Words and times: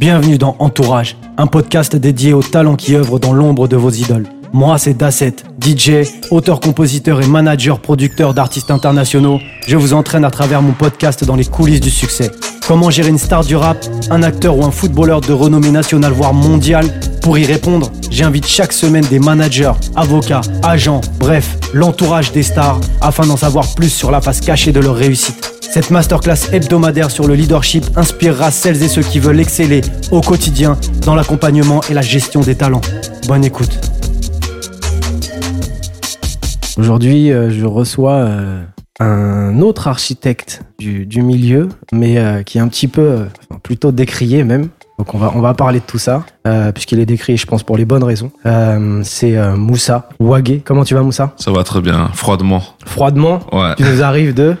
Bienvenue 0.00 0.38
dans 0.38 0.56
Entourage, 0.60 1.18
un 1.36 1.46
podcast 1.46 1.94
dédié 1.94 2.32
aux 2.32 2.42
talents 2.42 2.76
qui 2.76 2.96
œuvrent 2.96 3.20
dans 3.20 3.34
l'ombre 3.34 3.68
de 3.68 3.76
vos 3.76 3.90
idoles. 3.90 4.26
Moi, 4.50 4.78
c'est 4.78 4.94
Dasset, 4.94 5.36
DJ, 5.60 6.08
auteur-compositeur 6.30 7.20
et 7.20 7.26
manager-producteur 7.26 8.32
d'artistes 8.32 8.70
internationaux. 8.70 9.40
Je 9.66 9.76
vous 9.76 9.92
entraîne 9.92 10.24
à 10.24 10.30
travers 10.30 10.62
mon 10.62 10.72
podcast 10.72 11.26
dans 11.26 11.36
les 11.36 11.44
coulisses 11.44 11.82
du 11.82 11.90
succès. 11.90 12.30
Comment 12.66 12.88
gérer 12.88 13.10
une 13.10 13.18
star 13.18 13.44
du 13.44 13.56
rap, 13.56 13.76
un 14.08 14.22
acteur 14.22 14.56
ou 14.56 14.64
un 14.64 14.70
footballeur 14.70 15.20
de 15.20 15.34
renommée 15.34 15.70
nationale 15.70 16.12
voire 16.12 16.32
mondiale? 16.32 16.86
Pour 17.20 17.36
y 17.36 17.44
répondre, 17.44 17.92
j'invite 18.10 18.46
chaque 18.46 18.72
semaine 18.72 19.04
des 19.04 19.18
managers, 19.18 19.74
avocats, 19.96 20.40
agents, 20.62 21.02
bref, 21.18 21.58
l'entourage 21.74 22.32
des 22.32 22.42
stars 22.42 22.80
afin 23.02 23.26
d'en 23.26 23.36
savoir 23.36 23.66
plus 23.74 23.90
sur 23.90 24.10
la 24.10 24.22
face 24.22 24.40
cachée 24.40 24.72
de 24.72 24.80
leur 24.80 24.96
réussite. 24.96 25.59
Cette 25.72 25.90
masterclass 25.90 26.48
hebdomadaire 26.52 27.10
sur 27.10 27.26
le 27.28 27.34
leadership 27.34 27.84
inspirera 27.96 28.50
celles 28.50 28.82
et 28.82 28.88
ceux 28.88 29.02
qui 29.02 29.18
veulent 29.20 29.40
exceller 29.40 29.82
au 30.10 30.20
quotidien 30.20 30.76
dans 31.04 31.14
l'accompagnement 31.14 31.80
et 31.88 31.94
la 31.94 32.02
gestion 32.02 32.40
des 32.40 32.56
talents. 32.56 32.80
Bonne 33.28 33.44
écoute. 33.44 33.78
Aujourd'hui, 36.76 37.30
euh, 37.30 37.50
je 37.50 37.66
reçois 37.66 38.14
euh, 38.14 38.62
un 38.98 39.60
autre 39.60 39.86
architecte 39.86 40.62
du, 40.78 41.06
du 41.06 41.22
milieu, 41.22 41.68
mais 41.92 42.18
euh, 42.18 42.42
qui 42.42 42.58
est 42.58 42.60
un 42.60 42.68
petit 42.68 42.88
peu, 42.88 43.26
plutôt 43.62 43.92
décrié 43.92 44.44
même. 44.44 44.68
Donc 44.98 45.14
on 45.14 45.18
va, 45.18 45.32
on 45.34 45.40
va 45.40 45.54
parler 45.54 45.80
de 45.80 45.84
tout 45.84 45.98
ça, 45.98 46.24
euh, 46.46 46.72
puisqu'il 46.72 46.98
est 47.00 47.06
décrié, 47.06 47.36
je 47.38 47.46
pense, 47.46 47.62
pour 47.62 47.76
les 47.76 47.84
bonnes 47.84 48.04
raisons. 48.04 48.30
Euh, 48.44 49.00
c'est 49.04 49.36
euh, 49.36 49.56
Moussa 49.56 50.08
Ouagé. 50.18 50.62
Comment 50.64 50.84
tu 50.84 50.94
vas, 50.94 51.02
Moussa? 51.02 51.32
Ça 51.36 51.50
va 51.52 51.64
très 51.64 51.80
bien, 51.80 52.08
froidement. 52.12 52.62
Froidement, 52.84 53.40
Ouais. 53.52 53.74
tu 53.76 53.84
nous 53.84 54.02
arrives 54.02 54.34
de... 54.34 54.56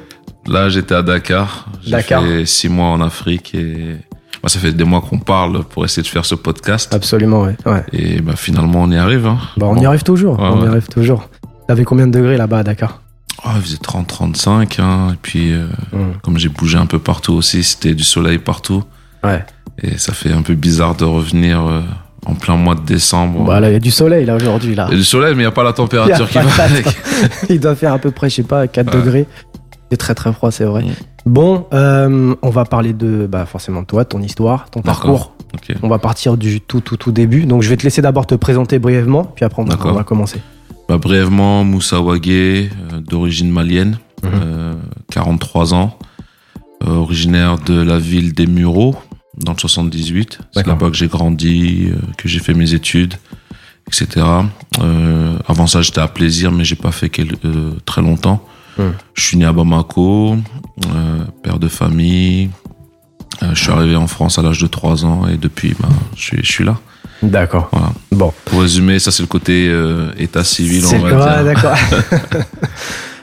Là, 0.46 0.68
j'étais 0.68 0.94
à 0.94 1.02
Dakar. 1.02 1.66
J'ai 1.82 2.00
fait 2.00 2.46
six 2.46 2.68
mois 2.68 2.88
en 2.88 3.00
Afrique 3.00 3.54
et 3.54 3.96
bah, 4.42 4.48
ça 4.48 4.58
fait 4.58 4.72
des 4.72 4.84
mois 4.84 5.00
qu'on 5.00 5.18
parle 5.18 5.64
pour 5.64 5.84
essayer 5.84 6.02
de 6.02 6.08
faire 6.08 6.24
ce 6.24 6.34
podcast. 6.34 6.92
Absolument, 6.94 7.42
ouais. 7.42 7.56
ouais. 7.66 7.84
Et 7.92 8.20
bah, 8.20 8.34
finalement, 8.36 8.82
on 8.82 8.90
y 8.90 8.96
arrive. 8.96 9.26
Hein. 9.26 9.38
Bah, 9.56 9.66
on 9.66 9.74
Bon. 9.74 9.82
y 9.82 9.86
arrive 9.86 10.02
toujours, 10.02 10.38
Ouais, 10.40 10.48
on 10.50 10.64
y 10.64 10.68
arrive 10.68 10.88
toujours. 10.88 11.28
T'avais 11.68 11.84
combien 11.84 12.06
de 12.06 12.12
degrés 12.12 12.36
là-bas 12.36 12.58
à 12.58 12.62
Dakar? 12.62 13.00
Ah, 13.44 13.52
il 13.56 13.62
faisait 13.62 13.76
30-35. 13.78 14.80
Hein. 14.80 15.10
Et 15.14 15.18
puis, 15.20 15.52
euh, 15.52 15.66
Hum. 15.92 16.14
comme 16.22 16.38
j'ai 16.38 16.48
bougé 16.48 16.78
un 16.78 16.86
peu 16.86 16.98
partout 16.98 17.32
aussi, 17.34 17.62
c'était 17.62 17.94
du 17.94 18.04
soleil 18.04 18.38
partout. 18.38 18.82
Ouais. 19.22 19.44
Et 19.82 19.98
ça 19.98 20.12
fait 20.12 20.32
un 20.32 20.42
peu 20.42 20.54
bizarre 20.54 20.94
de 20.94 21.04
revenir 21.04 21.60
euh, 21.66 21.80
en 22.26 22.34
plein 22.34 22.56
mois 22.56 22.74
de 22.74 22.80
décembre. 22.84 23.44
Bah 23.44 23.60
là, 23.60 23.70
il 23.70 23.72
y 23.72 23.76
a 23.76 23.80
du 23.80 23.90
soleil 23.90 24.26
là 24.26 24.34
aujourd'hui 24.36 24.74
là. 24.74 24.86
Il 24.88 24.92
y 24.92 24.94
a 24.94 24.98
du 24.98 25.04
soleil, 25.04 25.30
mais 25.34 25.42
il 25.42 25.46
n'y 25.46 25.48
a 25.48 25.52
pas 25.52 25.64
la 25.64 25.72
température 25.74 26.28
qui 26.28 26.38
va 26.38 26.64
avec. 26.64 26.86
Il 27.48 27.60
doit 27.60 27.74
faire 27.74 27.92
à 27.94 27.98
peu 27.98 28.10
près, 28.10 28.28
je 28.28 28.36
sais 28.36 28.42
pas, 28.42 28.66
4 28.66 28.86
Ouais. 28.94 29.00
degrés. 29.00 29.26
C'est 29.90 29.96
très 29.96 30.14
très 30.14 30.32
froid, 30.32 30.50
c'est 30.50 30.64
vrai. 30.64 30.84
Mm. 30.84 30.92
Bon, 31.26 31.66
euh, 31.72 32.34
on 32.42 32.50
va 32.50 32.64
parler 32.64 32.92
de, 32.92 33.26
bah, 33.30 33.44
forcément 33.44 33.82
de 33.82 33.86
toi, 33.86 34.04
ton 34.04 34.22
histoire, 34.22 34.70
ton 34.70 34.82
parcours. 34.82 35.34
On 35.82 35.88
va 35.88 35.98
partir 35.98 36.36
du 36.36 36.60
tout 36.60 36.80
tout 36.80 36.96
tout 36.96 37.10
début. 37.12 37.44
Donc 37.44 37.62
je 37.62 37.68
vais 37.68 37.76
te 37.76 37.82
laisser 37.82 38.00
d'abord 38.00 38.26
te 38.26 38.36
présenter 38.36 38.78
brièvement, 38.78 39.24
puis 39.24 39.44
après 39.44 39.60
on 39.62 39.64
va, 39.64 39.70
D'accord. 39.74 39.92
on 39.92 39.94
va 39.96 40.04
commencer. 40.04 40.40
Bah, 40.88 40.98
brièvement, 40.98 41.64
Moussa 41.64 42.00
Ouagé, 42.00 42.70
euh, 42.92 43.00
d'origine 43.00 43.50
malienne, 43.50 43.98
Mhm. 44.22 44.30
euh, 44.32 44.74
43 45.10 45.74
ans, 45.74 45.98
originaire 46.86 47.58
de 47.58 47.74
la 47.80 47.98
ville 47.98 48.32
des 48.32 48.46
Mureaux, 48.46 48.94
dans 49.38 49.52
le 49.52 49.58
78. 49.58 50.38
C'est 50.52 50.66
là-bas 50.66 50.90
que 50.90 50.96
j'ai 50.96 51.08
grandi, 51.08 51.88
que 52.16 52.28
j'ai 52.28 52.38
fait 52.38 52.54
mes 52.54 52.74
études, 52.74 53.14
etc. 53.88 54.24
Avant 55.46 55.66
ça, 55.66 55.82
j'étais 55.82 56.00
à 56.00 56.08
Plaisir, 56.08 56.52
mais 56.52 56.64
j'ai 56.64 56.76
pas 56.76 56.92
fait 56.92 57.08
quel- 57.08 57.36
très 57.84 58.02
longtemps. 58.02 58.42
Je 59.14 59.22
suis 59.22 59.36
né 59.36 59.44
à 59.44 59.52
Bamako, 59.52 60.36
euh, 60.36 61.18
père 61.42 61.58
de 61.58 61.68
famille. 61.68 62.50
Euh, 63.42 63.50
je 63.54 63.62
suis 63.62 63.72
arrivé 63.72 63.96
en 63.96 64.06
France 64.06 64.38
à 64.38 64.42
l'âge 64.42 64.58
de 64.60 64.66
3 64.66 65.04
ans 65.04 65.26
et 65.28 65.36
depuis, 65.36 65.74
ben, 65.80 65.88
je, 66.16 66.22
suis, 66.22 66.38
je 66.42 66.50
suis 66.52 66.64
là. 66.64 66.76
D'accord. 67.22 67.68
Voilà. 67.72 67.92
Bon. 68.12 68.32
Pour 68.46 68.60
résumer, 68.62 68.98
ça 68.98 69.10
c'est 69.10 69.22
le 69.22 69.26
côté 69.28 69.68
euh, 69.68 70.10
état 70.18 70.42
civil, 70.44 70.82
C'est- 70.82 70.96
on 70.96 71.02
va 71.02 71.10
ouais, 71.12 71.44
dire. 71.44 71.54
d'accord. 71.54 71.76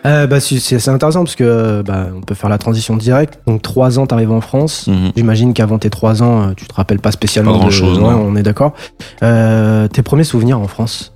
Euh, 0.06 0.25
bah, 0.25 0.40
c'est 0.40 0.88
intéressant 0.88 1.25
parce 1.25 1.36
que 1.36 1.81
bah, 1.81 2.07
on 2.16 2.22
peut 2.22 2.36
faire 2.36 2.50
la 2.50 2.57
transition 2.57 2.96
directe. 2.96 3.40
Donc 3.46 3.62
3 3.62 4.00
ans, 4.00 4.07
t'arrives 4.07 4.31
en 4.31 4.40
France. 4.40 4.88
Mhm. 4.88 5.12
J'imagine 5.18 5.53
qu'avant 5.53 5.80
tes 5.80 5.90
3 5.90 6.24
ans, 6.24 6.53
tu 6.56 6.66
te 6.66 6.74
rappelles 6.74 7.00
pas 7.00 7.12
spécialement 7.12 7.52
Pas 7.52 7.57
de- 7.57 7.62
grand-chose, 7.63 7.97
Ouais, 7.97 8.03
non. 8.12 8.22
on 8.22 8.36
est 8.38 8.44
d'accord. 8.44 8.74
Euh, 9.22 9.90
tes 9.90 10.03
premiers 10.03 10.24
souvenirs 10.24 10.59
en 10.59 10.68
France? 10.68 11.12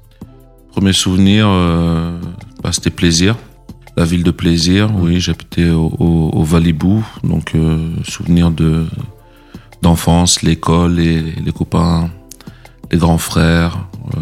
Premier 0.74 0.92
souvenir, 0.92 1.48
bah, 2.62 2.72
c'était 2.74 2.90
plaisir. 2.90 3.38
La 3.98 4.06
ville 4.06 4.24
de 4.24 4.32
plaisir, 4.32 4.90
oui, 4.98 5.20
j'habitais 5.20 5.70
au, 5.70 5.92
au, 6.00 6.30
au 6.34 6.44
Valibou, 6.44 7.06
donc 7.24 7.52
euh, 7.56 7.78
souvenir 8.08 8.50
de 8.52 8.86
d'enfance, 9.82 10.44
l'école, 10.44 10.94
les, 10.96 11.22
les 11.22 11.52
copains, 11.52 12.10
les 12.92 12.98
grands 13.00 13.18
frères. 13.18 13.80
Euh, 14.16 14.20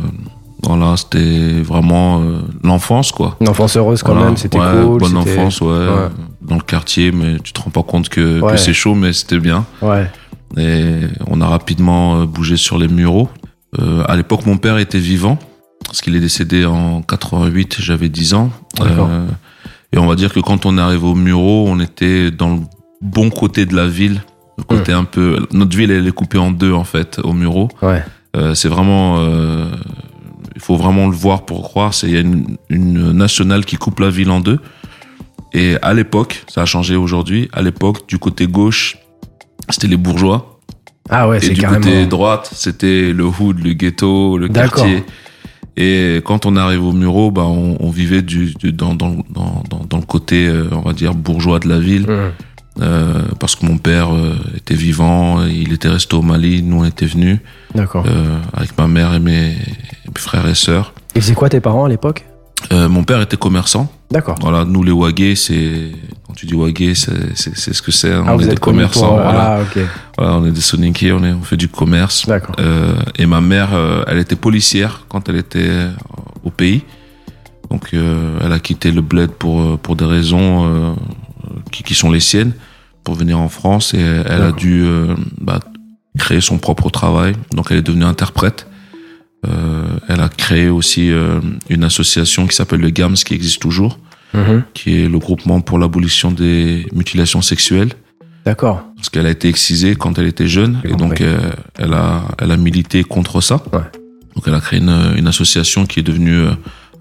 voilà, 0.63 0.95
c'était 0.97 1.61
vraiment 1.61 2.21
euh, 2.21 2.39
l'enfance, 2.63 3.11
quoi. 3.11 3.35
Une 3.41 3.49
enfance 3.49 3.75
heureuse 3.77 4.01
quand 4.01 4.13
Voilà. 4.13 4.27
même, 4.27 4.37
c'était 4.37 4.57
Ouais, 4.59 4.83
cool. 4.83 4.99
Bonne 4.99 5.17
enfance, 5.17 5.61
ouais, 5.61 5.67
Ouais. 5.67 6.07
Dans 6.41 6.55
le 6.55 6.61
quartier, 6.61 7.11
mais 7.11 7.37
tu 7.43 7.51
te 7.53 7.61
rends 7.61 7.69
pas 7.71 7.83
compte 7.83 8.09
que, 8.09 8.39
Ouais. 8.39 8.53
que 8.53 8.57
c'est 8.57 8.73
chaud, 8.73 8.95
mais 8.95 9.11
c'était 9.13 9.39
bien. 9.39 9.65
Ouais. 9.81 10.09
Et 10.57 10.93
on 11.27 11.41
a 11.41 11.47
rapidement 11.47 12.23
bougé 12.25 12.55
sur 12.57 12.77
les 12.77 12.87
mureaux. 12.87 13.29
Euh, 13.79 14.03
à 14.07 14.15
l'époque, 14.15 14.45
mon 14.45 14.57
père 14.57 14.77
était 14.79 14.97
vivant, 14.99 15.37
parce 15.85 16.01
qu'il 16.01 16.15
est 16.15 16.19
décédé 16.21 16.65
en 16.65 17.01
88, 17.01 17.77
j'avais 17.79 18.09
10 18.09 18.33
ans. 18.33 18.49
Euh, 18.81 19.25
et 19.93 19.97
on 19.97 20.05
va 20.07 20.15
dire 20.15 20.33
que 20.33 20.39
quand 20.39 20.65
on 20.65 20.77
est 20.77 20.81
arrivé 20.81 21.05
aux 21.05 21.15
mureaux, 21.15 21.65
on 21.67 21.79
était 21.79 22.31
dans 22.31 22.55
le 22.55 22.59
bon 23.01 23.29
côté 23.29 23.65
de 23.65 23.75
la 23.75 23.87
ville. 23.87 24.21
Le 24.57 24.63
côté 24.63 24.91
un 24.91 25.05
peu, 25.05 25.47
notre 25.53 25.75
ville, 25.77 25.89
elle 25.89 26.05
est 26.07 26.11
coupée 26.11 26.37
en 26.37 26.51
deux, 26.51 26.73
en 26.73 26.83
fait, 26.83 27.19
aux 27.23 27.33
mureaux. 27.33 27.69
Ouais. 27.81 28.03
Euh, 28.35 28.53
c'est 28.53 28.67
vraiment, 28.67 29.15
euh, 29.19 29.71
il 30.55 30.61
faut 30.61 30.75
vraiment 30.75 31.07
le 31.07 31.15
voir 31.15 31.45
pour 31.45 31.63
croire. 31.63 31.93
C'est 31.93 32.07
il 32.07 32.13
y 32.13 32.17
a 32.17 32.19
une, 32.19 32.57
une 32.69 33.11
nationale 33.13 33.63
qui 33.65 33.77
coupe 33.77 33.99
la 33.99 34.09
ville 34.09 34.29
en 34.29 34.41
deux. 34.41 34.59
Et 35.53 35.77
à 35.81 35.93
l'époque, 35.93 36.43
ça 36.47 36.61
a 36.61 36.65
changé 36.65 36.95
aujourd'hui. 36.95 37.49
À 37.53 37.61
l'époque, 37.61 38.07
du 38.07 38.19
côté 38.19 38.45
gauche, 38.47 38.97
c'était 39.69 39.87
les 39.87 39.97
bourgeois. 39.97 40.59
Ah 41.09 41.27
ouais, 41.27 41.37
Et 41.37 41.41
c'est 41.41 41.53
du 41.53 41.61
carrément. 41.61 41.83
côté 41.83 42.05
droite, 42.05 42.51
c'était 42.53 43.13
le 43.13 43.25
hood, 43.25 43.59
le 43.63 43.73
ghetto, 43.73 44.37
le 44.37 44.47
D'accord. 44.49 44.83
quartier. 44.83 45.03
Et 45.77 46.21
quand 46.25 46.45
on 46.45 46.55
arrive 46.57 46.83
au 46.83 46.91
Mureau, 46.91 47.31
bah, 47.31 47.43
on, 47.45 47.77
on 47.79 47.89
vivait 47.89 48.21
du, 48.21 48.53
du- 48.55 48.73
dans, 48.73 48.93
dans, 48.95 49.15
dans, 49.29 49.63
dans, 49.89 49.97
le 49.97 50.05
côté, 50.05 50.47
euh, 50.47 50.67
on 50.71 50.81
va 50.81 50.93
dire, 50.93 51.13
bourgeois 51.13 51.59
de 51.59 51.67
la 51.69 51.79
ville. 51.79 52.05
Hum. 52.09 52.31
Euh, 52.81 53.23
parce 53.41 53.57
que 53.57 53.65
mon 53.65 53.77
père 53.77 54.13
euh, 54.15 54.35
était 54.55 54.75
vivant, 54.75 55.43
il 55.45 55.73
était 55.73 55.89
resté 55.89 56.15
au 56.15 56.21
Mali, 56.21 56.63
nous 56.63 56.77
on 56.79 56.85
était 56.85 57.07
venus 57.07 57.39
D'accord. 57.75 58.05
euh, 58.07 58.39
avec 58.53 58.77
ma 58.77 58.87
mère 58.87 59.13
et 59.13 59.19
mes, 59.19 59.49
mes 59.49 60.13
frères 60.17 60.47
et 60.47 60.55
sœurs. 60.55 60.93
Et 61.13 61.19
c'est 61.19 61.33
quoi 61.33 61.49
tes 61.49 61.59
parents 61.59 61.83
à 61.83 61.89
l'époque? 61.89 62.25
Euh, 62.71 62.89
mon 62.89 63.03
père 63.03 63.21
était 63.21 63.37
commerçant. 63.37 63.91
D'accord. 64.11 64.35
Voilà, 64.41 64.65
nous 64.65 64.83
les 64.83 64.91
Wagé, 64.91 65.35
c'est 65.35 65.91
quand 66.25 66.33
tu 66.33 66.45
dis 66.45 66.53
Wagé, 66.55 66.93
c'est 66.95 67.35
c'est 67.35 67.55
c'est 67.57 67.73
ce 67.73 67.81
que 67.81 67.91
c'est. 67.91 68.11
hein. 68.13 68.23
Ah, 68.27 68.33
on 68.33 68.37
vous 68.37 68.43
est 68.43 68.47
des 68.47 68.51
êtes 68.53 68.59
commerçants. 68.59 69.07
pour- 69.07 69.15
Voilà. 69.21 69.57
Ah, 69.57 69.61
ok. 69.61 69.79
Voilà, 70.17 70.33
on 70.37 70.45
est 70.45 70.51
des 70.51 70.61
Soninké, 70.61 71.11
on 71.11 71.23
est 71.23 71.31
on 71.31 71.41
fait 71.41 71.57
du 71.57 71.67
commerce. 71.69 72.25
D'accord. 72.27 72.55
Euh, 72.59 72.95
et 73.17 73.25
ma 73.25 73.39
mère, 73.41 73.69
euh, 73.73 74.03
elle 74.07 74.17
était 74.17 74.35
policière 74.35 75.05
quand 75.09 75.29
elle 75.29 75.37
était 75.37 75.59
euh, 75.69 75.91
au 76.43 76.49
pays. 76.49 76.83
Donc, 77.71 77.89
euh, 77.93 78.39
elle 78.43 78.51
a 78.51 78.59
quitté 78.59 78.91
le 78.91 79.01
bled 79.01 79.31
pour 79.31 79.61
euh, 79.61 79.77
pour 79.81 79.95
des 79.95 80.05
raisons 80.05 80.65
euh, 80.65 80.93
qui, 81.71 81.83
qui 81.83 81.93
sont 81.95 82.11
les 82.11 82.19
siennes 82.19 82.53
pour 83.03 83.15
venir 83.15 83.39
en 83.39 83.49
France 83.49 83.93
et 83.93 83.99
elle 83.99 84.41
a 84.41 84.51
dû 84.51 84.83
euh, 84.83 85.15
bah, 85.39 85.59
créer 86.17 86.41
son 86.41 86.57
propre 86.57 86.89
travail. 86.89 87.33
Donc, 87.53 87.67
elle 87.69 87.77
est 87.77 87.81
devenue 87.83 88.05
interprète. 88.05 88.67
Euh, 89.47 89.87
elle 90.09 90.19
a 90.19 90.27
créé 90.29 90.67
aussi 90.69 91.11
euh, 91.11 91.39
une 91.69 91.83
association 91.85 92.45
qui 92.47 92.55
s'appelle 92.55 92.81
le 92.81 92.89
GAMS, 92.89 93.13
qui 93.15 93.33
existe 93.33 93.61
toujours, 93.61 93.97
Mhm. 94.33 94.63
qui 94.73 95.01
est 95.01 95.07
le 95.09 95.17
groupement 95.17 95.59
pour 95.61 95.79
l'abolition 95.79 96.29
des 96.31 96.85
mutilations 96.93 97.41
sexuelles 97.41 97.89
D'accord. 98.45 98.83
parce 98.95 99.09
qu'elle 99.09 99.25
a 99.25 99.31
été 99.31 99.47
excisée 99.49 99.95
quand 99.95 100.19
elle 100.19 100.27
était 100.27 100.47
jeune 100.47 100.79
et 100.83 100.89
donc 100.89 100.99
compris. 101.17 101.23
euh, 101.23 101.49
elle 101.79 101.93
a 101.93 102.23
elle 102.37 102.51
a 102.51 102.57
milité 102.57 103.03
contre 103.03 103.41
ça. 103.41 103.55
Ouais. 103.73 103.79
Donc 104.35 104.43
elle 104.45 104.53
a 104.53 104.59
créé 104.61 104.79
une, 104.79 105.13
une 105.17 105.27
association 105.27 105.85
qui 105.87 105.99
est 106.01 106.03
devenue 106.03 106.43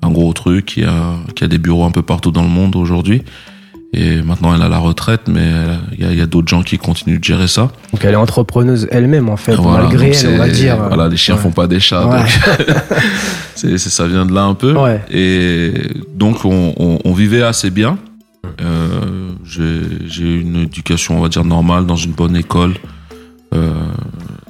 un 0.00 0.10
gros 0.10 0.32
truc 0.32 0.64
qui 0.66 0.84
a 0.84 1.16
qui 1.34 1.44
a 1.44 1.48
des 1.48 1.58
bureaux 1.58 1.84
un 1.84 1.90
peu 1.90 2.02
partout 2.02 2.30
dans 2.30 2.42
le 2.42 2.48
monde 2.48 2.76
aujourd'hui. 2.76 3.22
Et 3.94 4.20
maintenant 4.20 4.54
elle 4.54 4.60
a 4.60 4.68
la 4.68 4.78
retraite, 4.78 5.22
mais 5.28 5.50
il 5.98 6.14
y 6.14 6.20
a, 6.20 6.26
d'autres 6.26 6.48
gens 6.48 6.62
qui 6.62 6.76
continuent 6.76 7.18
de 7.18 7.24
gérer 7.24 7.48
ça. 7.48 7.70
Donc 7.92 8.04
elle 8.04 8.12
est 8.12 8.16
entrepreneuse 8.16 8.86
elle-même 8.90 9.30
en 9.30 9.38
fait, 9.38 9.54
Voilà, 9.54 9.84
malgré 9.84 10.10
elle, 10.10 10.28
on 10.28 10.36
va 10.36 10.48
dire. 10.48 10.76
Voilà, 10.76 11.08
les 11.08 11.16
chiens 11.16 11.36
Ouais. 11.36 11.40
font 11.40 11.52
pas 11.52 11.66
des 11.66 11.80
chats, 11.80 12.06
Ouais. 12.06 12.18
donc 12.66 12.76
c'est, 13.54 13.78
ça 13.78 14.06
vient 14.06 14.26
de 14.26 14.34
là 14.34 14.42
un 14.42 14.54
peu. 14.54 14.74
Ouais. 14.76 15.00
Et 15.10 15.72
donc 16.14 16.44
on, 16.44 16.74
on, 16.76 16.98
on 17.02 17.12
vivait 17.14 17.42
assez 17.42 17.70
bien. 17.70 17.96
Euh, 18.60 19.30
j'ai, 19.44 19.80
j'ai 20.06 20.34
une 20.34 20.56
éducation, 20.56 21.18
on 21.18 21.20
va 21.20 21.28
dire 21.28 21.44
normale, 21.44 21.86
dans 21.86 21.96
une 21.96 22.12
bonne 22.12 22.36
école. 22.36 22.74
Euh, 23.54 23.72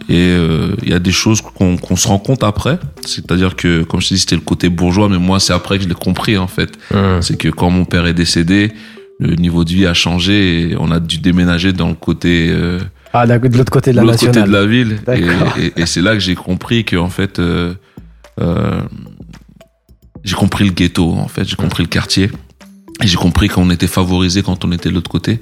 et 0.08 0.30
euh, 0.30 0.74
il 0.82 0.88
y 0.88 0.94
a 0.94 0.98
des 0.98 1.12
choses 1.12 1.40
qu'on, 1.40 1.76
se 1.96 2.08
rend 2.08 2.18
compte 2.18 2.42
après. 2.42 2.78
C'est-à-dire 3.04 3.56
que, 3.56 3.82
comme 3.82 4.00
je 4.00 4.08
te 4.08 4.14
dis, 4.14 4.20
c'était 4.20 4.36
le 4.36 4.40
côté 4.40 4.68
bourgeois, 4.68 5.08
mais 5.08 5.18
moi 5.18 5.38
c'est 5.38 5.52
après 5.52 5.78
que 5.78 5.84
je 5.84 5.88
l'ai 5.88 5.94
compris 5.94 6.38
en 6.38 6.46
fait. 6.46 6.70
Hum. 6.92 7.20
C'est 7.20 7.36
que 7.36 7.48
quand 7.48 7.70
mon 7.70 7.84
père 7.84 8.06
est 8.06 8.14
décédé, 8.14 8.72
le 9.20 9.34
niveau 9.36 9.64
de 9.64 9.70
vie 9.70 9.86
a 9.86 9.94
changé 9.94 10.70
et 10.70 10.76
on 10.78 10.90
a 10.90 11.00
dû 11.00 11.18
déménager 11.18 11.72
dans 11.72 11.88
le 11.88 11.94
côté 11.94 12.48
euh, 12.50 12.78
Ah, 13.12 13.26
de 13.26 13.56
l'autre 13.56 13.72
côté 13.72 13.90
de 13.92 13.96
la 13.96 14.02
l'autre 14.02 14.24
côté 14.24 14.42
de 14.42 14.50
la 14.50 14.64
ville. 14.66 15.00
Et, 15.12 15.62
et- 15.64 15.80
et 15.82 15.86
c'est 15.86 16.00
là 16.02 16.12
que 16.14 16.20
j'ai 16.20 16.34
compris 16.36 16.84
que 16.84 16.96
en 16.96 17.08
fait, 17.10 17.38
euh, 17.38 17.74
euh, 18.40 18.80
j'ai 20.24 20.34
compris 20.36 20.64
le 20.64 20.70
ghetto. 20.72 21.12
En 21.14 21.28
fait, 21.28 21.44
j'ai 21.44 21.56
compris 21.56 21.82
le 21.82 21.88
quartier. 21.88 22.30
Et 23.02 23.06
j'ai 23.06 23.16
compris 23.16 23.48
qu'on 23.48 23.70
était 23.70 23.86
favorisé 23.86 24.42
quand 24.42 24.64
on 24.64 24.72
était 24.72 24.88
de 24.88 24.94
l'autre 24.94 25.10
côté. 25.10 25.40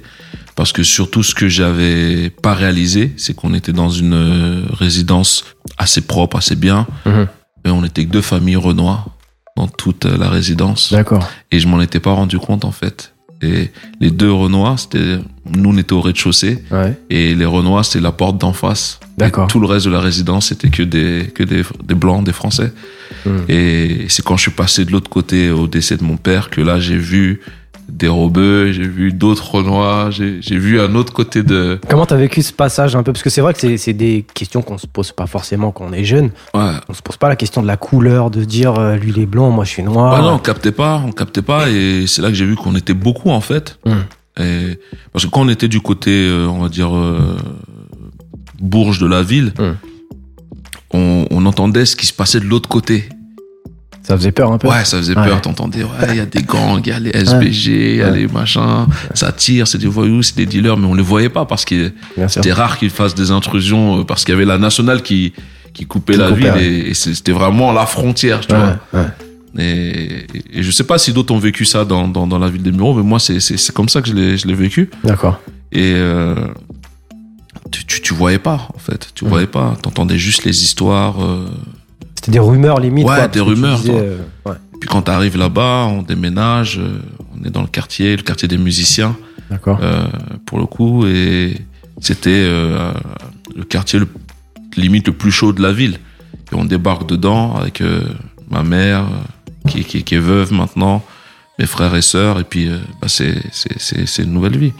Parce 0.55 0.71
que 0.71 0.83
surtout, 0.83 1.23
ce 1.23 1.33
que 1.33 1.47
j'avais 1.47 2.29
pas 2.29 2.53
réalisé, 2.53 3.13
c'est 3.17 3.35
qu'on 3.35 3.53
était 3.55 3.73
dans 3.73 3.89
une 3.89 4.13
euh, 4.13 4.61
résidence 4.71 5.43
assez 5.77 6.01
propre, 6.01 6.37
assez 6.37 6.55
bien. 6.55 6.85
Mhm. 7.05 7.27
Et 7.65 7.69
on 7.69 7.83
était 7.83 8.05
que 8.05 8.11
deux 8.11 8.21
familles 8.21 8.55
Renoir 8.57 9.09
dans 9.55 9.67
toute 9.67 10.05
euh, 10.05 10.17
la 10.17 10.29
résidence. 10.29 10.91
D'accord. 10.93 11.27
Et 11.51 11.59
je 11.59 11.67
m'en 11.67 11.81
étais 11.81 11.99
pas 11.99 12.11
rendu 12.11 12.37
compte, 12.37 12.63
en 12.63 12.71
fait. 12.71 13.15
Et 13.41 13.69
les 13.99 14.09
deux 14.09 14.31
Renoirs, 14.31 14.79
c'était, 14.79 15.19
nous, 15.55 15.69
on 15.69 15.77
était 15.77 15.93
au 15.93 16.01
rez-de-chaussée. 16.01 16.63
Ouais. 16.71 16.97
Et 17.09 17.35
les 17.35 17.45
Renois, 17.45 17.83
c'est 17.83 17.99
la 17.99 18.11
porte 18.11 18.39
d'en 18.39 18.53
face. 18.53 18.99
D'accord. 19.17 19.47
Tout 19.47 19.59
le 19.59 19.67
reste 19.67 19.85
de 19.85 19.91
la 19.91 19.99
résidence, 19.99 20.47
c'était 20.47 20.69
que 20.69 20.83
des, 20.83 21.31
que 21.33 21.43
des, 21.43 21.63
des 21.83 21.95
blancs, 21.95 22.23
des 22.23 22.33
français. 22.33 22.71
Hmm. 23.25 23.37
Et 23.47 24.05
c'est 24.09 24.23
quand 24.23 24.37
je 24.37 24.43
suis 24.43 24.51
passé 24.51 24.85
de 24.85 24.91
l'autre 24.91 25.09
côté 25.09 25.51
au 25.51 25.67
décès 25.67 25.97
de 25.97 26.03
mon 26.03 26.17
père 26.17 26.49
que 26.49 26.61
là, 26.61 26.79
j'ai 26.79 26.97
vu 26.97 27.41
des 27.89 28.07
Robeux, 28.07 28.71
j'ai 28.71 28.87
vu 28.87 29.13
d'autres 29.13 29.49
Renois, 29.55 30.09
j'ai 30.11 30.41
j'ai 30.41 30.57
vu 30.57 30.79
un 30.79 30.93
autre 30.95 31.13
côté 31.13 31.41
de. 31.43 31.79
Comment 31.89 32.05
t'as 32.05 32.15
vécu 32.17 32.41
ce 32.41 32.51
passage 32.53 32.95
un 32.95 33.03
peu? 33.03 33.13
Parce 33.13 33.23
que 33.23 33.29
c'est 33.29 33.41
vrai 33.41 33.53
que 33.53 33.59
c'est- 33.59 33.77
c'est 33.77 33.93
des 33.93 34.25
questions 34.33 34.61
qu'on 34.61 34.77
se 34.77 34.87
pose 34.87 35.11
pas 35.13 35.25
forcément 35.27 35.71
quand 35.71 35.85
on 35.89 35.93
est 35.93 36.03
jeune. 36.03 36.31
Ouais. 36.53 36.71
On 36.89 36.93
se 36.93 37.01
pose 37.01 37.17
pas 37.17 37.29
la 37.29 37.35
question 37.37 37.61
de 37.61 37.67
la 37.67 37.77
couleur, 37.77 38.29
de 38.29 38.43
dire 38.43 38.75
euh, 38.77 38.95
lui 38.97 39.11
il 39.15 39.19
est 39.19 39.25
blanc, 39.25 39.49
moi 39.51 39.63
je 39.63 39.69
suis 39.71 39.83
noir. 39.83 40.13
Ouais, 40.19 40.21
non, 40.21 40.33
on 40.35 40.39
captait 40.39 40.71
pas, 40.73 41.01
on 41.05 41.11
captait 41.11 41.41
pas, 41.41 41.69
et 41.69 42.05
c'est 42.07 42.21
là 42.21 42.27
que 42.29 42.35
j'ai 42.35 42.45
vu 42.45 42.55
qu'on 42.55 42.75
était 42.75 42.93
beaucoup 42.93 43.29
en 43.29 43.41
fait. 43.41 43.79
Hmm. 43.85 44.41
Et, 44.41 44.77
parce 45.13 45.25
que 45.25 45.31
quand 45.31 45.41
on 45.41 45.49
était 45.49 45.67
du 45.67 45.81
côté, 45.81 46.11
euh, 46.11 46.45
on 46.47 46.59
va 46.61 46.69
dire, 46.69 46.95
euh, 46.95 47.37
Bourges 48.59 48.99
de 48.99 49.07
la 49.07 49.21
ville, 49.23 49.53
Hmm. 49.57 49.75
on, 50.93 51.25
on 51.31 51.45
entendait 51.45 51.85
ce 51.85 51.95
qui 51.95 52.05
se 52.05 52.13
passait 52.13 52.39
de 52.39 52.45
l'autre 52.45 52.67
côté. 52.69 53.07
Ça 54.07 54.15
faisait 54.15 54.31
peur 54.31 54.51
un 54.53 54.57
peu. 54.57 54.67
Ouais, 54.69 54.85
ça 54.85 54.97
faisait 54.97 55.17
Ouais. 55.17 55.25
peur, 55.27 55.41
t'entendais, 55.41 55.83
ouais, 55.83 55.89
il 56.11 56.15
y 56.15 56.19
a 56.21 56.25
des 56.25 56.41
gangs, 56.43 56.79
il 56.85 56.89
y 56.89 56.91
a 56.93 56.99
les 56.99 57.09
SBG, 57.09 57.91
il 57.95 57.97
y 57.97 58.01
a 58.01 58.09
les 58.09 58.27
machins, 58.27 58.85
ça 59.13 59.31
tire, 59.33 59.67
c'est 59.67 59.77
des 59.79 59.87
voyous, 59.87 60.23
c'est 60.23 60.37
des 60.37 60.45
dealers, 60.45 60.77
mais 60.77 60.87
on 60.87 60.93
les 60.93 61.03
voyait 61.03 61.27
pas 61.29 61.45
parce 61.45 61.65
que 61.65 61.91
c'était 62.27 62.53
rare 62.53 62.77
qu'ils 62.77 62.89
fassent 62.89 63.15
des 63.15 63.31
intrusions, 63.31 63.99
euh, 63.99 64.03
parce 64.05 64.23
qu'il 64.23 64.33
y 64.33 64.37
avait 64.37 64.45
la 64.45 64.57
nationale 64.57 65.01
qui, 65.03 65.33
qui 65.73 65.85
coupait 65.85 66.13
Qui 66.13 66.19
la 66.19 66.29
coupait, 66.29 66.51
ville 66.57 66.85
et, 66.85 66.89
et 66.89 66.93
c'était 66.93 67.33
vraiment 67.33 67.73
la 67.73 67.85
frontière, 67.85 68.39
tu 68.39 68.55
vois. 68.55 68.77
ouais. 68.93 69.07
Et, 69.59 70.27
et 70.53 70.63
je 70.63 70.71
sais 70.71 70.83
pas 70.83 70.97
si 70.99 71.11
d'autres 71.13 71.33
ont 71.33 71.39
vécu 71.39 71.65
ça 71.65 71.83
dans, 71.83 72.07
dans, 72.07 72.27
dans 72.27 72.37
la 72.39 72.47
ville 72.47 72.61
des 72.61 72.71
Mureaux, 72.71 72.93
mais 72.93 73.03
moi, 73.03 73.19
c'est, 73.19 73.39
comme 73.73 73.89
ça 73.89 74.01
que 74.01 74.07
je 74.07 74.13
l'ai, 74.13 74.37
je 74.37 74.47
l'ai 74.47 74.53
vécu. 74.53 74.89
D'accord. 75.03 75.41
Et 75.71 75.93
euh, 75.95 76.35
tu, 77.71 77.85
tu, 77.85 78.01
tu 78.01 78.13
voyais 78.13 78.39
pas, 78.39 78.67
en 78.73 78.77
fait. 78.79 79.09
Tu 79.15 79.25
Mhm. 79.25 79.29
voyais 79.31 79.47
pas. 79.47 79.75
T'entendais 79.81 80.17
juste 80.17 80.45
les 80.45 80.63
histoires. 80.63 81.21
euh. 81.23 81.47
C'était 82.27 82.39
des 82.39 82.45
rumeurs 82.45 82.79
limite. 82.81 83.07
Ouais, 83.07 83.15
quoi, 83.15 83.27
des 83.29 83.39
rumeurs, 83.39 83.77
disais, 83.79 83.93
euh, 83.95 84.17
ouais. 84.45 84.55
Puis 84.81 84.89
quand 84.89 85.01
t'arrives 85.03 85.37
là-bas, 85.37 85.85
on 85.89 86.01
déménage, 86.01 86.77
euh, 86.77 86.99
on 87.39 87.45
est 87.45 87.49
dans 87.49 87.61
le 87.61 87.67
quartier, 87.67 88.17
le 88.17 88.21
quartier 88.21 88.49
des 88.49 88.57
musiciens, 88.57 89.15
D'accord. 89.49 89.79
euh, 89.81 90.07
pour 90.45 90.59
le 90.59 90.65
coup. 90.65 91.05
Et 91.07 91.55
c'était 92.01 92.29
euh, 92.31 92.91
le 93.55 93.63
quartier 93.63 93.99
le, 93.99 94.09
limite 94.75 95.07
le 95.07 95.13
plus 95.13 95.31
chaud 95.31 95.53
de 95.53 95.61
la 95.61 95.71
ville. 95.71 95.99
Et 96.51 96.55
on 96.55 96.65
débarque 96.65 97.07
dedans 97.07 97.55
avec 97.55 97.79
euh, 97.79 98.03
ma 98.49 98.63
mère, 98.63 99.05
qui, 99.69 99.85
qui, 99.85 100.03
qui 100.03 100.15
est 100.15 100.19
veuve 100.19 100.51
maintenant, 100.51 101.03
mes 101.59 101.65
frères 101.65 101.95
et 101.95 102.01
sœurs, 102.01 102.39
et 102.39 102.43
puis 102.43 102.69
bah, 103.01 103.07
c'est 103.07 103.35
c'est- 103.53 103.79
c'est- 103.79 104.05
c'est 104.05 104.23
une 104.23 104.33
nouvelle 104.33 104.57
vie. 104.57 104.73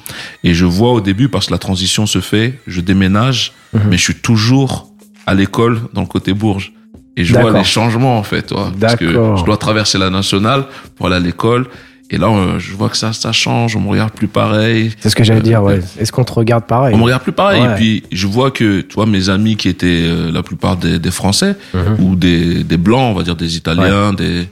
Et 0.44 0.53
je 0.53 0.65
vois 0.65 0.91
au 0.91 0.99
début, 1.01 1.29
parce 1.29 1.47
que 1.47 1.51
la 1.53 1.57
transition 1.59 2.05
se 2.05 2.19
fait, 2.19 2.59
je 2.67 2.81
déménage, 2.81 3.53
Mhm. 3.73 3.81
mais 3.89 3.97
je 3.97 4.03
suis 4.03 4.15
toujours 4.15 4.89
à 5.25 5.33
l'école 5.33 5.79
dans 5.94 6.01
le 6.01 6.07
côté 6.07 6.33
Bourges. 6.33 6.73
Et 7.17 7.25
je 7.25 7.33
vois 7.33 7.51
les 7.51 7.63
changements 7.65 8.17
en 8.17 8.23
fait, 8.23 8.53
parce 8.79 8.95
que 8.95 9.09
je 9.11 9.43
dois 9.43 9.57
traverser 9.57 9.97
la 9.97 10.09
nationale 10.09 10.65
pour 10.95 11.07
aller 11.07 11.15
à 11.15 11.19
l'école. 11.19 11.65
Et 12.09 12.17
là, 12.17 12.27
euh, 12.29 12.57
je 12.57 12.73
vois 12.73 12.87
que 12.87 12.95
ça, 12.95 13.11
ça 13.11 13.33
change, 13.33 13.75
on 13.75 13.81
me 13.81 13.89
regarde 13.89 14.13
plus 14.13 14.29
pareil. 14.29 14.91
C'est 15.01 15.09
ce 15.09 15.15
que 15.17 15.25
j'allais 15.25 15.41
dire, 15.41 15.61
ouais. 15.61 15.81
Est-ce 15.99 16.13
qu'on 16.13 16.23
te 16.23 16.31
regarde 16.31 16.63
pareil? 16.63 16.95
On 16.95 16.99
me 16.99 17.03
regarde 17.03 17.21
plus 17.23 17.33
pareil. 17.33 17.61
Ouais. 17.61 17.71
Et 17.73 17.75
puis, 17.75 18.03
je 18.13 18.27
vois 18.27 18.49
que, 18.49 18.79
tu 18.79 18.93
vois, 18.95 19.05
mes 19.05 19.27
amis 19.29 19.57
qui 19.57 19.67
étaient 19.67 20.03
euh, 20.05 20.31
la 20.31 20.41
plupart 20.41 20.77
des, 20.77 20.99
des 20.99 21.11
Français, 21.11 21.57
Mhm. 21.73 21.97
ou 22.05 22.15
des, 22.15 22.63
des 22.63 22.77
Blancs, 22.77 23.11
on 23.11 23.13
va 23.13 23.23
dire 23.23 23.35
des 23.35 23.57
Italiens, 23.57 24.13
des, 24.13 24.47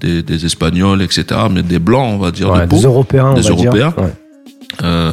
des, 0.00 0.22
des 0.22 0.46
Espagnols, 0.46 1.02
etc., 1.02 1.24
mais 1.50 1.64
des 1.64 1.80
Blancs, 1.80 2.10
on 2.14 2.18
va 2.18 2.30
dire, 2.30 2.50
Ouais, 2.50 2.60
de 2.60 2.66
peau, 2.66 2.76
des 2.76 2.82
Européens, 2.84 3.26
on 3.30 3.34
Des 3.34 3.40
va 3.40 3.54
dire. 3.56 3.64
Européens. 3.74 3.94
Ouais. 3.98 4.12
euh, 4.84 5.12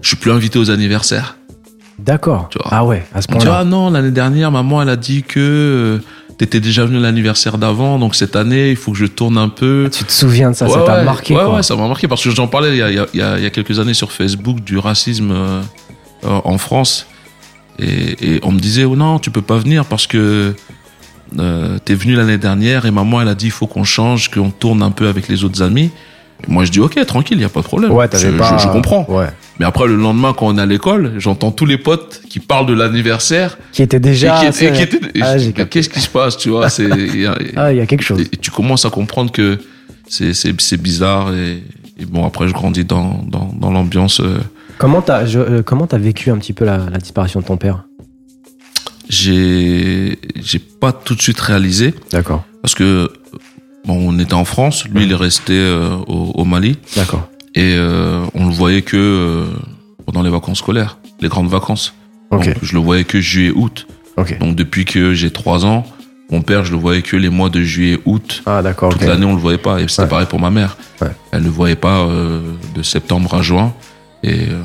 je 0.00 0.08
suis 0.08 0.16
plus 0.16 0.30
invité 0.32 0.58
aux 0.58 0.70
anniversaires. 0.70 1.36
D'accord. 1.98 2.48
Tu 2.50 2.58
vois. 2.58 2.68
Ah 2.70 2.84
ouais, 2.84 3.04
à 3.14 3.22
ce 3.22 3.28
point-là. 3.28 3.58
ah 3.60 3.64
non, 3.64 3.90
l'année 3.90 4.10
dernière, 4.10 4.50
maman, 4.50 4.82
elle 4.82 4.88
a 4.88 4.96
dit 4.96 5.22
que 5.22 5.38
euh, 5.40 5.98
t'étais 6.38 6.60
déjà 6.60 6.84
venu 6.84 6.98
l'anniversaire 6.98 7.58
d'avant, 7.58 7.98
donc 7.98 8.14
cette 8.14 8.34
année, 8.36 8.70
il 8.70 8.76
faut 8.76 8.92
que 8.92 8.98
je 8.98 9.06
tourne 9.06 9.38
un 9.38 9.48
peu. 9.48 9.88
Tu 9.92 10.04
te 10.04 10.12
souviens 10.12 10.50
de 10.50 10.56
ça, 10.56 10.68
ça 10.68 10.80
t'a 10.80 10.96
ouais, 10.98 11.04
marqué 11.04 11.34
ouais, 11.36 11.44
quoi. 11.44 11.56
ouais, 11.56 11.62
ça 11.62 11.76
m'a 11.76 11.86
marqué 11.86 12.08
parce 12.08 12.24
que 12.24 12.30
j'en 12.30 12.48
parlais 12.48 12.70
il 12.70 12.76
y 12.78 12.82
a, 12.82 12.90
il 12.90 12.96
y, 12.96 12.98
a, 12.98 13.06
il 13.14 13.20
y 13.20 13.22
a- 13.22 13.38
il 13.38 13.42
y 13.44 13.46
a 13.46 13.50
quelques 13.50 13.78
années 13.78 13.94
sur 13.94 14.10
Facebook 14.12 14.60
du 14.60 14.78
racisme 14.78 15.30
euh, 15.32 15.60
en 16.22 16.58
France. 16.58 17.06
Et, 17.78 18.34
et 18.36 18.40
on 18.42 18.52
me 18.52 18.58
disait, 18.60 18.84
oh 18.84 18.96
non, 18.96 19.18
tu 19.18 19.30
peux 19.30 19.42
pas 19.42 19.56
venir 19.58 19.84
parce 19.86 20.06
que 20.06 20.54
euh, 21.38 21.78
t'es 21.84 21.94
venu 21.94 22.14
l'année 22.14 22.38
dernière 22.38 22.84
et 22.86 22.90
maman, 22.90 23.20
elle 23.22 23.28
a 23.28 23.34
dit, 23.34 23.46
il 23.46 23.50
faut 23.52 23.66
qu'on 23.66 23.84
change, 23.84 24.30
qu'on 24.30 24.50
tourne 24.50 24.82
un 24.82 24.90
peu 24.90 25.08
avec 25.08 25.28
les 25.28 25.44
autres 25.44 25.62
amis. 25.62 25.90
Et 26.46 26.50
moi, 26.50 26.64
je 26.64 26.70
dis, 26.72 26.80
ok, 26.80 27.04
tranquille, 27.06 27.38
il 27.38 27.42
y 27.42 27.46
a 27.46 27.48
pas 27.48 27.60
de 27.60 27.64
problème. 27.66 27.92
Ouais, 27.92 28.08
je- 28.12 28.28
pas. 28.36 28.58
je 28.58 28.66
comprends. 28.68 29.06
Ouais. 29.08 29.28
Mais 29.62 29.68
après, 29.68 29.86
le 29.86 29.94
lendemain, 29.94 30.34
quand 30.36 30.48
on 30.48 30.58
est 30.58 30.60
à 30.60 30.66
l'école, 30.66 31.12
j'entends 31.18 31.52
tous 31.52 31.66
les 31.66 31.78
potes 31.78 32.20
qui 32.28 32.40
parlent 32.40 32.66
de 32.66 32.72
l'anniversaire. 32.72 33.58
Qui 33.70 33.82
était 33.84 33.98
Et 33.98 34.00
déjà. 34.00 34.36
qui, 34.40 34.44
et 34.46 34.48
assez- 34.48 34.72
qui 34.72 34.82
étaient- 34.82 34.98
et 35.14 35.22
Ah. 35.22 35.36
Qu'est-ce 35.66 35.88
qui 35.88 36.00
se 36.00 36.08
passe, 36.08 36.36
tu 36.36 36.48
vois 36.48 36.68
c'est, 36.68 36.82
il 36.88 37.20
y 37.20 37.26
a- 37.26 37.38
Ah, 37.56 37.72
il 37.72 37.76
y 37.78 37.80
a 37.80 37.86
quelque 37.86 38.02
chose. 38.02 38.18
et, 38.22 38.24
et 38.24 38.36
tu 38.38 38.50
commences 38.50 38.84
à 38.86 38.90
comprendre 38.90 39.30
que 39.30 39.58
c'est, 40.08 40.34
c'est, 40.34 40.52
c'est 40.60 40.82
bizarre 40.82 41.32
et, 41.32 41.62
et 41.96 42.04
bon 42.06 42.26
après 42.26 42.48
je 42.48 42.52
grandis 42.52 42.84
dans, 42.84 43.22
dans, 43.28 43.52
dans 43.56 43.70
l'ambiance 43.70 44.18
euh, 44.18 44.38
Comment 44.78 45.00
t'as 45.00 45.26
je- 45.26 45.38
euh, 45.38 45.62
comment 45.62 45.86
t'as 45.86 45.98
vécu 45.98 46.30
un 46.32 46.38
petit 46.38 46.54
peu 46.54 46.64
la, 46.64 46.78
la 46.90 46.98
disparition 46.98 47.38
de 47.38 47.44
ton 47.44 47.56
père? 47.56 47.84
J'ai 49.08 50.18
j'ai 50.42 50.58
pas 50.58 50.92
tout 50.92 51.14
de 51.14 51.22
suite 51.22 51.38
réalisé 51.38 51.94
D'accord. 52.10 52.44
parce 52.62 52.74
que 52.74 53.10
bon 53.84 54.08
on 54.10 54.18
était 54.18 54.34
en 54.34 54.44
France 54.44 54.86
lui 54.92 55.04
il 55.04 55.12
est 55.12 55.16
resté 55.16 55.52
euh, 55.54 55.94
au, 56.08 56.32
au 56.34 56.44
Mali 56.44 56.78
D'accord. 56.96 57.28
Et 57.54 57.74
euh, 57.76 58.24
on 58.34 58.46
le 58.46 58.52
voyait 58.52 58.82
que 58.82 58.96
euh, 58.96 59.46
pendant 60.06 60.22
les 60.22 60.30
vacances 60.30 60.58
scolaires 60.58 60.98
les 61.20 61.28
grandes 61.28 61.48
vacances 61.50 61.94
Ok. 62.30 62.46
Donc, 62.46 62.56
je 62.62 62.72
le 62.72 62.80
voyais 62.80 63.04
que 63.04 63.20
juillet 63.20 63.52
août 63.54 63.86
Ok. 64.16 64.38
donc 64.38 64.56
depuis 64.56 64.84
que 64.84 65.12
j'ai 65.14 65.30
trois 65.30 65.64
ans 65.66 65.84
mon 66.30 66.40
père 66.40 66.64
je 66.64 66.72
le 66.72 66.78
voyais 66.78 67.02
que 67.02 67.16
les 67.16 67.28
mois 67.28 67.50
de 67.50 67.60
juillet 67.62 67.98
août 68.06 68.42
Ah, 68.46 68.62
d'accord. 68.62 68.92
toute 68.92 69.02
l'année 69.04 69.26
on 69.26 69.34
le 69.34 69.40
voyait 69.40 69.58
pas 69.58 69.80
et 69.80 69.88
c'était 69.88 70.02
Ouais. 70.02 70.08
pareil 70.08 70.26
pour 70.28 70.40
ma 70.40 70.50
mère 70.50 70.76
Ouais. 71.00 71.08
elle 71.32 71.42
le 71.42 71.50
voyait 71.50 71.76
pas 71.76 72.00
euh, 72.00 72.40
de 72.74 72.82
septembre 72.82 73.34
à 73.34 73.42
juin 73.42 73.74
et 74.22 74.48
euh, 74.48 74.62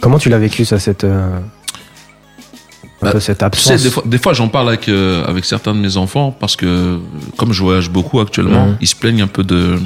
Comment 0.00 0.18
tu 0.18 0.28
l'as 0.28 0.38
vécu 0.38 0.64
ça, 0.66 0.78
cette. 0.78 1.04
Bah, 3.12 3.20
cette 3.20 3.38
Tu 3.38 3.44
absence 3.44 3.76
sais, 3.76 3.82
des 3.82 3.90
fois, 3.90 4.02
des 4.06 4.18
fois 4.18 4.32
j'en 4.32 4.48
parle 4.48 4.68
avec, 4.68 4.88
euh, 4.88 5.24
avec 5.26 5.44
certains 5.44 5.74
de 5.74 5.78
mes 5.78 5.96
enfants 5.96 6.36
parce 6.38 6.56
que, 6.56 6.98
comme 7.36 7.52
je 7.52 7.62
voyage 7.62 7.90
beaucoup 7.90 8.20
actuellement, 8.20 8.66
Mhm. 8.66 8.76
ils 8.80 8.86
se 8.86 8.96
plaignent 8.96 9.22
un 9.22 9.26
peu 9.26 9.44
de. 9.44 9.76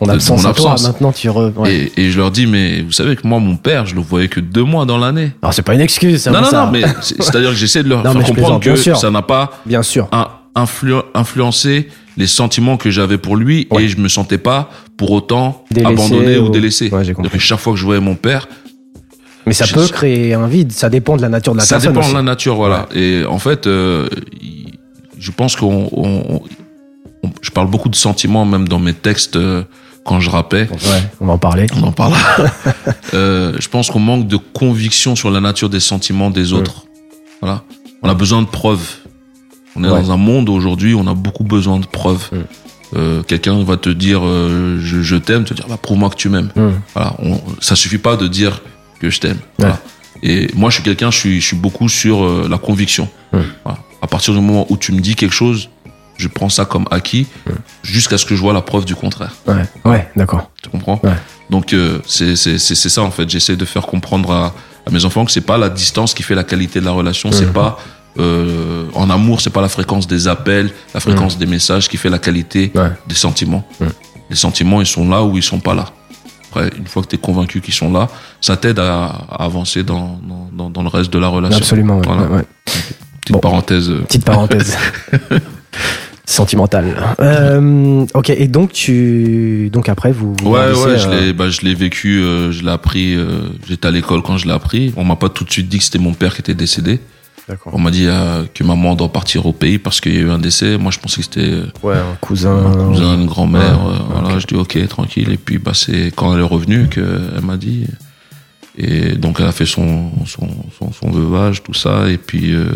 De 0.00 0.10
absence 0.10 0.44
mon 0.44 0.50
à 0.50 0.52
toi, 0.54 0.70
absence. 0.72 0.86
maintenant 0.86 1.10
tu 1.12 1.28
re. 1.28 1.50
ouais. 1.56 1.90
Et, 1.96 2.02
et 2.06 2.10
je 2.10 2.18
leur 2.18 2.30
dis, 2.30 2.46
mais 2.46 2.82
vous 2.82 2.92
savez 2.92 3.16
que 3.16 3.26
moi, 3.26 3.40
mon 3.40 3.56
père, 3.56 3.84
je 3.84 3.94
le 3.96 4.00
voyais 4.00 4.28
que 4.28 4.38
deux 4.38 4.62
mois 4.62 4.84
dans 4.86 4.96
l'année. 4.98 5.32
Alors, 5.42 5.52
c'est 5.52 5.62
pas 5.62 5.74
une 5.74 5.80
excuse, 5.80 6.22
c'est 6.22 6.30
Non, 6.30 6.40
non, 6.42 6.48
ça. 6.50 6.66
non, 6.66 6.70
mais 6.70 6.82
c'est- 7.00 7.20
c'est-à-dire 7.20 7.50
que 7.50 7.56
j'essaie 7.56 7.82
de 7.82 7.88
leur 7.88 8.04
Non, 8.04 8.12
faire 8.12 8.22
comprendre 8.24 8.60
que 8.60 8.76
sûr. 8.76 8.96
ça 8.96 9.10
n'a 9.10 9.22
pas 9.22 9.50
Bien 9.66 9.82
sûr. 9.82 10.06
un- 10.12 10.28
influ- 10.54 11.02
influencé 11.14 11.88
les 12.16 12.26
sentiments 12.28 12.76
que 12.76 12.90
j'avais 12.90 13.18
pour 13.18 13.36
lui 13.36 13.66
Ouais. 13.70 13.84
et 13.84 13.88
je 13.88 13.96
me 13.98 14.08
sentais 14.08 14.38
pas 14.38 14.70
pour 14.96 15.10
autant 15.12 15.64
Délaissé 15.70 15.92
abandonné 15.92 16.38
ou, 16.38 16.46
ou- 16.46 16.48
délaissé. 16.50 16.90
Ouais. 16.92 17.02
Depuis 17.04 17.38
chaque 17.40 17.58
fois 17.60 17.72
que 17.72 17.78
je 17.78 17.84
voyais 17.84 18.00
mon 18.00 18.14
père, 18.14 18.46
Mais 19.48 19.54
ça 19.54 19.64
je- 19.64 19.74
peut 19.74 19.86
créer 19.88 20.34
un 20.34 20.46
vide, 20.46 20.72
ça 20.72 20.88
dépend 20.90 21.16
de 21.16 21.22
la 21.22 21.28
nature 21.28 21.52
de 21.54 21.58
la 21.58 21.64
ça 21.64 21.76
personne. 21.76 21.92
dépend 21.92 22.00
aussi. 22.04 22.12
de 22.12 22.16
la 22.16 22.22
nature, 22.22 22.54
voilà. 22.56 22.86
Et 22.94 23.24
en 23.28 23.38
fait, 23.38 23.66
euh, 23.66 24.08
je 25.18 25.30
pense 25.30 25.56
qu'on, 25.56 25.88
on- 25.92 26.42
on- 27.22 27.30
je 27.42 27.50
parle 27.50 27.68
beaucoup 27.68 27.88
de 27.88 27.96
sentiments 27.96 28.44
même 28.44 28.68
dans 28.68 28.78
mes 28.78 28.92
textes 28.94 29.36
euh, 29.36 29.64
quand 30.04 30.20
je 30.20 30.30
rappais. 30.30 30.68
Ouais, 30.70 31.02
on 31.20 31.26
va 31.26 31.32
en 31.34 31.38
parler. 31.38 31.66
On 31.76 31.82
en 31.82 31.92
parle. 31.92 32.14
Euh, 33.14 33.54
je 33.58 33.68
pense 33.68 33.90
qu'on 33.90 34.00
manque 34.00 34.28
de 34.28 34.36
conviction 34.36 35.16
sur 35.16 35.30
la 35.30 35.40
nature 35.40 35.70
des 35.70 35.80
sentiments 35.80 36.30
des 36.30 36.52
autres. 36.52 36.84
Voilà. 37.40 37.62
On 38.02 38.08
a 38.08 38.14
besoin 38.14 38.42
de 38.42 38.46
preuves. 38.46 38.86
On 39.76 39.82
est 39.82 39.88
Ouais. 39.88 40.00
dans 40.02 40.10
un 40.12 40.16
monde 40.18 40.48
aujourd'hui, 40.50 40.92
où 40.92 41.00
on 41.00 41.06
a 41.06 41.14
beaucoup 41.14 41.42
besoin 41.44 41.78
de 41.80 41.86
preuves. 41.86 42.28
Euh, 42.96 43.22
Quelqu'un 43.22 43.62
va 43.64 43.76
te 43.78 43.88
dire 43.88 44.20
euh, 44.24 44.78
je, 44.80 45.00
je 45.02 45.16
t'aime, 45.16 45.44
te 45.44 45.54
dire 45.54 45.64
bah, 45.68 45.78
prouve-moi 45.80 46.10
que 46.10 46.16
tu 46.16 46.28
m'aimes. 46.28 46.50
Voilà, 46.94 47.14
on, 47.22 47.40
ça 47.60 47.76
suffit 47.76 47.98
pas 47.98 48.16
de 48.16 48.28
dire 48.28 48.60
que 49.00 49.10
je 49.10 49.20
t'aime. 49.20 49.38
Voilà. 49.58 49.78
Et 50.22 50.48
moi, 50.54 50.70
je 50.70 50.74
suis 50.76 50.82
quelqu'un, 50.84 51.10
je 51.10 51.18
suis, 51.18 51.40
je 51.40 51.46
suis 51.46 51.56
beaucoup 51.56 51.88
sur 51.88 52.24
euh, 52.24 52.48
la 52.50 52.58
conviction. 52.58 53.08
Voilà. 53.64 53.78
À 54.02 54.06
partir 54.06 54.34
du 54.34 54.40
moment 54.40 54.66
où 54.68 54.76
tu 54.76 54.92
me 54.92 55.00
dis 55.00 55.14
quelque 55.14 55.34
chose, 55.34 55.68
je 56.16 56.26
prends 56.28 56.48
ça 56.48 56.64
comme 56.64 56.86
acquis, 56.90 57.26
jusqu'à 57.82 58.18
ce 58.18 58.26
que 58.26 58.34
je 58.34 58.40
vois 58.40 58.52
la 58.52 58.60
preuve 58.62 58.84
du 58.84 58.94
contraire. 58.96 59.34
Ouais, 59.46 59.62
ouais, 59.84 60.08
d'accord. 60.16 60.50
Tu 60.62 60.68
comprends? 60.68 61.00
Ouais. 61.04 61.12
Donc, 61.50 61.72
euh, 61.72 62.00
c'est 62.06 62.34
c'est- 62.36 62.58
c'est- 62.58 62.74
c'est 62.74 62.88
ça, 62.88 63.02
en 63.02 63.10
fait. 63.12 63.28
J'essaie 63.30 63.56
de 63.56 63.64
faire 63.64 63.86
comprendre 63.86 64.32
à, 64.32 64.54
à 64.86 64.90
mes 64.90 65.04
enfants 65.04 65.24
que 65.24 65.30
c'est 65.30 65.40
pas 65.46 65.58
la 65.58 65.68
distance 65.68 66.14
qui 66.14 66.22
fait 66.24 66.34
la 66.34 66.44
qualité 66.44 66.80
de 66.80 66.84
la 66.84 66.90
relation, 66.92 67.30
c'est 67.32 67.52
pas 67.52 67.78
euh, 68.18 68.86
en 68.94 69.10
amour, 69.10 69.40
c'est 69.40 69.50
pas 69.50 69.60
la 69.60 69.68
fréquence 69.68 70.08
des 70.08 70.26
appels, 70.26 70.70
la 70.92 70.98
fréquence 71.00 71.38
des 71.38 71.46
messages 71.46 71.88
qui 71.88 71.96
fait 71.96 72.10
la 72.10 72.18
qualité 72.18 72.72
des 73.06 73.14
sentiments. 73.14 73.64
Les 74.30 74.34
sentiments, 74.36 74.80
ils 74.80 74.86
sont 74.86 75.08
là 75.08 75.22
ou 75.22 75.36
ils 75.36 75.42
sont 75.42 75.60
pas 75.60 75.74
là. 75.74 75.86
Après, 76.50 76.70
une 76.78 76.86
fois 76.86 77.02
que 77.02 77.08
tu 77.08 77.16
es 77.16 77.18
convaincu 77.18 77.60
qu'ils 77.60 77.74
sont 77.74 77.92
là, 77.92 78.08
ça 78.40 78.56
t'aide 78.56 78.78
à, 78.78 79.04
à 79.30 79.44
avancer 79.44 79.82
dans, 79.82 80.18
dans, 80.52 80.70
dans, 80.70 80.82
le 80.82 80.88
reste 80.88 81.12
de 81.12 81.18
la 81.18 81.28
relation. 81.28 81.58
Absolument, 81.58 81.98
ouais, 81.98 82.06
Voilà. 82.06 82.22
ouais, 82.22 82.36
ouais. 82.38 82.44
Petite 83.20 83.32
Bon. 83.34 83.40
parenthèse. 83.40 83.90
euh, 83.90 84.00
Petite 84.02 84.24
parenthèse. 84.24 84.76
Sentimentale. 86.24 86.94
Euh, 87.20 88.04
ok, 88.14 88.28
et 88.30 88.48
donc 88.48 88.72
tu. 88.72 89.70
Donc 89.72 89.88
après, 89.88 90.12
vous. 90.12 90.34
vous 90.42 90.50
Ouais, 90.50 90.60
ouais, 90.72 90.98
je 90.98 91.08
euh, 91.08 91.20
l'ai, 91.20 91.32
bah, 91.32 91.48
je 91.48 91.62
l'ai 91.62 91.74
vécu, 91.74 92.20
euh, 92.20 92.52
je 92.52 92.62
l'ai 92.64 92.70
appris, 92.70 93.14
euh, 93.14 93.48
j'étais 93.66 93.88
à 93.88 93.90
l'école 93.90 94.20
quand 94.22 94.36
je 94.36 94.46
l'ai 94.46 94.52
appris. 94.52 94.92
On 94.98 95.04
m'a 95.04 95.16
pas 95.16 95.30
tout 95.30 95.44
de 95.44 95.50
suite 95.50 95.68
dit 95.70 95.78
que 95.78 95.84
c'était 95.84 95.98
mon 95.98 96.12
père 96.12 96.34
qui 96.34 96.42
était 96.42 96.54
décédé. 96.54 97.00
On 97.66 97.78
m'a 97.78 97.90
dit 97.90 98.06
euh, 98.06 98.44
que 98.54 98.62
maman 98.64 98.94
doit 98.94 99.12
partir 99.12 99.46
au 99.46 99.52
pays 99.52 99.78
parce 99.78 100.00
qu'il 100.00 100.14
y 100.14 100.18
a 100.18 100.20
eu 100.20 100.30
un 100.30 100.38
décès. 100.38 100.76
Moi, 100.78 100.90
je 100.92 100.98
pensais 100.98 101.16
que 101.18 101.24
c'était 101.24 101.50
euh, 101.50 101.66
Ouais, 101.82 101.96
un 101.96 102.14
cousin. 102.20 102.54
un 102.66 102.88
cousin, 102.90 103.14
une 103.14 103.26
grand-mère. 103.26 103.84
Ouais, 103.86 103.94
euh, 103.94 103.98
voilà, 104.20 104.38
je 104.38 104.46
dis 104.46 104.54
ok, 104.54 104.86
tranquille. 104.88 105.30
Et 105.30 105.36
puis, 105.38 105.58
bah, 105.58 105.72
c'est 105.74 106.12
quand 106.14 106.34
elle 106.34 106.40
est 106.40 106.44
revenue 106.46 106.88
qu'elle 106.88 107.40
m'a 107.42 107.56
dit. 107.56 107.86
Et 108.76 109.12
donc, 109.16 109.40
elle 109.40 109.46
a 109.46 109.52
fait 109.52 109.66
son, 109.66 110.10
son, 110.26 110.48
son, 110.78 110.92
son 110.92 111.10
veuvage, 111.10 111.62
tout 111.62 111.74
ça. 111.74 112.08
Et 112.10 112.18
puis, 112.18 112.52
euh, 112.52 112.66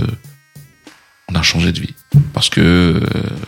on 1.31 1.35
a 1.35 1.43
changé 1.43 1.71
de 1.73 1.79
vie. 1.81 1.95
Parce 2.33 2.49
que, 2.49 3.00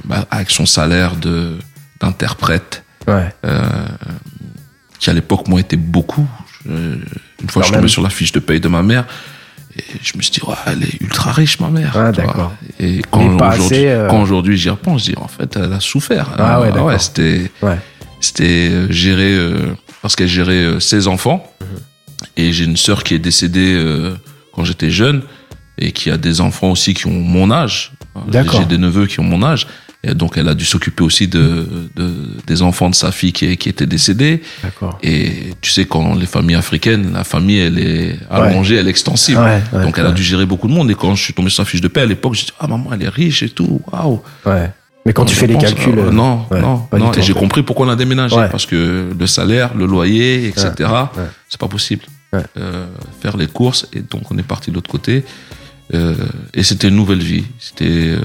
bah, 0.04 0.26
avec 0.30 0.50
son 0.50 0.66
salaire 0.66 1.16
de, 1.16 1.56
d'interprète, 2.00 2.82
Ouais. 3.06 3.34
qui 4.98 5.10
à 5.10 5.12
l'époque, 5.12 5.48
moi, 5.48 5.60
était 5.60 5.76
beaucoup. 5.76 6.26
Je- 6.64 6.70
une 6.70 7.50
fois, 7.50 7.60
Quand 7.60 7.60
je 7.60 7.64
suis 7.64 7.72
tombé 7.72 7.80
même. 7.82 7.88
sur 7.88 8.02
la 8.02 8.08
fiche 8.10 8.32
de 8.32 8.40
paye 8.40 8.60
de 8.60 8.68
ma 8.68 8.82
mère. 8.82 9.04
Et 9.76 9.82
je 10.02 10.16
me 10.16 10.22
suis 10.22 10.30
dit, 10.30 10.40
ouais, 10.46 10.54
elle 10.66 10.82
est 10.84 11.00
ultra 11.00 11.32
riche, 11.32 11.58
ma 11.58 11.68
mère. 11.68 11.94
Ah, 11.96 12.12
d'accord. 12.12 12.52
Et 12.78 13.02
quand 13.10 13.28
Mais 13.28 13.36
pas 13.36 13.54
aujourd'hui, 13.54 13.86
euh, 13.86 14.08
quand 14.08 14.22
aujourd'hui 14.22 14.56
j'y 14.56 14.70
repense, 14.70 15.04
je 15.06 15.12
dis, 15.12 15.18
en 15.18 15.26
fait, 15.28 15.56
elle 15.56 15.72
a 15.72 15.80
souffert. 15.80 16.28
Ah 16.38 16.60
ouais, 16.60 16.68
Euh, 16.68 16.72
d'accord. 16.72 17.00
c'était, 17.00 17.50
Ouais. 17.62 17.78
c'était 18.20 18.68
euh, 18.70 18.90
gérer, 18.92 19.32
euh, 19.34 19.74
parce 20.00 20.14
qu'elle 20.14 20.28
gérait 20.28 20.52
euh, 20.64 20.80
ses 20.80 21.08
enfants. 21.08 21.44
Mhm. 21.60 21.66
Et 22.36 22.52
j'ai 22.52 22.64
une 22.64 22.76
sœur 22.76 23.02
qui 23.02 23.14
est 23.14 23.18
décédée 23.18 23.74
euh, 23.74 24.14
quand 24.52 24.64
j'étais 24.64 24.90
jeune 24.90 25.22
et 25.78 25.90
qui 25.90 26.08
a 26.10 26.16
des 26.16 26.40
enfants 26.40 26.70
aussi 26.70 26.94
qui 26.94 27.06
ont 27.06 27.10
mon 27.20 27.50
âge. 27.50 27.92
D'accord. 28.28 28.60
J'ai 28.60 28.66
des 28.66 28.78
neveux 28.78 29.06
qui 29.06 29.18
ont 29.18 29.24
mon 29.24 29.42
âge. 29.42 29.66
Et 30.06 30.14
donc, 30.14 30.36
elle 30.36 30.48
a 30.48 30.54
dû 30.54 30.64
s'occuper 30.64 31.02
aussi 31.02 31.28
de, 31.28 31.66
de, 31.96 32.12
des 32.46 32.60
enfants 32.62 32.90
de 32.90 32.94
sa 32.94 33.10
fille 33.10 33.32
qui, 33.32 33.56
qui 33.56 33.68
était 33.70 33.86
décédée. 33.86 34.42
D'accord. 34.62 34.98
Et 35.02 35.54
tu 35.60 35.70
sais, 35.70 35.86
quand 35.86 36.14
les 36.14 36.26
familles 36.26 36.56
africaines, 36.56 37.12
la 37.14 37.24
famille, 37.24 37.58
elle 37.58 37.78
est 37.78 38.18
allongée, 38.30 38.76
elle 38.76 38.86
est 38.86 38.90
extensive. 38.90 39.38
Ouais, 39.38 39.62
ouais, 39.72 39.82
donc, 39.84 39.98
elle 39.98 40.06
a 40.06 40.12
dû 40.12 40.22
gérer 40.22 40.44
beaucoup 40.46 40.68
de 40.68 40.72
monde. 40.72 40.90
Et 40.90 40.94
quand 40.94 41.14
je 41.14 41.22
suis 41.22 41.32
tombé 41.32 41.48
sur 41.48 41.64
sa 41.64 41.70
fiche 41.70 41.80
de 41.80 41.88
paie 41.88 42.02
à 42.02 42.06
l'époque, 42.06 42.34
j'ai 42.34 42.44
dit, 42.44 42.52
ah, 42.60 42.66
maman, 42.66 42.90
elle 42.92 43.02
est 43.02 43.08
riche 43.08 43.42
et 43.42 43.48
tout. 43.48 43.80
Waouh. 43.90 44.20
Ouais. 44.44 44.70
Mais 45.06 45.12
quand 45.12 45.24
tu 45.24 45.34
fais 45.34 45.46
les 45.46 45.58
calculs. 45.58 45.98
euh, 45.98 46.08
euh, 46.08 46.10
non, 46.10 46.46
non, 46.50 46.86
non. 46.92 47.12
Et 47.12 47.22
j'ai 47.22 47.34
compris 47.34 47.62
pourquoi 47.62 47.86
on 47.86 47.90
a 47.90 47.96
déménagé. 47.96 48.36
Parce 48.50 48.66
que 48.66 49.10
le 49.18 49.26
salaire, 49.26 49.74
le 49.74 49.86
loyer, 49.86 50.48
etc., 50.48 50.72
c'est 51.48 51.60
pas 51.60 51.68
possible. 51.68 52.04
Euh, 52.58 52.86
faire 53.22 53.36
les 53.36 53.46
courses. 53.46 53.86
Et 53.92 54.00
donc, 54.00 54.30
on 54.30 54.36
est 54.38 54.42
parti 54.42 54.70
de 54.70 54.74
l'autre 54.74 54.90
côté. 54.90 55.24
Euh, 55.92 56.14
et 56.54 56.62
c'était 56.62 56.88
une 56.88 56.96
nouvelle 56.96 57.18
vie. 57.22 57.44
C'était, 57.58 57.84
euh, 57.84 58.18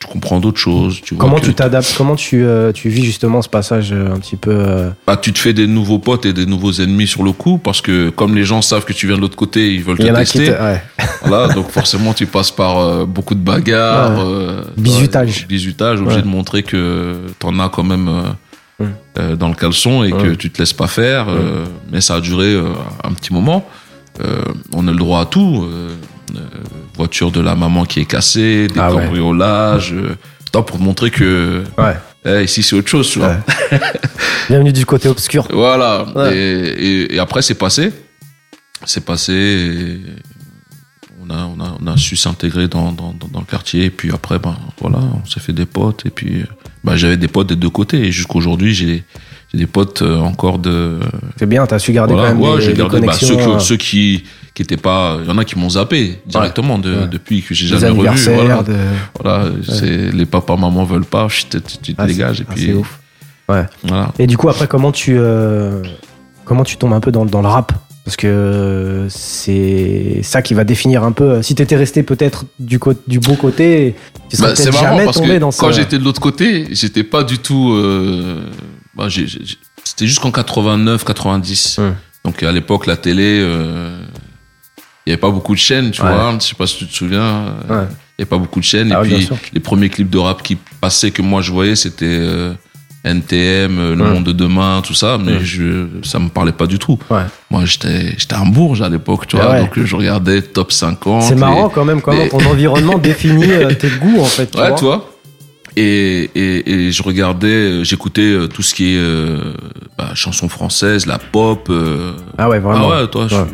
tu 0.00 0.08
comprends 0.08 0.40
d'autres 0.40 0.58
choses. 0.58 1.00
Tu 1.00 1.14
vois 1.14 1.22
Comment 1.24 1.38
tu 1.38 1.54
t'adaptes 1.54 1.94
Comment 1.96 2.16
tu, 2.16 2.42
euh, 2.44 2.72
tu 2.72 2.88
vis 2.88 3.04
justement 3.04 3.40
ce 3.40 3.48
passage 3.48 3.92
un 3.92 4.18
petit 4.18 4.34
peu. 4.34 4.90
bah, 5.06 5.16
tu 5.16 5.32
te 5.32 5.38
fais 5.38 5.52
des 5.52 5.68
nouveaux 5.68 6.00
potes 6.00 6.26
et 6.26 6.32
des 6.32 6.44
nouveaux 6.44 6.72
ennemis 6.72 7.06
sur 7.06 7.22
le 7.22 7.30
coup 7.30 7.58
parce 7.58 7.80
que 7.80 8.08
comme 8.10 8.34
les 8.34 8.42
gens 8.44 8.62
savent 8.62 8.84
que 8.84 8.92
tu 8.92 9.06
viens 9.06 9.14
de 9.16 9.20
l'autre 9.20 9.36
côté, 9.36 9.72
ils 9.74 9.82
veulent 9.82 9.96
Il 10.00 10.08
te 10.08 10.12
tester. 10.14 10.46
te- 10.46 10.50
Ouais. 10.60 10.82
Voilà, 11.24 11.54
donc 11.54 11.70
forcément 11.70 12.14
tu 12.14 12.26
passes 12.26 12.50
par 12.50 13.06
beaucoup 13.06 13.34
de 13.36 13.40
bagarres, 13.44 14.18
Ouais. 14.26 14.54
Bizutage. 14.76 15.42
euh, 15.44 15.46
bizutage, 15.46 16.00
obligé 16.00 16.16
Ouais. 16.16 16.22
de 16.22 16.28
montrer 16.28 16.62
que 16.64 17.16
t'en 17.38 17.58
as 17.60 17.68
quand 17.68 17.84
même 17.84 18.10
dans 19.14 19.48
le 19.48 19.54
caleçon 19.54 20.02
et 20.04 20.10
que 20.10 20.34
tu 20.34 20.50
te 20.50 20.58
laisses 20.58 20.72
pas 20.72 20.88
faire. 20.88 21.26
mais 21.92 22.00
ça 22.00 22.16
a 22.16 22.20
duré 22.20 22.56
un 23.04 23.12
petit 23.12 23.32
moment. 23.32 23.68
On 24.74 24.88
a 24.88 24.90
le 24.90 24.96
droit 24.98 25.20
à 25.22 25.26
tout. 25.26 25.64
Euh, 26.36 26.40
voiture 26.96 27.30
de 27.30 27.40
la 27.40 27.54
maman 27.54 27.84
qui 27.84 28.00
est 28.00 28.04
cassée, 28.04 28.66
des 28.68 28.78
Ah 28.80 28.92
ouais. 28.94 29.02
cambriolages. 29.02 29.92
euh, 29.92 30.16
tant 30.52 30.62
pour 30.62 30.78
montrer 30.78 31.10
que 31.10 31.62
Ouais. 31.76 31.94
eh, 32.24 32.44
ici 32.44 32.62
c'est 32.62 32.74
autre 32.76 32.88
chose, 32.88 33.10
tu 33.10 33.18
vois. 33.18 33.36
Ouais. 33.72 33.78
Bienvenue 34.48 34.72
du 34.72 34.86
côté 34.86 35.08
obscur. 35.08 35.46
Voilà. 35.52 36.04
Ouais. 36.14 36.36
Et, 36.36 36.68
et- 36.68 37.14
et 37.14 37.18
après, 37.18 37.42
c'est 37.42 37.54
passé. 37.54 37.92
C'est 38.86 39.04
passé. 39.04 39.32
et 39.32 40.00
on, 41.20 41.28
a, 41.30 41.44
on, 41.44 41.60
a, 41.60 41.76
on 41.80 41.86
a 41.86 41.96
su 41.96 42.16
s'intégrer 42.16 42.68
dans, 42.68 42.92
dans, 42.92 43.12
dans, 43.12 43.28
dans 43.28 43.40
le 43.40 43.44
quartier. 43.46 43.84
Et 43.86 43.90
puis 43.90 44.10
après, 44.12 44.38
ben, 44.38 44.56
voilà, 44.80 44.98
on 44.98 45.26
s'est 45.28 45.40
fait 45.40 45.52
des 45.52 45.66
potes. 45.66 46.06
Et 46.06 46.10
puis, 46.10 46.40
euh, 46.40 46.46
ben, 46.84 46.96
j'avais 46.96 47.16
des 47.18 47.28
potes 47.28 47.48
des 47.48 47.56
deux 47.56 47.68
côtés. 47.70 47.98
Et 48.06 48.12
jusqu'aujourd'hui, 48.12 48.72
j'ai 48.74 49.04
j'ai 49.52 49.58
des 49.58 49.66
potes 49.66 50.02
euh, 50.02 50.18
encore 50.18 50.58
de. 50.58 50.98
C'est 51.38 51.46
bien, 51.46 51.66
t'as 51.66 51.78
su 51.78 51.92
garder 51.92 52.14
Voilà, 52.14 52.30
quand 52.30 52.34
même 52.38 52.50
ouais, 52.54 52.60
j'ai 52.60 52.74
gardé 52.74 53.00
bah, 53.00 53.12
ceux, 53.12 53.28
connexions. 53.28 53.54
que- 53.56 53.62
ceux 53.62 53.76
qui 53.76 54.24
qui 54.54 54.62
étaient 54.62 54.76
pas. 54.76 55.18
Il 55.22 55.28
y 55.28 55.30
en 55.32 55.38
a 55.38 55.44
qui 55.44 55.58
m'ont 55.58 55.70
zappé 55.70 56.20
directement 56.26 56.78
de, 56.78 56.92
Ouais. 56.94 57.06
depuis 57.08 57.42
que 57.42 57.54
j'ai 57.54 57.66
jamais 57.68 57.88
revu. 57.88 58.30
Voilà, 58.34 58.62
de... 58.62 58.74
voilà 59.20 59.44
c'est 59.68 60.10
les 60.12 60.26
papas, 60.26 60.56
maman 60.56 60.84
veulent 60.84 61.04
pas. 61.04 61.28
Tu, 61.28 61.44
tu 61.82 61.94
te 61.94 62.02
Ah, 62.02 62.06
dégages. 62.06 62.40
Et 62.40 62.46
ah, 62.48 62.52
puis, 62.54 62.72
ouf. 62.74 62.98
Ouais. 63.48 63.64
voilà. 63.84 64.12
Et 64.18 64.26
du 64.26 64.36
coup, 64.36 64.48
après, 64.50 64.66
comment 64.66 64.92
tu, 64.92 65.16
euh, 65.16 65.82
comment 66.44 66.64
tu 66.64 66.76
tombes 66.76 66.92
un 66.92 67.00
peu 67.00 67.10
dans, 67.12 67.24
dans 67.24 67.40
le 67.40 67.48
rap? 67.48 67.72
Parce 68.04 68.16
que 68.16 69.06
c'est 69.10 70.20
ça 70.22 70.40
qui 70.42 70.54
va 70.54 70.64
définir 70.64 71.04
un 71.04 71.12
peu. 71.12 71.42
Si 71.42 71.54
t'étais 71.54 71.76
resté 71.76 72.02
peut-être 72.02 72.44
du, 72.58 72.78
du 73.06 73.18
beau 73.20 73.34
côté, 73.34 73.94
tu 74.30 74.36
serais 74.36 74.48
Bah, 74.50 74.56
c'est 74.56 74.64
peut-être 74.64 74.74
marrant 74.82 74.94
jamais 74.96 75.04
parce 75.04 75.16
tombé 75.18 75.34
que 75.34 75.38
dans 75.40 75.50
quand 75.52 75.72
ce... 75.72 75.78
j'étais 75.78 75.98
de 75.98 76.04
l'autre 76.04 76.20
côté, 76.20 76.66
j'étais 76.72 77.04
pas 77.04 77.22
du 77.22 77.38
tout. 77.38 77.72
euh, 77.74 78.40
bah, 78.98 79.06
c'était 79.84 80.06
jusqu'en 80.06 80.30
89, 80.30 81.04
90. 81.04 81.78
Hum. 81.78 81.94
Donc 82.24 82.42
à 82.42 82.52
l'époque, 82.52 82.86
la 82.86 82.96
télé, 82.96 83.40
euh, 83.40 83.98
il 85.06 85.10
y 85.10 85.12
avait 85.12 85.20
pas 85.20 85.30
beaucoup 85.30 85.54
de 85.54 85.60
chaînes, 85.60 85.90
tu 85.92 86.02
Ouais. 86.02 86.08
vois. 86.12 86.36
Je 86.40 86.44
sais 86.44 86.54
pas 86.54 86.66
si 86.66 86.78
tu 86.78 86.86
te 86.86 86.94
souviens. 86.94 87.22
euh, 87.22 87.50
Il 87.68 87.72
Ouais. 87.74 87.82
y 88.18 88.22
avait 88.22 88.28
pas 88.28 88.38
beaucoup 88.38 88.60
de 88.60 88.64
chaînes. 88.64 88.92
Ah 88.92 88.98
et 89.04 89.08
oui, 89.08 89.26
bien 89.26 89.36
puis 89.40 89.50
les 89.54 89.60
premiers 89.60 89.88
clips 89.88 90.10
de 90.10 90.18
rap 90.18 90.42
qui 90.42 90.56
passaient 90.80 91.10
que 91.12 91.22
moi 91.22 91.40
je 91.40 91.52
voyais, 91.52 91.76
c'était 91.76 92.04
euh, 92.06 92.52
NTM, 93.04 93.78
euh, 93.78 93.94
Le. 93.94 94.04
Monde 94.04 94.24
de 94.24 94.32
demain, 94.32 94.82
tout 94.84 94.92
ça. 94.94 95.16
Mais 95.16 95.38
je, 95.42 95.86
ça 96.02 96.18
me 96.18 96.28
parlait 96.28 96.52
pas 96.52 96.66
du 96.66 96.78
tout. 96.78 96.98
Moi, 97.50 97.64
j'étais, 97.64 98.14
j'étais 98.18 98.34
un 98.34 98.44
bourge 98.46 98.82
à 98.82 98.88
l'époque, 98.88 99.26
tu 99.28 99.36
Ah 99.40 99.46
vois. 99.46 99.60
Donc 99.60 99.78
je 99.82 99.96
regardais 99.96 100.42
Top 100.42 100.72
50. 100.72 101.22
C'est 101.22 101.36
marrant 101.36 101.68
quand 101.70 101.84
même 101.84 102.02
comment 102.02 102.26
ton 102.28 102.44
environnement 102.44 102.98
définit 103.10 103.50
euh, 103.50 103.72
tes 103.72 103.88
goûts 103.88 104.20
en 104.20 104.24
fait. 104.24 104.50
Tu 104.50 104.58
ouais, 104.58 104.68
vois 104.70 104.80
vois. 104.80 105.07
Et, 105.76 106.30
et, 106.34 106.72
et 106.86 106.92
je 106.92 107.02
regardais, 107.02 107.46
euh, 107.48 107.84
j'écoutais 107.84 108.22
euh, 108.22 108.46
tout 108.48 108.62
ce 108.62 108.74
qui 108.74 108.94
est 108.94 108.98
euh, 108.98 109.52
bah, 109.96 110.10
chansons 110.14 110.48
françaises, 110.48 111.06
la 111.06 111.18
pop. 111.18 111.68
euh, 111.70 112.12
Ah 112.36 112.48
ouais, 112.48 112.58
vraiment. 112.58 112.90
Ah 112.92 113.02
ouais, 113.02 113.06
toi, 113.08 113.24
Ouais. 113.26 113.46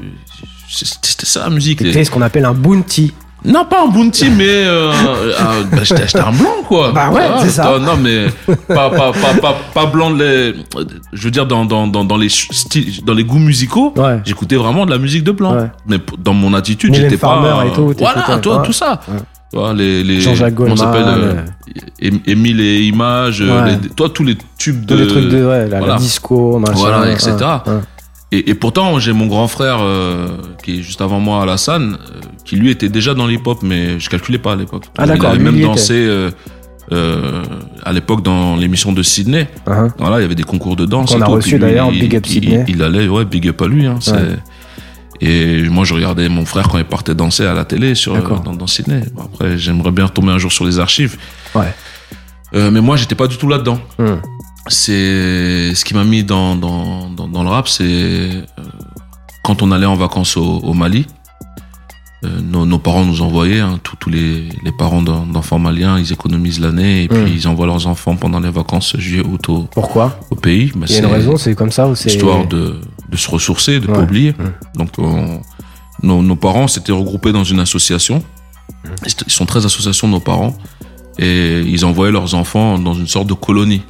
c'était 0.70 0.98
c'était 1.02 1.26
ça 1.26 1.40
la 1.44 1.50
musique. 1.50 1.80
les- 1.80 1.88
T'étais 1.90 2.04
ce 2.04 2.10
qu'on 2.10 2.22
appelle 2.22 2.44
un 2.44 2.54
bounty. 2.54 3.12
Non, 3.46 3.66
pas 3.66 3.84
un 3.84 3.88
bounty, 3.88 4.30
mais 4.38 4.46
euh, 4.48 4.90
bah, 5.70 5.78
j'étais 5.82 6.18
un 6.18 6.32
blanc, 6.32 6.62
quoi. 6.66 6.92
Bah 6.92 7.10
ouais, 7.10 7.20
Ah, 7.30 7.40
c'est 7.42 7.50
ça. 7.50 7.78
Non, 7.78 7.96
mais 7.98 8.28
pas, 8.68 8.88
pas, 8.88 9.12
pas, 9.12 9.34
pas, 9.40 9.54
pas 9.74 9.84
blanc 9.86 10.08
les, 10.10 10.54
je 11.12 11.24
veux 11.24 11.30
dire 11.30 11.44
dans, 11.44 11.66
dans, 11.66 11.86
dans, 11.86 12.04
dans 12.06 12.16
les 12.16 12.30
styles, 12.30 13.04
dans 13.04 13.12
les 13.12 13.24
goûts 13.24 13.38
musicaux. 13.38 13.92
Ouais. 13.98 14.20
J'écoutais 14.24 14.56
vraiment 14.56 14.86
de 14.86 14.90
la 14.92 14.96
musique 14.98 15.24
de 15.24 15.32
blanc. 15.32 15.56
Ouais. 15.56 15.70
Mais 15.86 15.98
dans 16.18 16.32
mon 16.32 16.54
attitude, 16.54 16.94
j'étais 16.94 17.18
pas. 17.18 17.66
Et 17.66 17.72
tout, 17.74 17.92
Voilà, 17.98 18.38
toi, 18.38 18.62
tout 18.64 18.72
ça. 18.72 19.00
Vois, 19.52 19.72
les, 19.72 20.02
les, 20.02 20.20
Jean-Jacques 20.20 20.54
Goldman, 20.54 20.76
s'appelle, 20.76 21.04
euh, 21.06 22.10
Émile 22.26 22.60
et 22.60 22.80
Images, 22.86 23.40
euh, 23.40 23.64
Ouais. 23.64 23.78
les- 23.82 23.88
toi, 23.90 24.08
tous 24.08 24.24
les 24.24 24.36
tubes 24.58 24.84
Tous 24.86 24.94
de. 24.96 25.00
les 25.02 25.06
trucs 25.06 25.28
de 25.28 25.46
ouais, 25.46 25.68
la, 25.68 25.96
disco, 25.96 26.58
machin. 26.58 26.72
Voilà, 26.74 27.12
etc. 27.12 27.34
ouais. 27.66 27.72
Et, 28.32 28.50
et 28.50 28.54
pourtant, 28.54 28.98
j'ai 28.98 29.12
mon 29.12 29.26
grand 29.26 29.46
frère, 29.46 29.78
euh, 29.80 30.26
qui 30.64 30.78
est 30.80 30.82
juste 30.82 31.00
avant 31.00 31.20
moi, 31.20 31.42
Alassane, 31.42 31.98
euh, 32.00 32.20
qui 32.44 32.56
lui 32.56 32.70
était 32.70 32.88
déjà 32.88 33.14
dans 33.14 33.28
l'hip-hop, 33.28 33.58
mais 33.62 34.00
je 34.00 34.08
calculais 34.10 34.38
pas 34.38 34.54
à 34.54 34.56
l'époque. 34.56 34.86
Ah, 34.98 35.06
d'accord, 35.06 35.30
Il 35.34 35.40
avait 35.40 35.52
même 35.52 35.60
dansé 35.60 35.94
euh, 35.94 36.30
euh, 36.90 37.42
à 37.84 37.92
l'époque 37.92 38.22
dans 38.22 38.56
l'émission 38.56 38.92
de 38.92 39.02
Sydney. 39.04 39.46
Hein. 39.68 39.88
Voilà, 39.98 40.18
il 40.18 40.22
y 40.22 40.24
avait 40.24 40.34
des 40.34 40.42
concours 40.42 40.74
de 40.74 40.84
danse. 40.84 41.14
Et 41.14 41.22
a 41.22 41.26
reçu 41.26 41.60
d'ailleurs, 41.60 41.90
il- 41.92 42.00
big 42.00 42.16
up 42.16 42.26
Sydney. 42.26 42.64
Il, 42.66 42.82
allait, 42.82 43.06
ouais, 43.06 43.24
big 43.24 43.46
up 43.48 43.62
à 43.62 43.68
lui. 43.68 43.86
Hein, 43.86 43.98
Ouais. 44.08 44.14
Et 45.20 45.62
moi, 45.68 45.84
je 45.84 45.94
regardais 45.94 46.28
mon 46.28 46.44
frère 46.44 46.68
quand 46.68 46.78
il 46.78 46.84
partait 46.84 47.14
danser 47.14 47.44
à 47.46 47.54
la 47.54 47.64
télé 47.64 47.94
sur, 47.94 48.14
dans, 48.42 48.52
dans 48.54 48.66
Sydney. 48.66 49.02
Après, 49.18 49.56
j'aimerais 49.58 49.90
bien 49.92 50.06
retomber 50.06 50.32
un 50.32 50.38
jour 50.38 50.52
sur 50.52 50.64
les 50.64 50.78
archives. 50.78 51.16
Ouais. 51.54 51.72
Euh, 52.54 52.70
mais 52.70 52.80
moi, 52.80 52.96
j'étais 52.96 53.14
pas 53.14 53.26
du 53.26 53.36
tout 53.36 53.48
là-dedans. 53.48 53.78
Hum. 53.98 54.20
C'est 54.68 55.74
ce 55.74 55.84
qui 55.84 55.94
m'a 55.94 56.04
mis 56.04 56.24
dans, 56.24 56.56
dans, 56.56 57.10
dans, 57.10 57.28
dans 57.28 57.42
le 57.42 57.48
rap, 57.50 57.68
c'est 57.68 57.84
euh, 57.84 58.42
quand 59.42 59.62
on 59.62 59.70
allait 59.72 59.86
en 59.86 59.94
vacances 59.96 60.36
au, 60.36 60.42
au 60.58 60.72
Mali. 60.72 61.06
euh, 62.24 62.40
nos, 62.42 62.64
nos 62.64 62.78
parents 62.78 63.04
nous 63.04 63.20
envoyaient, 63.20 63.60
hein, 63.60 63.78
tous, 63.82 63.96
tous 63.96 64.08
les, 64.10 64.48
les 64.64 64.72
parents 64.72 65.02
d'en- 65.02 65.26
d'enfants 65.26 65.58
maliens, 65.58 65.98
ils 65.98 66.10
économisent 66.12 66.60
l'année 66.60 67.02
et 67.04 67.08
puis 67.08 67.18
Mm. 67.18 67.28
ils 67.34 67.46
envoient 67.48 67.66
leurs 67.66 67.86
enfants 67.86 68.16
pendant 68.16 68.40
les 68.40 68.50
vacances 68.50 68.96
juillet, 68.96 69.22
août 69.24 69.48
au, 69.50 69.68
Pourquoi? 69.70 70.18
au 70.30 70.34
pays. 70.34 70.72
Bah, 70.74 70.86
Il 70.88 70.94
y 70.94 70.96
a 70.96 71.00
une 71.00 71.06
raison, 71.12 71.36
c'est 71.36 71.54
comme 71.54 71.70
ça 71.70 71.86
ou 71.86 71.94
c'est 71.94 72.10
histoire 72.10 72.46
de, 72.46 72.80
de 73.08 73.16
se 73.16 73.30
ressourcer, 73.30 73.80
de 73.80 73.86
Ouais. 73.86 73.92
pas 73.94 74.00
oublier. 74.02 74.34
Donc 74.74 74.90
on- 74.98 75.40
nos, 76.02 76.22
nos 76.22 76.36
parents 76.36 76.68
s'étaient 76.68 76.92
regroupés 76.92 77.32
dans 77.32 77.44
une 77.44 77.60
association. 77.60 78.22
Ils 79.06 79.32
sont 79.32 79.46
très 79.46 79.64
associations, 79.64 80.08
nos 80.08 80.20
parents. 80.20 80.56
Et 81.18 81.60
ils 81.60 81.84
envoyaient 81.84 82.12
leurs 82.12 82.34
enfants 82.34 82.78
dans 82.78 82.94
une 82.94 83.06
sorte 83.06 83.28
de 83.28 83.34
colonie. 83.34 83.82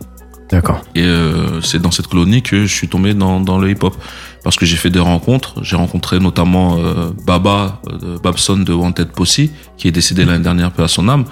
D'accord. 0.51 0.83
Et 0.95 1.03
euh, 1.03 1.63
c'est 1.63 1.81
dans 1.81 1.91
cette 1.91 2.07
colonie 2.07 2.43
que 2.43 2.67
je 2.67 2.73
suis 2.75 2.87
tombé 2.87 3.15
dans, 3.15 3.41
dans 3.41 3.59
le 3.59 3.71
hip-hop. 3.71 3.97
Parce 4.45 4.57
que 4.57 4.67
j'ai 4.67 4.77
fait 4.77 4.91
des 4.91 5.01
rencontres. 5.01 5.55
J'ai 5.63 5.75
rencontré 5.77 6.21
notamment 6.21 6.77
euh, 6.79 7.11
Baba, 7.27 7.81
euh, 7.91 8.19
Babson 8.23 8.59
de 8.59 8.73
Wanted 8.75 9.09
Posse, 9.09 9.41
qui 9.79 9.89
est 9.89 9.91
décédé 9.93 10.27
l'année 10.27 10.45
dernière, 10.45 10.71
peu 10.71 10.83
à 10.83 10.89
son 10.89 11.09
âme. 11.09 11.25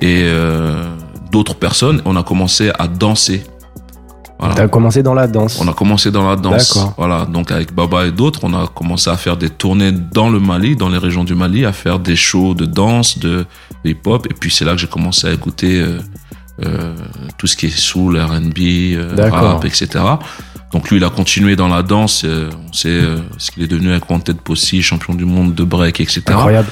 Et 0.00 0.20
euh, 0.22 0.84
d'autres 1.32 1.56
personnes. 1.56 2.00
On 2.04 2.14
a 2.16 2.22
commencé 2.22 2.70
à 2.78 2.86
danser. 2.86 3.42
Voilà. 4.38 4.54
T'as 4.56 4.68
commencé 4.68 5.02
dans 5.02 5.14
la 5.14 5.26
danse. 5.26 5.60
On 5.60 5.68
a 5.68 5.72
commencé 5.72 6.10
dans 6.10 6.28
la 6.28 6.36
danse. 6.36 6.76
Voilà. 6.98 7.24
Donc 7.24 7.50
avec 7.52 7.72
Baba 7.74 8.06
et 8.06 8.10
d'autres, 8.12 8.40
on 8.42 8.52
a 8.52 8.66
commencé 8.66 9.08
à 9.08 9.16
faire 9.16 9.36
des 9.36 9.48
tournées 9.48 9.92
dans 9.92 10.28
le 10.28 10.40
Mali, 10.40 10.74
dans 10.76 10.88
les 10.88 10.98
régions 10.98 11.24
du 11.24 11.34
Mali, 11.34 11.64
à 11.64 11.72
faire 11.72 11.98
des 12.00 12.16
shows 12.16 12.54
de 12.54 12.66
danse, 12.66 13.18
de 13.18 13.46
hip-hop. 13.84 14.26
Et 14.28 14.34
puis 14.34 14.50
c'est 14.50 14.64
là 14.64 14.72
que 14.72 14.78
j'ai 14.78 14.88
commencé 14.88 15.28
à 15.28 15.32
écouter 15.32 15.80
euh, 15.80 15.98
euh, 16.64 16.94
tout 17.38 17.46
ce 17.46 17.56
qui 17.56 17.66
est 17.66 17.70
soul, 17.70 18.18
R&B, 18.20 18.58
euh, 18.94 19.30
rap, 19.30 19.64
etc. 19.64 19.88
Donc 20.72 20.90
lui, 20.90 20.96
il 20.96 21.04
a 21.04 21.10
continué 21.10 21.54
dans 21.54 21.68
la 21.68 21.82
danse. 21.84 22.22
euh, 22.24 22.50
on 22.68 22.72
sait 22.72 22.88
euh, 22.88 23.18
ce 23.38 23.52
qu'il 23.52 23.62
est 23.62 23.68
devenu 23.68 23.90
avec 23.92 24.10
Wanted 24.10 24.40
Posse, 24.40 24.74
champion 24.80 25.14
du 25.14 25.24
monde 25.24 25.54
de 25.54 25.62
break, 25.64 26.00
etc. 26.00 26.22
Incroyable. 26.26 26.68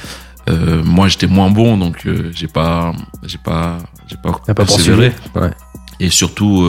Euh, 0.49 0.83
moi, 0.83 1.07
j'étais 1.07 1.27
moins 1.27 1.49
bon, 1.49 1.77
donc 1.77 2.05
euh, 2.05 2.29
j'ai 2.35 2.47
pas, 2.49 2.91
j'ai 3.25 3.37
pas, 3.37 3.77
j'ai 4.09 4.17
pas, 4.17 4.33
pas 4.45 4.53
persévéré. 4.53 5.11
poursuivi. 5.11 5.45
Ouais. 5.45 5.53
Et 6.01 6.09
surtout, 6.09 6.65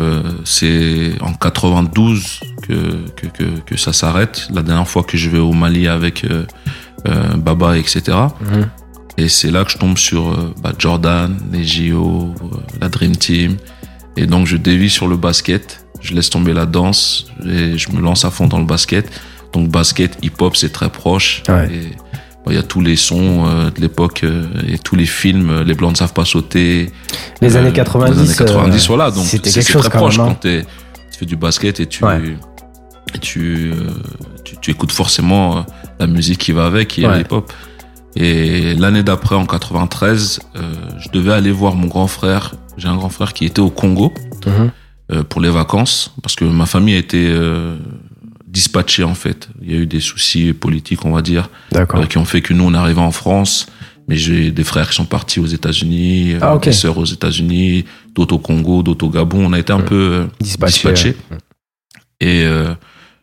euh, 0.00 0.22
c'est 0.44 1.12
en 1.20 1.32
92 1.32 2.40
que, 2.62 2.72
que, 3.16 3.26
que, 3.26 3.44
que 3.60 3.76
ça 3.76 3.92
s'arrête. 3.92 4.48
La 4.52 4.62
dernière 4.62 4.88
fois 4.88 5.02
que 5.02 5.16
je 5.16 5.30
vais 5.30 5.38
au 5.38 5.52
Mali 5.52 5.88
avec 5.88 6.24
euh, 6.24 6.44
euh, 7.08 7.36
Baba, 7.36 7.78
etc. 7.78 8.02
Mhm. 8.40 8.68
Et 9.18 9.28
c'est 9.28 9.50
là 9.50 9.64
que 9.64 9.70
je 9.70 9.78
tombe 9.78 9.96
sur 9.96 10.54
bah, 10.62 10.72
Jordan, 10.78 11.36
les 11.50 11.64
JO, 11.64 12.34
la 12.80 12.88
Dream 12.88 13.16
Team. 13.16 13.56
Et 14.16 14.26
donc 14.26 14.46
je 14.46 14.56
dévie 14.56 14.90
sur 14.90 15.08
le 15.08 15.16
basket. 15.16 15.86
Je 16.00 16.14
laisse 16.14 16.28
tomber 16.28 16.52
la 16.52 16.66
danse 16.66 17.26
et 17.44 17.78
je 17.78 17.90
me 17.92 18.00
lance 18.00 18.24
à 18.26 18.30
fond 18.30 18.46
dans 18.46 18.58
le 18.58 18.66
basket. 18.66 19.10
Donc 19.54 19.70
basket, 19.70 20.18
hip-hop, 20.22 20.54
c'est 20.54 20.72
très 20.72 20.90
proche. 20.90 21.42
Ouais. 21.48 21.70
Et 21.72 21.92
il 22.48 22.54
y 22.54 22.58
a 22.58 22.62
tous 22.62 22.80
les 22.80 22.96
sons 22.96 23.44
euh, 23.46 23.70
de 23.70 23.80
l'époque 23.80 24.20
euh, 24.24 24.46
et 24.68 24.78
tous 24.78 24.94
les 24.96 25.06
films. 25.06 25.50
euh, 25.50 25.64
Les 25.64 25.74
Blancs 25.74 25.90
ne 25.92 25.96
savent 25.96 26.12
pas 26.12 26.24
sauter. 26.24 26.90
Les 27.40 27.56
années 27.56 27.72
90. 27.72 28.12
Les 28.14 28.18
années 28.20 28.34
90, 28.36 28.84
euh, 28.84 28.86
voilà. 28.88 29.10
Donc 29.10 29.24
c'était 29.24 29.50
quelque 29.50 29.70
chose 29.72 29.82
très 29.88 29.98
proche 29.98 30.18
hein. 30.18 30.26
quand 30.28 30.34
t'es- 30.40 30.62
tu 31.12 31.18
fais 31.18 31.26
du 31.26 31.36
basket 31.36 31.80
et 31.80 31.86
tu, 31.86 32.04
Ouais. 32.04 32.20
et 33.14 33.18
tu, 33.18 33.72
euh, 33.74 33.90
tu, 34.44 34.56
tu 34.60 34.70
écoutes 34.70 34.92
forcément 34.92 35.64
la 35.98 36.06
musique 36.06 36.38
qui 36.38 36.52
va 36.52 36.66
avec, 36.66 36.88
qui 36.88 37.02
est 37.04 37.08
Ouais. 37.08 37.20
hip-hop. 37.22 37.52
Et 38.14 38.74
l'année 38.74 39.02
d'après, 39.02 39.34
en 39.34 39.44
93, 39.44 40.40
euh, 40.56 40.60
je 40.98 41.08
devais 41.10 41.32
aller 41.32 41.50
voir 41.50 41.74
mon 41.74 41.86
grand 41.86 42.06
frère. 42.06 42.54
J'ai 42.78 42.88
un 42.88 42.96
grand 42.96 43.08
frère 43.10 43.32
qui 43.34 43.44
était 43.44 43.60
au 43.60 43.70
Congo 43.70 44.12
Mhm. 44.46 44.70
euh, 45.12 45.22
pour 45.22 45.40
les 45.40 45.50
vacances 45.50 46.12
parce 46.22 46.34
que 46.34 46.44
ma 46.44 46.66
famille 46.66 46.94
été 46.96 47.26
euh, 47.30 47.76
dispatchée 48.60 49.04
en 49.04 49.14
fait. 49.14 49.48
Il 49.62 49.70
y 49.70 49.74
a 49.76 49.78
eu 49.80 49.86
des 49.86 50.00
soucis 50.00 50.52
politiques, 50.54 51.04
on 51.04 51.12
va 51.12 51.20
dire, 51.22 51.50
euh, 52.00 52.06
qui 52.06 52.16
ont 52.18 52.24
fait 52.24 52.40
que 52.40 52.54
nous 52.54 52.64
on 52.64 52.72
arrivé 52.74 53.00
en 53.00 53.10
France. 53.12 53.66
Mais 54.08 54.16
j'ai 54.16 54.50
des 54.52 54.62
frères 54.64 54.88
qui 54.88 54.94
sont 54.94 55.04
partis 55.04 55.40
aux 55.40 55.46
États-Unis, 55.58 56.34
euh, 56.34 56.38
Ah, 56.40 56.54
ok. 56.54 56.64
des 56.64 56.72
sœurs 56.72 56.96
aux 56.96 57.04
États-Unis, 57.04 57.84
d'autres 58.14 58.36
au 58.36 58.38
Congo, 58.38 58.82
d'autres 58.84 59.04
au 59.04 59.10
Gabon. 59.10 59.44
On 59.44 59.52
a 59.52 59.58
été 59.58 59.72
un 59.72 59.80
peu 59.80 59.94
euh, 59.96 60.26
Dispatché. 60.40 60.72
dispatchés. 60.72 61.16
Et 62.20 62.44
euh, 62.44 62.72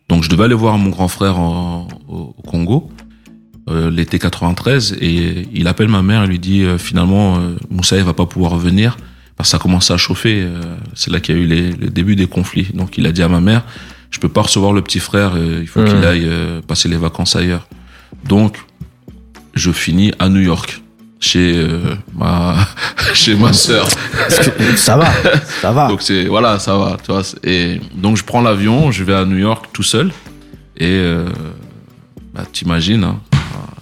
donc 0.10 0.24
je 0.24 0.30
devais 0.30 0.44
aller 0.44 0.54
voir 0.66 0.78
mon 0.78 0.90
grand 0.92 1.08
frère 1.08 1.40
en- 1.40 1.88
au, 2.08 2.36
au 2.38 2.42
Congo 2.44 2.92
euh, 3.70 3.90
l'été 3.90 4.20
93 4.20 4.98
et 5.02 5.48
il 5.54 5.68
appelle 5.68 5.88
ma 5.88 6.02
mère 6.04 6.24
et 6.26 6.28
lui 6.28 6.38
dit 6.38 6.64
euh, 6.64 6.78
finalement 6.78 7.38
euh, 7.38 7.56
Moussa 7.72 7.98
il 7.98 8.04
va 8.04 8.14
pas 8.14 8.26
pouvoir 8.28 8.58
venir 8.58 8.98
parce 9.38 9.50
que 9.50 9.52
ça 9.58 9.60
commence 9.60 9.90
à 9.90 9.98
chauffer. 9.98 10.42
euh, 10.44 10.62
c'est 10.94 11.10
là 11.12 11.20
qu'il 11.22 11.36
y 11.36 11.40
a 11.40 11.42
eu 11.42 11.48
les, 11.48 11.72
le 11.72 11.90
début 11.90 12.16
des 12.16 12.28
conflits. 12.28 12.68
Donc 12.74 12.98
il 13.00 13.08
a 13.08 13.12
dit 13.12 13.24
à 13.24 13.30
ma 13.30 13.40
mère 13.40 13.64
je 14.14 14.20
peux 14.20 14.30
pas 14.30 14.42
recevoir 14.44 14.72
le 14.74 14.82
petit 14.84 15.00
frère, 15.00 15.32
euh, 15.36 15.60
il 15.62 15.68
faut 15.68 15.84
qu'il 15.84 16.06
aille 16.06 16.28
euh, 16.28 16.62
passer 16.62 16.88
les 16.88 16.98
vacances 16.98 17.36
ailleurs. 17.36 17.68
Donc 18.26 18.58
je 19.56 19.72
finis 19.72 20.14
à 20.20 20.30
New 20.30 20.40
York 20.42 20.82
chez 21.20 21.54
euh, 21.58 21.96
ma 22.16 22.56
chez 23.16 23.36
ma 23.36 23.52
sœur. 23.54 23.88
Ça 24.76 24.98
va? 24.98 25.06
Ça 25.62 25.72
va. 25.72 25.88
Donc 25.88 26.02
c'est 26.04 26.26
voilà, 26.26 26.60
ça 26.60 26.78
va, 26.78 26.98
tu 27.04 27.12
vois. 27.12 27.24
Et 27.44 27.82
donc 27.96 28.18
je 28.18 28.24
prends 28.24 28.42
l'avion, 28.42 28.92
je 28.92 29.04
vais 29.04 29.16
à 29.16 29.26
New 29.26 29.38
York 29.38 29.66
tout 29.74 29.84
seul 29.84 30.12
et 30.78 30.86
euh, 30.86 31.28
bah, 32.36 32.44
t'imagines. 32.52 33.04
Hein, 33.04 33.20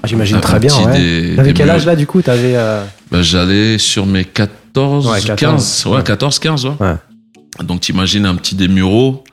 Ah, 0.04 0.08
J'imagine 0.08 0.40
très 0.40 0.60
bien. 0.60 0.74
Ouais. 0.86 0.98
des- 0.98 1.36
T'avais 1.36 1.54
quel 1.54 1.70
âge 1.70 1.86
là 1.86 1.96
du 1.96 2.08
coup? 2.08 2.22
T'avais. 2.22 2.56
euh, 2.56 2.84
bah, 3.12 3.22
j'allais 3.22 3.78
sur 3.78 4.06
mes 4.06 4.24
14, 4.26 5.08
Ouais, 5.08 5.22
14, 5.22 5.36
15, 5.38 5.86
ouais, 5.92 5.98
ouais. 5.98 6.04
14, 6.04 6.40
15, 6.40 6.66
ouais. 6.66 6.72
Ouais. 6.80 6.96
Donc 7.66 7.82
t'imagines 7.82 8.26
un 8.26 8.36
petit 8.36 8.56
des 8.56 8.68
Mureaux 8.70 9.24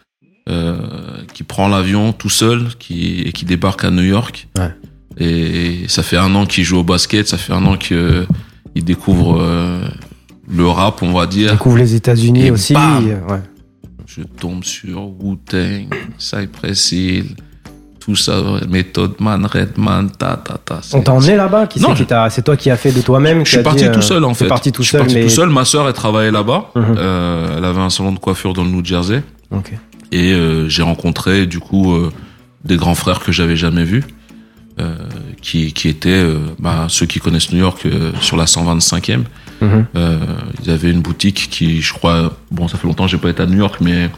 qui 1.34 1.42
prend 1.42 1.68
l'avion 1.68 2.12
tout 2.12 2.28
seul, 2.30 2.68
qui 2.78 3.20
et 3.22 3.32
qui 3.32 3.44
débarque 3.44 3.84
à 3.84 3.90
New 3.90 4.02
York. 4.02 4.48
Ouais. 4.58 4.70
Et 5.18 5.84
ça 5.88 6.02
fait 6.02 6.16
un 6.16 6.34
an 6.34 6.46
qu'il 6.46 6.64
joue 6.64 6.78
au 6.78 6.84
basket, 6.84 7.26
ça 7.28 7.38
fait 7.38 7.52
un 7.52 7.64
an 7.66 7.76
que 7.76 8.24
il 8.74 8.84
découvre 8.84 9.38
euh, 9.40 9.80
le 10.48 10.66
rap, 10.68 11.02
on 11.02 11.12
va 11.12 11.26
dire. 11.26 11.52
Découvre 11.52 11.78
les 11.78 11.94
États-Unis 11.94 12.50
aussi. 12.50 12.72
bam 12.72 13.04
euh, 13.08 13.32
Ouais. 13.34 13.40
Je 14.06 14.22
tombe 14.22 14.64
sur 14.64 15.10
Wu-Tang, 15.20 15.88
Cypress 16.18 16.92
Hill, 16.92 17.26
tout 18.00 18.16
ça, 18.16 18.40
méthode 18.68 19.14
man, 19.20 19.44
Redman, 19.46 20.08
ta 20.10 20.36
ta 20.36 20.54
ta. 20.56 20.80
On 20.94 21.02
t'a 21.02 21.12
emmené 21.12 21.36
là-bas 21.36 21.66
Qui 21.66 21.80
Non, 21.80 21.94
c'est 21.94 22.08
je- 22.36 22.40
toi 22.40 22.56
qui 22.56 22.70
as 22.70 22.76
fait 22.76 22.90
de 22.92 23.00
toi-même 23.02 23.44
Je 23.44 23.50
suis 23.50 23.62
parti 23.62 23.90
tout 23.90 24.00
seul 24.02 24.24
en 24.24 24.34
fait. 24.34 24.46
Parti 24.46 24.72
tout 24.72 24.82
je 24.82 24.88
suis 24.88 24.92
seul, 24.92 25.00
parti 25.02 25.14
mais. 25.16 25.22
tout 25.24 25.28
seul. 25.28 25.50
Ma 25.50 25.64
sœur, 25.64 25.86
elle 25.86 25.92
travaillait 25.94 26.30
là-bas. 26.30 26.70
Mhm. 26.74 26.84
Euh, 26.96 27.54
elle 27.58 27.64
avait 27.64 27.80
un 27.80 27.90
salon 27.90 28.12
de 28.12 28.18
coiffure 28.18 28.54
dans 28.54 28.64
le 28.64 28.70
New 28.70 28.84
Jersey. 28.84 29.22
Ok. 29.50 29.72
Et 30.12 30.32
euh, 30.32 30.68
j'ai 30.68 30.82
rencontré 30.82 31.46
du 31.46 31.58
coup 31.60 31.92
euh, 31.92 32.10
des 32.64 32.76
grands 32.76 32.94
frères 32.94 33.20
que 33.20 33.30
j'avais 33.32 33.56
jamais 33.56 33.84
vus, 33.84 34.04
euh, 34.80 34.94
qui, 35.42 35.72
qui 35.72 35.88
étaient 35.88 36.24
bah, 36.58 36.86
ceux 36.88 37.06
qui 37.06 37.18
connaissent 37.20 37.52
New 37.52 37.58
York 37.58 37.84
euh, 37.86 38.12
sur 38.20 38.36
la 38.36 38.44
125e. 38.46 39.24
Mhm. 39.60 39.86
Euh, 39.96 40.18
ils 40.64 40.70
avaient 40.70 40.90
une 40.90 41.00
boutique 41.02 41.48
qui, 41.50 41.82
je 41.82 41.92
crois, 41.92 42.36
bon, 42.50 42.68
ça 42.68 42.78
fait 42.78 42.86
longtemps 42.86 43.04
que 43.04 43.10
j'ai 43.10 43.18
pas 43.18 43.30
été 43.30 43.42
à 43.42 43.46
New 43.46 43.58
York, 43.58 43.76
mais 43.80 44.08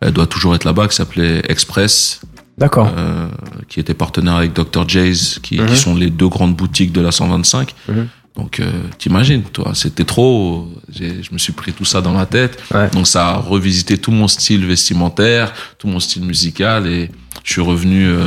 elle 0.00 0.12
doit 0.12 0.26
toujours 0.26 0.54
être 0.54 0.64
là-bas, 0.64 0.88
qui 0.88 0.96
s'appelait 0.96 1.42
Express, 1.48 2.20
D'accord. 2.58 2.92
euh, 2.96 3.28
qui 3.68 3.80
était 3.80 3.94
partenaire 3.94 4.34
avec 4.34 4.52
Dr. 4.52 4.86
Jay's, 4.86 5.38
qui, 5.42 5.58
Mhm. 5.60 5.66
qui 5.68 5.76
sont 5.76 5.94
les 5.94 6.10
deux 6.10 6.28
grandes 6.28 6.54
boutiques 6.54 6.92
de 6.92 7.00
la 7.00 7.10
125. 7.12 7.74
Mhm. 7.88 8.08
Donc, 8.36 8.58
euh, 8.58 8.68
t'imagines, 8.98 9.42
toi, 9.42 9.70
c'était 9.74 10.04
trop. 10.04 10.68
j'ai- 10.92 11.22
Je 11.22 11.32
me 11.32 11.38
suis 11.38 11.52
pris 11.52 11.72
tout 11.72 11.84
ça 11.84 12.00
dans 12.00 12.12
ma 12.12 12.26
tête. 12.26 12.58
Ouais. 12.74 12.88
Donc, 12.90 13.06
ça 13.06 13.28
a 13.28 13.36
revisité 13.36 13.96
tout 13.96 14.10
mon 14.10 14.26
style 14.26 14.66
vestimentaire, 14.66 15.52
tout 15.78 15.86
mon 15.86 16.00
style 16.00 16.24
musical, 16.24 16.86
et 16.88 17.10
je 17.44 17.52
suis 17.52 17.60
revenu 17.62 18.06
euh, 18.08 18.24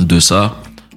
de 0.00 0.20
ça. 0.20 0.56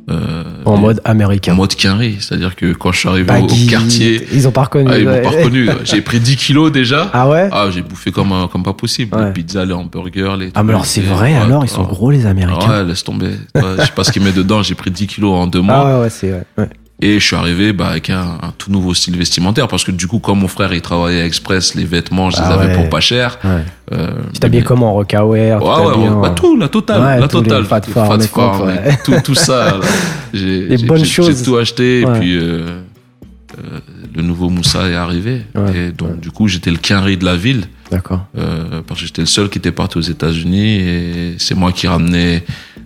euh, 0.10 0.44
En 0.66 0.76
mode 0.76 1.00
en 1.06 1.12
américain. 1.12 1.54
mode 1.54 1.76
quinri. 1.76 2.18
C'est-à-dire 2.20 2.56
que 2.56 2.74
quand 2.74 2.92
je 2.92 2.98
suis 2.98 3.08
arrivé 3.08 3.32
au, 3.40 3.46
quartier, 3.70 4.28
Ils 4.34 4.48
ont 4.48 4.52
pas 4.52 4.64
reconnu. 4.64 4.90
ah, 4.92 4.98
ils 4.98 5.06
m'ont 5.08 5.22
pas 5.22 5.30
reconnu. 5.30 5.70
J'ai 5.86 6.02
pris 6.02 6.20
10 6.20 6.36
kilos 6.36 6.72
déjà. 6.72 7.10
Ah 7.14 7.30
ouais 7.30 7.48
Ah, 7.52 7.68
j'ai 7.70 7.84
bouffé 7.84 8.12
comme, 8.12 8.32
un- 8.32 8.48
comme 8.48 8.64
pas 8.64 8.74
possible. 8.74 9.16
Ouais. 9.16 9.28
Les 9.28 9.32
pizzas, 9.34 9.66
les 9.66 9.74
hamburgers, 9.74 10.36
les. 10.40 10.50
Ah 10.56 10.64
mais 10.64 10.72
alors 10.74 10.86
c'est 10.88 11.02
vrai 11.02 11.34
ouais, 11.34 11.38
alors 11.38 11.64
ils 11.64 11.70
sont 11.70 11.82
ouais. 11.84 11.88
gros 11.90 12.10
les 12.10 12.26
Américains. 12.26 12.80
Ouais, 12.80 12.84
laisse 12.86 13.04
tomber. 13.04 13.34
Je 13.56 13.84
sais 13.86 13.92
pas 13.96 14.04
ce 14.04 14.12
qu'il 14.12 14.24
met 14.24 14.32
dedans. 14.32 14.64
J'ai 14.64 14.74
pris 14.76 14.90
10 14.92 15.06
kilos 15.08 15.32
en 15.36 15.46
deux 15.48 15.62
mois. 15.62 15.76
Ah 15.78 15.96
ouais 15.98 16.02
ouais 16.02 16.10
c'est 16.10 16.34
ouais. 16.58 16.70
Et 17.02 17.18
je 17.20 17.26
suis 17.26 17.36
arrivé 17.38 17.72
bah, 17.72 17.88
avec 17.88 18.10
un, 18.10 18.38
un 18.42 18.52
tout 18.58 18.70
nouveau 18.72 18.94
style 18.94 19.16
vestimentaire 19.18 19.70
parce 19.70 19.86
que 19.86 19.92
du 19.92 20.06
coup, 20.06 20.20
comme 20.20 20.40
mon 20.40 20.50
frère 20.50 20.74
il 20.74 20.82
travaillait 20.82 21.22
à 21.22 21.26
Express, 21.26 21.74
les 21.76 21.86
vêtements, 21.86 22.30
je 22.30 22.36
les 22.38 22.44
Ah 22.46 22.54
avais 22.56 22.68
ouais. 22.68 22.74
pour 22.76 22.90
pas 22.90 23.00
cher. 23.00 23.40
ouais. 23.46 23.64
Euh, 23.94 24.10
Tu 24.34 24.40
t'habillais 24.42 24.62
mais- 24.62 24.66
comment 24.68 25.02
tu 25.06 25.16
Ouais, 25.18 25.54
en- 25.54 26.22
bah, 26.22 26.30
tout, 26.36 26.58
la 26.58 26.68
totale, 26.68 27.02
Ouais, 27.02 27.20
la 27.22 27.28
totale. 27.30 27.64
Fat 27.66 27.82
Farm 27.82 28.22
tout, 29.06 29.14
tout 29.24 29.36
ça. 29.36 29.78
J'ai, 30.34 30.62
Les 30.68 30.78
j'ai- 30.78 30.86
bonnes 30.86 31.00
j'ai- 31.00 31.06
choses. 31.06 31.38
J'ai 31.40 31.44
tout 31.46 31.58
acheté 31.58 32.02
et 32.02 32.06
puis 32.06 32.38
euh, 32.38 32.82
euh, 33.60 33.80
le 34.16 34.22
nouveau 34.22 34.50
Moussa 34.50 34.88
est 34.90 34.96
arrivé. 34.96 35.42
Ouais, 35.56 35.78
et 35.78 35.92
donc 35.92 36.12
ouais. 36.12 36.18
du 36.18 36.32
coup, 36.32 36.48
j'étais 36.48 36.72
le 36.72 36.78
quinri 36.78 37.18
de 37.18 37.26
la 37.26 37.36
ville. 37.36 37.66
D'accord. 37.92 38.26
euh, 38.38 38.82
parce 38.86 39.00
que 39.00 39.08
j'étais 39.08 39.22
le 39.24 39.28
seul 39.28 39.50
qui 39.50 39.58
était 39.58 39.72
parti 39.72 39.98
aux 39.98 40.02
États-Unis 40.02 40.76
et 40.76 41.36
c'est 41.40 41.56
moi 41.56 41.72
qui 41.72 41.88
ramenais 41.88 42.44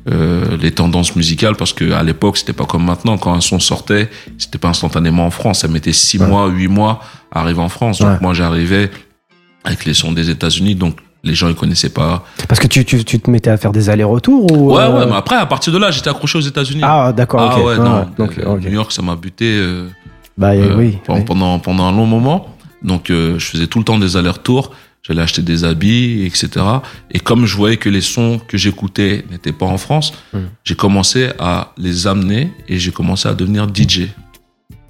euh, 0.09 0.55
les 0.62 0.71
tendances 0.71 1.17
musicales 1.17 1.55
parce 1.57 1.73
que 1.73 1.91
à 1.91 2.03
l'époque 2.03 2.38
c'était 2.38 2.53
pas 2.53 2.63
comme 2.65 2.86
maintenant 2.86 3.17
quand 3.17 3.33
un 3.33 3.41
son 3.41 3.59
sortait 3.59 4.09
c'était 4.38 4.57
pas 4.59 4.69
instantanément 4.69 5.25
en 5.25 5.29
France 5.29 5.59
ça 5.59 5.67
mettait 5.67 5.91
six 5.91 6.19
Ouais. 6.21 6.27
mois 6.27 6.47
huit 6.47 6.69
mois 6.69 7.01
à 7.33 7.41
arriver 7.41 7.59
en 7.59 7.67
France 7.67 7.99
donc 7.99 8.21
moi 8.21 8.33
j'arrivais 8.33 8.89
avec 9.65 9.83
les 9.83 9.93
sons 9.93 10.13
des 10.13 10.29
États-Unis 10.29 10.75
donc 10.75 10.95
les 11.25 11.36
gens 11.36 11.49
ils 11.49 11.55
connaissaient 11.55 11.89
pas 11.89 12.25
Parce 12.47 12.62
que 12.62 12.67
tu, 12.67 12.86
tu, 12.86 13.03
tu 13.03 13.19
te 13.19 13.29
mettais 13.29 13.49
à 13.49 13.57
faire 13.57 13.73
des 13.73 13.89
allers-retours 13.89 14.49
ou 14.53 14.73
ouais 14.75 14.83
euh, 14.83 14.99
ouais 14.99 15.05
mais 15.05 15.15
après 15.17 15.36
à 15.36 15.45
partir 15.45 15.73
de 15.73 15.79
là 15.79 15.91
j'étais 15.91 16.09
accroché 16.09 16.38
aux 16.38 16.41
États-Unis 16.41 16.81
Ah 16.83 17.12
d'accord 17.12 17.41
Ah 17.41 17.62
ouais, 17.62 17.77
non 17.77 18.07
donc 18.17 18.38
euh, 18.39 18.45
ok. 18.55 18.62
New 18.63 18.71
York 18.71 18.91
ça 18.93 19.01
m'a 19.01 19.17
buté 19.17 19.45
euh, 19.57 19.88
Bah 20.38 20.52
euh, 20.52 20.76
oui. 20.78 20.98
pendant, 21.06 21.19
oui. 21.19 21.26
pendant 21.26 21.60
pendant 21.60 21.86
un 21.86 21.91
long 21.91 22.06
moment 22.08 22.56
donc 22.82 23.10
euh, 23.10 23.38
je 23.39 23.46
faisais 23.46 23.67
tout 23.67 23.80
le 23.80 23.86
temps 23.86 24.00
des 24.00 24.17
allers-retours 24.17 24.72
j'allais 25.06 25.22
acheter 25.22 25.41
des 25.41 25.65
habits, 25.65 26.24
etc. 26.26 26.65
Et 27.12 27.19
comme 27.19 27.46
je 27.46 27.56
voyais 27.58 27.76
que 27.78 27.89
les 27.89 28.02
sons 28.02 28.39
que 28.48 28.58
j'écoutais 28.58 29.26
n'étaient 29.30 29.52
pas 29.52 29.65
en 29.65 29.78
France, 29.78 30.13
Hmm. 30.34 30.46
j'ai 30.63 30.76
commencé 30.76 31.30
à 31.39 31.74
les 31.78 32.08
amener 32.08 32.52
et 32.69 32.80
j'ai 32.80 32.91
commencé 32.91 33.28
à 33.28 33.34
devenir 33.34 33.67
DJ. 33.67 34.08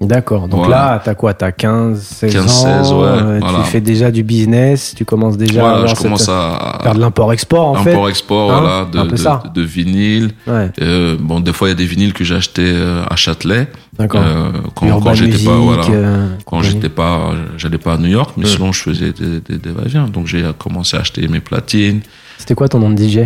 D'accord. 0.06 0.48
Donc 0.48 0.60
Voilà. 0.66 0.76
là, 0.76 1.02
t'as 1.04 1.14
quoi? 1.14 1.34
T'as 1.34 1.52
15, 1.52 2.00
16 2.00 2.32
15, 2.32 2.44
ans. 2.44 2.48
16, 2.84 2.92
ouais, 2.92 3.04
euh, 3.06 3.38
voilà. 3.40 3.58
Tu 3.58 3.64
fais 3.70 3.80
déjà 3.80 4.10
du 4.10 4.22
business. 4.22 4.94
Tu 4.96 5.04
commences 5.04 5.36
déjà 5.36 5.60
à 5.60 5.62
Voilà, 5.62 5.76
avoir 5.78 5.94
je 5.96 6.02
commence 6.02 6.20
cette- 6.20 6.28
à, 6.30 6.78
faire 6.82 6.94
de 6.94 7.00
l'import-export 7.00 7.68
en 7.68 7.74
fait. 7.76 7.92
import-export, 7.92 8.52
Hein, 8.52 8.60
voilà, 8.60 9.06
de, 9.06 9.50
de, 9.54 9.62
vinyle. 9.62 10.30
Ouais, 10.46 10.70
Euh, 10.80 11.16
bon, 11.18 11.40
des 11.40 11.52
fois, 11.52 11.68
il 11.68 11.70
y 11.70 11.74
a 11.74 11.76
des 11.76 11.86
vinyles 11.86 12.12
que 12.12 12.24
euh, 12.58 13.04
à 13.08 13.16
Châtelet. 13.16 13.68
d'accord. 13.98 14.22
Euh, 14.24 14.50
quand 14.74 15.14
j'étais 15.14 15.44
pas, 15.44 15.56
voilà, 15.56 15.84
euh, 15.90 16.28
quand 16.46 16.62
j'étais 16.62 16.88
pas, 16.88 17.32
j'allais 17.56 17.78
pas 17.78 17.94
à 17.94 17.98
New 17.98 18.08
York, 18.08 18.32
mais 18.36 18.44
Ouais. 18.44 18.50
sinon 18.50 18.72
je 18.72 18.80
faisais 18.82 19.12
des, 19.12 19.40
des, 19.40 19.58
des 19.58 19.70
va-et-vient. 19.70 20.08
Donc 20.08 20.26
j'ai 20.26 20.44
commencé 20.58 20.96
à 20.96 21.00
acheter 21.00 21.26
mes 21.28 21.40
platines. 21.40 22.00
C'était 22.38 22.54
quoi 22.54 22.68
ton 22.68 22.78
nom 22.80 22.90
de 22.90 22.96
DJ 23.02 23.18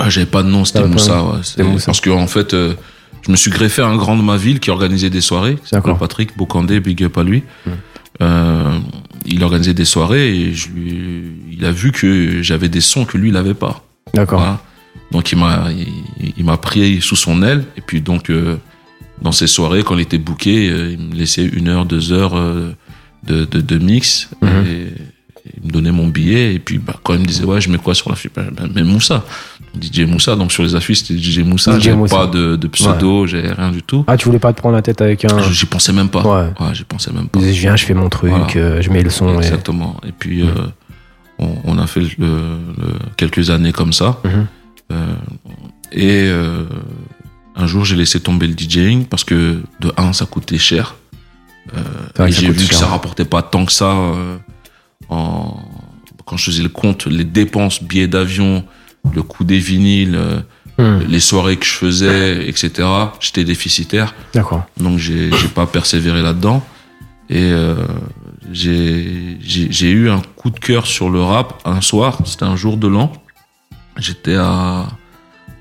Ouais, 0.00 0.10
J'avais 0.10 0.26
pas 0.26 0.42
de 0.42 0.48
nom, 0.48 0.64
c'était 0.64 0.86
Moussa. 0.86 1.22
Ouais, 1.22 1.64
Moussa. 1.64 1.86
Parce 1.86 2.00
que 2.00 2.10
en 2.10 2.26
fait, 2.26 2.54
euh, 2.54 2.74
je 3.26 3.30
me 3.30 3.36
suis 3.36 3.50
greffé 3.50 3.82
à 3.82 3.86
un 3.88 3.96
grand 3.96 4.16
de 4.16 4.22
ma 4.22 4.36
ville 4.36 4.60
qui 4.60 4.70
organisait 4.70 5.10
des 5.10 5.20
soirées. 5.20 5.56
D'accord. 5.72 5.98
Patrick 5.98 6.36
Bocandé, 6.36 6.80
big 6.80 7.02
up 7.04 7.18
à 7.18 7.22
lui. 7.24 7.42
Euh, 8.20 8.78
il 9.26 9.44
organisait 9.44 9.74
des 9.74 9.84
soirées 9.84 10.28
et 10.34 10.54
je 10.54 10.68
lui, 10.70 11.22
il 11.52 11.64
a 11.64 11.70
vu 11.70 11.92
que 11.92 12.42
j'avais 12.42 12.68
des 12.68 12.80
sons 12.80 13.04
que 13.04 13.16
lui 13.16 13.28
il 13.28 13.36
avait 13.36 13.54
pas. 13.54 13.84
D'accord. 14.14 14.40
Voilà. 14.40 14.60
Donc 15.12 15.30
il 15.32 15.38
m'a, 15.38 15.68
il, 15.70 16.32
il 16.36 16.44
m'a 16.44 16.56
pris 16.56 17.00
sous 17.00 17.16
son 17.16 17.42
aile 17.42 17.64
et 17.76 17.80
puis 17.80 18.00
donc 18.00 18.30
euh, 18.30 18.56
dans 19.22 19.32
ces 19.32 19.46
soirées 19.46 19.82
quand 19.84 19.94
il 19.96 20.00
était 20.00 20.18
booké, 20.18 20.68
euh, 20.68 20.90
il 20.98 20.98
me 20.98 21.14
laissait 21.14 21.44
une 21.44 21.68
heure, 21.68 21.86
deux 21.86 22.12
heures 22.12 22.36
euh, 22.36 22.72
de, 23.26 23.44
de, 23.44 23.60
de 23.60 23.78
mix 23.78 24.28
Mhm. 24.42 24.48
et, 24.66 24.70
et 25.48 25.52
il 25.62 25.66
me 25.68 25.72
donnait 25.72 25.92
mon 25.92 26.08
billet 26.08 26.54
et 26.54 26.58
puis 26.58 26.78
bah, 26.78 26.98
quand 27.04 27.14
il 27.14 27.20
me 27.20 27.24
disait 27.26 27.44
ouais 27.44 27.60
je 27.60 27.70
mets 27.70 27.78
quoi 27.78 27.94
sur 27.94 28.10
l'affiche, 28.10 28.30
bah, 28.34 28.44
bah, 28.52 28.64
mets 28.74 28.82
Moussa, 28.84 29.24
DJ 29.80 30.00
Moussa. 30.06 30.36
Donc 30.36 30.52
sur 30.52 30.62
les 30.62 30.74
affiches 30.74 30.98
c'était 31.04 31.18
DJ 31.20 31.38
Moussa, 31.40 31.78
Moussa. 31.94 32.16
pas 32.16 32.26
de, 32.26 32.56
de 32.56 32.66
pseudo, 32.68 33.26
j'avais 33.26 33.52
rien 33.52 33.70
du 33.70 33.82
tout. 33.82 34.04
Ah, 34.06 34.16
tu 34.16 34.26
voulais 34.26 34.38
pas 34.38 34.52
te 34.52 34.58
prendre 34.58 34.74
la 34.76 34.82
tête 34.82 35.00
avec 35.00 35.24
un. 35.24 35.50
J'y 35.50 35.66
pensais 35.66 35.92
même 35.92 36.08
pas. 36.08 36.22
Ouais. 36.22 36.50
Ouais, 36.60 36.74
j'y 36.74 36.84
pensais 36.84 37.10
même 37.12 37.28
pas. 37.28 37.40
Je 37.40 37.46
viens, 37.46 37.76
je 37.76 37.84
fais 37.84 37.94
mon 37.94 38.08
truc, 38.08 38.30
Voilà. 38.30 38.46
euh, 38.56 38.82
je 38.82 38.90
mets 38.90 39.02
le 39.02 39.10
son. 39.10 39.36
Exactement. 39.38 39.96
Et 40.06 40.12
puis, 40.12 40.42
euh, 40.42 40.52
on, 41.38 41.54
on 41.64 41.78
a 41.78 41.86
fait 41.86 42.00
le, 42.00 42.08
le- 42.18 42.98
quelques 43.16 43.50
années 43.50 43.72
comme 43.72 43.92
ça. 43.92 44.20
Mhm. 44.24 44.46
Euh, 44.92 45.06
et 45.92 46.30
un 47.56 47.66
jour, 47.66 47.84
j'ai 47.84 47.96
laissé 47.96 48.20
tomber 48.20 48.46
le 48.46 48.54
DJing 48.56 49.04
parce 49.06 49.24
que, 49.24 49.62
de 49.80 49.92
un, 49.96 50.12
ça 50.12 50.26
coûtait 50.26 50.58
cher. 50.58 50.94
Et 52.26 52.30
j'ai 52.32 52.50
vu 52.50 52.66
que 52.66 52.74
ça 52.74 52.86
rapportait 52.86 53.24
pas 53.26 53.42
tant 53.42 53.64
que 53.64 53.72
ça. 53.72 53.94
en, 55.08 55.56
quand 56.24 56.36
je 56.36 56.44
faisais 56.44 56.62
le 56.62 56.68
compte, 56.68 57.06
les 57.06 57.24
dépenses, 57.24 57.82
billets 57.82 58.06
d'avion, 58.08 58.62
le 59.14 59.22
coût 59.22 59.44
des 59.44 59.58
vinyles, 59.58 60.14
euh, 60.14 60.40
Hmm, 60.78 61.00
les 61.08 61.18
soirées 61.18 61.56
que 61.56 61.66
je 61.66 61.72
faisais, 61.72 62.48
etc. 62.48 62.88
J'étais 63.18 63.42
déficitaire. 63.42 64.14
D'accord. 64.32 64.64
Donc 64.78 64.98
j'ai 64.98 65.30
pas 65.52 65.66
persévéré 65.66 66.22
là-dedans 66.22 66.64
et 67.28 67.50
euh, 67.50 67.74
j'ai 68.52 69.90
eu 69.90 70.08
un 70.08 70.22
coup 70.36 70.50
de 70.50 70.60
cœur 70.60 70.86
sur 70.86 71.10
le 71.10 71.20
rap 71.20 71.60
un 71.64 71.80
soir, 71.80 72.20
c'était 72.24 72.44
un 72.44 72.54
jour 72.54 72.76
de 72.76 72.86
l'an. 72.86 73.12
J'étais 73.96 74.36
à 74.36 74.86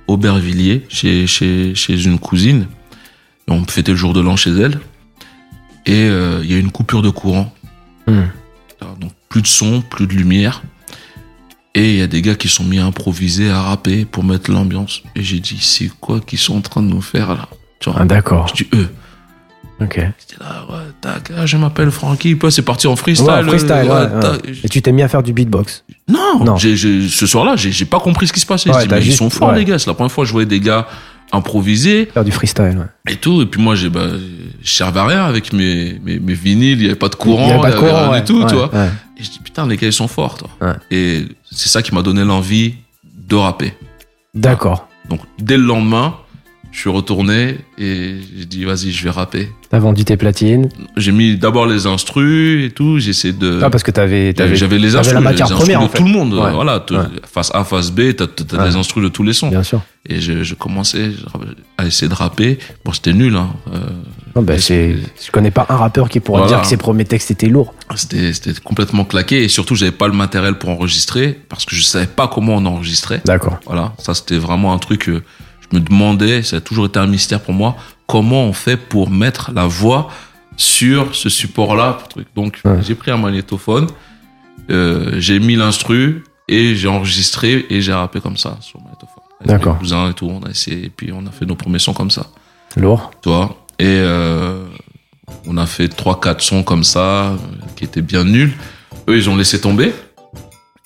Aubervilliers 0.05 0.85
chez 0.87 1.25
chez 1.25 1.73
chez 1.73 2.05
une 2.05 2.19
cousine 2.19 2.67
et 3.47 3.51
on 3.51 3.65
fêtait 3.65 3.93
le 3.93 3.97
jour 3.97 4.13
de 4.13 4.21
l'an 4.21 4.35
chez 4.35 4.51
elle 4.51 4.79
et 5.87 6.03
euh, 6.09 6.41
il 6.43 6.51
y 6.51 6.53
a 6.53 6.57
eu 6.57 6.61
une 6.61 6.71
coupure 6.71 7.01
de 7.01 7.09
courant. 7.09 7.51
Hmm. 8.05 8.25
Donc 8.99 9.13
plus 9.29 9.41
de 9.41 9.47
son, 9.47 9.81
plus 9.81 10.05
de 10.05 10.13
lumière. 10.13 10.61
Et 11.77 11.91
il 11.93 11.99
y 11.99 12.01
a 12.01 12.07
des 12.07 12.21
gars 12.23 12.35
qui 12.35 12.47
sont 12.47 12.63
mis 12.63 12.79
à 12.79 12.85
improviser, 12.85 13.49
à 13.51 13.61
rapper 13.61 14.05
pour 14.05 14.23
mettre 14.23 14.51
l'ambiance. 14.51 15.03
Et 15.15 15.21
j'ai 15.21 15.39
dit, 15.39 15.59
c'est 15.61 15.91
quoi 16.01 16.19
qu'ils 16.19 16.39
sont 16.39 16.57
en 16.57 16.61
train 16.61 16.81
de 16.81 16.87
nous 16.87 17.01
faire 17.01 17.29
là? 17.29 17.47
Tu 17.79 17.89
vois? 17.89 17.99
Ah, 18.01 18.05
d'accord. 18.05 18.47
Je 18.49 18.63
dis 18.63 18.69
eux. 18.73 18.89
Ok. 19.79 19.93
J'étais 19.93 20.43
là, 20.43 20.65
ouais, 20.71 20.85
tac, 21.01 21.31
ah, 21.37 21.45
je 21.45 21.55
m'appelle 21.55 21.91
Francky, 21.91 22.35
c'est 22.49 22.63
parti 22.63 22.87
en 22.87 22.95
freestyle. 22.95 23.27
Ouais, 23.29 23.43
freestyle, 23.43 23.87
ouais. 23.87 24.51
Et 24.63 24.69
tu 24.69 24.81
t'es 24.81 24.91
mis 24.91 25.03
à 25.03 25.07
faire 25.07 25.21
du 25.21 25.33
beatbox? 25.33 25.83
Non, 26.09 26.43
Non. 26.43 26.57
ce 26.57 27.27
soir-là, 27.27 27.53
j'ai 27.57 27.85
pas 27.85 27.99
compris 27.99 28.25
ce 28.25 28.33
qui 28.33 28.39
se 28.39 28.47
passait. 28.47 28.71
T'as 28.71 28.85
mais 28.87 28.97
ils 28.97 29.03
juste- 29.03 29.19
sont 29.19 29.29
forts, 29.29 29.51
les 29.51 29.63
gars. 29.65 29.77
C'est 29.77 29.87
la 29.87 29.93
première 29.93 30.11
fois 30.11 30.23
que 30.23 30.27
je 30.29 30.33
voyais 30.33 30.47
des 30.47 30.59
gars 30.59 30.87
improviser 31.31 32.07
Faire 32.11 32.23
du 32.23 32.31
freestyle, 32.31 32.77
ouais. 32.79 33.13
et 33.13 33.17
tout. 33.17 33.41
Et 33.41 33.45
puis 33.45 33.61
moi, 33.61 33.75
j'ai, 33.75 33.89
bah, 33.89 34.07
servais 34.63 34.99
à 35.01 35.05
rien 35.05 35.25
avec 35.25 35.53
mes, 35.53 35.99
mes, 36.03 36.19
mes 36.19 36.33
vinyles, 36.33 36.79
il 36.79 36.83
y 36.83 36.87
avait 36.87 36.95
pas 36.95 37.09
de 37.09 37.15
courant, 37.15 37.45
Il 37.45 37.49
y 37.49 37.51
avait 37.51 37.61
pas 37.61 37.71
de 37.71 37.75
courant, 37.79 38.09
rien 38.11 38.19
du 38.21 38.25
tout, 38.25 38.43
tu 38.45 38.55
vois. 38.55 38.71
Et 39.19 39.23
je 39.23 39.31
dis, 39.31 39.39
putain, 39.39 39.67
les 39.67 39.77
gars, 39.77 39.87
ils 39.87 39.93
sont 39.93 40.07
forts, 40.07 40.37
toi. 40.37 40.49
Ouais. 40.61 40.75
Et 40.91 41.25
c'est 41.51 41.69
ça 41.69 41.81
qui 41.81 41.93
m'a 41.93 42.01
donné 42.01 42.23
l'envie 42.23 42.75
de 43.03 43.35
rapper. 43.35 43.73
D'accord. 44.33 44.87
Donc, 45.09 45.21
dès 45.39 45.57
le 45.57 45.63
lendemain, 45.63 46.15
je 46.71 46.79
suis 46.79 46.89
retourné 46.89 47.57
et 47.77 48.15
j'ai 48.37 48.45
dit, 48.45 48.65
vas-y, 48.65 48.91
je 48.91 49.03
vais 49.03 49.09
rapper. 49.09 49.49
T'as 49.69 49.79
vendu 49.79 50.05
tes 50.05 50.15
platines. 50.15 50.69
J'ai 50.95 51.11
mis 51.11 51.35
d'abord 51.37 51.65
les 51.65 51.87
instrus 51.87 52.65
et 52.65 52.71
tout, 52.71 52.99
j'ai 52.99 53.09
essayé 53.09 53.33
de... 53.33 53.59
Ah, 53.63 53.69
parce 53.69 53.83
que 53.83 53.91
t'avais. 53.91 54.33
t'avais- 54.33 54.55
J'avais 54.55 54.77
les 54.77 54.95
instrus, 54.95 55.13
la 55.13 55.19
matière 55.21 55.47
les 55.47 55.53
instrus 55.53 55.59
première, 55.75 55.79
de 55.81 55.85
en 55.85 55.89
fait. 55.89 55.97
tout 55.97 56.03
le 56.05 56.09
monde. 56.11 56.33
Ouais. 56.33 56.51
Voilà, 56.51 56.85
Ouais. 56.91 56.97
face 57.25 57.51
A, 57.53 57.63
face 57.63 57.91
B, 57.91 58.13
t'as 58.15 58.25
as 58.25 58.61
Ouais. 58.61 58.69
les 58.69 58.75
instrus 58.75 59.03
de 59.03 59.09
tous 59.09 59.23
les 59.23 59.33
sons. 59.33 59.49
Bien 59.49 59.63
sûr. 59.63 59.81
Et 60.09 60.21
je, 60.21 60.43
je 60.43 60.55
commençais 60.55 61.11
à 61.77 61.85
essayer 61.85 62.07
de 62.07 62.13
rapper. 62.13 62.59
Bon, 62.85 62.93
c'était 62.93 63.11
nul. 63.13 63.35
Hein. 63.35 63.49
Euh, 63.73 63.79
Non, 64.37 64.41
bah, 64.41 64.57
c'est. 64.57 64.95
Je 65.25 65.31
connais 65.31 65.51
pas 65.51 65.65
un 65.67 65.75
rappeur 65.75 66.07
qui 66.07 66.21
pourrait 66.21 66.41
Voilà. 66.43 66.53
dire 66.55 66.61
que 66.61 66.67
ses 66.67 66.77
premiers 66.77 67.03
textes 67.05 67.29
étaient 67.31 67.49
lourds. 67.49 67.73
c'était 67.95 68.31
c'était 68.31 68.57
complètement 68.61 69.03
claqué 69.03 69.43
et 69.43 69.49
surtout, 69.49 69.75
j'avais 69.75 69.91
pas 69.91 70.07
le 70.07 70.13
matériel 70.13 70.57
pour 70.57 70.69
enregistrer 70.69 71.37
parce 71.49 71.65
que 71.65 71.75
je 71.75 71.81
savais 71.81 72.05
pas 72.07 72.29
comment 72.29 72.55
on 72.55 72.65
enregistrait. 72.65 73.21
D'accord. 73.25 73.59
Voilà, 73.65 73.93
ça 73.97 74.13
c'était 74.13 74.37
vraiment 74.37 74.73
un 74.73 74.77
truc 74.77 75.01
que 75.01 75.23
je 75.71 75.77
me 75.77 75.83
demandais, 75.83 76.43
ça 76.43 76.57
a 76.57 76.61
toujours 76.61 76.85
été 76.85 76.99
un 76.99 77.07
mystère 77.07 77.41
pour 77.41 77.53
moi, 77.53 77.75
comment 78.07 78.43
on 78.45 78.53
fait 78.53 78.77
pour 78.77 79.09
mettre 79.09 79.51
la 79.53 79.65
voix 79.65 80.09
sur 80.55 81.13
ce 81.15 81.29
support-là. 81.29 81.99
Donc 82.35 82.61
Ouais. 82.65 82.79
j'ai 82.81 82.95
pris 82.95 83.11
un 83.11 83.17
magnétophone, 83.17 83.87
euh, 84.69 85.15
j'ai 85.19 85.39
mis 85.39 85.55
l'instru 85.55 86.23
et 86.47 86.75
j'ai 86.75 86.87
enregistré 86.87 87.65
et 87.69 87.81
j'ai 87.81 87.93
rappé 87.93 88.19
comme 88.21 88.37
ça 88.37 88.57
sur 88.61 88.79
le 88.79 88.85
magnétophone. 88.85 89.23
D'accord. 89.45 89.73
mes 89.73 89.79
cousins 89.79 90.09
et 90.09 90.13
tout, 90.13 90.27
on 90.29 90.41
a 90.45 90.49
essayé 90.49 90.85
et 90.85 90.89
puis 90.89 91.11
on 91.13 91.25
a 91.27 91.31
fait 91.31 91.45
nos 91.45 91.55
premiers 91.55 91.79
sons 91.79 91.93
comme 91.93 92.09
ça. 92.11 92.25
Lourd. 92.75 93.11
Tu 93.21 93.29
vois 93.29 93.55
Et 93.77 93.85
euh, 93.85 94.65
on 95.45 95.57
a 95.57 95.65
fait 95.67 95.87
trois 95.89 96.19
quatre 96.19 96.41
sons 96.41 96.63
comme 96.63 96.83
ça 96.83 96.99
euh, 97.31 97.35
qui 97.75 97.83
étaient 97.83 98.01
bien 98.01 98.23
nuls. 98.23 98.53
Eux, 99.07 99.15
ils 99.17 99.29
ont 99.29 99.35
laissé 99.35 99.61
tomber. 99.61 99.93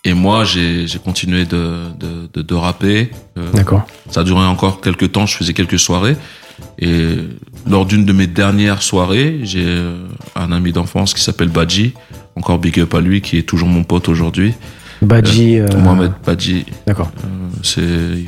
Et 0.04 0.14
moi, 0.14 0.44
j'ai 0.46 0.88
continué 1.04 1.46
de, 1.46 1.76
de, 2.00 2.28
de, 2.34 2.42
de 2.42 2.56
rapper. 2.56 3.12
Euh, 3.38 3.52
D'accord. 3.54 3.86
ça 4.10 4.22
a 4.22 4.24
duré 4.24 4.44
encore 4.46 4.82
quelques 4.82 5.12
temps, 5.12 5.26
je 5.28 5.36
faisais 5.38 5.54
quelques 5.54 5.78
soirées. 5.80 6.18
Et 6.80 7.18
lors 7.68 7.86
d'une 7.86 8.06
de 8.06 8.14
mes 8.14 8.28
dernières 8.28 8.82
soirées, 8.82 9.40
j'ai 9.44 9.64
euh, 9.66 10.08
un 10.36 10.52
ami 10.52 10.72
d'enfance 10.72 11.14
qui 11.14 11.22
s'appelle 11.22 11.50
Badji, 11.50 11.94
encore 12.36 12.58
big 12.60 12.80
up 12.80 12.94
à 12.96 13.02
lui, 13.02 13.22
qui 13.22 13.38
est 13.38 13.44
toujours 13.44 13.68
mon 13.68 13.84
pote 13.84 14.10
aujourd'hui. 14.10 14.54
Badji. 15.04 15.60
euh, 15.60 15.68
Mohamed 15.78 16.12
Badji, 16.26 16.66
D'accord. 16.86 17.12
c'est, 17.64 17.82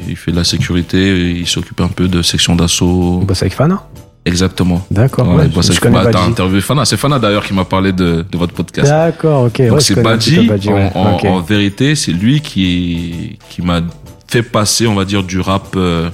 il 0.07 0.15
fait 0.15 0.31
de 0.31 0.35
la 0.37 0.43
sécurité, 0.43 1.31
il 1.31 1.47
s'occupe 1.47 1.81
un 1.81 1.87
peu 1.87 2.07
de 2.07 2.21
section 2.21 2.55
d'assaut. 2.55 3.19
On 3.21 3.25
bosse 3.25 3.41
avec 3.43 3.53
Fana 3.53 3.87
Exactement. 4.25 4.85
D'accord. 4.89 5.27
Ouais, 5.35 5.49
je, 5.51 5.79
connais 5.81 5.95
bah, 5.95 6.05
Badji. 6.05 6.29
interviewé 6.29 6.61
Fana. 6.61 6.85
C'est 6.85 6.95
Fana 6.97 7.19
d'ailleurs 7.19 7.45
qui 7.45 7.53
m'a 7.53 7.65
parlé 7.65 7.91
de, 7.91 8.25
de 8.29 8.37
votre 8.37 8.53
podcast. 8.53 8.87
D'accord, 8.89 9.43
ok. 9.45 9.61
Donc 9.63 9.71
ouais, 9.73 9.81
c'est 9.81 10.01
Badji. 10.01 10.47
Badji. 10.47 10.69
En, 10.69 10.91
en- 10.95 11.15
Ok. 11.15 11.25
en 11.25 11.41
vérité, 11.41 11.95
c'est 11.95 12.13
lui 12.13 12.39
qui, 12.39 13.37
qui 13.49 13.61
m'a 13.61 13.81
fait 14.27 14.43
passer, 14.43 14.87
on 14.87 14.95
va 14.95 15.03
dire, 15.03 15.23
du 15.23 15.39
rap 15.41 15.75
euh, 15.75 16.09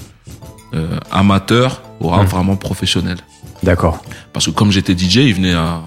euh, 0.74 0.88
amateur 1.12 1.82
au 2.00 2.08
rap 2.10 2.24
Hmm. 2.24 2.28
vraiment 2.30 2.56
professionnel. 2.56 3.18
D'accord. 3.62 4.02
Parce 4.34 4.46
que 4.48 4.52
comme 4.52 4.72
j'étais 4.72 4.94
DJ, 4.98 5.18
il 5.18 5.36
venait 5.36 5.54
à, 5.54 5.82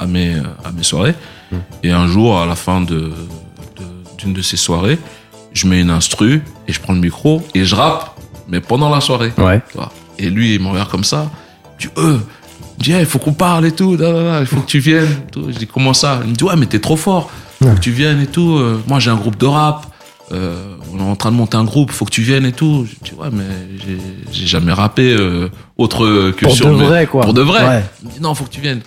à, 0.00 0.06
mes, 0.06 0.34
à 0.64 0.72
mes 0.76 0.82
soirées. 0.82 1.14
Hmm. 1.52 1.56
Et 1.84 1.90
un 1.92 2.08
jour, 2.08 2.40
à 2.40 2.46
la 2.46 2.56
fin 2.56 2.80
de, 2.80 2.94
de- 2.96 3.12
d'une 4.18 4.32
de 4.32 4.42
ces 4.42 4.56
soirées, 4.56 4.98
je 5.52 5.66
mets 5.68 5.80
une 5.80 5.90
instru 5.90 6.42
et 6.66 6.72
je 6.72 6.80
prends 6.80 6.92
le 6.92 7.00
micro 7.00 7.42
et 7.54 7.64
je 7.64 7.74
rappe, 7.76 8.18
mais 8.48 8.60
pendant 8.60 8.90
la 8.90 9.00
soirée. 9.00 9.32
Ouais. 9.38 9.60
Et 10.18 10.28
lui, 10.28 10.54
il 10.56 10.60
me 10.60 10.68
regarde 10.68 10.88
comme 10.90 11.04
ça. 11.04 11.30
Dit, 11.78 11.88
euh, 11.98 12.18
il 12.78 12.84
dit, 12.84 12.92
il 12.92 13.06
faut 13.06 13.18
qu'on 13.18 13.32
parle 13.32 13.66
et 13.66 13.72
tout. 13.72 13.96
il 14.00 14.46
faut 14.46 14.60
que 14.60 14.66
tu 14.66 14.78
viennes. 14.78 15.08
tout. 15.32 15.46
Je 15.50 15.58
dis, 15.58 15.66
comment 15.66 15.94
ça? 15.94 16.20
Il 16.24 16.30
me 16.30 16.34
dit, 16.36 16.44
ouais, 16.44 16.56
mais 16.56 16.66
t'es 16.66 16.80
trop 16.80 16.96
fort. 16.96 17.30
Faut 17.62 17.70
que 17.74 17.80
tu 17.80 17.90
viennes 17.90 18.20
et 18.20 18.26
tout. 18.26 18.56
Euh, 18.56 18.80
moi, 18.86 18.98
j'ai 19.00 19.10
un 19.10 19.16
groupe 19.16 19.36
de 19.38 19.46
rap. 19.46 19.86
Euh, 20.30 20.74
on 20.92 20.98
est 20.98 21.02
en 21.02 21.16
train 21.16 21.30
de 21.32 21.36
monter 21.36 21.56
un 21.56 21.64
groupe. 21.64 21.90
Faut 21.90 22.04
que 22.04 22.10
tu 22.10 22.22
viennes 22.22 22.44
et 22.46 22.52
tout. 22.52 22.86
Je 22.86 23.10
dis, 23.10 23.14
ouais, 23.16 23.28
mais 23.32 23.44
j'ai- 24.32 24.46
jamais 24.46 24.72
rappé 24.72 25.12
euh, 25.18 25.48
autre 25.76 26.32
que 26.32 26.44
Pour 26.44 26.54
sur 26.54 26.68
de 26.78 26.84
vrai, 26.84 27.06
quoi. 27.06 27.22
Pour 27.22 27.34
de 27.34 27.40
vrai. 27.42 27.66
Ouais. 27.66 27.84
Il 28.02 28.08
me 28.08 28.12
dit, 28.14 28.20
non, 28.20 28.34
faut 28.34 28.44
que 28.44 28.50
tu 28.50 28.60
viennes. 28.60 28.80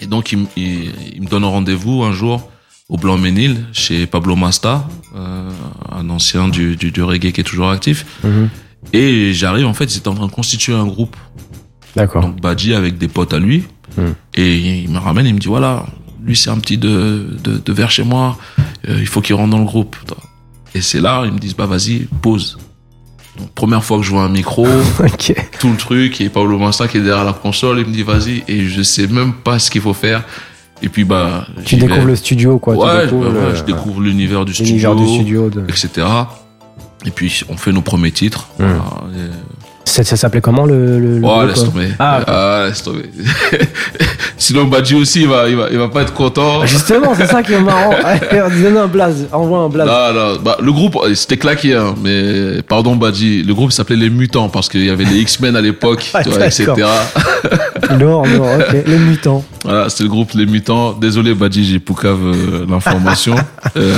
Et 0.00 0.06
donc, 0.06 0.32
il, 0.32 0.38
me- 0.38 0.46
il, 0.56 0.92
il 1.16 1.22
me 1.22 1.26
donne 1.26 1.44
un 1.44 1.48
rendez-vous 1.48 2.02
un 2.04 2.12
jour 2.12 2.48
au 2.88 2.96
Blanc-Ménil, 2.96 3.64
chez 3.72 4.06
Pablo 4.06 4.36
Masta, 4.36 4.86
euh, 5.16 5.48
un 5.90 6.08
ancien 6.10 6.48
du, 6.48 6.76
du, 6.76 6.90
du 6.92 7.02
reggae 7.02 7.32
qui 7.32 7.40
est 7.40 7.44
toujours 7.44 7.70
actif. 7.70 8.04
Mhm. 8.22 8.48
Et 8.92 9.32
j'arrive, 9.32 9.66
en 9.66 9.74
fait, 9.74 9.84
ils 9.94 9.98
étaient 9.98 10.08
en 10.08 10.14
train 10.14 10.26
de 10.26 10.32
constituer 10.32 10.74
un 10.74 10.84
groupe. 10.86 11.16
D'accord. 11.96 12.22
Donc 12.22 12.40
Badji 12.40 12.74
avec 12.74 12.98
des 12.98 13.08
potes 13.08 13.34
à 13.34 13.38
lui. 13.38 13.64
Hmm. 13.98 14.12
Et 14.34 14.56
il 14.84 14.90
me 14.90 14.98
ramène, 14.98 15.26
il 15.26 15.34
me 15.34 15.38
dit 15.38 15.48
voilà, 15.48 15.84
lui 16.24 16.34
c'est 16.36 16.50
un 16.50 16.58
petit 16.58 16.78
de, 16.78 17.26
de, 17.44 17.58
de 17.58 17.72
vers 17.72 17.90
chez 17.90 18.04
moi. 18.04 18.38
euh, 18.88 18.96
il 19.00 19.06
faut 19.06 19.20
qu'il 19.20 19.34
rentre 19.34 19.50
dans 19.50 19.58
le 19.58 19.64
groupe. 19.66 19.96
Et 20.74 20.80
c'est 20.80 21.00
là, 21.00 21.22
ils 21.26 21.32
me 21.32 21.38
disent, 21.38 21.54
bah 21.54 21.66
vas-y, 21.66 22.08
pause. 22.22 22.56
Donc, 23.38 23.50
première 23.52 23.84
fois 23.84 23.98
que 23.98 24.02
je 24.04 24.10
vois 24.10 24.22
un 24.24 24.28
micro, 24.30 24.66
tout 25.60 25.70
le 25.70 25.76
truc, 25.76 26.20
et 26.22 26.28
Pablo 26.30 26.58
Massa 26.58 26.88
qui 26.88 26.96
est 26.96 27.00
derrière 27.02 27.24
la 27.24 27.34
console, 27.34 27.80
il 27.80 27.86
me 27.86 27.92
dit, 27.92 28.02
vas-y, 28.02 28.42
et 28.48 28.64
je 28.66 28.82
sais 28.82 29.06
même 29.06 29.34
pas 29.34 29.58
ce 29.58 29.70
qu'il 29.70 29.82
faut 29.82 29.92
faire. 29.94 30.24
Et 30.82 30.88
puis, 30.88 31.04
bah. 31.04 31.46
Tu 31.66 31.76
vais. 31.76 31.86
découvres 31.86 32.06
le 32.06 32.16
studio, 32.16 32.58
quoi. 32.58 32.74
Ouais, 32.74 33.00
tu 33.02 33.04
découvres 33.04 33.30
bah, 33.32 33.38
ouais, 33.40 33.48
le- 33.50 33.54
je 33.54 33.62
découvre 33.64 34.00
l'univers 34.00 34.44
du 34.46 34.54
studio, 34.54 34.94
du 34.94 35.06
studio. 35.06 35.50
de- 35.50 35.64
etc. 35.68 36.06
Et 37.04 37.10
puis, 37.10 37.42
on 37.50 37.56
fait 37.58 37.72
nos 37.72 37.82
premiers 37.82 38.10
titres. 38.12 38.48
Mm. 38.58 38.64
Voilà, 38.64 38.82
et- 39.14 39.51
Ça, 39.84 40.04
ça 40.04 40.16
s'appelait 40.16 40.40
comment 40.40 40.64
le, 40.64 40.98
le, 40.98 41.20
Oh, 41.22 41.26
groupe, 41.28 41.48
laisse 41.48 41.62
euh 41.62 41.66
tomber. 41.66 41.88
Ah, 41.98 42.18
ok. 42.20 42.24
Ah, 42.28 42.64
laisse 42.68 42.82
tomber. 42.82 43.10
Sinon, 44.38 44.64
Badji 44.64 44.94
aussi, 44.94 45.22
il 45.22 45.28
va, 45.28 45.48
il 45.48 45.56
va, 45.56 45.68
il 45.70 45.78
va 45.78 45.88
pas 45.88 46.02
être 46.02 46.14
content. 46.14 46.60
Ah, 46.62 46.66
Justement, 46.66 47.14
c'est 47.14 47.26
ça 47.26 47.42
qui 47.42 47.52
est 47.52 47.60
marrant. 47.60 47.90
Donne 48.62 48.76
un 48.76 48.86
blaze, 48.86 49.26
envoie 49.32 49.58
un 49.58 49.68
blaze. 49.68 49.86
Non, 49.86 50.12
non, 50.14 50.38
bah, 50.42 50.56
le 50.60 50.72
groupe, 50.72 50.98
c'était 51.14 51.36
claqué, 51.36 51.74
hein, 51.74 51.94
mais 52.02 52.62
pardon, 52.62 52.96
Badji, 52.96 53.42
le 53.42 53.54
groupe 53.54 53.72
s'appelait 53.72 53.96
Les 53.96 54.10
Mutants 54.10 54.48
parce 54.48 54.68
qu'il 54.68 54.84
y 54.84 54.90
avait 54.90 55.04
les 55.04 55.18
X-Men 55.18 55.56
à 55.56 55.60
l'époque, 55.60 56.10
Ah, 56.14 56.22
etc. 56.46 56.74
Lourd, 57.98 58.26
lourd, 58.26 58.46
ok. 58.58 58.76
Les 58.86 58.96
mutants. 58.98 59.44
Voilà, 59.64 59.88
c'était 59.88 60.04
le 60.04 60.08
groupe 60.10 60.32
Les 60.34 60.46
Mutants. 60.46 60.92
Désolé, 60.94 61.34
Badji, 61.34 61.64
j'ai 61.64 61.78
poucave 61.78 62.18
euh, 62.24 62.64
l'information. 62.68 63.34
Euh, 63.76 63.94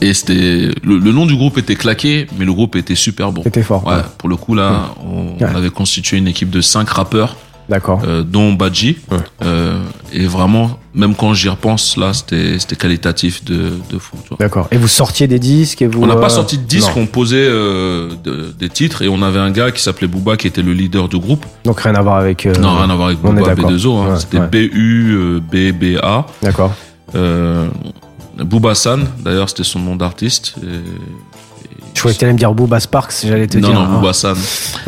et 0.00 0.14
c'était, 0.14 0.70
le, 0.82 0.98
le 0.98 1.12
nom 1.12 1.26
du 1.26 1.36
groupe 1.36 1.58
était 1.58 1.76
claqué, 1.76 2.26
mais 2.38 2.44
le 2.44 2.52
groupe 2.52 2.76
était 2.76 2.94
super 2.94 3.32
bon. 3.32 3.42
C'était 3.44 3.62
fort. 3.62 3.86
Ouais, 3.86 4.02
pour 4.18 4.28
le 4.28 4.36
coup, 4.36 4.54
là, 4.54 4.94
on, 5.04 5.36
avait 5.44 5.70
constitué 5.70 6.16
une 6.18 6.28
équipe 6.28 6.50
de 6.50 6.60
cinq 6.60 6.88
rappeurs. 6.90 7.36
D'accord. 7.68 8.02
euh, 8.04 8.24
dont 8.24 8.52
Badji. 8.52 8.96
Ouais. 9.12 9.18
Euh, 9.44 9.78
et 10.12 10.26
vraiment, 10.26 10.80
même 10.92 11.14
quand 11.14 11.34
j'y 11.34 11.48
repense, 11.48 11.96
là, 11.96 12.12
c'était 12.12 12.58
qualitatif 12.76 13.44
de, 13.44 13.70
de 13.88 13.98
fou. 13.98 14.16
D'accord. 14.40 14.66
Et 14.72 14.76
vous 14.76 14.88
sortiez 14.88 15.28
des 15.28 15.38
disques 15.38 15.80
et 15.80 15.86
vous. 15.86 16.02
On 16.02 16.06
n'a 16.08 16.14
euh, 16.16 16.20
pas 16.20 16.30
sorti 16.30 16.58
de 16.58 16.64
disque, 16.64 16.96
non. 16.96 17.02
on 17.02 17.06
posait 17.06 17.36
euh, 17.48 18.10
de- 18.24 18.52
des 18.58 18.68
titres 18.70 19.02
et 19.02 19.08
on 19.08 19.22
avait 19.22 19.38
un 19.38 19.52
gars 19.52 19.70
qui 19.70 19.80
s'appelait 19.80 20.08
Booba 20.08 20.36
qui 20.36 20.48
était 20.48 20.62
le 20.62 20.72
leader 20.72 21.08
du 21.08 21.18
groupe. 21.18 21.46
Donc 21.64 21.78
rien 21.82 21.94
à 21.94 22.02
voir 22.02 22.16
avec. 22.16 22.44
euh, 22.44 22.54
non, 22.60 22.74
rien 22.76 22.90
à 22.90 22.94
voir 22.96 23.06
avec 23.06 23.20
Booba 23.20 23.40
d'accord. 23.54 23.70
B2O, 23.70 23.96
hein. 24.02 24.12
Ouais, 24.14 24.18
c'était 24.18 24.38
ouais. 24.40 24.48
B-U-B-B-A. 24.48 26.26
D'accord. 26.42 26.74
Euh, 28.40 28.44
Booba 28.44 28.74
San, 28.74 29.06
d'ailleurs, 29.20 29.48
c'était 29.48 29.64
son 29.64 29.78
nom 29.80 29.96
d'artiste. 29.96 30.54
Je 31.92 31.98
croyais 32.00 32.14
que 32.14 32.20
t'allais 32.20 32.32
me 32.32 32.38
dire 32.38 32.52
Booba 32.54 32.78
Sparks, 32.80 33.12
j'allais 33.26 33.46
te 33.46 33.58
Non, 33.58 33.68
dire. 33.68 33.80
non, 33.80 33.98
Booba 33.98 34.12
San. 34.12 34.36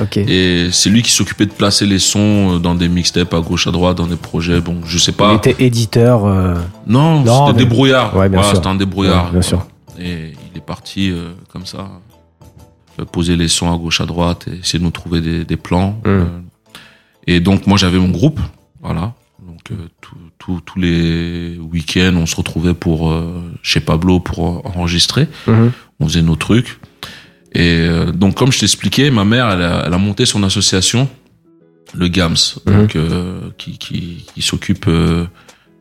Ok. 0.01 0.17
Et 0.19 0.69
c'est 0.73 0.89
lui 0.89 1.03
qui 1.03 1.11
s'occupait 1.11 1.47
de 1.47 1.53
placer 1.53 1.85
les 1.85 1.99
sons 1.99 2.59
dans 2.59 2.75
des 2.75 2.89
mixtapes 2.89 3.35
à 3.35 3.41
gauche, 3.41 3.67
à 3.67 3.71
droite, 3.71 3.99
dans 3.99 4.07
des 4.07 4.17
projets. 4.17 4.61
Bon, 4.61 4.81
je 4.87 4.99
sais 4.99 5.11
Il 5.11 5.17
pas. 5.17 5.35
était 5.35 5.57
éditeur. 5.59 6.25
euh, 6.27 6.55
Non, 6.87 7.21
Non, 7.23 7.47
c'était 7.49 7.59
mais- 7.59 7.65
débrouillard. 7.65 8.17
Ouais, 8.17 8.29
bien 8.29 8.39
Voilà, 8.39 8.49
sûr. 8.49 8.57
C'était 8.57 8.69
un 8.69 8.75
débrouillard. 8.77 9.27
Ouais, 9.27 9.33
bien 9.33 9.43
sûr. 9.43 9.67
Et 9.99 10.33
il 10.53 10.57
est 10.59 10.65
parti 10.65 11.11
euh, 11.11 11.33
comme 11.53 11.67
ça, 11.67 11.89
euh, 13.01 13.05
poser 13.05 13.37
les 13.37 13.49
sons 13.49 13.73
à 13.73 13.77
gauche, 13.77 14.01
à 14.01 14.07
droite, 14.07 14.47
et 14.49 14.61
essayer 14.61 14.79
de 14.79 14.85
nous 14.85 14.91
trouver 14.91 15.21
des, 15.21 15.45
des 15.45 15.57
plans. 15.57 15.91
Mm. 16.05 16.09
Euh, 16.09 16.25
et 17.27 17.41
donc 17.41 17.67
moi 17.67 17.77
j'avais 17.77 17.99
mon 17.99 18.09
groupe, 18.09 18.41
voilà. 18.81 19.13
Donc 19.47 19.61
euh, 19.73 19.75
tout- 20.01 20.17
tous 20.65 20.79
les 20.79 21.59
week-ends 21.73 22.15
on 22.17 22.27
se 22.27 22.37
retrouvait 22.37 22.75
pour 22.75 23.11
euh, 23.11 23.43
chez 23.63 23.81
Pablo 23.81 24.21
pour 24.21 24.47
euh, 24.49 24.61
enregistrer. 24.77 25.29
Mhm. 25.47 25.73
On 26.01 26.09
faisait 26.09 26.23
nos 26.23 26.37
trucs. 26.37 26.79
Et 27.55 27.61
euh, 27.81 28.13
donc 28.13 28.35
comme 28.35 28.51
je 28.53 28.61
t'expliquais, 28.61 29.11
ma 29.11 29.25
mère 29.25 29.51
elle 29.51 29.63
a, 29.63 29.85
elle 29.87 29.95
a 29.95 29.99
monté 29.99 30.25
son 30.27 30.43
association, 30.43 31.09
le 31.95 32.09
GAMS, 32.09 32.59
Mhm. 32.67 32.77
donc 32.77 32.97
euh, 32.97 33.41
qui, 33.59 33.79
qui, 33.79 34.25
qui 34.35 34.43
s'occupe 34.43 34.89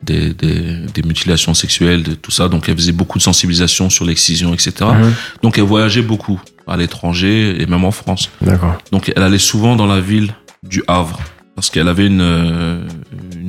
des, 0.03 0.33
des, 0.33 0.77
des 0.93 1.01
mutilations 1.03 1.53
sexuelles, 1.53 2.03
de 2.03 2.13
tout 2.15 2.31
ça. 2.31 2.47
Donc 2.49 2.67
elle 2.67 2.75
faisait 2.75 2.91
beaucoup 2.91 3.17
de 3.19 3.23
sensibilisation 3.23 3.89
sur 3.89 4.03
l'excision, 4.05 4.53
etc. 4.53 4.73
Mhm. 4.81 5.13
Donc 5.43 5.57
elle 5.57 5.63
voyageait 5.63 6.01
beaucoup 6.01 6.41
à 6.67 6.75
l'étranger 6.77 7.61
et 7.61 7.65
même 7.65 7.85
en 7.85 7.91
France. 7.91 8.29
D'accord. 8.41 8.77
Donc 8.91 9.11
elle 9.15 9.23
allait 9.23 9.37
souvent 9.51 9.75
dans 9.75 9.87
la 9.87 10.01
ville 10.01 10.33
du 10.63 10.83
Havre 10.87 11.19
parce 11.55 11.69
qu'elle 11.69 11.87
avait 11.87 12.07
une, 12.07 12.21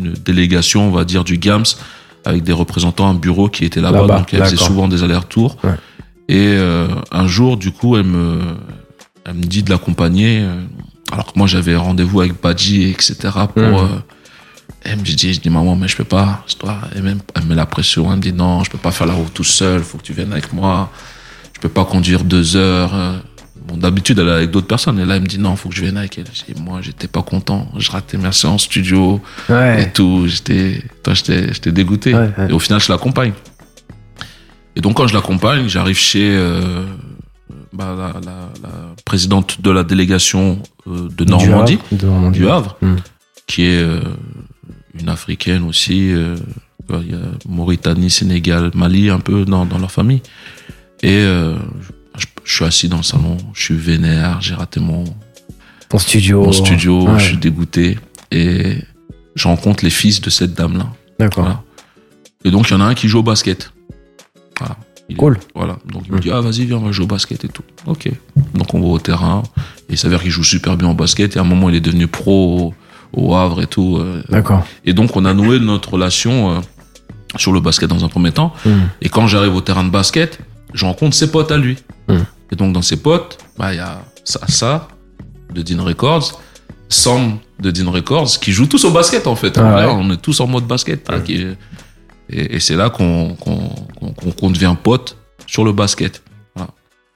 une 0.05 0.12
délégation, 0.15 0.88
on 0.88 0.91
va 0.91 1.05
dire, 1.05 1.25
du 1.25 1.38
GAMS 1.38 1.65
avec 2.25 2.43
des 2.45 2.53
représentants, 2.53 3.09
un 3.09 3.15
bureau 3.15 3.49
qui 3.49 3.65
était 3.65 3.81
là-bas. 3.81 3.99
Donc 4.19 4.33
elle 4.35 4.41
faisait 4.45 4.57
souvent 4.67 4.88
des 4.88 5.03
allers-retours. 5.03 5.57
Ouais. 5.65 5.75
Et 6.29 6.55
euh, 6.57 6.87
un 7.11 7.27
jour, 7.27 7.57
du 7.57 7.73
coup, 7.73 7.97
elle 7.97 8.05
me, 8.07 8.38
elle 9.25 9.35
me 9.35 9.43
dit 9.43 9.62
de 9.62 9.71
l'accompagner. 9.71 10.41
euh, 10.41 10.55
Alors 11.12 11.33
que 11.33 11.38
moi, 11.38 11.47
j'avais 11.47 11.75
rendez-vous 11.77 12.21
avec 12.21 12.41
Badji, 12.41 12.85
etc. 12.91 13.17
Pour, 13.55 13.81
euh, 13.81 13.87
elle 14.85 14.99
me 14.99 15.03
dit, 15.03 15.35
je 15.35 15.41
dis, 15.41 15.51
maman, 15.51 15.75
mais 15.77 15.88
je 15.88 15.97
peux 15.97 16.05
pas. 16.05 16.45
Dois, 16.61 16.79
elle, 16.95 17.03
même, 17.03 17.19
elle 17.35 17.43
me 17.43 17.49
met 17.51 17.55
la 17.57 17.67
pression. 17.67 18.09
Elle 18.11 18.19
me 18.19 18.23
dit, 18.23 18.33
non, 18.33 18.62
je 18.65 18.71
peux 18.71 18.79
pas 18.79 18.93
faire 18.93 19.07
la 19.07 19.15
route 19.15 19.33
tout 19.35 19.45
seul. 19.45 19.83
Faut 19.83 19.99
que 19.99 20.05
tu 20.05 20.12
viennes 20.12 20.33
avec 20.33 20.53
moi. 20.53 20.91
Je 21.55 21.61
peux 21.61 21.69
pas 21.69 21.85
conduire 21.85 22.25
deux 22.25 22.57
heures. 22.57 22.93
Bon, 23.66 23.77
d'habitude, 23.77 24.18
elle 24.18 24.29
est 24.29 24.33
avec 24.33 24.51
d'autres 24.51 24.66
personnes. 24.66 24.98
Et 24.98 25.05
là, 25.05 25.16
elle 25.16 25.22
me 25.22 25.27
dit, 25.27 25.38
non, 25.38 25.55
faut 25.57 25.68
que 25.68 25.75
je 25.75 25.83
vienne 25.83 25.96
avec 25.96 26.18
elle. 26.18 26.25
Je 26.33 26.53
dis, 26.53 26.61
moi, 26.61 26.81
j'étais 26.83 27.09
pas 27.09 27.22
content. 27.22 27.68
Je 27.79 27.90
ratais 27.90 28.18
ma 28.18 28.33
séance 28.33 28.62
studio 28.64 29.20
et 29.79 29.90
tout. 29.92 30.25
J'étais, 30.27 30.83
toi, 31.03 31.14
j'étais, 31.14 31.53
j'étais 31.53 31.72
dégoûté. 31.72 32.14
Ouais, 32.14 32.31
ouais. 32.38 32.51
Et 32.51 32.53
au 32.53 32.59
final, 32.59 32.81
je 32.81 32.90
l'accompagne. 32.90 33.33
Et 34.75 34.81
donc, 34.81 34.96
quand 34.96 35.07
je 35.07 35.14
l'accompagne, 35.14 35.68
j'arrive 35.68 35.98
chez 35.98 36.31
euh, 36.35 36.85
bah, 37.72 37.94
la, 37.96 38.20
la- 38.20 38.53
la 38.62 38.94
présidente 39.05 39.61
de 39.61 39.70
la 39.70 39.85
délégation 39.85 40.59
euh, 40.87 41.09
de 41.16 41.25
Normandie, 41.25 41.79
Du 41.90 41.94
Havre. 41.96 42.03
De 42.03 42.07
Normandie. 42.07 42.38
du 42.40 42.48
Havre, 42.48 42.77
Mm. 42.83 42.94
qui 43.46 43.62
est 43.66 43.83
euh, 43.83 44.01
une 44.98 45.09
africaine 45.09 45.62
aussi. 45.64 46.12
il 46.90 47.11
y 47.11 47.14
a 47.14 47.18
Mauritanie, 47.48 48.11
Sénégal, 48.11 48.70
Mali, 48.75 49.09
un 49.11 49.20
peu 49.20 49.44
dans, 49.44 49.64
dans 49.66 49.79
leur 49.79 49.90
famille. 49.92 50.22
Et 51.03 51.25
je, 52.45 52.55
suis 52.55 52.65
assis 52.65 52.89
dans 52.89 52.99
le 52.99 53.03
salon, 53.03 53.37
je 53.55 53.63
suis 53.63 53.77
vénère, 53.77 54.41
j'ai 54.41 54.55
raté 54.55 54.81
mon, 54.81 55.05
studio. 55.99 56.45
mon 56.45 56.53
studio, 56.53 57.07
Ouais. 57.09 57.19
je 57.19 57.25
suis 57.25 57.37
dégoûté. 57.37 57.99
Et 58.31 58.77
je 59.35 59.47
rencontre 59.49 59.85
les 59.85 59.91
fils 59.91 60.21
de 60.21 60.31
cette 60.31 60.55
dame-là. 60.55 60.87
D'accord. 61.19 61.45
Voilà. 61.45 61.63
Et 62.45 62.51
donc, 62.51 62.69
il 62.71 62.73
y 62.73 62.77
en 62.77 62.81
a 62.81 62.85
un 62.85 62.95
qui 62.95 63.09
joue 63.09 63.19
au 63.19 63.23
basket. 63.23 63.73
Voilà. 64.59 64.77
Il 65.09 65.15
est- 65.15 65.19
Cool. 65.19 65.39
voilà. 65.55 65.77
Donc, 65.91 66.05
il 66.07 66.13
me 66.13 66.17
Mm. 66.17 66.21
dit, 66.21 66.31
ah, 66.31 66.41
vas-y, 66.41 66.65
viens, 66.65 66.79
on 66.79 66.81
va 66.87 66.93
jouer 66.93 67.05
au 67.05 67.09
basket 67.09 67.45
et 67.45 67.49
tout. 67.49 67.63
Ok. 67.87 68.11
Donc, 68.55 68.73
on 68.75 68.81
va 68.81 68.87
au 68.87 68.99
terrain. 68.99 69.43
Et 69.89 69.93
il 69.93 69.99
s'avère 69.99 70.23
qu'il 70.23 70.31
joue 70.31 70.45
super 70.45 70.77
bien 70.77 70.89
au 70.89 70.95
basket. 70.95 71.37
Et 71.37 71.39
à 71.39 71.43
un 71.43 71.45
moment, 71.45 71.69
il 71.69 71.75
est 71.75 71.81
devenu 71.81 72.07
pro 72.07 72.73
au, 73.13 73.35
Havre 73.35 73.61
et 73.63 73.67
tout. 73.67 73.99
euh. 73.99 74.23
D'accord. 74.31 74.65
Et 74.87 74.95
donc, 74.95 75.15
on 75.17 75.25
a 75.27 75.35
noué 75.35 75.61
notre 75.61 75.93
relation 75.93 76.53
euh, 76.57 76.61
sur 77.37 77.53
le 77.53 77.61
basket 77.61 77.89
dans 77.91 78.05
un 78.05 78.09
premier 78.09 78.33
temps. 78.33 78.55
Mm. 78.65 78.71
Et 79.03 79.09
quand 79.11 79.27
j'arrive 79.27 79.55
au 79.55 79.61
terrain 79.61 79.85
de 79.85 79.91
basket, 79.91 80.39
je 80.73 80.85
rencontre 80.87 81.15
ses 81.15 81.31
potes 81.31 81.53
à 81.53 81.59
lui. 81.59 81.77
Mm. 82.09 82.15
Et 82.53 82.57
donc, 82.57 82.73
dans 82.73 82.83
ses 82.83 82.99
potes, 82.99 83.38
bah, 83.59 83.73
il 83.73 83.79
y 83.79 83.81
a 83.81 84.03
ça, 84.25 84.88
de 85.53 85.62
Dean 85.62 85.83
Records, 85.83 86.41
Sam 86.88 87.38
de 87.59 87.71
Dean 87.71 87.91
Records, 87.91 88.38
qui 88.41 88.53
jouent 88.53 88.67
tous 88.67 88.85
au 88.85 88.91
basket, 88.91 89.27
en 89.27 89.35
fait. 89.37 89.57
Ah 89.59 89.75
ouais. 89.77 89.85
On 89.88 90.11
est 90.12 90.21
tous 90.21 90.38
en 90.41 90.47
mode 90.47 90.67
basket. 90.67 91.09
hein, 91.11 91.21
qui 91.21 91.47
et, 92.31 92.57
et 92.57 92.61
c'est 92.61 92.77
là 92.77 92.88
qu'on 92.91 93.37
devient 94.51 94.77
potes 94.83 95.17
sur 95.47 95.65
le 95.65 95.73
basket. 95.73 96.23
Voilà. 96.55 96.71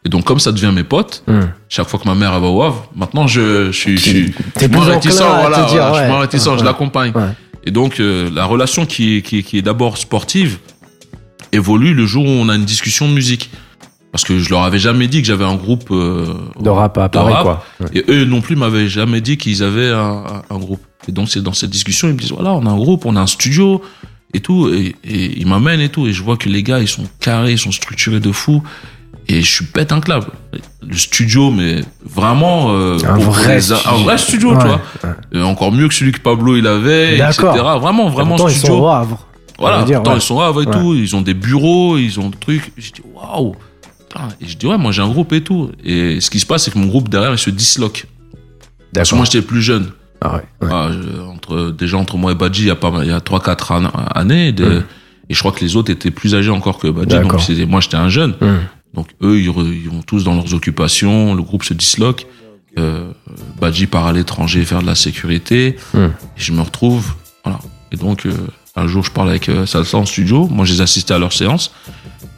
Et 0.05 0.09
donc, 0.09 0.25
comme 0.25 0.41
ça 0.41 0.53
devient 0.53 0.73
mes 0.75 0.85
potes, 0.85 1.23
Mm. 1.27 1.41
chaque 1.69 1.89
fois 1.89 1.99
que 2.01 2.07
ma 2.09 2.15
mère 2.15 2.33
elle 2.35 2.41
va 2.43 2.49
au 2.49 2.63
Havre, 2.63 2.91
maintenant 2.95 3.27
je, 3.27 3.67
je 3.67 3.77
suis, 3.77 4.35
réticent, 4.57 5.17
voilà, 5.21 5.63
dire, 5.65 5.89
voilà, 5.89 6.07
je 6.07 6.11
suis 6.13 6.21
réticent, 6.21 6.59
je 6.59 6.65
l'accompagne. 6.65 7.13
Et 7.65 7.71
donc, 7.71 7.99
euh, 8.01 8.31
la 8.33 8.45
relation 8.47 8.87
qui 8.87 9.19
est 9.53 9.63
d'abord 9.63 9.99
sportive 9.99 10.59
évolue 11.53 11.95
le 11.95 12.07
jour 12.07 12.25
où 12.25 12.29
on 12.29 12.49
a 12.49 12.55
une 12.55 12.65
discussion 12.65 13.09
de 13.09 13.13
musique. 13.15 13.51
Parce 14.17 14.25
que 14.25 14.39
je 14.39 14.49
leur 14.49 14.63
avais 14.63 14.79
jamais 14.79 15.09
dit 15.09 15.21
que 15.21 15.27
j'avais 15.29 15.45
un 15.45 15.57
groupe 15.57 15.91
euh, 15.91 16.25
De 16.59 16.71
rap 16.71 16.97
à 16.97 17.11
Paris, 17.11 17.35
quoi. 17.43 17.63
Ouais. 17.81 17.89
Et 17.93 18.05
eux 18.11 18.25
non 18.25 18.41
plus 18.41 18.57
m'avaient 18.57 18.89
jamais 18.89 19.21
dit 19.21 19.37
qu'ils 19.37 19.63
avaient 19.63 19.91
un, 19.91 20.43
groupe. 20.59 20.81
Et 21.07 21.13
donc, 21.13 21.29
c'est 21.29 21.43
dans 21.43 21.53
cette 21.53 21.69
discussion, 21.69 22.09
ils 22.09 22.15
me 22.15 22.19
disent, 22.19 22.33
voilà, 22.33 22.55
on 22.55 22.65
a 22.65 22.71
un 22.71 22.77
groupe, 22.79 23.05
on 23.05 23.15
a 23.15 23.21
un 23.21 23.27
studio 23.27 23.83
et 24.33 24.41
tout. 24.41 24.71
Et, 24.73 24.97
et 25.05 25.39
ils 25.39 25.47
m'amènent 25.47 25.83
et 25.83 25.91
tout. 25.91 26.07
Et 26.07 26.15
je 26.15 26.23
vois 26.23 26.39
que 26.39 26.49
les 26.49 26.63
gars, 26.63 26.79
ils 26.79 26.89
sont 26.89 27.05
carrés, 27.21 27.53
ils 27.53 27.59
sont 27.59 27.73
structurés 27.73 28.21
de 28.21 28.33
fou. 28.33 28.63
Et 29.29 29.43
je 29.43 29.53
suis 29.53 29.67
pète 29.67 29.93
un. 29.93 30.01
Le 30.81 30.97
studio, 30.97 31.51
mais 31.51 31.83
vraiment... 32.03 32.69
euh, 32.71 32.97
Un 33.07 33.19
vrai 33.19 33.57
les- 33.57 33.61
studio. 33.61 33.83
Un 33.87 33.97
vrai 34.03 34.17
studio, 34.17 34.53
Ouais, 34.55 34.59
tu 34.63 34.67
vois. 34.67 34.81
Euh, 35.35 35.43
encore 35.43 35.73
mieux 35.73 35.89
que 35.89 35.95
celui 35.95 36.13
que 36.13 36.21
Pablo, 36.21 36.57
il 36.57 36.67
avait, 36.67 37.19
etc. 37.19 37.43
Vraiment, 37.79 38.09
vraiment 38.09 38.37
Pourtant, 38.37 38.49
ils 38.49 38.55
studio. 38.55 38.77
sont 38.77 38.83
au 38.83 38.89
Havre. 38.89 39.27
Voilà, 39.59 39.85
dire, 39.85 39.97
pourtant, 39.97 40.13
ouais. 40.13 40.19
ils 40.19 40.23
sont 40.23 40.41
là 40.41 40.51
et 40.53 40.57
Ouais. 40.57 40.65
tout, 40.67 40.95
ils 40.95 41.15
ont 41.17 41.23
des 41.23 41.35
bureaux, 41.35 41.99
ils 41.99 42.19
ont 42.19 42.31
des 42.31 42.39
trucs. 42.39 42.73
Je 42.79 42.93
dis, 42.93 43.03
waouh! 43.15 43.55
Putain. 44.09 44.29
Et 44.41 44.47
je 44.47 44.57
dis, 44.57 44.67
ouais, 44.67 44.79
moi 44.79 44.93
j'ai 44.93 45.03
un 45.03 45.09
groupe 45.09 45.33
et 45.33 45.43
tout. 45.43 45.71
Et 45.85 46.21
ce 46.21 46.31
qui 46.31 46.41
se 46.41 46.47
passe, 46.47 46.65
c'est 46.65 46.71
que 46.73 46.79
mon 46.79 46.87
groupe 46.87 47.09
derrière, 47.09 47.33
il 47.33 47.39
se 47.39 47.51
disloque. 47.51 48.07
Parce 48.95 49.11
que 49.11 49.15
moi 49.17 49.25
j'étais 49.25 49.43
plus 49.47 49.63
jeune. 49.63 49.91
Ah 50.21 50.37
ouais. 50.37 50.43
ouais. 50.63 50.69
Ah, 50.73 50.91
je- 50.93 51.21
entre, 51.21 51.71
déjà 51.71 51.99
entre 51.99 52.17
moi 52.17 52.33
et 52.33 52.35
Badji, 52.35 52.63
il 52.63 52.69
y 52.69 52.71
a, 52.71 52.77
pas, 52.77 52.93
il 53.03 53.09
y 53.09 53.13
a 53.13 53.21
3-4 53.21 53.73
an- 53.73 53.91
années. 54.15 54.53
de- 54.53 54.65
Mm. 54.81 54.85
Et 55.29 55.35
je 55.35 55.41
crois 55.41 55.51
que 55.53 55.61
les 55.61 55.75
autres 55.77 55.91
étaient 55.91 56.13
plus 56.13 56.35
âgés 56.37 56.51
encore 56.51 56.79
que 56.79 56.87
Badji. 56.89 57.17
Donc 57.23 57.33
moi 57.67 57.81
j'étais 57.81 57.97
un 57.97 58.09
jeune. 58.09 58.31
Mm. 58.41 58.57
Donc 58.95 59.09
eux, 59.23 59.39
ils, 59.39 59.45
ils 59.47 59.91
vont 59.91 60.03
tous 60.07 60.25
dans 60.25 60.35
leurs 60.35 60.55
occupations, 60.55 61.35
le 61.35 61.43
groupe 61.43 61.65
se 61.65 61.75
disloque. 61.75 62.27
Euh, 62.79 63.11
Badji 63.61 63.87
part 63.87 64.07
à 64.07 64.13
l'étranger 64.13 64.65
faire 64.65 64.81
de 64.83 64.87
la 64.87 64.95
sécurité. 64.95 65.77
Mm. 65.95 65.99
Et 65.99 66.11
je 66.37 66.53
me 66.53 66.61
retrouve. 66.63 67.13
Voilà. 67.45 67.59
Et 67.93 67.97
donc, 67.97 68.25
euh, 68.27 68.33
un 68.77 68.87
jour, 68.87 69.03
je 69.05 69.11
parle 69.11 69.31
avec 69.31 69.49
euh, 69.49 69.67
Salsa 69.67 69.99
en 69.99 70.07
studio. 70.07 70.47
Moi, 70.49 70.65
je 70.65 70.73
les 70.75 70.81
assistais 70.81 71.13
à 71.15 71.19
leur 71.19 71.33
séance. 71.33 71.73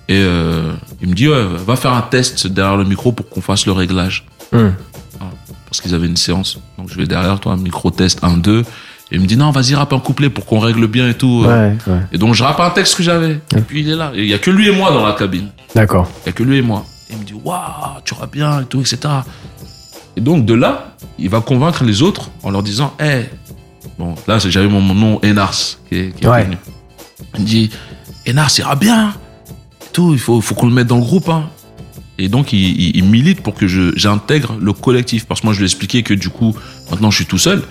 Et 0.09 0.17
euh, 0.23 0.73
il 1.03 1.09
me 1.09 1.15
dit, 1.15 1.29
ouais, 1.29 1.45
va 1.67 1.77
faire 1.77 1.93
un 1.93 2.01
test 2.03 2.47
derrière 2.47 2.77
le 2.77 2.85
micro 2.85 3.13
pour 3.13 3.29
qu'on 3.29 3.41
fasse 3.43 3.67
le 3.67 3.73
réglage. 3.73 4.25
Hum. 4.53 4.73
Parce 5.67 5.83
qu'ils 5.83 5.95
avaient 5.95 6.07
une 6.07 6.17
séance. 6.17 6.59
Donc 6.79 6.89
je 6.91 6.97
vais 6.97 7.07
derrière 7.07 7.39
toi, 7.41 7.53
un 7.53 7.57
micro 7.59 7.91
test 7.91 8.21
1, 8.23 8.39
2. 8.39 8.61
Et 8.61 8.65
il 9.17 9.21
me 9.21 9.27
dit, 9.27 9.37
non, 9.37 9.51
vas-y, 9.51 9.75
rappe 9.75 9.93
un 9.93 9.99
couplet 10.01 10.31
pour 10.31 10.47
qu'on 10.47 10.59
règle 10.61 10.87
bien 10.87 11.09
et 11.11 11.15
tout. 11.15 11.45
Ouais, 11.47 11.77
ouais. 11.87 12.01
Et 12.13 12.17
donc 12.19 12.35
je 12.35 12.43
rappe 12.43 12.59
un 12.61 12.71
texte 12.71 12.97
que 12.97 13.03
j'avais. 13.03 13.41
Et 13.55 13.61
puis 13.61 13.81
il 13.81 13.91
est 13.91 13.97
là. 13.97 14.13
Il 14.15 14.25
y 14.25 14.33
a 14.35 14.39
que 14.39 14.51
lui 14.51 14.69
et 14.69 14.73
moi 14.75 14.91
dans 14.93 15.05
la 15.07 15.13
cabine. 15.13 15.49
D'accord. 15.75 16.09
Il 16.25 16.27
y 16.27 16.31
a 16.31 16.33
que 16.33 16.43
lui 16.43 16.57
et 16.59 16.63
moi. 16.63 16.85
Et 17.11 17.13
il 17.15 17.19
me 17.19 17.25
dit, 17.25 17.35
waouh, 17.35 18.01
tu 18.05 18.15
rappes 18.15 18.33
bien 18.33 18.63
et 18.63 18.65
tout, 18.65 18.81
etc. 18.81 18.99
Et 20.17 20.21
donc 20.23 20.47
de 20.47 20.55
là, 20.55 20.95
il 21.19 21.29
va 21.29 21.41
convaincre 21.43 21.85
les 21.85 22.01
autres 22.03 22.31
en 22.43 22.51
leur 22.51 22.63
disant, 22.63 22.95
hé, 22.99 23.27
bon, 23.99 24.15
là 24.27 24.41
c'est- 24.41 24.51
j'avais 24.51 24.69
mon, 24.69 24.81
mon 24.81 24.95
nom 24.95 25.21
Enars 25.25 25.55
qui 25.89 25.97
est, 25.97 26.15
qui 26.17 26.25
est 26.25 26.29
Ouais. 26.29 26.45
venu. 26.45 26.57
Il 27.35 27.41
me 27.43 27.47
dit, 27.47 27.71
Enars, 28.29 28.51
il 28.59 28.63
rappe 28.65 28.81
bien. 28.81 29.13
Il 30.13 30.19
faut, 30.19 30.41
faut 30.41 30.55
qu'on 30.55 30.67
le 30.69 30.73
mette 30.75 30.87
dans 30.87 30.97
le 30.99 31.03
groupe. 31.03 31.29
Hein. 31.29 31.45
Et 32.21 32.29
donc 32.29 32.53
il, 32.53 32.59
il- 32.59 32.97
il 32.97 33.05
milite 33.05 33.43
pour 33.43 33.55
que 33.55 33.67
j'intègre 33.69 34.57
le 34.61 34.73
collectif. 34.73 35.27
Parce 35.27 35.41
que 35.41 35.47
moi 35.47 35.53
je 35.55 35.59
lui 35.61 35.65
ai 35.65 35.71
expliqué 35.71 36.03
que 36.03 36.15
du 36.15 36.31
coup, 36.31 36.55
maintenant 36.91 37.11
je 37.11 37.17
suis 37.17 37.27
tout 37.27 37.39
seul. 37.39 37.63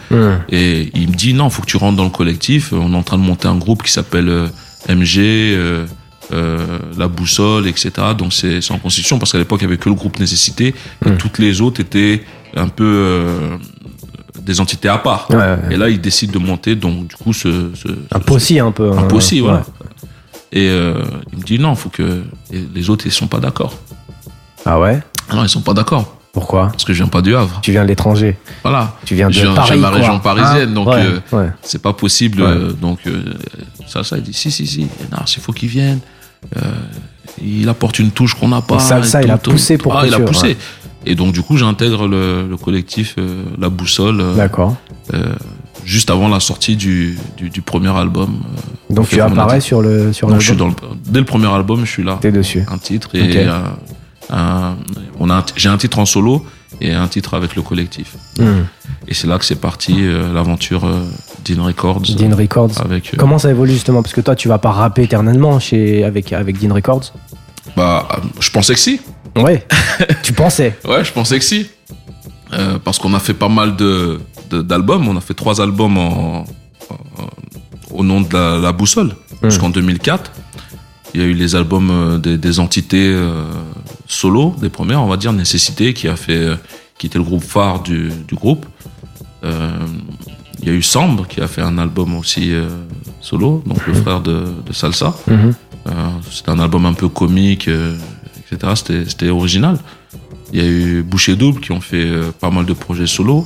Et 0.50 0.90
il 0.94 1.10
me 1.10 1.16
dit 1.16 1.34
non, 1.34 1.50
faut 1.50 1.62
que 1.62 1.68
tu 1.68 1.78
rentres 1.78 1.98
dans 1.98 2.06
le 2.06 2.10
collectif. 2.10 2.72
On 2.74 2.94
est 2.94 2.96
en 2.98 3.04
train 3.04 3.18
de 3.18 3.24
monter 3.24 3.48
un 3.48 3.58
groupe 3.58 3.84
qui 3.84 3.92
s'appelle 3.92 4.30
euh, 4.30 4.48
MG, 4.90 5.18
euh, 5.20 5.86
euh, 6.34 6.80
la 6.98 7.08
boussole, 7.10 7.68
etc. 7.68 7.92
Donc 8.18 8.32
c'est 8.34 8.60
en 8.72 8.78
constitution 8.80 9.20
parce 9.20 9.32
qu'à 9.34 9.38
l'époque 9.38 9.60
il 9.62 9.66
y 9.66 9.68
avait 9.68 9.78
que 9.78 9.90
le 9.90 9.96
groupe 9.96 10.20
nécessité 10.20 10.74
et 11.06 11.12
toutes 11.18 11.40
les 11.40 11.60
autres 11.62 11.82
étaient 11.82 12.24
un 12.56 12.68
peu 12.70 13.26
des 14.42 14.60
entités 14.62 14.88
à 14.88 14.98
part. 14.98 15.28
Ouais, 15.30 15.36
ouais. 15.38 15.58
Et 15.72 15.78
là 15.78 15.90
il 15.90 16.00
décide 16.00 16.32
de 16.32 16.38
monter 16.40 16.76
donc 16.76 17.08
du 17.08 17.16
coup 17.16 17.34
ce, 17.34 17.72
ce, 17.74 17.88
Un 18.12 18.20
possi 18.20 18.60
un 18.60 18.72
peu. 18.72 18.92
un 18.92 19.00
hein. 19.00 19.04
possi, 19.08 19.40
voilà. 19.42 19.66
Et 20.52 20.70
euh, 20.70 21.04
il 21.34 21.40
me 21.40 21.44
dit 21.44 21.60
non, 21.60 21.76
faut 21.76 21.90
que 21.90 22.24
et 22.52 22.64
les 22.74 22.90
autres 22.90 23.06
ils 23.06 23.12
sont 23.12 23.28
pas 23.28 23.40
d'accord. 23.40 23.74
Ah 24.66 24.80
ouais? 24.80 25.00
Ah 25.30 25.36
non, 25.36 25.44
ils 25.44 25.50
sont 25.50 25.62
pas 25.62 25.74
d'accord 25.74 26.18
Pourquoi? 26.32 26.68
Parce 26.68 26.86
que 26.86 26.94
je 26.94 27.04
viens 27.04 27.10
pas 27.10 27.22
du 27.22 27.36
Havre. 27.36 27.60
Tu 27.62 27.72
viens 27.72 27.84
de 27.84 27.88
l'étranger. 27.90 28.38
Voilà. 28.64 28.96
Tu 29.06 29.16
viens 29.16 29.28
de 29.28 29.34
Je 29.34 29.42
viens- 29.42 29.54
Paris. 29.54 29.68
je 29.70 29.74
viens 29.74 29.78
de 29.78 29.84
la 29.84 29.90
quoi. 29.90 29.98
région 30.00 30.20
parisienne, 30.20 30.70
Hein 30.70 30.74
donc, 30.74 30.88
Ouais, 30.88 31.04
euh, 31.06 31.20
ouais. 31.38 31.50
c'est 31.62 31.82
pas 31.82 31.94
possible. 31.94 32.42
Ouais. 32.42 32.48
euh, 32.48 32.72
donc, 32.74 33.00
euh, 33.08 33.34
ça, 33.88 34.04
ça, 34.04 34.18
il 34.18 34.24
dit 34.24 34.34
si, 34.34 34.50
si, 34.52 34.66
si, 34.68 34.88
Nars, 35.12 35.26
il 35.36 35.42
faut 35.42 35.52
qu'il 35.52 35.70
vienne. 35.70 36.00
Il 37.42 37.68
apporte 37.70 38.00
une 38.00 38.12
touche 38.12 38.34
qu'on 38.36 38.48
n'a 38.48 38.62
pas. 38.62 38.80
Ça, 38.80 39.04
ça, 39.04 39.22
il 39.22 39.30
a 39.32 39.38
poussé 39.38 39.78
pour 39.78 39.96
Ah, 39.98 40.08
il 40.08 40.14
a 40.14 40.20
poussé. 40.20 40.58
Et 41.06 41.16
donc, 41.16 41.34
du 41.34 41.42
coup, 41.42 41.58
j'intègre 41.58 42.08
le, 42.08 42.48
le 42.50 42.58
collectif 42.58 43.16
La 43.60 43.70
Boussole 43.70 44.24
D'accord. 44.36 44.76
Juste 45.88 46.10
avant 46.12 46.28
la 46.28 46.40
sortie 46.42 46.76
du, 46.76 47.18
du, 47.38 47.50
du 47.50 47.62
premier 47.62 47.96
album. 47.98 48.42
euh, 48.92 48.94
Donc 48.94 49.08
tu 49.08 49.22
apparais 49.22 49.62
sur 49.62 49.82
le 49.82 50.12
sur 50.14 50.28
Donc, 50.28 50.42
je 50.42 50.48
suis 50.48 50.56
dans 50.58 50.68
le, 50.68 50.74
dès 51.06 51.20
le 51.20 51.26
premier 51.26 51.48
album, 51.48 51.86
je 51.86 51.92
suis 51.92 52.04
là. 52.04 52.18
T'es 52.22 52.32
dessus. 52.32 52.64
Un 52.70 52.78
titre 52.78 53.10
et 53.16 53.48
euh, 53.48 53.60
un- 54.30 54.76
on 55.20 55.30
a 55.30 55.46
j'ai 55.56 55.70
un 55.70 55.78
titre 55.78 56.00
en 56.00 56.06
solo 56.06 56.46
et 56.82 56.92
un 56.94 57.08
titre 57.08 57.34
avec 57.36 57.56
le 57.56 57.62
collectif. 57.62 58.16
Hum. 58.40 58.66
Et 59.08 59.14
c'est 59.14 59.28
là 59.28 59.40
que 59.40 59.46
c'est 59.46 59.56
parti 59.62 59.96
euh, 60.00 60.34
l'aventure 60.34 60.84
euh, 60.86 61.02
Dean 61.46 61.64
Records. 61.64 62.02
Dean 62.02 62.36
Records. 62.36 62.82
avec 62.84 63.14
euh, 63.14 63.18
Comment 63.18 63.40
ça 63.40 63.50
évolue 63.50 63.72
justement? 63.72 64.04
Parce 64.04 64.14
que 64.14 64.20
toi, 64.22 64.36
tu 64.36 64.50
vas 64.50 64.58
pas 64.58 64.72
rapper 64.72 65.04
éternellement 65.04 65.60
chez 65.60 66.04
avec 66.04 66.34
avec 66.34 66.60
Dean 66.60 66.74
Records? 66.74 67.14
bah 67.76 68.08
je 68.40 68.50
pensais 68.52 68.74
que 68.74 68.80
si 68.80 69.00
Ouais. 69.38 69.66
tu 70.24 70.34
pensais. 70.34 70.76
ouais 70.86 71.04
je 71.06 71.12
pensais 71.14 71.38
que 71.40 71.46
si 71.46 71.70
parce 72.84 72.98
qu'on 73.00 73.14
a 73.14 73.20
fait 73.20 73.34
pas 73.34 73.50
mal 73.50 73.76
de- 73.76 74.20
d'albums 74.56 75.08
on 75.08 75.18
a 75.18 75.22
fait 75.22 75.34
trois 75.34 75.62
albums 75.62 75.98
en, 75.98 76.46
en- 76.90 76.96
au 77.92 78.04
nom 78.04 78.22
de 78.22 78.32
la, 78.34 78.58
la 78.58 78.72
boussole 78.72 79.16
jusqu'en 79.44 79.70
2004 79.70 80.32
il 81.14 81.22
y 81.22 81.24
a 81.24 81.28
eu 81.28 81.34
les 81.34 81.56
albums 81.56 81.90
euh, 81.92 82.18
des, 82.18 82.38
des 82.38 82.60
entités 82.60 83.12
euh, 83.14 83.44
solo 84.08 84.56
des 84.60 84.70
premières 84.70 85.02
on 85.02 85.08
va 85.08 85.18
dire 85.18 85.34
nécessité 85.34 85.94
qui 85.94 86.08
a 86.08 86.16
fait 86.16 86.34
euh, 86.38 86.56
qui 86.98 87.08
était 87.08 87.18
le 87.20 87.24
groupe 87.24 87.44
phare 87.44 87.82
du, 87.84 88.10
du 88.28 88.36
groupe 88.36 88.66
Euh, 89.44 89.70
il 90.62 90.68
y 90.68 90.72
a 90.72 90.74
eu 90.74 90.82
Sambre 90.82 91.28
qui 91.28 91.40
a 91.42 91.48
fait 91.48 91.62
un 91.62 91.78
album 91.78 92.16
aussi 92.16 92.52
euh, 92.52 92.68
solo 93.22 93.62
donc 93.68 93.86
le 93.86 93.94
frère 93.94 94.22
de, 94.22 94.38
de 94.66 94.74
Salsa 94.74 95.14
Mhm. 95.28 95.54
Euh, 95.88 95.92
c'était 96.32 96.50
un 96.52 96.60
album 96.60 96.86
un 96.86 96.94
peu 96.94 97.08
comique, 97.08 97.70
euh, 97.70 97.96
etc. 98.52 98.74
C'était, 99.08 99.30
original. 99.30 99.78
Il 100.52 100.60
y 100.60 100.62
a 100.62 100.68
eu 100.68 101.02
Boucher 101.02 101.38
Double 101.38 101.62
qui 101.62 101.72
ont 101.72 101.80
fait 101.80 102.10
pas 102.42 102.50
mal 102.50 102.66
de 102.66 102.74
projets 102.74 103.08
solo. 103.08 103.46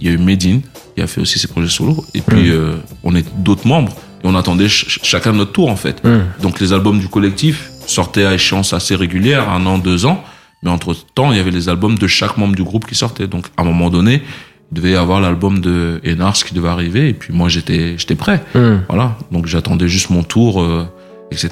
Il 0.00 0.06
y 0.06 0.10
a 0.10 0.12
eu 0.12 0.18
Medine 0.18 0.60
qui 0.94 1.02
a 1.02 1.06
fait 1.06 1.20
aussi 1.20 1.38
ses 1.38 1.48
projets 1.48 1.68
solo. 1.68 2.04
Et 2.14 2.20
puis, 2.20 2.50
euh, 2.50 2.74
on 3.04 3.14
est 3.14 3.26
d'autres 3.42 3.66
membres 3.66 3.92
et 4.22 4.26
on 4.26 4.34
attendait 4.34 4.68
ch- 4.68 4.84
ch- 4.86 5.00
chacun 5.02 5.32
notre 5.32 5.52
tour 5.52 5.70
en 5.70 5.76
fait. 5.76 6.00
Hum. 6.04 6.24
Donc, 6.42 6.60
les 6.60 6.72
albums 6.72 6.98
du 6.98 7.08
collectif 7.08 7.70
sortaient 7.86 8.24
à 8.26 8.34
échéance 8.34 8.72
assez 8.72 8.94
régulière, 8.94 9.48
un 9.48 9.64
an, 9.66 9.78
deux 9.78 10.04
ans. 10.06 10.22
Mais 10.62 10.70
entre 10.70 10.94
temps, 11.14 11.30
il 11.32 11.36
y 11.38 11.40
avait 11.40 11.52
les 11.52 11.68
albums 11.68 11.96
de 11.98 12.06
chaque 12.06 12.36
membre 12.36 12.54
du 12.56 12.64
groupe 12.64 12.86
qui 12.86 12.94
sortaient. 12.96 13.28
Donc, 13.28 13.46
à 13.56 13.62
un 13.62 13.64
moment 13.64 13.90
donné, 13.90 14.22
il 14.70 14.74
devait 14.74 14.90
y 14.90 14.96
avoir 14.96 15.20
l'album 15.20 15.60
de 15.60 16.00
Enars 16.06 16.34
qui 16.44 16.52
devait 16.52 16.68
arriver. 16.68 17.08
Et 17.08 17.14
puis, 17.14 17.32
moi, 17.32 17.48
j'étais, 17.48 17.96
j'étais 17.96 18.16
prêt. 18.16 18.42
Hum. 18.54 18.82
Voilà, 18.88 19.16
donc 19.32 19.46
j'attendais 19.46 19.88
juste 19.88 20.10
mon 20.10 20.22
tour, 20.22 20.60
euh, 20.62 20.86
etc. 21.30 21.50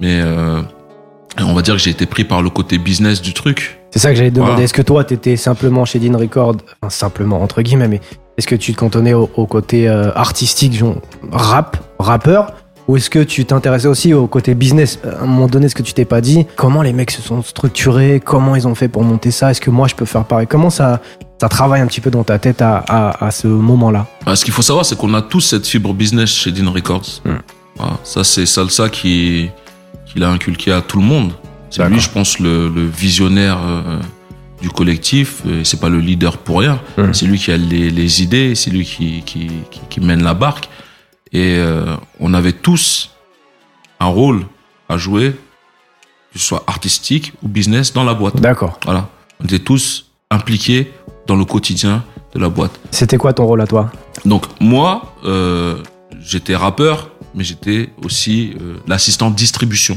Mais 0.00 0.20
euh, 0.22 0.62
on 1.38 1.54
va 1.54 1.62
dire 1.62 1.74
que 1.74 1.80
j'ai 1.80 1.90
été 1.90 2.06
pris 2.06 2.24
par 2.24 2.42
le 2.42 2.50
côté 2.50 2.78
business 2.78 3.20
du 3.22 3.32
truc. 3.34 3.79
C'est 3.90 3.98
ça 3.98 4.10
que 4.10 4.16
j'allais 4.16 4.30
te 4.30 4.36
demander. 4.36 4.52
Voilà. 4.52 4.64
Est-ce 4.64 4.74
que 4.74 4.82
toi, 4.82 5.04
t'étais 5.04 5.36
simplement 5.36 5.84
chez 5.84 5.98
Dean 5.98 6.16
Records, 6.16 6.56
enfin 6.80 6.90
simplement 6.90 7.42
entre 7.42 7.62
guillemets, 7.62 7.88
mais 7.88 8.00
est-ce 8.38 8.46
que 8.46 8.54
tu 8.54 8.72
te 8.72 8.78
cantonnais 8.78 9.14
au, 9.14 9.28
au 9.36 9.46
côté 9.46 9.88
euh, 9.88 10.12
artistique, 10.14 10.72
genre 10.74 10.96
rap, 11.32 11.76
rappeur, 11.98 12.52
ou 12.88 12.96
est-ce 12.96 13.10
que 13.10 13.20
tu 13.20 13.44
t'intéressais 13.44 13.86
aussi 13.88 14.14
au 14.14 14.26
côté 14.26 14.54
business? 14.54 14.98
À 15.04 15.22
un 15.22 15.26
moment 15.26 15.46
donné, 15.46 15.66
est-ce 15.66 15.74
que 15.74 15.82
tu 15.82 15.92
t'es 15.92 16.04
pas 16.04 16.20
dit 16.20 16.46
comment 16.56 16.82
les 16.82 16.92
mecs 16.92 17.10
se 17.10 17.22
sont 17.22 17.42
structurés, 17.42 18.20
comment 18.24 18.56
ils 18.56 18.66
ont 18.66 18.74
fait 18.74 18.88
pour 18.88 19.04
monter 19.04 19.30
ça? 19.30 19.50
Est-ce 19.50 19.60
que 19.60 19.70
moi 19.70 19.86
je 19.86 19.94
peux 19.94 20.06
faire 20.06 20.24
pareil? 20.24 20.46
Comment 20.48 20.70
ça, 20.70 21.00
ça 21.40 21.48
travaille 21.48 21.80
un 21.80 21.86
petit 21.86 22.00
peu 22.00 22.10
dans 22.10 22.24
ta 22.24 22.38
tête 22.38 22.62
à, 22.62 22.82
à, 22.88 23.26
à 23.26 23.30
ce 23.30 23.46
moment-là? 23.46 24.06
Ah, 24.26 24.34
ce 24.34 24.44
qu'il 24.44 24.54
faut 24.54 24.62
savoir, 24.62 24.84
c'est 24.84 24.96
qu'on 24.96 25.14
a 25.14 25.22
tous 25.22 25.40
cette 25.40 25.66
fibre 25.66 25.94
business 25.94 26.30
chez 26.30 26.50
Dean 26.52 26.72
Records. 26.72 27.22
Hmm. 27.24 27.38
Voilà, 27.76 27.92
ça, 28.02 28.24
c'est 28.24 28.46
Salsa 28.46 28.88
qui, 28.88 29.50
qui 30.06 30.18
l'a 30.18 30.30
inculqué 30.30 30.72
à 30.72 30.80
tout 30.80 30.98
le 30.98 31.04
monde. 31.04 31.32
C'est 31.70 31.88
lui, 31.88 32.00
je 32.00 32.10
pense, 32.10 32.38
le, 32.40 32.68
le 32.68 32.84
visionnaire 32.86 33.58
euh, 33.62 33.98
du 34.60 34.68
collectif. 34.70 35.42
C'est 35.64 35.80
pas 35.80 35.88
le 35.88 36.00
leader 36.00 36.36
pour 36.38 36.58
rien. 36.60 36.80
Hmm. 36.98 37.12
C'est 37.12 37.26
lui 37.26 37.38
qui 37.38 37.52
a 37.52 37.56
les, 37.56 37.90
les 37.90 38.22
idées, 38.22 38.54
c'est 38.54 38.70
lui 38.70 38.84
qui, 38.84 39.22
qui, 39.24 39.48
qui, 39.70 39.80
qui 39.88 40.00
mène 40.00 40.22
la 40.22 40.34
barque. 40.34 40.68
Et 41.32 41.54
euh, 41.58 41.94
on 42.18 42.34
avait 42.34 42.52
tous 42.52 43.10
un 44.00 44.06
rôle 44.06 44.44
à 44.88 44.96
jouer, 44.98 45.32
que 46.32 46.38
ce 46.38 46.44
soit 46.46 46.64
artistique 46.66 47.32
ou 47.42 47.48
business, 47.48 47.92
dans 47.92 48.02
la 48.04 48.14
boîte. 48.14 48.40
D'accord. 48.40 48.78
Voilà. 48.84 49.08
On 49.40 49.44
était 49.44 49.60
tous 49.60 50.06
impliqués 50.30 50.92
dans 51.28 51.36
le 51.36 51.44
quotidien 51.44 52.02
de 52.34 52.40
la 52.40 52.48
boîte. 52.48 52.72
C'était 52.90 53.16
quoi 53.16 53.32
ton 53.32 53.46
rôle 53.46 53.60
à 53.60 53.66
toi? 53.66 53.92
Donc 54.24 54.44
moi, 54.60 55.14
euh, 55.24 55.82
j'étais 56.20 56.56
rappeur, 56.56 57.10
mais 57.34 57.44
j'étais 57.44 57.90
aussi 58.04 58.54
euh, 58.60 58.74
l'assistant 58.88 59.30
distribution. 59.30 59.96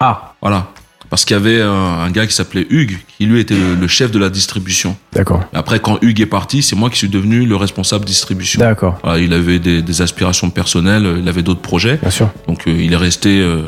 Ah, 0.00 0.34
Voilà. 0.42 0.68
Parce 1.10 1.24
qu'il 1.24 1.34
y 1.34 1.38
avait 1.38 1.60
un, 1.60 1.68
un 1.70 2.10
gars 2.10 2.26
qui 2.26 2.34
s'appelait 2.34 2.66
Hugues, 2.68 2.98
qui 3.16 3.26
lui 3.26 3.40
était 3.40 3.54
le, 3.54 3.74
le 3.74 3.88
chef 3.88 4.10
de 4.10 4.18
la 4.18 4.28
distribution. 4.30 4.96
d'accord. 5.12 5.42
Après, 5.54 5.78
quand 5.80 5.98
Hugues 6.02 6.20
est 6.20 6.26
parti, 6.26 6.62
c'est 6.62 6.76
moi 6.76 6.90
qui 6.90 6.98
suis 6.98 7.08
devenu 7.08 7.46
le 7.46 7.56
responsable 7.56 8.04
distribution. 8.04 8.60
D'accord. 8.60 8.98
Voilà, 9.02 9.18
il 9.20 9.32
avait 9.32 9.58
des, 9.58 9.82
des 9.82 10.02
aspirations 10.02 10.50
personnelles, 10.50 11.16
il 11.18 11.28
avait 11.28 11.42
d'autres 11.42 11.60
projets. 11.60 11.96
Bien 11.96 12.10
sûr. 12.10 12.30
Donc 12.48 12.66
euh, 12.66 12.76
il 12.78 12.92
est 12.92 12.96
resté 12.96 13.40
euh, 13.40 13.62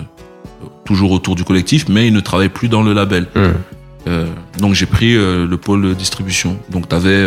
toujours 0.84 1.12
autour 1.12 1.36
du 1.36 1.44
collectif, 1.44 1.86
mais 1.88 2.06
il 2.08 2.12
ne 2.12 2.20
travaille 2.20 2.48
plus 2.48 2.68
dans 2.68 2.82
le 2.82 2.92
label. 2.92 3.26
Hum. 3.36 3.54
Euh, 4.06 4.26
donc 4.58 4.74
j'ai 4.74 4.86
pris 4.86 5.14
le 5.14 5.56
pôle 5.56 5.94
distribution. 5.94 6.56
Donc 6.70 6.88
tu 6.88 6.94
avais 6.94 7.26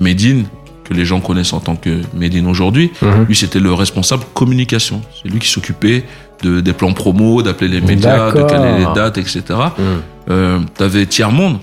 Medine, 0.00 0.44
que 0.84 0.94
les 0.94 1.04
gens 1.04 1.20
connaissent 1.20 1.52
en 1.52 1.60
tant 1.60 1.76
que 1.76 2.00
Medine 2.14 2.46
aujourd'hui. 2.46 2.90
Mhm. 3.00 3.24
Lui, 3.28 3.36
c'était 3.36 3.60
le 3.60 3.72
responsable 3.72 4.24
communication. 4.34 5.00
C'est 5.22 5.28
lui 5.30 5.38
qui 5.38 5.48
s'occupait 5.48 6.04
de, 6.42 6.60
des 6.60 6.72
plans 6.72 6.92
promo, 6.92 7.42
d'appeler 7.42 7.68
les 7.68 7.80
médias, 7.80 8.30
de 8.32 8.42
caler 8.42 8.78
les 8.84 8.92
dates, 8.94 9.18
etc. 9.18 9.42
Hum. 9.78 10.02
Euh, 10.30 10.58
tu 10.76 10.82
avais 10.82 11.06
Tiers-Monde. 11.06 11.58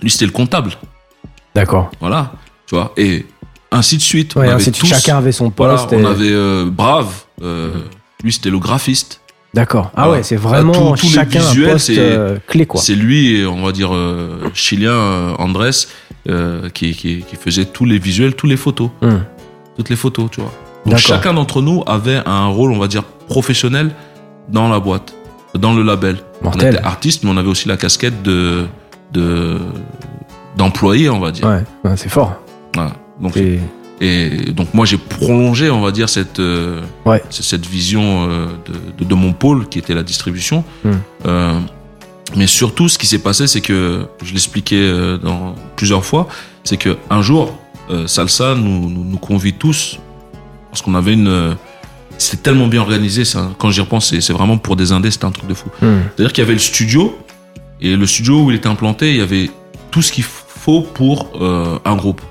Lui, 0.00 0.10
c'était 0.10 0.26
le 0.26 0.30
comptable. 0.32 0.72
D'accord. 1.54 1.90
Voilà. 2.00 2.32
Tu 2.66 2.74
vois. 2.74 2.92
Et 2.96 3.26
ainsi 3.70 3.96
de 3.96 4.02
suite. 4.02 4.34
Ouais, 4.34 4.42
on 4.42 4.50
avait 4.50 4.54
ainsi 4.54 4.70
de 4.70 4.76
suite, 4.76 4.90
tous- 4.90 4.96
chacun 5.00 5.18
avait 5.18 5.32
son 5.32 5.52
voilà, 5.56 5.74
poste. 5.74 5.92
on 5.92 6.04
avait 6.04 6.30
euh, 6.32 6.66
Brave. 6.70 7.12
euh, 7.42 7.70
Lui, 8.22 8.32
c'était 8.32 8.50
le 8.50 8.58
graphiste. 8.58 9.20
D'accord. 9.52 9.90
Ah 9.94 10.02
Voilà. 10.04 10.12
ouais, 10.18 10.22
c'est 10.24 10.36
Bah, 10.36 10.48
vraiment 10.48 10.94
tous 10.94 11.06
les 11.06 11.12
chacun 11.12 11.38
visuels, 11.40 11.68
un 11.68 11.72
poste 11.74 11.90
euh, 11.90 12.38
clé 12.48 12.66
quoi. 12.66 12.80
C'est 12.80 12.94
lui, 12.96 13.44
on 13.46 13.62
va 13.64 13.70
dire, 13.72 13.90
chilien, 14.52 15.34
Andrés, 15.38 15.70
qui, 16.74 16.92
qui, 16.94 17.22
qui 17.22 17.36
faisait 17.40 17.64
tous 17.66 17.84
les 17.84 17.98
visuels, 17.98 18.34
tous 18.34 18.46
les 18.48 18.56
photos. 18.56 18.90
Hum. 19.02 19.22
Toutes 19.76 19.90
les 19.90 19.96
photos, 19.96 20.28
tu 20.30 20.40
vois. 20.40 20.52
Donc 20.86 20.98
chacun 20.98 21.32
d'entre 21.34 21.62
nous 21.62 21.82
avait 21.86 22.20
un 22.26 22.46
rôle, 22.46 22.72
on 22.72 22.78
va 22.78 22.88
dire, 22.88 23.02
professionnel 23.28 23.90
dans 24.48 24.68
la 24.68 24.78
boîte, 24.80 25.14
dans 25.54 25.74
le 25.74 25.82
label. 25.82 26.18
On 26.42 26.50
était 26.52 26.78
artiste, 26.82 27.24
mais 27.24 27.30
on 27.30 27.36
avait 27.36 27.48
aussi 27.48 27.68
la 27.68 27.76
casquette 27.76 28.22
de 28.22 28.66
de 29.12 29.58
d'employé, 30.56 31.08
on 31.10 31.18
va 31.20 31.30
dire. 31.30 31.46
Ouais, 31.46 31.62
ouais, 31.84 31.96
c'est 31.96 32.08
fort. 32.08 32.34
Voilà. 32.74 32.92
Donc 33.20 33.32
C'est- 33.34 33.60
Et 34.00 34.50
donc 34.52 34.74
moi 34.74 34.84
j'ai 34.86 34.98
prolongé, 34.98 35.70
on 35.70 35.80
va 35.80 35.92
dire, 35.92 36.08
cette, 36.08 36.40
euh, 36.40 36.80
Ouais. 37.06 37.22
cette 37.30 37.64
vision 37.64 38.28
euh, 38.28 38.46
de, 38.66 39.04
de, 39.04 39.08
de 39.08 39.14
mon 39.14 39.32
pôle 39.32 39.68
qui 39.68 39.78
était 39.78 39.94
la 39.94 40.02
distribution. 40.02 40.64
Hmm. 40.84 40.90
Euh, 41.26 41.58
mais 42.36 42.48
surtout, 42.48 42.88
ce 42.88 42.98
qui 42.98 43.06
s'est 43.06 43.20
passé, 43.20 43.46
c'est 43.46 43.60
que 43.60 44.06
je 44.22 44.32
l'expliquais 44.32 44.90
dans 45.22 45.54
plusieurs 45.76 46.04
fois, 46.04 46.26
c'est 46.64 46.76
que 46.76 46.96
un 47.08 47.22
jour, 47.22 47.56
Salsa 48.06 48.54
nous, 48.56 48.90
nous, 48.90 49.04
nous 49.04 49.18
convie 49.18 49.52
tous 49.52 49.98
parce 50.70 50.82
qu'on 50.82 50.94
avait 50.96 51.12
une. 51.14 51.54
C'était 52.18 52.42
tellement 52.42 52.66
bien 52.68 52.80
organisé, 52.80 53.24
ça. 53.24 53.50
Quand 53.58 53.70
j'y 53.70 53.80
repense, 53.80 54.08
c'est 54.10 54.20
c'est 54.20 54.32
vraiment 54.32 54.56
pour 54.58 54.76
des 54.76 54.92
indés, 54.92 55.10
c'était 55.10 55.24
un 55.24 55.30
truc 55.32 55.48
de 55.48 55.54
fou. 55.54 55.68
Hmm. 55.82 56.00
C'est-à-dire 56.16 56.32
qu'il 56.32 56.42
y 56.42 56.46
avait 56.46 56.52
le 56.54 56.58
studio, 56.60 57.18
et 57.80 57.96
le 57.96 58.06
studio 58.06 58.44
où 58.44 58.50
il 58.50 58.56
était 58.56 58.68
implanté, 58.68 59.10
il 59.10 59.16
y 59.18 59.22
avait 59.22 59.50
tout 59.90 60.00
ce 60.02 60.12
qu'il 60.12 60.24
faut 60.24 60.82
pour 60.82 61.30
euh, 61.40 61.78
un 61.84 61.96
groupe. 61.96 62.22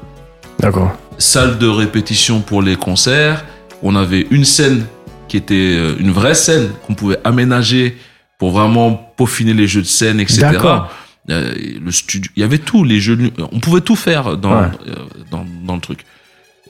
D'accord. 0.60 0.94
Salle 1.18 1.58
de 1.60 1.68
répétition 1.68 2.40
pour 2.42 2.62
les 2.62 2.76
concerts, 2.76 3.44
on 3.82 3.96
avait 3.96 4.26
une 4.32 4.46
scène 4.46 4.86
qui 5.28 5.38
était 5.38 5.76
euh, 5.78 5.96
une 6.00 6.12
vraie 6.12 6.36
scène 6.36 6.70
qu'on 6.88 6.96
pouvait 6.96 7.20
aménager 7.24 7.98
pour 8.38 8.52
vraiment 8.52 9.14
peaufiner 9.18 9.54
les 9.54 9.68
jeux 9.68 9.82
de 9.82 9.88
scène, 9.88 10.20
etc. 10.20 10.40
D'accord. 10.42 10.90
Euh, 11.30 11.54
le 11.84 11.92
studio, 11.92 12.30
il 12.36 12.42
y 12.42 12.44
avait 12.44 12.58
tout, 12.58 12.84
les 12.84 13.00
jeux, 13.00 13.18
on 13.52 13.60
pouvait 13.60 13.82
tout 13.82 13.96
faire 13.96 14.36
dans, 14.38 14.52
Ouais. 14.62 14.68
euh, 14.88 14.96
dans, 15.32 15.46
dans 15.66 15.76
le 15.76 15.82
truc. 15.82 16.06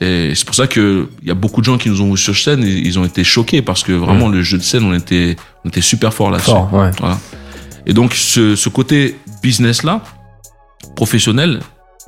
Et 0.00 0.34
c'est 0.34 0.44
pour 0.44 0.56
ça 0.56 0.66
que 0.66 1.08
il 1.22 1.28
y 1.28 1.30
a 1.30 1.34
beaucoup 1.34 1.60
de 1.60 1.66
gens 1.66 1.78
qui 1.78 1.88
nous 1.88 2.00
ont 2.00 2.10
vus 2.10 2.18
sur 2.18 2.36
scène, 2.36 2.64
et 2.64 2.72
ils 2.72 2.98
ont 2.98 3.04
été 3.04 3.22
choqués 3.22 3.62
parce 3.62 3.82
que 3.84 3.92
vraiment 3.92 4.28
le 4.28 4.42
jeu 4.42 4.58
de 4.58 4.62
scène, 4.62 4.84
on 4.84 4.94
était, 4.94 5.36
on 5.64 5.68
était 5.68 5.80
super 5.80 6.12
fort 6.12 6.30
là-dessus. 6.30 6.50
Fort, 6.50 6.72
ouais. 6.74 6.90
Voilà. 6.98 7.18
Et 7.86 7.92
donc 7.92 8.14
ce, 8.14 8.56
ce 8.56 8.68
côté 8.68 9.16
business 9.42 9.82
là, 9.82 10.02
professionnel, 10.96 11.60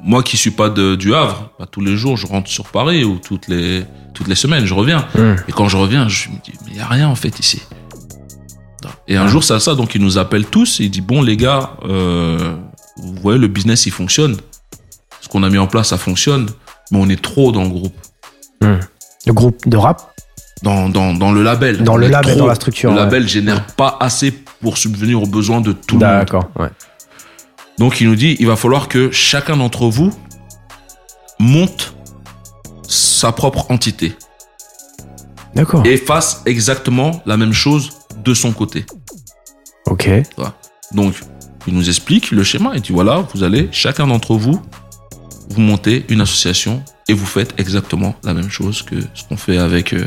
moi 0.03 0.23
qui 0.23 0.37
suis 0.37 0.51
pas 0.51 0.69
de, 0.69 0.97
du 0.97 1.15
Havre, 1.15 1.51
bah, 1.59 1.67
tous 1.71 1.81
les 1.81 1.97
jours 1.97 2.17
je 2.17 2.27
rentre 2.27 2.51
sur 2.51 2.67
Paris 2.67 3.05
ou 3.05 3.19
toutes 3.19 3.47
les 3.49 3.85
toutes 4.15 4.29
les 4.29 4.35
semaines 4.35 4.65
je 4.65 4.75
reviens. 4.75 5.07
Hmm. 5.15 5.37
Et 5.47 5.53
quand 5.53 5.69
je 5.69 5.77
reviens, 5.77 6.09
je 6.09 6.29
me 6.31 6.35
dis 6.43 6.53
mais 6.65 6.73
il 6.73 6.77
y 6.79 6.81
a 6.81 6.89
rien 6.89 7.09
en 7.09 7.15
fait 7.15 7.39
ici. 7.39 7.63
Et 9.07 9.17
un 9.17 9.29
jour 9.29 9.45
ça 9.45 9.61
ça 9.61 9.75
donc 9.75 9.95
il 9.95 10.03
nous 10.03 10.19
appelle 10.19 10.47
tous, 10.47 10.81
et 10.81 10.85
il 10.85 10.91
dit 10.91 11.01
bon 11.03 11.23
les 11.23 11.37
gars, 11.37 11.77
euh, 11.85 12.57
vous 12.97 13.15
voyez 13.23 13.39
le 13.39 13.49
business 13.49 13.87
il 13.87 13.93
fonctionne, 13.93 14.37
ce 15.21 15.29
qu'on 15.29 15.43
a 15.43 15.51
mis 15.51 15.59
en 15.59 15.67
place 15.67 15.89
ça 15.89 15.99
fonctionne, 15.99 16.49
mais 16.91 16.99
on 17.01 17.09
est 17.09 17.21
trop 17.21 17.53
dans 17.53 17.63
le 17.65 17.69
groupe, 17.71 17.97
Le 18.63 19.33
groupe 19.33 19.69
de 19.69 19.77
rap 19.77 20.13
dans 20.63 20.89
dans, 20.89 21.13
dans 21.15 21.33
le 21.33 21.43
label. 21.43 21.83
Dans 21.85 21.95
On 21.95 21.97
le 21.97 22.09
label, 22.09 22.31
trop. 22.33 22.41
dans 22.41 22.47
la 22.47 22.55
structure, 22.55 22.91
Le 22.91 22.97
ouais. 22.97 23.03
label 23.05 23.29
génère 23.29 23.67
pas 23.67 23.97
assez 24.01 24.31
pour 24.33 24.79
subvenir 24.79 25.23
aux 25.23 25.27
besoins 25.27 25.61
de 25.61 25.73
tout 25.73 25.99
le 25.99 26.07
monde. 26.07 26.17
D'accord, 26.19 26.49
ouais. 26.59 26.69
Donc 27.79 28.01
il 28.01 28.09
nous 28.09 28.17
dit, 28.17 28.37
il 28.41 28.47
va 28.47 28.57
falloir 28.57 28.89
que 28.89 29.11
chacun 29.11 29.57
d'entre 29.59 29.87
vous 29.89 30.11
monte 31.39 31.95
sa 32.89 33.33
propre 33.33 33.71
entité 33.71 34.15
D'accord. 35.55 35.85
et 35.87 35.97
fasse 35.99 36.43
exactement 36.47 37.21
la 37.27 37.37
même 37.37 37.53
chose 37.53 37.91
de 38.25 38.33
son 38.33 38.53
côté. 38.53 38.87
Ok. 39.87 40.09
Donc 40.93 41.15
il 41.67 41.75
nous 41.75 41.89
explique 41.89 42.31
le 42.31 42.43
schéma 42.45 42.73
et 42.77 42.81
dit 42.81 42.93
voilà, 42.93 43.25
vous 43.35 43.43
allez 43.43 43.69
chacun 43.73 44.07
d'entre 44.07 44.35
vous 44.37 44.61
vous 45.49 45.61
montez 45.61 46.05
une 46.09 46.21
association 46.21 46.83
et 47.09 47.13
vous 47.15 47.27
faites 47.27 47.55
exactement 47.59 48.17
la 48.25 48.35
même 48.35 48.51
chose 48.51 48.83
que 48.83 48.97
ce 49.15 49.23
qu'on 49.29 49.37
fait 49.37 49.59
avec 49.59 49.93
euh, 49.93 50.05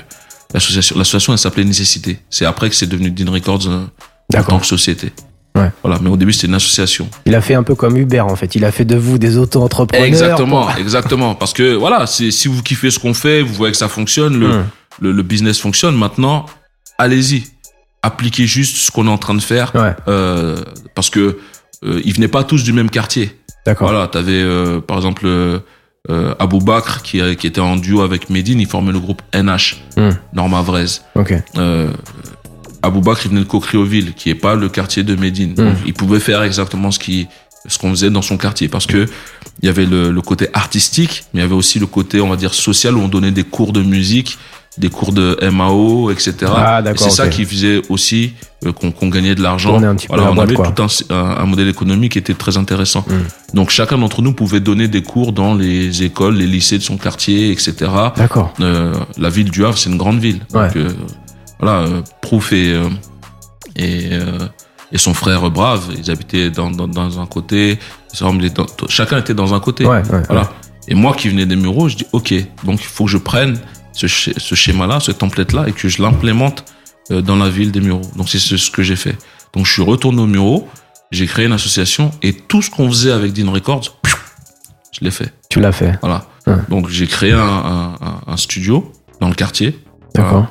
l'association. 0.54 0.98
L'association 0.98 1.34
elle 1.34 1.40
s'appelait 1.40 1.64
Nécessité. 1.64 2.20
C'est 2.30 2.46
après 2.46 2.70
que 2.70 2.76
c'est 2.76 2.88
devenu 2.88 3.12
Dean 3.12 3.32
Records 3.32 3.68
euh, 3.68 3.76
en 3.78 3.80
tant 3.80 3.88
D'accord. 4.30 4.62
que 4.62 4.68
société. 4.68 5.12
Ouais. 5.56 5.72
Voilà, 5.84 6.00
mais 6.02 6.10
au 6.10 6.18
début 6.18 6.32
c'était 6.34 6.48
une 6.48 6.54
association. 6.56 7.10
Il 7.26 7.34
a 7.36 7.42
fait 7.42 7.56
un 7.56 7.64
peu 7.64 7.76
comme 7.76 7.98
Uber 7.98 8.20
en 8.22 8.36
fait. 8.36 8.56
Il 8.56 8.64
a 8.66 8.72
fait 8.72 8.86
de 8.86 8.96
vous 8.96 9.18
des 9.18 9.38
auto-entrepreneurs. 9.38 10.06
Exactement, 10.06 10.70
exactement. 10.76 11.36
Parce 11.36 11.54
que 11.54 11.74
voilà, 11.74 12.06
si 12.08 12.48
vous 12.48 12.62
kiffez 12.62 12.92
ce 12.92 13.00
qu'on 13.00 13.14
fait, 13.14 13.42
vous 13.42 13.54
voyez 13.54 13.72
que 13.72 13.78
ça 13.78 13.90
fonctionne, 13.90 14.40
le, 14.40 14.50
Hum. 14.52 14.66
le, 15.02 15.12
le 15.12 15.24
business 15.24 15.60
fonctionne. 15.60 15.96
Maintenant, 15.98 16.46
allez-y, 16.98 17.46
appliquez 18.04 18.46
juste 18.46 18.78
ce 18.78 18.92
qu'on 18.92 19.08
est 19.08 19.12
en 19.12 19.18
train 19.18 19.34
de 19.36 19.42
faire, 19.42 19.72
Ouais. 19.76 19.94
euh, 20.08 20.58
parce 20.96 21.10
que 21.10 21.40
euh, 21.84 22.02
ils 22.06 22.14
venaient 22.14 22.28
pas 22.28 22.44
tous 22.44 22.64
du 22.64 22.72
même 22.74 22.90
quartier. 22.90 23.39
D'accord. 23.66 23.90
Voilà, 23.90 24.08
t'avais 24.08 24.42
euh, 24.42 24.80
par 24.82 24.98
exemple 24.98 25.24
euh, 25.26 25.60
euh, 26.10 26.34
Abou 26.40 26.60
Bakr 26.60 27.02
qui, 27.04 27.22
qui 27.36 27.48
était 27.48 27.62
en 27.62 27.76
duo 27.76 28.02
avec 28.02 28.30
Medine, 28.30 28.60
il 28.60 28.68
formait 28.68 28.92
le 28.94 29.00
groupe 29.00 29.22
NH, 29.34 29.78
Hum. 29.98 30.16
Norma 30.34 30.62
Vrez. 30.62 30.86
Ok. 31.16 31.34
Euh, 31.58 31.92
Abou 32.82 33.02
Bakr 33.02 33.24
il 33.26 33.30
venait 33.32 33.42
de 33.42 33.46
Cocrioville, 33.46 34.14
qui 34.14 34.30
est 34.30 34.36
pas 34.36 34.56
le 34.56 34.70
quartier 34.70 35.04
de 35.04 35.16
Médine. 35.16 35.54
Donc, 35.54 35.76
il 35.86 35.94
pouvait 35.94 36.22
faire 36.22 36.42
exactement 36.44 36.92
ce 36.92 37.00
qui 37.00 37.28
ce 37.68 37.78
qu'on 37.78 37.90
faisait 37.90 38.10
dans 38.10 38.22
son 38.22 38.38
quartier 38.38 38.70
parce 38.70 38.86
que 38.86 39.06
il 39.62 39.66
y 39.66 39.70
avait 39.70 39.86
le, 39.86 40.12
le 40.12 40.22
côté 40.22 40.48
artistique, 40.54 41.26
mais 41.34 41.42
il 41.42 41.44
y 41.44 41.46
avait 41.46 41.54
aussi 41.56 41.78
le 41.78 41.88
côté 41.88 42.22
on 42.22 42.30
va 42.30 42.38
dire 42.38 42.54
social 42.54 42.96
où 42.96 43.02
on 43.02 43.10
donnait 43.10 43.32
des 43.32 43.44
cours 43.44 43.74
de 43.74 43.82
musique, 43.84 44.38
des 44.80 44.90
cours 44.90 45.12
de 45.12 45.38
MAO, 45.52 46.10
etc. 46.10 46.34
Ah, 46.48 46.82
Et 46.86 46.98
c'est 46.98 47.10
ça 47.10 47.28
qui 47.28 47.44
faisait 47.46 47.82
aussi 47.90 48.34
euh, 48.66 48.72
qu'on 48.72 49.10
gagnait 49.10 49.36
de 49.36 49.42
l'argent. 49.44 49.80
Peu 49.80 49.96
Voilà, 50.08 50.32
on 50.32 50.36
boîte, 50.36 50.48
avait 50.48 50.56
quoi. 50.56 50.72
tout 50.72 50.82
un, 50.84 51.16
un, 51.16 51.38
un 51.42 51.46
modèle 51.46 51.68
économique 51.68 52.14
qui 52.14 52.20
était 52.20 52.34
très 52.34 52.58
intéressant. 52.58 53.04
Mm. 53.08 53.56
Donc 53.58 53.70
chacun 53.72 53.98
d'entre 53.98 54.22
nous 54.22 54.32
pouvait 54.34 54.62
donner 54.62 54.88
des 54.88 55.04
cours 55.04 55.34
dans 55.34 55.54
les 55.54 56.04
écoles, 56.04 56.36
les 56.38 56.48
lycées 56.48 56.78
de 56.78 56.84
son 56.84 56.98
quartier, 56.98 57.52
etc. 57.52 57.74
D'accord. 58.16 58.54
Euh, 58.62 58.94
la 59.18 59.30
ville 59.30 59.52
du 59.52 59.66
Havre, 59.66 59.78
c'est 59.78 59.90
une 59.90 59.98
grande 59.98 60.20
ville. 60.20 60.40
Donc, 60.54 60.62
Ouais. 60.62 60.70
euh, 60.78 60.90
voilà, 61.60 61.86
Prouf 62.22 62.54
et, 62.54 62.74
et, 63.76 64.10
et 64.92 64.98
son 64.98 65.14
frère 65.14 65.50
Brave, 65.52 65.84
ils 65.98 66.10
habitaient 66.10 66.50
dans, 66.52 66.72
dans, 66.72 66.88
dans 66.88 67.20
un 67.20 67.26
côté, 67.26 67.80
dans- 68.22 68.66
chacun 68.88 69.18
était 69.20 69.34
dans 69.34 69.54
un 69.54 69.60
côté. 69.60 69.86
Ouais, 69.86 70.02
ouais. 70.10 70.24
Voilà. 70.28 70.50
Et 70.88 70.96
moi 70.96 71.14
qui 71.14 71.28
venais 71.30 71.46
des 71.46 71.56
Mureaux, 71.58 71.88
je 71.90 71.98
dis, 71.98 72.06
OK, 72.14 72.34
donc 72.64 72.80
il 72.82 72.88
faut 72.88 73.06
que 73.06 73.12
je 73.12 73.18
prenne 73.18 73.60
ce, 73.94 74.08
sch- 74.08 74.34
ce 74.38 74.56
schéma-là, 74.56 75.00
ce 75.00 75.12
template-là, 75.12 75.66
et 75.68 75.72
que 75.72 75.88
je 75.90 76.02
l'implémente 76.02 76.64
euh, 77.12 77.22
dans 77.22 77.36
la 77.36 77.50
ville 77.50 77.72
des 77.72 77.82
Mureaux. 77.82 78.02
Donc 78.16 78.30
c'est 78.30 78.40
ce 78.40 78.72
que 78.72 78.84
j'ai 78.84 78.96
fait. 78.96 79.18
Donc 79.54 79.66
je 79.66 79.72
suis 79.74 79.82
retourné 79.82 80.22
aux 80.22 80.28
Mureaux, 80.28 80.68
j'ai 81.12 81.26
créé 81.26 81.46
une 81.46 81.54
association, 81.54 82.12
et 82.22 82.34
tout 82.34 82.62
ce 82.62 82.70
qu'on 82.70 82.88
faisait 82.90 83.12
avec 83.12 83.34
Dean 83.34 83.52
Records, 83.52 83.98
je 84.92 85.04
l'ai 85.06 85.12
fait. 85.12 85.34
Tu 85.50 85.60
l'as 85.60 85.72
fait. 85.72 85.98
Voilà. 86.02 86.26
Donc 86.70 86.90
j'ai 86.90 87.06
créé 87.08 87.32
un, 87.32 87.40
un, 87.40 87.94
un- 88.02 88.22
un 88.28 88.38
studio 88.38 88.92
dans 89.20 89.28
le 89.30 89.36
quartier. 89.36 89.78
D'accord. 90.16 90.48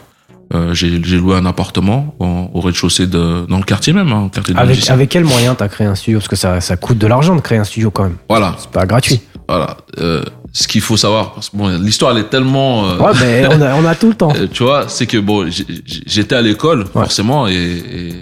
Euh, 0.54 0.72
j'ai 0.72 1.02
j'ai 1.04 1.16
loué 1.18 1.36
un 1.36 1.44
appartement 1.44 2.14
en- 2.20 2.48
au 2.54 2.60
rez-de-chaussée 2.60 3.06
de 3.06 3.44
dans 3.48 3.58
le 3.58 3.64
quartier 3.64 3.92
même, 3.92 4.10
hein, 4.12 4.22
au 4.24 4.28
quartier 4.30 4.54
de 4.54 4.58
Avec, 4.58 4.88
avec 4.88 5.10
quel 5.10 5.24
moyen 5.24 5.54
t'as 5.54 5.68
créé 5.68 5.86
un 5.86 5.94
studio? 5.94 6.18
Parce 6.20 6.28
que 6.28 6.36
ça, 6.36 6.60
ça 6.62 6.76
coûte 6.76 6.96
de 6.98 7.06
l'argent 7.06 7.36
de 7.36 7.40
créer 7.42 7.58
un 7.58 7.64
studio 7.64 7.90
quand 7.90 8.04
même. 8.04 8.16
Voilà, 8.30 8.54
C'est 8.58 8.70
pas 8.70 8.86
gratuit. 8.86 9.20
voilà. 9.48 9.76
Euh, 9.98 10.22
ce 10.58 10.66
qu'il 10.66 10.80
faut 10.80 10.96
savoir, 10.96 11.34
parce 11.34 11.50
que 11.50 11.56
bon, 11.56 11.68
l'histoire 11.80 12.10
elle 12.12 12.24
est 12.24 12.30
tellement, 12.30 12.88
euh, 12.88 12.98
Ouais, 12.98 13.12
mais 13.20 13.46
on 13.48 13.60
a, 13.60 13.74
on 13.76 13.84
a 13.84 13.94
tout 13.94 14.08
le 14.08 14.14
temps. 14.14 14.32
tu 14.52 14.64
vois, 14.64 14.88
c'est 14.88 15.06
que 15.06 15.18
bon, 15.18 15.48
j'étais 15.48 16.34
à 16.34 16.42
l'école 16.42 16.84
forcément 16.92 17.46
et, 17.46 17.54
et 17.54 18.12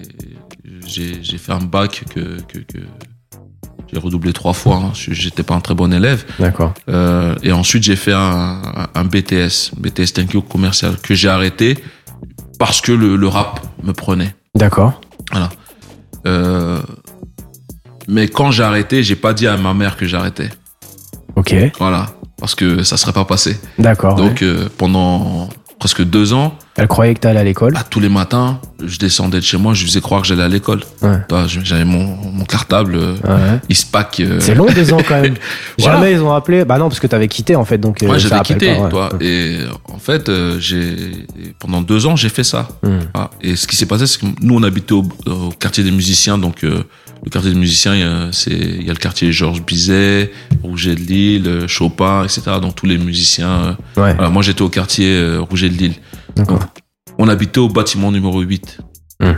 j'ai 0.87 1.39
fait 1.39 1.53
un 1.53 1.65
bac 1.65 2.05
que 2.15 2.21
que, 2.47 2.59
que 2.59 2.79
j'ai 3.91 3.99
redoublé 3.99 4.35
trois 4.35 4.53
fois. 4.53 4.77
Hein. 4.77 4.91
J'étais 4.95 5.43
pas 5.45 5.55
un 5.55 5.61
très 5.61 5.75
bon 5.75 5.91
élève. 5.95 6.25
D'accord. 6.39 6.75
Euh, 6.91 7.35
et 7.43 7.53
ensuite, 7.53 7.85
j'ai 7.85 7.97
fait 7.97 8.13
un, 8.13 8.61
un, 8.63 8.87
un 9.01 9.05
BTS, 9.05 9.73
BTS 9.79 10.13
Thank 10.13 10.37
commercial, 10.49 10.97
que 10.99 11.15
j'ai 11.15 11.29
arrêté 11.29 11.79
parce 12.59 12.83
que 12.83 12.93
le, 12.93 13.17
le 13.17 13.29
rap 13.29 13.61
me 13.83 13.93
prenait. 13.93 14.35
D'accord. 14.55 15.01
Voilà. 15.31 15.49
Euh, 16.27 16.81
mais 18.09 18.29
quand 18.29 18.51
j'ai 18.51 18.63
arrêté, 18.63 19.03
j'ai 19.03 19.17
pas 19.17 19.33
dit 19.33 19.47
à 19.47 19.57
ma 19.57 19.73
mère 19.73 19.97
que 19.97 20.07
j'arrêtais. 20.07 20.51
Ok. 21.37 21.55
Voilà. 21.79 22.07
Parce 22.39 22.55
que 22.55 22.83
ça 22.83 22.97
serait 22.97 23.13
pas 23.13 23.25
passé. 23.25 23.59
D'accord. 23.79 24.19
ouais. 24.19 24.29
Donc, 24.29 24.43
euh, 24.43 24.69
pendant 24.77 25.49
presque 25.79 26.03
deux 26.03 26.33
ans, 26.33 26.55
Elle 26.79 26.89
croyait 26.89 27.15
que 27.15 27.21
t'allais 27.21 27.41
à 27.41 27.45
l'école. 27.45 27.73
bah, 27.73 27.85
tous 27.89 28.01
les 28.01 28.09
matins, 28.09 28.61
je 28.85 28.99
descendais 28.99 29.39
de 29.41 29.45
chez 29.45 29.57
moi, 29.57 29.73
je 29.75 29.85
faisais 29.87 30.01
croire 30.01 30.21
que 30.23 30.27
j'allais 30.29 30.43
à 30.43 30.49
l'école. 30.49 30.81
Ouais. 31.03 31.17
Vois, 31.31 31.47
J'avais 31.47 31.85
mon, 31.85 32.05
mon 32.33 32.45
cartable, 32.45 32.97
euh, 32.97 33.13
Ouais. 33.25 33.61
il 33.69 33.77
se 33.77 33.87
pack. 33.87 34.21
euh, 34.21 34.39
C'est 34.41 34.55
long 34.55 34.67
deux 34.75 34.93
ans 34.93 34.99
quand 35.07 35.21
même. 35.23 35.35
Voilà. 35.79 35.95
Jamais 36.01 36.13
ils 36.13 36.21
ont 36.21 36.33
appelé. 36.35 36.65
Bah 36.65 36.79
non, 36.79 36.89
parce 36.89 37.01
que 37.01 37.07
t'avais 37.07 37.29
quitté 37.29 37.57
en 37.57 37.65
fait. 37.65 37.79
Donc, 37.79 38.03
euh, 38.03 38.09
ça 38.09 38.19
j'avais 38.19 38.43
quitté, 38.43 38.75
pas, 38.75 38.81
ouais. 38.83 38.89
toi. 38.91 39.09
Et 39.21 39.59
en 39.85 39.99
fait, 39.99 40.29
euh, 40.29 40.59
j'ai 40.61 40.95
pendant 41.59 41.81
deux 41.81 42.07
ans, 42.07 42.17
j'ai 42.17 42.29
fait 42.29 42.45
ça. 42.45 42.69
Hmm. 42.83 42.99
Voilà. 43.15 43.31
Et 43.41 43.57
ce 43.57 43.67
qui 43.67 43.77
s'est 43.77 43.87
passé, 43.87 44.07
c'est 44.07 44.21
que 44.21 44.27
nous, 44.43 44.55
on 44.57 44.63
habitait 44.63 44.93
au, 44.93 45.05
au 45.27 45.51
quartier 45.59 45.83
des 45.85 45.91
musiciens. 45.91 46.37
Donc, 46.39 46.63
euh, 46.65 46.83
le 47.25 47.31
quartier 47.31 47.53
des 47.53 47.59
musiciens, 47.59 47.95
il 47.95 48.01
y 48.01 48.05
a, 48.05 48.29
c'est, 48.33 48.51
il 48.53 48.83
y 48.87 48.91
a 48.91 48.93
le 48.93 48.99
quartier 48.99 49.33
Georges 49.33 49.63
Bizet, 49.65 50.31
Rouget 50.63 50.95
de 50.95 51.01
Lille, 51.01 51.65
Chopin, 51.69 52.23
etc. 52.25 52.43
Donc, 52.61 52.75
tous 52.75 52.87
les 52.87 52.99
musiciens. 52.99 53.77
Ouais. 53.97 54.13
voilà. 54.15 54.29
Moi, 54.29 54.43
j'étais 54.43 54.63
au 54.63 54.69
quartier 54.69 55.37
Rouget 55.39 55.71
de 55.71 55.75
Lille. 55.77 55.95
D'accord. 56.37 56.61
On 57.19 57.29
habitait 57.29 57.61
au 57.61 57.69
bâtiment 57.69 58.13
numéro 58.13 58.41
8. 58.41 58.79
Hmm. 59.21 59.33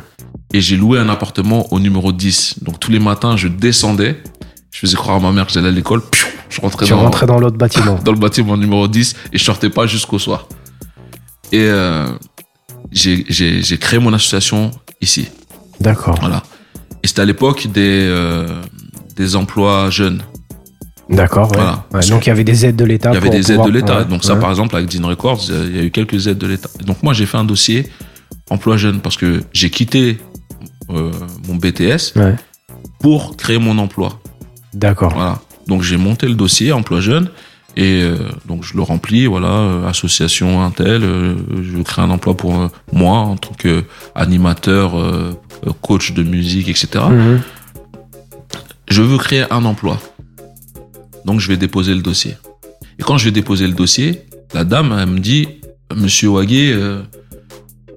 Et 0.52 0.60
j'ai 0.60 0.76
loué 0.76 0.98
un 0.98 1.08
appartement 1.08 1.72
au 1.72 1.78
numéro 1.78 2.12
10. 2.12 2.62
Donc, 2.62 2.80
tous 2.80 2.90
les 2.90 2.98
matins, 2.98 3.36
je 3.36 3.48
descendais. 3.48 4.22
Je 4.70 4.80
faisais 4.80 4.96
croire 4.96 5.16
à 5.16 5.20
ma 5.20 5.32
mère 5.32 5.46
que 5.46 5.52
j'allais 5.52 5.68
à 5.68 5.72
l'école. 5.72 6.02
Je 6.50 6.60
rentrais 6.60 6.86
Tu 6.86 6.92
dans, 6.92 7.00
rentrais 7.00 7.26
dans 7.26 7.38
l'autre 7.38 7.56
bâtiment. 7.56 7.98
dans 8.04 8.12
le 8.12 8.18
bâtiment 8.18 8.56
numéro 8.56 8.88
10 8.88 9.14
et 9.32 9.38
je 9.38 9.44
sortais 9.44 9.70
pas 9.70 9.86
jusqu'au 9.86 10.18
soir. 10.18 10.46
Et 11.52 11.60
euh, 11.62 12.06
j'ai- 12.90 13.24
créé 13.80 13.98
mon 13.98 14.12
association 14.12 14.70
ici. 15.00 15.28
D'accord. 15.80 16.16
Voilà. 16.20 16.42
Et 17.02 17.06
c'était 17.06 17.22
à 17.22 17.24
l'époque 17.24 17.66
des, 17.68 18.06
euh, 18.08 18.60
des 19.16 19.36
emplois 19.36 19.90
jeunes. 19.90 20.22
D'accord, 21.08 21.50
ouais. 21.52 21.56
Voilà. 21.56 21.84
Ouais, 21.92 22.06
donc 22.08 22.26
il 22.26 22.28
y 22.28 22.32
avait 22.32 22.44
des 22.44 22.66
aides 22.66 22.76
de 22.76 22.84
l'État. 22.84 23.10
Il 23.10 23.14
y 23.14 23.16
avait 23.16 23.30
des 23.30 23.52
aides 23.52 23.62
de 23.62 23.70
l'État. 23.70 24.00
ouais, 24.00 24.04
Donc 24.04 24.24
ça, 24.24 24.36
par 24.36 24.50
exemple, 24.50 24.76
avec 24.76 24.88
Dean 24.88 25.06
Records, 25.08 25.42
il 25.48 25.76
y 25.76 25.80
a 25.80 25.82
eu 25.82 25.90
quelques 25.90 26.26
aides 26.26 26.38
de 26.38 26.46
l'État. 26.46 26.68
Donc 26.84 27.02
moi, 27.02 27.14
j'ai 27.14 27.26
fait 27.26 27.38
un 27.38 27.44
dossier 27.44 27.88
emploi 28.50 28.76
jeune 28.76 29.00
parce 29.00 29.16
que 29.16 29.42
j'ai 29.52 29.70
quitté 29.70 30.18
euh, 30.90 31.10
mon 31.46 31.56
BTS 31.56 32.14
pour 33.00 33.36
créer 33.36 33.58
mon 33.58 33.78
emploi. 33.78 34.20
D'accord. 34.74 35.14
Voilà. 35.14 35.38
Donc 35.66 35.82
j'ai 35.82 35.96
monté 35.96 36.26
le 36.26 36.34
dossier 36.34 36.72
emploi 36.72 37.00
jeune 37.00 37.28
et 37.76 38.02
euh, 38.02 38.16
donc 38.46 38.64
je 38.64 38.74
le 38.74 38.82
remplis. 38.82 39.26
Voilà, 39.26 39.48
euh, 39.48 39.88
association 39.88 40.62
Intel. 40.62 41.02
je 41.02 41.82
crée 41.82 42.02
un 42.02 42.10
emploi 42.10 42.36
pour 42.36 42.70
moi 42.92 43.18
en 43.18 43.36
tant 43.36 43.54
que 43.54 43.84
animateur, 44.14 44.94
coach 45.82 46.12
de 46.12 46.22
musique, 46.22 46.68
etc. 46.68 47.04
Mhm. 47.10 47.40
je 48.88 49.02
veux 49.02 49.18
créer 49.18 49.44
un 49.50 49.64
emploi. 49.64 49.98
Donc 51.28 51.40
je 51.40 51.48
vais 51.48 51.58
déposer 51.58 51.94
le 51.94 52.00
dossier. 52.00 52.38
Et 52.98 53.02
quand 53.02 53.18
je 53.18 53.26
vais 53.26 53.30
déposer 53.30 53.66
le 53.66 53.74
dossier, 53.74 54.22
la 54.54 54.64
dame, 54.64 54.96
elle 54.98 55.10
me 55.10 55.18
dit, 55.18 55.46
Monsieur 55.94 56.28
Waguet, 56.28 56.72
euh, 56.72 57.02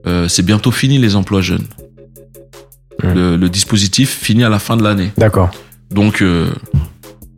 euh, 0.05 0.27
c'est 0.27 0.43
bientôt 0.43 0.69
fini 0.69 0.97
les 0.97 1.15
emplois 1.15 1.39
jeunes. 1.39 1.65
Hmm. 3.01 3.13
Le, 3.13 3.38
le 3.38 3.47
dispositif 3.49 4.09
finit 4.09 4.43
à 4.43 4.49
la 4.49 4.59
fin 4.59 4.75
de 4.75 4.84
l'année. 4.84 5.13
D'accord. 5.15 5.49
Donc 5.91 6.21
euh, 6.21 6.51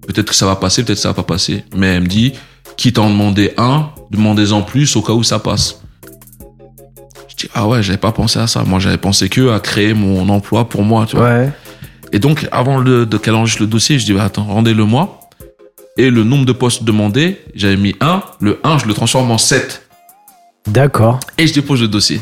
peut-être 0.07 0.29
que 0.29 0.35
ça 0.35 0.47
va 0.47 0.55
passer, 0.55 0.83
peut-être 0.83 0.97
que 0.97 1.03
ça 1.03 1.09
va 1.09 1.13
pas 1.13 1.21
passer. 1.21 1.63
Mais 1.75 1.85
elle 1.89 2.01
me 2.01 2.07
dit, 2.07 2.33
quitte 2.75 2.97
à 2.97 3.03
en 3.03 3.11
demander 3.11 3.53
un, 3.57 3.91
demandez-en 4.09 4.63
plus 4.63 4.95
au 4.95 5.03
cas 5.03 5.13
où 5.13 5.21
ça 5.21 5.37
passe. 5.37 5.83
Je 7.27 7.35
dis, 7.35 7.49
ah 7.53 7.67
ouais, 7.67 7.83
j'avais 7.83 7.99
pas 7.99 8.11
pensé 8.11 8.39
à 8.39 8.47
ça. 8.47 8.63
Moi, 8.63 8.79
j'avais 8.79 8.97
pensé 8.97 9.29
que 9.29 9.51
à 9.51 9.59
créer 9.59 9.93
mon 9.93 10.27
emploi 10.29 10.67
pour 10.67 10.81
moi, 10.81 11.05
tu 11.05 11.17
vois. 11.17 11.29
Ouais. 11.29 11.51
Et 12.13 12.17
donc, 12.17 12.47
avant 12.51 12.81
de, 12.81 13.05
de 13.05 13.17
qu'elle 13.17 13.35
enregistre 13.35 13.61
le 13.61 13.67
dossier, 13.67 13.99
je 13.99 14.05
dis, 14.05 14.13
bah, 14.13 14.23
attends, 14.23 14.45
rendez-le 14.45 14.85
moi. 14.85 15.19
Et 15.97 16.09
le 16.09 16.23
nombre 16.23 16.45
de 16.45 16.51
postes 16.53 16.83
demandés, 16.83 17.41
j'avais 17.53 17.77
mis 17.77 17.95
1. 17.99 18.23
Le 18.39 18.59
1, 18.63 18.79
je 18.79 18.85
le 18.85 18.93
transforme 18.93 19.29
en 19.31 19.37
7. 19.37 19.87
D'accord. 20.67 21.19
Et 21.37 21.45
je 21.45 21.53
dépose 21.53 21.81
le 21.81 21.87
dossier. 21.87 22.21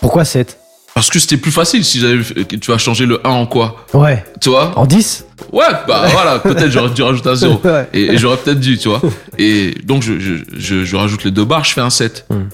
Pourquoi 0.00 0.24
7 0.24 0.58
Parce 0.94 1.08
que 1.08 1.18
c'était 1.18 1.38
plus 1.38 1.50
facile 1.52 1.84
si 1.84 1.98
j'avais, 2.00 2.22
tu 2.44 2.70
vas 2.70 2.76
changer 2.78 3.06
le 3.06 3.26
1 3.26 3.30
en 3.30 3.46
quoi? 3.46 3.86
Ouais. 3.94 4.22
Tu 4.40 4.50
vois? 4.50 4.78
En 4.78 4.84
10 4.86 5.24
Ouais, 5.52 5.64
bah 5.86 6.08
voilà, 6.10 6.38
peut-être 6.40 6.70
j'aurais 6.70 6.90
dû 6.90 7.02
rajouter 7.02 7.28
un 7.30 7.34
0. 7.34 7.60
Ouais. 7.64 7.88
Et, 7.94 8.02
et 8.12 8.18
j'aurais 8.18 8.36
peut-être 8.36 8.60
dû, 8.60 8.76
tu 8.76 8.88
vois. 8.88 9.00
Et 9.38 9.74
donc, 9.84 10.02
je, 10.02 10.18
je, 10.18 10.34
je, 10.56 10.84
je 10.84 10.96
rajoute 10.96 11.24
les 11.24 11.30
deux 11.30 11.44
barres, 11.44 11.64
je 11.64 11.72
fais 11.72 11.80
un 11.80 11.90
7. 11.90 12.26
Hmm. 12.28 12.48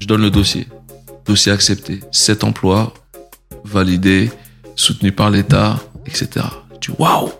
Je 0.00 0.06
donne 0.06 0.20
le 0.20 0.30
dossier. 0.30 0.66
Dossier 1.24 1.50
accepté. 1.52 2.00
7 2.12 2.44
emplois, 2.44 2.92
validé, 3.64 4.30
soutenu 4.76 5.12
par 5.12 5.30
l'État, 5.30 5.76
etc. 6.06 6.44
Tu 6.80 6.90
waouh 6.98 7.30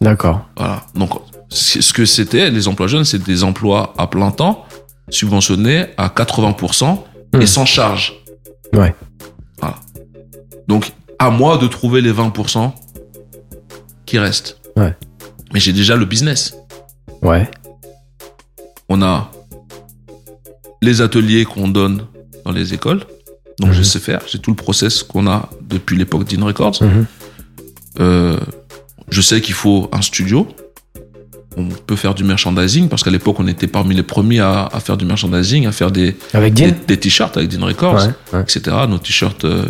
D'accord. 0.00 0.42
Voilà. 0.56 0.82
Donc, 0.94 1.10
ce 1.48 1.92
que 1.92 2.04
c'était, 2.04 2.50
les 2.50 2.68
emplois 2.68 2.86
jeunes, 2.88 3.04
c'est 3.04 3.22
des 3.22 3.42
emplois 3.44 3.94
à 3.98 4.06
plein 4.06 4.30
temps, 4.30 4.64
subventionnés 5.10 5.86
à 5.96 6.08
80% 6.08 7.04
et 7.34 7.36
Hmm. 7.38 7.46
sans 7.46 7.64
charge. 7.66 8.14
Ouais. 8.72 8.94
Voilà. 9.60 9.76
Donc, 10.66 10.92
à 11.18 11.30
moi 11.30 11.56
de 11.58 11.66
trouver 11.66 12.00
les 12.00 12.12
20% 12.12 12.72
qui 14.06 14.18
restent. 14.18 14.58
Ouais. 14.76 14.94
Mais 15.52 15.60
j'ai 15.60 15.72
déjà 15.72 15.96
le 15.96 16.04
business. 16.04 16.54
Ouais. 17.22 17.50
On 18.88 19.02
a 19.02 19.30
les 20.82 21.00
ateliers 21.00 21.44
qu'on 21.44 21.68
donne 21.68 22.06
dans 22.44 22.52
les 22.52 22.72
écoles. 22.74 23.04
Donc, 23.58 23.72
je 23.72 23.78
Mhm. 23.78 23.84
sais 23.84 23.98
faire. 23.98 24.20
J'ai 24.26 24.38
tout 24.38 24.50
le 24.50 24.56
process 24.56 25.02
qu'on 25.02 25.26
a 25.26 25.48
depuis 25.62 25.96
l'époque 25.96 26.24
d'In 26.28 26.44
Records. 26.44 26.82
Mhm. 26.82 27.06
Euh, 28.00 28.38
je 29.10 29.20
sais 29.20 29.40
qu'il 29.40 29.54
faut 29.54 29.88
un 29.92 30.02
studio. 30.02 30.46
On 31.58 31.68
peut 31.86 31.96
faire 31.96 32.14
du 32.14 32.22
merchandising 32.24 32.88
parce 32.88 33.02
qu'à 33.02 33.10
l'époque, 33.10 33.36
on 33.40 33.46
était 33.48 33.66
parmi 33.66 33.94
les 33.94 34.02
premiers 34.04 34.38
à, 34.40 34.66
à 34.72 34.80
faire 34.80 34.96
du 34.96 35.04
merchandising, 35.04 35.66
à 35.66 35.72
faire 35.72 35.90
des, 35.90 36.16
Avec 36.32 36.54
des, 36.54 36.70
Dean 36.70 36.76
des 36.86 36.96
t-shirts 36.98 37.36
avec 37.36 37.48
Dean 37.50 37.66
Records, 37.66 37.94
Ouais. 37.94 38.12
ouais. 38.38 38.42
etc. 38.42 38.76
Nos 38.88 38.98
t-shirts, 38.98 39.44
euh, 39.44 39.64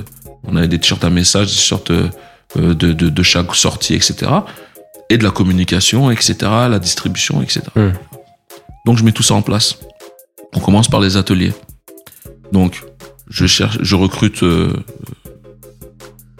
on 0.44 0.54
avait 0.56 0.68
des 0.68 0.78
t-shirts 0.78 1.02
à 1.04 1.10
message, 1.10 1.46
des 1.46 1.52
t-shirts 1.54 1.90
euh, 1.90 2.08
euh, 2.58 2.74
de, 2.74 2.92
de, 2.92 3.08
de 3.08 3.22
chaque 3.22 3.54
sortie, 3.54 3.94
etc. 3.94 4.30
Et 5.10 5.16
de 5.16 5.24
la 5.24 5.30
communication, 5.30 6.10
etc. 6.10 6.34
La 6.68 6.78
distribution, 6.78 7.40
etc. 7.40 7.62
Mm. 7.74 7.88
Donc, 8.86 8.98
je 8.98 9.04
mets 9.04 9.12
tout 9.12 9.22
ça 9.22 9.34
en 9.34 9.42
place. 9.42 9.78
On 10.54 10.60
commence 10.60 10.88
par 10.88 11.00
les 11.00 11.16
ateliers. 11.16 11.52
Donc, 12.52 12.84
je 13.30 13.46
cherche, 13.46 13.78
je 13.80 13.94
recrute 13.96 14.42
euh, 14.42 14.72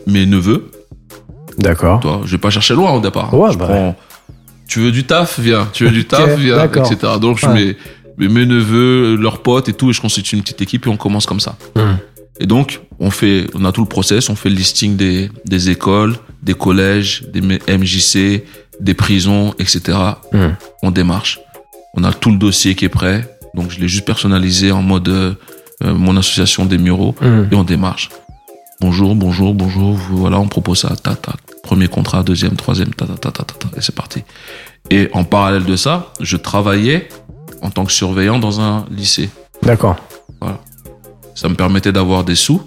mes 0.06 0.26
neveux. 0.26 0.70
D'accord. 1.58 2.00
Toi, 2.00 2.20
je 2.24 2.30
vais 2.32 2.38
pas 2.38 2.50
chercher 2.50 2.74
loin 2.74 2.92
au 2.92 3.00
départ. 3.00 3.32
Ouais, 3.34 3.52
Je 3.52 3.58
bah. 3.58 3.66
prends- 3.66 3.96
tu 4.68 4.80
veux 4.80 4.92
du 4.92 5.04
taf, 5.04 5.38
viens. 5.40 5.68
Tu 5.72 5.84
veux 5.84 5.90
du 5.90 6.04
taf, 6.04 6.34
Ok, 6.34 6.38
viens, 6.38 6.56
d'accord. 6.56 6.90
etc. 6.92 7.14
Donc, 7.20 7.38
je 7.38 7.46
Ouais. 7.46 7.76
mets, 8.18 8.28
mes 8.28 8.46
neveux, 8.46 9.16
leurs 9.16 9.42
potes 9.42 9.68
et 9.68 9.72
tout, 9.72 9.90
et 9.90 9.92
je 9.92 10.00
constitue 10.00 10.36
une 10.36 10.42
petite 10.42 10.60
équipe 10.62 10.86
et 10.86 10.90
on 10.90 10.96
commence 10.96 11.26
comme 11.26 11.40
ça. 11.40 11.56
Hmm. 11.76 11.96
Et 12.40 12.46
donc, 12.46 12.80
on 13.00 13.10
fait, 13.10 13.46
on 13.54 13.64
a 13.64 13.72
tout 13.72 13.80
le 13.80 13.88
process, 13.88 14.28
on 14.28 14.36
fait 14.36 14.48
le 14.50 14.54
listing 14.56 14.96
des, 14.96 15.30
des 15.44 15.70
écoles, 15.70 16.14
des 16.42 16.54
collèges, 16.54 17.24
des 17.32 17.40
MJC, 17.40 18.44
des 18.80 18.94
prisons, 18.94 19.54
etc. 19.58 19.98
Hmm. 20.32 20.50
On 20.82 20.90
démarche. 20.90 21.40
On 21.94 22.04
a 22.04 22.12
tout 22.12 22.30
le 22.30 22.36
dossier 22.38 22.74
qui 22.74 22.84
est 22.84 22.88
prêt. 22.90 23.38
Donc, 23.54 23.70
je 23.70 23.80
l'ai 23.80 23.88
juste 23.88 24.04
personnalisé 24.04 24.70
en 24.72 24.82
mode 24.82 25.08
euh, 25.08 25.32
euh, 25.84 25.94
mon 25.94 26.16
association 26.16 26.64
des 26.66 26.78
Mureaux 26.78 27.14
Hmm. 27.20 27.46
et 27.50 27.54
on 27.56 27.64
démarche. 27.64 28.08
Bonjour, 28.80 29.14
bonjour, 29.16 29.54
bonjour. 29.54 29.94
Voilà, 30.10 30.38
on 30.38 30.46
propose 30.46 30.78
ça. 30.80 30.94
Ta, 31.02 31.14
ta. 31.16 31.34
Premier 31.68 31.88
contrat, 31.88 32.22
deuxième, 32.22 32.56
troisième, 32.56 32.94
ta, 32.94 33.04
ta, 33.04 33.30
ta, 33.30 33.44
et 33.76 33.82
c'est 33.82 33.94
parti. 33.94 34.22
Et 34.88 35.10
en 35.12 35.24
parallèle 35.24 35.66
de 35.66 35.76
ça, 35.76 36.14
je 36.18 36.38
travaillais 36.38 37.08
en 37.60 37.68
tant 37.68 37.84
que 37.84 37.92
surveillant 37.92 38.38
dans 38.38 38.62
un 38.62 38.86
lycée. 38.90 39.28
D'accord. 39.62 39.96
Ça 41.34 41.50
me 41.50 41.54
permettait 41.54 41.92
d'avoir 41.92 42.24
des 42.24 42.36
sous 42.36 42.62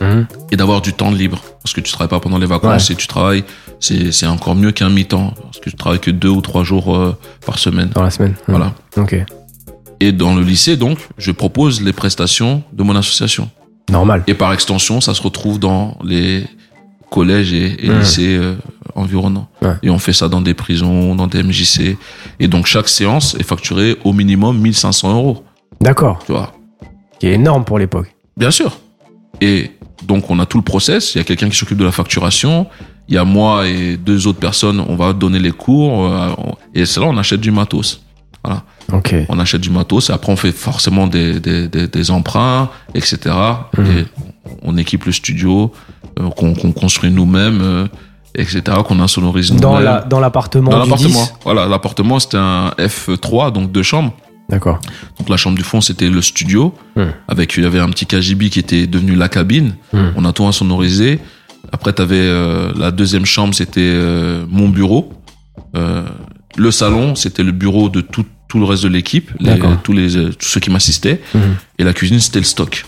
Mhm. 0.00 0.26
et 0.50 0.56
d'avoir 0.56 0.80
du 0.80 0.92
temps 0.92 1.12
libre. 1.12 1.38
Parce 1.62 1.72
que 1.74 1.80
tu 1.80 1.92
travailles 1.92 2.08
pas 2.08 2.18
pendant 2.18 2.38
les 2.38 2.46
vacances 2.46 2.90
et 2.90 2.96
tu 2.96 3.06
travailles, 3.06 3.44
c'est, 3.78 4.10
c'est 4.10 4.26
encore 4.26 4.56
mieux 4.56 4.72
qu'un 4.72 4.90
mi-temps. 4.90 5.32
Parce 5.42 5.60
que 5.60 5.70
tu 5.70 5.76
travailles 5.76 6.00
que 6.00 6.10
deux 6.10 6.28
ou 6.28 6.40
trois 6.40 6.64
jours 6.64 6.96
euh, 6.96 7.16
par 7.46 7.56
semaine. 7.60 7.90
Dans 7.90 8.02
la 8.02 8.10
semaine. 8.10 8.32
Hmm. 8.48 8.52
Voilà. 8.52 8.74
Ok. 8.96 9.14
Et 10.00 10.10
dans 10.10 10.34
le 10.34 10.42
lycée, 10.42 10.76
donc, 10.76 10.98
je 11.18 11.30
propose 11.30 11.82
les 11.82 11.92
prestations 11.92 12.64
de 12.72 12.82
mon 12.82 12.96
association. 12.96 13.48
Normal. 13.90 14.24
Et 14.26 14.34
par 14.34 14.52
extension, 14.52 15.00
ça 15.00 15.14
se 15.14 15.22
retrouve 15.22 15.60
dans 15.60 15.96
les 16.02 16.46
collèges 17.10 17.52
et, 17.52 17.84
et 17.84 17.90
Ouais. 17.90 17.98
lycées 17.98 18.36
euh, 18.36 18.54
environnants. 18.94 19.48
Ouais. 19.62 19.74
Et 19.82 19.90
on 19.90 19.98
fait 19.98 20.12
ça 20.12 20.28
dans 20.28 20.40
des 20.40 20.54
prisons, 20.54 21.14
dans 21.14 21.26
des 21.26 21.42
MJC. 21.42 21.96
Et 22.38 22.48
donc, 22.48 22.66
chaque 22.66 22.88
séance 22.88 23.34
est 23.38 23.42
facturée 23.42 23.96
au 24.04 24.12
minimum 24.12 24.58
1500 24.58 25.12
euros. 25.14 25.44
D'accord. 25.80 26.20
Tu 26.26 26.32
vois 26.32 26.52
Qui 27.18 27.26
est 27.28 27.34
énorme 27.34 27.64
pour 27.64 27.78
l'époque. 27.78 28.14
Bien 28.36 28.50
sûr. 28.50 28.78
Et 29.40 29.70
donc, 30.06 30.30
on 30.30 30.38
a 30.38 30.46
tout 30.46 30.58
le 30.58 30.64
process. 30.64 31.14
Il 31.14 31.18
y 31.18 31.20
a 31.20 31.24
quelqu'un 31.24 31.48
qui 31.48 31.56
s'occupe 31.56 31.78
de 31.78 31.84
la 31.84 31.92
facturation. 31.92 32.66
Il 33.08 33.14
y 33.14 33.18
a 33.18 33.24
moi 33.24 33.66
et 33.66 33.96
deux 33.96 34.26
autres 34.26 34.38
personnes. 34.38 34.80
On 34.88 34.96
va 34.96 35.12
donner 35.12 35.38
les 35.38 35.50
cours. 35.52 36.06
euh, 36.06 36.28
Et 36.74 36.86
c'est 36.86 37.00
là, 37.00 37.06
on 37.06 37.16
achète 37.16 37.40
du 37.40 37.50
matos. 37.50 38.02
Voilà. 38.44 38.62
Ok. 38.92 39.14
On 39.28 39.38
achète 39.38 39.60
du 39.60 39.70
matos. 39.70 40.10
Et 40.10 40.12
après, 40.12 40.32
on 40.32 40.36
fait 40.36 40.52
forcément 40.52 41.06
des, 41.06 41.40
des, 41.40 41.68
des, 41.68 41.86
des 41.88 42.10
emprunts, 42.10 42.70
etc. 42.94 43.18
Mhm. 43.76 43.86
Et 43.86 44.04
on 44.62 44.76
équipe 44.76 45.04
le 45.06 45.12
studio 45.12 45.72
qu'on 46.28 46.54
qu'on 46.54 46.72
construit 46.72 47.10
nous-mêmes, 47.10 47.60
euh, 47.62 47.86
etc. 48.34 48.62
Qu'on 48.86 49.00
insonorise 49.00 49.50
nous-mêmes. 49.52 49.62
Dans 49.62 49.78
la 49.78 50.00
dans 50.00 50.20
l'appartement 50.20 50.70
Dans 50.70 50.84
du 50.84 50.90
l'appartement. 50.90 51.22
10. 51.22 51.34
Voilà, 51.44 51.66
l'appartement, 51.66 52.18
c'était 52.18 52.38
un 52.38 52.70
F3, 52.78 53.52
donc 53.52 53.72
deux 53.72 53.82
chambres. 53.82 54.12
D'accord. 54.48 54.80
Donc 55.18 55.28
la 55.28 55.36
chambre 55.36 55.56
du 55.56 55.62
fond, 55.62 55.80
c'était 55.80 56.10
le 56.10 56.20
studio. 56.22 56.74
Hmm. 56.96 57.04
Avec, 57.28 57.54
il 57.56 57.62
y 57.62 57.66
avait 57.66 57.78
un 57.78 57.88
petit 57.88 58.06
KGB 58.06 58.50
qui 58.50 58.58
était 58.58 58.86
devenu 58.86 59.14
la 59.14 59.28
cabine. 59.28 59.74
Hmm. 59.92 60.08
On 60.16 60.24
a 60.24 60.32
tout 60.32 60.44
insonorisé. 60.44 61.20
Après, 61.72 61.92
tu 61.92 62.02
avais 62.02 62.28
la 62.76 62.90
deuxième 62.90 63.26
chambre, 63.26 63.54
c'était 63.54 63.80
euh, 63.80 64.44
mon 64.48 64.68
bureau. 64.68 65.12
Euh, 65.76 66.02
le 66.56 66.70
salon, 66.70 67.14
c'était 67.14 67.42
le 67.42 67.52
bureau 67.52 67.88
de 67.88 68.00
tout, 68.00 68.24
tout 68.48 68.58
le 68.58 68.64
reste 68.64 68.82
de 68.82 68.88
l'équipe, 68.88 69.30
tous, 69.82 69.92
les, 69.92 70.16
euh, 70.16 70.30
tous 70.30 70.46
ceux 70.46 70.60
qui 70.60 70.70
m'assistaient. 70.70 71.20
Mhm. 71.34 71.56
Et 71.78 71.84
la 71.84 71.92
cuisine, 71.92 72.20
c'était 72.20 72.40
le 72.40 72.44
stock. 72.44 72.86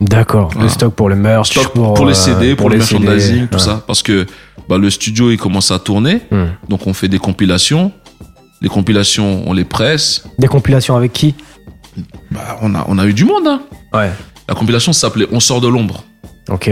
D'accord. 0.00 0.48
Le 0.52 0.54
Voilà. 0.56 0.70
stock 0.70 0.94
pour 0.94 1.08
le 1.08 1.16
merch. 1.16 1.50
Stock 1.50 1.72
pour, 1.72 2.06
les 2.06 2.12
euh, 2.12 2.14
CD, 2.14 2.56
pour, 2.56 2.70
le 2.70 2.76
les 2.76 2.82
CD. 2.82 3.00
merchandising, 3.04 3.48
tout 3.48 3.54
Ouais. 3.58 3.60
ça. 3.60 3.82
Parce 3.86 4.02
que 4.02 4.26
bah, 4.68 4.78
le 4.78 4.88
studio, 4.90 5.30
il 5.30 5.36
commence 5.36 5.70
à 5.70 5.78
tourner. 5.78 6.22
Hmm. 6.30 6.46
Donc, 6.68 6.86
on 6.86 6.92
fait 6.94 7.08
des 7.08 7.18
compilations. 7.18 7.92
Les 8.62 8.68
compilations, 8.68 9.42
on 9.46 9.52
les 9.52 9.64
presse. 9.64 10.24
Des 10.38 10.46
compilations 10.48 10.96
avec 10.96 11.12
qui? 11.12 11.34
Bah, 12.30 12.58
on, 12.62 12.74
a, 12.74 12.84
on 12.88 12.98
a 12.98 13.06
eu 13.06 13.12
du 13.14 13.24
monde. 13.24 13.46
Hein. 13.46 13.62
Ouais. 13.92 14.10
La 14.48 14.54
compilation 14.54 14.92
s'appelait 14.92 15.26
On 15.32 15.40
sort 15.40 15.60
de 15.60 15.68
l'ombre. 15.68 16.04
Ok. 16.48 16.70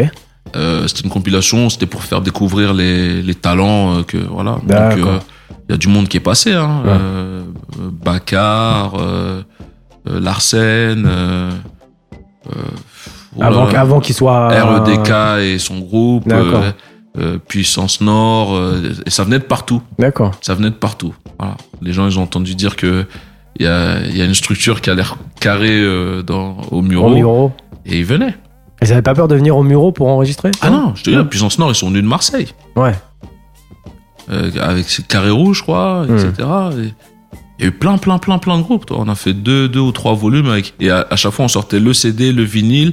Euh, 0.56 0.88
c'était 0.88 1.02
une 1.02 1.10
compilation, 1.10 1.68
c'était 1.68 1.86
pour 1.86 2.02
faire 2.02 2.22
découvrir 2.22 2.72
les, 2.72 3.22
les 3.22 3.34
talents 3.34 3.98
euh, 3.98 4.02
que 4.02 4.16
voilà. 4.16 4.52
Donc 4.52 4.66
D'accord. 4.66 5.08
euh, 5.08 5.18
il 5.68 5.72
y 5.72 5.74
a 5.74 5.76
du 5.76 5.88
monde 5.88 6.08
qui 6.08 6.16
est 6.16 6.20
passé, 6.20 6.52
hein. 6.54 6.80
Ouais. 6.84 6.90
Euh, 6.90 7.42
euh, 7.78 7.90
Baccar, 7.92 8.94
euh, 8.98 9.42
euh, 10.08 10.20
Larsen, 10.20 11.06
euh, 13.38 13.42
euh, 13.42 13.46
Avant, 13.46 13.66
avant 13.68 14.00
qu'il 14.00 14.14
soit. 14.14 14.48
REDK 14.48 15.42
et 15.42 15.58
son 15.58 15.78
groupe, 15.80 16.24
euh, 16.30 16.70
euh, 17.18 17.38
Puissance 17.48 18.00
Nord, 18.00 18.54
euh, 18.54 18.92
et 19.06 19.10
ça 19.10 19.24
venait 19.24 19.38
de 19.38 19.44
partout. 19.44 19.82
D'accord. 19.98 20.32
Ça 20.40 20.54
venait 20.54 20.70
de 20.70 20.74
partout. 20.74 21.14
Voilà. 21.38 21.56
Les 21.82 21.92
gens, 21.92 22.06
ils 22.08 22.18
ont 22.18 22.22
entendu 22.22 22.54
dire 22.54 22.76
que 22.76 23.06
il 23.60 23.64
y 23.64 23.68
a, 23.68 24.00
il 24.06 24.16
y 24.16 24.22
a 24.22 24.24
une 24.24 24.34
structure 24.34 24.80
qui 24.80 24.88
a 24.90 24.94
l'air 24.94 25.16
carrée 25.40 25.80
euh, 25.80 26.22
dans, 26.22 26.58
au 26.70 26.80
Muro, 26.82 27.06
Au 27.08 27.14
Muro. 27.14 27.52
et 27.86 27.98
ils 27.98 28.04
venaient. 28.04 28.36
Ils 28.82 28.92
avaient 28.92 29.02
pas 29.02 29.14
peur 29.14 29.26
de 29.26 29.34
venir 29.34 29.56
au 29.56 29.64
Muro 29.64 29.90
pour 29.90 30.06
enregistrer 30.08 30.52
Ah 30.60 30.70
non, 30.70 30.92
je 30.94 31.02
te 31.02 31.10
dis, 31.10 31.16
Puissance 31.24 31.58
Nord, 31.58 31.70
ils 31.70 31.74
sont 31.74 31.88
venus 31.88 32.02
de 32.04 32.08
Marseille. 32.08 32.46
Ouais. 32.76 32.92
euh, 34.30 34.50
avec 34.60 34.88
ces 34.88 35.02
carrés 35.02 35.30
rouges, 35.30 35.58
je 35.58 35.62
crois, 35.62 36.04
etc. 36.08 36.48
Et 36.78 36.92
il 37.58 37.62
y 37.62 37.64
a 37.64 37.66
eu 37.68 37.72
plein, 37.72 37.98
plein, 37.98 38.18
plein, 38.18 38.38
plein 38.38 38.56
de 38.58 38.62
groupes. 38.62 38.86
toi. 38.86 38.98
On 39.00 39.08
a 39.08 39.16
fait 39.16 39.32
deux, 39.32 39.68
deux 39.68 39.80
ou 39.80 39.90
trois 39.90 40.14
volumes 40.14 40.48
avec, 40.48 40.74
et 40.78 40.90
à, 40.90 41.06
à 41.10 41.16
chaque 41.16 41.32
fois 41.32 41.44
on 41.46 41.48
sortait 41.48 41.80
le 41.80 41.92
CD, 41.92 42.30
le 42.32 42.44
vinyle, 42.44 42.92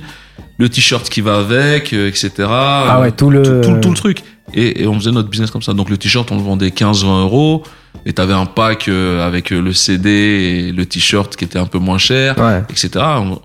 le 0.57 0.69
t-shirt 0.69 1.09
qui 1.09 1.21
va 1.21 1.37
avec, 1.39 1.93
euh, 1.93 2.07
etc. 2.07 2.31
Ah 2.49 2.99
ouais, 3.01 3.11
tout 3.11 3.29
le. 3.29 3.43
tout, 3.61 3.61
tout, 3.73 3.79
tout 3.81 3.89
le 3.89 3.95
truc. 3.95 4.23
Et, 4.53 4.83
et 4.83 4.87
on 4.87 4.93
faisait 4.95 5.11
notre 5.11 5.29
business 5.29 5.51
comme 5.51 5.61
ça. 5.61 5.73
Donc 5.73 5.89
le 5.89 5.97
t-shirt, 5.97 6.31
on 6.31 6.35
le 6.37 6.43
vendait 6.43 6.69
15-20 6.69 7.21
euros. 7.23 7.63
Et 8.05 8.13
t'avais 8.13 8.33
un 8.33 8.45
pack 8.45 8.87
euh, 8.87 9.25
avec 9.25 9.51
euh, 9.51 9.61
le 9.61 9.73
CD 9.73 10.09
et 10.09 10.71
le 10.71 10.85
t-shirt 10.85 11.35
qui 11.35 11.45
était 11.45 11.57
un 11.59 11.65
peu 11.65 11.79
moins 11.79 11.97
cher, 11.97 12.37
Ouais. 12.37 12.61
etc. 12.69 12.89
On, 13.17 13.39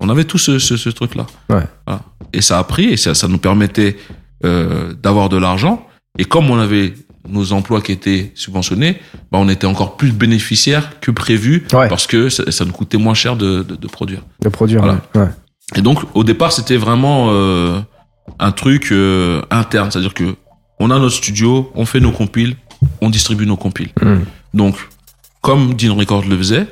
on 0.00 0.08
avait 0.08 0.24
tout 0.24 0.38
ce, 0.38 0.58
ce, 0.58 0.76
ce 0.76 0.90
truc-là. 0.90 1.26
Ouais. 1.48 1.62
Voilà. 1.86 2.02
Et 2.32 2.42
ça 2.42 2.58
a 2.58 2.64
pris 2.64 2.84
et 2.86 2.96
ça, 2.96 3.14
ça 3.14 3.28
nous 3.28 3.38
permettait 3.38 3.96
euh, 4.44 4.92
d'avoir 5.02 5.28
de 5.28 5.36
l'argent. 5.36 5.86
Et 6.18 6.24
comme 6.24 6.50
on 6.50 6.58
avait 6.58 6.92
nos 7.28 7.52
emplois 7.52 7.80
qui 7.80 7.92
étaient 7.92 8.32
subventionnés, 8.34 8.98
bah, 9.30 9.38
on 9.40 9.48
était 9.48 9.66
encore 9.68 9.96
plus 9.96 10.10
bénéficiaires 10.12 11.00
que 11.00 11.10
prévu 11.12 11.64
Ouais. 11.72 11.88
parce 11.88 12.06
que 12.08 12.28
ça, 12.28 12.50
ça 12.50 12.64
nous 12.64 12.72
coûtait 12.72 12.98
moins 12.98 13.14
cher 13.14 13.36
de, 13.36 13.62
de, 13.62 13.76
de 13.76 13.86
produire. 13.86 14.22
De 14.42 14.48
produire. 14.48 14.80
Voilà. 14.82 15.00
ouais. 15.14 15.32
Et 15.74 15.82
donc, 15.82 15.98
au 16.14 16.24
départ, 16.24 16.52
c'était 16.52 16.76
vraiment 16.76 17.28
euh, 17.30 17.80
un 18.38 18.52
truc 18.52 18.90
euh, 18.92 19.42
interne, 19.50 19.90
c'est-à-dire 19.90 20.14
que 20.14 20.36
on 20.78 20.90
a 20.90 20.98
notre 20.98 21.14
studio, 21.14 21.70
on 21.74 21.86
fait 21.86 22.00
nos 22.00 22.10
compiles, 22.12 22.56
on 23.00 23.10
distribue 23.10 23.46
nos 23.46 23.56
compiles. 23.56 23.90
Mm. 24.02 24.16
Donc, 24.54 24.76
comme 25.40 25.74
Dean 25.74 25.94
Records 25.94 26.24
le 26.28 26.36
faisait, 26.36 26.66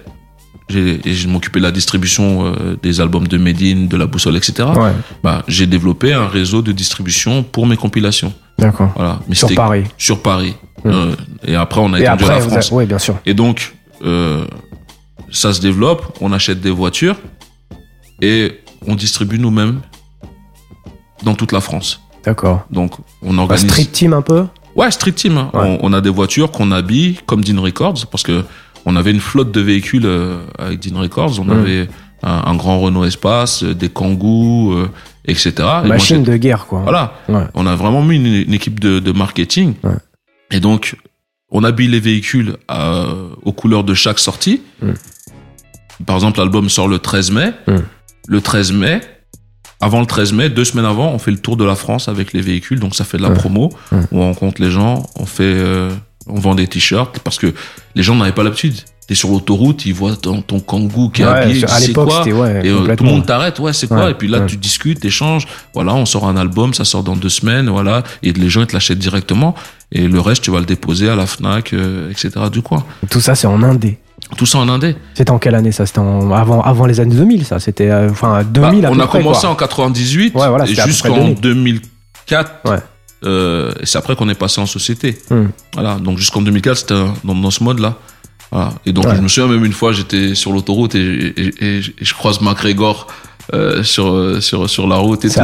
j'ai, 0.69 1.01
et 1.05 1.15
je 1.15 1.29
m'occupais 1.29 1.59
de 1.61 1.65
la 1.65 1.71
distribution 1.73 2.47
euh, 2.47 2.77
des 2.83 3.01
albums 3.01 3.27
de 3.27 3.37
Medine, 3.39 3.89
de 3.89 3.97
la 3.97 4.07
boussole, 4.07 4.37
etc. 4.37 4.69
Ouais. 4.77 4.93
Bah, 5.23 5.43
j'ai 5.49 5.67
développé 5.67 6.13
un 6.13 6.27
réseau 6.29 6.63
de 6.63 6.73
distribution 6.73 7.43
pour 7.43 7.67
mes 7.67 7.77
compilations. 7.77 8.33
D'accord. 8.59 8.93
Voilà. 8.97 9.21
Mais 9.29 9.35
Sur 9.35 9.53
Paris. 9.55 9.85
sur 9.97 10.23
Paris. 10.23 10.55
Mm. 10.85 10.89
Euh, 10.91 11.15
et 11.47 11.55
après, 11.57 11.81
on 11.81 11.93
a 11.93 11.99
Et 11.99 12.03
étendu 12.03 12.25
à 12.25 12.29
la 12.29 12.41
France. 12.41 12.73
avez- 12.73 12.87
bien 12.87 12.99
sûr. 12.99 13.17
Et 13.27 13.35
donc, 13.35 13.75
euh, 14.05 14.45
ça 15.31 15.53
se 15.53 15.61
développe, 15.61 16.17
on 16.21 16.33
achète 16.33 16.61
des 16.61 16.71
voitures 16.71 17.17
et 18.23 18.60
on 18.87 18.95
distribue 18.95 19.39
nous-mêmes 19.39 19.81
dans 21.23 21.35
toute 21.35 21.53
la 21.53 21.61
France. 21.61 22.01
D'accord. 22.25 22.67
Donc, 22.71 22.93
on 23.23 23.35
Bah, 23.35 23.43
organise. 23.43 23.69
street 23.71 23.87
team 23.93 24.13
un 24.13 24.23
peu 24.23 24.45
Ouais, 24.77 24.91
street 24.91 25.13
team. 25.13 25.37
hein. 25.37 25.51
Ouais. 25.53 25.79
On, 25.83 25.91
on 25.91 25.93
a 25.93 26.01
des 26.01 26.11
voitures 26.11 26.51
qu'on 26.53 26.71
habille 26.71 27.19
comme 27.27 27.43
Dean 27.45 27.61
Records 27.61 28.07
parce 28.11 28.23
que 28.23 28.45
on 28.87 28.97
avait 28.97 29.11
une 29.11 29.21
flotte 29.21 29.53
de 29.53 29.61
véhicules 29.61 30.07
euh, 30.07 30.43
avec 30.59 30.81
Dean 30.81 30.99
Records. 31.01 31.39
On 31.41 31.45
Mm. 31.45 31.51
avait 31.51 31.89
un, 32.23 32.43
un 32.47 32.55
grand 32.57 32.79
Renault 32.81 33.05
Espace, 33.05 33.63
euh, 33.65 33.75
des 33.75 33.89
Kangoo, 33.89 34.73
euh, 34.73 34.89
etc. 35.27 35.53
Et 35.59 35.63
moi, 35.63 35.83
Machine 35.89 36.23
de 36.23 36.37
guerre, 36.37 36.67
quoi. 36.67 36.81
voilà. 36.83 37.15
Ouais. 37.29 37.45
On 37.55 37.67
a 37.67 37.75
vraiment 37.75 38.03
mis 38.03 38.17
une, 38.17 38.27
une 38.27 38.55
équipe 38.55 38.79
de, 38.81 39.01
de 39.01 39.13
marketing. 39.13 39.75
Ouais. 39.83 39.97
Et 40.51 40.61
donc, 40.61 40.97
on 41.51 41.65
habille 41.65 41.89
les 41.89 42.01
véhicules 42.01 42.57
aux 43.43 43.53
couleurs 43.53 43.85
de 43.85 43.93
chaque 43.95 44.19
sortie. 44.21 44.63
Mm. 44.83 44.93
Par 46.07 46.17
exemple, 46.17 46.39
l'album 46.39 46.69
sort 46.71 46.89
le 46.89 46.99
13 46.99 47.31
mai. 47.33 47.53
Mm. 47.67 47.77
Le 48.31 48.41
13 48.41 48.73
mai, 48.73 49.01
avant 49.81 49.99
le 49.99 50.07
13 50.07 50.33
mai, 50.35 50.49
deux 50.51 50.65
semaines 50.65 50.85
avant, 50.87 51.09
on 51.11 51.19
fait 51.19 51.33
le 51.33 51.39
tour 51.39 51.57
de 51.57 51.65
la 51.65 51.75
France 51.75 52.09
avec 52.09 52.33
les 52.33 52.41
véhicules. 52.41 52.79
Donc, 52.79 52.95
ça 52.95 53.05
fait 53.05 53.17
de 53.19 53.23
la 53.23 53.31
Ouais. 53.31 53.35
promo. 53.35 53.71
On 54.13 54.21
rencontre 54.21 54.63
les 54.63 54.71
gens, 54.71 55.03
on 55.17 55.27
fait, 55.27 55.43
euh, 55.45 55.91
on 56.29 56.39
vend 56.39 56.55
des 56.55 56.69
t-shirts 56.69 57.19
parce 57.25 57.39
que 57.39 57.53
les 57.97 58.03
gens 58.05 58.15
n'avaient 58.15 58.31
pas 58.33 58.45
l'habitude. 58.45 58.75
T'es 59.09 59.17
sur 59.17 59.31
l'autoroute, 59.31 59.85
ils 59.87 59.93
voient 59.95 60.15
ton, 60.15 60.43
ton 60.43 60.61
kangou 60.61 61.09
qui 61.11 61.23
est 61.23 61.25
Ouais, 61.25 61.31
habillé. 61.33 61.67
l'époque, 61.81 62.09
quoi 62.09 62.19
c'était 62.23 62.33
ouais, 62.37 62.65
et 62.65 62.71
euh, 62.71 62.95
tout 62.95 63.03
le 63.03 63.11
monde 63.11 63.27
t'arrête, 63.27 63.59
ouais, 63.59 63.73
c'est 63.73 63.89
quoi? 63.89 64.09
Et 64.11 64.15
puis 64.15 64.29
là, 64.29 64.43
tu 64.43 64.57
discutes, 64.57 65.05
échanges. 65.05 65.49
Voilà, 65.75 65.93
on 65.95 66.07
sort 66.07 66.29
un 66.29 66.37
album, 66.37 66.73
ça 66.75 66.85
sort 66.85 67.03
dans 67.03 67.17
deux 67.17 67.29
semaines, 67.29 67.69
voilà. 67.69 68.05
Et 68.23 68.33
les 68.33 68.49
gens, 68.49 68.61
ils 68.61 68.69
te 68.69 68.73
l'achètent 68.75 69.01
directement. 69.01 69.57
Et 69.91 70.07
le 70.07 70.21
reste, 70.21 70.43
tu 70.45 70.53
vas 70.53 70.61
le 70.61 70.67
déposer 70.67 71.09
à 71.09 71.17
la 71.17 71.27
Fnac, 71.27 71.73
euh, 71.73 72.09
etc. 72.11 72.31
du 72.53 72.63
coin. 72.63 72.85
Tout 73.11 73.21
ça, 73.21 73.35
c'est 73.35 73.49
en 73.49 73.61
indé. 73.65 73.99
Tout 74.37 74.47
ça 74.47 74.59
en 74.59 74.69
indé. 74.69 74.97
C'était 75.15 75.31
en 75.31 75.39
quelle 75.39 75.55
année 75.55 75.73
ça? 75.73 75.87
C'était 75.87 75.99
en- 75.99 76.31
avant, 76.33 76.63
avant 76.63 76.87
les 76.87 77.01
années 77.01 77.15
2000, 77.15 77.45
ça 77.45 77.59
C'était 77.61 77.91
euh, 77.91 78.09
enfin 78.11 78.43
2000 78.45 78.83
Bah, 78.83 78.89
à 78.89 78.91
on 78.91 78.95
peu 78.95 79.03
a 79.03 79.07
près, 79.07 79.19
commencé 79.19 79.41
quoi. 79.43 79.51
en 79.51 79.55
98 79.57 80.35
Ouais, 80.35 80.49
voilà, 80.49 80.65
et 80.67 80.75
jusqu'en 80.75 81.15
2000. 81.17 81.41
2004. 81.41 82.51
Ouais. 82.65 82.77
euh, 83.25 83.73
et 83.81 83.87
c'est 83.87 83.99
après 83.99 84.17
qu'on 84.17 84.29
est 84.29 84.35
passé 84.35 84.61
en 84.61 84.67
société. 84.67 85.19
Hmm. 85.31 85.47
Voilà. 85.75 85.97
Donc 85.97 86.19
jusqu'en 86.19 86.43
2004, 86.43 86.77
c'était 86.77 86.95
dans, 87.25 87.35
dans 87.35 87.51
ce 87.51 87.63
mode-là. 87.65 87.97
Voilà. 88.53 88.71
Et 88.87 88.93
donc 88.93 89.05
Ouais. 89.07 89.15
je 89.17 89.21
me 89.21 89.29
souviens 89.29 89.53
même 89.53 89.65
une 89.65 89.73
fois, 89.73 89.93
j'étais 89.93 90.35
sur 90.35 90.53
l'autoroute 90.53 90.95
et, 90.95 91.01
et, 91.01 91.49
et- 91.61 91.79
et 91.79 91.83
je 92.01 92.15
croise 92.15 92.41
McGregor 92.41 93.07
euh, 93.53 93.83
sur, 93.83 94.13
euh, 94.13 94.41
sur, 94.41 94.69
sur 94.71 94.87
la 94.87 94.97
route 94.97 95.25
et 95.25 95.29
tout. 95.29 95.35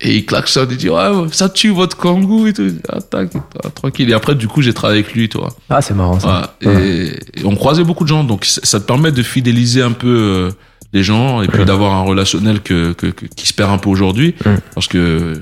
Et 0.00 0.16
il 0.18 0.26
klaxonne, 0.26 0.68
il 0.70 0.76
dit, 0.76 0.88
ouais, 0.90 1.10
ça 1.32 1.48
tue 1.48 1.70
votre 1.70 1.96
kangou 1.96 2.46
et 2.46 2.52
tout. 2.52 2.68
Ah, 2.88 3.00
t'inquiète, 3.00 3.42
toi, 3.60 3.70
tranquille. 3.74 4.08
Et 4.10 4.12
après, 4.12 4.34
du 4.36 4.46
coup, 4.46 4.62
j'ai 4.62 4.72
travaillé 4.72 5.00
avec 5.02 5.12
lui, 5.12 5.28
toi. 5.28 5.48
Ah, 5.68 5.82
c'est 5.82 5.94
marrant 5.94 6.20
ça. 6.20 6.54
Ouais. 6.64 7.12
Et, 7.34 7.40
et 7.40 7.44
on 7.44 7.56
croisait 7.56 7.82
beaucoup 7.82 8.04
de 8.04 8.08
gens. 8.08 8.22
Donc, 8.22 8.44
ça 8.44 8.78
te 8.78 8.84
permet 8.84 9.10
de 9.10 9.22
fidéliser 9.24 9.82
un 9.82 9.90
peu 9.90 10.06
euh, 10.08 10.50
les 10.92 11.02
gens 11.02 11.42
et 11.42 11.48
puis 11.48 11.64
d'avoir 11.64 11.94
un 11.94 12.02
relationnel 12.02 12.60
que, 12.60 12.92
que, 12.92 13.08
que- 13.08 13.26
qui 13.26 13.46
se 13.48 13.52
perd 13.52 13.72
un 13.72 13.78
peu 13.78 13.90
aujourd'hui. 13.90 14.36
Parce 14.74 14.86
que 14.86 15.40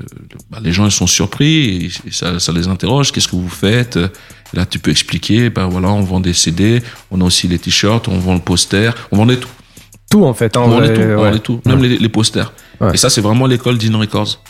bah, 0.51 0.59
les 0.63 0.73
gens, 0.73 0.87
ils 0.87 0.91
sont 0.91 1.07
surpris 1.07 1.55
et, 2.07 2.09
et 2.09 2.11
ça, 2.11 2.41
ça 2.41 2.51
les 2.53 2.67
interroge. 2.67 3.13
Qu'est-ce 3.13 3.29
que 3.29 3.37
vous 3.37 3.51
faites? 3.51 3.97
Et 3.97 4.57
Là, 4.57 4.65
tu 4.65 4.79
peux 4.79 4.91
expliquer. 4.91 5.51
Ben 5.51 5.67
voilà, 5.67 5.89
on 5.91 6.01
vend 6.01 6.21
des 6.21 6.33
CD, 6.33 6.83
on 7.11 7.21
a 7.21 7.25
aussi 7.25 7.47
les 7.47 7.59
t-shirts, 7.59 8.09
on 8.09 8.19
vend 8.19 8.33
le 8.35 8.41
poster, 8.41 8.91
on 9.13 9.19
vendait 9.19 9.37
tout. 9.37 9.49
Tout 10.11 10.25
en 10.25 10.35
fait. 10.35 10.57
Hein, 10.57 10.61
On 10.65 10.69
tout, 10.69 11.01
on 11.01 11.17
vendait 11.17 11.39
tout, 11.41 11.61
même 11.67 11.83
les, 11.83 11.99
les 11.99 12.09
posters. 12.09 12.53
Ouais. 12.81 12.95
Et 12.95 12.97
ça, 12.97 13.11
c'est 13.11 13.21
vraiment 13.21 13.47
l'école 13.47 13.79
d'In 13.79 13.97
Records. 13.99 14.41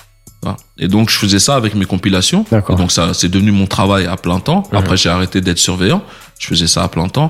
Et 0.79 0.87
donc, 0.87 1.11
je 1.11 1.17
faisais 1.19 1.39
ça 1.41 1.57
avec 1.57 1.75
mes 1.75 1.87
compilations. 1.87 2.45
Et 2.53 2.75
donc, 2.77 2.93
ça, 2.93 3.15
c'est 3.15 3.29
devenu 3.29 3.51
mon 3.51 3.67
travail 3.67 4.07
à 4.07 4.17
plein 4.17 4.39
temps. 4.39 4.63
Après, 4.73 4.97
j'ai 4.97 5.09
arrêté 5.09 5.41
d'être 5.41 5.59
surveillant. 5.59 6.03
Je 6.39 6.47
faisais 6.47 6.67
ça 6.67 6.83
à 6.85 6.89
plein 6.89 7.09
temps. 7.09 7.29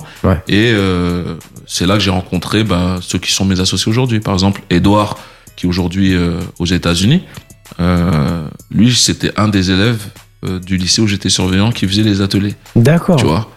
Et 0.48 0.70
euh, 0.74 1.36
c'est 1.66 1.86
là 1.86 1.94
que 1.94 2.00
j'ai 2.00 2.10
rencontré 2.10 2.64
ben, 2.64 2.98
ceux 3.00 3.18
qui 3.18 3.32
sont 3.32 3.44
mes 3.44 3.60
associés 3.60 3.88
aujourd'hui. 3.88 4.20
Par 4.20 4.34
exemple, 4.34 4.62
Edouard, 4.68 5.16
qui 5.56 5.66
est 5.66 5.68
aujourd'hui 5.68 6.14
euh, 6.14 6.40
aux 6.58 6.66
États-Unis. 6.66 7.22
Euh, 7.80 8.46
lui, 8.70 8.94
c'était 8.94 9.32
un 9.38 9.48
des 9.48 9.70
élèves 9.70 10.02
du 10.42 10.76
lycée 10.76 11.00
où 11.00 11.06
j'étais 11.06 11.30
surveillant 11.30 11.72
qui 11.72 11.88
faisait 11.88 12.02
les 12.02 12.20
ateliers. 12.20 12.54
D'accord. 12.76 13.16
Tu 13.16 13.24
vois, 13.24 13.48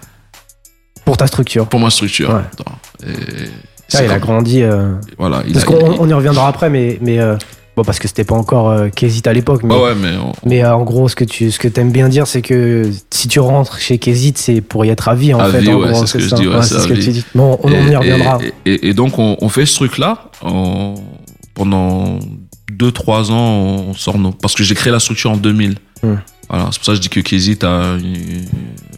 Pour 1.06 1.18
ta 1.18 1.28
structure. 1.28 1.68
pour 1.68 1.80
ma 1.80 1.90
structure. 1.90 2.42
Et 3.06 3.50
Ah, 3.94 4.04
il 4.04 4.10
a 4.12 4.14
comme- 4.20 4.20
grandi. 4.22 4.62
euh, 4.64 4.94
Voilà, 5.18 5.44
il 5.48 5.54
Parce 5.54 5.64
a- 5.66 5.68
qu'on 5.68 5.98
on 6.00 6.08
y 6.10 6.14
reviendra 6.14 6.48
après, 6.48 6.70
mais 6.70 6.98
mais 7.02 7.20
euh, 7.20 7.36
bon 7.76 7.84
parce 7.84 8.00
que 8.00 8.08
c'était 8.08 8.24
pas 8.24 8.36
encore 8.36 8.70
euh, 8.70 8.90
Kézit 8.90 9.28
à 9.28 9.34
l'époque, 9.34 9.62
mais 9.64 9.74
Ouais, 9.74 9.82
ouais, 9.82 9.96
mais 9.96 10.16
on- 10.18 10.34
mais 10.46 10.64
euh, 10.64 10.76
en 10.76 10.84
gros 10.84 11.08
ce 11.10 11.16
que 11.16 11.24
tu 11.24 11.50
ce 11.52 11.60
que 11.60 11.68
t'aimes 11.68 11.92
bien 11.92 12.10
dire 12.10 12.28
c'est 12.28 12.42
que 12.42 12.90
si 13.10 13.28
tu 13.28 13.40
rentres 13.40 13.80
chez 13.80 13.98
Kézit 13.98 14.38
c'est 14.38 14.62
pour 14.62 14.86
y 14.86 14.90
être 14.90 15.08
à 15.10 15.16
vie 15.16 15.34
en 15.34 15.40
À 15.40 15.50
fait. 15.50 15.60
vie, 15.62 15.70
en 15.72 15.80
ouais, 15.80 15.92
gros, 15.92 16.02
c'est 16.02 16.08
ce 16.08 16.14
que 16.14 16.20
je 16.20 16.36
dis, 16.36 16.48
ouais, 16.48 16.62
c'est 16.62 16.80
ce 16.80 16.88
que 16.88 16.94
tu 16.94 17.10
dis. 17.12 17.24
Bon, 17.36 17.58
on, 17.64 17.70
on 17.70 17.72
y 17.72 17.92
Et- 17.92 17.96
reviendra. 17.98 18.38
Et, 18.66 18.70
et- 18.72 18.88
et 18.90 18.94
donc, 18.94 19.18
on, 19.20 19.38
on 19.42 19.50
fait 19.50 19.66
ce 19.66 19.76
truc-là. 19.76 20.30
Pendant 21.54 22.20
2-3 22.72 23.32
ans, 23.32 23.86
on 23.90 23.94
sort 23.94 24.18
nos. 24.18 24.32
Parce 24.32 24.56
que 24.56 24.64
j'ai 24.64 24.76
créé 24.76 24.92
la 24.94 25.00
structure 25.00 25.32
en 25.32 25.38
2000. 25.38 25.76
Hmm. 26.04 26.16
Voilà, 26.50 26.70
c'est 26.72 26.80
pour 26.80 26.86
ça 26.86 26.92
que 26.94 26.96
je 26.98 27.02
dis 27.02 27.10
que 27.10 27.20
Kézit 27.20 27.60
a 27.64 27.96
une- 27.98 28.46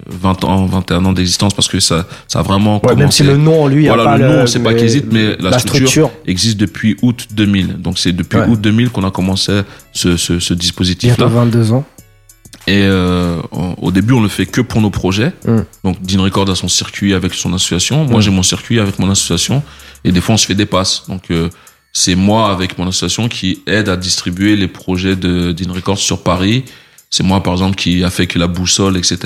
20 0.10 0.44
ans, 0.44 0.66
21 0.66 1.06
ans 1.06 1.14
d'existence 1.14 1.54
parce 1.54 1.68
que 1.68 1.80
ça, 1.80 2.06
ça 2.28 2.40
a 2.40 2.42
vraiment 2.44 2.76
Ouais, 2.76 2.82
commencé. 2.90 3.00
même 3.02 3.12
si 3.12 3.24
le 3.24 3.38
nom 3.38 3.68
lui 3.68 3.88
a 3.90 3.94
Voilà, 3.96 4.12
pas 4.12 4.18
le 4.18 4.28
nom, 4.28 4.48
c'est 4.48 4.60
pas 4.64 4.74
Kézit, 4.74 5.04
mais 5.12 5.36
la, 5.40 5.52
la 5.52 5.60
structure, 5.60 5.88
structure. 5.90 6.12
existe 6.28 6.58
depuis 6.58 6.98
août 7.02 7.28
2000. 7.32 7.78
Donc, 7.82 7.98
c'est 8.00 8.12
depuis 8.14 8.38
Ouais. 8.40 8.48
août 8.48 8.60
2000 8.60 8.90
qu'on 8.90 9.04
a 9.06 9.12
commencé 9.12 9.62
ce, 9.94 10.18
ce, 10.18 10.40
ce 10.40 10.54
dispositif-là. 10.54 11.16
Bientôt 11.18 11.34
22 11.34 11.72
ans. 11.74 11.86
Et 12.68 12.82
euh, 12.84 13.38
on- 13.52 13.76
au 13.82 13.92
début, 13.92 14.14
on 14.14 14.22
le 14.22 14.28
fait 14.30 14.46
que 14.46 14.62
pour 14.62 14.82
nos 14.82 14.90
projets. 14.92 15.32
Mm. 15.46 15.58
Donc, 15.84 16.02
Dean 16.02 16.22
Record 16.24 16.50
a 16.50 16.56
son 16.56 16.68
circuit 16.68 17.14
avec 17.14 17.34
son 17.34 17.54
association. 17.54 18.06
Moi, 18.06 18.20
Mm. 18.20 18.22
j'ai 18.22 18.32
mon 18.32 18.44
circuit 18.44 18.80
avec 18.80 19.00
mon 19.00 19.10
association. 19.10 19.64
Et 20.04 20.12
des 20.12 20.22
fois, 20.22 20.36
on 20.36 20.38
se 20.38 20.46
fait 20.46 20.56
des 20.56 20.66
passes. 20.66 21.04
Donc, 21.08 21.32
euh, 21.32 21.50
c'est 21.94 22.16
moi 22.16 22.52
avec 22.52 22.78
mon 22.78 22.88
association 22.88 23.28
qui 23.28 23.62
aide 23.68 23.90
à 23.90 23.98
distribuer 23.98 24.56
les 24.56 24.68
projets 24.68 25.16
de 25.16 25.52
Dean 25.54 25.74
Records 25.74 25.98
sur 26.00 26.22
Paris. 26.24 26.64
C'est 27.14 27.24
moi, 27.24 27.44
par 27.44 27.52
exemple, 27.54 27.76
qui 27.76 28.06
a 28.06 28.10
fait 28.10 28.26
que 28.26 28.40
la 28.40 28.48
boussole, 28.48 28.96
etc. 28.98 29.18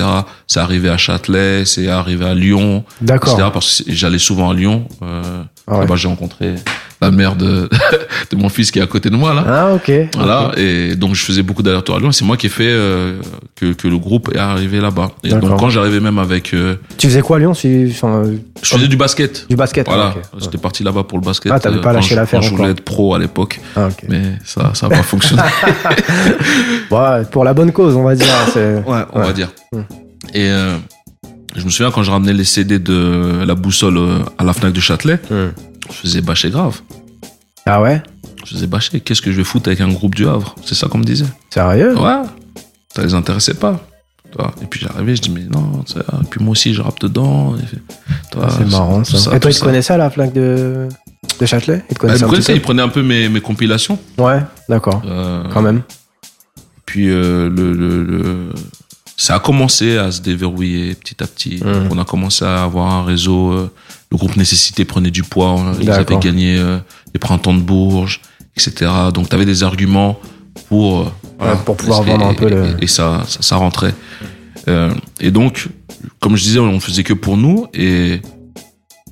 C'est 0.48 0.58
arrivé 0.58 0.88
à 0.88 0.96
Châtelet, 0.96 1.64
c'est 1.64 1.86
arrivé 1.88 2.24
à 2.24 2.34
Lyon, 2.34 2.84
D'accord. 3.00 3.34
etc. 3.34 3.48
Parce 3.52 3.82
que 3.84 3.92
j'allais 3.92 4.18
souvent 4.18 4.50
à 4.50 4.54
Lyon. 4.54 4.88
Euh, 5.02 5.44
Ah 5.68 5.80
ouais. 5.80 5.86
J'ai 5.96 6.08
rencontré 6.08 6.54
la 7.00 7.10
mère 7.10 7.34
de, 7.36 7.68
de 8.30 8.36
mon 8.36 8.48
fils 8.48 8.70
qui 8.70 8.78
est 8.78 8.82
à 8.82 8.86
côté 8.86 9.10
de 9.10 9.16
moi 9.16 9.34
là. 9.34 9.44
Ah, 9.46 9.74
ok. 9.74 9.90
Voilà, 10.16 10.52
et 10.56 10.94
donc 10.94 11.14
je 11.14 11.22
faisais 11.24 11.42
beaucoup 11.42 11.62
d'allers-retours 11.62 11.96
à 11.96 11.98
Lyon. 11.98 12.12
C'est 12.12 12.24
moi 12.24 12.36
qui 12.36 12.46
ai 12.46 12.48
fait 12.48 12.68
euh, 12.70 13.20
que, 13.54 13.72
que 13.72 13.86
le 13.88 13.98
groupe 13.98 14.30
est 14.34 14.38
arrivé 14.38 14.80
là-bas. 14.80 15.10
Et 15.24 15.30
donc 15.30 15.58
quand 15.58 15.68
j'arrivais 15.68 16.00
même 16.00 16.18
avec, 16.18 16.54
euh, 16.54 16.76
Tu 16.98 17.08
faisais 17.08 17.20
quoi 17.20 17.36
à 17.36 17.40
Lyon 17.40 17.52
si- 17.54 17.88
enfin, 17.90 18.22
euh, 18.24 18.36
je 18.62 18.68
faisais 18.74 18.88
du 18.88 18.96
basket. 18.96 19.46
Du 19.50 19.56
basket 19.56 19.86
Voilà, 19.86 20.14
j'étais 20.38 20.58
parti 20.58 20.84
là-bas 20.84 21.02
pour 21.02 21.18
le 21.18 21.24
basket. 21.24 21.52
Ah, 21.52 21.58
t'avais 21.60 21.78
euh, 21.78 21.80
pas 21.82 21.92
lâché 21.92 22.14
l'affaire 22.14 22.40
Je 22.42 22.54
voulais 22.54 22.70
être 22.70 22.80
pro 22.82 23.14
à 23.14 23.18
l'époque, 23.18 23.60
Ah, 23.76 23.88
ok. 23.88 24.04
mais 24.08 24.22
ça, 24.44 24.70
ça 24.74 24.86
a 24.86 24.88
pas 24.88 25.02
fonctionné. 25.02 25.42
Ouais, 26.90 27.24
pour 27.30 27.44
la 27.44 27.54
bonne 27.54 27.72
cause, 27.72 27.94
on 27.96 28.04
va 28.04 28.14
dire. 28.14 28.26
c'est- 28.52 28.76
Ouais, 28.86 29.02
on 29.12 29.18
Ouais. 29.20 29.26
va 29.26 29.32
dire. 29.32 29.48
Mm. 29.72 29.78
Et 30.34 30.48
euh, 30.50 30.76
je 31.56 31.64
me 31.64 31.70
souviens 31.70 31.90
quand 31.90 32.02
je 32.02 32.10
ramenais 32.10 32.32
les 32.32 32.44
CD 32.44 32.78
de 32.78 33.42
la 33.46 33.54
boussole 33.54 33.96
euh, 33.98 34.18
à 34.38 34.44
la 34.44 34.52
Fnac 34.52 34.72
de 34.72 34.80
Châtelet, 34.80 35.18
Hmm. 35.30 35.48
je 35.90 35.94
faisais 35.94 36.20
bâcher 36.20 36.50
grave. 36.50 36.80
Ah 37.66 37.80
ouais? 37.82 38.02
Je 38.44 38.52
faisais 38.54 38.66
bâcher. 38.66 39.00
Qu'est-ce 39.00 39.22
que 39.22 39.32
je 39.32 39.36
vais 39.38 39.44
foutre 39.44 39.68
avec 39.68 39.80
un 39.80 39.88
groupe 39.88 40.14
du 40.14 40.26
Havre? 40.28 40.54
C'est 40.64 40.74
ça 40.76 40.86
qu'on 40.88 40.98
me 40.98 41.04
disait. 41.04 41.24
Sérieux? 41.50 41.96
Ouais, 41.98 42.22
ça 42.94 43.02
les 43.02 43.14
intéressait 43.14 43.54
pas. 43.54 43.80
Et 44.62 44.66
puis 44.66 44.80
j'arrivais, 44.80 45.16
je 45.16 45.22
dis 45.22 45.30
mais 45.30 45.44
non, 45.44 45.82
ça- 45.86 46.00
et 46.00 46.26
puis 46.28 46.44
moi 46.44 46.52
aussi 46.52 46.74
je 46.74 46.82
rappe 46.82 47.00
dedans. 47.00 47.54
Toi, 48.30 48.48
C'est 48.58 48.68
marrant 48.70 49.02
ça. 49.02 49.16
Et 49.16 49.22
toi, 49.22 49.38
tout 49.40 49.48
il 49.48 49.54
te 49.58 49.64
connaissait 49.64 49.94
à 49.94 49.96
la 49.96 50.10
flaque 50.10 50.34
de, 50.34 50.88
de 51.40 51.46
Châtelet? 51.46 51.82
Il 51.88 51.94
te 51.94 51.94
Bah, 51.94 52.00
connaissait 52.00 52.18
il 52.18 52.22
me 52.22 52.26
un 52.26 52.30
connaissait, 52.30 52.52
petit 52.52 52.58
il 52.58 52.62
prenait 52.62 52.82
un 52.82 52.88
peu 52.90 53.02
mes, 53.02 53.30
mes 53.30 53.40
compilations. 53.40 53.98
Ouais, 54.18 54.40
d'accord. 54.68 55.00
Euh, 55.06 55.42
Quand 55.54 55.62
même. 55.62 55.80
Puis 56.84 57.08
euh, 57.08 57.48
le, 57.48 57.72
le- 57.72 58.04
le- 58.04 58.48
ça 59.16 59.36
a 59.36 59.38
commencé 59.40 59.96
à 59.96 60.10
se 60.10 60.20
déverrouiller 60.20 60.94
petit 60.94 61.22
à 61.22 61.26
petit. 61.26 61.58
Donc, 61.58 61.90
on 61.90 61.98
a 61.98 62.04
commencé 62.04 62.44
à 62.44 62.62
avoir 62.64 62.92
un 62.92 63.04
réseau. 63.04 63.52
euh, 63.52 63.70
le 64.10 64.16
groupe 64.16 64.36
Nécessité 64.36 64.84
prenait 64.84 65.10
du 65.10 65.22
poids. 65.24 65.50
on- 65.52 65.72
Ils 65.80 65.90
avaient 65.90 66.16
gagné 66.18 66.56
euh, 66.58 66.78
les 67.12 67.18
printemps 67.18 67.54
de 67.54 67.60
Bourges, 67.60 68.20
etc. 68.56 68.90
Donc 69.12 69.28
tu 69.28 69.34
avais 69.34 69.44
des 69.46 69.64
arguments 69.64 70.18
pour, 70.68 71.12
euh, 71.40 71.54
pour 71.64 71.76
pouvoir 71.76 72.02
Et- 72.02 72.10
vendre 72.12 72.26
un 72.26 72.34
peu 72.34 72.46
et, 72.46 72.50
le- 72.50 72.76
et 72.80 72.86
ça, 72.86 73.24
ça, 73.26 73.42
ça 73.42 73.56
rentrait. 73.56 73.94
Et 75.20 75.30
donc, 75.30 75.68
comme 76.20 76.36
je 76.36 76.42
disais, 76.42 76.58
on 76.58 76.78
faisait 76.80 77.02
que 77.04 77.14
pour 77.14 77.36
nous 77.36 77.66
et 77.74 78.20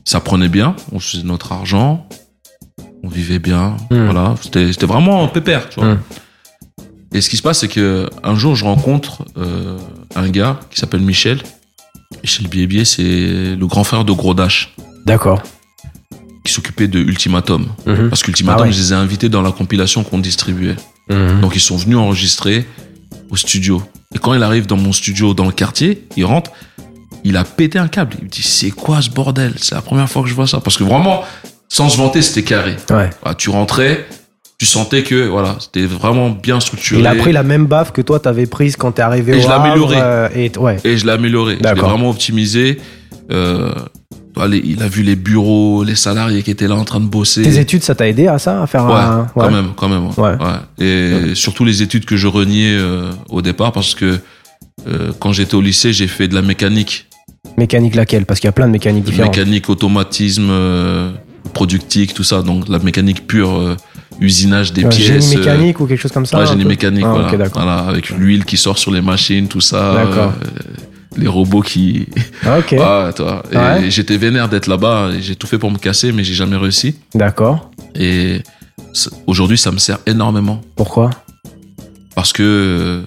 ça 0.05 0.21
prenait 0.21 0.49
bien. 0.49 0.75
On 0.93 0.99
faisait 1.01 1.23
notre 1.23 1.53
argent, 1.53 2.07
on 3.03 3.09
vivait 3.09 3.39
bien. 3.39 3.77
Mhm. 3.91 4.05
Voilà, 4.07 4.35
c'était 4.43 4.87
vraiment 4.87 5.27
pépère. 5.29 5.69
Tu 5.71 5.81
vois. 5.81 5.91
Mhm. 5.95 5.99
Et 7.15 7.21
ce 7.21 7.31
qui 7.31 7.37
se 7.37 7.43
passe, 7.43 7.61
c'est 7.61 7.69
que 7.69 8.11
un 8.23 8.35
jour, 8.35 8.57
je 8.57 8.65
rencontre 8.65 9.25
euh, 9.39 9.79
un 10.17 10.29
gars 10.29 10.59
qui 10.71 10.79
s'appelle 10.81 11.01
Michel. 11.01 11.41
Michel 12.23 12.49
Biébier, 12.49 12.85
c'est 12.85 13.03
le 13.57 13.67
grand 13.67 13.85
frère 13.85 14.05
de 14.05 14.13
Gros 14.13 14.35
Dash, 14.35 14.75
D'accord. 15.07 15.43
qui 16.45 16.53
s'occupait 16.53 16.89
de 16.89 16.99
Ultimatum. 16.99 17.67
Mhm. 17.87 18.09
Parce 18.09 18.23
qu'Ultimatum, 18.23 18.63
Ah 18.63 18.67
ouais. 18.67 18.73
je 18.73 18.79
les 18.81 18.93
ai 18.93 18.97
invités 18.97 19.29
dans 19.29 19.43
la 19.43 19.53
compilation 19.53 20.03
qu'on 20.05 20.19
distribuait. 20.19 20.77
Mhm. 21.09 21.41
Donc 21.41 21.55
ils 21.55 21.61
sont 21.61 21.77
venus 21.77 21.97
enregistrer 21.97 22.67
au 23.31 23.37
studio. 23.37 23.83
Et 24.15 24.19
quand 24.19 24.35
il 24.35 24.43
arrive 24.43 24.67
dans 24.67 24.77
mon 24.77 24.93
studio 24.93 25.35
dans 25.35 25.45
le 25.47 25.53
quartier, 25.53 26.07
il 26.17 26.25
rentre, 26.25 26.51
il 27.25 27.37
a 27.37 27.45
pété 27.45 27.79
un 27.79 27.89
câble. 27.89 28.15
Il 28.19 28.25
me 28.25 28.29
dit 28.31 28.43
c'est 28.43 28.71
quoi 28.71 29.01
ce 29.03 29.11
bordel? 29.11 29.55
C'est 29.59 29.75
la 29.75 29.83
première 29.83 30.09
fois 30.09 30.23
que 30.23 30.29
je 30.29 30.35
vois 30.35 30.47
ça. 30.47 30.61
Parce 30.61 30.77
que 30.77 30.85
vraiment, 30.85 31.23
sans 31.69 31.89
se 31.89 31.97
vanter, 31.97 32.23
c'était 32.23 32.43
carré. 32.45 32.77
Ouais. 32.91 33.11
Tu 33.39 33.51
rentrais, 33.51 34.07
tu 34.59 34.67
sentais 34.67 35.03
que 35.03 35.27
voilà, 35.27 35.57
c'était 35.59 35.85
vraiment 35.87 36.31
bien 36.31 36.61
structuré. 36.61 37.01
Il 37.01 37.07
a 37.07 37.15
pris 37.15 37.33
la 37.33 37.43
même 37.43 37.67
baffe 37.67 37.93
que 37.93 38.01
toi, 38.03 38.21
t'avais 38.21 38.47
prise 38.47 38.77
quand 38.77 38.93
t'es 38.93 39.03
arrivé 39.03 39.33
Et 39.33 39.37
au 39.39 39.41
je 39.41 39.47
l'ai 39.47 39.53
Havre, 39.53 39.65
amélioré. 39.67 39.97
euh, 40.01 40.29
et 40.35 40.53
ouais. 40.59 40.77
Et 40.85 40.97
je 40.97 41.05
l'ai 41.07 41.13
amélioré. 41.13 41.59
Je 41.63 41.69
l'ai 41.69 41.81
vraiment 41.81 42.11
optimisé. 42.11 42.79
Euh, 43.33 43.73
il 44.53 44.83
a 44.83 44.89
vu 44.89 45.03
les 45.03 45.15
bureaux, 45.17 45.85
les 45.85 45.95
salariés 45.95 46.43
qui 46.43 46.51
étaient 46.51 46.67
là 46.67 46.75
en 46.75 46.85
train 46.85 46.99
de 47.01 47.07
bosser. 47.07 47.43
Tes 47.43 47.59
études, 47.61 47.83
ça 47.85 47.95
t'a 47.95 48.09
aidé 48.09 48.27
à 48.27 48.39
ça, 48.39 48.63
à 48.63 48.67
faire 48.67 48.85
Ouais, 48.87 48.93
un. 48.95 49.29
quand 49.35 49.51
même, 49.51 49.69
quand 49.77 49.89
même. 49.89 50.07
ouais. 50.07 50.13
Ouais. 50.19 50.37
Ouais. 50.45 51.31
Et 51.31 51.35
surtout 51.35 51.65
les 51.65 51.83
études 51.83 52.05
que 52.05 52.17
je 52.17 52.27
reniais 52.27 52.75
euh, 52.77 53.11
au 53.29 53.43
départ 53.43 53.71
parce 53.73 53.95
que 53.95 54.19
euh, 54.89 55.13
quand 55.21 55.33
j'étais 55.33 55.55
au 55.55 55.61
lycée, 55.61 55.93
j'ai 55.93 56.09
fait 56.09 56.27
de 56.27 56.35
la 56.35 56.43
mécanique. 56.43 57.07
Mécanique 57.57 57.95
laquelle? 57.95 58.27
Parce 58.27 58.41
qu'il 58.41 58.49
y 58.49 58.51
a 58.51 58.53
plein 58.53 58.67
de 58.67 58.73
mécaniques 58.73 59.05
différentes. 59.05 59.37
Mécanique, 59.37 59.69
automatisme, 59.71 60.49
euh, 60.51 61.11
productique, 61.53 62.13
tout 62.15 62.25
ça. 62.25 62.43
Donc 62.43 62.69
la 62.69 62.81
mécanique 62.81 63.29
pure, 63.29 63.77
usinage 64.21 64.73
des 64.73 64.85
Ouais, 64.85 64.89
pièces. 64.91 65.07
génie 65.31 65.37
euh, 65.37 65.39
mécanique 65.41 65.81
ou 65.81 65.87
quelque 65.87 66.01
chose 66.01 66.13
comme 66.13 66.27
ça 66.27 66.39
ouais, 66.39 66.47
génie 66.47 66.65
mécanique, 66.65 67.05
Ah, 67.07 67.13
voilà. 67.13 67.37
d'accord. 67.37 67.63
Voilà, 67.63 67.79
avec 67.81 68.11
l'huile 68.11 68.45
qui 68.45 68.57
sort 68.57 68.79
sur 68.79 68.91
les 68.91 69.01
machines, 69.03 69.49
tout 69.49 69.61
ça. 69.61 69.95
D'accord. 69.95 70.33
euh, 70.43 70.61
les 71.17 71.29
robots 71.29 71.63
qui. 71.63 72.07
Ah, 72.45 72.59
Ok, 72.59 72.73
Ouais, 72.79 73.13
toi. 73.13 73.43
Ouais. 73.53 73.89
j'étais 73.91 74.17
vénère 74.17 74.49
d'être 74.49 74.67
là-bas. 74.67 75.11
J'ai 75.21 75.37
tout 75.37 75.47
fait 75.47 75.59
pour 75.59 75.71
me 75.71 75.79
casser, 75.79 76.11
mais 76.13 76.25
j'ai 76.25 76.35
jamais 76.35 76.57
réussi. 76.57 76.97
d'accord. 77.15 77.71
Et 77.95 78.43
aujourd'hui, 79.27 79.59
ça 79.59 79.71
me 79.71 79.79
sert 79.79 79.99
énormément 80.07 80.61
Pourquoi? 80.77 81.11
Parce 82.17 82.33
que 82.33 82.43
euh, 82.43 83.03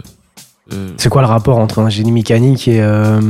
euh, 0.74 0.90
C'est 0.98 1.10
quoi 1.10 1.22
le 1.22 1.28
rapport 1.28 1.58
entre 1.58 1.80
un 1.80 1.90
génie 1.90 2.12
mécanique 2.12 2.68
et. 2.68 2.82
euh, 2.82 3.22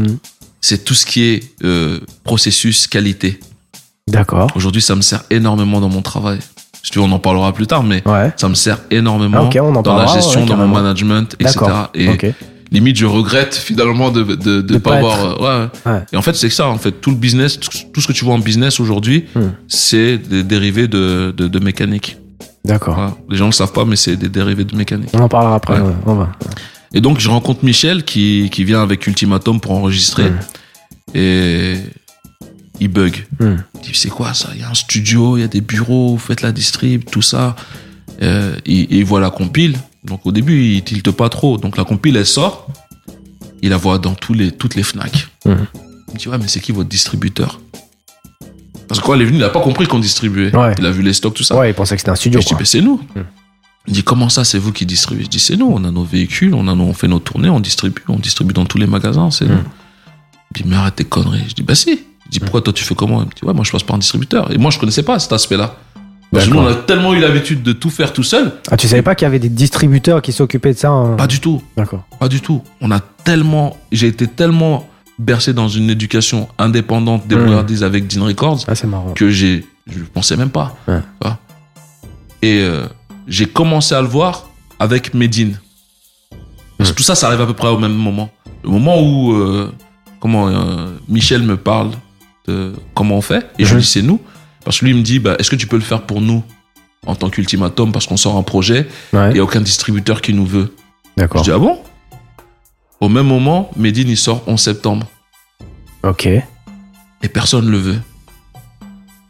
c'est 0.61 0.83
tout 0.83 0.95
ce 0.95 1.05
qui 1.05 1.21
est 1.23 1.43
euh, 1.63 1.99
processus 2.23 2.87
qualité. 2.87 3.39
D'accord. 4.07 4.51
Aujourd'hui, 4.55 4.81
ça 4.81 4.95
me 4.95 5.01
sert 5.01 5.23
énormément 5.29 5.79
dans 5.79 5.89
mon 5.89 6.01
travail. 6.01 6.39
Si 6.83 6.91
tu 6.91 6.99
veux, 6.99 7.05
on 7.05 7.11
en 7.11 7.19
parlera 7.19 7.51
plus 7.53 7.67
tard, 7.67 7.83
mais 7.83 8.01
Ouais. 8.07 8.31
ça 8.37 8.47
me 8.49 8.53
sert 8.55 8.79
énormément 8.91 9.39
Ah, 9.41 9.43
ok, 9.43 9.57
on 9.61 9.75
en 9.75 9.81
dans 9.81 9.97
la 9.97 10.07
gestion, 10.07 10.41
ouais, 10.41 10.45
dans 10.47 10.57
mon 10.57 10.67
management, 10.67 11.35
etc. 11.39 11.59
Et 11.93 12.09
limite, 12.71 12.97
je 12.97 13.05
regrette 13.05 13.55
finalement 13.55 14.09
de 14.11 14.23
de, 14.23 14.35
de, 14.35 14.61
De 14.61 14.77
pas 14.77 14.91
pas 14.91 14.97
avoir. 14.97 15.41
euh, 15.41 15.67
ouais. 15.85 16.01
Et 16.13 16.17
en 16.17 16.21
fait, 16.21 16.35
c'est 16.35 16.49
ça. 16.49 16.67
En 16.69 16.77
fait, 16.77 16.91
tout 16.91 17.09
le 17.11 17.15
business, 17.17 17.59
tout 17.59 18.01
ce 18.01 18.07
que 18.07 18.13
tu 18.13 18.25
vois 18.25 18.33
en 18.35 18.39
business 18.39 18.79
aujourd'hui, 18.79 19.25
Hmm. 19.35 19.49
c'est 19.67 20.17
des 20.17 20.43
dérivés 20.43 20.87
de, 20.87 21.33
de, 21.35 21.47
de 21.47 21.59
mécanique. 21.59 22.17
D'accord. 22.65 23.17
Les 23.29 23.37
gens 23.37 23.45
ne 23.45 23.49
le 23.51 23.53
savent 23.55 23.71
pas, 23.71 23.85
mais 23.85 23.95
c'est 23.95 24.17
des 24.17 24.27
dérivés 24.29 24.65
de 24.65 24.75
mécanique. 24.75 25.09
On 25.13 25.19
en 25.19 25.29
parlera 25.29 25.55
après. 25.55 25.79
On 26.05 26.15
va. 26.15 26.29
Et 26.93 26.99
donc, 27.01 27.19
je 27.19 27.29
rencontre 27.29 27.63
Michel 27.63 28.03
qui, 28.03 28.49
qui 28.51 28.63
vient 28.65 28.81
avec 28.81 29.07
Ultimatum 29.07 29.59
pour 29.61 29.71
enregistrer. 29.71 30.29
Hmm. 30.29 30.37
Et 31.15 31.75
il 32.79 32.87
bug. 32.89 33.25
Hmm. 33.39 33.55
Il 33.75 33.81
dit, 33.81 33.89
c'est 33.93 34.09
quoi 34.09 34.33
ça? 34.33 34.49
Il 34.55 34.61
y 34.61 34.63
a 34.63 34.69
un 34.69 34.73
studio, 34.73 35.37
il 35.37 35.41
y 35.41 35.43
a 35.43 35.47
des 35.47 35.61
bureaux, 35.61 36.09
vous 36.11 36.17
faites 36.17 36.41
la 36.41 36.51
distrib, 36.51 37.03
tout 37.09 37.21
ça. 37.21 37.55
Euh, 38.21 38.55
et, 38.65 38.79
et 38.81 38.97
il 38.97 39.05
voit 39.05 39.19
la 39.19 39.29
compile. 39.29 39.77
Donc, 40.03 40.25
au 40.25 40.31
début, 40.31 40.61
il 40.63 40.83
tilte 40.83 41.11
pas 41.11 41.29
trop. 41.29 41.57
Donc, 41.57 41.77
la 41.77 41.83
compile, 41.83 42.15
elle 42.17 42.25
sort. 42.25 42.67
Il 43.61 43.69
la 43.71 43.77
voit 43.77 43.97
dans 43.99 44.13
tous 44.15 44.33
les, 44.33 44.51
toutes 44.51 44.75
les 44.75 44.83
FNAC. 44.83 45.27
Hmm. 45.45 45.55
Il 46.09 46.13
me 46.13 46.19
dit, 46.19 46.29
ouais, 46.29 46.37
mais 46.37 46.47
c'est 46.47 46.59
qui 46.59 46.71
votre 46.71 46.89
distributeur? 46.89 47.59
Parce 48.87 49.01
que 49.01 49.05
quand 49.05 49.15
il 49.15 49.21
est 49.21 49.25
venu, 49.25 49.37
il 49.37 49.41
n'a 49.41 49.49
pas 49.49 49.59
compris 49.59 49.85
qu'on 49.85 49.99
distribuait. 49.99 50.55
Ouais. 50.55 50.73
Il 50.77 50.85
a 50.85 50.91
vu 50.91 51.01
les 51.01 51.13
stocks, 51.13 51.33
tout 51.33 51.43
ça. 51.43 51.57
Ouais, 51.57 51.71
il 51.71 51.73
pensait 51.73 51.95
que 51.95 52.01
c'était 52.01 52.11
un 52.11 52.15
studio. 52.15 52.39
Et 52.39 52.43
je 52.43 52.47
dis, 52.47 52.55
ben, 52.55 52.65
c'est 52.65 52.81
nous. 52.81 52.97
Hmm. 53.15 53.23
Il 53.87 53.93
dit, 53.93 54.03
comment 54.03 54.29
ça, 54.29 54.43
c'est 54.43 54.59
vous 54.59 54.71
qui 54.71 54.85
distribuez? 54.85 55.25
Je 55.25 55.29
dis, 55.29 55.39
c'est 55.39 55.57
nous. 55.57 55.67
On 55.67 55.83
a 55.83 55.91
nos 55.91 56.03
véhicules, 56.03 56.53
on, 56.53 56.67
a 56.67 56.75
nos- 56.75 56.85
on 56.85 56.93
fait 56.93 57.07
nos 57.07 57.19
tournées, 57.19 57.49
on 57.49 57.59
distribue. 57.59 58.01
On 58.07 58.17
distribue 58.17 58.53
dans 58.53 58.65
tous 58.65 58.77
les 58.77 58.87
magasins, 58.87 59.29
c'est 59.31 59.45
Hmm. 59.45 59.49
nous. 59.51 59.63
Il 60.55 60.63
dit, 60.63 60.69
mais 60.69 60.75
arrête 60.77 60.95
tes 60.95 61.03
conneries. 61.03 61.43
Je 61.49 61.53
dis, 61.55 61.63
bah 61.63 61.75
si. 61.75 61.99
Je 62.27 62.31
dis, 62.31 62.39
pourquoi 62.39 62.61
toi 62.61 62.73
tu 62.73 62.83
fais 62.83 62.95
comment 62.95 63.21
Il 63.21 63.25
me 63.27 63.31
dit, 63.31 63.43
ouais, 63.43 63.53
moi 63.53 63.63
je 63.63 63.71
passe 63.71 63.83
par 63.83 63.95
un 63.95 63.99
distributeur. 63.99 64.51
Et 64.51 64.57
moi 64.57 64.71
je 64.71 64.79
connaissais 64.79 65.03
pas 65.03 65.17
cet 65.19 65.31
aspect-là. 65.33 65.75
Parce 66.31 66.45
que 66.45 66.49
nous, 66.51 66.59
on 66.59 66.67
a 66.67 66.75
tellement 66.75 67.13
eu 67.13 67.19
l'habitude 67.19 67.63
de 67.63 67.71
tout 67.71 67.89
faire 67.89 68.11
tout 68.11 68.23
seul. 68.23 68.51
Ah, 68.69 68.75
tu 68.75 68.87
savais 68.89 69.01
pas 69.01 69.15
qu'il 69.15 69.25
y 69.25 69.27
avait 69.27 69.39
des 69.39 69.47
distributeurs 69.47 70.21
qui 70.21 70.33
s'occupaient 70.33 70.73
de 70.73 70.77
ça 70.77 70.89
hein 70.89 71.15
Pas 71.15 71.25
du 71.27 71.39
tout. 71.39 71.61
D'accord. 71.77 72.03
Pas 72.19 72.27
du 72.27 72.41
tout. 72.41 72.61
On 72.81 72.91
a 72.91 72.99
tellement. 72.99 73.77
J'ai 73.93 74.07
été 74.07 74.27
tellement 74.27 74.89
bercé 75.19 75.53
dans 75.53 75.69
une 75.69 75.89
éducation 75.89 76.49
indépendante, 76.59 77.27
débrouillardise 77.27 77.81
avec 77.83 78.07
Dean 78.07 78.25
Records, 78.25 78.65
Ah, 78.67 78.75
c'est 78.75 78.87
marrant. 78.87 79.13
que 79.13 79.29
j'ai. 79.29 79.65
Je 79.89 79.99
ne 79.99 80.03
pensais 80.03 80.35
même 80.35 80.49
pas. 80.49 80.75
Ouais. 80.89 80.99
Et 82.41 82.59
euh, 82.61 82.87
j'ai 83.27 83.45
commencé 83.45 83.95
à 83.95 84.01
le 84.01 84.07
voir 84.07 84.49
avec 84.79 85.13
Medine. 85.13 85.57
Parce 86.77 86.91
que 86.91 86.95
tout 86.97 87.03
ça, 87.03 87.15
ça 87.15 87.27
arrive 87.27 87.41
à 87.41 87.45
peu 87.47 87.53
près 87.53 87.69
au 87.69 87.79
même 87.79 87.95
moment. 87.95 88.29
Le 88.65 88.69
moment 88.69 89.01
où 89.01 89.31
euh, 89.33 89.71
comment 90.19 90.49
euh, 90.49 90.87
Michel 91.07 91.41
me 91.41 91.55
parle 91.55 91.91
de 92.47 92.73
comment 92.93 93.15
on 93.17 93.21
fait, 93.21 93.45
et 93.59 93.65
je 93.65 93.69
Mhm. 93.71 93.75
lui 93.75 93.81
dis 93.83 93.89
c'est 93.91 94.01
nous. 94.01 94.19
Parce 94.63 94.79
que 94.79 94.85
lui 94.85 94.91
il 94.91 94.97
me 94.97 95.03
dit 95.03 95.19
bah, 95.19 95.35
est-ce 95.39 95.49
que 95.49 95.55
tu 95.55 95.67
peux 95.67 95.77
le 95.77 95.81
faire 95.83 96.01
pour 96.03 96.21
nous 96.21 96.43
en 97.05 97.15
tant 97.15 97.29
qu'ultimatum 97.29 97.91
parce 97.91 98.05
qu'on 98.05 98.17
sort 98.17 98.35
un 98.37 98.43
projet, 98.43 98.87
Ouais. 99.13 99.29
il 99.29 99.33
n'y 99.35 99.39
a 99.39 99.43
aucun 99.43 99.61
distributeur 99.61 100.21
qui 100.21 100.33
nous 100.33 100.45
veut. 100.45 100.73
Je 101.17 101.23
D'accord. 101.23 101.41
dis 101.41 101.51
ah 101.51 101.57
bon? 101.57 101.79
Au 102.99 103.09
même 103.09 103.27
moment, 103.27 103.69
Medine 103.75 104.09
il 104.09 104.17
sort 104.17 104.43
en 104.47 104.57
septembre 104.57 105.07
Ok. 106.03 106.25
Et 106.27 107.29
personne 107.29 107.65
ne 107.65 107.71
le 107.71 107.77
veut. 107.79 107.99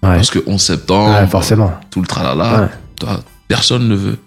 Parce 0.02 0.30
que 0.30 0.40
11 0.48 0.62
septembre, 0.62 1.10
Ouais, 1.20 1.28
forcément. 1.28 1.74
tout 1.90 2.02
le 2.02 2.08
tralala, 2.08 2.70
toi, 3.00 3.20
personne 3.48 3.84
ne 3.84 3.90
le 3.90 3.96
veut. 3.96 4.20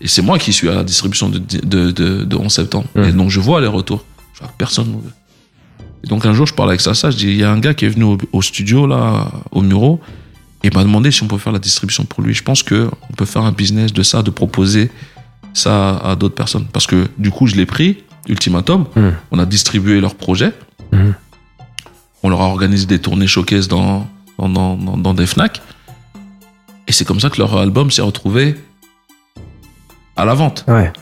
Et 0.00 0.08
c'est 0.08 0.22
moi 0.22 0.38
qui 0.38 0.52
suis 0.52 0.68
à 0.68 0.74
la 0.74 0.84
distribution 0.84 1.28
de, 1.28 1.38
de, 1.38 1.90
de, 1.90 2.24
de 2.24 2.36
11 2.36 2.52
septembre. 2.52 2.86
Mm. 2.94 3.02
Et 3.04 3.12
donc 3.12 3.30
je 3.30 3.40
vois 3.40 3.60
les 3.60 3.66
retours. 3.66 4.04
Je 4.34 4.40
vois 4.40 4.48
que 4.48 4.54
personne 4.58 4.88
ne 4.88 4.92
le 4.96 5.02
veut. 5.02 5.12
Et 6.06 6.08
donc 6.08 6.24
un 6.24 6.32
jour, 6.32 6.46
je 6.46 6.54
parle 6.54 6.68
avec 6.70 6.80
Sasa, 6.80 7.10
je 7.10 7.16
dis, 7.16 7.26
il 7.28 7.36
y 7.36 7.44
a 7.44 7.50
un 7.50 7.58
gars 7.58 7.74
qui 7.74 7.84
est 7.84 7.88
venu 7.88 8.04
au, 8.04 8.16
au 8.32 8.40
studio, 8.42 8.86
là, 8.86 9.28
au 9.50 9.60
Muro, 9.62 10.00
et 10.62 10.68
il 10.68 10.74
m'a 10.74 10.82
demandé 10.84 11.10
si 11.10 11.22
on 11.22 11.26
peut 11.26 11.36
faire 11.38 11.52
la 11.52 11.58
distribution 11.58 12.04
pour 12.04 12.22
lui. 12.22 12.32
Je 12.32 12.42
pense 12.42 12.62
que 12.62 12.88
on 13.10 13.12
peut 13.14 13.24
faire 13.26 13.42
un 13.42 13.52
business 13.52 13.92
de 13.92 14.02
ça, 14.02 14.22
de 14.22 14.30
proposer 14.30 14.90
ça 15.52 15.96
à 15.98 16.14
d'autres 16.16 16.34
personnes. 16.34 16.66
Parce 16.72 16.86
que 16.86 17.08
du 17.18 17.30
coup, 17.30 17.46
je 17.46 17.56
l'ai 17.56 17.66
pris, 17.66 17.98
Ultimatum, 18.28 18.86
Mm. 18.96 19.08
on 19.32 19.38
a 19.38 19.46
distribué 19.46 20.00
leur 20.00 20.14
projet, 20.14 20.52
Mhm. 20.92 21.14
on 22.22 22.28
leur 22.28 22.40
a 22.40 22.46
organisé 22.46 22.86
des 22.86 22.98
tournées 23.00 23.26
showcase 23.26 23.68
dans, 23.68 24.06
dans, 24.38 24.48
dans, 24.48 24.76
dans- 24.76 24.96
dans 24.96 25.14
des 25.14 25.26
FNAC. 25.26 25.60
Et 26.88 26.92
c'est 26.92 27.04
comme 27.04 27.20
ça 27.20 27.30
que 27.30 27.38
leur 27.38 27.56
album 27.56 27.90
s'est 27.90 28.02
retrouvé 28.02 28.54
à 30.16 30.24
la 30.24 30.34
vente. 30.34 30.64
Ouais. 30.68 30.92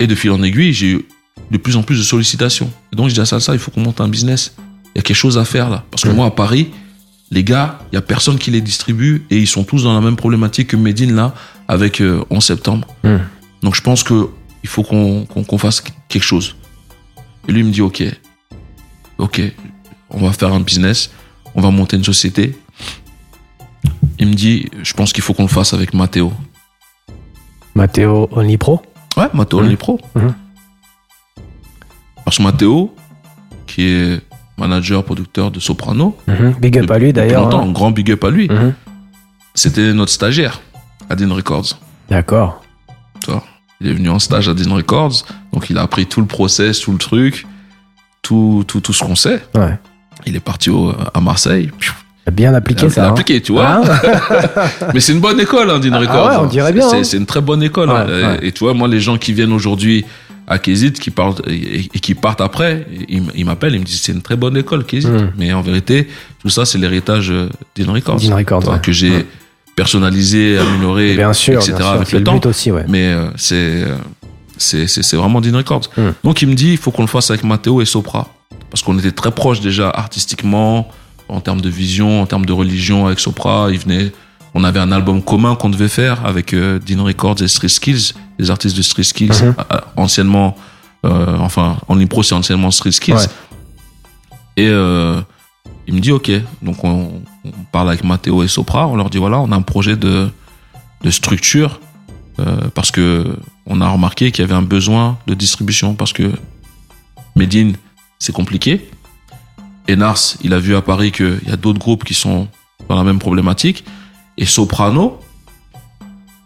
Et 0.00 0.06
de 0.06 0.14
fil 0.14 0.30
en 0.32 0.42
aiguille, 0.42 0.72
j'ai 0.72 0.88
eu 0.92 1.04
de 1.50 1.58
plus 1.58 1.76
en 1.76 1.82
plus 1.82 1.98
de 1.98 2.02
sollicitations. 2.02 2.70
Et 2.92 2.96
donc, 2.96 3.08
je 3.08 3.14
dis 3.14 3.20
à 3.20 3.24
Salsa, 3.24 3.52
il 3.52 3.58
faut 3.58 3.70
qu'on 3.70 3.80
monte 3.80 4.00
un 4.00 4.08
business. 4.08 4.54
Il 4.94 4.98
y 4.98 5.00
a 5.00 5.02
quelque 5.02 5.16
chose 5.16 5.38
à 5.38 5.44
faire 5.44 5.70
là. 5.70 5.84
Parce 5.90 6.02
que 6.02 6.10
moi, 6.10 6.26
à 6.26 6.30
Paris, 6.30 6.70
les 7.30 7.44
gars, 7.44 7.78
il 7.92 7.96
y 7.96 7.98
a 7.98 8.02
personne 8.02 8.38
qui 8.38 8.50
les 8.50 8.60
distribue 8.60 9.26
et 9.30 9.38
ils 9.38 9.46
sont 9.46 9.64
tous 9.64 9.84
dans 9.84 9.94
la 9.94 10.00
même 10.00 10.16
problématique 10.16 10.68
que 10.68 10.76
Medine 10.76 11.14
là, 11.14 11.34
avec 11.68 12.00
euh, 12.00 12.24
11 12.30 12.44
septembre. 12.44 12.86
Donc, 13.62 13.74
je 13.74 13.82
pense 13.82 14.02
que 14.02 14.28
il 14.62 14.68
faut 14.68 14.82
qu'on 14.82 15.58
fasse 15.58 15.82
quelque 16.08 16.22
chose. 16.22 16.56
Et 17.46 17.52
lui 17.52 17.60
il 17.60 17.66
me 17.66 17.70
dit, 17.70 17.80
OK, 17.80 18.02
OK, 19.18 19.40
on 20.10 20.18
va 20.18 20.32
faire 20.32 20.52
un 20.52 20.60
business, 20.60 21.10
on 21.54 21.60
va 21.60 21.70
monter 21.70 21.96
une 21.96 22.04
société. 22.04 22.56
Il 24.18 24.28
me 24.28 24.34
dit, 24.34 24.68
je 24.82 24.92
pense 24.94 25.12
qu'il 25.12 25.22
faut 25.22 25.32
qu'on 25.32 25.44
le 25.44 25.48
fasse 25.48 25.72
avec 25.72 25.94
Matteo. 25.94 26.32
Matteo 27.74 28.28
Only 28.32 28.58
Pro? 28.58 28.82
Ouais, 29.16 29.28
Matteo, 29.32 29.60
pro. 29.76 30.00
Que 32.36 32.42
Matteo, 32.42 32.94
qui 33.66 33.82
est 33.88 34.20
manager, 34.56 35.04
producteur 35.04 35.50
de 35.50 35.60
Soprano, 35.60 36.16
Mhm. 36.26 36.54
Big 36.60 36.78
up 36.78 36.90
à 36.90 36.98
lui 36.98 37.12
d'ailleurs. 37.12 37.44
longtemps, 37.44 37.62
hein. 37.62 37.68
un 37.68 37.72
grand 37.72 37.90
big 37.90 38.10
up 38.10 38.24
à 38.24 38.30
lui, 38.30 38.48
Mhm. 38.48 38.72
c'était 39.54 39.92
notre 39.92 40.12
stagiaire 40.12 40.60
à 41.08 41.16
Dean 41.16 41.32
Records. 41.34 41.78
D'accord. 42.10 42.62
Il 43.80 43.86
est 43.86 43.92
venu 43.92 44.10
en 44.10 44.18
stage 44.18 44.48
à 44.48 44.54
Dean 44.54 44.74
Records, 44.74 45.24
donc 45.52 45.70
il 45.70 45.78
a 45.78 45.82
appris 45.82 46.06
tout 46.06 46.20
le 46.20 46.26
process, 46.26 46.80
tout 46.80 46.90
le 46.90 46.98
truc, 46.98 47.46
tout, 48.22 48.64
tout, 48.66 48.80
tout 48.80 48.92
ce 48.92 49.04
qu'on 49.04 49.14
sait. 49.14 49.40
Ouais. 49.54 49.78
Il 50.26 50.34
est 50.34 50.40
parti 50.40 50.68
au- 50.70 50.92
à 51.14 51.20
Marseille. 51.20 51.70
Bien 52.32 52.52
appliqué 52.54 52.86
Il 52.86 52.88
a 52.88 52.90
ça. 52.90 53.06
hein. 53.06 53.10
appliqué, 53.10 53.40
tu 53.40 53.52
vois. 53.52 53.80
Ah, 53.84 54.64
Mais 54.94 54.98
c'est 55.00 55.12
une 55.12 55.20
bonne 55.20 55.38
école, 55.40 55.70
hein, 55.70 55.78
Dean 55.78 55.92
Ah 55.94 55.98
Records. 56.00 56.26
ouais, 56.28 56.36
on 56.40 56.46
dirait 56.46 56.72
bien, 56.72 56.88
C'est 57.04 57.16
hein. 57.16 57.20
une 57.20 57.26
très 57.26 57.40
bonne 57.40 57.62
école. 57.62 57.88
hein. 57.90 58.04
Ouais, 58.06 58.18
Et- 58.20 58.24
ouais. 58.24 58.38
Et, 58.48 58.52
tu 58.52 58.64
vois, 58.64 58.74
moi, 58.74 58.88
les 58.88 59.00
gens 59.00 59.16
qui 59.16 59.32
viennent 59.32 59.52
aujourd'hui 59.52 60.04
à 60.48 60.58
Kézit, 60.58 60.92
qui 60.92 61.10
parlent 61.10 61.34
et, 61.46 61.80
et 61.94 62.00
qui 62.00 62.14
partent 62.14 62.40
après, 62.40 62.86
ils, 63.08 63.22
ils 63.34 63.44
m'appellent, 63.44 63.74
ils 63.74 63.80
me 63.80 63.84
disent 63.84 64.00
c'est 64.00 64.12
une 64.12 64.22
très 64.22 64.36
bonne 64.36 64.56
école, 64.56 64.84
Kézit. 64.84 65.08
Mm. 65.08 65.32
Mais 65.36 65.52
en 65.52 65.60
vérité, 65.62 66.08
tout 66.40 66.48
ça, 66.48 66.64
c'est 66.64 66.78
l'héritage 66.78 67.32
Dean 67.76 67.92
Records. 67.92 68.20
Records, 68.32 68.68
ouais. 68.68 68.80
que 68.82 68.90
j'ai 68.92 69.10
Ouais. 69.10 69.26
personnalisé, 69.76 70.58
amélioré, 70.58 71.14
bien 71.14 71.32
sûr, 71.32 71.54
etc. 71.54 71.72
bien 71.76 71.78
sûr. 71.78 71.86
avec 71.94 72.12
le 72.12 72.18
le 72.18 72.24
temps. 72.24 72.34
but 72.34 72.46
aussi, 72.46 72.72
ouais. 72.72 72.84
Mais 72.88 73.06
euh, 73.12 73.28
c'est 73.36 73.54
euh, 73.84 73.96
c'est 74.58 75.14
vraiment 75.16 75.40
Dean 75.40 75.56
Records. 75.56 75.88
Mm. 75.96 76.02
Donc 76.24 76.42
il 76.42 76.48
me 76.48 76.54
dit 76.54 76.70
il 76.72 76.76
faut 76.78 76.90
qu'on 76.90 77.02
le 77.02 77.08
fasse 77.08 77.30
avec 77.30 77.44
Matteo 77.44 77.80
et 77.80 77.84
Sopra 77.84 78.28
parce 78.70 78.82
qu'on 78.82 78.98
était 78.98 79.12
très 79.12 79.30
proches 79.30 79.60
déjà 79.60 79.88
artistiquement 79.90 80.88
en 81.28 81.40
termes 81.40 81.60
de 81.60 81.68
vision, 81.68 82.20
en 82.22 82.26
termes 82.26 82.44
de 82.46 82.52
religion 82.52 83.06
avec 83.06 83.20
Sopra. 83.20 83.68
Il 83.70 83.78
venait, 83.78 84.10
on 84.54 84.64
avait 84.64 84.80
un 84.80 84.92
album 84.92 85.22
commun 85.22 85.54
qu'on 85.54 85.70
devait 85.70 85.88
faire 85.88 86.24
avec 86.26 86.52
euh, 86.54 86.78
Dean 86.78 87.04
Records 87.04 87.42
et 87.42 87.48
Street 87.48 87.68
Skills, 87.68 88.12
les 88.38 88.50
artistes 88.50 88.76
de 88.76 88.82
Street 88.82 89.02
Skills, 89.04 89.30
Mhm. 89.42 89.54
anciennement, 89.96 90.56
euh, 91.04 91.36
enfin 91.40 91.76
en 91.88 91.98
impro 92.00 92.22
c'est 92.22 92.34
anciennement 92.34 92.70
Street 92.70 92.92
Skills. 92.92 93.14
Ouais. 93.14 93.26
Et 94.56 94.68
euh, 94.68 95.20
il 95.86 95.94
me 95.94 96.00
dit 96.00 96.12
ok, 96.12 96.30
donc 96.62 96.82
on, 96.84 97.22
on 97.44 97.50
parle 97.72 97.88
avec 97.90 98.04
Matteo 98.04 98.42
et 98.42 98.48
Sopra, 98.48 98.86
on 98.88 98.96
leur 98.96 99.10
dit 99.10 99.18
voilà 99.18 99.38
on 99.40 99.52
a 99.52 99.56
un 99.56 99.62
projet 99.62 99.96
de 99.96 100.28
de 101.04 101.10
structure 101.10 101.78
euh, 102.40 102.68
parce 102.74 102.90
que 102.90 103.36
on 103.66 103.80
a 103.80 103.88
remarqué 103.88 104.32
qu'il 104.32 104.42
y 104.42 104.48
avait 104.48 104.54
un 104.56 104.62
besoin 104.62 105.18
de 105.26 105.34
distribution 105.34 105.94
parce 105.94 106.12
que 106.12 106.32
Medine 107.36 107.76
c'est 108.18 108.32
compliqué. 108.32 108.90
Et 109.86 109.96
Nars, 109.96 110.18
il 110.42 110.52
a 110.52 110.58
vu 110.58 110.74
à 110.76 110.82
Paris 110.82 111.12
qu'il 111.12 111.40
y 111.46 111.50
a 111.50 111.56
d'autres 111.56 111.78
groupes 111.78 112.04
qui 112.04 112.14
sont 112.14 112.48
dans 112.88 112.96
la 112.96 113.04
même 113.04 113.18
problématique. 113.18 113.84
Et 114.38 114.46
Soprano, 114.46 115.18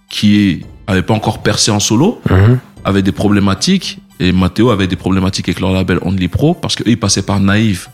qui 0.08 0.64
avait 0.86 1.02
pas 1.02 1.14
encore 1.14 1.42
percé 1.42 1.70
en 1.70 1.78
solo, 1.80 2.20
Mhm. 2.30 2.58
avait 2.84 3.02
des 3.02 3.12
problématiques. 3.12 3.98
Et 4.20 4.32
Matteo 4.32 4.70
avait 4.70 4.86
des 4.86 4.96
problématiques 4.96 5.48
avec 5.48 5.60
leur 5.60 5.72
label 5.72 5.98
Only 6.02 6.28
Pro 6.28 6.54
parce 6.54 6.74
qu'eux, 6.76 6.84
ils 6.86 6.98
passaient 6.98 7.22
par 7.22 7.40
Naïve. 7.40 7.88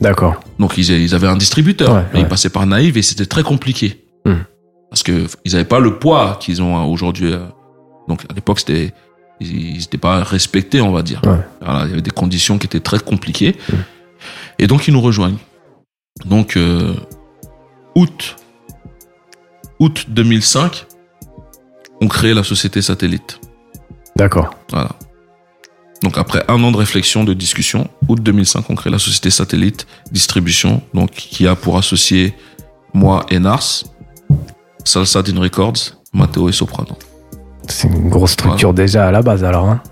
D'accord. 0.00 0.40
Donc 0.58 0.76
ils, 0.78 0.90
ils 0.90 1.14
avaient 1.14 1.26
un 1.26 1.36
distributeur, 1.36 1.92
Ouais, 1.94 2.04
mais 2.12 2.18
ouais. 2.20 2.24
ils 2.24 2.28
passaient 2.28 2.50
par 2.50 2.66
Naïve 2.66 2.96
et 2.96 3.02
c'était 3.02 3.26
très 3.26 3.42
compliqué. 3.42 4.04
Hmm. 4.24 4.42
Parce 4.90 5.02
que 5.02 5.26
ils 5.44 5.52
n'avaient 5.52 5.64
pas 5.64 5.80
le 5.80 5.98
poids 5.98 6.36
qu'ils 6.40 6.62
ont 6.62 6.84
aujourd'hui. 6.90 7.32
euh. 7.32 7.40
Donc 8.08 8.24
à 8.30 8.34
l'époque, 8.34 8.60
c'était 8.60 8.92
ils 9.40 9.78
n'étaient 9.78 9.98
pas 9.98 10.22
respectés, 10.24 10.80
on 10.80 10.90
va 10.92 11.02
dire. 11.02 11.20
Ouais. 11.24 11.38
Voilà, 11.60 11.84
il 11.84 11.90
y 11.90 11.92
avait 11.92 12.02
des 12.02 12.10
conditions 12.10 12.58
qui 12.58 12.66
étaient 12.66 12.80
très 12.80 12.98
compliquées. 12.98 13.56
Hmm. 13.70 13.76
Et 14.58 14.66
donc 14.66 14.86
ils 14.88 14.92
nous 14.94 15.00
rejoignent. 15.00 15.38
Donc 16.24 16.56
euh, 16.56 16.94
août 17.94 18.36
août 19.78 20.06
2005, 20.08 20.86
on 22.00 22.08
crée 22.08 22.34
la 22.34 22.42
société 22.44 22.82
satellite. 22.82 23.40
D'accord. 24.16 24.50
Voilà. 24.70 24.90
Donc 26.02 26.16
après 26.16 26.44
un 26.48 26.62
an 26.62 26.70
de 26.70 26.76
réflexion, 26.76 27.24
de 27.24 27.34
discussion, 27.34 27.88
août 28.08 28.20
2005, 28.22 28.70
on 28.70 28.74
crée 28.74 28.90
la 28.90 28.98
société 28.98 29.30
satellite 29.30 29.86
distribution, 30.12 30.82
donc 30.94 31.10
qui 31.10 31.46
a 31.46 31.56
pour 31.56 31.76
associé 31.76 32.34
moi 32.94 33.26
et 33.30 33.38
Nars, 33.40 33.84
Salsa 34.84 35.22
Dean 35.22 35.40
Records, 35.40 35.96
Matteo 36.12 36.48
et 36.48 36.52
Soprano. 36.52 36.96
C'est 37.68 37.88
une 37.88 38.08
grosse 38.08 38.32
structure 38.32 38.72
déjà 38.72 39.08
à 39.08 39.10
la 39.10 39.22
base 39.22 39.44
alors. 39.44 39.68
Hein. 39.68 39.82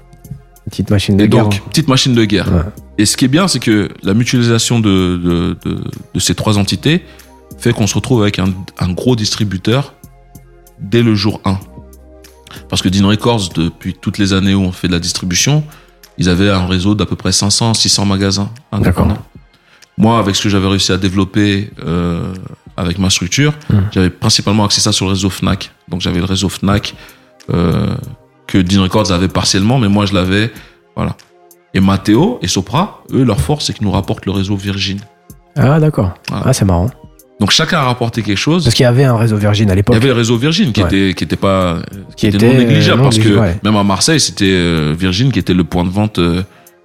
Petite 0.71 0.91
machine 0.91 1.17
de 1.17 1.25
Et 1.25 1.29
guerre. 1.29 1.45
donc, 1.45 1.61
petite 1.69 1.89
machine 1.89 2.15
de 2.15 2.25
guerre. 2.25 2.53
Ouais. 2.53 2.63
Et 2.99 3.07
ce 3.07 3.17
qui 3.17 3.27
est 3.27 3.29
bien, 3.29 3.47
c'est 3.47 3.61
que 3.61 3.89
la 4.03 4.15
mutualisation 4.15 4.81
de, 4.81 5.17
de, 5.17 5.57
de, 5.65 5.85
de 6.15 6.21
ces 6.21 6.35
trois 6.35 6.59
entités 6.59 7.05
fait 7.59 7.73
qu'on 7.73 7.87
se 7.87 7.95
retrouve 7.95 8.23
avec 8.23 8.39
un, 8.39 8.47
un 8.79 8.93
gros 8.93 9.17
distributeur 9.17 9.95
dès 10.79 11.03
le 11.03 11.15
jour 11.15 11.41
1. 11.45 11.59
Parce 12.69 12.83
que 12.83 12.89
Dean 12.89 13.09
Records, 13.09 13.51
depuis 13.55 13.95
toutes 13.95 14.19
les 14.19 14.33
années 14.33 14.55
où 14.55 14.63
on 14.63 14.73
fait 14.73 14.89
de 14.89 14.93
la 14.93 14.99
distribution, 14.99 15.65
ils 16.19 16.29
avaient 16.29 16.51
un 16.51 16.67
réseau 16.67 16.95
d'à 16.95 17.07
peu 17.07 17.17
près 17.17 17.33
500, 17.33 17.75
600 17.75 18.05
magasins 18.07 18.51
indépendants. 18.73 19.09
D'accord. 19.11 19.23
Moi, 19.99 20.19
avec 20.19 20.37
ce 20.37 20.43
que 20.43 20.49
j'avais 20.49 20.67
réussi 20.69 20.93
à 20.93 20.99
développer 20.99 21.71
euh, 21.85 22.33
avec 22.77 22.99
ma 22.99 23.09
structure, 23.11 23.55
Mm. 23.71 23.75
j'avais 23.93 24.11
principalement 24.11 24.65
axé 24.65 24.81
ça 24.81 24.93
sur 24.93 25.07
le 25.07 25.13
réseau 25.13 25.31
Fnac. 25.31 25.73
Donc 25.89 26.01
j'avais 26.03 26.19
le 26.19 26.25
réseau 26.25 26.49
Fnac 26.49 26.95
euh, 27.53 27.95
que 28.47 28.59
Dean 28.59 28.83
Records 28.83 29.11
avait 29.13 29.29
partiellement, 29.29 29.79
mais 29.79 29.89
moi 29.89 30.05
je 30.07 30.15
l'avais. 30.15 30.53
Voilà. 30.95 31.17
Et 31.75 31.81
Matteo 31.81 32.39
et 32.43 32.49
Sopra, 32.49 33.05
eux, 33.13 33.23
leur 33.25 33.41
force, 33.41 33.67
c'est 33.67 33.75
qu'ils 33.75 33.87
nous 33.87 33.93
rapportent 33.93 34.25
le 34.27 34.33
réseau 34.33 34.57
Virgin. 34.57 34.99
Ah 35.57 35.79
d'accord. 35.81 36.13
Voilà. 36.29 36.45
Ah 36.49 36.53
c'est 36.53 36.65
marrant. 36.65 36.91
Donc 37.39 37.51
chacun 37.51 37.79
a 37.79 37.83
rapporté 37.85 38.23
quelque 38.23 38.39
chose. 38.39 38.65
Parce 38.65 38.75
qu'il 38.75 38.85
y 38.85 38.87
avait 38.87 39.05
un 39.05 39.17
réseau 39.17 39.37
Virgin 39.37 39.69
à 39.69 39.73
Il 39.73 39.75
y 39.75 39.77
l'époque. 39.77 39.97
avait 39.97 40.07
le 40.09 40.15
réseau 40.15 40.37
Virgin 40.39 40.73
qui 40.73 40.81
Ouais. 40.83 40.87
était 40.87 41.15
qui 41.15 41.25
était 41.25 41.37
pas 41.37 41.49
euh, 41.49 41.83
qui, 42.11 42.15
Qui 42.17 42.27
était, 42.29 42.37
était, 42.39 42.47
non 42.49 42.59
négligeable 42.61 42.93
euh, 42.93 42.97
non 42.97 43.03
parce 43.05 43.17
que 43.19 43.23
négligeable, 43.25 43.47
ouais. 43.49 43.61
même 43.63 43.77
à 43.77 43.83
Marseille 43.85 44.21
c'était 44.21 44.45
euh, 44.49 44.95
Virgin 44.99 45.31
qui 45.31 45.39
était 45.39 45.53
le 45.53 45.65
point 45.65 45.85
de 45.85 45.91
vente 45.91 46.19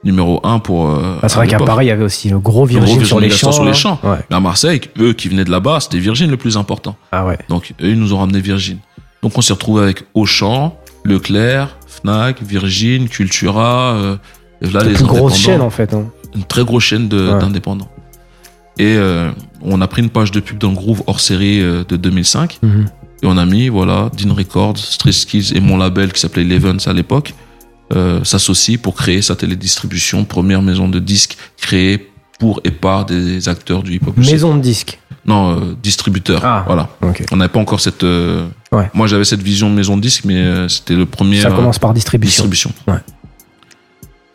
numéro 0.04 0.42
un 0.46 0.60
pour. 0.60 0.90
Ah, 0.90 1.30
c'est 1.30 1.36
vrai 1.36 1.48
qu'à 1.48 1.54
l'époque. 1.54 1.68
Paris 1.68 1.86
il 1.86 1.90
y 1.90 1.92
avait 1.92 2.04
aussi 2.04 2.30
le 2.30 2.40
gros 2.40 2.54
gros 2.54 2.66
Virgin 2.66 3.06
sur 3.06 3.20
les 3.22 3.30
champs. 3.30 3.52
sur 3.54 3.64
les 3.64 3.74
champs. 3.74 3.98
Ouais. 4.04 4.18
Mais 4.30 4.36
à 4.36 4.40
Marseille, 4.42 4.82
eux 5.00 5.14
qui 5.14 5.30
venaient 5.30 5.46
de 5.46 5.52
là-bas, 5.52 5.80
c'était 5.80 6.00
Virgin 6.00 6.30
le 6.30 6.38
plus 6.38 6.58
important. 6.58 6.98
Ah 7.14 7.26
ouais. 7.26 7.38
Donc 7.48 7.74
eux 7.82 7.90
ils 7.90 8.00
nous 8.00 8.14
ont 8.14 8.18
ramené 8.20 8.42
Virgin. 8.42 8.78
Donc 9.24 9.38
on 9.38 9.42
s'est 9.42 9.54
retrouvé 9.54 9.84
avec 9.84 10.04
Auchan, 10.16 10.76
Leclerc, 11.06 11.78
Fnac, 11.88 12.42
Virgin, 12.44 13.08
Cultura. 13.08 13.94
Euh, 13.94 14.16
et 14.62 14.68
là, 14.70 14.84
les 14.84 14.94
plus 14.96 15.06
grosse 15.06 15.38
chaîne 15.38 15.62
en 15.62 15.70
fait. 15.70 15.94
hein. 15.94 16.06
une 16.36 16.44
très 16.44 16.64
grosse 16.66 16.84
chaîne 16.84 17.08
d'indépendants. 17.08 17.88
Et 18.78 18.96
euh, 18.98 19.30
on 19.64 19.82
a 19.82 19.88
pris 19.88 20.02
une 20.02 20.10
page 20.10 20.32
de 20.32 20.40
pub 20.40 20.58
dans 20.58 20.70
le 20.70 20.76
Groove 20.76 21.04
hors 21.08 21.20
série 21.20 21.62
euh, 21.62 21.84
de 21.88 21.96
2005 21.98 22.60
Mhm. 22.62 22.86
et 23.24 23.26
on 23.28 23.38
a 23.38 23.46
mis 23.46 23.70
voilà 23.70 24.10
Dean 24.18 24.34
Records, 24.34 24.78
Street 24.78 25.12
Skills 25.12 25.52
et 25.56 25.60
mon 25.60 25.78
label 25.78 26.12
qui 26.14 26.20
s'appelait 26.20 26.44
Levens 26.44 26.88
à 26.88 26.94
l'époque 26.94 27.34
euh, 27.94 28.24
s'associent 28.24 28.78
pour 28.82 28.96
créer 28.96 29.22
sa 29.22 29.36
télédistribution, 29.36 30.24
première 30.26 30.62
maison 30.62 30.88
de 30.88 31.00
disques 31.00 31.38
créée 31.58 32.10
pour 32.40 32.62
et 32.64 32.72
par 32.72 33.06
des 33.06 33.50
acteurs 33.50 33.84
du 33.84 33.94
hip-hop. 33.96 34.16
Maison 34.18 34.56
de 34.56 34.62
disques. 34.62 34.98
Non, 35.26 35.60
euh, 35.60 35.76
distributeur. 35.84 36.44
Ah. 36.44 36.64
Voilà. 36.66 36.90
On 37.32 37.36
n'avait 37.36 37.52
pas 37.52 37.60
encore 37.60 37.80
cette. 37.82 38.04
euh, 38.04 38.48
Ouais. 38.72 38.90
Moi, 38.96 39.06
j'avais 39.06 39.26
cette 39.26 39.44
vision 39.44 39.70
de 39.70 39.76
maison 39.76 39.96
de 39.98 40.02
disques, 40.02 40.24
mais 40.26 40.68
c'était 40.70 40.96
le 40.96 41.06
premier. 41.06 41.42
Ça 41.42 41.52
commence 41.52 41.78
par 41.78 41.94
distribution. 41.94 42.46
distribution. 42.48 42.72
Ouais. 42.88 43.02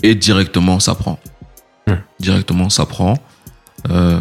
Et 0.02 0.14
directement, 0.14 0.78
ça 0.78 0.94
prend. 0.94 1.18
Hmm. 1.88 1.94
Directement, 2.20 2.68
ça 2.70 2.86
prend. 2.86 3.14
Euh, 3.90 4.20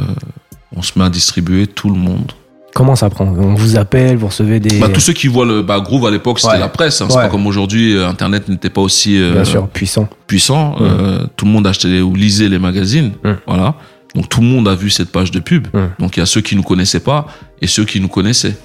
on 0.75 0.81
se 0.81 0.97
met 0.97 1.05
à 1.05 1.09
distribuer 1.09 1.67
tout 1.67 1.89
le 1.89 1.97
monde. 1.97 2.31
Comment 2.73 2.95
ça 2.97 3.09
prend? 3.09 3.25
On 3.25 3.53
vous 3.55 3.77
appelle, 3.77 4.17
vous 4.17 4.27
recevez 4.27 4.59
des. 4.59 4.79
Bah, 4.79 4.89
tous 4.89 4.99
ceux 4.99 5.13
qui 5.13 5.27
voient 5.27 5.45
le 5.45 5.61
bah, 5.61 5.79
Groove 5.79 6.05
à 6.07 6.11
l'époque, 6.11 6.39
c'était 6.39 6.53
Ouais. 6.53 6.59
la 6.59 6.67
presse. 6.67 7.01
hein. 7.01 7.07
C'est 7.09 7.15
pas 7.15 7.29
comme 7.29 7.47
aujourd'hui, 7.47 7.95
euh, 7.95 8.07
Internet 8.09 8.49
n'était 8.49 8.69
pas 8.69 8.81
aussi 8.81 9.17
euh, 9.17 9.31
Bien 9.33 9.45
sûr, 9.45 9.67
puissant. 9.69 10.09
puissant. 10.27 10.75
Euh, 10.81 11.25
tout 11.37 11.45
le 11.45 11.51
monde 11.51 11.65
achetait 11.67 12.01
ou 12.01 12.13
lisait 12.15 12.49
les 12.49 12.59
magazines. 12.59 13.13
Hmm. 13.23 13.35
Voilà. 13.47 13.75
Donc 14.13 14.27
tout 14.27 14.41
le 14.41 14.47
monde 14.47 14.67
a 14.67 14.75
vu 14.75 14.89
cette 14.89 15.09
page 15.11 15.31
de 15.31 15.39
pub. 15.39 15.67
Hmm. 15.73 15.87
Donc 15.99 16.17
il 16.17 16.19
y 16.19 16.23
a 16.23 16.25
ceux 16.25 16.41
qui 16.41 16.55
nous 16.57 16.63
connaissaient 16.63 16.99
pas 16.99 17.27
et 17.61 17.67
ceux 17.67 17.85
qui 17.85 18.01
nous 18.01 18.09
connaissaient. 18.09 18.57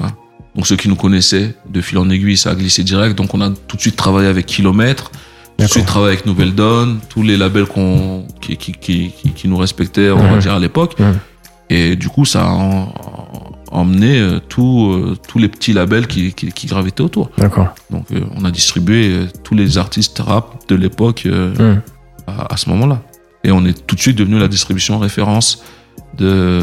Hein. 0.00 0.08
Donc 0.56 0.66
ceux 0.66 0.76
qui 0.76 0.88
nous 0.88 0.96
connaissaient, 0.96 1.54
de 1.68 1.80
fil 1.82 1.98
en 1.98 2.08
aiguille, 2.08 2.38
ça 2.38 2.50
a 2.52 2.54
glissé 2.54 2.82
direct. 2.84 3.16
Donc 3.18 3.34
on 3.34 3.40
a 3.42 3.50
tout 3.50 3.76
de 3.76 3.82
suite 3.82 3.96
travaillé 3.96 4.28
avec 4.28 4.46
Kilomètre, 4.46 5.10
tout 5.58 5.64
de 5.66 5.70
suite 5.70 5.84
travaillé 5.86 6.14
avec 6.14 6.24
Nouvelle 6.24 6.54
Donne, 6.54 7.00
tous 7.10 7.22
les 7.22 7.36
labels 7.36 7.66
qu'on 7.66 8.26
qui, 8.40 8.56
qui, 8.56 8.72
qui, 8.72 9.10
qui, 9.10 9.30
qui 9.32 9.46
nous 9.48 9.58
respectaient, 9.58 10.10
on 10.10 10.16
va 10.16 10.38
dire 10.38 10.54
à 10.54 10.58
l'époque. 10.58 10.96
Et 11.70 11.96
du 11.96 12.08
coup, 12.08 12.24
ça, 12.24 12.44
a- 12.46 12.86
emmener 13.70 14.18
euh, 14.18 14.38
tout, 14.40 14.90
euh, 14.92 15.16
tous 15.28 15.38
les 15.38 15.48
petits 15.48 15.74
labels 15.74 16.06
qui, 16.06 16.32
qui, 16.32 16.50
qui 16.52 16.66
gravitaient 16.66 17.02
autour. 17.02 17.30
D'accord. 17.36 17.68
Donc 17.90 18.06
euh, 18.12 18.20
on 18.36 18.44
a 18.46 18.50
distribué 18.50 19.26
tous 19.44 19.54
les 19.54 19.76
artistes 19.76 20.18
rap 20.20 20.66
de 20.68 20.74
l'époque 20.74 21.26
Hmm. 21.26 21.80
à, 22.26 22.54
à 22.54 22.56
ce 22.56 22.70
moment-là. 22.70 23.02
Et 23.44 23.52
on 23.52 23.64
est 23.66 23.86
tout 23.86 23.94
de 23.94 24.00
suite 24.00 24.16
devenu 24.16 24.38
la 24.38 24.48
distribution 24.48 24.98
référence 24.98 25.62
de, 26.16 26.62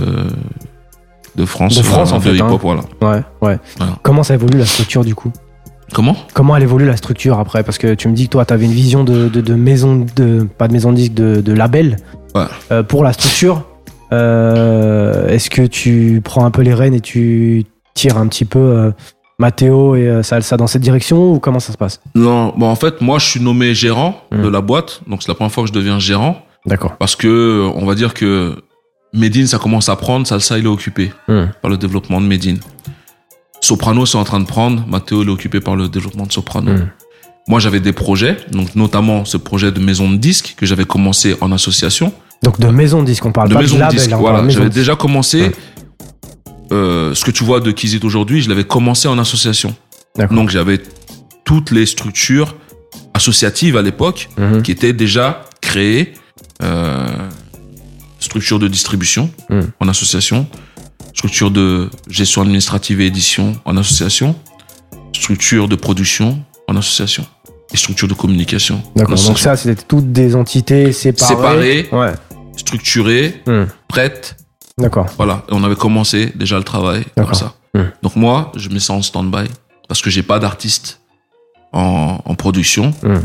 de 1.35 1.45
France, 1.45 1.77
De 1.77 1.83
France, 1.83 2.11
en 2.11 2.17
de 2.17 2.23
fait, 2.23 2.35
hip-hop, 2.35 2.59
voilà. 2.61 2.81
Ouais, 3.01 3.23
ouais. 3.41 3.59
Voilà. 3.77 3.97
Comment 4.01 4.23
ça 4.23 4.33
évolue 4.33 4.57
la 4.57 4.65
structure 4.65 5.05
du 5.05 5.13
coup? 5.15 5.31
Comment? 5.93 6.15
Comment 6.33 6.55
elle 6.57 6.63
évolue 6.63 6.85
la 6.87 6.97
structure 6.97 7.37
après? 7.39 7.63
Parce 7.63 7.77
que 7.77 7.93
tu 7.93 8.07
me 8.07 8.13
dis 8.15 8.25
que 8.25 8.31
toi, 8.31 8.45
tu 8.45 8.53
avais 8.53 8.65
une 8.65 8.71
vision 8.71 9.03
de, 9.03 9.29
de, 9.29 9.41
de 9.41 9.53
maison, 9.53 10.05
de, 10.15 10.47
pas 10.57 10.67
de 10.67 10.73
maison 10.73 10.91
de 10.91 10.97
disque, 10.97 11.13
de, 11.13 11.41
de 11.41 11.53
label 11.53 11.97
Ouais. 12.33 12.45
Euh, 12.71 12.81
pour 12.83 13.03
la 13.03 13.13
structure. 13.13 13.63
Euh, 14.15 15.27
Est-ce 15.27 15.49
que 15.49 15.61
tu 15.63 16.21
prends 16.23 16.45
un 16.45 16.51
peu 16.51 16.61
les 16.61 16.73
rênes 16.73 16.93
et 16.93 17.01
tu 17.01 17.65
tires 17.93 18.17
un 18.17 18.27
petit 18.27 18.45
peu 18.45 18.59
euh, 18.59 18.91
Mathéo 19.39 19.95
et 19.95 20.07
euh, 20.07 20.23
Salsa 20.23 20.57
dans 20.57 20.67
cette 20.67 20.81
direction 20.81 21.33
ou 21.33 21.39
comment 21.39 21.59
ça 21.59 21.71
se 21.73 21.77
passe? 21.77 21.99
Non, 22.15 22.53
bon 22.57 22.67
en 22.67 22.75
fait 22.75 23.01
moi 23.01 23.19
je 23.19 23.25
suis 23.29 23.39
nommé 23.41 23.73
gérant 23.73 24.21
Hmm. 24.31 24.41
de 24.43 24.47
la 24.49 24.61
boîte, 24.61 25.01
donc 25.07 25.21
c'est 25.21 25.27
la 25.29 25.35
première 25.35 25.51
fois 25.51 25.63
que 25.63 25.69
je 25.69 25.73
deviens 25.73 25.99
gérant 25.99 26.37
D'accord. 26.65 26.95
parce 26.97 27.15
que 27.15 27.69
on 27.75 27.85
va 27.85 27.95
dire 27.95 28.13
que 28.13 28.55
Medine 29.13 29.47
ça 29.47 29.59
commence 29.59 29.87
à 29.89 29.95
prendre, 29.95 30.25
Salsa 30.27 30.57
il 30.57 30.65
est 30.65 30.67
occupé 30.69 31.11
Hmm. 31.27 31.45
par 31.61 31.69
le 31.71 31.77
développement 31.77 32.19
de 32.21 32.25
Medine. 32.27 32.59
Soprano 33.61 34.05
c'est 34.05 34.17
en 34.17 34.23
train 34.23 34.39
de 34.39 34.45
prendre, 34.47 34.85
Matteo 34.87 35.23
il 35.23 35.29
est 35.29 35.31
occupé 35.31 35.59
par 35.59 35.75
le 35.75 35.87
développement 35.89 36.25
de 36.25 36.31
Soprano. 36.31 36.71
Hmm. 36.71 36.87
Moi 37.47 37.59
j'avais 37.59 37.79
des 37.79 37.93
projets, 37.93 38.37
donc 38.51 38.75
notamment 38.75 39.23
ce 39.25 39.37
projet 39.37 39.71
de 39.71 39.79
maison 39.79 40.09
de 40.09 40.17
disques 40.17 40.55
que 40.57 40.65
j'avais 40.65 40.85
commencé 40.85 41.35
en 41.41 41.51
association. 41.51 42.11
Donc 42.43 42.59
de 42.59 42.67
maison 42.67 43.01
de 43.01 43.07
disque, 43.07 43.25
on 43.25 43.31
parle 43.31 43.49
de 43.49 43.53
pas 43.55 43.61
maison 43.61 43.75
de 43.75 43.81
label. 43.81 43.97
disques, 43.97 44.11
hein, 44.11 44.17
voilà. 44.17 44.47
J'avais 44.49 44.65
disque. 44.65 44.75
déjà 44.75 44.95
commencé. 44.95 45.41
Ouais. 45.41 45.51
euh, 46.71 47.13
ce 47.15 47.23
que 47.25 47.31
tu 47.31 47.43
vois 47.43 47.59
de 47.59 47.71
Kizit 47.71 48.03
aujourd'hui, 48.03 48.41
je 48.41 48.49
l'avais 48.49 48.63
commencé 48.63 49.07
en 49.07 49.17
association. 49.19 49.75
Donc 50.31 50.49
j'avais 50.49 50.79
toutes 51.43 51.71
les 51.71 51.85
structures 51.85 52.55
associatives 53.13 53.77
à 53.77 53.81
l'époque 53.81 54.29
Mhm. 54.37 54.61
qui 54.63 54.71
étaient 54.71 54.93
déjà 54.93 55.43
créées. 55.61 56.13
Euh, 56.63 57.05
structure 58.19 58.59
de 58.59 58.67
distribution 58.67 59.29
Mm. 59.49 59.59
en 59.79 59.87
association, 59.87 60.47
structure 61.13 61.51
de 61.51 61.89
gestion 62.09 62.41
administrative 62.41 62.99
et 63.01 63.05
édition 63.07 63.53
en 63.65 63.77
association, 63.77 64.35
structure 65.13 65.67
de 65.67 65.75
production 65.75 66.39
en 66.67 66.75
association 66.75 67.25
et 67.73 67.77
structure 67.77 68.07
de 68.07 68.13
communication. 68.13 68.81
D'accord. 68.95 69.15
Donc 69.15 69.39
ça, 69.39 69.55
c'était 69.55 69.81
toutes 69.87 70.11
des 70.11 70.35
entités 70.35 70.91
séparées. 70.91 71.83
Séparées. 71.83 71.89
Ouais. 71.91 72.13
structurée, 72.57 73.41
Hmm. 73.47 73.65
prête, 73.87 74.37
D'accord. 74.77 75.07
Voilà, 75.17 75.43
et 75.49 75.53
on 75.53 75.63
avait 75.63 75.75
commencé 75.75 76.33
déjà 76.35 76.57
le 76.57 76.63
travail 76.63 77.05
comme 77.15 77.33
ça. 77.33 77.53
Hmm. 77.73 77.83
Donc 78.03 78.15
moi, 78.17 78.51
je 78.57 78.67
mets 78.69 78.79
ça 78.79 78.91
en 78.93 79.01
stand-by 79.01 79.45
parce 79.87 80.01
que 80.01 80.09
j'ai 80.09 80.23
pas 80.23 80.37
d'artiste 80.39 80.99
en, 81.71 82.19
en 82.25 82.35
production. 82.35 82.93
Hmm. 83.01 83.19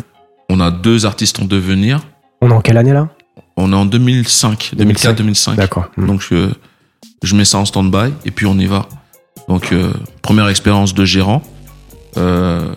On 0.49 0.61
a 0.61 0.71
deux 0.71 1.07
artistes 1.07 1.41
en 1.41 1.45
devenir. 1.45 2.01
On 2.41 2.51
est 2.51 2.55
en 2.55 2.61
quelle 2.61 2.77
année 2.77 2.93
là? 2.93 3.09
On 3.57 3.73
est 3.73 3.77
en 3.77 3.85
2005, 3.85 4.73
2004-2005. 4.77 5.57
D'accord. 5.57 5.89
Donc 5.99 6.21
je, 6.23 6.51
je 7.23 7.35
mets 7.37 7.45
ça 7.45 7.59
en 7.59 7.65
stand-by 7.65 8.13
et 8.25 8.31
puis 8.31 8.47
on 8.47 8.57
y 8.59 8.67
va. 8.67 8.87
Donc 9.49 9.73
euh, 9.73 9.93
première 10.23 10.49
expérience 10.49 10.95
de 10.95 11.05
gérant. 11.05 11.43
Euh, 12.17 12.73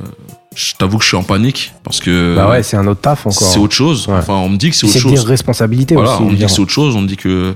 je 0.56 0.74
t'avoue 0.76 0.98
que 0.98 1.04
je 1.04 1.10
suis 1.10 1.18
en 1.18 1.24
panique 1.24 1.74
parce 1.84 2.00
que 2.00 2.36
Bah 2.36 2.50
ouais, 2.50 2.64
c'est 2.64 2.78
un 2.78 2.86
autre 2.88 3.02
taf 3.02 3.26
encore. 3.26 3.34
c'est 3.34 3.60
autre 3.60 3.74
chose. 3.74 4.08
Ouais. 4.08 4.16
Enfin, 4.18 4.34
on 4.36 4.50
me 4.50 4.58
dit 4.58 4.70
que 4.70 4.76
c'est 4.76 4.86
autre 4.86 4.94
C'est 4.94 5.00
chose. 5.00 5.24
responsabilités 5.26 5.96
Voilà, 5.96 6.14
aussi. 6.14 6.22
on 6.24 6.30
me 6.32 6.36
dit 6.36 6.44
que 6.46 6.52
c'est 6.52 6.60
autre 6.62 6.72
chose. 6.72 6.96
On 6.96 7.02
me 7.02 7.08
dit 7.08 7.18
que 7.18 7.56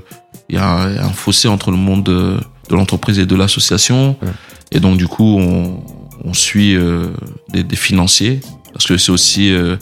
il 0.49 0.55
y, 0.55 0.57
a 0.59 0.65
un 0.67 0.89
il 0.89 0.95
y 0.95 0.99
a 0.99 1.05
un 1.05 1.09
fossé 1.09 1.47
entre 1.47 1.71
le 1.71 1.77
monde 1.77 2.03
de, 2.03 2.37
de 2.69 2.75
l'entreprise 2.75 3.19
et 3.19 3.25
de 3.25 3.35
l'association. 3.35 4.15
Ouais. 4.21 4.29
Et 4.71 4.79
donc 4.79 4.97
du 4.97 5.07
coup, 5.07 5.37
on, 5.39 5.83
on 6.23 6.33
suit 6.33 6.75
euh, 6.75 7.07
des, 7.49 7.63
des 7.63 7.75
financiers 7.75 8.39
parce 8.73 8.85
que 8.87 8.97
c'est 8.97 9.11
aussi, 9.11 9.51
euh, 9.51 9.75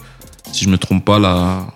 si 0.52 0.66
je 0.66 0.70
me 0.70 0.78
trompe 0.78 1.04
pas, 1.06 1.20
la, 1.20 1.68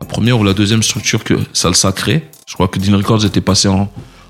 la 0.00 0.06
première 0.06 0.38
ou 0.38 0.44
la 0.44 0.52
deuxième 0.54 0.82
structure 0.82 1.24
que 1.24 1.34
Salsa 1.52 1.92
crée. 1.92 2.28
Je 2.46 2.54
crois 2.54 2.68
que 2.68 2.78
Dean 2.78 2.96
Records 2.96 3.24
était 3.24 3.40
passé 3.40 3.68
en 3.68 3.88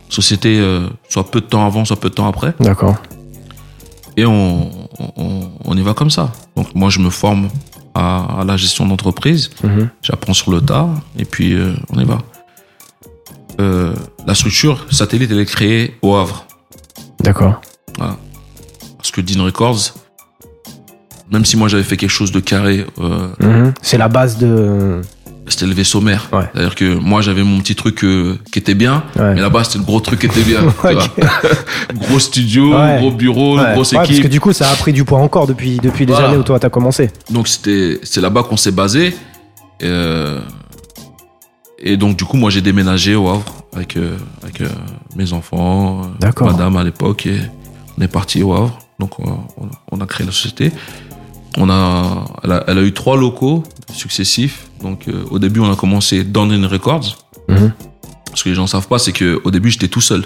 société 0.09 0.59
euh, 0.61 0.89
soit 1.09 1.31
peu 1.31 1.41
de 1.41 1.47
temps 1.47 1.67
avant, 1.67 1.85
soit 1.85 1.99
peu 2.01 2.09
de 2.09 2.15
temps 2.15 2.29
après. 2.29 2.55
D'accord. 2.61 2.97
Et 4.17 4.25
on, 4.25 4.71
on, 5.17 5.51
on 5.65 5.77
y 5.77 5.83
va 5.83 5.95
comme 5.95 6.11
ça. 6.11 6.33
Donc 6.57 6.75
moi, 6.75 6.91
je 6.91 6.99
me 7.01 7.11
forme 7.11 7.49
à, 7.95 8.41
à 8.41 8.45
la 8.45 8.57
gestion 8.57 8.87
d'entreprise. 8.87 9.51
Mhm. 9.63 9.89
J'apprends 10.03 10.35
sur 10.35 10.51
le 10.51 10.61
tas 10.61 10.89
et 11.19 11.25
puis 11.25 11.53
euh, 11.55 11.75
on 11.91 11.99
y 12.01 12.05
va. 12.05 12.19
Euh, 13.61 13.95
la 14.27 14.35
structure 14.35 14.87
satellite, 14.91 15.31
elle 15.31 15.41
est 15.41 15.47
créée 15.47 15.97
au 16.03 16.15
Havre. 16.15 16.47
D'accord. 17.21 17.61
Parce 17.97 19.11
que 19.11 19.21
Dean 19.21 19.45
Records, 19.45 19.95
même 21.31 21.45
si 21.45 21.57
moi 21.57 21.69
j'avais 21.69 21.83
fait 21.85 21.97
quelque 21.97 22.11
chose 22.11 22.33
de 22.33 22.41
carré, 22.41 22.87
euh, 22.99 23.29
Mhm. 23.41 23.73
C'est 23.83 23.99
la 23.99 24.09
base 24.09 24.37
de. 24.39 25.01
C'était 25.49 25.67
le 25.67 25.73
vaisseau 25.75 26.01
mère. 26.01 26.29
Ouais. 26.33 26.45
C'est-à-dire 26.53 26.75
que 26.75 26.95
moi 26.95 27.21
j'avais 27.23 27.43
mon 27.45 27.61
petit 27.61 27.75
truc 27.75 28.03
euh, 28.05 28.39
qui 28.53 28.59
était 28.59 28.75
bien, 28.75 29.05
Ouais. 29.19 29.35
mais 29.35 29.41
là-bas 29.41 29.65
c'était 29.65 29.79
le 29.79 29.85
gros 29.85 30.01
truc 30.01 30.21
qui 30.21 30.27
était 30.27 30.43
bien. 30.43 30.61
Gros 31.95 32.19
studio, 32.19 32.75
Ouais. 32.77 32.99
gros 32.99 33.11
bureau, 33.11 33.57
grosse 33.57 33.93
Ouais, 33.93 33.99
parce 33.99 34.11
équipe. 34.11 34.25
que 34.25 34.29
du 34.29 34.41
coup, 34.41 34.53
ça 34.53 34.69
a 34.71 34.75
pris 34.75 34.93
du 34.93 35.05
poids 35.05 35.19
encore 35.21 35.47
depuis, 35.47 35.77
depuis 35.79 36.05
Voilà. 36.07 36.29
années 36.29 36.37
où 36.37 36.43
toi 36.43 36.59
t'as 36.59 36.71
commencé. 36.71 37.11
Donc 37.31 37.49
c'était 37.49 37.99
c'est 38.03 38.21
là-bas 38.21 38.43
qu'on 38.43 38.57
s'est 38.57 38.73
basé. 38.73 39.15
Euh, 39.83 40.41
et 41.79 41.97
donc 41.97 42.17
du 42.17 42.25
coup 42.25 42.37
moi 42.39 42.49
j'ai 42.51 42.63
déménagé 42.63 43.15
au 43.15 43.29
Havre 43.29 43.45
avec 43.75 43.97
euh, 43.97 44.17
avec 44.43 44.61
euh, 44.63 44.69
mes 45.15 45.33
enfants, 45.35 46.03
euh, 46.25 46.45
madame 46.45 46.77
à 46.79 46.85
l'époque 46.85 47.27
et 47.27 47.39
on 47.99 48.03
est 48.03 48.09
parti 48.09 48.43
au 48.43 48.55
Havre. 48.55 48.79
Donc 48.99 49.19
on, 49.21 49.31
on- 49.59 49.69
on 49.93 50.01
a 50.01 50.07
créé 50.07 50.27
la 50.27 50.33
société. 50.33 50.73
On 51.57 51.71
a 51.71 52.25
elle, 52.45 52.53
a 52.53 52.65
elle 52.69 52.79
a 52.79 52.83
eu 52.83 52.93
trois 52.93 53.17
locaux 53.17 53.63
successifs. 53.93 54.69
Donc 54.83 55.09
euh, 55.09 55.25
au 55.31 55.39
début 55.39 55.61
on 55.61 55.71
a 55.73 55.77
commencé 55.77 56.25
dans 56.25 56.49
une 56.51 56.67
Records. 56.67 57.17
Mhm. 57.49 57.73
Ce 58.35 58.45
que 58.45 58.49
les 58.51 58.55
gens 58.55 58.67
savent 58.67 58.89
pas 58.89 58.99
c'est 58.99 59.13
que 59.13 59.41
au 59.45 59.51
début 59.51 59.71
j'étais 59.71 59.89
tout 59.89 60.01
seul. 60.01 60.25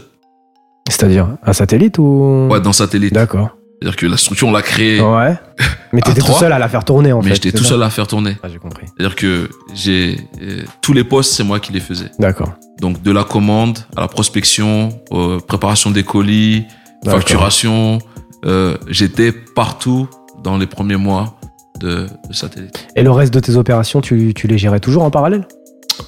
C'est-à-dire 0.89 1.29
un 1.45 1.53
satellite 1.53 1.99
ou? 1.99 2.49
Ouais 2.51 2.61
dans 2.61 2.73
satellite. 2.73 3.13
D'accord. 3.15 3.51
C'est-à-dire 3.81 3.97
que 3.97 4.07
la 4.07 4.17
structure 4.19 4.49
on 4.49 4.53
l'a 4.53 4.61
créée, 4.63 5.01
Ouais. 5.01 5.39
Mais 5.93 6.01
t'étais 6.03 6.21
tout 6.21 6.33
seul 6.33 6.53
à 6.53 6.59
la 6.59 6.69
faire 6.69 6.85
tourner 6.85 7.13
en 7.13 7.19
mais 7.23 7.31
fait. 7.31 7.35
j'étais 7.37 7.51
c'est 7.51 7.57
tout 7.57 7.65
ça 7.65 7.71
seul 7.71 7.83
à 7.83 7.91
faire 7.91 8.07
tourner. 8.07 8.37
Ah, 8.43 8.49
j'ai 8.49 8.59
compris. 8.59 8.87
C'est-à-dire 8.97 9.17
que 9.17 9.49
j'ai 9.75 10.21
euh, 10.43 10.63
tous 10.83 10.93
les 10.93 11.03
postes 11.03 11.33
c'est 11.33 11.43
moi 11.45 11.59
qui 11.61 11.73
les 11.73 11.81
faisais. 11.81 12.11
D'accord. 12.19 12.53
Donc 12.81 13.03
de 13.03 13.11
la 13.11 13.25
commande 13.25 13.79
à 13.97 14.01
la 14.03 14.09
prospection, 14.09 14.91
euh, 15.13 15.39
préparation 15.41 15.91
des 15.91 16.03
colis, 16.05 16.65
facturation, 17.05 17.99
euh, 18.45 18.77
j'étais 18.89 19.33
partout 19.33 20.09
dans 20.43 20.57
les 20.59 20.67
premiers 20.67 20.97
mois 20.97 21.39
de, 21.79 22.07
de 22.29 22.33
satellite. 22.33 22.87
Et 22.97 23.03
le 23.03 23.11
reste 23.11 23.33
de 23.33 23.41
tes 23.41 23.57
opérations, 23.57 24.01
tu, 24.01 24.35
tu 24.35 24.47
les 24.47 24.59
gérais 24.59 24.81
toujours 24.81 25.03
en 25.03 25.11
parallèle? 25.11 25.47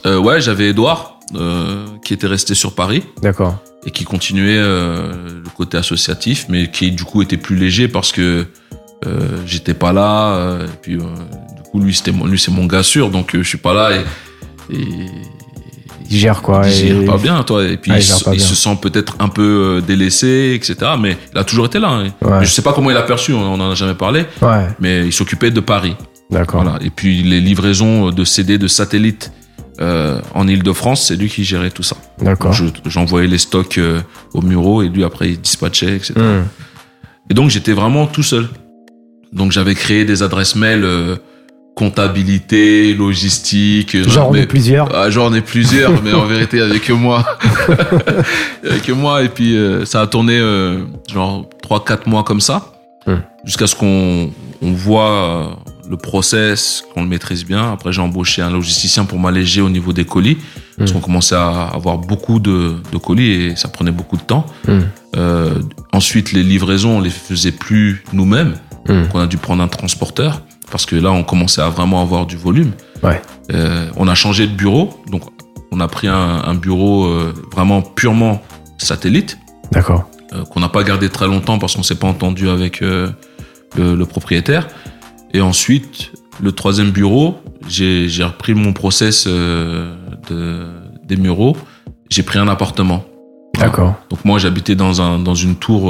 Euh, 0.07 0.19
ouais, 0.19 0.41
j'avais 0.41 0.71
Edouard 0.71 1.21
euh, 1.35 1.87
qui 2.05 2.15
était 2.15 2.27
resté 2.27 2.55
sur 2.55 2.75
Paris 2.75 3.05
D'accord. 3.23 3.57
et 3.87 3.91
qui 3.91 4.05
continuait 4.05 4.59
euh, 4.59 5.13
le 5.45 5.51
côté 5.57 5.77
associatif, 5.79 6.47
mais 6.49 6.71
qui 6.71 6.93
du 6.93 7.05
coup 7.05 7.23
était 7.23 7.37
plus 7.37 7.57
léger 7.57 7.89
parce 7.89 8.13
que 8.13 8.47
euh, 9.07 9.19
j'étais 9.47 9.75
pas 9.75 9.93
là. 9.93 10.59
et 10.65 10.77
puis 10.81 10.97
du 10.97 11.63
coup 11.71 11.81
lui 11.81 11.95
c'était 11.95 12.13
lui 12.13 12.39
c'est 12.39 12.53
mon 12.53 12.67
gars 12.67 12.83
sûr, 12.83 13.11
donc 13.11 13.31
je 13.33 13.43
suis 13.43 13.59
pas 13.59 13.75
là 13.75 13.91
et, 13.97 14.75
et 14.75 15.07
Il 16.13 16.19
gère 16.19 16.43
quoi 16.43 16.63
il 16.67 16.73
et- 16.73 16.89
gère 16.89 17.05
pas 17.13 17.17
bien, 17.19 17.43
toi. 17.43 17.65
Et 17.65 17.77
puis, 17.79 17.91
Ah, 17.93 17.99
il 17.99 18.03
se- 18.05 18.31
il 18.35 18.41
sent 18.41 18.77
peut-être 18.81 19.17
un 19.19 19.29
peu 19.29 19.79
euh, 19.79 19.81
délaissé, 19.81 20.53
etc. 20.55 20.93
Mais 21.01 21.17
il 21.33 21.39
a 21.39 21.45
toujours 21.45 21.67
été 21.67 21.79
là. 21.79 21.89
hein. 21.89 22.05
Ouais. 22.21 22.41
Mais 22.41 22.45
Je 22.45 22.51
sais 22.53 22.63
pas 22.63 22.73
comment 22.73 22.91
il 22.91 22.97
a 22.97 23.03
perçu, 23.03 23.33
on 23.33 23.55
en 23.55 23.71
a 23.71 23.75
jamais 23.75 23.95
parlé. 23.95 24.25
Ouais, 24.43 24.67
Mais 24.81 25.07
il 25.07 25.13
s'occupait 25.13 25.51
de 25.51 25.61
Paris. 25.61 25.97
d'accord. 26.31 26.63
Voilà. 26.63 26.79
Et 26.85 26.91
puis, 26.91 27.23
les 27.23 27.41
livraisons 27.41 28.11
de 28.11 28.25
CD 28.25 28.59
de 28.59 28.69
satellites 28.69 29.33
euh, 29.81 30.21
en 30.35 30.47
Ile-de-France, 30.47 31.07
c'est 31.09 31.17
lui 31.17 31.29
qui 31.31 31.45
gérait 31.45 31.71
tout 31.71 31.83
ça. 31.83 31.97
D'accord. 32.21 32.53
Je- 32.53 32.67
J'envoyais 32.87 33.27
les 33.27 33.39
stocks 33.39 33.79
euh, 33.79 34.01
au 34.35 34.43
Muro 34.43 34.83
et 34.83 34.89
lui, 34.91 35.03
après, 35.03 35.31
il 35.31 35.41
dispatchait, 35.41 35.97
etc. 35.97 36.13
Hmm. 36.17 36.43
Et 37.31 37.35
donc, 37.35 37.49
j'étais 37.49 37.73
vraiment 37.73 38.07
tout 38.07 38.23
seul. 38.23 38.49
Donc, 39.33 39.51
j'avais 39.51 39.75
créé 39.75 40.05
des 40.05 40.23
adresses 40.23 40.57
mail 40.57 40.85
euh, 40.85 41.17
comptabilité, 41.75 42.95
logistique. 42.95 43.95
euh, 43.95 44.09
Genre, 44.09 44.29
on 44.29 44.33
mais- 44.33 44.41
est 44.41 44.47
plusieurs. 44.47 44.95
ah, 44.95 45.11
J'en 45.11 45.33
ai 45.33 45.41
plusieurs, 45.41 46.03
mais 46.03 46.13
en 46.13 46.25
vérité, 46.35 46.61
avec 46.61 46.89
moi. 46.91 47.25
avec 48.69 48.89
moi, 48.91 49.23
et 49.23 49.29
puis 49.29 49.57
euh, 49.57 49.85
ça 49.85 50.01
a 50.03 50.07
tourné 50.07 50.39
euh, 50.39 50.85
genre 51.13 51.47
3-4 51.69 52.09
mois 52.09 52.25
comme 52.25 52.41
ça, 52.41 52.69
Hmm. 53.05 53.17
jusqu'à 53.45 53.67
ce 53.67 53.75
qu'on 53.75 54.31
on 54.63 54.71
voit 54.71 55.11
euh, 55.11 55.47
le 55.91 55.97
process, 55.97 56.85
qu'on 56.95 57.03
le 57.03 57.09
maîtrise 57.09 57.45
bien. 57.45 57.73
Après, 57.73 57.93
j'ai 57.93 58.01
embauché 58.01 58.43
un 58.43 58.51
logisticien 58.51 59.05
pour 59.07 59.19
m'alléger 59.19 59.61
au 59.61 59.69
niveau 59.69 59.93
des 59.93 60.05
colis, 60.05 60.39
parce 60.79 60.91
Hmm. 60.93 60.95
qu'on 60.95 61.01
commençait 61.01 61.35
à 61.35 61.65
avoir 61.75 61.99
beaucoup 61.99 62.39
de, 62.39 62.75
de 62.93 62.99
colis 62.99 63.31
et 63.33 63.57
ça 63.57 63.67
prenait 63.67 63.91
beaucoup 63.91 64.17
de 64.17 64.23
temps. 64.23 64.47
Hmm. 64.69 64.79
Euh, 65.17 65.51
ensuite, 65.93 66.31
les 66.33 66.45
livraisons, 66.45 66.99
on 66.99 67.01
les 67.01 67.11
faisait 67.11 67.51
plus 67.51 68.05
nous-mêmes. 68.13 68.55
Donc, 68.87 69.15
on 69.15 69.19
a 69.19 69.27
dû 69.27 69.37
prendre 69.37 69.63
un 69.65 69.69
transporteur, 69.69 70.43
parce 70.73 70.87
que 70.87 70.97
là, 70.97 71.13
on 71.13 71.23
commençait 71.23 71.61
à 71.61 71.69
vraiment 71.69 72.01
avoir 72.03 72.27
du 72.27 72.37
volume. 72.37 72.73
Ouais. 73.05 73.21
Euh, 73.53 73.89
on 73.97 74.09
a 74.09 74.15
changé 74.15 74.47
de 74.49 74.55
bureau, 74.55 74.91
donc 75.11 75.23
on 75.71 75.79
a 75.81 75.87
pris 75.87 76.09
un, 76.09 76.43
un 76.45 76.55
bureau 76.55 77.05
euh, 77.05 77.35
vraiment 77.53 77.83
purement 77.83 78.41
satellite. 78.79 79.39
D'accord. 79.71 80.09
euh, 80.33 80.45
qu'on 80.45 80.61
n'a 80.61 80.69
pas 80.69 80.83
gardé 80.83 81.09
très 81.09 81.27
longtemps 81.27 81.59
parce 81.59 81.77
qu'on 81.77 81.83
s'est 81.83 81.95
pas 81.99 82.07
entendu 82.09 82.49
avec 82.49 82.81
le, 82.81 83.13
le 83.77 84.05
propriétaire. 84.07 84.69
Et 85.35 85.41
ensuite, 85.41 86.13
le 86.43 86.53
troisième 86.53 86.91
bureau, 86.91 87.37
j'ai 87.69 88.09
repris 88.25 88.55
mon 88.55 88.73
process 88.73 89.27
de, 89.27 89.89
des 91.05 91.17
Mureaux. 91.17 91.57
J'ai 92.11 92.23
pris 92.23 92.39
un 92.39 92.49
appartement. 92.49 93.05
D'accord. 93.59 93.95
Donc 94.11 94.25
moi, 94.25 94.39
j'habitais 94.39 94.75
dans 94.75 95.01
un 95.01 95.19
dans 95.19 95.35
une 95.35 95.57
tour 95.57 95.83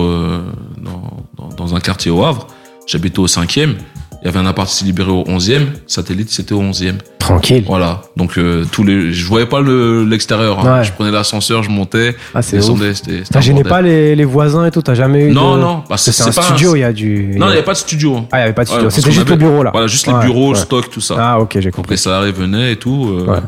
dans, 0.78 1.26
dans, 1.38 1.48
dans 1.56 1.74
un 1.74 1.80
quartier 1.80 2.10
au 2.10 2.24
Havre. 2.24 2.46
J'habitais 2.86 3.20
au 3.20 3.26
cinquième. 3.28 3.76
Il 4.22 4.26
y 4.26 4.28
avait 4.28 4.38
un 4.38 4.46
appart 4.46 4.70
libéré 4.82 5.10
au 5.10 5.24
11e. 5.24 5.66
Satellite, 5.88 6.30
c'était 6.30 6.52
au 6.54 6.62
11e. 6.62 6.94
Tranquille. 7.18 7.64
Voilà. 7.66 8.02
Donc 8.16 8.38
euh, 8.38 8.64
tous 8.70 8.84
les, 8.84 9.12
je 9.12 9.26
voyais 9.26 9.46
pas 9.46 9.60
le 9.60 10.04
l'extérieur. 10.04 10.60
hein. 10.64 10.78
Ouais. 10.78 10.84
Je 10.84 10.92
prenais 10.92 11.10
l'ascenseur, 11.10 11.62
je 11.64 11.70
montais, 11.70 12.14
Ah, 12.34 12.40
je 12.40 12.52
descendais. 12.52 12.94
C'était. 12.94 13.22
gênait 13.40 13.62
bordel. 13.62 13.70
pas 13.70 13.82
les, 13.82 14.14
les 14.16 14.24
voisins 14.24 14.64
et 14.66 14.70
tout? 14.70 14.80
T'as 14.82 14.94
jamais 14.94 15.24
eu 15.26 15.32
Non, 15.32 15.56
de- 15.56 15.60
non. 15.60 15.84
Bah, 15.88 15.96
c'est 15.96 16.20
un 16.22 16.30
pas 16.30 16.42
studio, 16.42 16.76
il 16.76 16.80
y 16.80 16.84
a 16.84 16.92
du. 16.92 17.34
Non, 17.36 17.46
il 17.46 17.50
n'y 17.50 17.54
avait 17.54 17.62
pas 17.64 17.72
de 17.72 17.78
studio. 17.78 18.16
hein. 18.16 18.26
Ah, 18.30 18.36
il 18.36 18.40
n'y 18.40 18.44
avait 18.44 18.52
pas 18.52 18.62
de 18.62 18.68
studio. 18.68 18.84
Ouais, 18.86 18.90
C'était 18.90 19.10
juste 19.12 19.28
le 19.28 19.36
bureau 19.36 19.62
là. 19.64 19.70
Voilà, 19.72 19.86
juste 19.88 20.06
les 20.06 20.14
bureaux, 20.14 20.50
ouais. 20.50 20.58
stock, 20.58 20.88
tout 20.90 21.00
ça. 21.00 21.16
Ah, 21.18 21.40
ok, 21.40 21.50
j'ai 21.54 21.60
Les 21.62 21.70
compris. 21.70 21.98
salariés 21.98 22.32
venaient 22.32 22.72
et 22.72 22.76
tout. 22.76 23.08
euh. 23.26 23.40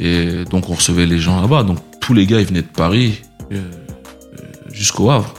Et 0.00 0.44
donc 0.50 0.68
on 0.68 0.74
recevait 0.74 1.06
les 1.06 1.18
gens 1.18 1.40
là-bas. 1.40 1.62
Donc 1.62 1.78
tous 2.00 2.14
les 2.14 2.26
gars, 2.26 2.40
ils 2.40 2.46
venaient 2.46 2.62
de 2.62 2.66
Paris 2.66 3.20
euh, 3.52 3.56
euh, 3.56 4.38
jusqu'au 4.72 5.10
Havre. 5.10 5.32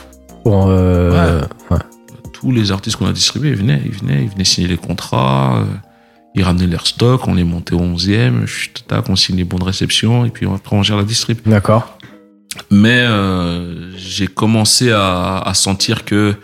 Bon, 0.45 0.65
euh, 0.69 1.41
ouais. 1.71 1.77
Tous 2.43 2.51
les 2.51 2.71
artistes 2.73 2.97
qu'on 2.97 3.05
a 3.07 3.13
distribués, 3.13 3.51
ils 3.51 3.55
venaient, 3.55 3.81
ils 3.85 3.91
venaient, 3.91 4.23
ils 4.23 4.29
venaient 4.29 4.43
signer 4.43 4.67
les 4.67 4.75
contrats. 4.77 5.61
euh, 5.61 5.65
ils 6.35 6.43
ramenaient 6.43 6.67
leur 6.67 6.85
stock, 6.87 7.25
on 7.27 7.35
les 7.35 7.43
montait 7.45 7.73
au 7.73 7.79
11e, 7.79 8.45
chut, 8.47 8.83
tac, 8.87 9.07
on 9.07 9.15
signe 9.15 9.37
les 9.37 9.43
bons 9.45 9.59
de 9.59 9.63
réception 9.63 10.25
et 10.25 10.29
puis 10.29 10.45
après 10.47 10.75
on 10.75 10.83
gère 10.83 10.97
la 10.97 11.03
distrib. 11.03 11.37
D'accord. 11.45 11.97
Mais 12.69 13.01
euh, 13.07 13.95
j'ai 13.97 14.27
commencé 14.27 14.91
à, 14.91 15.37
à 15.37 15.53
sentir 15.53 16.03
que 16.05 16.35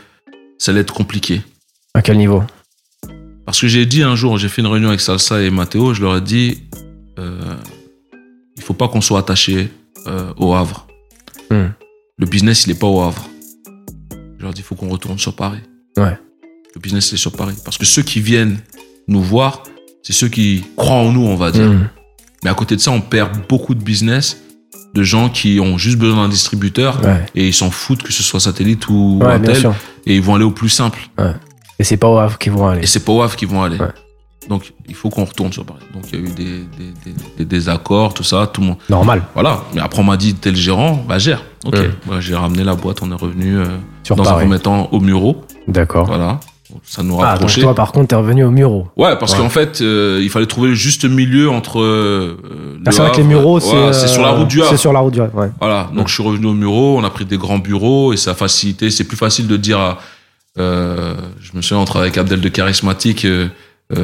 ça 0.58 0.72
allait 0.72 0.82
être 0.82 0.94
compliqué. 0.94 1.42
À 1.96 2.02
quel 2.02 2.18
niveau? 2.18 2.44
Parce 3.46 3.60
que 3.60 3.68
j'ai 3.68 3.86
dit 3.86 4.04
un 4.04 4.16
jour, 4.16 4.38
j'ai 4.38 4.48
fait 4.48 4.62
une 4.62 4.68
réunion 4.68 4.90
avec 4.90 5.02
Salsa 5.02 5.42
et 5.42 5.50
Mathéo, 5.50 5.94
je 5.94 6.02
leur 6.02 6.16
ai 6.18 6.22
dit, 6.22 6.64
euh, 7.18 7.56
il 8.58 8.64
faut 8.64 8.76
pas 8.76 8.88
qu'on 8.88 9.02
soit 9.02 9.20
attaché 9.20 9.70
euh, 10.08 10.32
au 10.38 10.54
Havre. 10.54 10.88
Hmm. 11.50 11.70
Le 12.20 12.26
business, 12.26 12.66
il 12.68 12.72
est 12.72 12.80
pas 12.80 12.88
au 12.88 13.02
Havre. 13.02 13.28
Je 14.38 14.44
leur 14.44 14.52
ai 14.52 14.54
dit, 14.54 14.62
il 14.62 14.64
faut 14.64 14.76
qu'on 14.76 14.90
retourne 14.90 15.18
sur 15.18 15.36
Paris. 15.36 15.60
Ouais. 16.00 16.18
Le 16.76 16.82
business, 16.82 17.12
il 17.12 17.16
est 17.16 17.18
sur 17.18 17.32
Paris. 17.32 17.56
Parce 17.64 17.78
que 17.78 17.86
ceux 17.86 18.02
qui 18.04 18.22
viennent 18.22 18.58
nous 19.08 19.22
voir, 19.22 19.64
c'est 20.04 20.14
ceux 20.14 20.28
qui 20.28 20.64
croient 20.76 20.98
en 20.98 21.12
nous, 21.12 21.26
on 21.26 21.36
va 21.36 21.52
dire. 21.52 21.66
Hmm. 21.68 21.88
Mais 22.44 22.50
à 22.50 22.54
côté 22.54 22.76
de 22.76 22.82
ça, 22.82 22.92
on 22.92 23.02
perd 23.02 23.32
beaucoup 23.50 23.76
de 23.76 23.84
business 23.84 24.42
de 24.94 25.04
gens 25.04 25.30
qui 25.30 25.60
ont 25.60 25.78
juste 25.78 25.98
besoin 25.98 26.24
d'un 26.24 26.30
distributeur 26.30 27.00
Ouais. 27.04 27.26
et 27.36 27.48
ils 27.48 27.54
s'en 27.54 27.70
foutent 27.70 28.02
que 28.02 28.14
ce 28.14 28.24
soit 28.24 28.40
satellite 28.40 28.88
ou 28.90 29.20
Ouais, 29.22 29.40
tel 29.40 29.70
et 30.06 30.16
ils 30.16 30.22
vont 30.22 30.36
aller 30.36 30.46
au 30.46 30.52
plus 30.52 30.70
simple. 30.70 31.00
Et 31.78 31.84
c'est 31.84 31.98
pas 31.98 32.08
au 32.08 32.18
Havre 32.18 32.38
qu'ils 32.38 32.52
vont 32.52 32.68
aller. 32.68 32.84
Et 32.84 32.88
c'est 32.88 33.02
pas 33.04 33.12
au 33.12 33.22
Havre 33.22 33.36
qu'ils 33.36 33.48
vont 33.48 33.62
aller. 33.62 33.78
Ouais. 33.78 33.88
Donc, 34.48 34.74
il 34.88 34.96
faut 34.96 35.10
qu'on 35.10 35.26
retourne 35.26 35.54
sur 35.54 35.64
Paris. 35.64 35.84
Donc, 35.94 36.06
il 36.12 36.20
y 36.20 36.22
a 36.24 36.26
eu 36.26 36.30
des, 36.32 36.44
des, 36.44 36.94
des, 37.06 37.14
des 37.38 37.46
désaccords, 37.46 38.16
tout 38.16 38.24
ça, 38.24 38.50
tout 38.52 38.62
le 38.62 38.68
monde. 38.68 38.78
Normal. 38.90 39.22
Voilà. 39.36 39.62
Mais 39.76 39.82
après, 39.82 40.00
on 40.00 40.04
m'a 40.04 40.18
dit, 40.18 40.34
t'es 40.34 40.50
le 40.50 40.56
gérant, 40.58 41.04
bah, 41.08 41.20
gère. 41.20 41.44
Ok. 41.66 41.76
Ouais. 41.76 41.92
Moi, 42.08 42.20
j'ai 42.20 42.36
ramené 42.36 42.64
la 42.64 42.74
boîte, 42.74 43.04
on 43.04 43.12
est 43.12 43.16
revenu 43.16 43.58
euh, 43.60 43.66
Sur 44.04 44.16
dans 44.16 44.28
un 44.28 44.34
premier 44.34 44.58
temps 44.60 44.90
au 44.92 45.00
Muro. 45.00 45.44
D'accord. 45.72 46.08
Voilà. 46.08 46.40
Ça 46.84 47.02
nous 47.02 47.16
Ah, 47.16 47.18
donc 47.18 47.26
rapprochait. 47.32 47.62
toi, 47.62 47.74
par 47.74 47.92
contre, 47.92 48.10
t'es 48.10 48.16
revenu 48.16 48.44
au 48.44 48.52
Muro. 48.52 48.88
Ouais, 48.96 49.18
parce 49.20 49.32
Ouais. 49.34 49.40
qu'en 49.40 49.50
fait, 49.50 49.82
euh, 49.82 50.20
il 50.22 50.30
fallait 50.30 50.46
trouver 50.46 50.70
le 50.70 50.76
juste 50.76 51.04
milieu 51.06 51.50
entre. 51.50 51.82
euh, 51.82 52.38
Ah, 52.86 52.92
c'est 52.92 53.02
vrai 53.02 53.12
que 53.12 53.18
les 53.18 53.24
Mureaux, 53.24 53.58
Voilà, 53.60 53.92
c'est. 53.92 54.02
c'est 54.02 54.08
sur 54.08 54.22
la 54.22 54.30
euh, 54.30 54.38
route 54.38 54.48
du 54.48 54.62
Havre. 54.62 54.70
C'est 54.70 54.78
sur 54.78 54.94
la 54.94 55.00
route 55.00 55.14
du 55.14 55.20
Havre, 55.22 55.36
ouais. 55.36 55.50
Voilà, 55.60 55.90
donc 55.96 56.08
je 56.10 56.14
suis 56.14 56.22
revenu 56.22 56.46
au 56.46 56.54
bureau, 56.54 57.00
on 57.00 57.04
a 57.04 57.10
pris 57.10 57.26
des 57.26 57.38
grands 57.40 57.58
bureaux 57.58 58.14
et 58.14 58.18
ça 58.18 58.32
a 58.32 58.34
facilité. 58.36 58.92
C'est 58.92 59.06
plus 59.06 59.18
facile 59.18 59.48
de 59.48 59.58
dire, 59.58 59.80
à- 59.80 59.98
euh, 60.60 61.16
je 61.42 61.52
me 61.56 61.62
souviens, 61.64 61.82
on 61.82 61.86
travaille 61.86 62.10
avec 62.10 62.18
Abdel 62.20 62.40
de 62.42 62.50
Charismatique, 62.50 63.26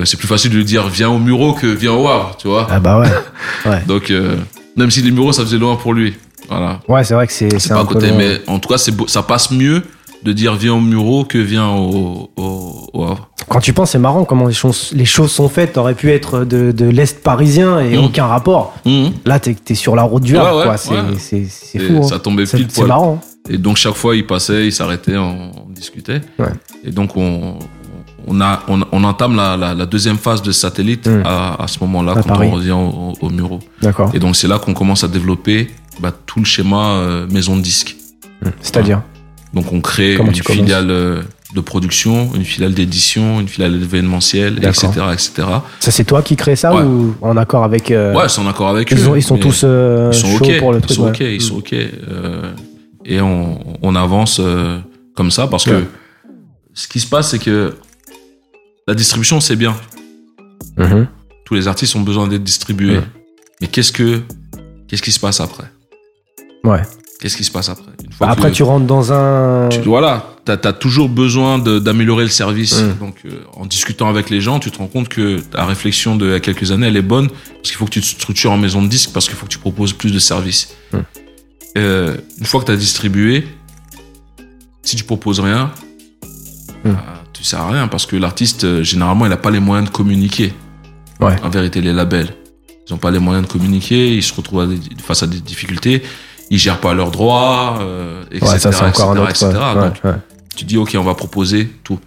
c'est 0.04 0.18
plus 0.18 0.28
facile 0.28 0.50
de 0.52 0.58
lui 0.58 0.66
dire 0.66 0.88
viens 0.88 1.10
au 1.10 1.20
bureau 1.20 1.54
que 1.54 1.68
viens 1.68 1.94
au 1.94 2.08
Havre, 2.08 2.36
tu 2.40 2.48
vois. 2.48 2.66
Ah, 2.72 2.80
bah 2.80 3.00
ouais. 3.00 3.84
Donc, 3.88 4.10
euh, 4.10 4.38
même 4.76 4.90
si 4.90 5.04
les 5.04 5.12
bureaux, 5.12 5.32
ça 5.34 5.44
faisait 5.44 5.60
loin 5.60 5.76
pour 5.76 5.94
lui. 5.94 6.16
Voilà, 6.50 6.80
Ouais, 6.88 7.04
c'est 7.04 7.14
vrai 7.16 7.28
que 7.28 7.34
c'est. 7.34 7.60
c'est 7.60 7.70
pas 7.70 7.76
un 7.76 7.82
à 7.84 7.86
peu 7.86 7.94
côté, 7.94 8.12
mais 8.12 8.42
en 8.48 8.58
tout 8.60 8.70
cas, 8.70 8.78
c'est 8.78 8.92
beau- 8.92 9.08
ça 9.08 9.22
passe 9.24 9.52
mieux 9.52 9.84
de 10.26 10.34
dire 10.34 10.56
viens 10.56 10.74
au 10.74 10.82
bureau 10.82 11.24
que 11.24 11.38
viens 11.38 11.70
au, 11.70 12.30
au, 12.36 12.90
au 12.94 13.04
Havre. 13.04 13.30
Quand 13.48 13.60
tu 13.60 13.74
penses, 13.74 13.92
c'est 13.92 14.00
marrant 14.00 14.26
comment 14.26 14.48
les 14.48 14.54
choses, 14.54 14.90
les 14.96 15.06
choses 15.06 15.32
sont 15.32 15.48
faites. 15.50 15.74
T'aurais 15.74 15.94
pu 15.94 16.10
être 16.12 16.44
de, 16.46 16.72
de 16.72 16.86
l'Est 16.86 17.22
parisien 17.24 17.80
et 17.80 17.96
Mm. 17.96 18.04
aucun 18.06 18.26
rapport. 18.26 18.74
Mhm. 18.86 19.12
Là, 19.26 19.40
t'es 19.40 19.56
es 19.70 19.76
sur 19.76 19.96
la 19.96 20.02
route 20.04 20.24
du 20.24 20.36
Havre, 20.36 20.58
ouais, 20.58 20.64
quoi. 20.66 20.78
C'est 20.78 20.96
ouais. 20.96 21.46
c'est- 21.48 21.80
fou. 21.80 22.00
hein. 22.00 22.08
Ça 22.08 22.18
tombait 22.20 22.46
pile 22.46 22.66
c'est 22.70 22.84
marrant. 22.86 23.22
Et 23.48 23.60
donc 23.60 23.78
chaque 23.78 23.94
fois, 23.94 24.16
il 24.16 24.26
passait, 24.26 24.66
il 24.66 24.72
s'arrêtait, 24.72 25.16
on, 25.18 25.52
on 25.68 25.70
discutait. 25.70 26.22
Et 26.84 26.90
donc 26.90 27.16
on, 27.16 27.60
on, 28.28 28.42
a, 28.42 28.62
on, 28.68 28.82
on 28.92 29.04
entame 29.04 29.36
la, 29.36 29.56
la, 29.56 29.76
la 29.76 29.86
deuxième 29.86 30.18
phase 30.18 30.42
de 30.42 30.52
satellite 30.52 31.06
Mm. 31.08 31.22
à, 31.24 31.64
à 31.64 31.68
ce 31.68 31.78
moment-là, 31.82 32.14
quand 32.16 32.24
Paris. 32.24 32.50
on 32.52 32.56
revient 32.56 32.72
au, 32.72 33.14
au 33.22 33.30
Muro. 33.30 33.60
D'accord. 33.84 34.10
Et 34.16 34.20
donc 34.20 34.36
c'est 34.36 34.48
là 34.48 34.58
qu'on 34.58 34.74
commence 34.74 35.04
à 35.04 35.08
développer 35.08 35.68
bah, 36.00 36.12
tout 36.26 36.40
le 36.40 36.46
schéma 36.46 36.84
euh, 36.96 37.28
maison 37.30 37.56
de 37.56 37.62
disque. 37.62 37.96
C'est-à-dire? 38.62 39.02
Donc 39.56 39.72
on 39.74 39.82
crée 39.82 40.16
Comment 40.18 40.30
une 40.32 40.36
filiale 40.44 40.92
euh, 40.92 41.22
de 41.56 41.62
production, 41.62 42.30
une 42.36 42.44
filiale 42.44 42.74
d'édition, 42.74 43.40
une 43.40 43.48
filiale 43.48 43.74
événementielle, 43.76 44.58
etc., 44.58 44.88
etc. 45.14 45.32
Ça, 45.80 45.92
c'est 45.92 46.04
toi 46.04 46.22
qui 46.22 46.36
crée 46.36 46.56
ça 46.58 46.74
Ouais. 46.76 46.82
ou 46.84 47.16
en 47.22 47.38
accord 47.38 47.64
avec. 47.64 47.90
euh, 47.90 48.14
Ouais, 48.14 48.28
c'est 48.28 48.42
en 48.42 48.48
accord 48.48 48.68
avec 48.68 48.92
ils, 48.92 49.00
eux. 49.00 49.08
ont- 49.08 49.16
ils 49.16 49.24
sont 49.24 49.38
tous 49.38 49.62
euh, 49.64 50.12
ils 50.14 50.20
sont 50.20 50.60
pour 50.60 50.74
le 50.74 50.82
truc. 50.82 50.92
ils 50.92 50.96
sont 50.96 51.04
ouais. 51.06 51.10
ok, 51.12 51.20
ils 51.22 51.38
Mm. 51.38 51.40
sont 51.40 51.56
ok. 51.58 51.74
Euh, 51.74 52.52
et 53.06 53.22
on, 53.22 53.60
on 53.82 53.96
avance 53.96 54.42
comme 55.16 55.32
ça 55.32 55.48
parce 55.48 55.64
que 55.66 55.86
ce 56.74 56.88
qui 56.90 57.00
se 57.00 57.08
passe, 57.08 57.30
c'est 57.30 57.40
que 57.40 57.76
la 58.88 58.94
distribution, 58.94 59.40
c'est 59.40 59.56
bien. 59.56 59.74
Mhm. 60.78 61.08
Tous 61.46 61.54
les 61.54 61.68
artistes 61.70 61.96
ont 61.96 62.02
besoin 62.02 62.28
d'être 62.28 62.44
distribués. 62.44 62.98
Ouais. 62.98 63.04
Mais 63.62 63.68
qu'est-ce 63.68 63.94
que 63.94 64.22
qu'est-ce 64.88 65.02
qui 65.02 65.12
se 65.14 65.20
passe 65.20 65.40
après? 65.40 65.64
Ouais. 66.66 66.82
Qu'est-ce 67.22 67.38
qui 67.38 67.44
se 67.46 67.52
passe 67.52 67.70
après? 67.70 67.92
Bah, 68.20 68.28
après, 68.30 68.50
que 68.52 68.56
tu 68.56 68.64
rentres 68.64 68.86
dans 68.86 69.12
un. 69.12 69.68
tu- 69.70 69.80
voilà, 69.82 70.36
t'as 70.46 70.54
as 70.54 70.74
toujours 70.74 71.10
besoin 71.10 71.60
d'améliorer 71.60 72.24
le 72.24 72.30
service. 72.30 72.82
Mm. 72.82 72.98
Donc, 73.00 73.16
euh, 73.26 73.32
en 73.56 73.66
discutant 73.66 74.08
avec 74.10 74.30
les 74.30 74.40
gens, 74.42 74.60
tu 74.60 74.72
te 74.72 74.78
rends 74.78 74.88
compte 74.88 75.10
que 75.10 75.40
ta 75.40 75.66
réflexion 75.66 76.16
de 76.16 76.28
il 76.28 76.32
y 76.32 76.36
a 76.36 76.40
quelques 76.40 76.72
années, 76.72 76.88
elle 76.88 76.96
est 76.98 77.02
bonne 77.02 77.28
parce 77.30 77.64
qu'il 77.70 77.76
faut 77.76 77.86
que 77.86 77.92
tu 77.92 78.02
te 78.02 78.06
structures 78.06 78.52
en 78.52 78.58
maison 78.58 78.82
de 78.82 78.88
disque 78.88 79.12
parce 79.14 79.28
qu'il 79.28 79.36
faut 79.36 79.46
que 79.46 79.52
tu 79.52 79.60
proposes 79.60 79.92
plus 79.94 80.12
de 80.14 80.20
services. 80.20 80.76
Mm. 80.94 80.98
Euh, 81.78 82.16
une 82.40 82.46
fois 82.46 82.62
que 82.62 82.68
tu 82.68 82.72
as 82.72 82.78
distribué, 82.78 83.46
si 84.82 84.96
tu 84.96 85.04
proposes 85.04 85.40
rien, 85.40 85.72
Mm. 86.86 86.92
bah, 86.92 87.04
tu 87.34 87.44
sers 87.44 87.60
à 87.60 87.70
rien 87.72 87.88
parce 87.88 88.06
que 88.06 88.16
l'artiste, 88.16 88.64
euh, 88.64 88.84
généralement, 88.84 89.26
il 89.26 89.30
n'a 89.30 89.38
pas 89.38 89.52
les 89.52 89.60
moyens 89.60 89.90
de 89.90 89.94
communiquer. 89.94 90.54
Ouais. 91.20 91.36
En 91.44 91.50
vérité, 91.50 91.82
les 91.82 91.94
labels, 91.94 92.30
ils 92.88 92.94
n'ont 92.94 92.98
pas 93.00 93.12
les 93.12 93.20
moyens 93.20 93.46
de 93.48 93.52
communiquer, 93.52 94.16
ils 94.16 94.24
se 94.24 94.34
retrouvent 94.34 94.62
à 94.62 94.66
des- 94.68 94.80
face 95.02 95.24
à 95.24 95.28
des 95.28 95.40
difficultés, 95.40 96.02
ils 96.50 96.58
gèrent 96.58 96.80
pas 96.80 96.94
leurs 96.94 97.12
droits, 97.12 97.80
euh, 97.82 98.24
etc. 98.32 98.46
Ouais, 98.54 98.60
ça, 98.60 98.72
c'est 98.72 98.84
encore 98.86 99.12
un 99.12 99.26
etc., 99.28 99.46
autre. 99.46 99.56
etc. 99.56 99.64
ouais, 99.76 99.84
Donc, 99.86 100.02
ouais. 100.04 100.22
tu 100.56 100.66
dis, 100.66 100.78
OK, 100.78 100.96
on 101.00 101.04
va 101.04 101.16
proposer 101.16 101.70
tout. 101.84 102.00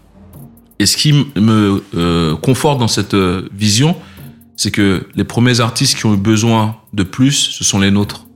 Et 0.79 0.87
ce 0.87 0.97
qui 0.97 1.13
me 1.37 1.83
euh, 1.97 2.37
conforte 2.37 2.79
dans 2.79 2.87
cette 2.89 3.15
euh, 3.15 3.49
vision, 3.53 3.97
c'est 4.57 4.71
que 4.71 5.07
les 5.17 5.25
premiers 5.25 5.61
artistes 5.61 5.97
qui 5.99 6.07
ont 6.07 6.15
eu 6.15 6.19
besoin 6.19 6.77
de 6.93 7.03
plus, 7.03 7.33
ce 7.33 7.65
sont 7.65 7.81
les 7.81 7.91
nôtres. 7.91 8.27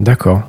D'accord. 0.00 0.42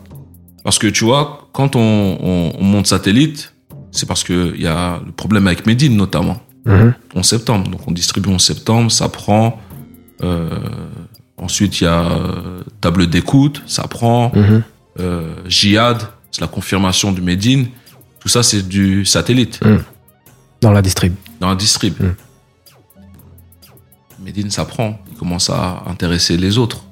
Parce 0.64 0.80
que 0.80 0.88
tu 0.88 1.04
vois, 1.06 1.50
quand 1.54 1.76
on, 1.76 1.80
on- 2.22 2.54
on 2.60 2.64
monte 2.64 2.88
satellite, 2.88 3.54
c'est 3.92 4.06
parce 4.08 4.24
qu'il 4.24 4.60
y 4.60 4.68
a 4.68 5.00
le 5.06 5.12
problème 5.12 5.48
avec 5.48 5.66
Medine 5.66 5.96
notamment, 5.96 6.38
Mhm. 6.66 6.94
11 7.14 7.26
septembre. 7.26 7.70
Donc 7.70 7.82
on 7.88 7.92
distribue 7.92 8.30
11 8.30 8.42
septembre, 8.42 8.92
ça 8.92 9.08
prend. 9.10 9.60
euh, 10.24 10.50
ensuite, 11.38 11.82
il 11.82 11.86
y 11.86 11.88
a 11.88 12.02
euh, 12.02 12.62
table 12.82 13.08
d'écoute, 13.08 13.62
ça 13.66 13.88
prend. 13.88 14.32
Mhm. 14.36 14.64
Euh, 15.00 15.36
Jihad, 15.48 15.98
c'est 16.32 16.42
la 16.42 16.48
confirmation 16.48 17.12
du 17.12 17.22
Medine. 17.22 17.68
Tout 18.20 18.30
ça, 18.30 18.44
c'est 18.44 18.68
du 18.68 19.06
satellite. 19.06 19.60
Dans 20.62 20.72
la 20.72 20.82
distrib. 20.82 21.14
dans 21.40 21.50
la 21.50 21.56
distrib. 21.56 21.94
Mm. 22.00 22.16
Medine 24.24 24.50
s'apprend, 24.50 25.00
il 25.12 25.18
commence 25.18 25.50
à 25.50 25.84
intéresser 25.88 26.38
les 26.38 26.58
autres. 26.58 26.84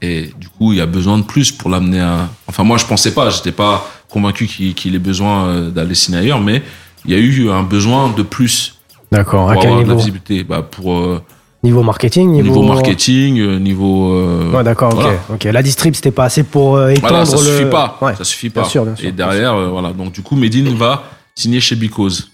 Et 0.00 0.30
du 0.38 0.48
coup, 0.48 0.72
il 0.72 0.78
y 0.78 0.80
a 0.80 0.86
besoin 0.86 1.18
de 1.18 1.24
plus 1.24 1.50
pour 1.52 1.68
l'amener 1.68 2.00
à. 2.00 2.28
Enfin, 2.46 2.62
moi, 2.64 2.78
je 2.78 2.86
pensais 2.86 3.12
pas, 3.12 3.30
j'étais 3.30 3.52
pas 3.52 3.90
convaincu 4.08 4.46
qu'il 4.46 4.94
ait 4.94 4.98
besoin 5.00 5.46
euh, 5.46 5.70
d'aller 5.70 5.94
signer 5.94 6.18
ailleurs, 6.18 6.40
mais 6.40 6.62
il 7.04 7.10
y 7.10 7.14
a 7.14 7.18
eu 7.18 7.50
un 7.50 7.62
besoin 7.62 8.10
de 8.10 8.22
plus 8.22 8.78
D'accord. 9.10 9.50
À 9.50 9.54
pour 9.54 9.62
quel 9.62 9.70
avoir 9.70 9.84
de 9.84 9.88
la 9.88 9.94
niveau? 9.94 9.98
visibilité. 9.98 10.44
Bah, 10.44 10.62
pour 10.62 10.96
euh, 10.96 11.22
Niveau 11.64 11.82
marketing 11.82 12.30
niveau, 12.30 12.44
Niveau, 12.48 12.62
marketing, 12.62 13.38
euh, 13.40 13.58
niveau. 13.58 14.12
euh, 14.14 14.52
Ouais, 14.52 14.62
d'accord, 14.62 14.94
ok. 14.94 15.00
voilà. 15.00 15.18
ok. 15.30 15.44
La 15.44 15.62
distrib, 15.62 15.94
c'était 15.94 16.12
pas 16.12 16.24
assez 16.24 16.44
pour 16.44 16.76
euh, 16.76 16.90
étendre 16.90 17.08
Voilà, 17.08 17.24
ça 17.26 17.36
le. 17.36 17.42
suffit 17.42 17.70
pas. 17.70 17.98
Ouais. 18.00 18.14
Ça 18.14 18.22
suffit 18.24 18.48
bien 18.48 18.62
pas. 18.62 18.68
sûr, 18.68 18.84
bien 18.84 18.94
sûr, 18.94 19.08
Et 19.08 19.12
bien 19.12 19.26
derrière, 19.26 19.54
euh, 19.54 19.68
voilà. 19.68 19.92
Donc, 19.92 20.12
du 20.12 20.22
coup, 20.22 20.36
Medine 20.36 20.68
va 20.76 21.02
signer 21.34 21.58
chez 21.60 21.74
Because. 21.74 22.30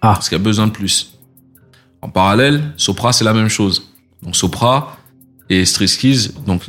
Ah. 0.00 0.14
Parce 0.14 0.30
qu'il 0.30 0.36
a 0.36 0.38
besoin 0.38 0.66
de 0.68 0.72
plus. 0.72 1.18
En 2.00 2.08
parallèle, 2.08 2.72
Sopra, 2.78 3.12
c'est 3.12 3.24
la 3.24 3.34
même 3.34 3.48
chose. 3.50 3.92
Donc, 4.22 4.34
Sopra 4.34 4.96
et 5.50 5.66
Striskies, 5.66 6.30
donc, 6.46 6.62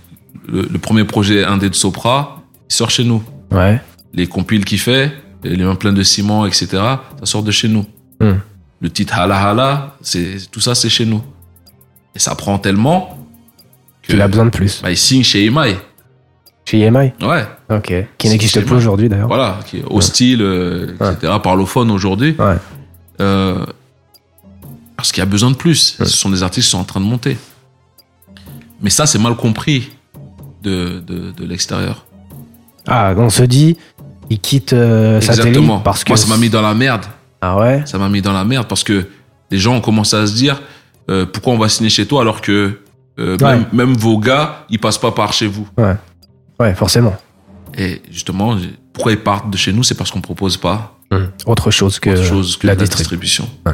le, 0.49 0.63
le 0.63 0.77
premier 0.79 1.05
projet 1.05 1.45
indé 1.45 1.69
de 1.69 1.75
Sopra, 1.75 2.41
il 2.69 2.75
sort 2.75 2.89
chez 2.89 3.05
nous. 3.05 3.23
Ouais. 3.49 3.79
Les 4.13 4.27
compiles 4.27 4.65
qu'il 4.65 4.79
fait, 4.79 5.13
les 5.45 5.55
mains 5.63 5.75
pleines 5.75 5.93
de 5.95 6.03
ciment, 6.03 6.45
etc., 6.45 6.67
ça 6.71 6.97
sort 7.23 7.43
de 7.43 7.51
chez 7.51 7.69
nous. 7.69 7.85
Hmm. 8.19 8.33
Le 8.81 8.89
titre 8.89 9.13
Hala 9.17 9.37
Hala, 9.37 9.95
c'est, 10.01 10.51
tout 10.51 10.59
ça, 10.59 10.75
c'est 10.75 10.89
chez 10.89 11.05
nous. 11.05 11.21
Et 12.15 12.19
ça 12.19 12.35
prend 12.35 12.57
tellement 12.59 13.17
que, 14.03 14.13
Il 14.13 14.21
a 14.21 14.27
besoin 14.27 14.45
de 14.45 14.49
plus. 14.49 14.81
bah, 14.81 14.91
il 14.91 14.97
signe 14.97 15.23
chez 15.23 15.45
Emai. 15.45 15.77
Chez 16.65 16.79
EMI 16.79 17.11
Ouais. 17.21 17.45
Ok. 17.69 17.93
Qui 18.17 18.29
n'existe 18.29 18.61
plus 18.65 18.75
aujourd'hui 18.75 19.09
d'ailleurs. 19.09 19.27
Voilà. 19.27 19.59
Qui 19.65 19.77
est 19.77 19.83
hostile, 19.89 20.41
euh, 20.41 20.93
etc., 21.11 21.33
parlophone 21.41 21.89
aujourd'hui. 21.91 22.35
Ouais. 22.37 22.55
Euh, 23.19 23.65
parce 24.95 25.11
qu'il 25.11 25.21
y 25.21 25.23
a 25.23 25.29
besoin 25.29 25.49
de 25.51 25.55
plus. 25.55 25.95
Ce 25.97 26.05
sont 26.05 26.29
des 26.29 26.43
artistes 26.43 26.65
qui 26.67 26.71
sont 26.71 26.77
en 26.79 26.83
train 26.83 26.99
de 26.99 27.05
monter. 27.05 27.37
Mais 28.81 28.89
ça, 28.89 29.05
c'est 29.05 29.19
mal 29.19 29.35
compris 29.35 29.89
de, 30.63 31.01
de, 31.05 31.31
de 31.31 31.45
l'extérieur. 31.45 32.05
Ah, 32.87 33.13
on 33.17 33.29
se 33.29 33.43
dit, 33.43 33.77
il 34.29 34.39
quitte 34.39 34.73
euh, 34.73 35.17
Exactement. 35.19 35.79
parce 35.79 36.03
que. 36.03 36.09
Moi, 36.11 36.17
ça 36.17 36.27
m'a 36.27 36.37
mis 36.37 36.49
dans 36.49 36.61
la 36.61 36.73
merde. 36.73 37.05
Ah 37.41 37.57
ouais? 37.57 37.81
Ça 37.85 37.97
m'a 37.97 38.09
mis 38.09 38.21
dans 38.21 38.33
la 38.33 38.43
merde 38.43 38.67
parce 38.67 38.83
que 38.83 39.07
les 39.49 39.57
gens 39.57 39.75
ont 39.75 39.81
commencé 39.81 40.15
à 40.15 40.27
se 40.27 40.35
dire 40.35 40.61
euh, 41.11 41.25
pourquoi 41.25 41.53
on 41.53 41.57
va 41.57 41.69
signer 41.69 41.89
chez 41.89 42.05
toi 42.07 42.21
alors 42.21 42.41
que 42.41 42.79
euh, 43.19 43.37
Ouais. 43.39 43.57
même, 43.57 43.65
même 43.73 43.93
vos 43.93 44.17
gars, 44.17 44.65
ils 44.69 44.79
passent 44.79 44.97
pas 44.97 45.11
par 45.11 45.33
chez 45.33 45.47
vous? 45.47 45.67
Ouais. 45.77 45.95
Ouais, 46.59 46.73
forcément. 46.73 47.15
Et 47.77 48.01
justement, 48.09 48.57
pourquoi 48.93 49.11
ils 49.11 49.19
partent 49.19 49.49
de 49.49 49.57
chez 49.57 49.73
nous? 49.73 49.83
C'est 49.83 49.95
parce 49.95 50.11
qu'on 50.11 50.21
propose 50.21 50.57
pas 50.57 50.97
Autre 51.45 51.71
chose 51.71 51.99
que, 51.99 52.09
autre 52.11 52.23
chose 52.23 52.55
que 52.57 52.67
la 52.67 52.73
la, 52.75 52.83
distribution. 52.85 53.47
Ouais. 53.65 53.73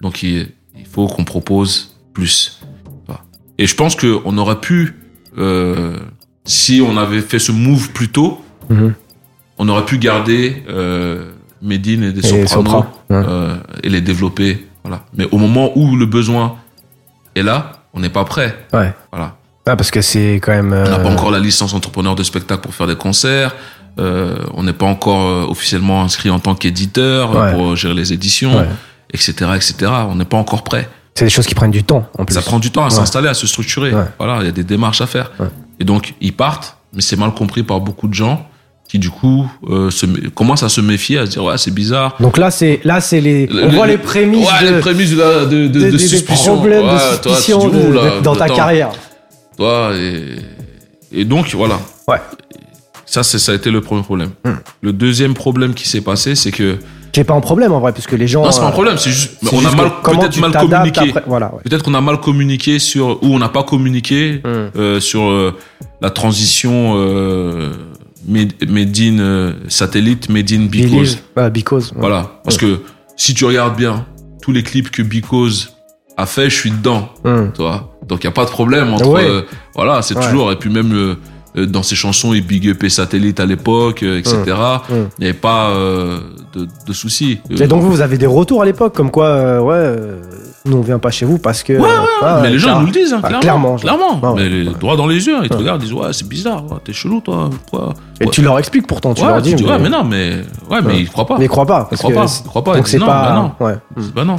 Donc 0.00 0.22
il, 0.22 0.50
il 0.78 0.86
faut 0.86 1.08
qu'on 1.08 1.24
propose 1.24 1.96
plus. 2.14 2.60
Et 3.58 3.66
je 3.66 3.74
pense 3.74 3.94
qu'on 3.96 4.38
aurait 4.38 4.60
pu, 4.60 4.94
euh, 5.36 5.98
si 6.44 6.80
on 6.80 6.96
avait 6.96 7.20
fait 7.20 7.38
ce 7.40 7.52
move 7.52 7.90
plus 7.90 8.08
tôt, 8.08 8.40
Mhm. 8.70 8.94
on 9.58 9.68
aurait 9.68 9.84
pu 9.84 9.98
garder 9.98 10.62
euh, 10.68 11.32
Medine 11.60 12.04
et 12.04 12.12
des 12.12 12.20
Et 12.20 12.46
sopranos 12.46 12.48
Sopra, 12.48 12.78
ouais. 13.10 13.16
euh, 13.28 13.56
et 13.82 13.88
les 13.90 14.00
développer. 14.00 14.66
Voilà. 14.84 15.04
Mais 15.16 15.26
au 15.32 15.36
moment 15.38 15.72
où 15.76 15.96
le 15.96 16.06
besoin 16.06 16.56
est 17.34 17.42
là, 17.42 17.72
on 17.94 18.00
n'est 18.00 18.08
pas 18.10 18.24
prêt. 18.24 18.56
Ouais. 18.72 18.92
Voilà. 19.12 19.36
Ah, 19.66 19.76
parce 19.76 19.90
que 19.90 20.00
c'est 20.00 20.36
quand 20.42 20.52
même. 20.52 20.72
On 20.72 20.88
n'a 20.90 20.98
euh, 20.98 21.02
pas 21.02 21.10
encore 21.10 21.30
la 21.30 21.38
licence 21.38 21.74
entrepreneur 21.74 22.14
de 22.14 22.22
spectacle 22.22 22.60
pour 22.62 22.74
faire 22.74 22.86
des 22.86 22.96
concerts. 22.96 23.54
Euh, 23.98 24.36
on 24.54 24.62
n'est 24.62 24.72
pas 24.72 24.86
encore 24.86 25.26
euh, 25.28 25.46
officiellement 25.48 26.02
inscrit 26.02 26.30
en 26.30 26.38
tant 26.38 26.54
qu'éditeur 26.54 27.36
euh, 27.36 27.42
Ouais. 27.46 27.52
pour 27.54 27.76
gérer 27.76 27.94
les 27.94 28.12
éditions, 28.12 28.56
Ouais. 28.58 28.68
etc., 29.12 29.32
etc. 29.54 29.74
On 30.08 30.14
n'est 30.14 30.24
pas 30.24 30.38
encore 30.38 30.64
prêt. 30.64 30.88
C'est 31.14 31.24
des 31.24 31.30
choses 31.30 31.46
qui 31.46 31.54
prennent 31.54 31.70
du 31.72 31.84
temps 31.84 32.08
en 32.18 32.24
plus. 32.24 32.34
Ça 32.34 32.40
prend 32.42 32.58
du 32.58 32.70
temps 32.70 32.84
à 32.84 32.90
s'installer, 32.90 33.28
à 33.28 33.34
se 33.34 33.46
structurer. 33.46 33.92
Voilà, 34.18 34.38
il 34.40 34.46
y 34.46 34.48
a 34.48 34.52
des 34.52 34.64
démarches 34.64 35.00
à 35.00 35.06
faire. 35.06 35.30
Et 35.78 35.84
donc, 35.84 36.14
ils 36.20 36.32
partent, 36.34 36.76
mais 36.94 37.02
c'est 37.02 37.16
mal 37.16 37.32
compris 37.34 37.62
par 37.62 37.80
beaucoup 37.80 38.06
de 38.08 38.14
gens 38.14 38.46
qui, 38.90 38.98
du 38.98 39.08
coup, 39.10 39.46
euh, 39.68 39.88
se, 39.90 40.04
commencent 40.30 40.64
à 40.64 40.68
se 40.68 40.80
méfier, 40.80 41.18
à 41.18 41.26
se 41.26 41.30
dire, 41.30 41.44
ouais, 41.44 41.56
c'est 41.58 41.72
bizarre. 41.72 42.16
Donc 42.18 42.36
là, 42.38 42.50
c'est 42.50 42.80
là, 42.82 43.00
c'est 43.00 43.20
les. 43.20 43.46
Le- 43.46 43.66
on 43.66 43.68
voit 43.68 43.86
les 43.86 43.98
prémices 43.98 44.48
Ouais, 44.48 44.68
de, 44.68 44.74
les 44.74 44.80
prémices 44.80 45.10
de, 45.12 45.44
de, 45.44 45.68
de, 45.68 45.68
de 45.68 45.90
des 45.92 45.98
suspicion. 45.98 46.56
problèmes 46.56 46.86
Ouais, 46.86 46.92
de 46.94 47.22
toi, 47.22 47.32
suspicion 47.36 47.68
dis, 47.68 47.76
de- 47.78 47.86
ouh 47.86 47.92
là, 47.92 48.16
de- 48.18 48.20
dans 48.24 48.34
ta 48.34 48.48
carrière. 48.48 48.90
Toi, 49.56 49.92
et, 49.94 51.20
et 51.20 51.24
donc, 51.24 51.54
voilà. 51.54 51.78
Ouais. 52.08 52.16
Ça, 53.06 53.22
c'est, 53.22 53.38
ça 53.38 53.52
a 53.52 53.54
été 53.54 53.70
le 53.70 53.80
premier 53.80 54.02
problème. 54.02 54.30
Hmm. 54.44 54.54
Le 54.82 54.92
deuxième 54.92 55.34
problème 55.34 55.74
qui 55.74 55.88
s'est 55.88 56.00
passé, 56.00 56.34
c'est 56.34 56.50
que. 56.50 56.76
Qui 57.12 57.20
est 57.20 57.24
pas 57.24 57.34
un 57.34 57.40
problème 57.40 57.72
en 57.72 57.78
vrai, 57.80 57.92
parce 57.92 58.06
que 58.08 58.16
les 58.16 58.26
gens. 58.26 58.44
Non, 58.44 58.50
c'est 58.50 58.60
pas 58.60 58.66
un 58.66 58.70
euh, 58.70 58.72
problème, 58.72 58.98
c'est 58.98 59.10
juste. 59.10 59.38
on 59.52 59.64
a 59.64 59.70
mal, 59.74 59.90
peut-être 60.04 60.36
mal 60.38 60.52
communiqué. 60.52 61.00
après- 61.10 61.22
Voilà. 61.28 61.46
ouais. 61.54 61.60
Peut-être 61.64 61.84
qu'on 61.84 61.94
a 61.94 62.00
mal 62.00 62.18
communiqué 62.20 62.78
sur. 62.80 63.22
Ou 63.22 63.34
on 63.34 63.38
n'a 63.38 63.48
pas 63.48 63.62
communiqué 63.62 64.40
Hmm. 64.44 64.70
euh, 64.76 64.98
sur 65.00 65.22
euh, 65.28 65.56
la 66.00 66.10
transition 66.10 66.94
Made 68.26 68.98
in 68.98 69.18
euh, 69.18 69.52
satellite, 69.68 70.28
Made 70.28 70.52
in 70.52 70.66
Because. 70.66 71.18
Euh, 71.38 71.50
because. 71.50 71.92
ouais. 71.92 72.00
Voilà. 72.00 72.40
Parce 72.44 72.58
que 72.58 72.80
si 73.16 73.34
tu 73.34 73.44
regardes 73.44 73.76
bien 73.76 74.06
tous 74.42 74.52
les 74.52 74.62
clips 74.62 74.90
que 74.90 75.02
Because 75.02 75.72
a 76.16 76.26
fait, 76.26 76.50
je 76.50 76.56
suis 76.56 76.70
dedans. 76.70 77.08
Hmm. 77.24 77.50
Tu 77.54 77.62
vois 77.62 77.96
Donc 78.08 78.22
il 78.22 78.26
n'y 78.26 78.30
a 78.30 78.34
pas 78.34 78.44
de 78.44 78.50
problème 78.50 78.92
entre. 78.92 79.08
Ouais. 79.08 79.24
euh, 79.24 79.42
voilà, 79.74 80.02
c'est 80.02 80.14
toujours. 80.14 80.52
Et 80.52 80.56
puis 80.56 80.70
même 80.70 80.92
euh, 81.56 81.66
dans 81.66 81.82
ses 81.82 81.96
chansons, 81.96 82.34
il 82.34 82.46
big 82.46 82.64
upait 82.64 82.88
satellite 82.88 83.40
à 83.40 83.46
l'époque, 83.46 84.02
euh, 84.02 84.18
etc. 84.18 84.36
Mm. 84.36 84.94
Il 85.18 85.20
n'y 85.20 85.24
avait 85.26 85.32
pas 85.32 85.72
de, 86.54 86.68
de 86.86 86.92
soucis. 86.92 87.40
Et 87.50 87.66
donc 87.66 87.82
vous, 87.82 87.90
vous 87.90 88.00
avez 88.00 88.18
des 88.18 88.26
retours 88.26 88.62
à 88.62 88.64
l'époque, 88.64 88.94
comme 88.94 89.10
quoi, 89.10 89.62
ouais, 89.62 89.96
nous 90.66 90.76
on 90.76 90.80
vient 90.82 90.98
pas 90.98 91.10
chez 91.10 91.24
vous 91.26 91.38
parce 91.38 91.62
que. 91.62 91.72
Ouais, 91.72 91.80
ouais, 91.80 91.88
euh, 92.22 92.42
mais 92.42 92.50
les 92.50 92.58
gens 92.58 92.68
car- 92.68 92.76
ils 92.78 92.80
nous 92.80 92.86
le 92.86 92.92
disent, 92.92 93.12
hein, 93.14 93.20
Ah, 93.22 93.32
clairement. 93.40 93.76
clairement. 93.76 94.20
Ah 94.22 94.32
ouais. 94.32 94.42
mais 94.42 94.48
les, 94.48 94.64
droit 94.66 94.96
dans 94.96 95.06
les 95.06 95.26
yeux, 95.26 95.36
ils 95.42 95.48
te 95.48 95.54
regardent, 95.54 95.82
ils 95.82 95.86
disent 95.86 95.94
Ouais, 95.94 96.12
c'est 96.12 96.28
bizarre, 96.28 96.64
t'es 96.84 96.92
chelou, 96.92 97.20
toi. 97.20 97.48
Pourquoi 97.50 97.94
Et 98.20 98.26
tu 98.28 98.42
leur 98.42 98.58
expliques 98.58 98.86
pourtant, 98.86 99.14
tu 99.14 99.22
ouais, 99.22 99.28
leur 99.28 99.40
dis. 99.42 99.56
tu 99.56 99.64
ouais, 99.64 99.78
mais 99.78 99.88
non, 99.88 100.04
mais, 100.04 100.42
ouais, 100.70 100.80
mais 100.82 101.00
ils 101.00 101.08
croient 101.08 101.26
pas. 101.26 101.38
Mais 101.38 101.46
ils 101.46 101.48
croient 101.48 101.66
pas. 101.66 101.88
Ils 101.92 101.96
croient 101.98 102.10
que 102.10 102.16
pas. 102.16 102.26
Ils 102.44 102.48
croient 102.48 102.64
pas. 102.64 102.76
Donc 102.76 102.88
c'est 102.88 102.98
pas. 102.98 103.06
bah 103.06 103.34
non. 103.34 103.74
Bah 104.14 104.24
non. 104.24 104.36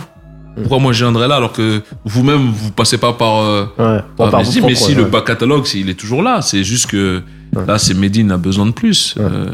Pourquoi 0.58 0.80
moi 0.80 0.92
je 0.92 1.06
viendrais 1.06 1.30
là 1.30 1.36
alors 1.38 1.54
que 1.54 1.82
vous-même 2.04 2.52
vous 2.52 2.72
passez 2.72 2.98
pas 2.98 3.14
par. 3.14 3.38
euh, 3.40 3.66
Ouais. 3.80 4.02
Bon, 4.18 4.26
ah, 4.26 4.32
par 4.32 4.40
mais, 4.42 4.46
si, 4.46 4.56
mais 4.62 4.74
propre, 4.74 4.78
si 4.78 4.92
ouais. 4.92 4.98
le 4.98 5.06
back 5.06 5.26
catalogue, 5.26 5.66
il 5.76 5.90
est 5.90 5.94
toujours 6.00 6.22
là. 6.22 6.42
C'est 6.42 6.64
juste 6.64 6.88
que 6.88 7.22
Ouais. 7.56 7.66
là, 7.66 7.78
c'est 7.78 7.94
Medine 7.94 8.32
a 8.32 8.38
besoin 8.38 8.66
de 8.66 8.72
plus. 8.72 9.16
Euh, 9.18 9.54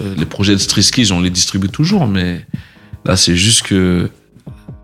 euh, 0.00 0.14
les 0.16 0.26
projets 0.26 0.52
de 0.52 0.58
Strisky, 0.58 1.08
on 1.12 1.20
les 1.20 1.30
distribue 1.30 1.68
toujours, 1.68 2.06
mais 2.06 2.44
là, 3.04 3.16
c'est 3.16 3.34
juste 3.36 3.62
que 3.62 4.08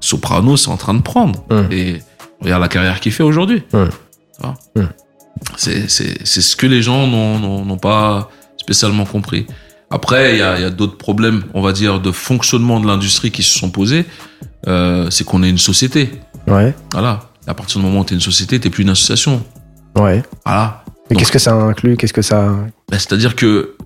Soprano, 0.01 0.57
c'est 0.57 0.71
en 0.71 0.77
train 0.77 0.95
de 0.95 1.03
prendre. 1.03 1.45
Ouais. 1.51 1.67
Et 1.71 2.03
regarde 2.41 2.63
la 2.63 2.69
carrière 2.69 3.01
qu'il 3.01 3.13
fait 3.13 3.23
aujourd'hui. 3.23 3.63
Ouais. 3.73 3.89
C'est 5.57 5.89
ce 5.89 6.57
que 6.57 6.67
les 6.67 6.83
gens 6.83 7.07
n'ont- 7.07 7.77
pas 7.79 8.31
spécialement 8.57 9.05
compris. 9.05 9.47
Après, 9.91 10.35
il 10.35 10.39
y 10.39 10.43
a, 10.43 10.53
a 10.53 10.71
d'autres 10.71 10.99
problèmes, 10.99 11.45
on 11.55 11.63
va 11.63 11.73
dire, 11.73 12.01
de 12.01 12.13
fonctionnement 12.13 12.81
de 12.81 12.87
l'industrie 12.87 13.31
qui 13.31 13.43
se 13.43 13.59
sont 13.59 13.71
posés. 13.71 14.05
Euh, 14.67 15.09
c'est 15.11 15.25
qu'on 15.25 15.43
est 15.43 15.49
une 15.49 15.59
société. 15.59 16.11
Ouais. 16.47 16.75
Voilà. 16.93 17.21
À 17.47 17.55
partir 17.55 17.81
du 17.81 17.87
moment 17.87 18.01
où 18.01 18.05
tu 18.05 18.13
es 18.13 18.17
une 18.17 18.21
société, 18.23 18.61
tu 18.61 18.69
plus 18.69 18.83
une 18.83 18.91
association. 18.91 19.43
Ouais. 19.97 20.23
Voilà. 20.45 20.85
Mais 21.09 21.17
qu'est-ce 21.17 21.33
que 21.33 21.39
ça 21.39 21.55
inclut? 21.55 21.97
Qu'est-ce 21.97 22.13
que 22.13 22.21
ça. 22.21 22.55
Ben, 22.91 22.99
C'est-à-dire 22.99 23.35
que 23.35 23.77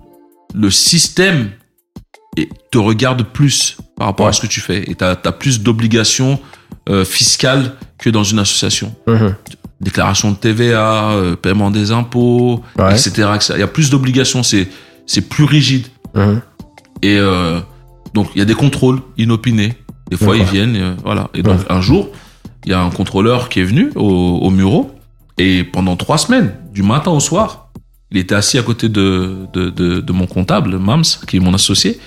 le 0.53 0.69
système 0.69 1.51
est- 2.37 2.49
te 2.71 2.77
regarde 2.77 3.23
plus 3.23 3.77
par 3.97 4.07
rapport 4.07 4.27
à 4.27 4.33
ce 4.33 4.41
que 4.41 4.47
tu 4.47 4.59
fais. 4.61 4.89
Et 4.89 4.95
tu 4.95 5.03
as, 5.03 5.15
plus 5.15 5.61
d'obligations 5.61 6.39
euh, 6.89 7.05
fiscales 7.05 7.73
que 7.97 8.09
dans 8.09 8.23
une 8.23 8.39
association. 8.39 8.93
Mhm. 9.07 9.35
Déclaration 9.79 10.31
de 10.31 10.35
TVA, 10.37 11.11
euh, 11.11 11.35
paiement 11.35 11.71
des 11.71 11.91
impôts, 11.91 12.61
Ouais. 12.77 12.91
etc., 12.91 13.29
etc. 13.35 13.53
Il 13.55 13.59
y 13.59 13.63
a 13.63 13.67
plus 13.67 13.89
d'obligations, 13.89 14.43
c'est 14.43 14.67
c'est 15.05 15.21
plus 15.29 15.43
rigide. 15.45 15.87
Mhm. 16.15 16.41
Et 17.01 17.17
euh, 17.19 17.59
donc, 18.13 18.29
il 18.35 18.39
y 18.39 18.41
a 18.41 18.45
des 18.45 18.53
contrôles 18.55 19.01
inopinés. 19.17 19.73
Des 20.09 20.17
fois, 20.17 20.37
ils 20.37 20.43
viennent, 20.43 20.75
euh, 20.75 20.93
voilà. 21.03 21.29
Et 21.33 21.41
donc, 21.43 21.59
un 21.69 21.81
jour, 21.81 22.09
il 22.65 22.71
y 22.71 22.73
a 22.73 22.81
un 22.81 22.89
contrôleur 22.89 23.49
qui 23.49 23.59
est 23.59 23.63
venu 23.65 23.91
au, 23.95 24.39
au 24.41 24.49
bureau. 24.51 24.91
Et 25.37 25.63
pendant 25.63 25.95
trois 25.97 26.17
semaines, 26.17 26.53
du 26.73 26.83
matin 26.83 27.11
au 27.11 27.19
soir, 27.19 27.69
il 28.11 28.17
était 28.17 28.35
assis 28.35 28.57
à 28.57 28.63
côté 28.63 28.87
de, 28.89 29.47
de, 29.53 29.69
de, 29.69 29.99
de 30.01 30.13
mon 30.13 30.27
comptable, 30.27 30.77
Mams, 30.77 31.03
qui 31.27 31.37
est 31.37 31.39
mon 31.39 31.53
associé, 31.53 31.99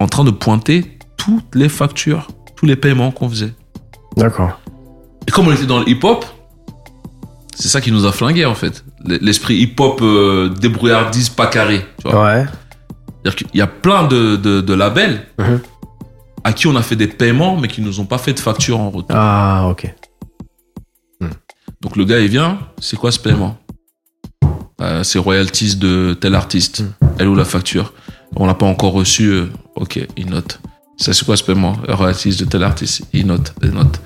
en 0.00 0.06
train 0.08 0.24
de 0.24 0.30
pointer 0.30 0.98
toutes 1.16 1.54
les 1.54 1.68
factures, 1.68 2.26
tous 2.56 2.66
les 2.66 2.76
paiements 2.76 3.10
qu'on 3.12 3.28
faisait. 3.28 3.52
D'accord. 4.16 4.58
Et 5.28 5.30
comme 5.30 5.46
on 5.48 5.52
était 5.52 5.66
dans 5.66 5.78
le 5.80 5.88
hip-hop, 5.88 6.24
c'est 7.54 7.68
ça 7.68 7.80
qui 7.80 7.92
nous 7.92 8.06
a 8.06 8.12
flingué 8.12 8.44
en 8.46 8.54
fait. 8.54 8.84
L'esprit 9.04 9.56
hip-hop 9.56 10.00
euh, 10.02 10.48
débrouillardise 10.48 11.28
pas 11.28 11.46
carré. 11.46 11.84
Tu 12.02 12.08
vois. 12.08 12.24
Ouais. 12.24 12.44
C'est-à-dire 13.22 13.36
qu'il 13.36 13.48
y 13.58 13.60
a 13.60 13.66
plein 13.66 14.06
de, 14.06 14.36
de, 14.36 14.60
de 14.62 14.74
labels 14.74 15.26
Mhm. 15.38 15.60
à 16.44 16.52
qui 16.54 16.66
on 16.66 16.74
a 16.76 16.82
fait 16.82 16.96
des 16.96 17.06
paiements, 17.06 17.56
mais 17.58 17.68
qui 17.68 17.82
nous 17.82 18.00
ont 18.00 18.06
pas 18.06 18.18
fait 18.18 18.32
de 18.32 18.40
facture 18.40 18.80
en 18.80 18.88
retour. 18.90 19.10
Ah, 19.14 19.68
ok. 19.70 19.94
Donc 21.82 21.96
le 21.96 22.04
gars, 22.04 22.20
il 22.20 22.28
vient, 22.28 22.58
c'est 22.78 22.96
quoi 22.96 23.10
ce 23.10 23.18
paiement? 23.18 23.56
Euh, 24.82 25.02
C'est 25.02 25.18
royalties 25.18 25.76
de 25.76 26.14
tel 26.18 26.34
artiste. 26.34 26.80
Mhm. 26.80 26.92
Elle 27.18 27.28
ou 27.28 27.34
la 27.34 27.44
facture? 27.44 27.92
On 28.36 28.46
l'a 28.46 28.54
pas 28.54 28.66
encore 28.66 28.92
reçu. 28.92 29.26
euh, 29.26 29.46
ok, 29.76 30.00
il 30.16 30.26
note. 30.30 30.60
Ça, 30.96 31.12
c'est 31.12 31.24
quoi 31.24 31.36
ce 31.36 31.44
paiement 31.44 31.76
Royalties 31.88 32.36
de 32.36 32.44
tel 32.44 32.62
artiste. 32.62 33.02
Il 33.12 33.26
note, 33.26 33.54
il 33.62 33.70
note. 33.70 34.00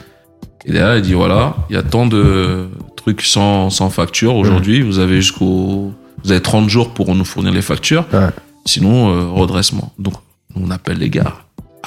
Et 0.64 0.72
derrière, 0.72 0.96
il 0.96 1.02
dit 1.02 1.12
voilà, 1.14 1.56
il 1.68 1.74
y 1.74 1.78
a 1.78 1.82
tant 1.82 2.06
de 2.06 2.68
trucs 2.96 3.22
sans, 3.22 3.68
sans 3.70 3.90
facture 3.90 4.34
aujourd'hui. 4.36 4.80
Vous 4.82 4.98
avez 4.98 5.16
jusqu'au. 5.20 5.92
Vous 6.24 6.30
avez 6.32 6.40
30 6.40 6.70
jours 6.70 6.94
pour 6.94 7.14
nous 7.14 7.24
fournir 7.24 7.52
les 7.52 7.60
factures. 7.62 8.06
Ouais. 8.12 8.28
Sinon, 8.64 9.10
euh, 9.10 9.24
redressement. 9.28 9.92
Donc, 9.98 10.14
on 10.56 10.70
appelle 10.70 10.98
les 10.98 11.10
gars. 11.10 11.34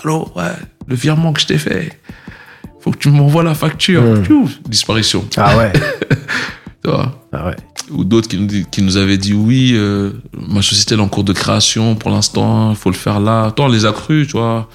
Allô, 0.03 0.29
ouais, 0.35 0.51
le 0.85 0.95
virement 0.95 1.33
que 1.33 1.41
je 1.41 1.47
t'ai 1.47 1.57
fait. 1.57 1.99
Faut 2.81 2.91
que 2.91 2.97
tu 2.97 3.09
m'envoies 3.09 3.43
la 3.43 3.55
facture. 3.55 4.03
Disparition. 4.67 5.25
Ah 5.37 5.57
ouais. 5.57 5.73
Tu 6.83 6.91
vois 6.91 7.19
ah 7.33 7.47
ouais. 7.47 7.55
Ou 7.91 8.03
d'autres 8.03 8.27
qui 8.27 8.37
nous, 8.37 8.45
dit- 8.47 8.65
qui 8.71 8.81
nous 8.81 8.97
avaient 8.97 9.17
dit 9.17 9.33
oui, 9.33 9.71
euh, 9.73 10.11
ma 10.33 10.61
société 10.61 10.93
elle 10.93 10.99
est 10.99 11.03
en 11.03 11.07
cours 11.07 11.23
de 11.23 11.33
création 11.33 11.95
pour 11.95 12.09
l'instant, 12.11 12.71
il 12.71 12.75
faut 12.75 12.89
le 12.89 12.95
faire 12.95 13.19
là. 13.19 13.45
Attends, 13.45 13.65
on 13.65 13.69
les 13.69 13.85
a 13.85 13.91
crus, 13.91 14.27
tu 14.27 14.33
vois. 14.33 14.67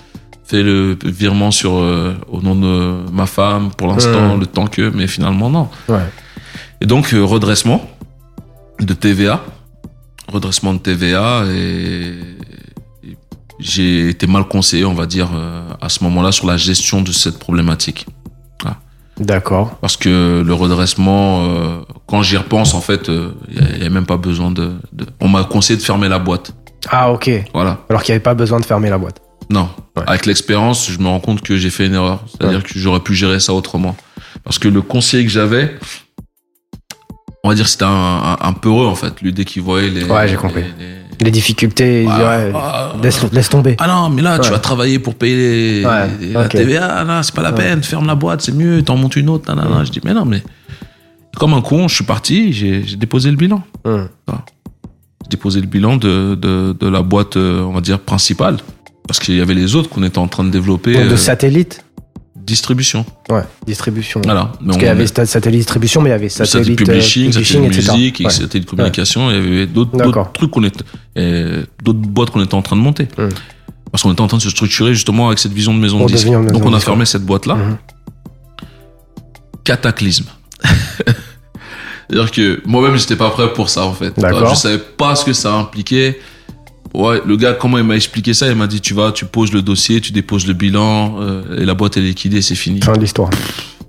Fais 0.44 0.62
le 0.62 0.98
virement 1.04 1.50
sur 1.50 1.74
euh, 1.74 2.14
au 2.30 2.40
nom 2.42 2.54
de 2.54 3.10
ma 3.12 3.26
femme 3.26 3.70
pour 3.76 3.86
l'instant, 3.88 4.36
le 4.36 4.46
temps 4.46 4.66
que, 4.66 4.90
mais 4.94 5.06
finalement 5.06 5.48
non. 5.50 5.68
Ouais. 5.88 6.06
Et 6.80 6.86
donc 6.86 7.12
euh, 7.14 7.22
redressement 7.24 7.88
de 8.80 8.92
TVA. 8.94 9.42
redressement 10.28 10.74
de 10.74 10.78
TVA 10.78 11.44
et, 11.48 12.14
et 13.04 13.16
j'ai 13.60 14.08
été 14.08 14.26
mal 14.26 14.44
conseillé, 14.48 14.84
on 14.84 14.94
va 14.94 15.06
dire, 15.06 15.28
à 15.80 15.88
ce 15.88 16.02
moment-là 16.04 16.32
sur 16.32 16.46
la 16.46 16.56
gestion 16.56 17.00
de 17.02 17.12
cette 17.12 17.38
problématique. 17.38 18.06
D'accord. 19.24 19.76
Parce 19.80 19.96
que 19.96 20.42
le 20.44 20.54
redressement, 20.54 21.44
euh, 21.46 21.78
quand 22.06 22.22
j'y 22.22 22.36
repense, 22.36 22.74
en 22.74 22.80
fait, 22.80 23.08
il 23.08 23.78
n'y 23.80 23.86
a, 23.86 23.90
même 23.90 24.06
pas 24.06 24.16
besoin 24.16 24.50
de, 24.50 24.72
de- 24.92 25.06
On 25.20 25.28
m'a 25.28 25.44
conseillé 25.44 25.78
de 25.78 25.82
fermer 25.84 26.08
la 26.08 26.18
boîte. 26.18 26.52
Ah, 26.90 27.12
ok. 27.12 27.30
Voilà. 27.54 27.78
Alors 27.88 28.02
qu'il 28.02 28.12
n'y 28.12 28.16
avait 28.16 28.22
pas 28.22 28.34
besoin 28.34 28.58
de 28.58 28.64
fermer 28.64 28.90
la 28.90 28.98
boîte. 28.98 29.20
Non. 29.50 29.68
Ouais. 29.96 30.02
Avec 30.06 30.26
l'expérience, 30.26 30.90
je 30.90 30.98
me 30.98 31.06
rends 31.08 31.20
compte 31.20 31.42
que 31.42 31.56
j'ai 31.56 31.70
fait 31.70 31.86
une 31.86 31.94
erreur. 31.94 32.24
C'est-à-dire 32.26 32.62
que 32.62 32.70
j'aurais 32.76 33.00
pu 33.00 33.14
gérer 33.14 33.38
ça 33.40 33.52
autrement. 33.52 33.96
Parce 34.44 34.58
que 34.58 34.68
le 34.68 34.82
conseiller 34.82 35.24
que 35.24 35.30
j'avais, 35.30 35.74
on 37.44 37.48
va 37.50 37.54
dire 37.54 37.68
c'était 37.68 37.84
un, 37.84 37.88
un, 37.88 38.38
un 38.40 38.52
peureux, 38.52 38.86
en 38.86 38.94
fait. 38.94 39.20
Lui, 39.20 39.32
dès 39.32 39.44
qu'il 39.44 39.62
voyait 39.62 39.90
les... 39.90 40.04
Ouais, 40.04 40.26
j'ai 40.28 40.36
compris. 40.36 40.62
les- 40.62 40.84
les- 40.86 41.01
Les 41.22 41.30
difficultés, 41.30 42.02
il 42.04 42.08
Ah, 42.10 42.48
ah, 42.54 42.92
laisse, 43.02 43.22
laisse 43.32 43.48
tomber. 43.48 43.76
Ah 43.78 43.86
non, 43.86 44.08
mais 44.10 44.22
là, 44.22 44.38
tu 44.38 44.50
vas 44.50 44.58
travailler 44.58 44.98
pour 44.98 45.14
payer 45.14 45.82
les- 45.82 46.32
la. 46.32 46.48
TVA. 46.48 47.04
Non, 47.04 47.22
c'est 47.22 47.34
pas 47.34 47.42
la 47.42 47.52
peine. 47.52 47.82
Ferme 47.82 48.06
la 48.06 48.14
boîte, 48.14 48.40
c'est 48.42 48.52
mieux. 48.54 48.82
T'en 48.82 48.96
montes 48.96 49.16
une 49.16 49.28
autre. 49.28 49.52
nanana. 49.54 49.84
Je 49.84 49.90
dis, 49.90 50.00
mais 50.04 50.14
non, 50.14 50.24
mais... 50.24 50.42
Comme 51.38 51.54
un 51.54 51.60
con, 51.62 51.88
je 51.88 51.94
suis 51.94 52.04
parti, 52.04 52.52
j'ai 52.52 52.82
déposé 52.96 53.30
le 53.30 53.36
bilan. 53.36 53.62
J'ai 53.86 55.28
déposé 55.30 55.60
le 55.60 55.66
bilan 55.66 55.96
de, 55.96 56.34
de, 56.34 56.76
de 56.78 56.88
la 56.88 57.02
boîte, 57.02 57.36
euh, 57.36 57.62
on 57.62 57.72
va 57.72 57.80
dire, 57.80 57.98
principale. 58.00 58.58
Parce 59.06 59.18
qu'il 59.18 59.36
y 59.36 59.40
avait 59.40 59.54
les 59.54 59.74
autres 59.74 59.88
qu'on 59.88 60.02
était 60.02 60.18
en 60.18 60.28
train 60.28 60.44
de 60.44 60.50
développer. 60.50 60.94
Donc 60.94 61.04
de 61.08 61.12
euh, 61.12 61.16
satellite 61.16 61.84
distribution. 62.52 63.06
Ouais, 63.30 63.42
distribution. 63.66 64.20
Voilà. 64.24 64.52
Parce 64.64 64.76
qu'il 64.76 64.86
y 64.86 64.90
avait 64.90 65.06
satellite 65.06 65.60
distribution, 65.60 66.02
mais 66.02 66.10
il 66.10 66.12
y 66.12 66.14
avait 66.14 66.28
satellite, 66.28 66.52
satellite 66.52 66.80
euh, 66.80 66.84
publishing, 66.84 67.32
satellite 67.32 67.72
etc. 67.72 67.92
musique, 67.92 68.20
Ouais. 68.24 68.30
satellite 68.30 68.68
communication, 68.68 69.30
il 69.30 69.34
y 69.34 69.38
avait 69.38 69.66
d'autres 69.66 70.30
trucs 70.34 70.50
qu'on 70.50 70.64
était, 70.64 70.84
euh, 71.16 71.64
d'autres 71.82 72.00
boîtes 72.00 72.30
qu'on 72.30 72.42
était 72.44 72.54
en 72.54 72.62
train 72.62 72.76
de 72.76 72.82
monter. 72.82 73.04
Mm. 73.16 73.28
Parce 73.90 74.02
qu'on 74.02 74.12
était 74.12 74.20
en 74.20 74.26
train 74.26 74.38
de 74.38 74.42
se 74.42 74.50
structurer 74.50 74.94
justement 74.94 75.28
avec 75.28 75.38
cette 75.38 75.52
vision 75.52 75.72
de 75.74 75.78
maison 75.78 76.04
de 76.04 76.12
disque. 76.12 76.26
maison 76.26 76.44
Donc 76.44 76.64
on 76.64 76.72
a 76.72 76.80
fermé 76.80 77.04
cette 77.04 77.24
boîte-là. 77.24 77.54
Mhm. 77.56 77.76
Cataclysme. 79.64 80.26
C'est-à-dire 82.08 82.30
que 82.30 82.60
moi-même, 82.66 82.96
j'étais 82.96 83.16
pas 83.16 83.30
prêt 83.30 83.52
pour 83.52 83.70
ça, 83.70 83.84
en 83.84 83.92
fait. 83.94 84.12
Je 84.18 84.54
savais 84.54 84.78
pas 84.78 85.14
ce 85.14 85.24
que 85.24 85.32
ça 85.32 85.54
impliquait. 85.54 86.18
Ouais, 86.94 87.20
le 87.24 87.36
gars, 87.36 87.54
comment 87.54 87.78
il 87.78 87.84
m'a 87.84 87.96
expliqué 87.96 88.34
ça 88.34 88.48
Il 88.48 88.54
m'a 88.56 88.66
dit, 88.66 88.80
tu 88.80 88.92
vas, 88.94 89.12
tu 89.12 89.24
poses 89.24 89.52
le 89.52 89.62
dossier, 89.62 90.00
tu 90.00 90.12
déposes 90.12 90.46
le 90.46 90.52
bilan, 90.52 91.16
euh, 91.20 91.60
et 91.60 91.64
la 91.64 91.74
boîte 91.74 91.96
est 91.96 92.00
liquidée, 92.00 92.42
c'est 92.42 92.54
fini. 92.54 92.80
Fin 92.82 92.92
de 92.92 93.00
l'histoire. 93.00 93.30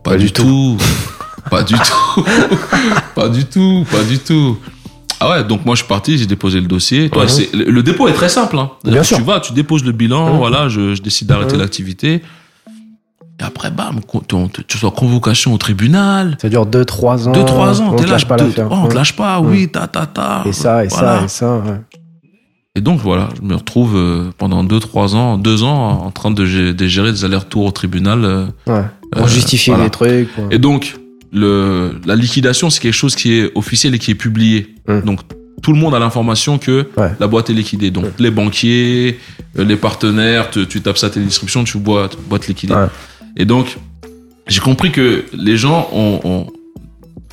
Pas, 0.03 0.11
Pas 0.11 0.17
du 0.17 0.31
tout. 0.31 0.77
pas 1.49 1.63
du 1.63 1.73
tout. 1.75 2.25
pas 3.15 3.27
du 3.29 3.45
tout. 3.45 3.85
Pas 3.91 4.03
du 4.03 4.19
tout. 4.19 4.57
Ah 5.19 5.29
ouais, 5.29 5.43
donc 5.45 5.65
moi 5.65 5.75
je 5.75 5.79
suis 5.81 5.87
parti, 5.87 6.17
j'ai 6.17 6.25
déposé 6.25 6.59
le 6.59 6.67
dossier. 6.67 7.09
Toi, 7.09 7.25
le, 7.53 7.69
le 7.71 7.83
dépôt 7.83 8.07
est 8.09 8.13
très 8.13 8.27
simple. 8.29 8.57
Hein. 8.57 8.71
Bien 8.83 9.03
sûr. 9.03 9.17
Tu 9.17 9.23
vas, 9.23 9.39
tu 9.39 9.53
déposes 9.53 9.83
le 9.85 9.91
bilan, 9.93 10.35
voilà, 10.37 10.67
je, 10.67 10.95
je 10.95 11.01
décide 11.01 11.27
d'arrêter 11.27 11.55
l'activité. 11.55 12.21
Et 13.39 13.43
après, 13.43 13.71
bam, 13.71 13.99
tu, 14.67 14.77
sois 14.77 14.91
convocation 14.91 15.53
au 15.53 15.57
tribunal. 15.57 16.37
Ça 16.41 16.49
dure 16.49 16.65
2-3 16.65 17.27
ans. 17.29 17.31
2-3 17.31 17.81
ans, 17.81 17.89
On 17.93 17.95
te 17.95 18.03
lâche 18.03 18.25
pas 18.27 18.35
deux- 18.37 18.53
oh, 18.59 18.67
on 18.71 18.87
te 18.87 18.95
lâche 18.95 19.13
pas, 19.15 19.39
oui, 19.39 19.69
ta, 19.69 19.87
ta, 19.87 20.05
ta. 20.05 20.43
Et 20.45 20.53
ça, 20.53 20.83
et 20.85 20.87
Voilà. 20.89 21.19
ça, 21.19 21.25
et 21.25 21.27
ça. 21.27 21.55
ouais. 21.57 21.79
Et 22.75 22.81
donc 22.81 22.99
voilà, 23.01 23.29
je 23.37 23.43
me 23.47 23.53
retrouve 23.55 23.95
euh, 23.95 24.31
pendant 24.39 24.63
2-3 24.63 25.13
ans, 25.15 25.37
2 25.37 25.61
ans, 25.61 26.03
en 26.05 26.09
train 26.09 26.31
de, 26.31 26.43
gé- 26.43 26.73
de 26.73 26.87
gérer 26.87 27.11
des 27.11 27.23
allers-retours 27.23 27.65
au 27.65 27.71
tribunal. 27.71 28.25
euh, 28.25 28.45
Ouais. 28.65 28.81
Pour 29.11 29.25
Euh, 29.25 29.27
justifier 29.27 29.73
voilà. 29.73 29.83
les 29.85 29.91
trucs. 29.91 30.33
quoi. 30.33 30.45
Et 30.49 30.57
donc, 30.57 30.95
le, 31.31 31.99
la 32.07 32.15
liquidation, 32.15 32.71
c'est 32.71 32.79
quelque 32.81 32.91
chose 32.95 33.15
qui 33.15 33.33
est 33.33 33.51
officiel 33.53 33.93
et 33.93 33.99
qui 33.99 34.09
est 34.09 34.15
publié. 34.15 34.73
Mm. 34.87 35.01
Donc, 35.01 35.19
tout 35.61 35.71
le 35.71 35.77
monde 35.77 35.93
a 35.93 35.99
l'information 35.99 36.57
que 36.57 36.87
Ouais. 36.97 37.11
la 37.19 37.27
boîte 37.27 37.51
est 37.51 37.53
liquidée. 37.53 37.91
Donc, 37.91 38.05
les 38.17 38.31
banquiers, 38.31 39.19
euh, 39.59 39.63
les 39.63 39.75
partenaires, 39.75 40.49
tu, 40.49 40.65
tu 40.67 40.81
tapes 40.81 40.97
ça 40.97 41.11
télédistribution, 41.11 41.63
tu 41.63 41.77
vois 41.77 42.09
boîte 42.27 42.47
liquidée. 42.47 42.73
Et 43.37 43.45
donc, 43.45 43.77
j'ai 44.47 44.61
compris 44.61 44.91
que 44.91 45.25
les 45.31 45.57
gens 45.57 45.89
ont, 45.93 46.19
ont- 46.23 46.47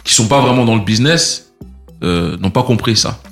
qui 0.05 0.13
sont 0.13 0.27
pas 0.29 0.43
vraiment 0.43 0.67
dans 0.67 0.77
le 0.77 0.85
business 0.85 1.51
euh, 2.03 2.37
n'ont 2.37 2.51
pas 2.51 2.63
compris 2.63 2.95
ça. 2.95 3.23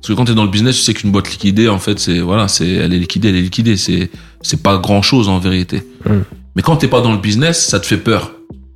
Parce 0.00 0.08
que 0.08 0.12
quand 0.14 0.24
tu 0.26 0.32
es 0.32 0.34
dans 0.34 0.44
le 0.44 0.50
business, 0.50 0.76
tu 0.76 0.82
sais 0.82 0.94
qu'une 0.94 1.10
boîte 1.10 1.30
liquidée, 1.30 1.68
en 1.68 1.78
fait, 1.78 1.98
c'est 1.98 2.20
voilà, 2.20 2.46
c'est 2.48 2.68
elle 2.70 2.94
est 2.94 2.98
liquidée, 2.98 3.28
elle 3.30 3.36
est 3.36 3.42
liquidée. 3.42 3.76
C'est 3.76 4.10
c'est 4.42 4.62
pas 4.62 4.78
grand 4.78 5.02
chose 5.02 5.28
en 5.28 5.38
vérité. 5.38 5.82
Mm. 6.06 6.18
Mais 6.56 6.62
quand 6.62 6.76
t'es 6.76 6.88
pas 6.88 7.00
dans 7.00 7.12
le 7.12 7.18
business, 7.18 7.66
ça 7.66 7.80
te 7.80 7.86
fait 7.86 7.96
peur. 7.98 8.32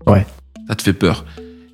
Ouais. 0.06 0.26
Ça 0.68 0.74
te 0.74 0.82
fait 0.82 0.92
peur. 0.92 1.24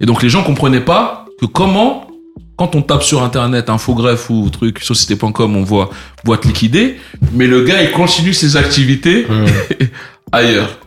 Et 0.01 0.07
donc 0.07 0.23
les 0.23 0.29
gens 0.29 0.43
comprenaient 0.43 0.81
pas 0.85 1.27
que 1.41 1.47
comment, 1.47 2.09
quand 2.57 2.75
on 2.77 2.83
tape 2.83 3.03
sur 3.03 3.23
internet 3.23 3.71
infogreffe 3.71 4.29
ou 4.31 4.49
truc 4.51 4.81
société.com, 4.81 5.57
on 5.57 5.63
voit 5.65 5.91
boîte 6.25 6.45
liquidée, 6.45 6.97
mais 7.33 7.47
le 7.47 7.65
gars 7.65 7.83
il 7.83 7.91
continue 7.93 8.35
ses 8.35 8.57
activités 8.57 9.27
Hum. 9.31 9.47
ailleurs. 10.33 10.79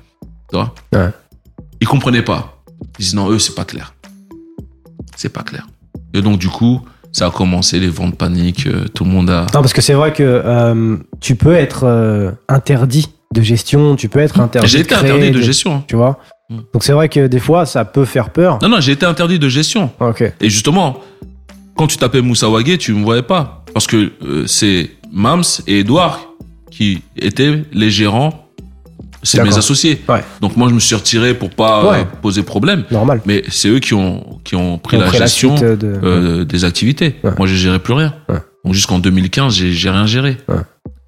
Tu 0.49 0.55
vois? 0.57 0.73
Ouais. 0.93 1.09
Ils 1.81 1.87
comprenaient 1.87 2.21
pas. 2.21 2.61
Ils 2.99 3.03
disent 3.05 3.15
non, 3.15 3.29
eux 3.31 3.39
c'est 3.39 3.55
pas 3.55 3.65
clair. 3.65 3.93
C'est 5.15 5.29
pas 5.29 5.43
clair. 5.43 5.67
Et 6.13 6.21
donc 6.21 6.37
du 6.39 6.47
coup, 6.47 6.81
ça 7.11 7.27
a 7.27 7.31
commencé 7.31 7.79
les 7.79 7.89
ventes 7.89 8.17
paniques, 8.17 8.67
euh, 8.67 8.85
tout 8.93 9.03
le 9.03 9.09
monde 9.11 9.29
a 9.29 9.41
Non, 9.53 9.61
parce 9.61 9.73
que 9.73 9.81
c'est 9.81 9.93
vrai 9.93 10.13
que 10.13 10.23
euh, 10.23 10.97
tu 11.19 11.35
peux 11.35 11.53
être 11.53 11.83
euh, 11.85 12.31
interdit 12.47 13.07
de 13.33 13.41
gestion, 13.41 13.95
tu 13.95 14.09
peux 14.09 14.19
être 14.19 14.39
interdit. 14.39 14.67
J'ai 14.69 14.79
été 14.79 14.95
interdit 14.95 15.31
de 15.31 15.41
gestion. 15.41 15.75
hein. 15.75 15.83
Tu 15.87 15.95
vois 15.95 16.19
Mm. 16.51 16.57
Donc 16.73 16.83
c'est 16.83 16.91
vrai 16.91 17.09
que 17.09 17.27
des 17.27 17.39
fois, 17.39 17.65
ça 17.65 17.85
peut 17.85 18.05
faire 18.05 18.29
peur. 18.29 18.59
Non, 18.61 18.69
non, 18.69 18.79
j'ai 18.81 18.91
été 18.91 19.05
interdit 19.05 19.39
de 19.39 19.49
gestion. 19.49 19.89
Ok. 19.99 20.21
Et 20.41 20.49
justement, 20.49 20.99
quand 21.75 21.87
tu 21.87 21.97
tapais 21.97 22.21
Moussa 22.21 22.49
Wagé, 22.49 22.77
tu 22.77 22.93
me 22.93 23.03
voyais 23.03 23.21
pas. 23.23 23.63
Parce 23.73 23.87
que 23.87 24.11
euh, 24.23 24.45
c'est 24.47 24.91
Mams 25.11 25.43
et 25.67 25.79
Edouard 25.79 26.19
qui 26.69 27.01
étaient 27.17 27.63
les 27.71 27.89
gérants, 27.89 28.47
c'est 29.23 29.43
mes 29.43 29.57
associés. 29.57 30.01
Ouais. 30.09 30.23
Donc 30.41 30.57
moi, 30.57 30.67
je 30.69 30.73
me 30.73 30.79
suis 30.79 30.95
retiré 30.95 31.33
pour 31.33 31.49
pas 31.49 31.83
Ouais. 31.91 31.99
euh, 31.99 32.03
poser 32.21 32.43
problème. 32.43 32.83
Normal. 32.91 33.21
Mais 33.25 33.43
c'est 33.49 33.67
eux 33.69 33.79
qui 33.79 33.93
ont, 33.93 34.39
qui 34.43 34.55
ont 34.55 34.77
pris 34.77 34.97
la 34.97 35.09
gestion 35.11 35.55
de. 35.55 35.77
euh, 35.83 36.43
des 36.45 36.65
activités. 36.65 37.15
Ouais. 37.23 37.31
Moi, 37.37 37.47
j'ai 37.47 37.55
géré 37.55 37.79
plus 37.79 37.93
rien. 37.93 38.13
Ouais. 38.29 38.39
Donc 38.65 38.73
jusqu'en 38.73 38.99
2015, 38.99 39.53
j'ai 39.53 39.89
rien 39.89 40.05
géré. 40.05 40.37
Ouais. 40.47 40.55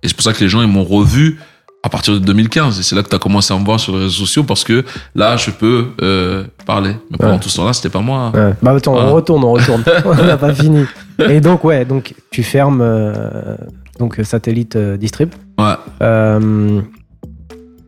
Et 0.01 0.07
c'est 0.07 0.15
pour 0.15 0.23
ça 0.23 0.33
que 0.33 0.39
les 0.43 0.49
gens 0.49 0.61
ils 0.61 0.67
m'ont 0.67 0.83
revu 0.83 1.39
à 1.85 1.89
partir 1.89 2.13
de 2.13 2.19
2015. 2.19 2.79
Et 2.79 2.83
c'est 2.83 2.95
là 2.95 3.03
que 3.03 3.09
tu 3.09 3.15
as 3.15 3.19
commencé 3.19 3.53
à 3.53 3.57
me 3.59 3.63
voir 3.65 3.79
sur 3.79 3.93
les 3.93 3.99
réseaux 4.03 4.11
sociaux 4.25 4.43
parce 4.43 4.63
que 4.63 4.83
là, 5.15 5.35
je 5.37 5.51
peux 5.51 5.87
euh, 6.01 6.43
parler. 6.65 6.95
Mais 7.11 7.17
pendant 7.17 7.33
Ouais. 7.33 7.39
tout 7.39 7.49
ce 7.49 7.57
temps-là, 7.57 7.73
c'était 7.73 7.89
pas 7.89 7.99
moi. 7.99 8.31
Ouais. 8.33 8.53
Bah 8.61 8.71
attends, 8.75 8.93
Voilà. 8.93 9.09
on 9.09 9.13
retourne, 9.13 9.43
on 9.43 9.51
retourne. 9.53 9.83
on 10.05 10.15
n'a 10.15 10.37
pas 10.37 10.53
fini. 10.53 10.85
Et 11.29 11.41
donc 11.41 11.63
ouais, 11.63 11.85
donc 11.85 12.13
tu 12.31 12.41
fermes 12.43 12.81
euh, 12.81 13.55
donc 13.99 14.19
satellite 14.23 14.75
euh, 14.75 14.97
distrib. 14.97 15.29
Ouais. 15.59 15.73
Euh, 16.01 16.81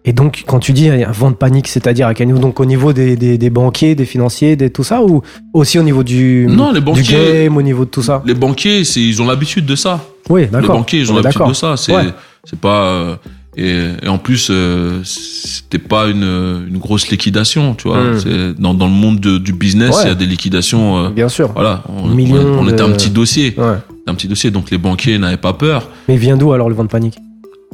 et 0.07 0.13
donc 0.13 0.43
quand 0.45 0.59
tu 0.59 0.71
dis 0.71 0.89
euh, 0.89 1.05
vente 1.11 1.37
panique, 1.37 1.67
c'est-à-dire 1.67 2.07
à 2.07 2.13
quel 2.13 2.27
niveau? 2.27 2.39
Donc 2.39 2.59
au 2.59 2.65
niveau 2.65 2.93
des, 2.93 3.15
des, 3.15 3.37
des 3.37 3.49
banquiers, 3.49 3.95
des 3.95 4.05
financiers, 4.05 4.55
des 4.55 4.69
tout 4.69 4.83
ça, 4.83 5.01
ou 5.03 5.21
aussi 5.53 5.77
au 5.79 5.83
niveau 5.83 6.03
du 6.03 6.45
Non, 6.49 6.71
les 6.71 6.79
du 6.79 6.85
banquiers- 6.85 7.43
game, 7.43 7.57
au 7.57 7.61
niveau 7.61 7.85
de 7.85 7.89
tout 7.89 8.03
ça? 8.03 8.21
Les 8.25 8.35
banquiers, 8.35 8.83
c'est, 8.83 9.01
ils 9.01 9.21
ont 9.21 9.27
l'habitude 9.27 9.65
de 9.65 9.75
ça. 9.75 9.99
Oui, 10.29 10.41
Les 10.41 10.47
d'accord. 10.47 10.77
banquiers, 10.77 10.99
ils 10.99 11.11
ont 11.11 11.15
l'habitude 11.15 11.47
de 11.47 11.53
ça. 11.53 11.75
C'est, 11.77 11.95
Ouais. 11.95 12.05
c'est 12.43 12.59
pas. 12.59 12.83
euh, 12.83 13.15
et, 13.57 13.85
et 14.03 14.07
en 14.09 14.17
plus, 14.17 14.49
euh, 14.51 14.99
c'était 15.03 15.79
pas 15.79 16.07
une, 16.07 16.65
une 16.67 16.77
grosse 16.77 17.07
liquidation, 17.09 17.73
tu 17.73 17.87
vois. 17.87 18.01
Mm. 18.03 18.19
C'est, 18.19 18.61
dans, 18.61 18.73
dans 18.73 18.87
le 18.87 18.91
monde 18.91 19.19
de- 19.21 19.37
du 19.37 19.53
business, 19.53 19.95
il 19.99 20.03
Ouais. 20.03 20.07
y 20.09 20.11
a 20.11 20.15
des 20.15 20.25
liquidations. 20.25 20.97
euh, 21.05 21.09
Bien 21.09 21.29
sûr. 21.29 21.51
voilà, 21.53 21.83
on, 21.87 22.07
Millions 22.09 22.35
on- 22.35 22.59
on 22.59 22.67
était 22.67 22.77
de- 22.83 22.83
un 22.83 22.91
petit 22.91 23.09
dossier, 23.11 23.53
Ouais. 23.57 23.77
un 24.07 24.13
petit 24.13 24.27
dossier. 24.27 24.51
Donc 24.51 24.71
les 24.71 24.77
banquiers 24.77 25.17
n'avaient 25.17 25.37
pas 25.37 25.53
peur. 25.53 25.89
Mais 26.09 26.17
vient 26.17 26.35
d'où 26.35 26.51
alors 26.51 26.67
le 26.69 26.75
vente 26.75 26.89
panique? 26.89 27.17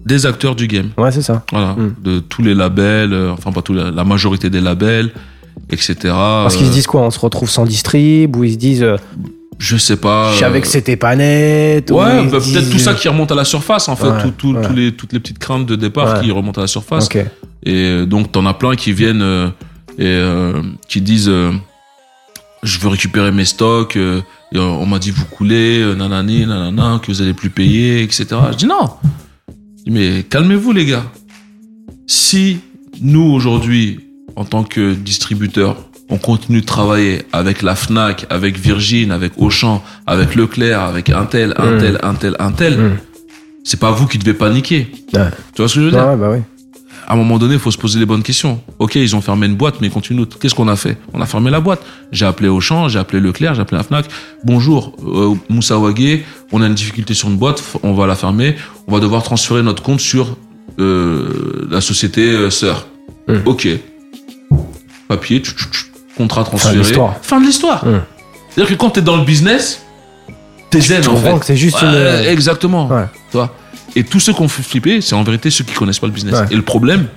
Des 0.06 0.26
acteurs 0.26 0.56
du 0.56 0.68
game, 0.68 0.90
Ouais, 0.98 1.12
c'est 1.12 1.22
ça. 1.22 1.44
voilà, 1.52 1.74
Mm. 1.74 1.96
de 2.04 2.20
tous 2.20 2.42
les 2.42 2.56
labels, 2.56 3.14
euh, 3.14 3.32
enfin 3.34 3.52
pas 3.52 3.62
tous, 3.62 3.74
les- 3.74 3.92
la 3.92 4.04
majorité 4.04 4.50
des 4.50 4.60
labels, 4.62 5.12
etc. 5.70 5.96
Parce 6.04 6.56
qu'ils 6.56 6.66
se 6.66 6.72
Euh, 6.72 6.74
disent 6.74 6.88
quoi? 6.88 7.02
On 7.02 7.12
se 7.12 7.20
retrouve 7.20 7.50
sans 7.50 7.66
distrib 7.66 8.36
ou 8.36 8.44
ils 8.44 8.54
se 8.54 8.58
disent 8.58 8.84
euh, 8.84 8.98
je 9.60 9.78
sais 9.78 9.98
pas. 9.98 10.32
je 10.34 10.40
savais 10.40 10.60
que 10.62 10.68
c'était 10.68 10.96
pas 10.96 11.16
net. 11.16 11.92
ou 11.92 11.96
Ouais, 12.00 12.26
bah, 12.26 12.40
peut-être 12.40 12.70
tout 12.72 12.80
ça 12.80 12.94
qui 12.96 13.08
remonte 13.10 13.32
à 13.32 13.36
la 13.36 13.46
surface, 13.46 13.88
en 13.90 13.96
fait, 13.96 14.08
Ouais, 14.10 14.22
tout, 14.24 14.32
tout- 14.32 14.54
ouais. 14.56 14.66
tous 14.68 14.74
les, 14.74 14.92
toutes 14.92 15.14
les 15.14 15.20
petites 15.20 15.38
craintes 15.40 15.68
de 15.68 15.76
départ 15.76 16.16
Ouais. 16.18 16.24
qui 16.26 16.32
remontent 16.32 16.60
à 16.60 16.64
la 16.64 16.68
surface. 16.68 17.08
Et 17.64 18.06
donc, 18.08 18.32
t'en 18.32 18.46
as 18.48 18.56
plein 18.56 18.76
qui 18.76 18.92
viennent 18.94 19.22
euh, 19.22 19.50
et 20.00 20.20
qui 20.88 21.02
disent 21.02 21.32
Je 22.64 22.80
veux 22.80 22.90
récupérer 22.90 23.32
mes 23.32 23.46
stocks, 23.46 23.96
et 23.98 24.22
on, 24.58 24.86
m'a 24.86 25.00
dit 25.00 25.10
vous 25.12 25.26
coulez, 25.26 25.84
nanani, 25.98 26.46
nanana, 26.46 27.00
que 27.02 27.12
vous 27.12 27.22
allez 27.24 27.34
plus 27.34 27.50
payer, 27.50 28.04
etc. 28.04 28.26
Je 28.52 28.56
dis 28.58 28.66
non. 28.68 28.90
Mais 29.88 30.24
calmez-vous, 30.24 30.72
les 30.74 30.86
gars. 30.86 31.04
Si 32.08 32.60
nous, 33.02 33.24
aujourd'hui, 33.32 34.00
en 34.36 34.46
tant 34.46 34.64
que 34.64 34.94
distributeurs, 34.94 35.78
on 36.10 36.18
continue 36.18 36.62
de 36.62 36.66
travailler 36.66 37.24
avec 37.32 37.62
la 37.62 37.76
Fnac, 37.76 38.26
avec 38.30 38.58
Virgin, 38.58 39.12
avec 39.12 39.34
Auchan, 39.38 39.82
avec 40.06 40.36
Leclerc, 40.36 40.82
avec 40.82 41.10
Intel, 41.10 41.54
Intel, 41.58 41.98
Intel, 42.04 42.36
Intel, 42.40 42.78
Mm. 42.78 42.98
c'est 43.64 43.80
pas 43.80 43.92
vous 43.92 44.08
qui 44.08 44.18
devez 44.18 44.34
paniquer. 44.34 44.88
Ouais. 45.14 45.30
Tu 45.56 45.62
vois 45.62 45.70
ce 45.70 45.76
que 45.76 45.80
je 45.82 45.86
veux 45.86 45.92
dire? 45.92 46.06
Ouais, 46.06 46.18
bah 46.18 46.30
oui. 46.34 46.40
À 47.08 47.14
un 47.14 47.16
moment 47.16 47.38
donné, 47.38 47.56
il 47.56 47.60
faut 47.60 47.72
se 47.72 47.78
poser 47.78 48.00
les 48.00 48.06
bonnes 48.06 48.24
questions. 48.24 48.62
Ok, 48.80 48.96
ils 48.96 49.16
ont 49.16 49.22
fermé 49.22 49.48
une 49.48 49.56
boîte, 49.56 49.76
mais 49.82 49.90
continue. 49.90 50.26
Qu'est-ce 50.26 50.56
qu'on 50.56 50.68
a 50.68 50.76
fait? 50.76 50.98
On 51.14 51.22
a 51.22 51.26
fermé 51.26 51.52
la 51.52 51.60
boîte. 51.60 51.82
J'ai 52.12 52.26
appelé 52.26 52.50
Auchan, 52.50 52.88
j'ai 52.90 53.00
appelé 53.00 53.20
Leclerc, 53.20 53.56
j'ai 53.56 53.62
appelé 53.62 53.78
la 53.78 53.84
Fnac. 53.84 54.06
Bonjour, 54.44 54.94
euh, 55.06 55.34
Moussa 55.50 55.78
Wagé, 55.78 56.24
on 56.52 56.62
a 56.62 56.68
une 56.68 56.74
difficulté 56.76 57.14
sur 57.14 57.30
une 57.30 57.38
boîte, 57.38 57.64
on 57.84 57.94
va 57.94 58.08
la 58.08 58.16
fermer. 58.16 58.56
On 58.88 58.94
va 58.94 59.00
devoir 59.00 59.24
transférer 59.24 59.64
notre 59.64 59.84
compte 59.84 60.00
sur 60.00 60.38
euh, 60.80 61.68
la 61.70 61.82
société 61.82 62.30
euh, 62.32 62.50
sœur. 62.50 62.88
Hmm. 63.28 63.38
Ok. 63.46 63.68
Papier, 65.08 65.40
tchou, 65.40 65.54
tchou, 65.56 65.70
tchou, 65.70 65.86
contrat 66.18 66.44
transféré. 66.44 66.84
Fin 67.22 67.42
de 67.42 67.46
l'histoire. 67.46 67.86
Hmm. 67.86 68.02
C'est-à-dire 68.50 68.76
que 68.76 68.80
quand 68.80 68.92
t'es 68.92 69.02
dans 69.02 69.18
le 69.18 69.24
business, 69.24 69.84
t'es 70.70 70.82
zen 70.82 71.02
Tu 71.02 71.10
en 71.10 71.16
fait. 71.16 71.40
que 71.40 71.46
c'est 71.46 71.58
juste 71.58 71.82
une. 71.82 71.96
Exactement. 72.28 72.88
Ouais. 72.88 73.06
Tu 73.32 73.38
vois? 73.38 73.54
Et 73.96 74.04
tous 74.04 74.20
ceux 74.20 74.34
qui 74.34 74.42
ont 74.42 74.48
fait 74.48 74.64
flipper, 74.64 75.02
c'est 75.02 75.16
en 75.16 75.24
vérité 75.24 75.50
ceux 75.50 75.64
qui 75.64 75.74
connaissent 75.74 76.00
pas 76.00 76.08
le 76.08 76.14
business. 76.14 76.34
Ouais. 76.40 76.46
Et 76.52 76.56
le 76.56 76.62
problème, 76.62 77.08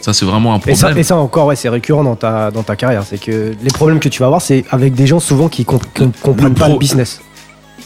ça 0.00 0.12
c'est 0.12 0.24
vraiment 0.24 0.54
un 0.54 0.58
Et 0.66 0.74
ça, 0.74 0.86
problème. 0.86 0.98
et 0.98 1.02
ça 1.02 1.16
encore, 1.16 1.46
ouais, 1.46 1.56
c'est 1.56 1.68
récurrent 1.68 2.04
dans 2.04 2.16
ta, 2.16 2.50
dans 2.50 2.62
ta 2.62 2.76
carrière. 2.76 3.02
C'est 3.08 3.18
que 3.18 3.54
les 3.62 3.70
problèmes 3.70 3.98
que 4.00 4.08
tu 4.08 4.20
vas 4.20 4.26
avoir, 4.26 4.42
c'est 4.42 4.64
avec 4.70 4.94
des 4.94 5.06
gens 5.06 5.20
souvent 5.20 5.48
qui 5.48 5.64
com- 5.64 5.78
qui 5.94 6.04
comprennent 6.22 6.54
pas 6.54 6.68
le 6.68 6.78
business. 6.78 7.20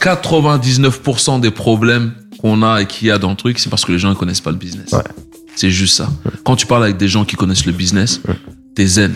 99% 0.01 1.41
des 1.41 1.51
problèmes 1.51 2.15
qu'on 2.41 2.63
a 2.63 2.81
et 2.83 2.87
qu'il 2.87 3.09
y 3.09 3.11
a 3.11 3.19
dans 3.19 3.31
le 3.31 3.37
truc, 3.37 3.59
c'est 3.59 3.69
parce 3.71 3.85
que 3.85 3.93
les 3.93 3.99
gens 3.99 4.09
ne 4.11 4.15
connaissent 4.15 4.41
pas 4.41 4.51
le 4.51 4.57
business. 4.57 4.93
Ouais. 4.93 5.03
C'est 5.57 5.71
juste 5.71 5.97
ça. 5.97 6.09
Quand 6.45 6.57
tu 6.57 6.67
parles 6.67 6.85
avec 6.85 6.97
des 6.97 7.09
gens 7.09 7.25
qui 7.25 7.37
connaissent 7.37 7.67
le 7.67 7.73
business, 7.73 8.21
t'es 8.75 8.87
zen. 8.87 9.15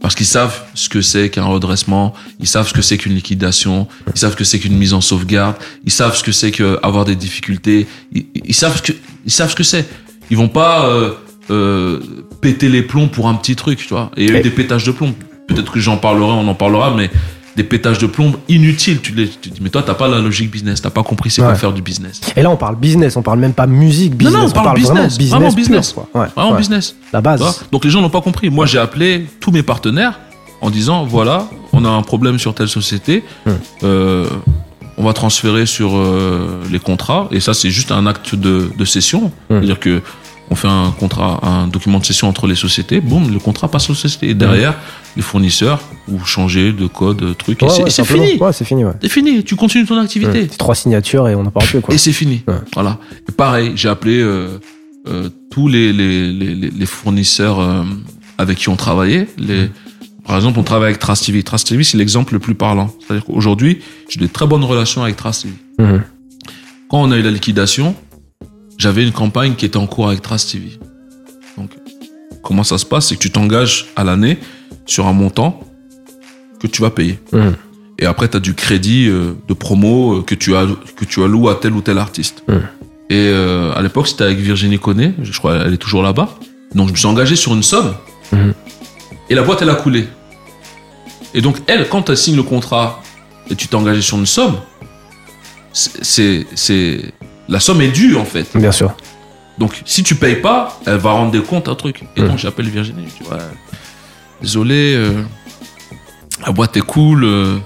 Parce 0.00 0.14
qu'ils 0.14 0.26
savent 0.26 0.62
ce 0.74 0.88
que 0.88 1.00
c'est 1.00 1.30
qu'un 1.30 1.44
redressement, 1.44 2.14
ils 2.40 2.46
savent 2.46 2.68
ce 2.68 2.72
que 2.74 2.82
c'est 2.82 2.98
qu'une 2.98 3.14
liquidation, 3.14 3.88
ils 4.14 4.18
savent 4.18 4.32
ce 4.32 4.36
que 4.36 4.44
c'est 4.44 4.58
qu'une 4.58 4.76
mise 4.76 4.94
en 4.94 5.00
sauvegarde, 5.00 5.56
ils 5.84 5.92
savent 5.92 6.16
ce 6.16 6.22
que 6.22 6.32
c'est 6.32 6.50
qu'avoir 6.50 7.04
des 7.04 7.16
difficultés, 7.16 7.86
ils, 8.12 8.26
ils 8.34 8.54
savent 8.54 8.76
ce 8.76 8.82
que 8.82 8.92
ils 9.24 9.32
savent 9.32 9.50
ce 9.50 9.56
que 9.56 9.62
c'est. 9.62 9.86
Ils 10.30 10.36
vont 10.36 10.48
pas 10.48 10.86
euh, 10.88 11.12
euh, 11.50 12.00
péter 12.40 12.68
les 12.68 12.82
plombs 12.82 13.08
pour 13.08 13.28
un 13.28 13.34
petit 13.34 13.56
truc, 13.56 13.78
tu 13.78 13.88
vois. 13.88 14.10
Et 14.16 14.24
il 14.24 14.32
y 14.32 14.36
a 14.36 14.40
eu 14.40 14.42
des 14.42 14.50
pétages 14.50 14.84
de 14.84 14.92
plomb. 14.92 15.14
Peut-être 15.48 15.72
que 15.72 15.80
j'en 15.80 15.96
parlerai, 15.96 16.32
on 16.32 16.48
en 16.48 16.54
parlera, 16.54 16.94
mais 16.94 17.10
des 17.56 17.64
pétages 17.64 17.98
de 17.98 18.06
plomb 18.06 18.32
inutiles. 18.48 19.00
Tu, 19.00 19.12
les, 19.12 19.28
tu 19.28 19.48
dis, 19.50 19.60
mais 19.60 19.70
toi, 19.70 19.82
t'as 19.82 19.94
pas 19.94 20.08
la 20.08 20.18
logique 20.20 20.50
business, 20.50 20.82
t'as 20.82 20.90
pas 20.90 21.02
compris 21.02 21.30
c'est 21.30 21.40
quoi 21.42 21.52
Ouais. 21.52 21.56
faire 21.56 21.72
du 21.72 21.82
business. 21.82 22.20
Et 22.36 22.42
là, 22.42 22.50
on 22.50 22.56
parle 22.56 22.76
business, 22.76 23.16
on 23.16 23.22
parle 23.22 23.38
même 23.38 23.52
pas 23.52 23.66
musique, 23.66 24.16
business. 24.16 24.36
non, 24.36 24.46
on 24.46 24.50
parle 24.50 24.66
vraiment 24.80 24.94
business, 24.94 25.18
business. 25.18 25.30
vraiment 25.30 25.48
pur, 25.48 25.56
business. 25.56 25.92
quoi. 25.92 26.08
Ouais, 26.14 26.26
Vraiment 26.34 26.52
ouais. 26.52 26.58
business. 26.58 26.96
La 27.12 27.20
base. 27.20 27.64
Donc 27.70 27.84
les 27.84 27.90
gens 27.90 28.00
n'ont 28.00 28.10
pas 28.10 28.20
compris. 28.20 28.50
Moi, 28.50 28.66
j'ai 28.66 28.78
appelé 28.78 29.26
tous 29.40 29.50
mes 29.52 29.62
partenaires 29.62 30.18
en 30.60 30.70
disant, 30.70 31.04
voilà, 31.04 31.48
on 31.72 31.84
a 31.84 31.88
un 31.88 32.02
problème 32.02 32.38
sur 32.38 32.54
telle 32.54 32.68
société. 32.68 33.22
Hmm. 33.46 33.50
Euh, 33.84 34.26
on 34.96 35.04
va 35.04 35.12
transférer 35.12 35.66
sur 35.66 35.96
euh, 35.96 36.62
les 36.70 36.78
contrats. 36.78 37.28
Et 37.32 37.40
ça, 37.40 37.52
c'est 37.54 37.70
juste 37.70 37.90
un 37.92 38.06
acte 38.06 38.34
de, 38.34 38.70
de 38.78 38.84
cession. 38.84 39.24
Hmm. 39.50 39.58
C'est-à-dire 39.58 39.80
que 39.80 40.02
on 40.50 40.54
fait 40.54 40.68
un 40.68 40.92
contrat, 40.98 41.40
un 41.42 41.66
document 41.68 41.98
de 41.98 42.04
cession 42.04 42.28
entre 42.28 42.46
les 42.46 42.54
sociétés. 42.54 43.00
Boum, 43.00 43.32
le 43.32 43.38
contrat 43.38 43.68
passe 43.68 43.88
aux 43.90 43.94
sociétés. 43.94 44.30
Et 44.30 44.34
derrière, 44.34 44.74
les 45.16 45.22
fournisseurs, 45.22 45.80
ou 46.08 46.22
changer 46.24 46.72
de 46.72 46.86
code, 46.86 47.16
de 47.18 47.32
truc. 47.32 47.62
et 47.62 47.66
Ouais, 47.66 47.70
c'est- 47.90 48.02
ouais, 48.02 48.06
fini. 48.06 48.38
C'est 48.52 48.64
fini, 48.64 48.84
ouais. 48.84 48.92
C'est 49.00 49.08
fini. 49.08 49.42
Tu 49.44 49.56
continues 49.56 49.86
ton 49.86 49.98
activité. 49.98 50.46
Trois 50.48 50.74
signatures 50.74 51.28
et 51.28 51.34
on 51.34 51.42
n'en 51.42 51.50
parle 51.50 51.66
plus, 51.66 51.80
quoi. 51.80 51.94
Et 51.94 51.98
c'est 51.98 52.12
fini. 52.12 52.42
Voilà. 52.74 52.98
Et 53.28 53.32
pareil, 53.32 53.72
j'ai 53.74 53.88
appelé 53.88 54.20
euh, 54.20 54.58
euh, 55.08 55.28
tous 55.50 55.68
les, 55.68 55.92
les, 55.92 56.32
les, 56.32 56.86
fournisseurs 56.86 57.60
euh, 57.60 57.82
avec 58.38 58.58
qui 58.58 58.68
on 58.68 58.76
travaillait. 58.76 59.28
Les, 59.38 59.70
par 60.26 60.36
exemple, 60.36 60.58
on 60.58 60.62
travaille 60.62 60.88
avec 60.88 60.98
Trust 60.98 61.26
TV. 61.26 61.42
Trust 61.42 61.68
TV, 61.68 61.84
c'est 61.84 61.96
l'exemple 61.98 62.32
le 62.34 62.38
plus 62.38 62.54
parlant. 62.54 62.90
C'est-à-dire 63.00 63.24
qu'aujourd'hui, 63.24 63.80
j'ai 64.08 64.20
de 64.20 64.26
très 64.26 64.46
bonnes 64.46 64.64
relations 64.64 65.02
avec 65.02 65.16
Trust 65.16 65.42
TV. 65.42 65.54
Mhm. 65.78 66.02
Quand 66.88 67.02
on 67.02 67.10
a 67.12 67.16
eu 67.16 67.22
la 67.22 67.30
liquidation, 67.30 67.94
j'avais 68.78 69.04
une 69.04 69.12
campagne 69.12 69.54
qui 69.54 69.64
était 69.64 69.76
en 69.76 69.86
cours 69.86 70.08
avec 70.08 70.22
Trust 70.22 70.52
TV. 70.52 70.78
Donc, 71.56 71.70
comment 72.42 72.64
ça 72.64 72.78
se 72.78 72.86
passe 72.86 73.08
C'est 73.08 73.16
que 73.16 73.20
tu 73.20 73.30
t'engages 73.30 73.86
à 73.96 74.04
l'année 74.04 74.38
sur 74.86 75.06
un 75.06 75.12
montant 75.12 75.60
que 76.60 76.66
tu 76.66 76.82
vas 76.82 76.90
payer. 76.90 77.18
Mhm. 77.32 77.54
Et 77.98 78.06
après, 78.06 78.28
tu 78.28 78.36
as 78.36 78.40
du 78.40 78.54
crédit 78.54 79.06
euh, 79.08 79.34
de 79.48 79.54
promo 79.54 80.18
euh, 80.18 80.22
que 80.22 80.34
tu 80.34 80.56
as 80.56 80.66
que 80.96 81.04
tu 81.04 81.22
alloues 81.22 81.48
à 81.48 81.54
tel 81.54 81.72
ou 81.72 81.80
tel 81.80 81.98
artiste. 81.98 82.42
Mm. 82.48 82.52
Et 83.10 83.28
euh, 83.28 83.72
à 83.74 83.82
l'époque, 83.82 84.08
c'était 84.08 84.24
avec 84.24 84.38
Virginie 84.38 84.78
Connet, 84.78 85.14
je 85.22 85.38
crois 85.38 85.56
elle 85.56 85.74
est 85.74 85.78
toujours 85.78 86.02
là-bas. 86.02 86.30
Donc 86.74 86.88
je 86.88 86.92
me 86.92 86.96
suis 86.96 87.06
engagé 87.06 87.36
sur 87.36 87.54
une 87.54 87.62
somme. 87.62 87.94
Mhm. 88.32 88.54
Et 89.30 89.34
la 89.34 89.42
boîte, 89.42 89.62
elle 89.62 89.70
a 89.70 89.74
coulé. 89.74 90.06
Et 91.34 91.40
donc 91.40 91.58
elle, 91.66 91.88
quand 91.88 92.10
elle 92.10 92.16
signe 92.16 92.36
le 92.36 92.42
contrat 92.42 93.02
et 93.50 93.54
tu 93.54 93.68
t'es 93.68 93.76
engagé 93.76 94.00
sur 94.00 94.18
une 94.18 94.26
somme, 94.26 94.56
c'est 95.72 96.46
la 97.48 97.60
somme 97.60 97.80
est 97.82 97.88
due 97.90 98.16
en 98.16 98.24
fait. 98.24 98.46
Bien 98.56 98.72
sûr. 98.72 98.94
Donc, 99.58 99.82
si 99.84 100.02
tu 100.02 100.16
payes 100.16 100.40
pas, 100.40 100.80
elle 100.86 100.96
va 100.96 101.12
rendre 101.12 101.30
des 101.30 101.40
comptes, 101.42 101.68
un 101.68 101.74
truc. 101.76 102.02
Et 102.16 102.22
Mm. 102.22 102.28
donc, 102.28 102.38
j'appelle 102.38 102.68
Virginie. 102.68 103.04
Je 103.06 103.24
dis, 103.24 103.30
ouais, 103.30 103.38
désolé, 104.42 104.94
euh, 104.96 105.22
la 106.44 106.50
boîte 106.52 106.76
est 106.76 106.80
cool, 106.80 107.22
euh, 107.24 107.58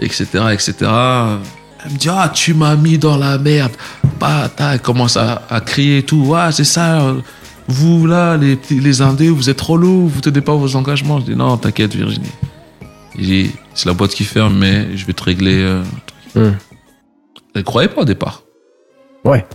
etc., 0.00 0.24
etc. 0.52 0.74
Elle 0.80 1.92
me 1.92 1.96
dit, 1.98 2.08
ah, 2.10 2.30
tu 2.34 2.52
m'as 2.54 2.74
mis 2.76 2.98
dans 2.98 3.16
la 3.16 3.38
merde. 3.38 3.72
Bah, 4.18 4.50
elle 4.58 4.80
commence 4.80 5.16
à, 5.16 5.42
à 5.48 5.60
crier 5.60 5.98
et 5.98 6.02
tout. 6.02 6.16
Ouais, 6.24 6.50
c'est 6.50 6.64
ça. 6.64 7.02
euh, 7.02 7.20
Vous, 7.68 8.06
là, 8.06 8.36
les, 8.36 8.58
les 8.70 9.00
Indés, 9.02 9.28
vous 9.30 9.48
êtes 9.48 9.56
trop 9.58 9.76
lourds, 9.76 10.08
vous 10.08 10.20
tenez 10.20 10.40
pas 10.40 10.54
vos 10.54 10.74
engagements. 10.76 11.20
Je 11.20 11.26
dis, 11.26 11.36
non, 11.36 11.56
t'inquiète, 11.56 11.94
Virginie. 11.94 12.26
Je 13.16 13.22
dis, 13.24 13.50
c'est 13.74 13.86
la 13.86 13.92
boîte 13.94 14.10
qui 14.14 14.24
ferme, 14.24 14.58
mais 14.58 14.96
je 14.96 15.06
vais 15.06 15.12
te 15.12 15.22
régler. 15.22 15.62
euh. 15.62 15.82
Elle 17.54 17.62
croyait 17.64 17.88
pas 17.88 18.02
au 18.02 18.04
départ. 18.04 18.42
Ouais. 19.24 19.46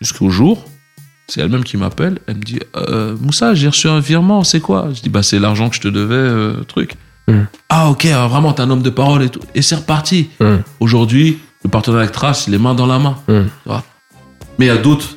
Jusqu'au 0.00 0.30
jour, 0.30 0.64
c'est 1.28 1.40
elle-même 1.40 1.64
qui 1.64 1.76
m'appelle. 1.76 2.18
Elle 2.26 2.36
me 2.36 2.42
dit 2.42 2.60
euh, 2.76 3.16
Moussa, 3.20 3.54
j'ai 3.54 3.68
reçu 3.68 3.88
un 3.88 4.00
virement, 4.00 4.44
c'est 4.44 4.60
quoi? 4.60 4.88
Je 4.94 5.00
dis 5.00 5.08
Bah, 5.08 5.22
c'est 5.22 5.38
l'argent 5.38 5.68
que 5.68 5.76
je 5.76 5.80
te 5.80 5.88
devais, 5.88 6.14
euh, 6.14 6.64
truc. 6.64 6.94
Mm. 7.28 7.42
Ah, 7.68 7.90
ok, 7.90 8.04
alors 8.06 8.28
vraiment, 8.28 8.52
t'es 8.52 8.62
un 8.62 8.70
homme 8.70 8.82
de 8.82 8.90
parole 8.90 9.22
et 9.22 9.28
tout. 9.28 9.40
Et 9.54 9.62
c'est 9.62 9.76
reparti. 9.76 10.30
Mm. 10.40 10.56
Aujourd'hui, 10.80 11.38
le 11.62 11.70
partenaire 11.70 12.00
avec 12.00 12.12
Trace, 12.12 12.46
il 12.46 12.54
est 12.54 12.58
main 12.58 12.74
dans 12.74 12.86
la 12.86 12.98
main. 12.98 13.16
Mm. 13.28 13.42
Vois? 13.66 13.84
Mais 14.58 14.66
il 14.66 14.68
y 14.68 14.72
a 14.72 14.76
d'autres 14.76 15.16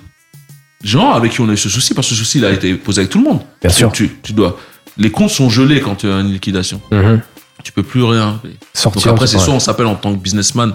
gens 0.84 1.11
avec 1.11 1.34
qui 1.34 1.41
on 1.41 1.49
a 1.49 1.53
eu 1.53 1.57
ce 1.57 1.69
souci, 1.69 1.94
parce 1.94 2.07
que 2.07 2.15
ce 2.15 2.19
souci, 2.19 2.38
il 2.38 2.45
a 2.45 2.52
été 2.52 2.74
posé 2.76 3.02
avec 3.02 3.11
tout 3.11 3.18
le 3.18 3.26
monde. 3.26 3.41
Bien 3.61 3.69
sûr. 3.69 3.91
Tu, 3.91 4.18
tu 4.24 4.34
dois. 4.34 4.57
Les 4.98 5.11
comptes 5.11 5.30
sont 5.30 5.49
gelés 5.49 5.82
quand 5.82 5.95
tu 5.95 6.07
as 6.07 6.19
une 6.19 6.32
liquidation. 6.32 6.82
Mhm. 6.91 7.22
Tu 7.64 7.72
peux 7.72 7.84
plus 7.84 8.03
rien. 8.03 8.40
Sortir. 8.74 9.02
Donc 9.02 9.11
après, 9.14 9.28
c'est 9.28 9.40
soit 9.40 9.53
on 9.53 9.60
s'appelle 9.60 9.88
en 9.88 9.95
tant 9.95 10.14
que 10.14 10.19
businessman, 10.19 10.74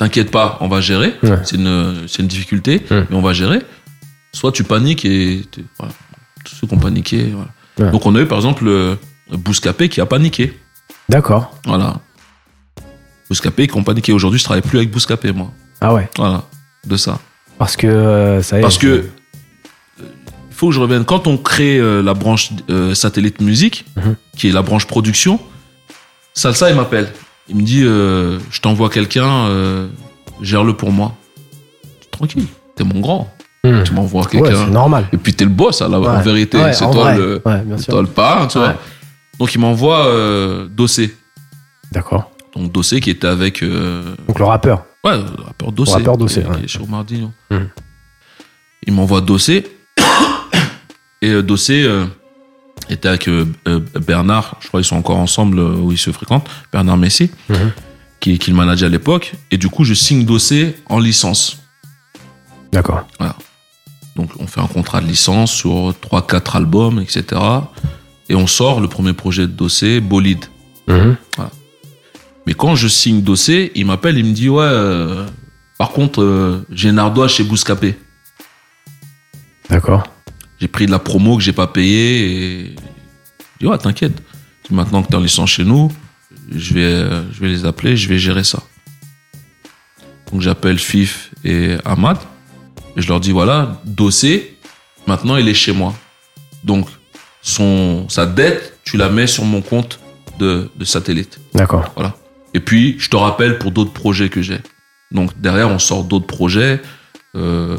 t'inquiète 0.00 0.30
pas, 0.30 0.56
on 0.62 0.68
va 0.68 0.80
gérer. 0.80 1.14
Ouais. 1.22 1.38
C'est 1.44 1.56
une, 1.56 2.08
c'est 2.08 2.22
une 2.22 2.28
difficulté, 2.28 2.82
mais 2.90 3.04
on 3.12 3.20
va 3.20 3.34
gérer. 3.34 3.60
Soit 4.32 4.50
tu 4.50 4.64
paniques 4.64 5.04
et 5.04 5.44
voilà. 5.78 5.92
tous 6.44 6.54
ceux 6.54 6.66
qui 6.66 6.72
ont 6.74 6.78
paniqué. 6.78 7.32
Voilà. 7.34 7.50
Ouais. 7.78 7.90
Donc 7.92 8.06
on 8.06 8.14
a 8.16 8.20
eu 8.20 8.26
par 8.26 8.38
exemple 8.38 8.64
le 8.64 8.96
Bouscapé 9.30 9.90
qui 9.90 10.00
a 10.00 10.06
paniqué. 10.06 10.58
D'accord. 11.10 11.54
Voilà. 11.66 12.00
Bouscapé 13.28 13.66
qui 13.68 13.76
ont 13.76 13.84
paniqué. 13.84 14.12
Aujourd'hui, 14.12 14.38
je 14.38 14.44
travaille 14.44 14.62
plus 14.62 14.78
avec 14.78 14.90
Bouscapé, 14.90 15.32
moi. 15.32 15.52
Ah 15.82 15.92
ouais. 15.92 16.08
Voilà. 16.16 16.44
De 16.86 16.96
ça. 16.96 17.18
Parce 17.58 17.76
que 17.76 17.86
euh, 17.86 18.42
ça 18.42 18.56
y 18.56 18.60
est. 18.60 18.62
Parce 18.62 18.78
que 18.78 18.86
euh, 18.86 19.02
il 20.00 20.54
faut 20.54 20.68
que 20.68 20.74
je 20.74 20.80
revienne. 20.80 21.04
Quand 21.04 21.26
on 21.26 21.36
crée 21.36 21.78
euh, 21.78 22.02
la 22.02 22.14
branche 22.14 22.50
euh, 22.70 22.94
satellite 22.94 23.40
musique, 23.42 23.84
Mhm. 23.96 24.16
qui 24.38 24.48
est 24.48 24.52
la 24.52 24.62
branche 24.62 24.86
production, 24.86 25.38
Salsa 26.32 26.70
il 26.70 26.76
m'appelle. 26.76 27.12
Il 27.48 27.56
me 27.56 27.62
dit 27.62 27.82
euh, 27.84 28.38
je 28.50 28.60
t'envoie 28.60 28.90
quelqu'un, 28.90 29.46
euh, 29.48 29.88
gère-le 30.40 30.74
pour 30.76 30.92
moi. 30.92 31.14
Tranquille, 32.10 32.46
t'es 32.76 32.84
mon 32.84 33.00
grand. 33.00 33.32
Mhm. 33.64 33.82
Tu 33.84 33.92
m'envoies 33.92 34.22
Ouais, 34.22 34.28
quelqu'un. 34.30 34.64
c'est 34.66 34.70
normal. 34.70 35.06
Et 35.12 35.16
puis 35.18 35.34
t'es 35.34 35.44
le 35.44 35.50
boss, 35.50 35.80
en 35.82 36.20
vérité. 36.22 36.58
Ouais, 36.58 36.72
c'est 36.72 36.90
toi 36.90 37.14
le, 37.14 37.42
toi 37.88 38.00
le 38.02 38.06
parrain, 38.08 38.46
tu 38.46 38.58
vois. 38.58 38.68
Ouais. 38.68 38.76
Donc 39.38 39.54
il 39.54 39.60
m'envoie 39.60 40.06
euh, 40.06 40.66
Dossé. 40.68 41.14
D'accord. 41.92 42.30
Donc 42.54 42.72
Dossé 42.72 43.00
qui 43.00 43.10
était 43.10 43.26
avec 43.26 43.62
euh, 43.62 44.14
Donc 44.28 44.38
le 44.38 44.44
rappeur. 44.44 44.84
Ouais, 45.04 45.16
le 45.16 45.42
rappeur 45.44 45.72
Dossé. 45.72 45.92
Le 45.92 45.96
rappeur 45.98 46.16
Dossé, 46.18 46.40
qui 46.42 46.46
est- 46.46 46.50
ouais. 46.50 46.56
qui 46.58 46.64
est 46.64 46.68
chez 46.68 46.80
Omar 46.80 47.04
Dignon. 47.04 47.32
Mhm. 47.50 47.68
Il 48.86 48.92
m'envoie 48.94 49.20
Dossé. 49.20 49.66
et 51.22 51.42
Dossé 51.42 51.86
était 52.88 53.08
avec 53.08 53.28
euh, 53.28 53.46
euh, 53.68 53.80
Bernard, 54.04 54.56
je 54.60 54.68
crois 54.68 54.80
qu'ils 54.80 54.88
sont 54.88 54.96
encore 54.96 55.18
ensemble 55.18 55.58
euh, 55.58 55.74
où 55.76 55.92
ils 55.92 55.98
se 55.98 56.10
fréquentent, 56.10 56.48
Bernard 56.72 56.96
Messi, 56.96 57.30
Mhm. 57.48 57.72
qui, 58.20 58.38
qui 58.38 58.50
le 58.50 58.56
manageait 58.56 58.86
à 58.86 58.88
l'époque. 58.88 59.34
Et 59.50 59.58
du 59.58 59.68
coup, 59.68 59.84
je 59.84 59.94
signe 59.94 60.24
Dossé 60.24 60.76
en 60.86 60.98
licence. 60.98 61.58
D'accord. 62.72 63.06
Donc 64.16 64.30
on 64.38 64.46
fait 64.46 64.60
un 64.60 64.66
contrat 64.66 65.00
de 65.00 65.06
licence 65.06 65.52
sur 65.52 65.94
3-4 66.00 66.56
albums, 66.56 67.00
etc. 67.00 67.40
Et 68.28 68.34
on 68.34 68.46
sort 68.46 68.80
le 68.80 68.88
premier 68.88 69.12
projet 69.12 69.42
de 69.42 69.52
Dossé, 69.52 70.00
Bolide. 70.00 70.44
Mhm. 70.88 71.16
Mais 72.46 72.54
quand 72.54 72.74
je 72.74 72.88
signe 72.88 73.22
Dossé, 73.22 73.70
il 73.74 73.86
m'appelle, 73.86 74.18
il 74.18 74.24
me 74.24 74.32
dit 74.32 74.48
ouais, 74.48 74.64
euh, 74.64 75.26
par 75.78 75.90
contre, 75.90 76.22
euh, 76.22 76.66
j'ai 76.70 76.88
un 76.88 76.98
ardoise 76.98 77.30
chez 77.30 77.44
Bouscapé. 77.44 77.96
D'accord. 79.68 80.02
J'ai 80.60 80.68
pris 80.68 80.86
de 80.86 80.90
la 80.90 80.98
promo 80.98 81.36
que 81.36 81.42
j'ai 81.42 81.52
pas 81.52 81.66
payé 81.66 82.24
et 82.24 82.64
je 82.74 83.58
dis 83.60 83.66
ouais, 83.66 83.78
t'inquiète. 83.78 84.20
Maintenant 84.70 85.02
que 85.02 85.08
t'es 85.08 85.16
en 85.16 85.20
licence 85.20 85.50
chez 85.50 85.64
nous, 85.64 85.90
je 86.54 86.74
vais, 86.74 86.84
euh, 86.84 87.32
je 87.32 87.40
vais 87.40 87.48
les 87.48 87.64
appeler, 87.64 87.96
je 87.96 88.08
vais 88.08 88.18
gérer 88.18 88.44
ça. 88.44 88.62
Donc 90.30 90.42
j'appelle 90.42 90.78
Fif 90.78 91.30
et 91.44 91.76
Ahmad 91.84 92.18
et 92.96 93.02
je 93.02 93.08
leur 93.08 93.18
dis 93.18 93.32
voilà, 93.32 93.80
Dossé, 93.84 94.56
maintenant 95.06 95.36
il 95.36 95.48
est 95.48 95.54
chez 95.54 95.72
moi. 95.72 95.94
Donc, 96.64 96.86
son, 97.42 98.08
sa 98.08 98.26
dette, 98.26 98.78
tu 98.84 98.96
la 98.96 99.08
mets 99.08 99.26
sur 99.26 99.44
mon 99.44 99.62
compte 99.62 100.00
de, 100.38 100.70
de 100.76 100.84
satellite. 100.84 101.40
D'accord. 101.54 101.92
Voilà. 101.94 102.16
Et 102.54 102.60
puis, 102.60 102.96
je 102.98 103.08
te 103.08 103.16
rappelle 103.16 103.58
pour 103.58 103.70
d'autres 103.70 103.92
projets 103.92 104.28
que 104.28 104.42
j'ai. 104.42 104.58
Donc, 105.10 105.40
derrière, 105.40 105.68
on 105.68 105.78
sort 105.78 106.04
d'autres 106.04 106.26
projets. 106.26 106.80
Euh, 107.36 107.76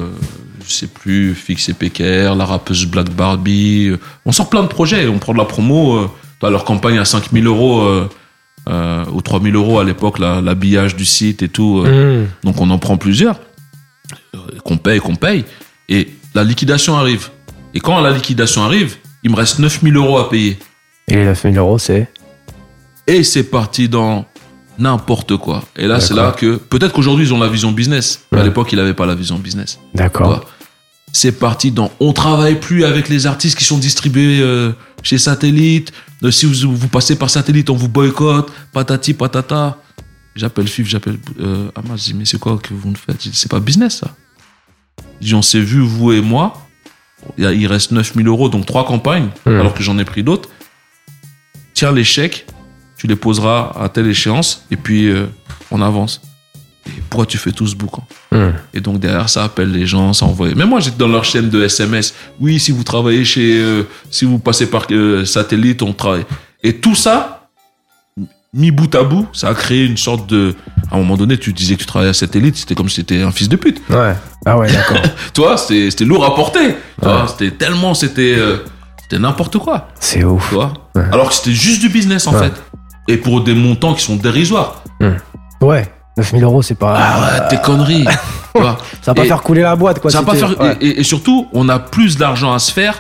je 0.66 0.72
sais 0.72 0.88
plus, 0.88 1.34
Fix 1.36 1.70
et 1.70 1.74
PKR, 1.74 2.36
la 2.36 2.46
rappeuse 2.46 2.86
Black 2.86 3.10
Barbie. 3.10 3.88
euh, 3.90 3.98
On 4.26 4.32
sort 4.32 4.50
plein 4.50 4.64
de 4.64 4.68
projets. 4.68 5.08
On 5.08 5.20
prend 5.20 5.34
de 5.34 5.38
la 5.38 5.46
promo. 5.46 5.96
Euh, 5.98 6.10
t'as 6.40 6.50
leur 6.50 6.64
campagne 6.66 6.98
à 6.98 7.06
5000 7.06 7.46
euros 7.48 7.82
euh, 7.82 8.10
euh, 8.70 9.06
ou 9.12 9.22
3000 9.22 9.56
euros 9.56 9.80
à 9.80 9.84
l'époque, 9.84 10.20
la- 10.20 10.42
l'habillage 10.42 10.96
du 10.96 11.06
site 11.06 11.42
et 11.44 11.50
tout. 11.50 11.84
Mmh. 11.86 12.28
donc 12.44 12.60
on 12.62 12.70
en 12.70 12.78
prend 12.80 12.98
plusieurs, 12.98 13.40
qu'on 14.64 14.78
paye, 14.78 15.00
qu'on 15.00 15.16
paye, 15.16 15.46
et 15.90 16.10
la 16.36 16.44
liquidation 16.44 16.96
arrive. 16.96 17.30
Et 17.74 17.80
quand 17.80 18.00
la 18.02 18.12
liquidation 18.12 18.64
arrive, 18.64 18.96
il 19.24 19.32
me 19.32 19.36
reste 19.36 19.60
9000 19.60 19.96
euros 19.96 20.18
à 20.18 20.30
payer. 20.30 20.58
Et 21.08 21.16
les 21.16 21.26
9000 21.26 21.58
euros, 21.58 21.78
c'est. 21.80 22.10
Et 23.08 23.24
c'est 23.24 23.44
parti 23.44 23.90
dans 23.90 24.26
n'importe 24.82 25.38
quoi. 25.38 25.64
Et 25.78 25.88
là, 25.88 26.00
c'est 26.00 26.14
là 26.14 26.32
que, 26.32 26.58
peut-être 26.58 26.94
qu'aujourd'hui, 26.94 27.26
ils 27.26 27.34
ont 27.34 27.40
la 27.40 27.48
vision 27.48 27.72
business. 27.72 28.26
À 28.32 28.44
l'époque, 28.44 28.72
il 28.72 28.78
n'avait 28.78 28.94
pas 28.94 29.06
la 29.06 29.16
vision 29.16 29.38
business. 29.38 29.80
D'accord. 29.94 30.46
C'est 31.14 31.34
parti 31.34 31.72
dans, 31.72 31.92
on 32.00 32.14
travaille 32.14 32.60
plus 32.60 32.86
avec 32.86 33.10
les 33.10 33.28
artistes 33.28 33.58
qui 33.58 33.66
sont 33.66 33.78
distribués 33.78 34.40
euh, 34.42 34.72
chez 35.04 35.18
Satellite. 35.18 35.92
Euh, 36.24 36.32
si 36.32 36.46
vous, 36.46 36.74
vous 36.74 36.88
passez 36.88 37.18
par 37.18 37.30
Satellite, 37.30 37.70
on 37.70 37.76
vous 37.76 37.90
boycotte. 37.90 38.52
Patati, 38.72 39.14
patata. 39.14 39.78
J'appelle 40.36 40.68
FIF, 40.68 40.88
j'appelle 40.88 41.18
euh, 41.42 41.70
Amas, 41.76 41.98
je 41.98 42.04
dis, 42.04 42.14
mais 42.14 42.24
c'est 42.24 42.40
quoi 42.40 42.58
que 42.58 42.74
vous 42.74 42.90
nous 42.90 42.96
faites? 42.96 43.18
C'est 43.34 43.52
pas 43.52 43.60
business, 43.60 43.98
ça. 43.98 44.16
Je 45.20 45.28
dis, 45.28 45.36
on 45.36 45.42
s'est 45.42 45.60
vu, 45.60 45.82
vous 45.82 46.14
et 46.14 46.22
moi. 46.22 46.54
Il, 47.38 47.68
reste 47.68 47.92
9000 47.92 48.28
euros, 48.28 48.50
donc 48.50 48.66
trois 48.66 48.86
campagnes, 48.86 49.30
alors 49.46 49.76
que 49.76 49.84
j'en 49.84 50.00
ai 50.00 50.06
pris 50.06 50.24
d'autres. 50.24 50.50
Tiens 51.74 51.92
les 51.92 52.04
chèques, 52.04 52.48
tu 53.02 53.08
les 53.08 53.16
poseras 53.16 53.72
à 53.82 53.90
telle 53.90 54.06
échéance, 54.06 54.64
et 54.70 54.76
puis 54.78 55.08
euh, 55.10 55.26
on 55.72 55.82
avance. 55.82 56.22
Et 56.86 56.92
pourquoi 57.10 57.26
tu 57.26 57.40
fais 57.40 57.52
tout 57.52 57.66
ce 57.66 57.76
boucan? 57.76 58.06
Mmh. 58.32 58.38
et 58.76 58.80
donc 58.80 59.00
derrière, 59.00 59.28
ça 59.28 59.44
appelle 59.44 59.72
les 59.72 59.88
gens, 59.88 60.14
ça 60.14 60.26
envoie. 60.28 60.50
Mais 60.56 60.66
moi, 60.68 60.80
j'étais 60.80 60.98
dans 61.00 61.08
leur 61.08 61.26
chaîne 61.26 61.50
de 61.50 61.64
SMS. 61.64 62.14
Oui, 62.40 62.60
si 62.60 62.72
vous 62.72 62.84
travaillez 62.84 63.26
chez, 63.26 63.60
euh, 63.60 63.88
si 64.12 64.26
vous 64.26 64.38
passez 64.38 64.68
par 64.70 64.86
euh, 64.92 65.26
satellite, 65.26 65.82
on 65.82 65.94
travaille. 65.94 66.26
Et 66.62 66.76
tout 66.78 66.94
ça, 66.94 67.48
mis 68.54 68.70
bout 68.70 68.94
à 68.94 69.02
bout, 69.04 69.28
ça 69.34 69.50
a 69.50 69.54
créé 69.56 69.84
une 69.86 69.98
sorte 69.98 70.30
de. 70.30 70.54
À 70.92 70.96
un 70.96 71.00
moment 71.00 71.18
donné, 71.18 71.40
tu 71.40 71.54
disais 71.54 71.74
que 71.74 71.80
tu 71.80 71.86
travaillais 71.88 72.12
à 72.12 72.14
satellite, 72.14 72.56
c'était 72.56 72.76
comme 72.76 72.88
si 72.90 72.98
c'était 72.98 73.24
un 73.24 73.32
fils 73.32 73.50
de 73.50 73.56
pute. 73.56 73.82
Ouais. 73.90 74.14
Ah 74.46 74.60
ouais, 74.60 74.72
d'accord. 74.72 75.02
Toi, 75.34 75.58
c'était 75.58 76.06
lourd 76.06 76.24
à 76.24 76.36
porter. 76.36 76.76
Ouais. 77.02 77.12
C'était 77.30 77.50
tellement, 77.52 77.94
c'était, 77.96 78.36
euh, 78.38 78.58
c'était 79.02 79.18
n'importe 79.20 79.58
quoi. 79.58 79.88
c'est 80.00 80.24
ouf. 80.24 80.52
Ouais. 80.54 80.66
Alors 81.12 81.30
que 81.30 81.34
c'était 81.36 81.54
juste 81.54 81.82
du 81.82 81.90
business 81.90 82.28
en 82.28 82.34
Ouais. 82.34 82.50
fait. 82.50 82.54
Et 83.08 83.18
pour 83.18 83.44
des 83.44 83.54
montants 83.56 83.94
qui 83.94 84.04
sont 84.04 84.16
dérisoires. 84.16 84.84
Ouais. 85.62 85.92
9000 86.18 86.44
euros, 86.44 86.62
c'est 86.62 86.76
pas. 86.76 86.96
Ah 86.98 87.20
ouais, 87.44 87.48
tes 87.50 87.58
conneries. 87.58 88.06
Ça 88.54 88.78
va 89.08 89.14
pas 89.16 89.24
Et- 89.24 89.28
faire 89.28 89.42
couler 89.42 89.62
la 89.62 89.76
boîte, 89.78 90.00
quoi. 90.00 90.12
Ça 90.12 90.22
va 90.22 90.26
pas 90.34 90.38
faire. 90.38 90.60
ouais. 90.60 90.76
Et, 90.82 91.04
surtout, 91.04 91.48
on 91.54 91.70
a 91.70 91.80
plus 91.80 92.18
d'argent 92.18 92.52
à 92.54 92.60
se 92.60 92.72
faire 92.72 93.00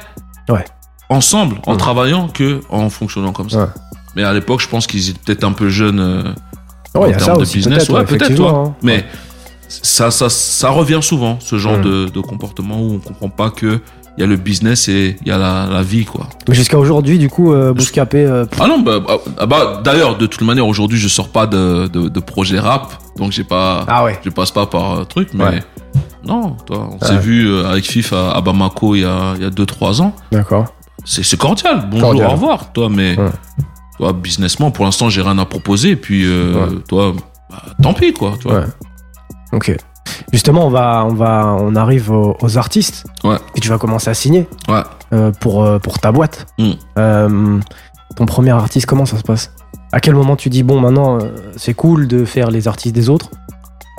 Ouais. 0.50 0.64
ensemble, 1.10 1.58
en 1.68 1.74
Mhm. 1.74 1.78
travaillant, 1.78 2.28
que 2.30 2.62
en 2.70 2.90
fonctionnant 2.90 3.34
comme 3.34 3.50
ça. 3.50 3.58
Ouais. 3.60 3.66
Mais 4.16 4.24
à 4.24 4.32
l'époque, 4.34 4.62
je 4.62 4.68
pense 4.70 4.88
qu'ils 4.88 5.10
étaient 5.10 5.20
peut-être 5.26 5.44
un 5.44 5.52
peu 5.52 5.70
jeunes 5.70 6.00
euh, 6.00 6.24
en 6.96 7.12
ça 7.12 7.18
termes 7.18 7.38
de 7.38 7.42
aussi, 7.44 7.58
business. 7.58 7.86
peut-être, 7.86 8.00
Ouais, 8.00 8.06
peut-être, 8.18 8.36
toi. 8.36 8.64
hein. 8.68 8.76
Mais 8.82 9.06
ça, 9.68 10.10
ça, 10.10 10.30
ça 10.30 10.70
revient 10.70 11.00
souvent, 11.02 11.38
ce 11.42 11.58
genre 11.58 11.78
Mhm. 11.78 11.84
de, 11.84 12.06
de 12.10 12.20
comportement 12.22 12.80
où 12.82 12.94
on 12.96 13.00
comprend 13.00 13.30
pas 13.30 13.50
que 13.50 13.82
il 14.18 14.22
y 14.22 14.24
a 14.24 14.28
le 14.28 14.36
business 14.36 14.88
et 14.90 15.18
il 15.22 15.28
y 15.28 15.32
a 15.32 15.38
la, 15.38 15.68
la 15.72 15.84
vie, 15.84 16.06
quoi. 16.06 16.28
Mais 16.50 16.54
jusqu'à 16.56 16.78
aujourd'hui, 16.78 17.18
du 17.18 17.30
coup, 17.30 17.54
euh, 17.54 17.74
Bouscapé. 17.74 18.26
euh, 18.26 18.46
Ah 18.60 18.68
non, 18.68 18.80
bah, 18.80 19.00
bah, 19.00 19.46
bah, 19.46 19.82
d'ailleurs, 19.84 20.18
de 20.18 20.26
toute 20.26 20.42
manière, 20.42 20.68
aujourd'hui, 20.68 21.00
je 21.00 21.08
sors 21.08 21.30
pas 21.30 21.48
de, 21.48 21.88
de, 21.88 22.10
de 22.10 22.20
projet 22.20 22.60
rap, 22.60 22.92
donc 23.18 23.32
j'ai 23.32 23.44
pas, 23.46 23.86
Ah 23.88 24.04
ouais. 24.04 24.20
je 24.24 24.30
passe 24.30 24.52
pas 24.52 24.66
par 24.66 25.00
euh, 25.00 25.04
truc, 25.06 25.30
mais 25.34 25.44
Ouais. 25.46 25.64
non, 26.26 26.58
toi, 26.66 26.90
on 26.92 26.94
Ouais. 26.94 27.08
s'est 27.08 27.18
vu 27.20 27.48
euh, 27.48 27.66
avec 27.70 27.86
FIF 27.86 28.12
à, 28.14 28.32
à 28.34 28.42
Bamako 28.42 28.96
il 28.96 29.02
y 29.02 29.06
a, 29.06 29.34
il 29.38 29.44
y 29.44 29.46
a 29.46 29.50
2-3 29.50 30.02
ans. 30.02 30.14
D'accord. 30.32 30.66
C'est 31.06 31.24
c'est 31.24 31.38
cordial. 31.38 31.88
Bonjour, 31.90 32.10
Cordial. 32.10 32.28
au 32.28 32.32
revoir, 32.32 32.74
toi, 32.74 32.90
mais 32.90 33.18
Ouais. 33.18 33.30
toi, 33.98 34.14
businessment, 34.14 34.72
pour 34.72 34.86
l'instant, 34.86 35.10
j'ai 35.10 35.22
rien 35.22 35.38
à 35.40 35.46
proposer, 35.46 35.92
et 35.92 35.96
puis 35.96 36.26
euh, 36.26 36.54
Ouais. 36.68 36.76
toi, 36.88 37.14
bah, 37.50 37.64
tant 37.82 37.94
pis, 37.94 38.14
quoi, 38.14 38.34
tu 38.40 38.48
vois. 38.50 38.60
Ouais. 38.60 38.66
Ok. 39.54 39.76
Justement, 40.32 40.66
on 40.66 40.70
va, 40.70 41.06
on 41.06 41.14
va, 41.14 41.56
on 41.60 41.76
arrive 41.76 42.12
aux, 42.12 42.38
aux 42.42 42.58
artistes. 42.58 43.06
Ouais. 43.24 43.36
Et 43.56 43.60
tu 43.60 43.70
vas 43.70 43.78
commencer 43.78 44.10
à 44.10 44.14
signer 44.14 44.48
Ouais. 44.68 44.82
euh, 45.14 45.32
pour 45.40 45.64
euh, 45.64 45.80
pour 45.80 46.00
ta 46.00 46.12
boîte. 46.12 46.46
Mm. 46.58 46.72
Euh, 46.98 47.60
ton 48.16 48.26
premier 48.26 48.52
artiste, 48.52 48.86
comment 48.86 49.06
ça 49.06 49.18
se 49.18 49.24
passe? 49.24 49.52
À 49.92 50.00
quel 50.00 50.16
moment 50.16 50.36
tu 50.36 50.50
dis 50.50 50.64
bon, 50.64 50.80
maintenant, 50.80 51.18
c'est 51.58 51.74
cool 51.74 52.08
de 52.08 52.24
faire 52.26 52.50
les 52.50 52.68
artistes 52.68 52.96
des 52.96 53.10
autres, 53.10 53.30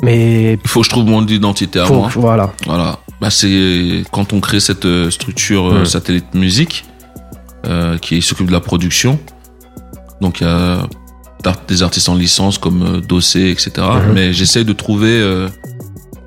mais 0.02 0.54
Il 0.62 0.68
faut 0.68 0.80
que 0.80 0.86
je 0.86 0.90
trouve 0.90 1.04
mon 1.06 1.24
identité 1.26 1.80
à 1.80 1.84
faut, 1.84 1.94
moi. 1.96 2.08
voilà. 2.14 2.50
Voilà. 2.66 2.98
Bah, 3.20 3.30
c'est 3.30 4.02
quand 4.10 4.32
on 4.32 4.40
crée 4.40 4.60
cette 4.60 4.86
structure 5.10 5.66
euh, 5.66 5.82
Mm. 5.82 5.84
satellite 5.86 6.34
musique 6.34 6.84
euh, 7.66 7.98
qui 7.98 8.22
s'occupe 8.22 8.46
de 8.48 8.52
la 8.52 8.60
production. 8.60 9.18
Donc 10.20 10.40
il 10.40 10.44
y 10.46 10.50
a 10.50 10.78
des 11.68 11.82
artistes 11.82 12.08
en 12.08 12.14
licence 12.14 12.56
comme 12.58 13.00
Dossé, 13.06 13.50
etc. 13.50 13.72
Mhm. 13.78 14.12
Mais 14.14 14.32
j'essaie 14.32 14.64
de 14.64 14.72
trouver 14.72 15.20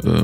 euh, 0.06 0.23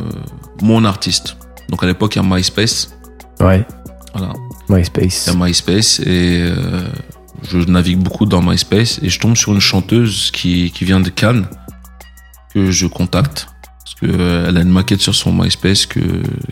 mon 0.61 0.85
artiste. 0.85 1.37
Donc 1.69 1.83
à 1.83 1.87
l'époque, 1.87 2.15
il 2.15 2.21
y 2.21 2.25
a 2.25 2.35
MySpace. 2.35 2.95
Ouais. 3.39 3.65
Voilà. 4.13 4.33
MySpace. 4.69 5.27
Il 5.27 5.33
y 5.33 5.41
a 5.41 5.45
MySpace 5.45 5.99
et 6.01 6.41
euh, 6.43 6.83
je 7.49 7.57
navigue 7.59 7.99
beaucoup 7.99 8.25
dans 8.25 8.41
MySpace 8.41 8.99
et 9.01 9.09
je 9.09 9.19
tombe 9.19 9.35
sur 9.35 9.53
une 9.53 9.59
chanteuse 9.61 10.31
qui, 10.31 10.71
qui 10.71 10.85
vient 10.85 10.99
de 10.99 11.09
Cannes 11.09 11.47
que 12.53 12.71
je 12.71 12.85
contacte 12.87 13.47
parce 13.83 13.95
que 13.95 14.05
euh, 14.07 14.45
elle 14.47 14.57
a 14.57 14.61
une 14.61 14.69
maquette 14.69 15.01
sur 15.01 15.15
son 15.15 15.31
MySpace 15.33 15.85
que, 15.85 15.99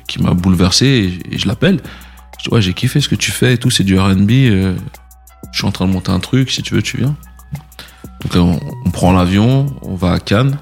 qui 0.08 0.22
m'a 0.22 0.34
bouleversé 0.34 0.86
et, 0.86 1.36
et 1.36 1.38
je 1.38 1.48
l'appelle. 1.48 1.82
Je 2.38 2.44
dis 2.50 2.56
ouais 2.56 2.62
j'ai 2.62 2.74
kiffé 2.74 3.02
ce 3.02 3.10
que 3.10 3.16
tu 3.16 3.32
fais 3.32 3.54
et 3.54 3.58
tout 3.58 3.70
c'est 3.70 3.84
du 3.84 4.00
R&B. 4.00 4.32
euh, 4.32 4.76
je 5.52 5.58
suis 5.58 5.68
en 5.68 5.72
train 5.72 5.88
de 5.88 5.92
monter 5.92 6.12
un 6.12 6.20
truc 6.20 6.52
si 6.52 6.62
tu 6.62 6.74
veux 6.74 6.82
tu 6.82 6.98
viens. 6.98 7.16
Donc 8.34 8.60
on 8.86 8.90
prend 8.92 9.12
l'avion, 9.14 9.68
on 9.82 9.96
va 9.96 10.12
à 10.14 10.20
Cannes, 10.20 10.58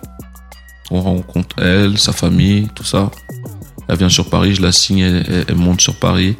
on 0.91 1.01
rencontre 1.01 1.55
elle, 1.61 1.97
sa 1.97 2.13
famille, 2.13 2.67
tout 2.75 2.83
ça. 2.83 3.11
Elle 3.87 3.97
vient 3.97 4.09
sur 4.09 4.29
Paris, 4.29 4.55
je 4.55 4.61
la 4.61 4.71
signe, 4.71 4.99
elle, 4.99 5.45
elle- 5.47 5.55
monte 5.55 5.81
sur 5.81 5.95
Paris. 5.95 6.35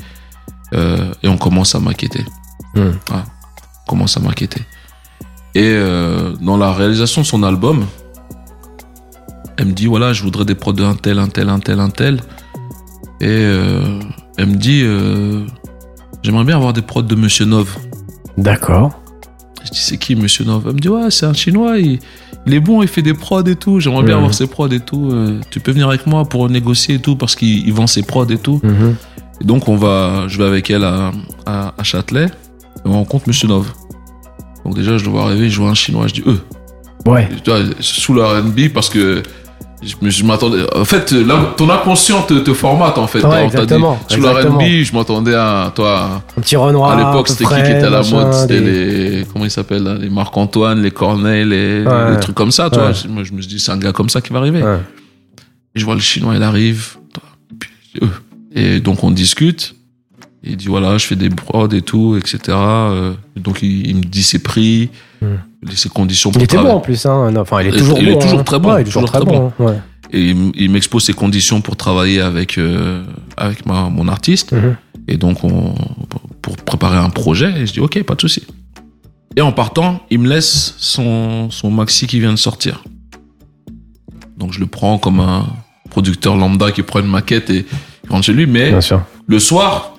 Euh, 0.74 1.14
et 1.24 1.28
on 1.28 1.38
commence 1.38 1.76
à 1.76 1.80
maqueter. 1.80 2.26
Hmm. 2.76 2.91
Voilà. 3.07 3.24
On 3.86 3.90
commence 3.90 4.18
à 4.18 4.19
maqueter. 4.19 4.61
Et 5.56 5.72
euh, 5.74 6.34
dans 6.41 6.57
la 6.57 6.74
réalisation 6.74 7.22
de 7.22 7.26
son 7.26 7.44
album, 7.44 7.86
elle 9.57 9.68
me 9.68 9.72
dit 9.74 9.88
voilà, 9.88 10.14
je 10.14 10.24
voudrais 10.24 10.45
des 10.45 10.56
prods 10.56 10.74
de 10.74 10.84
un 10.84 10.95
tel, 10.95 11.19
un 11.19 11.30
tel, 11.30 11.49
un 11.49 11.60
tel, 11.60 11.80
un 11.80 11.90
tel. 11.90 12.22
Et 13.22 13.26
euh, 13.28 13.99
elle 14.38 14.48
me 14.48 14.56
dit 14.56 14.82
j'aimerais 16.24 16.44
bien 16.44 16.57
avoir 16.57 16.74
des 16.74 16.82
prods 16.82 17.02
de 17.03 17.15
Monsieur 17.15 17.45
Nov. 17.45 17.76
D'accord. 18.38 18.99
Je 19.64 19.72
dis 19.72 19.80
c'est 19.80 19.98
qui 19.98 20.15
Monsieur 20.15 20.45
Nov 20.45 20.64
Elle 20.68 20.74
me 20.76 20.80
dit 20.80 20.90
ouais, 20.90 21.10
c'est 21.10 21.26
un 21.26 21.34
chinois, 21.34 21.78
il, 21.80 21.99
il 22.48 22.53
est 22.53 22.60
bon, 22.60 22.82
il 22.82 22.88
fait 22.88 23.02
des 23.02 23.14
prods 23.14 23.44
et 23.44 23.56
tout. 23.56 23.80
J'aimerais 23.80 24.03
bien 24.03 24.15
avoir 24.15 24.34
ses 24.34 24.48
prods 24.48 24.69
et 24.69 24.80
tout. 24.80 25.10
Euh, 25.11 25.40
tu 25.49 25.60
peux 25.60 25.72
venir 25.72 25.90
avec 25.90 26.07
moi 26.07 26.26
pour 26.26 26.49
négocier 26.49 26.95
et 26.95 26.99
tout 26.99 27.15
parce 27.15 27.36
qu'il 27.36 27.68
il 27.68 27.74
vend 27.74 27.88
ses 27.88 28.03
prods 28.03 28.26
et 28.30 28.38
tout. 28.38 28.61
Mhm. 28.64 28.95
Et 29.41 29.44
donc 29.44 29.68
on 29.68 29.76
va, 29.76 30.26
je 30.28 30.38
vais 30.38 30.45
avec 30.45 30.69
elle 30.72 30.84
à, 30.84 31.11
à, 31.45 31.74
à 31.78 31.84
Châtelet 31.84 32.26
et 32.26 32.30
on 32.86 32.94
rencontre 32.94 33.28
Monsieur 33.28 33.48
Nov. 33.48 33.72
Donc 34.65 34.76
déjà 34.76 34.98
je 34.98 35.06
le 35.06 35.11
vois 35.11 35.24
arriver, 35.24 35.49
je 35.49 35.60
vois 35.60 35.69
un 35.69 35.76
chinois, 35.76 36.07
je 36.07 36.14
dis 36.14 36.24
eux. 36.26 36.41
Ouais. 37.06 37.30
Tu 37.44 37.49
vois, 37.52 37.60
sous 37.80 38.14
le 38.14 38.24
R&B 38.24 38.74
parce 38.74 38.90
que 38.90 39.24
je, 39.84 40.10
je 40.10 40.24
m'attendais. 40.24 40.64
En 40.76 40.86
fait, 40.86 41.12
là, 41.12 41.54
ton 41.56 41.70
inconscient 41.70 42.24
te, 42.24 42.34
te 42.36 42.54
formate 42.54 42.98
en 42.98 43.06
fait. 43.08 43.24
Ouais, 43.24 43.41
dit, 43.41 43.45
exactement, 43.45 43.99
Sous 44.08 44.20
le 44.22 44.28
exactement. 44.28 44.58
R&B, 44.60 44.64
je 44.84 44.94
m'attendais 44.95 45.36
à 45.36 45.72
toi. 45.76 46.24
Un 46.38 46.41
petit 46.41 46.56
Renoir. 46.56 46.91
à 46.91 46.98
l'époque, 46.98 47.28
c'était 47.28 47.45
qui 47.45 47.54
qui 47.54 47.60
était 47.72 47.84
à 47.84 47.90
la 47.90 48.02
mode 48.04 48.34
C'était 48.34 48.60
des- 48.62 49.10
les 49.20 49.26
comment 49.32 49.45
ils 49.45 49.52
s'appellent 49.52 49.84
là, 49.84 49.95
les 49.95 50.10
Marc 50.10 50.36
Antoine, 50.36 50.82
les 50.82 50.91
Corneille, 50.91 51.45
les, 51.45 51.84
Ouais. 51.84 52.12
les 52.12 52.20
trucs 52.20 52.36
comme 52.36 52.52
ça. 52.52 52.70
Tu 52.72 52.80
Ouais. 52.80 52.91
Moi, 53.10 53.24
je 53.24 53.34
me 53.34 53.41
suis 53.41 53.49
dit 53.49 53.60
c'est 53.60 53.72
un 53.72 53.78
gars 53.78 53.91
comme 53.94 54.10
ça 54.10 54.20
qui 54.22 54.34
va 54.34 54.40
arriver. 54.40 54.62
Et 55.76 55.80
je 55.80 55.86
vois 55.86 55.94
le 55.95 56.02
chinois, 56.02 56.34
il 56.36 56.44
arrive. 56.44 56.95
Euh, 58.02 58.08
Et 58.56 58.80
donc 58.80 59.04
on 59.04 59.12
discute. 59.12 59.76
Il 60.43 60.55
dit 60.55 60.68
voilà, 60.68 60.97
je 60.97 61.05
fais 61.05 61.15
des 61.15 61.30
prods 61.30 61.68
et 61.69 61.81
tout, 61.81 62.15
etc. 62.18 62.39
Euh, 62.49 63.14
Donc 63.35 63.61
il, 63.64 63.88
il 63.88 63.95
me 63.97 64.01
dit 64.03 64.23
ses 64.23 64.39
prix, 64.39 64.89
Hmm. 65.19 65.38
ses 65.73 65.89
conditions 65.89 66.30
pour 66.31 66.39
Il 66.39 66.45
était 66.45 66.57
bon 66.57 66.73
en 66.73 66.80
plus, 66.80 67.03
hein. 67.07 67.31
non, 67.31 67.41
Enfin, 67.41 67.61
il 67.61 67.68
est 67.68 67.69
Il- 67.72 67.77
toujours 67.77 67.97
il 67.99 68.05
bon. 68.05 68.11
est 68.19 68.22
toujours 68.22 68.39
hein. 68.39 68.43
très 68.43 68.59
bon, 68.59 68.69
Ouais, 68.72 68.77
il 68.77 68.81
est 68.81 68.84
toujours, 68.85 69.05
très 69.05 69.19
bon. 69.26 69.47
hein. 69.59 69.64
Ouais. 69.64 69.80
Et 70.14 70.30
il, 70.30 70.51
il 70.55 70.69
m'expose 70.69 71.03
ses 71.05 71.14
conditions 71.14 71.59
pour 71.59 71.76
travailler 71.76 72.22
avec 72.22 72.59
euh, 72.59 73.03
avec 73.35 73.65
ma, 73.65 73.89
mon 73.89 74.07
artiste. 74.07 74.51
Mhm. 74.51 74.76
Et 75.07 75.18
donc 75.18 75.43
on 75.43 75.73
pour 76.43 76.55
préparer 76.57 76.97
un 76.97 77.09
projet, 77.09 77.51
et 77.61 77.65
je 77.65 77.73
dis 77.73 77.80
ok, 77.80 78.03
pas 78.03 78.14
de 78.14 78.22
souci. 78.22 78.43
Et 79.35 79.41
en 79.41 79.51
partant, 79.51 80.01
il 80.11 80.19
me 80.19 80.30
laisse 80.30 80.76
son 80.77 81.49
son 81.49 81.72
maxi 81.72 82.05
qui 82.05 82.19
vient 82.19 82.31
de 82.31 82.38
sortir. 82.38 82.84
Donc 84.38 84.53
je 84.53 84.59
le 84.59 84.68
prends 84.68 84.99
comme 84.99 85.19
un 85.19 85.47
producteur 85.89 86.35
lambda 86.38 86.72
qui 86.72 86.84
prend 86.84 86.99
une 86.99 87.07
maquette 87.07 87.49
et 87.49 87.65
il 88.03 88.09
rentre 88.11 88.26
chez 88.26 88.34
lui. 88.34 88.45
Mais 88.45 88.69
Bien 88.69 88.81
sûr. 88.81 89.01
le 89.26 89.39
soir, 89.39 89.97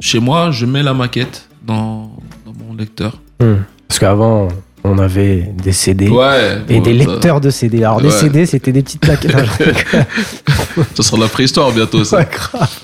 chez 0.00 0.20
moi, 0.20 0.50
je 0.50 0.66
mets 0.66 0.82
la 0.82 0.94
maquette 0.94 1.48
dans, 1.64 2.12
dans 2.44 2.52
mon 2.52 2.74
lecteur. 2.74 3.20
Hmm. 3.40 3.56
Parce 3.88 3.98
qu'avant, 3.98 4.48
on 4.82 4.98
avait 4.98 5.52
des 5.62 5.72
CD 5.72 6.08
Ouais. 6.08 6.58
et 6.68 6.76
bon, 6.78 6.82
des 6.82 6.98
ça- 7.04 7.10
lecteurs 7.12 7.40
de 7.40 7.50
CD. 7.50 7.78
Alors, 7.84 8.00
des 8.00 8.08
Ouais. 8.08 8.18
CD, 8.20 8.46
c'était 8.46 8.72
des 8.72 8.82
petites 8.82 9.00
plaquettes. 9.00 9.34
Ça 10.94 11.02
sera 11.02 11.18
la 11.18 11.28
préhistoire 11.28 11.70
bientôt, 11.72 12.02
ça. 12.04 12.18
Ouais, 12.18 12.28
grave. 12.30 12.80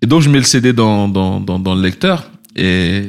Et 0.00 0.06
donc, 0.06 0.22
je 0.22 0.30
mets 0.30 0.38
le 0.38 0.44
CD 0.44 0.72
dans, 0.72 1.08
dans, 1.08 1.40
dans, 1.40 1.58
dans 1.58 1.74
le 1.74 1.82
lecteur 1.82 2.30
et 2.56 3.04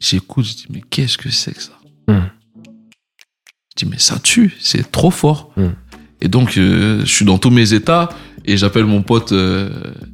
j'écoute, 0.00 0.44
je 0.46 0.54
dis, 0.54 0.66
mais 0.70 0.82
qu'est-ce 0.90 1.16
que 1.16 1.30
c'est 1.30 1.52
que 1.54 1.62
ça? 1.62 1.72
Hmm. 2.08 2.22
Je 3.78 3.84
dis, 3.84 3.90
mais 3.90 3.98
ça 3.98 4.18
tue, 4.22 4.56
c'est 4.60 4.90
trop 4.90 5.10
fort. 5.10 5.50
Hmm. 5.56 5.68
Et 6.20 6.28
donc, 6.28 6.56
euh, 6.56 7.00
je 7.04 7.10
suis 7.12 7.24
dans 7.24 7.38
tous 7.38 7.50
mes 7.50 7.72
états 7.72 8.08
et 8.44 8.56
j'appelle 8.56 8.84
mon 8.86 9.02
pote 9.02 9.30
euh, 9.32 9.70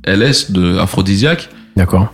LS 0.06 0.50
de 0.50 0.76
Aphrodisiaque 0.78 1.48
D'accord. 1.76 2.12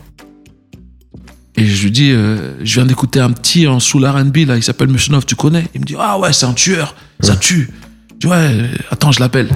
Et 1.57 1.67
je 1.67 1.85
lui 1.85 1.91
dis, 1.91 2.11
euh, 2.11 2.53
je 2.65 2.75
viens 2.75 2.87
d'écouter 2.87 3.21
un 3.21 3.31
petit 3.31 3.67
en 3.69 3.79
sous 3.79 4.01
l'R&B, 4.01 4.39
là, 4.39 4.57
il 4.57 4.63
s'appelle 4.63 4.89
Monsieur 4.89 5.13
Nov, 5.13 5.25
tu 5.25 5.37
connais? 5.37 5.67
Il 5.75 5.81
me 5.81 5.87
dit, 5.87 5.95
ah 5.99 6.19
ouais, 6.19 6.33
c'est 6.33 6.47
un 6.47 6.53
tueur, 6.53 6.97
ça 7.21 7.37
tue. 7.37 7.71
Je 8.11 8.17
dis, 8.17 8.27
ouais, 8.27 8.71
attends, 8.91 9.13
je 9.13 9.21
l'appelle. 9.21 9.49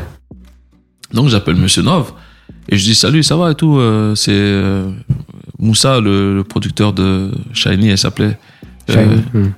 Donc, 1.12 1.29
j'appelle 1.29 1.57
Monsieur 1.57 1.83
Nov 1.83 2.12
et 2.69 2.77
je 2.77 2.85
dis, 2.85 2.95
salut, 2.95 3.23
ça 3.23 3.37
va 3.37 3.51
et 3.51 3.55
tout, 3.55 3.79
euh, 3.79 4.15
c'est 4.15 4.31
euh, 4.31 4.91
Moussa, 5.59 6.01
le, 6.01 6.37
le 6.37 6.45
producteur 6.45 6.93
de 6.93 7.33
Shiny, 7.53 7.89
elle 7.89 7.99
s'appelait. 7.99 8.39
Euh. 8.91 9.19
Hmm. 9.35 9.51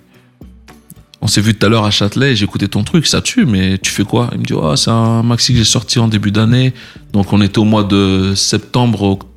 on 1.20 1.28
s'est 1.28 1.40
vu 1.40 1.54
tout 1.54 1.64
à 1.64 1.68
l'heure 1.68 1.84
à 1.84 1.92
Châtelet, 1.92 2.34
j'ai 2.34 2.44
écouté 2.44 2.66
ton 2.66 2.82
truc, 2.82 3.06
ça 3.06 3.20
tue, 3.20 3.46
mais 3.46 3.78
tu 3.78 3.92
fais 3.92 4.02
quoi? 4.02 4.28
Il 4.32 4.40
me 4.40 4.44
dit, 4.44 4.54
oh, 4.54 4.74
c'est 4.76 4.90
un 4.90 5.22
maxi 5.22 5.52
que 5.52 5.58
j'ai 5.58 5.64
sorti 5.64 5.98
en 5.98 6.08
début 6.08 6.32
d'année. 6.32 6.72
Donc, 7.12 7.32
on 7.32 7.40
était 7.42 7.58
au 7.58 7.64
mois 7.64 7.84
de 7.84 8.32
septembre, 8.34 9.02
octobre, 9.02 9.29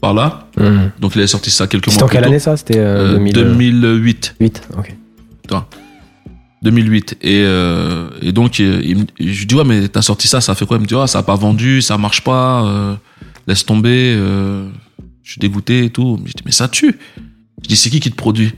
par 0.00 0.14
là. 0.14 0.48
Hmm. 0.56 0.90
Donc, 1.00 1.12
il 1.14 1.18
avait 1.18 1.26
sorti 1.26 1.50
ça 1.50 1.66
quelques 1.66 1.90
C'était 1.90 1.96
mois 2.00 2.04
en 2.04 2.08
plus 2.08 2.12
quelle 2.14 2.22
tôt. 2.24 2.28
année 2.30 2.38
ça? 2.38 2.56
C'était 2.56 2.78
euh, 2.78 3.14
Euh, 3.14 3.32
2000, 3.32 3.32
2008. 3.80 4.36
2008. 4.40 4.68
Ok. 4.78 4.94
2008. 6.62 7.18
Et, 7.22 7.42
euh, 7.44 8.08
et 8.22 8.32
donc, 8.32 8.58
il, 8.58 8.80
il 8.84 8.96
me- 8.98 9.06
je 9.20 9.38
lui 9.40 9.46
dis, 9.46 9.54
ouais, 9.54 9.64
mais 9.64 9.88
t'as 9.88 10.02
sorti 10.02 10.26
ça, 10.26 10.40
ça 10.40 10.54
fait 10.54 10.66
quoi? 10.66 10.78
Il 10.78 10.80
me 10.82 10.86
dit, 10.86 10.94
ah, 10.96 11.06
ça 11.06 11.20
a 11.20 11.22
pas 11.22 11.36
vendu, 11.36 11.80
ça 11.82 11.96
marche 11.98 12.22
pas, 12.22 12.64
euh, 12.66 12.94
laisse 13.46 13.64
tomber, 13.64 14.14
euh, 14.16 14.68
je 15.22 15.32
suis 15.32 15.38
dégoûté 15.40 15.84
et 15.84 15.90
tout. 15.90 16.18
Je 16.24 16.32
dis, 16.32 16.42
mais 16.44 16.52
ça 16.52 16.66
tue. 16.68 16.98
Je 17.62 17.68
dis, 17.68 17.76
c'est 17.76 17.90
qui 17.90 18.00
qui 18.00 18.10
te 18.10 18.16
produit? 18.16 18.54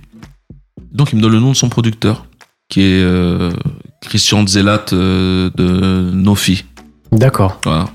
Donc, 0.93 1.13
il 1.13 1.17
me 1.17 1.23
donne 1.23 1.33
le 1.33 1.41
nom 1.41 1.51
de 1.51 1.57
son 1.57 1.69
producteur, 1.69 2.27
qui 2.69 2.81
est 2.81 3.03
euh, 3.03 3.51
Christian 4.03 4.47
Zelat 4.47 4.87
euh, 4.93 5.51
de 5.57 6.11
Nofi. 6.15 6.65
D'accord. 7.13 7.61
Voilà. 7.65 7.87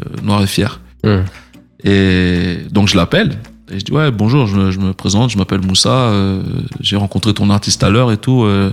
Euh, 0.00 0.22
Noir 0.22 0.42
et 0.42 0.46
fier. 0.46 0.80
Hmm. 1.04 1.20
Et 1.84 2.58
donc 2.70 2.88
je 2.88 2.96
l'appelle. 2.96 3.38
Et 3.72 3.78
je 3.78 3.84
dis 3.84 3.92
ouais 3.92 4.10
bonjour, 4.10 4.46
je, 4.46 4.70
je 4.70 4.78
me 4.80 4.92
présente, 4.92 5.30
je 5.30 5.38
m'appelle 5.38 5.60
Moussa, 5.64 5.90
euh, 5.90 6.42
j'ai 6.80 6.96
rencontré 6.96 7.32
ton 7.34 7.50
artiste 7.50 7.82
à 7.84 7.90
l'heure 7.90 8.10
et 8.12 8.16
tout. 8.16 8.42
euh, 8.42 8.72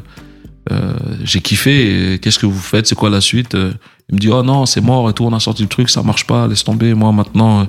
euh, 0.72 0.94
j'ai 1.24 1.40
kiffé. 1.40 2.20
Qu'est-ce 2.22 2.40
que 2.40 2.46
vous 2.46 2.60
faites 2.60 2.88
C'est 2.88 2.96
quoi 2.96 3.10
la 3.10 3.22
suite 3.22 3.56
Euh, 3.56 3.72
Il 4.10 4.16
me 4.16 4.20
dit 4.20 4.30
oh 4.30 4.44
non 4.44 4.66
c'est 4.66 4.82
mort 4.82 5.10
et 5.10 5.14
tout. 5.14 5.24
On 5.26 5.34
a 5.34 5.40
sorti 5.40 5.62
le 5.62 5.70
truc, 5.70 5.90
ça 5.90 6.02
marche 6.04 6.26
pas. 6.28 6.48
Laisse 6.48 6.64
tomber. 6.64 6.94
Moi 6.94 7.12
maintenant 7.12 7.62
euh, 7.62 7.64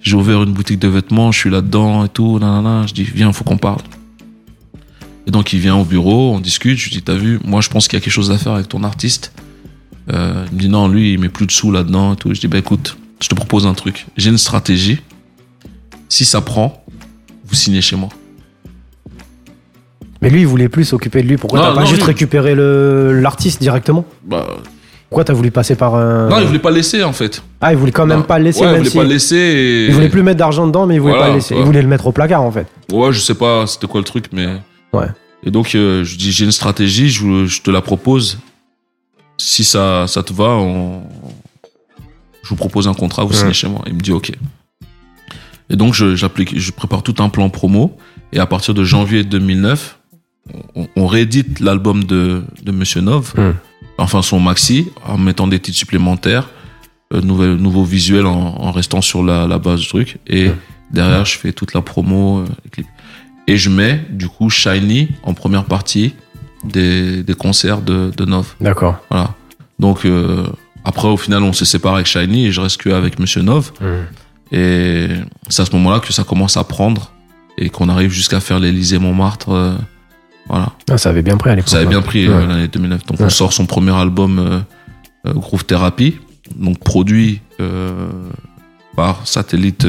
j'ai 0.00 0.16
ouvert 0.16 0.42
une 0.42 0.52
boutique 0.52 0.80
de 0.80 0.88
vêtements, 0.88 1.30
je 1.30 1.38
suis 1.38 1.50
là-dedans 1.50 2.04
et 2.04 2.08
tout. 2.08 2.38
Nanana. 2.40 2.86
Je 2.86 2.94
dis 2.94 3.04
viens, 3.04 3.32
faut 3.32 3.44
qu'on 3.44 3.58
parle. 3.58 3.82
Et 5.28 5.30
donc 5.30 5.52
il 5.52 5.60
vient 5.60 5.76
au 5.76 5.84
bureau, 5.84 6.34
on 6.34 6.40
discute. 6.40 6.78
Je 6.78 6.84
lui 6.84 6.90
dis 6.96 7.02
t'as 7.02 7.14
vu 7.14 7.38
Moi 7.44 7.60
je 7.60 7.68
pense 7.68 7.86
qu'il 7.86 7.96
y 7.96 8.02
a 8.02 8.04
quelque 8.04 8.12
chose 8.12 8.30
à 8.32 8.38
faire 8.38 8.52
avec 8.52 8.68
ton 8.68 8.82
artiste. 8.82 9.32
Euh, 10.12 10.44
il 10.50 10.56
me 10.56 10.60
dit 10.60 10.68
non 10.68 10.88
lui 10.88 11.12
il 11.12 11.20
met 11.20 11.28
plus 11.28 11.46
de 11.46 11.52
sous 11.52 11.70
là-dedans 11.70 12.14
et 12.14 12.16
tout. 12.16 12.34
Je 12.34 12.40
dis 12.40 12.48
bah 12.48 12.58
écoute, 12.58 12.96
je 13.22 13.28
te 13.28 13.34
propose 13.34 13.66
un 13.66 13.74
truc. 13.74 14.06
J'ai 14.16 14.30
une 14.30 14.38
stratégie. 14.38 15.00
Si 16.08 16.24
ça 16.24 16.40
prend, 16.40 16.84
vous 17.46 17.54
signez 17.54 17.80
chez 17.80 17.96
moi. 17.96 18.08
Mais 20.20 20.30
lui, 20.30 20.40
il 20.42 20.46
voulait 20.46 20.68
plus 20.68 20.84
s'occuper 20.84 21.22
de 21.22 21.28
lui. 21.28 21.36
Pourquoi 21.36 21.60
t'as 21.60 21.74
pas 21.74 21.80
non, 21.80 21.86
juste 21.86 22.02
lui- 22.02 22.06
récupéré 22.08 22.54
le 22.54 23.20
l'artiste 23.20 23.60
directement? 23.60 24.04
Bah, 24.24 24.46
Pourquoi 25.08 25.24
t'as 25.24 25.32
voulu 25.32 25.50
passer 25.50 25.74
par 25.74 25.94
un. 25.96 26.28
Non, 26.28 26.38
il 26.38 26.46
voulait 26.46 26.58
pas 26.60 26.70
laisser 26.70 27.02
en 27.02 27.12
fait. 27.12 27.42
Ah, 27.60 27.72
il 27.72 27.78
voulait 27.78 27.92
quand 27.92 28.06
même 28.06 28.18
Non. 28.20 28.24
pas 28.24 28.38
le 28.38 28.44
laisser, 28.44 28.60
Ouais, 28.60 28.66
il 28.66 28.70
même 28.72 28.78
voulait 28.80 28.90
si. 28.90 28.96
pas 28.98 29.02
le 29.04 29.08
laisser. 29.08 29.36
Et... 29.36 29.86
Il 29.86 29.92
voulait 29.94 30.08
plus 30.08 30.22
mettre 30.22 30.38
d'argent 30.38 30.66
dedans, 30.66 30.86
mais 30.86 30.94
il 30.94 31.00
voulait 31.00 31.12
Voilà, 31.14 31.26
pas 31.26 31.30
le 31.30 31.36
laisser. 31.36 31.54
ouais. 31.54 31.60
Il 31.60 31.66
voulait 31.66 31.82
le 31.82 31.88
mettre 31.88 32.06
au 32.06 32.12
placard, 32.12 32.42
en 32.42 32.52
fait. 32.52 32.66
Ouais, 32.92 33.12
je 33.12 33.18
sais 33.20 33.34
pas 33.34 33.66
c'était 33.66 33.86
quoi 33.88 34.00
le 34.00 34.04
truc, 34.04 34.26
mais. 34.32 34.46
Ouais. 34.92 35.06
Et 35.44 35.50
donc, 35.50 35.74
euh, 35.74 36.04
je 36.04 36.16
dis 36.16 36.30
j'ai 36.30 36.44
une 36.44 36.52
stratégie, 36.52 37.10
je, 37.10 37.46
je 37.46 37.62
te 37.62 37.70
la 37.70 37.80
propose. 37.80 38.38
Si 39.38 39.64
ça, 39.64 40.06
ça 40.06 40.22
te 40.22 40.32
va, 40.32 40.50
on... 40.50 41.02
je 42.42 42.48
vous 42.48 42.56
propose 42.56 42.88
un 42.88 42.94
contrat, 42.94 43.24
vous 43.24 43.32
signez 43.32 43.52
chez 43.52 43.68
moi. 43.68 43.82
Il 43.86 43.94
me 43.94 44.00
dit 44.00 44.12
ok. 44.12 44.32
Et 45.70 45.76
donc, 45.76 45.94
je, 45.94 46.16
j'applique, 46.16 46.58
je 46.58 46.70
prépare 46.70 47.02
tout 47.02 47.14
un 47.20 47.28
plan 47.28 47.48
promo. 47.48 47.96
Et 48.32 48.38
à 48.38 48.46
partir 48.46 48.74
de 48.74 48.84
janvier 48.84 49.24
2009, 49.24 49.98
on, 50.74 50.88
on 50.96 51.06
réédite 51.06 51.60
l'album 51.60 52.04
de, 52.04 52.42
de 52.62 52.72
Monsieur 52.72 53.00
Nov, 53.00 53.32
enfin 53.98 54.22
son 54.22 54.40
maxi, 54.40 54.88
en 55.06 55.18
mettant 55.18 55.46
des 55.46 55.60
titres 55.60 55.78
supplémentaires, 55.78 56.48
euh, 57.14 57.20
nouvel, 57.20 57.56
nouveau 57.56 57.84
visuel 57.84 58.26
en, 58.26 58.32
en 58.58 58.72
restant 58.72 59.00
sur 59.00 59.22
la, 59.22 59.46
la 59.46 59.58
base 59.58 59.80
du 59.80 59.86
truc. 59.86 60.18
Et 60.26 60.50
derrière, 60.90 61.24
je 61.24 61.38
fais 61.38 61.52
toute 61.52 61.74
la 61.74 61.82
promo, 61.82 62.40
euh, 62.40 62.46
les 62.64 62.70
clips. 62.70 62.86
Et 63.46 63.56
je 63.56 63.70
mets, 63.70 64.04
du 64.10 64.28
coup, 64.28 64.50
Shiny 64.50 65.08
en 65.22 65.34
première 65.34 65.64
partie 65.64 66.14
des, 66.64 67.22
des 67.22 67.34
concerts 67.34 67.80
de, 67.82 68.10
de 68.16 68.24
Nov. 68.24 68.54
D'accord. 68.60 68.96
Voilà. 69.10 69.34
Donc, 69.78 70.04
euh, 70.04 70.46
après, 70.84 71.08
au 71.08 71.16
final, 71.16 71.42
on 71.42 71.52
s'est 71.52 71.64
séparé 71.64 71.96
avec 71.96 72.06
Shiny 72.06 72.46
et 72.46 72.52
je 72.52 72.60
reste 72.60 72.78
que 72.78 72.90
avec 72.90 73.18
Monsieur 73.18 73.42
Nov. 73.42 73.72
Et 74.50 75.08
c'est 75.48 75.62
à 75.62 75.64
ce 75.64 75.72
moment-là 75.72 76.00
que 76.00 76.12
ça 76.12 76.24
commence 76.24 76.56
à 76.56 76.64
prendre 76.64 77.12
et 77.58 77.68
qu'on 77.70 77.88
arrive 77.88 78.10
jusqu'à 78.10 78.40
faire 78.40 78.58
l'Élysée 78.58 78.98
Montmartre. 78.98 79.50
euh, 79.50 79.74
voilà. 80.48 80.72
Ah, 80.90 80.98
ça 80.98 81.10
avait 81.10 81.22
bien 81.22 81.36
pris 81.36 81.50
à 81.50 81.54
l'époque. 81.54 81.70
Ça 81.70 81.78
avait 81.78 81.86
bien 81.86 82.02
pris 82.02 82.28
Ouais. 82.28 82.34
euh, 82.34 82.46
l'année 82.46 82.68
2009. 82.68 83.06
Donc 83.06 83.20
Ouais. 83.20 83.26
on 83.26 83.30
sort 83.30 83.52
son 83.52 83.64
premier 83.66 83.92
album 83.94 84.38
euh, 84.38 84.60
euh, 85.26 85.32
Groove 85.34 85.64
Therapy, 85.64 86.16
donc 86.56 86.78
produit 86.80 87.40
par 88.96 89.26
Satellite 89.26 89.86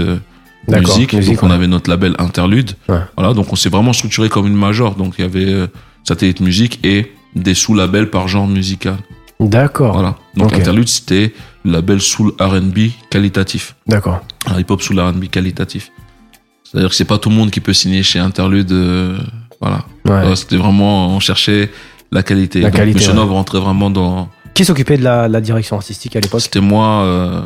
D'accord, 0.68 0.96
Musique. 0.96 1.14
musique, 1.14 1.34
donc 1.34 1.44
on 1.44 1.48
ouais. 1.50 1.54
avait 1.56 1.68
notre 1.68 1.90
label 1.90 2.16
Interlude. 2.20 2.72
Voilà, 2.88 3.34
donc 3.34 3.52
on 3.52 3.56
s'est 3.56 3.70
vraiment 3.70 3.92
structuré 3.94 4.30
comme 4.30 4.48
une 4.48 4.56
major. 4.56 4.96
Donc 4.96 5.16
il 5.18 5.22
y 5.24 5.26
avait 5.26 5.68
Satellite 6.08 6.40
Musique 6.40 6.80
et 6.86 7.12
des 7.36 7.54
sous-labels 7.56 8.10
par 8.10 8.28
genre 8.28 8.48
musical. 8.48 8.98
D'accord. 9.50 9.94
Voilà. 9.94 10.16
Donc 10.36 10.52
Ok. 10.52 10.60
Interlude 10.60 10.88
c'était 10.88 11.34
le 11.66 11.72
label 11.72 12.02
soul 12.02 12.34
R&B 12.40 12.90
qualitatif. 13.10 13.76
D'accord. 13.88 14.22
Un 14.48 14.60
hip-hop 14.60 14.82
sous 14.82 14.94
l'R&B 14.94 15.26
qualitatif. 15.30 15.92
C'est-à-dire 16.64 16.90
que 16.90 16.96
c'est 16.96 17.06
pas 17.06 17.18
tout 17.18 17.30
le 17.30 17.36
monde 17.36 17.52
qui 17.52 17.60
peut 17.60 17.74
signer 17.74 18.04
chez 18.04 18.20
Interlude. 18.20 18.72
euh, 18.72 19.18
voilà. 19.62 19.86
Ouais. 20.06 20.36
C'était 20.36 20.58
vraiment, 20.58 21.08
on 21.16 21.20
cherchait 21.20 21.72
la 22.12 22.24
qualité. 22.24 22.60
La 22.62 22.70
Donc, 22.70 22.78
qualité, 22.78 22.96
Monsieur 23.00 23.12
ouais. 23.12 23.18
Nov 23.18 23.32
rentrait 23.32 23.60
vraiment 23.60 23.90
dans. 23.90 24.30
Qui 24.54 24.66
s'occupait 24.66 24.98
de 24.98 25.04
la, 25.04 25.28
la 25.28 25.42
direction 25.42 25.78
artistique 25.78 26.16
à 26.16 26.20
l'époque? 26.20 26.42
C'était 26.42 26.60
moi, 26.62 27.04
euh, 27.04 27.42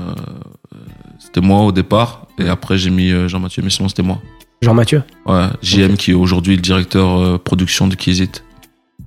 c'était 1.19 1.41
moi 1.41 1.61
au 1.61 1.71
départ, 1.71 2.27
et 2.37 2.49
après 2.49 2.77
j'ai 2.77 2.89
mis 2.89 3.11
euh, 3.11 3.27
Jean-Mathieu, 3.27 3.61
mais 3.63 3.69
sinon 3.69 3.87
c'était 3.87 4.03
moi. 4.03 4.19
Jean-Mathieu? 4.61 5.03
Ouais, 5.25 5.47
JM 5.61 5.95
qui 5.95 6.11
est 6.11 6.15
aujourd'hui 6.15 6.55
le 6.55 6.61
directeur 6.61 7.19
euh, 7.19 7.37
production 7.37 7.87
de 7.87 7.95
Kizit. 7.95 8.43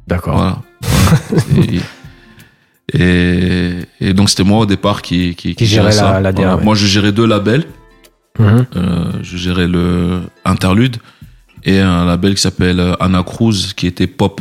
D'accord. 0.06 0.36
Voilà. 0.36 0.58
et, 1.56 1.80
et, 2.94 3.72
et 4.00 4.12
donc 4.14 4.30
c'était 4.30 4.44
moi 4.44 4.58
au 4.60 4.66
départ 4.66 5.02
qui, 5.02 5.34
qui, 5.34 5.54
Qui 5.54 5.66
gérait 5.66 5.92
ça. 5.92 6.12
la- 6.14 6.20
la 6.20 6.32
DA, 6.32 6.56
ouais. 6.56 6.64
Moi 6.64 6.74
je 6.74 6.86
gérais 6.86 7.12
deux 7.12 7.26
labels. 7.26 7.64
Mhm. 8.38 8.66
Euh, 8.76 9.04
je 9.22 9.36
gérais 9.36 9.66
le 9.68 10.20
Interlude 10.44 10.96
et 11.64 11.78
un 11.80 12.04
label 12.06 12.34
qui 12.36 12.40
s'appelle 12.40 12.80
euh, 12.80 12.94
Anna 13.00 13.22
Cruz 13.22 13.72
qui 13.76 13.86
était 13.86 14.06
pop 14.06 14.40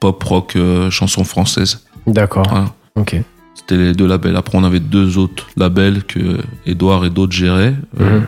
pop 0.00 0.22
rock 0.24 0.56
euh, 0.56 0.90
chanson 0.90 1.22
française. 1.24 1.84
D'accord. 2.06 2.46
Voilà. 2.48 2.74
Ok. 2.96 3.16
C'était 3.54 3.76
les 3.76 3.92
deux 3.92 4.06
labels. 4.06 4.36
Après 4.36 4.58
on 4.58 4.64
avait 4.64 4.80
deux 4.80 5.16
autres 5.18 5.46
labels 5.56 6.02
que 6.04 6.38
Edouard 6.66 7.04
et 7.04 7.10
d'autres 7.10 7.32
géraient. 7.34 7.74
Euh, 8.00 8.18
Mhm. 8.20 8.26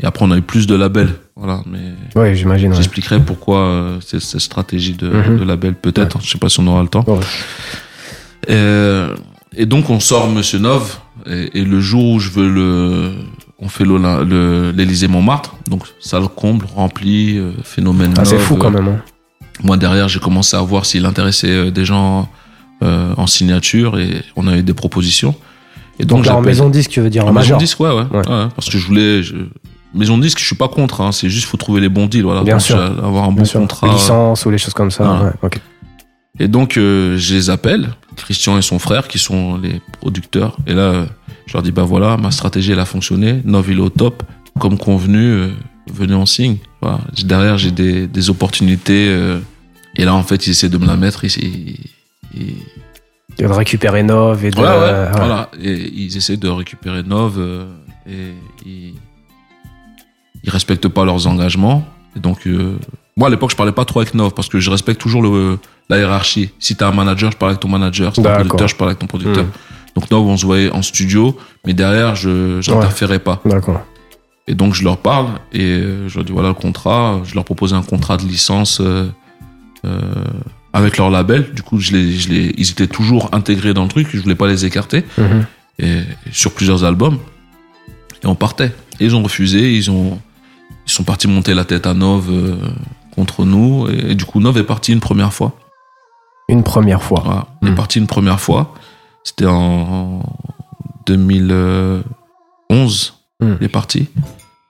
Et 0.00 0.04
après 0.04 0.24
on 0.24 0.32
a 0.32 0.36
eu 0.36 0.42
plus 0.42 0.66
de 0.66 0.74
labels. 0.74 1.14
Voilà, 1.36 1.60
mais 1.64 1.78
Ouais, 2.20 2.34
j'imagine. 2.34 2.70
ouais. 2.70 2.76
j'expliquerai 2.76 3.20
pourquoi 3.20 3.58
euh, 3.60 4.00
cette 4.00 4.20
stratégie 4.40 4.94
de, 4.94 5.08
de 5.08 5.44
label 5.44 5.74
peut-être. 5.74 6.20
Je 6.20 6.28
sais 6.28 6.38
pas 6.38 6.48
si 6.48 6.58
on 6.60 6.66
aura 6.66 6.82
le 6.82 6.88
temps. 6.88 7.04
Euh, 8.50 9.14
et 9.56 9.66
donc 9.66 9.90
on 9.90 10.00
sort 10.00 10.28
Monsieur 10.28 10.58
Nov 10.58 10.98
et, 11.26 11.60
et 11.60 11.64
le 11.64 11.80
jour 11.80 12.04
où 12.12 12.18
je 12.18 12.30
veux 12.30 12.48
le, 12.48 13.12
on 13.58 13.68
fait 13.68 13.84
l'Olymp- 13.84 14.24
le- 14.28 14.72
l'Élysée 14.72 15.08
Montmartre, 15.08 15.54
donc 15.68 15.84
salle 16.00 16.26
comble, 16.28 16.66
remplie, 16.74 17.38
euh, 17.38 17.52
phénomène. 17.62 18.14
Ah, 18.18 18.24
c'est 18.24 18.38
fou 18.38 18.56
quand 18.56 18.70
même. 18.70 18.88
hein. 18.88 19.02
Moi 19.62 19.76
derrière 19.76 20.08
j'ai 20.08 20.18
commencé 20.20 20.56
à 20.56 20.60
voir 20.60 20.86
s'il 20.86 21.04
intéressait 21.06 21.48
euh, 21.50 21.70
des 21.70 21.84
gens 21.84 22.28
euh, 22.82 23.14
en 23.16 23.26
signature 23.28 23.98
et 23.98 24.22
on 24.36 24.48
a 24.48 24.56
eu 24.56 24.62
des 24.62 24.74
propositions. 24.74 25.34
Et 26.00 26.04
donc, 26.04 26.20
Donc 26.20 26.26
là, 26.26 26.36
en 26.36 26.40
maison 26.40 26.68
disque, 26.70 26.90
tu 26.90 27.00
veux 27.00 27.10
dire 27.10 27.26
en 27.26 27.28
en 27.28 27.32
maison 27.32 27.58
disque, 27.58 27.78
ouais, 27.80 27.90
ouais, 27.90 28.06
Ouais. 28.10 28.26
ouais, 28.28 28.46
parce 28.56 28.68
que 28.70 28.78
je 28.78 28.86
voulais. 28.86 29.22
je- 29.22 29.34
Maison 29.94 30.16
disque, 30.16 30.38
je 30.40 30.46
suis 30.46 30.56
pas 30.56 30.68
contre. 30.68 31.02
Hein, 31.02 31.12
c'est 31.12 31.28
juste 31.28 31.46
faut 31.46 31.58
trouver 31.58 31.82
les 31.82 31.90
bons 31.90 32.06
deals. 32.06 32.22
Voilà, 32.24 32.42
Bien 32.42 32.58
sûr. 32.58 32.80
avoir 32.80 33.24
un 33.24 33.28
bon 33.28 33.34
Bien 33.34 33.44
sûr. 33.44 33.60
contrat. 33.60 33.88
Licence 33.92 34.46
ou 34.46 34.50
les 34.50 34.56
choses 34.56 34.72
comme 34.72 34.90
ça. 34.90 35.32
Ouais. 35.42 35.50
Et 36.40 36.48
donc, 36.48 36.78
euh, 36.78 37.18
je 37.18 37.34
les 37.34 37.50
appelle, 37.50 37.90
Christian 38.16 38.58
et 38.58 38.62
son 38.62 38.78
frère, 38.78 39.08
qui 39.08 39.18
sont 39.18 39.58
les 39.58 39.80
producteurs. 40.00 40.56
Et 40.66 40.74
là, 40.74 40.82
euh, 40.82 41.06
je 41.46 41.54
leur 41.54 41.62
dis, 41.62 41.72
bah 41.72 41.84
voilà, 41.84 42.16
ma 42.16 42.30
stratégie, 42.30 42.72
elle 42.72 42.80
a 42.80 42.84
fonctionné. 42.84 43.40
Nov, 43.44 43.70
il 43.70 43.78
est 43.78 43.80
au 43.80 43.90
top. 43.90 44.22
Comme 44.58 44.76
convenu, 44.78 45.18
euh, 45.18 45.48
venez 45.92 46.14
on 46.14 46.26
signe. 46.26 46.58
Voilà. 46.80 47.00
Derrière 47.24 47.58
j'ai 47.58 47.70
des, 47.70 48.06
des 48.06 48.30
opportunités 48.30 49.08
euh, 49.08 49.40
et 49.96 50.04
là 50.04 50.14
en 50.14 50.22
fait 50.22 50.46
ils 50.46 50.50
essaient 50.50 50.68
de 50.68 50.78
me 50.78 50.86
la 50.86 50.96
mettre. 50.96 51.24
Ils, 51.24 51.78
ils, 52.34 52.56
De 53.38 53.46
récupérer 53.46 54.02
Nov 54.02 54.44
et 54.44 54.50
de. 54.50 54.58
Ouais, 54.58 54.64
ouais, 54.64 54.74
ouais. 54.74 55.10
voilà. 55.12 55.50
Et 55.60 55.90
ils 55.94 56.16
essaient 56.16 56.36
de 56.36 56.48
récupérer 56.48 57.02
Nov 57.02 57.36
euh, 57.38 57.66
et 58.06 58.34
ils, 58.66 58.94
ils 60.44 60.50
respectent 60.50 60.88
pas 60.88 61.04
leurs 61.04 61.26
engagements. 61.26 61.84
Et 62.16 62.20
donc, 62.20 62.46
euh, 62.46 62.76
moi 63.16 63.28
à 63.28 63.30
l'époque, 63.30 63.50
je 63.50 63.56
parlais 63.56 63.72
pas 63.72 63.84
trop 63.84 64.00
avec 64.00 64.14
Nov 64.14 64.32
parce 64.34 64.48
que 64.48 64.58
je 64.60 64.70
respecte 64.70 65.00
toujours 65.00 65.22
le, 65.22 65.58
la 65.88 65.98
hiérarchie. 65.98 66.50
Si 66.58 66.76
t'as 66.76 66.88
un 66.88 66.92
manager, 66.92 67.30
je 67.30 67.36
parle 67.36 67.50
avec 67.52 67.60
ton 67.60 67.68
manager. 67.68 68.14
Si 68.14 68.22
t'as 68.22 68.32
un 68.32 68.44
producteur, 68.44 68.68
je 68.68 68.76
parle 68.76 68.90
avec 68.90 68.98
ton 68.98 69.06
producteur. 69.06 69.44
Hmm. 69.44 69.50
Donc 69.94 70.10
Nov, 70.10 70.26
on 70.26 70.36
se 70.36 70.46
voyait 70.46 70.70
en 70.70 70.80
studio, 70.82 71.36
mais 71.66 71.74
derrière, 71.74 72.16
je 72.16 72.60
j'interférais 72.60 73.18
pas. 73.18 73.40
D'accord. 73.44 73.80
Et 74.48 74.54
donc 74.54 74.74
je 74.74 74.82
leur 74.82 74.96
parle 74.98 75.26
et 75.52 75.62
euh, 75.62 76.08
je 76.08 76.16
leur 76.16 76.24
dis 76.24 76.32
voilà 76.32 76.48
le 76.48 76.54
contrat. 76.54 77.20
Je 77.24 77.34
leur 77.34 77.44
proposais 77.44 77.76
un 77.76 77.82
contrat 77.82 78.16
de 78.16 78.22
licence 78.22 78.80
euh, 78.80 79.06
euh, 79.84 80.00
avec 80.72 80.96
leur 80.96 81.10
label. 81.10 81.52
Du 81.54 81.62
coup, 81.62 81.78
je 81.78 81.92
les, 81.92 82.12
je 82.12 82.28
les, 82.30 82.54
ils 82.56 82.70
étaient 82.70 82.86
toujours 82.88 83.28
intégrés 83.32 83.74
dans 83.74 83.82
le 83.82 83.88
truc. 83.88 84.08
Je 84.12 84.20
voulais 84.20 84.34
pas 84.34 84.48
les 84.48 84.64
écarter 84.64 85.04
Mhm. 85.18 85.46
et, 85.78 85.98
sur 86.32 86.52
plusieurs 86.52 86.82
albums. 86.84 87.18
Et 88.24 88.26
on 88.26 88.34
partait. 88.34 88.72
Et 88.98 89.04
ils 89.04 89.14
ont 89.14 89.22
refusé. 89.22 89.74
Ils 89.76 89.90
ont, 89.90 90.18
ils 90.86 90.90
sont 90.92 91.04
partis 91.04 91.28
monter 91.28 91.54
la 91.54 91.64
tête 91.64 91.86
à 91.86 91.94
Nov 91.94 92.28
euh, 92.30 92.56
contre 93.14 93.44
nous. 93.44 93.86
Et, 93.88 94.14
du 94.14 94.24
coup, 94.24 94.40
Nov 94.40 94.56
est 94.58 94.64
parti 94.64 94.92
une 94.92 95.00
première 95.00 95.32
fois. 95.32 95.52
Une 96.48 96.62
première 96.62 97.02
fois. 97.02 97.22
Voilà. 97.24 97.46
Il 97.62 97.68
Hmm. 97.68 97.72
est 97.72 97.76
parti 97.76 97.98
une 97.98 98.06
première 98.06 98.40
fois. 98.40 98.74
C'était 99.24 99.46
en 99.46 100.22
2011. 101.06 103.14
Hmm. 103.40 103.54
Il 103.60 103.64
est 103.64 103.68
parti. 103.68 104.08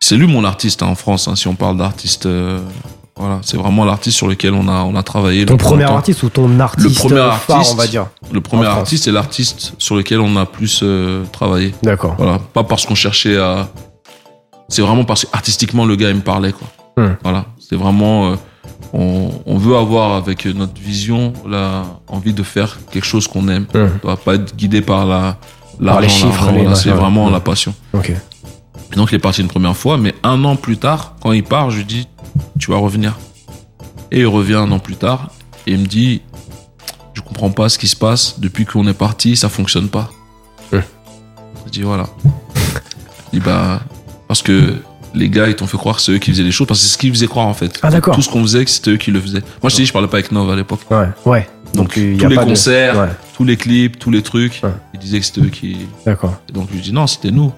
C'est 0.00 0.16
lui 0.16 0.26
mon 0.26 0.44
artiste 0.44 0.82
hein, 0.82 0.86
en 0.88 0.94
France. 0.94 1.28
hein, 1.28 1.36
si 1.36 1.48
on 1.48 1.54
parle 1.54 1.76
d'artiste, 1.78 2.26
euh, 2.26 2.60
voilà, 3.16 3.38
c'est 3.42 3.56
vraiment 3.56 3.84
l'artiste 3.84 4.16
sur 4.16 4.26
lequel 4.26 4.52
on 4.54 4.66
a 4.68 4.82
on 4.82 4.96
a 4.96 5.02
travaillé. 5.02 5.46
Ton 5.46 5.54
le 5.54 5.58
premier 5.58 5.84
artiste 5.84 6.22
ou 6.24 6.28
ton 6.28 6.58
artiste 6.58 6.98
premier 6.98 7.16
phare, 7.16 7.56
artiste. 7.58 7.72
on 7.72 7.76
va 7.76 7.86
dire. 7.86 8.06
Le 8.32 8.40
premier 8.40 8.66
artiste 8.66 9.06
est 9.06 9.12
l'artiste 9.12 9.74
sur 9.78 9.94
lequel 9.96 10.20
on 10.20 10.36
a 10.36 10.46
plus 10.46 10.80
euh, 10.82 11.24
travaillé. 11.32 11.74
D'accord. 11.82 12.14
Voilà, 12.18 12.38
pas 12.52 12.64
parce 12.64 12.86
qu'on 12.86 12.94
cherchait 12.94 13.38
à. 13.38 13.68
C'est 14.68 14.82
vraiment 14.82 15.04
parce 15.04 15.24
qu'artistiquement 15.26 15.84
le 15.84 15.96
gars 15.96 16.08
il 16.10 16.16
me 16.16 16.22
parlait 16.22 16.52
quoi. 16.52 16.68
Hmm. 16.96 17.14
Voilà, 17.22 17.44
c'est 17.72 17.78
vraiment. 17.78 18.32
euh, 18.32 18.36
on, 18.92 19.30
on 19.46 19.56
veut 19.56 19.76
avoir 19.76 20.12
avec 20.12 20.44
notre 20.44 20.78
vision 20.78 21.32
la 21.48 21.84
envie 22.08 22.34
de 22.34 22.42
faire 22.42 22.78
quelque 22.90 23.06
chose 23.06 23.26
qu'on 23.26 23.48
aime. 23.48 23.64
On 23.74 24.06
doit 24.06 24.16
pas 24.18 24.34
être 24.34 24.54
guidé 24.54 24.82
par 24.82 25.06
la 25.06 25.38
Par 25.82 26.00
les 26.02 26.08
chiffres, 26.10 26.50
c'est 26.74 26.90
vraiment 26.90 27.30
la 27.30 27.40
passion. 27.40 27.74
Ok. 27.94 28.10
Et 28.10 28.96
donc 28.96 29.08
il 29.10 29.14
est 29.14 29.18
parti 29.18 29.40
une 29.40 29.48
première 29.48 29.74
fois, 29.76 29.96
mais 29.96 30.14
un 30.22 30.44
an 30.44 30.56
plus 30.56 30.76
tard, 30.76 31.14
quand 31.22 31.32
il 31.32 31.42
part, 31.42 31.70
je 31.70 31.78
lui 31.78 31.84
dis 31.86 32.06
tu 32.58 32.70
vas 32.70 32.76
revenir. 32.76 33.18
Et 34.10 34.20
il 34.20 34.26
revient 34.26 34.56
un 34.56 34.70
an 34.70 34.78
plus 34.78 34.96
tard 34.96 35.30
et 35.66 35.72
il 35.72 35.78
me 35.78 35.86
dit 35.86 36.20
je 37.14 37.22
comprends 37.22 37.50
pas 37.50 37.70
ce 37.70 37.78
qui 37.78 37.88
se 37.88 37.96
passe 37.96 38.38
depuis 38.40 38.66
qu'on 38.66 38.86
est 38.86 38.92
parti, 38.94 39.36
ça 39.36 39.48
fonctionne 39.48 39.88
pas. 39.88 40.10
Je 41.66 41.70
dis 41.70 41.82
voilà. 41.82 42.06
Je 43.32 43.38
dis 43.38 43.40
bah 43.44 43.80
parce 44.28 44.42
que 44.42 44.74
les 45.14 45.28
gars 45.28 45.48
ils 45.48 45.54
t'ont 45.56 45.66
fait 45.66 45.76
croire 45.76 45.96
que 45.96 46.02
c'est 46.02 46.12
eux 46.12 46.18
qui 46.18 46.30
faisaient 46.30 46.42
les 46.42 46.50
choses 46.52 46.66
parce 46.66 46.80
que 46.80 46.86
c'est 46.86 46.92
ce 46.92 46.98
qu'ils 46.98 47.12
faisaient 47.12 47.26
croire 47.26 47.46
en 47.46 47.54
fait. 47.54 47.78
Ah, 47.82 47.90
d'accord. 47.90 48.14
Tout 48.14 48.22
ce 48.22 48.28
qu'on 48.30 48.42
faisait 48.42 48.64
c'était 48.66 48.90
eux 48.92 48.96
qui 48.96 49.10
le 49.10 49.20
faisaient. 49.20 49.42
Moi 49.62 49.70
je 49.70 49.76
te 49.76 49.80
dis 49.82 49.86
je 49.86 49.92
parlais 49.92 50.08
pas 50.08 50.18
avec 50.18 50.32
Nov 50.32 50.50
à 50.50 50.56
l'époque. 50.56 50.80
Ouais. 50.90 51.08
Ouais. 51.24 51.48
Donc, 51.74 51.96
y 51.96 52.16
tous 52.18 52.28
les 52.28 52.36
de- 52.36 52.42
concerts, 52.44 52.98
Ouais. 52.98 53.08
tous 53.34 53.44
les 53.44 53.56
clips, 53.56 53.98
tous 53.98 54.10
les 54.10 54.20
trucs, 54.22 54.60
Ouais. 54.62 54.70
ils 54.92 55.00
disaient 55.00 55.20
que 55.20 55.24
c'était 55.26 55.40
eux 55.40 55.46
qui. 55.48 55.78
D'accord. 56.04 56.34
Et 56.48 56.52
donc 56.52 56.68
je 56.70 56.74
lui 56.76 56.82
dis 56.82 56.92
non 56.92 57.06
c'était 57.06 57.30
nous. 57.30 57.52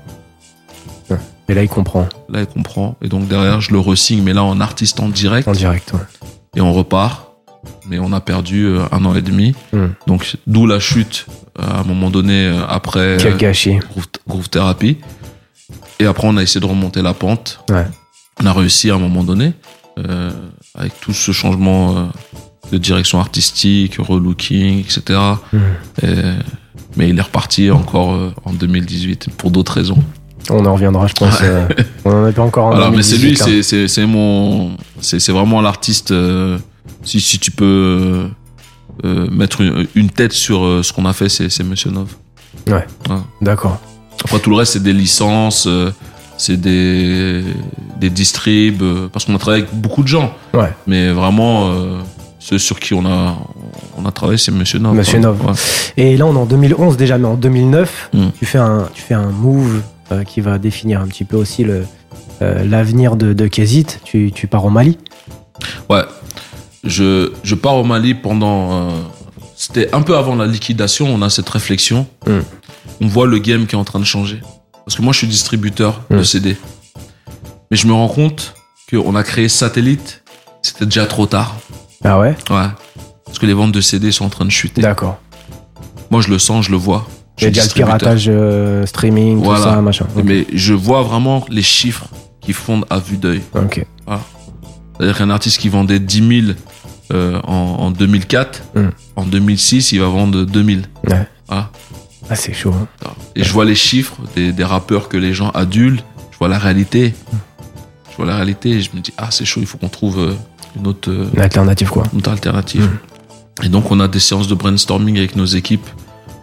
Et 1.46 1.52
là, 1.52 1.62
il 1.62 1.68
comprend 1.68 2.08
Là, 2.30 2.40
il 2.40 2.46
comprend. 2.46 2.96
Et 3.02 3.08
donc, 3.08 3.28
derrière, 3.28 3.60
je 3.60 3.70
le 3.70 3.78
resigne, 3.78 4.22
mais 4.22 4.32
là, 4.32 4.42
en 4.42 4.62
artiste 4.62 4.98
en 5.00 5.10
direct. 5.10 5.46
en 5.46 5.52
direct. 5.52 5.92
ouais. 5.92 6.00
Et 6.56 6.62
on 6.62 6.72
repart. 6.72 7.32
Mais 7.86 7.98
on 7.98 8.12
a 8.14 8.20
perdu 8.22 8.64
euh, 8.64 8.80
un 8.92 9.04
an 9.04 9.14
et 9.14 9.20
demi. 9.20 9.54
Hmm. 9.74 9.88
Donc, 10.06 10.36
d'où 10.46 10.66
la 10.66 10.80
chute, 10.80 11.26
euh, 11.58 11.62
à 11.62 11.80
un 11.80 11.84
moment 11.84 12.08
donné, 12.08 12.46
euh, 12.46 12.62
après 12.66 13.18
Quel 13.20 13.36
gâchis. 13.36 13.76
groove, 13.90 14.06
groove 14.26 14.48
Therapy. 14.48 14.96
Et 15.98 16.06
après, 16.06 16.26
on 16.28 16.36
a 16.36 16.42
essayé 16.42 16.60
de 16.60 16.66
remonter 16.66 17.02
la 17.02 17.14
pente. 17.14 17.60
Ouais. 17.70 17.86
On 18.42 18.46
a 18.46 18.52
réussi 18.52 18.90
à 18.90 18.94
un 18.94 18.98
moment 18.98 19.24
donné, 19.24 19.52
euh, 19.98 20.30
avec 20.74 20.98
tout 21.00 21.12
ce 21.12 21.32
changement 21.32 21.96
euh, 21.96 22.04
de 22.72 22.78
direction 22.78 23.20
artistique, 23.20 23.96
relooking, 23.98 24.80
etc. 24.80 25.18
Et- 26.02 26.06
mais 26.96 27.08
il 27.08 27.18
est 27.18 27.22
reparti 27.22 27.70
encore 27.72 28.12
euh, 28.14 28.32
en 28.44 28.52
2018 28.52 29.28
pour 29.36 29.50
d'autres 29.50 29.72
raisons. 29.72 29.98
On 30.50 30.64
en 30.66 30.74
reviendra, 30.74 31.06
je 31.06 31.14
pense. 31.14 31.40
on 32.04 32.10
en 32.12 32.24
a 32.24 32.32
pas 32.32 32.42
encore 32.42 32.66
en 32.66 32.70
Voilà, 32.70 32.90
mais 32.90 33.02
c'est 33.02 33.16
lui, 33.16 33.34
2018, 33.34 33.82
hein. 33.82 33.86
c'est 33.88 34.06
mon, 34.06 34.76
vraiment 35.28 35.60
l'artiste. 35.60 36.12
si 37.02 37.20
si 37.20 37.38
tu 37.38 37.50
peux 37.50 38.28
mettre 39.02 39.60
une, 39.62 39.86
une 39.94 40.10
tête 40.10 40.32
sur 40.32 40.84
ce 40.84 40.92
qu'on 40.92 41.06
a 41.06 41.12
fait, 41.12 41.28
c'est 41.28 41.62
Monsieur 41.64 41.90
Nov. 41.90 42.14
D'accord. 43.40 43.80
Après 44.22 44.38
tout 44.38 44.50
le 44.50 44.56
reste, 44.56 44.74
c'est 44.74 44.82
des 44.82 44.92
licences, 44.92 45.66
euh, 45.66 45.90
c'est 46.36 46.56
des 46.60 47.42
des 48.00 48.10
distribs, 48.10 48.82
euh, 48.82 49.08
parce 49.12 49.24
qu'on 49.24 49.34
a 49.34 49.38
travaillé 49.38 49.62
avec 49.64 49.74
beaucoup 49.74 50.02
de 50.02 50.08
gens. 50.08 50.34
Ouais. 50.52 50.72
Mais 50.86 51.10
vraiment, 51.10 51.70
euh, 51.70 51.98
ceux 52.38 52.58
sur 52.58 52.78
qui 52.80 52.94
on 52.94 53.04
a 53.06 53.36
on 53.96 54.04
a 54.06 54.12
travaillé, 54.12 54.38
c'est 54.38 54.50
Monsieur 54.52 54.78
Nov. 54.78 54.94
Monsieur. 54.94 55.18
Nov. 55.18 55.44
Ouais. 55.46 55.52
Et 55.96 56.16
là, 56.16 56.26
on 56.26 56.34
est 56.34 56.38
en 56.38 56.46
2011 56.46 56.96
déjà, 56.96 57.18
mais 57.18 57.28
en 57.28 57.34
2009, 57.36 58.10
Hmm. 58.12 58.28
tu 58.38 58.44
fais 58.46 58.58
un, 58.58 58.88
tu 58.94 59.02
fais 59.02 59.14
un 59.14 59.30
move 59.30 59.82
euh, 60.12 60.24
qui 60.24 60.40
va 60.40 60.58
définir 60.58 61.00
un 61.00 61.06
petit 61.06 61.24
peu 61.24 61.36
aussi 61.36 61.64
le 61.64 61.84
euh, 62.42 62.64
l'avenir 62.64 63.16
de, 63.16 63.32
de. 63.32 63.46
Tu, 63.48 64.32
tu 64.34 64.46
pars 64.48 64.64
au 64.64 64.70
Mali? 64.70 64.98
Ouais. 65.88 66.02
Je, 66.82 67.32
je 67.42 67.54
pars 67.54 67.76
au 67.76 67.84
Mali 67.84 68.14
pendant. 68.14 68.90
C'était 69.56 69.94
un 69.94 70.02
peu 70.02 70.16
avant 70.16 70.34
la 70.34 70.46
liquidation, 70.46 71.06
on 71.06 71.22
a 71.22 71.30
cette 71.30 71.48
réflexion. 71.48 72.06
Mm. 72.26 72.40
On 73.00 73.06
voit 73.06 73.26
le 73.26 73.38
game 73.38 73.66
qui 73.66 73.74
est 73.74 73.78
en 73.78 73.84
train 73.84 74.00
de 74.00 74.04
changer. 74.04 74.40
Parce 74.84 74.96
que 74.96 75.02
moi, 75.02 75.12
je 75.12 75.18
suis 75.18 75.26
distributeur 75.26 76.02
de 76.10 76.18
Mm. 76.18 76.24
CD. 76.24 76.56
Mais 77.70 77.76
je 77.76 77.86
me 77.86 77.92
rends 77.92 78.08
compte 78.08 78.54
qu'on 78.90 79.14
a 79.16 79.22
créé 79.22 79.48
Satellite, 79.48 80.22
c'était 80.62 80.84
déjà 80.86 81.06
trop 81.06 81.26
tard. 81.26 81.56
Ah 82.04 82.18
ouais? 82.18 82.36
Ouais. 82.50 82.66
Parce 83.24 83.38
que 83.38 83.46
les 83.46 83.54
ventes 83.54 83.72
de 83.72 83.80
CD 83.80 84.12
sont 84.12 84.26
en 84.26 84.30
train 84.30 84.44
de 84.44 84.50
chuter. 84.50 84.82
D'accord. 84.82 85.18
Moi, 86.10 86.20
je 86.20 86.28
le 86.28 86.38
sens, 86.38 86.66
je 86.66 86.70
le 86.70 86.76
vois. 86.76 87.06
Il 87.38 87.44
y 87.44 87.46
a 87.46 87.50
déjà 87.50 87.64
le 87.64 87.70
piratage 87.70 88.26
euh, 88.28 88.86
streaming, 88.86 89.38
Voilà. 89.42 89.64
tout 89.64 89.70
ça, 89.70 89.80
machin. 89.80 90.06
Mais 90.22 90.46
je 90.52 90.72
vois 90.74 91.02
vraiment 91.02 91.44
les 91.48 91.62
chiffres 91.62 92.06
qui 92.40 92.52
fondent 92.52 92.84
à 92.90 92.98
vue 92.98 93.16
d'œil. 93.16 93.40
Ok. 93.54 93.84
C'est-à-dire 94.96 95.16
qu'un 95.18 95.30
artiste 95.30 95.58
qui 95.58 95.68
vendait 95.68 95.98
10 95.98 96.42
000 96.46 96.56
euh, 97.12 97.40
en, 97.44 97.52
en 97.52 97.90
2004, 97.90 98.62
Mm. 98.76 98.80
en 99.16 99.24
2006, 99.24 99.90
il 99.92 100.00
va 100.00 100.06
vendre 100.06 100.44
2000. 100.44 100.84
Ouais. 101.08 101.26
Voilà. 101.48 101.70
Ah, 102.34 102.36
c'est 102.36 102.52
chaud. 102.52 102.72
hein. 102.74 103.08
Et 103.36 103.44
je 103.44 103.52
vois 103.52 103.64
les 103.64 103.74
chiffres 103.74 104.16
des, 104.34 104.52
des 104.52 104.64
rappeurs 104.64 105.08
que 105.08 105.16
les 105.16 105.32
gens 105.34 105.50
adulent, 105.50 106.00
je 106.32 106.38
vois 106.38 106.48
la 106.48 106.58
réalité. 106.58 107.14
Je 108.10 108.16
vois 108.16 108.26
la 108.26 108.36
réalité 108.36 108.70
et 108.70 108.80
je 108.80 108.90
me 108.94 109.00
dis, 109.00 109.12
ah, 109.18 109.30
c'est 109.30 109.44
chaud, 109.44 109.60
il 109.60 109.66
faut 109.66 109.76
qu'on 109.78 109.88
trouve 109.88 110.18
euh, 110.20 110.34
une 110.76 110.86
autre, 110.86 111.10
euh, 111.10 111.26
Une 111.34 111.40
alternative, 111.40 111.88
quoi. 111.88 112.04
une 112.12 112.18
autre 112.20 112.30
alternative. 112.30 112.88
Et 113.62 113.68
donc, 113.68 113.90
on 113.90 113.98
a 114.00 114.06
des 114.08 114.20
séances 114.20 114.46
de 114.48 114.54
brainstorming 114.54 115.16
avec 115.18 115.34
nos 115.36 115.46
équipes 115.46 115.86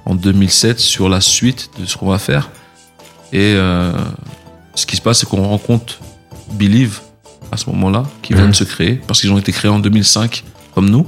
en 0.06 0.16
2007 0.16 0.80
sur 0.80 1.08
la 1.10 1.22
suite 1.22 1.70
de 1.80 1.86
ce 1.86 1.96
qu'on 1.98 2.08
va 2.10 2.20
faire. 2.20 2.50
Et 3.34 3.54
euh, 3.56 3.94
ce 4.76 4.86
qui 4.86 4.96
se 4.98 5.02
passe, 5.02 5.20
c'est 5.20 5.30
qu'on 5.30 5.44
rencontre 5.48 6.00
Believe 6.54 7.00
à 7.54 7.58
ce 7.58 7.70
moment-là, 7.70 8.04
qui 8.22 8.34
vient 8.34 8.44
Mhm. 8.46 8.52
de 8.52 8.56
se 8.56 8.64
créer, 8.66 8.94
parce 9.08 9.22
qu'ils 9.22 9.32
ont 9.32 9.38
été 9.38 9.52
créés 9.52 9.72
en 9.72 9.80
2005, 9.80 10.44
comme 10.76 10.90
nous. 10.90 11.06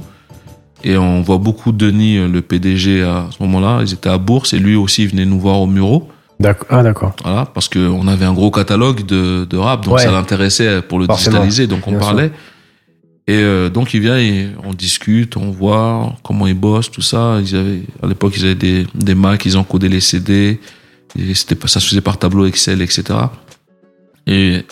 Et 0.84 0.96
on 0.98 1.22
voit 1.22 1.38
beaucoup 1.38 1.72
Denis, 1.72 2.18
euh, 2.18 2.28
le 2.28 2.42
PDG, 2.42 3.02
à 3.02 3.26
ce 3.36 3.42
moment-là. 3.42 3.80
Ils 3.82 3.92
étaient 3.94 4.10
à 4.10 4.18
Bourse 4.18 4.52
et 4.52 4.58
lui 4.58 4.76
aussi, 4.76 5.02
il 5.04 5.08
venait 5.08 5.24
nous 5.24 5.40
voir 5.40 5.60
au 5.60 5.66
Muro. 5.66 6.08
D'accord. 6.40 6.66
Ah, 6.70 6.82
d'accord. 6.82 7.14
Voilà, 7.22 7.46
parce 7.46 7.68
qu'on 7.68 8.06
avait 8.06 8.24
un 8.26 8.34
gros 8.34 8.50
catalogue 8.50 9.06
de, 9.06 9.46
de 9.48 9.56
rap, 9.56 9.84
donc 9.84 9.94
Ouais. 9.94 10.02
ça 10.02 10.10
l'intéressait 10.12 10.82
pour 10.82 10.98
le 10.98 11.06
Forcément, 11.06 11.36
digitaliser, 11.44 11.66
donc 11.66 11.86
on 11.86 11.92
bien 11.92 12.00
parlait. 12.00 12.32
Et 13.26 13.36
euh, 13.38 13.70
donc 13.70 13.94
il 13.94 14.00
vient 14.00 14.18
et 14.18 14.48
on 14.64 14.74
discute, 14.74 15.38
on 15.38 15.50
voit 15.50 16.14
comment 16.22 16.46
ils 16.46 16.58
bossent, 16.58 16.90
tout 16.90 17.00
ça. 17.02 17.38
Ils 17.40 17.56
avaient, 17.56 17.82
à 18.02 18.06
l'époque, 18.06 18.34
ils 18.36 18.44
avaient 18.44 18.54
des, 18.54 18.86
des 18.94 19.14
Mac, 19.14 19.46
ils 19.46 19.56
encodaient 19.56 19.88
les 19.88 20.00
CD, 20.00 20.60
et 21.18 21.34
c'était 21.34 21.56
ça 21.66 21.80
se 21.80 21.88
faisait 21.88 22.02
par 22.02 22.18
tableau 22.18 22.44
Excel, 22.44 22.82
etc. 22.82 23.04
Et 24.26 24.62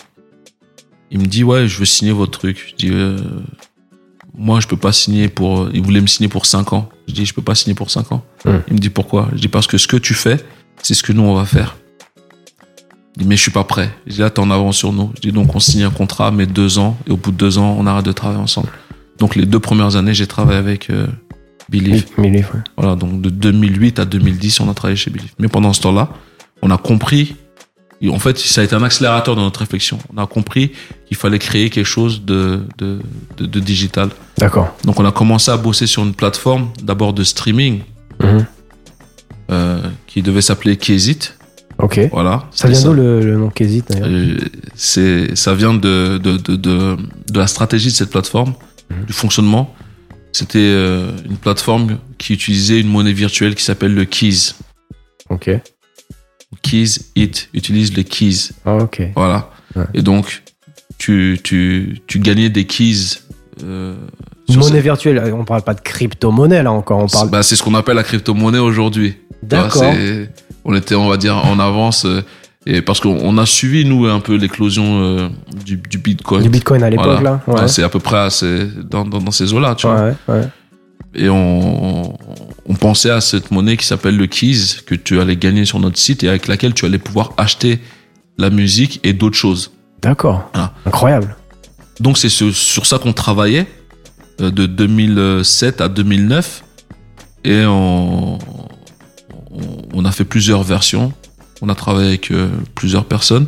il 1.09 1.19
me 1.19 1.25
dit 1.25 1.43
ouais, 1.43 1.67
je 1.67 1.79
veux 1.79 1.85
signer 1.85 2.11
votre 2.11 2.37
truc. 2.37 2.63
Je 2.69 2.75
dis 2.75 2.91
euh, 2.93 3.17
moi 4.35 4.59
je 4.59 4.67
peux 4.67 4.77
pas 4.77 4.91
signer 4.91 5.27
pour. 5.29 5.69
Il 5.73 5.81
voulait 5.81 6.01
me 6.01 6.07
signer 6.07 6.29
pour 6.29 6.45
5 6.45 6.73
ans. 6.73 6.89
Je 7.07 7.13
dis 7.13 7.25
je 7.25 7.33
peux 7.33 7.41
pas 7.41 7.55
signer 7.55 7.75
pour 7.75 7.91
5 7.91 8.11
ans. 8.11 8.23
Il 8.45 8.73
me 8.73 8.79
dit 8.79 8.89
pourquoi? 8.89 9.29
Je 9.33 9.39
dis 9.39 9.47
parce 9.47 9.67
que 9.67 9.77
ce 9.77 9.87
que 9.87 9.97
tu 9.97 10.13
fais, 10.13 10.37
c'est 10.81 10.93
ce 10.93 11.03
que 11.03 11.13
nous 11.13 11.23
on 11.23 11.35
va 11.35 11.45
faire. 11.45 11.77
Il 13.15 13.23
dit 13.23 13.27
mais 13.27 13.35
je 13.35 13.41
suis 13.41 13.51
pas 13.51 13.63
prêt. 13.63 13.91
Je 14.07 14.13
dis 14.13 14.19
là 14.19 14.29
t'es 14.29 14.39
en 14.39 14.49
avance 14.49 14.77
sur 14.77 14.91
nous. 14.91 15.11
Je 15.15 15.21
dis 15.21 15.31
donc 15.31 15.55
on 15.55 15.59
signe 15.59 15.83
un 15.83 15.91
contrat 15.91 16.31
mais 16.31 16.45
deux 16.45 16.79
ans 16.79 16.97
et 17.07 17.11
au 17.11 17.17
bout 17.17 17.31
de 17.31 17.37
deux 17.37 17.57
ans 17.57 17.75
on 17.79 17.85
arrête 17.85 18.05
de 18.05 18.11
travailler 18.11 18.41
ensemble. 18.41 18.69
Donc 19.19 19.35
les 19.35 19.45
deux 19.45 19.59
premières 19.59 19.95
années 19.95 20.13
j'ai 20.13 20.27
travaillé 20.27 20.57
avec 20.57 20.89
euh, 20.89 21.07
Believe. 21.69 22.05
Mille, 22.17 22.35
ouais. 22.37 22.45
Voilà 22.75 22.95
donc 22.95 23.21
de 23.21 23.29
2008 23.29 23.99
à 23.99 24.05
2010 24.05 24.61
on 24.61 24.69
a 24.69 24.73
travaillé 24.73 24.97
chez 24.97 25.11
Believe. 25.11 25.33
Mais 25.37 25.47
pendant 25.47 25.73
ce 25.73 25.81
temps-là 25.81 26.09
on 26.63 26.71
a 26.71 26.77
compris 26.77 27.35
en 28.09 28.19
fait, 28.19 28.37
ça 28.37 28.61
a 28.61 28.63
été 28.63 28.75
un 28.75 28.83
accélérateur 28.83 29.35
dans 29.35 29.43
notre 29.43 29.61
réflexion. 29.61 29.97
On 30.15 30.21
a 30.21 30.25
compris 30.27 30.71
qu'il 31.07 31.15
fallait 31.17 31.39
créer 31.39 31.69
quelque 31.69 31.85
chose 31.85 32.23
de, 32.25 32.61
de, 32.77 32.99
de, 33.37 33.45
de 33.45 33.59
digital. 33.59 34.09
D'accord. 34.37 34.75
Donc, 34.83 34.99
on 34.99 35.05
a 35.05 35.11
commencé 35.11 35.51
à 35.51 35.57
bosser 35.57 35.87
sur 35.87 36.03
une 36.03 36.13
plateforme, 36.13 36.69
d'abord 36.83 37.13
de 37.13 37.23
streaming, 37.23 37.81
Mhm. 38.21 38.45
euh, 39.51 39.81
qui 40.07 40.21
devait 40.21 40.41
s'appeler 40.41 40.77
Kezit. 40.77 41.35
Ok. 41.79 41.99
Voilà. 42.11 42.45
Ça 42.51 42.67
vient 42.67 42.81
d'où 42.81 42.93
le, 42.93 43.19
le 43.19 43.35
nom 43.37 43.49
Kézit 43.49 43.83
Euh, 43.91 44.37
c'est 44.75 45.35
ça 45.35 45.53
vient 45.55 45.73
de 45.73 46.19
la 47.33 47.47
stratégie 47.47 47.87
de 47.89 47.93
cette 47.93 48.11
plateforme 48.11 48.53
Mhm. 48.91 49.05
du 49.05 49.13
fonctionnement 49.13 49.73
c'était 50.31 50.59
euh, 50.59 51.11
une 51.29 51.37
plateforme 51.37 51.97
qui 52.17 52.33
utilisait 52.33 52.79
une 52.79 52.87
monnaie 52.89 53.11
virtuelle 53.13 53.55
qui 53.55 53.63
s'appelle 53.63 53.93
le 53.95 54.05
Keys 54.05 54.53
Ok. 55.29 55.49
Keys 56.61 56.99
It 57.15 57.49
utilise 57.53 57.95
le 57.95 58.03
Keys 58.03 58.51
Ah, 58.65 58.77
ok. 58.77 59.01
voilà 59.15 59.49
Ouais. 59.75 59.85
et 59.95 60.01
donc 60.03 60.43
tu 60.99 61.39
tu 61.43 61.99
tu 62.07 62.19
gagnais 62.19 62.49
des 62.49 62.65
keys 62.65 63.19
euh, 63.63 63.95
Monnaie 64.49 64.63
cette- 64.73 64.83
virtuelle, 64.83 65.33
on 65.33 65.45
parle 65.45 65.63
pas 65.63 65.73
de 65.73 65.81
crypto-monnaie 65.81 66.61
là 66.63 66.71
encore, 66.71 66.99
on 66.99 67.07
parle. 67.07 67.29
bah, 67.29 67.41
c'est 67.43 67.55
ce 67.55 67.63
qu'on 67.63 67.73
appelle 67.73 67.95
la 67.95 68.03
crypto-monnaie 68.03 68.59
aujourd'hui 68.59 69.15
vois, 69.31 69.61
D'accord. 69.63 69.81
c'est- 69.83 70.29
on 70.65 70.75
était 70.75 70.95
on 70.95 71.07
va 71.09 71.17
dire 71.17 71.35
en 71.37 71.57
avance 71.59 72.05
euh, 72.05 72.21
et 72.65 72.81
parce 72.81 72.99
qu'on 72.99 73.17
on 73.21 73.37
a 73.39 73.45
suivi 73.45 73.83
nous 73.83 74.05
un 74.05 74.19
peu 74.19 74.35
l'éclosion 74.35 75.01
euh, 75.03 75.29
du, 75.65 75.77
du 75.77 75.97
Bitcoin 75.97 76.43
Du 76.43 76.49
bitcoin 76.49 76.83
à 76.83 76.89
l'époque 76.89 77.05
Voilà. 77.19 77.41
là 77.47 77.53
Ouais. 77.61 77.67
C'est 77.67 77.83
à 77.83 77.89
peu 77.89 77.99
près 77.99 78.17
à 78.17 78.29
ces- 78.29 78.67
dans, 78.89 79.05
dans, 79.05 79.19
dans 79.19 79.31
ces 79.31 79.51
eaux-là, 79.53 79.75
tu 79.75 79.87
vois. 79.87 80.05
ouais, 80.05 80.13
ouais. 80.27 80.47
Et 81.15 81.29
on, 81.29 82.13
on 82.65 82.75
pensait 82.75 83.09
à 83.09 83.21
cette 83.21 83.51
monnaie 83.51 83.77
qui 83.77 83.85
s'appelle 83.85 84.17
le 84.17 84.27
Keys, 84.27 84.81
que 84.85 84.95
tu 84.95 85.19
allais 85.19 85.35
gagner 85.35 85.65
sur 85.65 85.79
notre 85.79 85.97
site 85.97 86.23
et 86.23 86.29
avec 86.29 86.47
laquelle 86.47 86.73
tu 86.73 86.85
allais 86.85 86.97
pouvoir 86.97 87.33
acheter 87.37 87.79
la 88.37 88.49
musique 88.49 88.99
et 89.03 89.13
d'autres 89.13 89.37
choses. 89.37 89.71
D'accord. 90.01 90.49
Ah. 90.53 90.73
Incroyable. 90.85 91.35
Donc 91.99 92.17
c'est 92.17 92.29
sur, 92.29 92.85
ça 92.85 92.99
qu'on 92.99 93.13
travaillait 93.13 93.67
euh, 94.41 94.49
de 94.49 94.65
2007 94.65 95.81
à 95.81 95.89
2009 95.89 96.63
et 97.43 97.65
on, 97.65 98.35
on, 98.35 98.39
on 99.93 100.05
a 100.05 100.11
fait 100.11 100.25
plusieurs 100.25 100.63
versions. 100.63 101.13
On 101.61 101.69
a 101.69 101.75
travaillé 101.75 102.07
avec 102.07 102.31
euh, 102.31 102.49
plusieurs 102.75 103.05
personnes. 103.05 103.47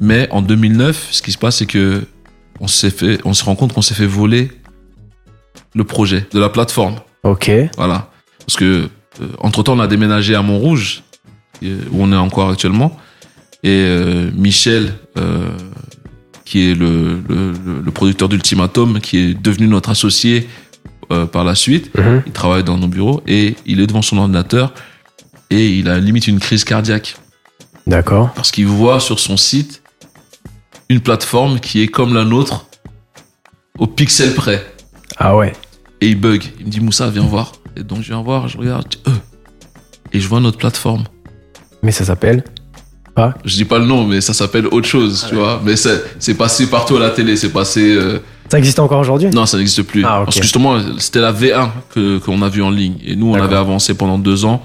Mais 0.00 0.28
en 0.30 0.42
2009, 0.42 1.08
ce 1.10 1.22
qui 1.22 1.32
se 1.32 1.38
passe, 1.38 1.56
c'est 1.56 1.66
que 1.66 2.06
on 2.60 2.68
s'est 2.68 2.90
fait, 2.90 3.20
on 3.24 3.34
se 3.34 3.44
rend 3.44 3.56
compte 3.56 3.72
qu'on 3.72 3.82
s'est 3.82 3.94
fait 3.94 4.06
voler 4.06 4.50
le 5.74 5.84
projet 5.84 6.26
de 6.32 6.38
la 6.38 6.48
plateforme. 6.48 6.96
Ok. 7.22 7.50
Voilà. 7.76 8.10
Parce 8.40 8.56
que 8.56 8.88
entre 9.38 9.62
temps, 9.62 9.74
on 9.76 9.80
a 9.80 9.86
déménagé 9.88 10.34
à 10.34 10.42
Montrouge, 10.42 11.02
euh, 11.64 11.80
où 11.90 12.02
on 12.02 12.12
est 12.12 12.16
encore 12.16 12.50
actuellement. 12.50 12.96
Et 13.64 13.70
euh, 13.84 14.30
Michel, 14.34 14.94
euh, 15.16 15.48
qui 16.44 16.70
est 16.70 16.74
le, 16.74 17.20
le, 17.28 17.52
le- 17.52 17.80
le 17.84 17.90
producteur 17.90 18.28
d'Ultimatum, 18.28 19.00
qui 19.00 19.18
est 19.18 19.34
devenu 19.34 19.66
notre 19.66 19.90
associé 19.90 20.48
euh, 21.10 21.26
par 21.26 21.42
la 21.44 21.54
suite, 21.54 21.90
Mhm. 21.98 22.22
il 22.26 22.32
travaille 22.32 22.62
dans 22.64 22.76
nos 22.78 22.86
bureaux 22.86 23.22
et 23.26 23.56
il 23.66 23.80
est 23.80 23.86
devant 23.86 24.02
son 24.02 24.18
ordinateur 24.18 24.72
et 25.50 25.70
il 25.78 25.88
a 25.88 25.98
limite 25.98 26.28
une 26.28 26.38
crise 26.38 26.64
cardiaque 26.64 27.16
D'accord. 27.86 28.30
parce 28.34 28.50
qu'il 28.50 28.66
voit 28.66 29.00
sur 29.00 29.18
son 29.18 29.36
site 29.38 29.82
une 30.90 31.00
plateforme 31.00 31.58
qui 31.60 31.80
est 31.82 31.88
comme 31.88 32.14
la 32.14 32.24
nôtre 32.24 32.66
au 33.78 33.86
pixel 33.86 34.34
près 34.34 34.64
Ah 35.16 35.34
ouais. 35.36 35.52
Et 36.00 36.08
il 36.08 36.20
bug. 36.20 36.42
Il 36.60 36.66
me 36.66 36.70
dit 36.70 36.80
Moussa, 36.80 37.08
viens 37.10 37.22
voir. 37.26 37.52
Et 37.76 37.82
donc 37.82 37.98
je 38.02 38.08
viens 38.08 38.22
voir, 38.22 38.48
je 38.48 38.58
regarde, 38.58 38.84
je 38.90 38.96
dis, 38.96 39.02
Euh. 39.06 39.12
et 40.12 40.20
je 40.20 40.28
vois 40.28 40.40
notre 40.40 40.58
plateforme. 40.58 41.04
Mais 41.82 41.92
ça 41.92 42.04
s'appelle 42.04 42.42
Je 43.44 43.56
dis 43.56 43.64
pas 43.64 43.78
le 43.80 43.84
nom, 43.86 44.06
mais 44.06 44.20
ça 44.20 44.32
s'appelle 44.32 44.66
autre 44.68 44.86
chose, 44.86 45.26
tu 45.28 45.34
vois. 45.34 45.60
Mais 45.64 45.74
c'est 45.74 46.00
c'est 46.20 46.34
passé 46.34 46.68
partout 46.70 46.96
à 46.96 47.00
la 47.00 47.10
télé, 47.10 47.36
c'est 47.36 47.52
passé. 47.52 47.94
euh, 47.96 48.20
Ça 48.48 48.58
existe 48.58 48.78
encore 48.78 49.00
aujourd'hui? 49.00 49.28
Non, 49.30 49.44
ça 49.44 49.56
n'existe 49.58 49.82
plus. 49.82 50.04
Ah. 50.04 50.22
Parce 50.24 50.36
que 50.36 50.42
justement, 50.42 50.78
c'était 50.98 51.20
la 51.20 51.32
V1 51.32 51.68
que 51.92 52.18
qu'on 52.18 52.42
a 52.42 52.48
vue 52.48 52.62
en 52.62 52.70
ligne. 52.70 52.94
Et 53.04 53.16
nous, 53.16 53.32
on 53.32 53.34
avait 53.34 53.56
avancé 53.56 53.94
pendant 53.94 54.18
deux 54.18 54.44
ans. 54.44 54.62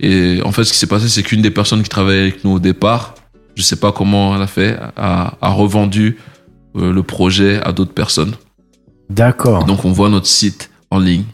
Et 0.00 0.40
en 0.46 0.50
fait, 0.52 0.64
ce 0.64 0.72
qui 0.72 0.78
s'est 0.78 0.86
passé, 0.86 1.08
c'est 1.10 1.22
qu'une 1.22 1.42
des 1.42 1.50
personnes 1.50 1.82
qui 1.82 1.90
travaillait 1.90 2.22
avec 2.22 2.42
nous 2.42 2.52
au 2.52 2.58
départ, 2.58 3.14
je 3.54 3.62
sais 3.62 3.76
pas 3.76 3.92
comment 3.92 4.34
elle 4.34 4.40
a 4.42 4.46
fait, 4.46 4.78
a, 4.96 5.34
a 5.42 5.50
revendu 5.50 6.16
euh, 6.76 6.90
le 6.94 7.02
projet 7.02 7.60
à 7.62 7.72
d'autres 7.72 7.92
personnes. 7.92 8.32
D'accord. 9.10 9.64
Donc, 9.64 9.84
on 9.84 9.92
voit 9.92 10.08
notre 10.08 10.26
site 10.26 10.70
en 10.90 10.98
ligne. 10.98 11.24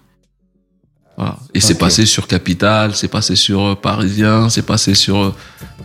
Voilà. 1.17 1.37
Et 1.55 1.61
c'est 1.61 1.79
passé 1.79 2.05
sur 2.05 2.27
Capital, 2.27 2.95
c'est 2.95 3.09
passé 3.09 3.37
sur 3.37 3.65
euh, 3.65 3.75
Parisien, 3.75 4.51
c'est 4.51 4.67
passé 4.67 4.95
sur 4.95 5.17
euh, 5.17 5.35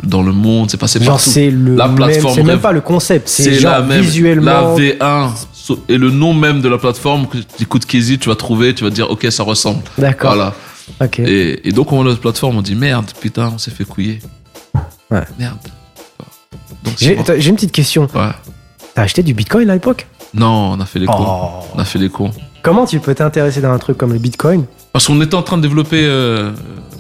dans 0.04 0.24
le 0.24 0.34
monde, 0.34 0.70
c'est 0.70 0.76
passé 0.78 1.00
Genre 1.00 1.16
partout. 1.16 1.30
c'est 1.30 1.50
le 1.50 1.76
La 1.78 1.88
même, 1.88 1.96
plateforme 1.96 2.36
c'est 2.36 2.44
même 2.44 2.60
pas 2.60 2.74
le 2.74 2.82
concept, 2.82 3.30
c'est 3.30 3.44
C'est 3.44 3.54
genre 3.54 3.72
la 3.72 3.82
même, 3.82 4.02
visuellement. 4.02 4.76
la 4.76 4.76
V1 4.76 5.32
so- 5.54 5.82
et 5.88 5.98
le 5.98 6.12
nom 6.12 6.34
même 6.34 6.60
de 6.62 6.68
la 6.68 6.78
plateforme 6.78 7.28
que 7.28 7.38
tu 7.38 7.64
écoutes 7.64 7.86
Kezi, 7.86 8.20
tu 8.20 8.28
vas 8.28 8.36
trouver, 8.36 8.76
tu 8.76 8.84
vas 8.84 8.90
dire 8.90 9.10
ok 9.10 9.26
ça 9.32 9.44
ressemble. 9.44 9.84
D'accord. 9.98 10.34
Voilà. 10.34 10.54
Ok. 11.02 11.20
Et, 11.20 11.66
et 11.66 11.72
donc 11.72 11.94
on 11.94 11.96
voit 11.96 12.04
notre 12.04 12.20
plateforme, 12.20 12.58
on 12.58 12.62
dit 12.62 12.76
merde, 12.76 13.10
putain, 13.22 13.52
on 13.56 13.58
s'est 13.58 13.72
fait 13.72 13.86
couiller. 13.86 14.20
Ouais. 15.10 15.24
Merde. 15.40 15.60
J'ai 17.00 17.14
une 17.48 17.56
petite 17.56 17.72
question. 17.72 18.10
Ouais. 18.14 18.32
T'as 18.96 19.04
acheté 19.04 19.24
du 19.24 19.34
bitcoin 19.34 19.70
à 19.70 19.74
l'époque? 19.76 20.08
Non, 20.34 20.74
on 20.78 20.80
a 20.80 20.86
fait 20.86 21.00
les 21.00 21.06
cons. 21.08 21.16
Oh. 21.20 21.66
On 21.76 21.80
a 21.80 21.86
fait 21.86 22.00
les 22.00 22.10
cons. 22.10 22.32
Comment 22.64 22.86
tu 22.86 23.00
peux 23.00 23.14
t'intéresser 23.16 23.60
dans 23.62 23.72
un 23.72 23.80
truc 23.80 23.98
comme 23.98 24.14
le 24.14 24.20
bitcoin 24.20 24.66
Parce 24.94 25.08
qu'on 25.08 25.20
était 25.22 25.36
en 25.36 25.42
train 25.42 25.58
de 25.58 25.62
développer. 25.64 26.02
euh, 26.04 26.52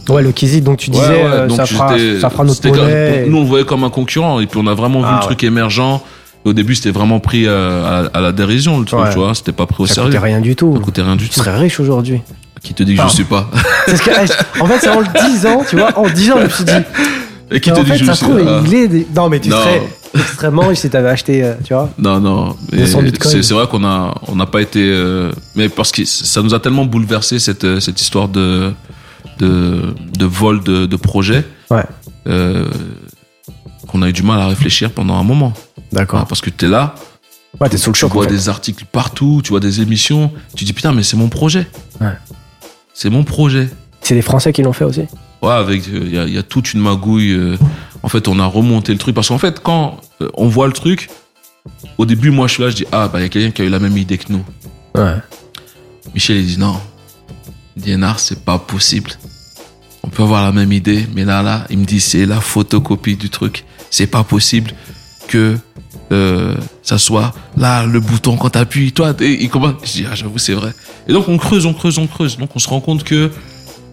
Ouais, 0.09 0.23
le 0.23 0.31
Kizit, 0.31 0.61
donc 0.61 0.79
tu 0.79 0.89
disais, 0.89 1.03
ouais, 1.07 1.13
ouais, 1.15 1.23
euh, 1.25 1.47
donc 1.47 1.57
ça, 1.57 1.65
fera, 1.67 1.93
ça 2.19 2.29
fera 2.31 2.43
notre 2.43 2.67
monnaie. 2.67 3.25
Nous 3.27 3.37
on 3.37 3.41
le 3.41 3.47
voyait 3.47 3.65
comme 3.65 3.83
un 3.83 3.91
concurrent 3.91 4.39
et 4.39 4.47
puis 4.47 4.59
on 4.61 4.65
a 4.67 4.73
vraiment 4.73 4.99
vu 5.01 5.05
Ah 5.07 5.11
le 5.11 5.17
ouais. 5.19 5.21
truc 5.25 5.43
émergent. 5.43 6.01
Et 6.43 6.49
au 6.49 6.53
début 6.53 6.73
c'était 6.73 6.89
vraiment 6.89 7.19
pris 7.19 7.45
euh, 7.45 8.07
à, 8.11 8.17
à 8.17 8.21
la 8.21 8.31
dérision 8.31 8.79
le 8.79 8.85
truc, 8.85 8.99
tu 9.11 9.19
vois, 9.19 9.35
c'était 9.35 9.51
pas 9.51 9.67
pris 9.67 9.83
au 9.83 9.85
ça 9.85 9.93
sérieux. 9.95 10.09
coûtait 10.09 10.23
rien 10.23 10.41
du 10.41 10.55
tout. 10.55 10.73
Ça 10.75 10.81
coûtait 10.81 11.01
rien 11.03 11.15
du 11.15 11.25
Tu 11.29 11.35
tout. 11.35 11.39
serais 11.39 11.55
riche 11.55 11.79
aujourd'hui. 11.79 12.21
Qui 12.63 12.73
te 12.73 12.81
dit 12.81 12.95
que 12.95 13.03
je 13.03 13.07
suis 13.09 13.23
pas 13.23 13.47
que- 13.85 13.91
eh, 13.91 14.59
en 14.61 14.65
fait, 14.65 14.79
c'est 14.81 14.89
en 14.89 14.99
le 15.01 15.29
disant, 15.29 15.61
tu 15.69 15.77
vois, 15.77 15.97
en 15.97 16.03
le 16.05 16.11
disant, 16.11 16.35
je 16.39 16.43
me 16.43 16.49
suis 16.49 16.63
dit. 16.63 16.71
Et 17.51 17.59
qui 17.59 17.71
te 17.71 17.79
dit 17.79 17.85
fait, 17.91 17.99
que 17.99 18.05
je 18.05 18.11
ça 18.13 18.25
il 18.65 18.73
est. 18.73 18.87
des- 18.87 19.07
Non, 19.15 19.29
mais 19.29 19.39
tu 19.39 19.49
Non. 19.49 19.57
serais 19.57 19.81
extrêmement 20.13 20.67
riche 20.67 20.79
si 20.79 20.89
t'avais 20.89 21.09
acheté, 21.09 21.43
euh, 21.43 21.53
tu 21.63 21.73
vois. 21.73 21.89
Non, 21.97 22.19
non. 22.19 22.55
mais 22.71 22.79
200 22.79 23.01
bitcoins. 23.03 23.43
C'est 23.43 23.53
vrai 23.53 23.67
qu'on 23.67 23.83
a, 23.85 24.13
on 24.27 24.35
n'a 24.35 24.45
pas 24.45 24.61
été, 24.61 24.79
euh, 24.91 25.31
mais 25.55 25.69
parce 25.69 25.91
que 25.91 26.03
ça 26.05 26.41
nous 26.41 26.53
a 26.53 26.59
tellement 26.59 26.85
bouleversé 26.85 27.39
cette, 27.39 27.63
euh, 27.63 27.79
cette 27.79 27.99
histoire 28.01 28.27
de, 28.27 28.73
de, 29.39 29.93
de 30.17 30.25
vol 30.25 30.61
de, 30.63 30.85
de 30.85 30.95
projet, 30.95 31.45
Ouais. 31.69 31.83
euh, 32.27 32.65
qu'on 33.87 34.01
a 34.01 34.09
eu 34.09 34.13
du 34.13 34.23
mal 34.23 34.39
à 34.41 34.47
réfléchir 34.47 34.91
pendant 34.91 35.15
un 35.15 35.23
moment. 35.23 35.53
D'accord. 35.91 36.19
Ah, 36.23 36.25
parce 36.27 36.41
que 36.41 36.49
tu 36.49 36.65
es 36.65 36.67
là, 36.69 36.95
Ouais, 37.59 37.67
t'es 37.67 37.77
sous 37.77 37.89
le 37.89 37.93
tu 37.95 37.99
choc. 37.99 38.11
en 38.11 38.13
vois 38.13 38.23
fait. 38.25 38.31
des 38.31 38.47
articles 38.47 38.85
partout, 38.89 39.41
tu 39.43 39.49
vois 39.49 39.59
des 39.59 39.81
émissions, 39.81 40.31
tu 40.55 40.63
dis 40.63 40.71
putain, 40.73 40.93
mais 40.93 41.03
c'est 41.03 41.17
mon 41.17 41.27
projet. 41.27 41.67
Ouais. 41.99 42.13
C'est 42.93 43.09
mon 43.09 43.23
projet. 43.25 43.69
C'est 44.01 44.15
des 44.15 44.21
Français 44.21 44.53
qui 44.53 44.63
l'ont 44.63 44.71
fait 44.73 44.85
aussi. 44.85 45.01
Ouais, 45.41 45.51
avec 45.51 45.85
il 45.87 46.13
y 46.13 46.37
a 46.37 46.43
toute 46.43 46.73
une 46.73 46.79
magouille. 46.81 47.57
En 48.03 48.09
fait, 48.09 48.27
on 48.27 48.39
a 48.39 48.45
remonté 48.45 48.91
le 48.91 48.97
truc 48.97 49.15
parce 49.15 49.27
qu'en 49.27 49.37
fait, 49.37 49.59
quand 49.61 49.99
euh, 50.21 50.29
on 50.33 50.47
voit 50.47 50.67
le 50.67 50.73
truc, 50.73 51.09
au 51.97 52.05
début, 52.05 52.31
moi, 52.31 52.47
je 52.47 52.53
suis 52.53 52.63
là, 52.63 52.69
je 52.69 52.75
dis 52.75 52.85
ah 52.91 53.07
bah 53.07 53.19
il 53.19 53.23
y 53.23 53.25
a 53.25 53.29
quelqu'un 53.29 53.51
qui 53.51 53.61
a 53.61 53.65
eu 53.65 53.69
la 53.69 53.79
même 53.79 53.97
idée 53.97 54.17
que 54.17 54.31
nous. 54.31 54.43
Ouais. 54.95 55.15
Michel 56.13 56.37
il 56.37 56.45
dit 56.45 56.57
non, 56.57 56.79
DNR 57.77 58.17
c'est 58.17 58.43
pas 58.43 58.57
possible. 58.57 59.11
On 60.03 60.09
peut 60.09 60.23
avoir 60.23 60.43
la 60.43 60.51
même 60.51 60.71
idée, 60.71 61.07
mais 61.13 61.25
là 61.25 61.43
là, 61.43 61.65
il 61.69 61.77
me 61.77 61.85
dit 61.85 62.01
c'est 62.01 62.25
la 62.25 62.41
photocopie 62.41 63.15
du 63.15 63.29
truc. 63.29 63.65
C'est 63.89 64.07
pas 64.07 64.23
possible 64.23 64.71
que 65.27 65.57
euh, 66.11 66.55
ça 66.81 66.97
soit 66.97 67.33
là 67.55 67.85
le 67.85 67.99
bouton 67.99 68.35
quand 68.35 68.49
t'appuies. 68.49 68.91
Toi, 68.91 69.13
et 69.21 69.43
il 69.43 69.49
commence. 69.49 69.75
Je 69.83 69.91
dis 69.91 70.05
ah 70.11 70.15
j'avoue 70.15 70.39
c'est 70.39 70.53
vrai. 70.53 70.73
Et 71.07 71.13
donc 71.13 71.29
on 71.29 71.37
creuse, 71.37 71.65
on 71.65 71.73
creuse, 71.73 71.99
on 71.99 72.07
creuse. 72.07 72.37
Donc 72.37 72.49
on 72.55 72.59
se 72.59 72.67
rend 72.67 72.81
compte 72.81 73.03
que 73.03 73.31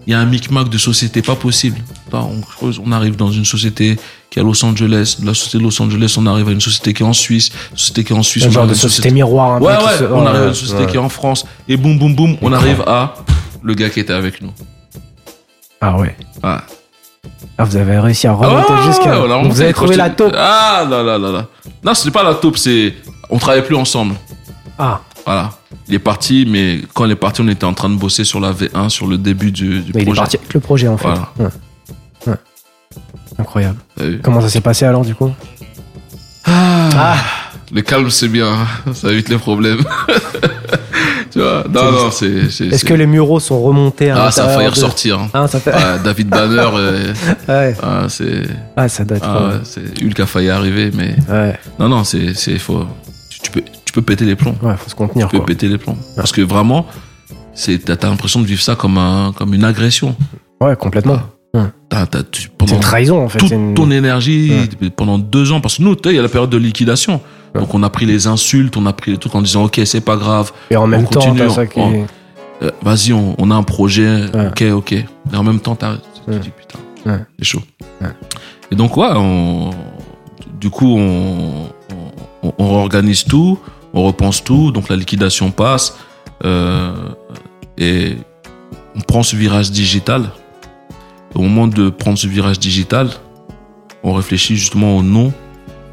il 0.09 0.13
y 0.13 0.15
a 0.15 0.21
un 0.21 0.25
micmac 0.25 0.71
de 0.71 0.79
société 0.79 1.21
pas 1.21 1.37
possible. 1.37 1.77
On 2.13 2.93
arrive 2.93 3.15
dans 3.17 3.31
une 3.31 3.45
société 3.45 3.97
qui 4.31 4.39
est 4.39 4.43
à 4.43 4.45
Los 4.45 4.65
Angeles. 4.65 5.19
De 5.21 5.27
la 5.27 5.35
société 5.35 5.59
de 5.59 5.63
Los 5.65 5.83
Angeles, 5.83 6.15
on 6.19 6.25
arrive 6.25 6.49
à 6.49 6.53
une 6.53 6.63
société 6.63 6.95
qui 6.95 7.03
est 7.03 7.07
en 7.07 7.13
Suisse. 7.13 7.51
Une 7.73 7.77
société 7.77 8.05
qui 8.05 8.15
est 8.15 8.17
en 8.17 8.23
Suisse. 8.23 8.45
Un 8.47 8.51
genre 8.51 8.67
de 8.67 8.73
société 8.73 9.11
miroir 9.11 9.53
un 9.57 9.61
Ouais, 9.61 9.77
peu. 9.77 9.85
ouais, 9.85 9.99
se- 9.99 10.05
on 10.05 10.27
arrive 10.27 10.43
à 10.43 10.47
une 10.47 10.55
société 10.55 10.85
ouais. 10.85 10.91
qui 10.91 10.97
est 10.97 11.01
en 11.01 11.11
France. 11.11 11.45
Et 11.69 11.77
boum, 11.77 11.99
boum, 11.99 12.15
boum, 12.15 12.39
on 12.41 12.53
arrive 12.55 12.83
à 12.87 13.17
le 13.63 13.75
gars 13.75 13.91
qui 13.91 14.01
était 14.01 14.15
avec 14.15 14.41
nous. 14.41 14.51
Ah 15.81 15.97
ouais. 15.99 16.17
Ouais. 16.43 16.57
Ah, 17.59 17.65
vous 17.65 17.77
avez 17.77 17.99
réussi 17.99 18.27
à 18.27 18.31
Ah 18.31 18.35
remonter 18.47 18.73
ouais, 18.73 18.83
jusqu'à. 18.87 19.19
vous 19.19 19.61
avez 19.61 19.75
trouvé 19.75 19.97
la 19.97 20.09
taupe. 20.11 20.33
Ah 20.35 20.87
là 20.89 21.03
là 21.03 21.19
là 21.19 21.31
là. 21.31 21.47
Non, 21.85 21.93
c'était 21.93 22.11
pas 22.13 22.23
la 22.23 22.35
taupe, 22.35 22.57
c'est. 22.57 22.95
On 23.29 23.37
travaillait 23.39 23.65
plus 23.67 23.77
ensemble. 23.77 24.15
Ah, 24.79 25.01
Voilà. 25.29 25.51
Il 25.89 25.95
est 25.95 25.99
parti, 25.99 26.47
mais 26.49 26.81
quand 26.95 27.05
il 27.05 27.11
est 27.11 27.17
parti, 27.17 27.43
on 27.43 27.49
était 27.49 27.65
en 27.67 27.75
train 27.75 27.91
de 27.91 27.97
bosser 27.97 28.25
sur 28.25 28.41
la 28.41 28.53
V1, 28.53 28.89
sur 28.89 29.07
le 29.07 29.19
début 29.19 29.53
du, 29.53 29.81
du 29.81 29.93
mais 29.95 30.01
il 30.01 30.03
est 30.03 30.05
projet. 30.07 30.21
parti 30.23 30.37
avec 30.39 30.55
le 30.55 30.61
projet 30.61 30.89
en 30.89 30.97
fait. 30.97 31.07
Voilà. 31.09 31.33
Ouais. 31.39 31.47
Ouais. 32.29 32.35
Incroyable. 33.39 33.79
Comment 34.23 34.41
ça 34.41 34.49
s'est 34.49 34.61
passé 34.63 34.87
alors 34.87 35.05
du 35.05 35.15
coup? 35.15 35.31
Ah. 36.47 36.89
Ah, 36.95 37.17
le 37.73 37.83
calme, 37.83 38.09
c'est 38.11 38.29
bien. 38.29 38.47
hein. 38.49 38.93
Ça 38.95 39.11
évite 39.13 39.29
les 39.29 39.37
problèmes. 39.37 39.81
tu 41.31 41.39
vois 41.41 41.65
Non, 41.71 41.93
non, 41.93 42.11
c'est. 42.11 42.27
Est-ce 42.27 42.85
que 42.85 42.95
les 42.95 43.07
muraux 43.07 43.39
sont 43.41 43.61
remontés 43.63 44.11
à 44.11 44.25
Ah, 44.27 44.31
ça 44.31 44.47
a 44.47 44.49
failli 44.49 44.65
de- 44.67 44.71
ressortir. 44.71 45.19
hein. 45.21 45.29
Ah, 45.35 45.47
ça 45.47 45.61
fait. 45.61 45.73
Ah, 45.75 45.99
David 45.99 46.29
Banner, 46.29 46.69
euh, 46.75 47.13
Ouais. 47.49 47.77
ah, 47.83 48.07
c'est. 48.09 48.45
Ah, 48.77 48.89
ça 48.89 49.05
date. 49.05 49.23
Ah, 49.23 49.49
ouais, 49.49 49.55
c'est 49.65 50.03
Hulk 50.03 50.19
a 50.21 50.27
failli 50.27 50.49
arriver, 50.49 50.91
mais. 50.95 51.17
Ouais. 51.29 51.59
Non, 51.79 51.89
non, 51.91 52.05
c'est. 52.05 52.33
c'est 52.35 52.59
faut... 52.59 52.87
tu, 53.29 53.41
tu 53.41 53.51
peux, 53.51 53.63
peux 54.01 54.03
péter 54.03 54.25
les 54.25 54.37
plombs. 54.37 54.55
Ouais, 54.63 54.77
faut 54.77 54.89
se 54.91 54.95
contenir. 54.95 55.27
Tu 55.27 55.33
peux 55.33 55.39
Quoi. 55.39 55.47
péter 55.47 55.69
les 55.69 55.79
plombs. 55.79 55.97
Parce 56.17 56.33
que 56.33 56.41
vraiment, 56.43 56.87
c'est, 57.55 57.79
t'as, 57.79 58.09
l'impression 58.09 58.41
de 58.41 58.47
vivre 58.47 58.63
ça 58.63 58.75
comme, 58.77 58.99
un, 58.99 59.33
comme 59.37 59.55
une 59.55 59.65
agression. 59.65 60.15
Ouais, 60.61 60.77
complètement. 60.77 61.19
Tu- 62.31 62.49
C'est 62.67 62.75
une 62.75 62.81
trahison 62.81 63.25
en 63.25 63.29
fait. 63.29 63.39
toute 63.39 63.51
une- 63.51 63.75
ton 63.75 63.91
énergie 63.91 64.53
pendant 64.95 65.19
deux 65.19 65.51
ans. 65.53 65.61
Parce 65.61 65.79
que 65.79 65.83
nous, 65.83 65.97
il 66.05 66.13
y 66.13 66.19
a 66.19 66.23
la 66.23 66.29
période 66.29 66.51
de 66.51 66.57
liquidation. 66.59 67.21
Ouais. 67.55 67.61
Donc 67.63 67.75
on 67.75 67.83
a 67.83 67.89
pris 67.91 68.05
les 68.07 68.27
insultes, 68.27 68.77
on 68.77 68.85
a 68.87 68.93
pris 68.93 69.13
les 69.13 69.17
trucs 69.17 69.35
en 69.35 69.41
disant 69.43 69.65
ok 69.65 69.81
c'est 69.87 70.03
pas 70.03 70.17
grave, 70.17 70.53
Et 70.71 70.77
en 70.77 70.87
même 70.87 71.01
on 71.01 71.05
temps, 71.05 71.21
continue, 71.21 71.49
ça 71.51 71.67
qui. 71.67 71.81
on- 71.81 72.07
Euh, 72.63 72.71
vas-y 72.83 73.13
on, 73.13 73.35
on 73.39 73.51
a 73.51 73.55
un 73.55 73.63
projet, 73.63 74.27
Ouais. 74.35 74.49
ok 74.49 74.65
ok. 74.75 74.93
Et 74.93 75.05
en 75.37 75.43
même 75.43 75.61
temps 75.61 75.75
tu 75.77 75.87
dis 76.39 76.51
putain, 76.51 77.19
c'est 77.39 77.45
chaud. 77.45 77.63
Et 78.71 78.77
donc 78.77 78.97
ouais, 78.99 79.09
on, 79.15 79.71
du 80.61 80.69
coup 80.69 80.95
on, 80.99 81.69
on, 82.43 82.53
on 82.59 82.69
réorganise 82.69 83.25
tout, 83.25 83.59
on 83.99 84.05
repense 84.05 84.43
tout, 84.45 84.71
donc 84.71 84.89
la 84.89 84.97
liquidation 84.97 85.51
passe 85.51 85.97
euh, 86.45 86.93
et 87.77 88.17
on 88.97 89.01
prend 89.01 89.23
ce 89.23 89.37
virage 89.37 89.71
digital. 89.71 90.31
Au 91.35 91.43
moment 91.43 91.67
de 91.67 91.91
prendre 91.91 92.17
ce 92.19 92.27
virage 92.27 92.59
digital, 92.59 93.11
on 94.03 94.13
réfléchit 94.13 94.57
justement 94.57 94.97
au 94.97 95.03
nom 95.03 95.33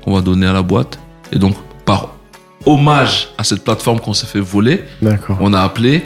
qu'on 0.03 0.13
va 0.13 0.21
donner 0.21 0.45
à 0.47 0.53
la 0.53 0.61
boîte. 0.61 0.99
Et 1.31 1.39
donc, 1.39 1.55
par 1.85 2.09
hommage 2.65 3.29
à 3.37 3.43
cette 3.43 3.63
plateforme 3.63 3.99
qu'on 3.99 4.13
s'est 4.13 4.27
fait 4.27 4.39
voler, 4.39 4.83
on 5.39 5.53
a 5.53 5.59
appelé 5.61 6.03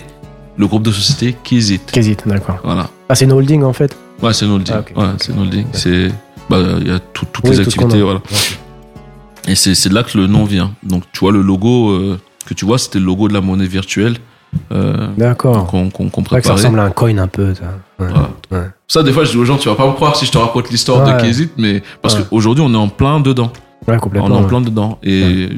le 0.57 0.67
groupe 0.67 0.83
de 0.83 0.91
société 0.91 1.35
Kizit. 1.43 1.79
Kizit, 1.91 2.17
d'accord. 2.25 2.57
Voilà. 2.63 2.89
Ah, 3.07 3.15
c'est 3.15 3.25
une 3.25 3.31
holding 3.33 3.63
en 3.63 3.73
fait. 3.73 3.95
Ouais, 4.21 4.33
c'est 4.33 4.45
une 4.45 4.51
holding. 4.51 4.75
Ah. 4.95 4.99
Ouais, 4.99 5.07
c'est 5.19 5.31
une 5.31 5.39
holding. 5.39 5.65
C'est, 5.73 6.09
bah, 6.49 6.57
il 6.81 6.87
y 6.87 6.91
a 6.91 6.99
tout- 6.99 7.25
toutes 7.31 7.45
Oui, 7.45 7.51
les 7.51 7.63
tout 7.63 7.69
activités, 7.69 8.01
voilà. 8.01 8.21
Et 9.47 9.55
c'est, 9.55 9.89
de 9.89 9.93
là 9.95 10.03
que 10.03 10.17
le 10.17 10.27
nom 10.27 10.43
vient. 10.45 10.71
Donc, 10.83 11.03
tu 11.11 11.19
vois, 11.21 11.31
le 11.31 11.41
logo 11.41 11.89
euh, 11.91 12.19
que 12.45 12.53
tu 12.53 12.65
vois, 12.65 12.77
c'était 12.77 12.99
le 12.99 13.05
logo 13.05 13.27
de 13.27 13.33
la 13.33 13.41
monnaie 13.41 13.65
virtuelle 13.67 14.17
euh, 14.71 15.07
D'accord. 15.17 15.67
qu'on, 15.67 15.89
C'est 15.91 15.97
vrai 15.99 16.09
que 16.09 16.15
ça 16.15 16.29
préparait. 16.29 16.51
ressemble 16.53 16.79
à 16.79 16.83
un 16.83 16.89
coin 16.91 17.17
un 17.17 17.27
peu. 17.27 17.53
Ça, 17.55 17.61
Ouais. 17.99 18.07
Voilà. 18.09 18.29
Ouais. 18.51 18.69
Ça, 18.87 19.03
des 19.03 19.11
fois, 19.11 19.23
je 19.25 19.31
dis 19.31 19.37
aux 19.37 19.45
gens, 19.45 19.57
tu 19.57 19.69
vas 19.69 19.75
pas 19.75 19.85
me 19.87 19.91
croire 19.93 20.15
si 20.15 20.25
je 20.25 20.31
te 20.31 20.37
raconte 20.37 20.69
l'histoire 20.71 21.05
Ouais. 21.05 21.13
de 21.15 21.21
Kizit, 21.21 21.51
mais 21.57 21.83
parce 22.01 22.15
qu'aujourd'hui, 22.15 22.63
on 22.67 22.73
est 22.73 22.77
en 22.77 22.87
plein 22.87 23.19
dedans. 23.19 23.51
Ouais, 23.87 23.93
On 23.93 23.97
est 23.97 23.99
complètement. 23.99 24.35
en 24.37 24.43
plein 24.43 24.61
dedans. 24.61 24.97
Et 25.03 25.49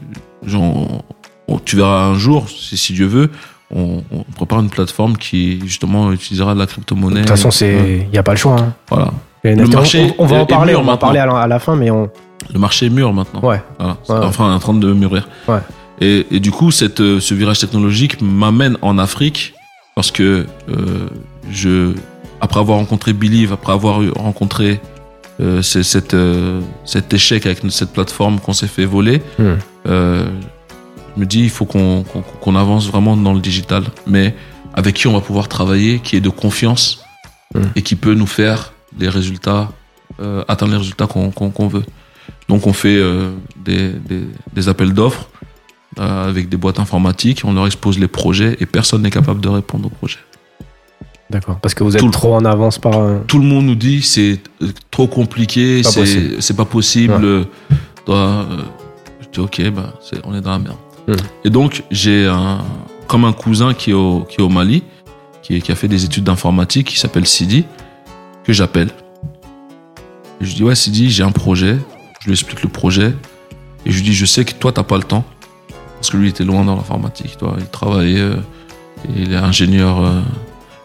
genre, 0.45 1.03
on- 1.47 1.59
tu 1.59 1.75
verras 1.75 2.05
un 2.05 2.13
jour, 2.15 2.47
si, 2.49 2.77
si 2.77 2.93
Dieu 2.93 3.05
veut, 3.07 3.29
on, 3.73 4.03
on 4.11 4.23
prépare 4.35 4.59
une 4.59 4.69
plateforme 4.69 5.17
qui, 5.17 5.59
justement, 5.65 6.11
utilisera 6.11 6.53
de 6.53 6.59
la 6.59 6.65
crypto-monnaie. 6.65 7.21
De 7.21 7.27
toute 7.27 7.37
façon, 7.37 7.65
il 7.65 8.13
y 8.13 8.17
a 8.17 8.23
pas 8.23 8.31
le 8.31 8.37
choix. 8.37 8.55
Hein. 8.59 8.73
Voilà. 8.89 9.11
Le 9.43 9.65
marché 9.67 10.13
on, 10.17 10.23
on 10.23 10.27
va 10.27 10.37
en 10.37 10.45
parler, 10.45 10.75
on 10.75 10.83
va 10.83 10.93
en 10.93 10.97
parler 10.97 11.19
à 11.19 11.25
la, 11.25 11.33
à 11.39 11.47
la 11.47 11.59
fin, 11.59 11.75
mais 11.75 11.89
on. 11.91 12.09
Le 12.53 12.59
marché 12.59 12.87
est 12.87 12.89
mûr 12.89 13.13
maintenant. 13.13 13.41
Ouais. 13.41 13.61
Voilà. 13.79 13.97
C'est 14.03 14.13
Ouais. 14.13 14.19
Enfin, 14.23 14.53
en 14.53 14.59
train 14.59 14.73
de 14.73 14.93
mûrir. 14.93 15.27
Ouais. 15.47 15.59
Et, 15.99 16.25
et 16.31 16.39
du 16.39 16.51
coup, 16.51 16.71
cette, 16.71 16.99
euh, 17.01 17.19
ce 17.19 17.33
virage 17.33 17.59
technologique 17.59 18.21
m'amène 18.21 18.77
en 18.81 18.97
Afrique 18.97 19.53
parce 19.95 20.09
que 20.11 20.45
euh, 20.69 21.07
je, 21.51 21.93
après 22.39 22.59
avoir 22.59 22.77
rencontré 22.79 23.13
Believe, 23.13 23.53
après 23.53 23.73
avoir 23.73 23.99
rencontré 24.15 24.79
euh, 25.39 25.61
cette, 25.61 26.13
euh, 26.13 26.59
cet 26.85 27.13
échec 27.13 27.45
avec 27.45 27.59
cette 27.69 27.93
plateforme 27.93 28.39
qu'on 28.39 28.53
s'est 28.53 28.67
fait 28.67 28.85
voler, 28.85 29.21
Hmm. 29.37 29.55
je 29.85 31.19
me 31.19 31.25
dis 31.25 31.41
il 31.41 31.49
faut 31.49 31.65
qu'on 31.65 32.55
avance 32.55 32.87
vraiment 32.87 33.17
dans 33.17 33.33
le 33.33 33.39
digital, 33.41 33.83
mais 34.07 34.33
avec 34.73 34.95
qui 34.95 35.07
on 35.07 35.13
va 35.13 35.21
pouvoir 35.21 35.47
travailler, 35.49 35.99
qui 35.99 36.15
est 36.15 36.21
de 36.21 36.29
confiance 36.29 37.03
Hmm. 37.53 37.63
et 37.75 37.81
qui 37.81 37.95
peut 37.97 38.13
nous 38.13 38.27
faire 38.27 38.71
des 38.97 39.09
résultats, 39.09 39.69
atteindre 40.47 40.71
les 40.71 40.77
résultats 40.77 41.05
qu'on 41.07 41.67
veut. 41.67 41.83
Donc 42.51 42.67
on 42.67 42.73
fait 42.73 42.97
euh, 42.97 43.31
des, 43.63 43.91
des, 43.91 44.23
des 44.53 44.67
appels 44.67 44.93
d'offres 44.93 45.29
euh, 45.99 46.27
avec 46.27 46.49
des 46.49 46.57
boîtes 46.57 46.79
informatiques, 46.79 47.43
on 47.45 47.53
leur 47.53 47.65
expose 47.65 47.97
les 47.97 48.09
projets 48.09 48.57
et 48.59 48.65
personne 48.65 49.03
n'est 49.03 49.09
capable 49.09 49.39
de 49.39 49.47
répondre 49.47 49.85
aux 49.85 49.89
projets. 49.89 50.19
D'accord. 51.29 51.59
Parce 51.61 51.73
que 51.73 51.85
vous 51.85 51.95
êtes 51.95 52.01
Tout 52.01 52.07
le- 52.07 52.11
trop 52.11 52.35
en 52.35 52.43
avance 52.43 52.77
par. 52.77 52.97
euh, 52.99 53.19
Tout 53.25 53.39
le 53.39 53.45
monde 53.45 53.67
nous 53.67 53.75
dit 53.75 54.01
c'est 54.01 54.41
trop 54.91 55.07
compliqué, 55.07 55.81
c'est 56.41 56.57
pas 56.57 56.65
possible. 56.65 57.13
Ouais. 57.23 57.45
euh, 58.09 58.43
je 59.21 59.27
dis 59.31 59.39
ok, 59.39 59.61
bah, 59.71 59.93
on 60.25 60.35
est 60.35 60.41
dans 60.41 60.51
la 60.51 60.59
merde. 60.59 60.75
Hmm. 61.07 61.13
Et 61.45 61.49
donc 61.49 61.83
j'ai 61.89 62.27
un 62.27 62.59
comme 63.07 63.23
un 63.23 63.31
cousin 63.31 63.73
qui 63.73 63.91
est 63.91 63.93
au, 63.93 64.25
qui 64.29 64.41
est 64.41 64.43
au 64.43 64.49
Mali, 64.49 64.83
qui, 65.41 65.55
est- 65.55 65.61
qui 65.61 65.71
a 65.71 65.75
fait 65.75 65.87
des 65.87 66.03
études 66.03 66.25
d'informatique, 66.25 66.87
qui 66.89 66.99
s'appelle 66.99 67.25
Sidi, 67.25 67.63
que 68.43 68.51
j'appelle. 68.51 68.89
Je 70.41 70.53
dis 70.53 70.63
ouais 70.65 70.75
Sidi, 70.75 71.09
j'ai 71.09 71.23
un 71.23 71.31
projet. 71.31 71.77
Je 72.21 72.25
lui 72.27 72.33
explique 72.33 72.61
le 72.63 72.69
projet 72.69 73.13
et 73.85 73.91
je 73.91 73.97
lui 73.97 74.03
dis 74.03 74.13
je 74.13 74.25
sais 74.25 74.45
que 74.45 74.53
toi 74.53 74.71
t'as 74.71 74.83
pas 74.83 74.97
le 74.97 75.03
temps 75.03 75.25
parce 75.95 76.09
que 76.11 76.17
lui 76.17 76.27
il 76.27 76.29
était 76.29 76.43
loin 76.43 76.63
dans 76.65 76.75
l'informatique. 76.75 77.37
Toi, 77.37 77.55
il 77.59 77.65
travaillait, 77.67 78.19
euh, 78.19 78.35
il 79.15 79.33
est 79.33 79.37
ingénieur. 79.37 80.01
euh, 80.03 80.21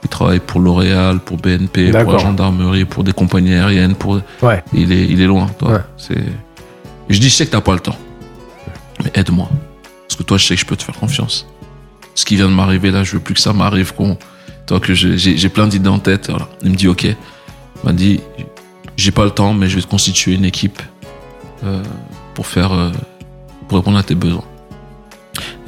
il 0.03 0.09
travaille 0.11 0.41
pour 0.41 0.61
L'Oréal, 0.61 1.21
pour 1.21 1.39
BNP, 1.39 1.91
pour 2.05 2.13
la 2.13 2.19
gendarmerie, 2.19 2.85
pour 2.85 3.03
des 3.03 3.13
compagnies 3.15 3.55
aériennes. 3.55 3.95
Pour... 3.95 4.21
Ouais. 4.43 4.63
Il, 4.75 4.93
est, 4.93 5.07
il 5.07 5.21
est 5.23 5.27
loin, 5.27 5.47
toi. 5.59 5.73
Ouais. 5.73 5.81
C'est... 5.97 6.23
Je 7.09 7.19
dis, 7.19 7.29
je 7.31 7.35
sais 7.35 7.47
que 7.47 7.51
t'as 7.53 7.61
pas 7.63 7.73
le 7.73 7.81
temps. 7.81 7.97
Mais 9.03 9.11
aide-moi. 9.15 9.49
Parce 10.07 10.17
que 10.17 10.23
toi, 10.23 10.37
je 10.39 10.45
sais 10.47 10.55
que 10.55 10.61
je 10.61 10.67
peux 10.67 10.77
te 10.77 10.83
faire 10.85 10.95
confiance. 10.97 11.47
Ce 12.15 12.25
qui 12.27 12.37
vient 12.37 12.49
de 12.49 12.53
m'arriver 12.55 12.91
là, 12.91 13.03
je 13.05 13.13
veux 13.13 13.21
plus 13.21 13.35
que 13.35 13.41
ça 13.41 13.53
m'arrive. 13.55 13.95
Qu'on... 13.95 14.17
Toi, 14.67 14.81
que 14.81 14.95
je- 14.95 15.17
j'ai, 15.17 15.37
j'ai 15.39 15.49
plein 15.49 15.67
d'idées 15.67 15.89
en 15.89 15.99
tête. 15.99 16.29
Voilà. 16.29 16.47
Il 16.63 16.71
me 16.71 16.77
dit, 16.77 16.89
ok. 16.89 17.05
Il 17.05 17.17
m'a 17.85 17.93
dit, 17.93 18.21
j'ai 18.97 19.11
pas 19.13 19.25
le 19.25 19.31
temps, 19.31 19.55
mais 19.55 19.69
je 19.69 19.77
vais 19.77 19.83
te 19.83 19.89
constituer 19.89 20.35
une 20.35 20.45
équipe 20.45 20.81
euh, 21.65 21.83
pour 22.35 22.47
faire, 22.47 22.73
euh, 22.73 22.91
pour 23.69 23.79
répondre 23.79 23.99
à 23.99 24.03
tes 24.03 24.15
besoins. 24.15 24.45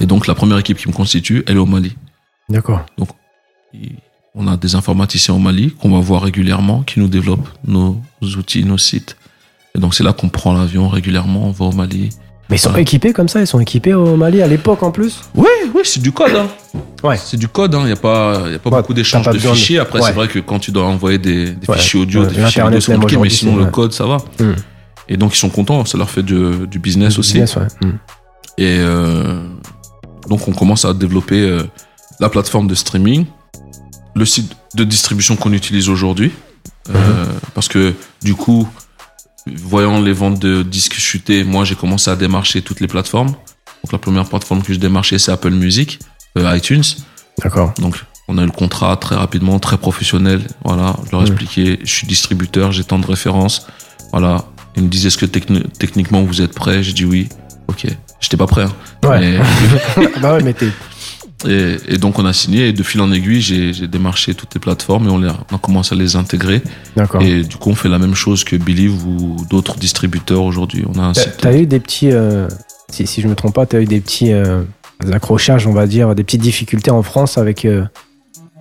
Et 0.00 0.06
donc, 0.06 0.26
la 0.26 0.34
première 0.34 0.58
équipe 0.58 0.78
qui 0.78 0.88
me 0.88 0.92
constitue, 0.94 1.42
elle 1.46 1.56
est 1.56 1.60
au 1.60 1.66
Mali. 1.66 1.96
D'accord. 2.48 2.80
Et 3.74 3.90
On 4.34 4.46
a 4.46 4.56
des 4.56 4.74
informaticiens 4.76 5.34
au 5.34 5.38
Mali 5.38 5.72
qu'on 5.80 5.90
va 5.90 5.98
voir 6.00 6.22
régulièrement, 6.22 6.82
qui 6.82 7.00
nous 7.00 7.08
développent 7.08 7.48
nos 7.66 8.00
outils, 8.22 8.64
nos 8.64 8.78
sites. 8.78 9.16
Et 9.74 9.80
donc 9.80 9.94
c'est 9.94 10.04
là 10.04 10.12
qu'on 10.12 10.28
prend 10.28 10.52
l'avion 10.54 10.88
régulièrement, 10.88 11.46
on 11.48 11.50
va 11.50 11.64
au 11.66 11.72
Mali. 11.72 12.10
Mais 12.48 12.56
ils 12.56 12.58
sont 12.58 12.70
Voilà. 12.70 12.82
équipés 12.82 13.12
comme 13.12 13.28
ça, 13.28 13.40
ils 13.40 13.46
sont 13.46 13.60
équipés 13.60 13.92
au 13.94 14.16
Mali 14.16 14.40
à 14.40 14.46
l'époque 14.46 14.82
en 14.82 14.90
plus? 14.90 15.20
Oui, 15.34 15.48
oui, 15.74 15.82
c'est 15.84 16.00
du 16.00 16.12
code. 16.12 16.34
Hein. 16.34 16.46
Ouais. 17.02 17.16
C'est 17.16 17.36
du 17.36 17.48
code, 17.48 17.74
il 17.80 17.84
n'y 17.86 17.92
a 17.92 17.96
pas, 17.96 18.48
y 18.50 18.54
a 18.54 18.58
pas 18.58 18.70
beaucoup 18.70 18.94
d'échanges 18.94 19.26
de 19.28 19.38
fichiers. 19.38 19.80
Après, 19.80 19.98
Ouais. 20.00 20.06
c'est 20.06 20.14
vrai 20.14 20.28
que 20.28 20.38
quand 20.38 20.58
tu 20.58 20.70
dois 20.70 20.84
envoyer 20.86 21.18
des, 21.18 21.50
des 21.50 21.68
Ouais. 21.68 21.76
fichiers 21.76 22.00
audio, 22.00 22.22
des 22.22 22.28
fichiers 22.28 22.42
l'Internet 22.44 22.74
vidéo, 22.78 22.80
c'est 22.80 22.94
compliqué, 23.00 23.20
mais 23.22 23.28
sinon 23.30 23.56
le 23.56 23.66
code, 23.66 23.92
ça 23.92 24.06
va. 24.06 24.16
Hmm. 24.40 24.54
Et 25.08 25.16
donc 25.16 25.34
ils 25.34 25.38
sont 25.38 25.48
contents, 25.50 25.84
ça 25.84 25.96
leur 25.98 26.10
fait 26.10 26.22
du 26.22 26.78
business 26.78 27.18
aussi. 27.18 27.40
Business, 27.40 27.56
ouais. 27.56 27.66
Hmm. 27.82 27.98
Et 28.58 28.78
euh, 28.80 29.42
donc 30.28 30.48
on 30.48 30.52
commence 30.52 30.84
à 30.84 30.92
développer 30.92 31.40
euh, 31.40 31.62
la 32.20 32.28
plateforme 32.28 32.66
de 32.66 32.74
streaming, 32.74 33.26
le 34.14 34.24
site 34.24 34.54
de 34.74 34.84
distribution 34.84 35.36
qu'on 35.36 35.52
utilise 35.52 35.88
aujourd'hui, 35.88 36.32
euh, 36.90 37.24
parce 37.54 37.68
que 37.68 37.94
du 38.22 38.34
coup, 38.34 38.68
voyant 39.46 40.00
les 40.00 40.12
ventes 40.12 40.40
de 40.40 40.62
disques 40.62 40.94
chuter, 40.98 41.44
moi 41.44 41.64
j'ai 41.64 41.74
commencé 41.76 42.10
à 42.10 42.16
démarcher 42.16 42.62
toutes 42.62 42.80
les 42.80 42.88
plateformes. 42.88 43.28
Donc 43.84 43.92
la 43.92 43.98
première 43.98 44.26
plateforme 44.28 44.62
que 44.62 44.74
je 44.74 44.78
démarchais 44.78 45.18
c'est 45.18 45.30
Apple 45.32 45.50
Music, 45.52 46.00
iTunes. 46.36 46.82
D'accord. 47.42 47.72
Donc 47.78 48.04
on 48.26 48.36
a 48.36 48.42
eu 48.42 48.46
le 48.46 48.50
contrat 48.52 48.96
très 48.96 49.14
rapidement, 49.14 49.58
très 49.60 49.78
professionnel. 49.78 50.46
Voilà, 50.64 50.96
je 51.06 51.12
leur 51.12 51.22
ai 51.22 51.24
Mhm. 51.24 51.30
expliqué, 51.32 51.78
je 51.82 51.90
suis 51.90 52.06
distributeur, 52.06 52.72
j'ai 52.72 52.84
tant 52.84 52.98
de 52.98 53.06
références. 53.06 53.66
Voilà, 54.10 54.44
ils 54.76 54.82
me 54.84 54.88
disaient 54.88 55.08
est-ce 55.08 55.18
que 55.18 55.26
techni- 55.26 55.64
techniquement 55.78 56.22
vous 56.22 56.40
êtes 56.42 56.54
prêt 56.54 56.82
J'ai 56.82 56.92
dit 56.92 57.04
oui. 57.04 57.28
Ok, 57.68 57.86
j'étais 58.20 58.36
pas 58.36 58.46
prêt. 58.46 58.62
hein. 58.64 58.72
Ouais. 59.08 59.20
Mais- 59.98 60.08
bah 60.22 60.34
ouais, 60.34 60.42
mais 60.42 60.54
t'es. 60.54 60.68
et, 61.46 61.76
et 61.86 61.98
donc 61.98 62.18
on 62.18 62.24
a 62.24 62.32
signé 62.32 62.68
et 62.68 62.72
de 62.72 62.82
fil 62.82 63.00
en 63.00 63.12
aiguille, 63.12 63.40
j'ai 63.40 63.86
démarché 63.86 64.34
toutes 64.34 64.54
les 64.54 64.60
plateformes 64.60 65.06
et 65.06 65.10
on, 65.10 65.18
les, 65.18 65.28
a- 65.28 65.36
on 65.52 65.56
a 65.56 65.58
commencé 65.58 65.94
à 65.94 65.98
les 65.98 66.16
intégrer. 66.16 66.62
D'accord. 66.96 67.20
Et 67.22 67.42
du 67.42 67.56
coup, 67.56 67.70
on 67.70 67.74
fait 67.74 67.88
la 67.88 67.98
même 67.98 68.14
chose 68.14 68.42
que 68.44 68.56
Believe 68.56 69.04
ou 69.06 69.36
d'autres 69.50 69.76
distributeurs 69.76 70.42
aujourd'hui. 70.42 70.84
On 70.92 70.98
a 70.98 71.02
un 71.02 71.12
T'as- 71.12 71.56
eu 71.56 71.66
des 71.66 71.80
petits. 71.80 72.10
euh, 72.10 72.48
si, 72.90 73.06
si 73.06 73.20
je 73.20 73.28
me 73.28 73.34
trompe 73.34 73.54
pas, 73.54 73.66
t'as 73.66 73.80
eu 73.80 73.84
des 73.84 74.00
petits 74.00 74.32
euh, 74.32 74.62
accrochages, 75.12 75.66
on 75.66 75.72
va 75.74 75.86
dire, 75.86 76.14
des 76.14 76.24
petites 76.24 76.40
difficultés 76.40 76.90
en 76.90 77.02
France 77.02 77.36
avec, 77.36 77.64
euh, 77.66 77.84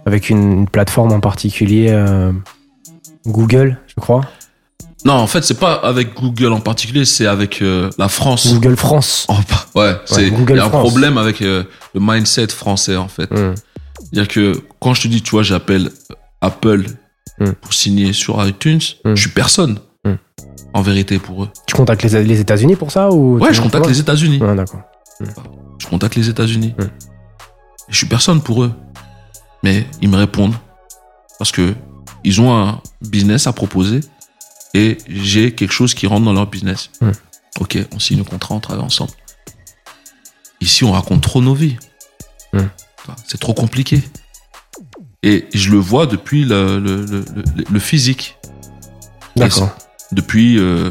avec 0.05 0.29
une, 0.29 0.51
une 0.51 0.67
plateforme 0.69 1.13
en 1.13 1.19
particulier, 1.21 1.95
Google, 3.25 3.77
je 3.87 3.93
crois. 4.01 4.21
Non, 5.05 5.13
en 5.13 5.27
fait, 5.27 5.43
c'est 5.43 5.59
pas 5.59 5.73
avec 5.75 6.15
Google 6.15 6.51
en 6.53 6.59
particulier, 6.59 7.05
c'est 7.05 7.27
avec 7.27 7.61
euh, 7.61 7.89
la 7.97 8.09
France. 8.09 8.51
Google 8.51 8.75
France. 8.75 9.25
En 9.29 9.41
pa- 9.41 9.65
ouais, 9.75 9.95
c'est 10.05 10.27
il 10.27 10.55
y 10.55 10.59
a 10.59 10.65
un 10.65 10.69
France. 10.69 10.89
problème 10.89 11.17
avec 11.17 11.41
euh, 11.41 11.63
le 11.93 11.99
mindset 12.01 12.47
français 12.47 12.95
en 12.97 13.07
fait. 13.07 13.29
Hmm. 13.31 13.53
C'est-à-dire 14.01 14.27
que 14.27 14.61
quand 14.79 14.93
je 14.93 15.03
te 15.03 15.07
dis, 15.07 15.21
tu 15.21 15.31
vois, 15.31 15.43
j'appelle 15.43 15.91
Apple 16.41 16.85
Mm. 17.39 17.51
pour 17.61 17.71
signer 17.71 18.13
sur 18.13 18.43
iTunes, 18.47 18.79
Mm. 19.05 19.13
je 19.13 19.21
suis 19.21 19.29
personne. 19.29 19.77
Mm. 20.03 20.13
en 20.73 20.81
vérité, 20.81 21.19
pour 21.19 21.43
eux. 21.43 21.49
Tu 21.67 21.75
contactes 21.75 22.03
les, 22.03 22.23
les 22.23 22.39
États-Unis 22.39 22.75
pour 22.75 22.91
ça 22.91 23.11
ou 23.11 23.37
Ouais, 23.39 23.53
je 23.53 23.61
contacte 23.61 23.85
Ouais. 23.85 23.91
les 23.91 23.99
États-Unis. 23.99 24.39
Ouais, 24.41 24.55
d'accord. 24.55 24.81
Je 25.79 25.85
contacte 25.87 26.15
les 26.15 26.29
États-Unis. 26.29 26.73
Hmm. 26.79 26.85
Je 27.89 27.95
suis 27.97 28.07
personne 28.07 28.41
pour 28.41 28.63
eux. 28.63 28.71
Mais 29.63 29.85
ils 30.01 30.09
me 30.09 30.17
répondent. 30.17 30.55
Parce 31.37 31.51
que 31.51 31.73
ils 32.23 32.41
ont 32.41 32.55
un 32.55 32.81
business 33.01 33.45
à 33.47 33.53
proposer 33.53 33.99
et 34.73 34.97
j'ai 35.07 35.53
quelque 35.53 35.71
chose 35.73 35.93
qui 35.93 36.07
rentre 36.07 36.25
dans 36.25 36.33
leur 36.33 36.47
business. 36.47 36.89
Hmm. 37.01 37.11
Ok, 37.59 37.77
on 37.93 37.99
signe 37.99 38.17
le 38.19 38.23
contrat, 38.23 38.55
on 38.55 38.59
travaille 38.59 38.83
ensemble. 38.85 39.11
Ici, 40.61 40.83
on 40.83 40.91
raconte 40.91 41.21
trop 41.21 41.41
nos 41.41 41.53
vies. 41.55 41.77
Hmm. 42.53 42.67
C'est 43.25 43.39
trop 43.39 43.53
compliqué. 43.53 44.01
Et 45.23 45.45
je 45.53 45.71
le 45.71 45.77
vois 45.77 46.05
depuis 46.05 46.43
le, 46.45 46.79
le, 46.79 47.05
le, 47.05 47.19
le- 47.35 47.63
le 47.69 47.79
physique. 47.79 48.37
D'accord. 49.35 49.75
Depuis, 50.11 50.57
euh, 50.59 50.89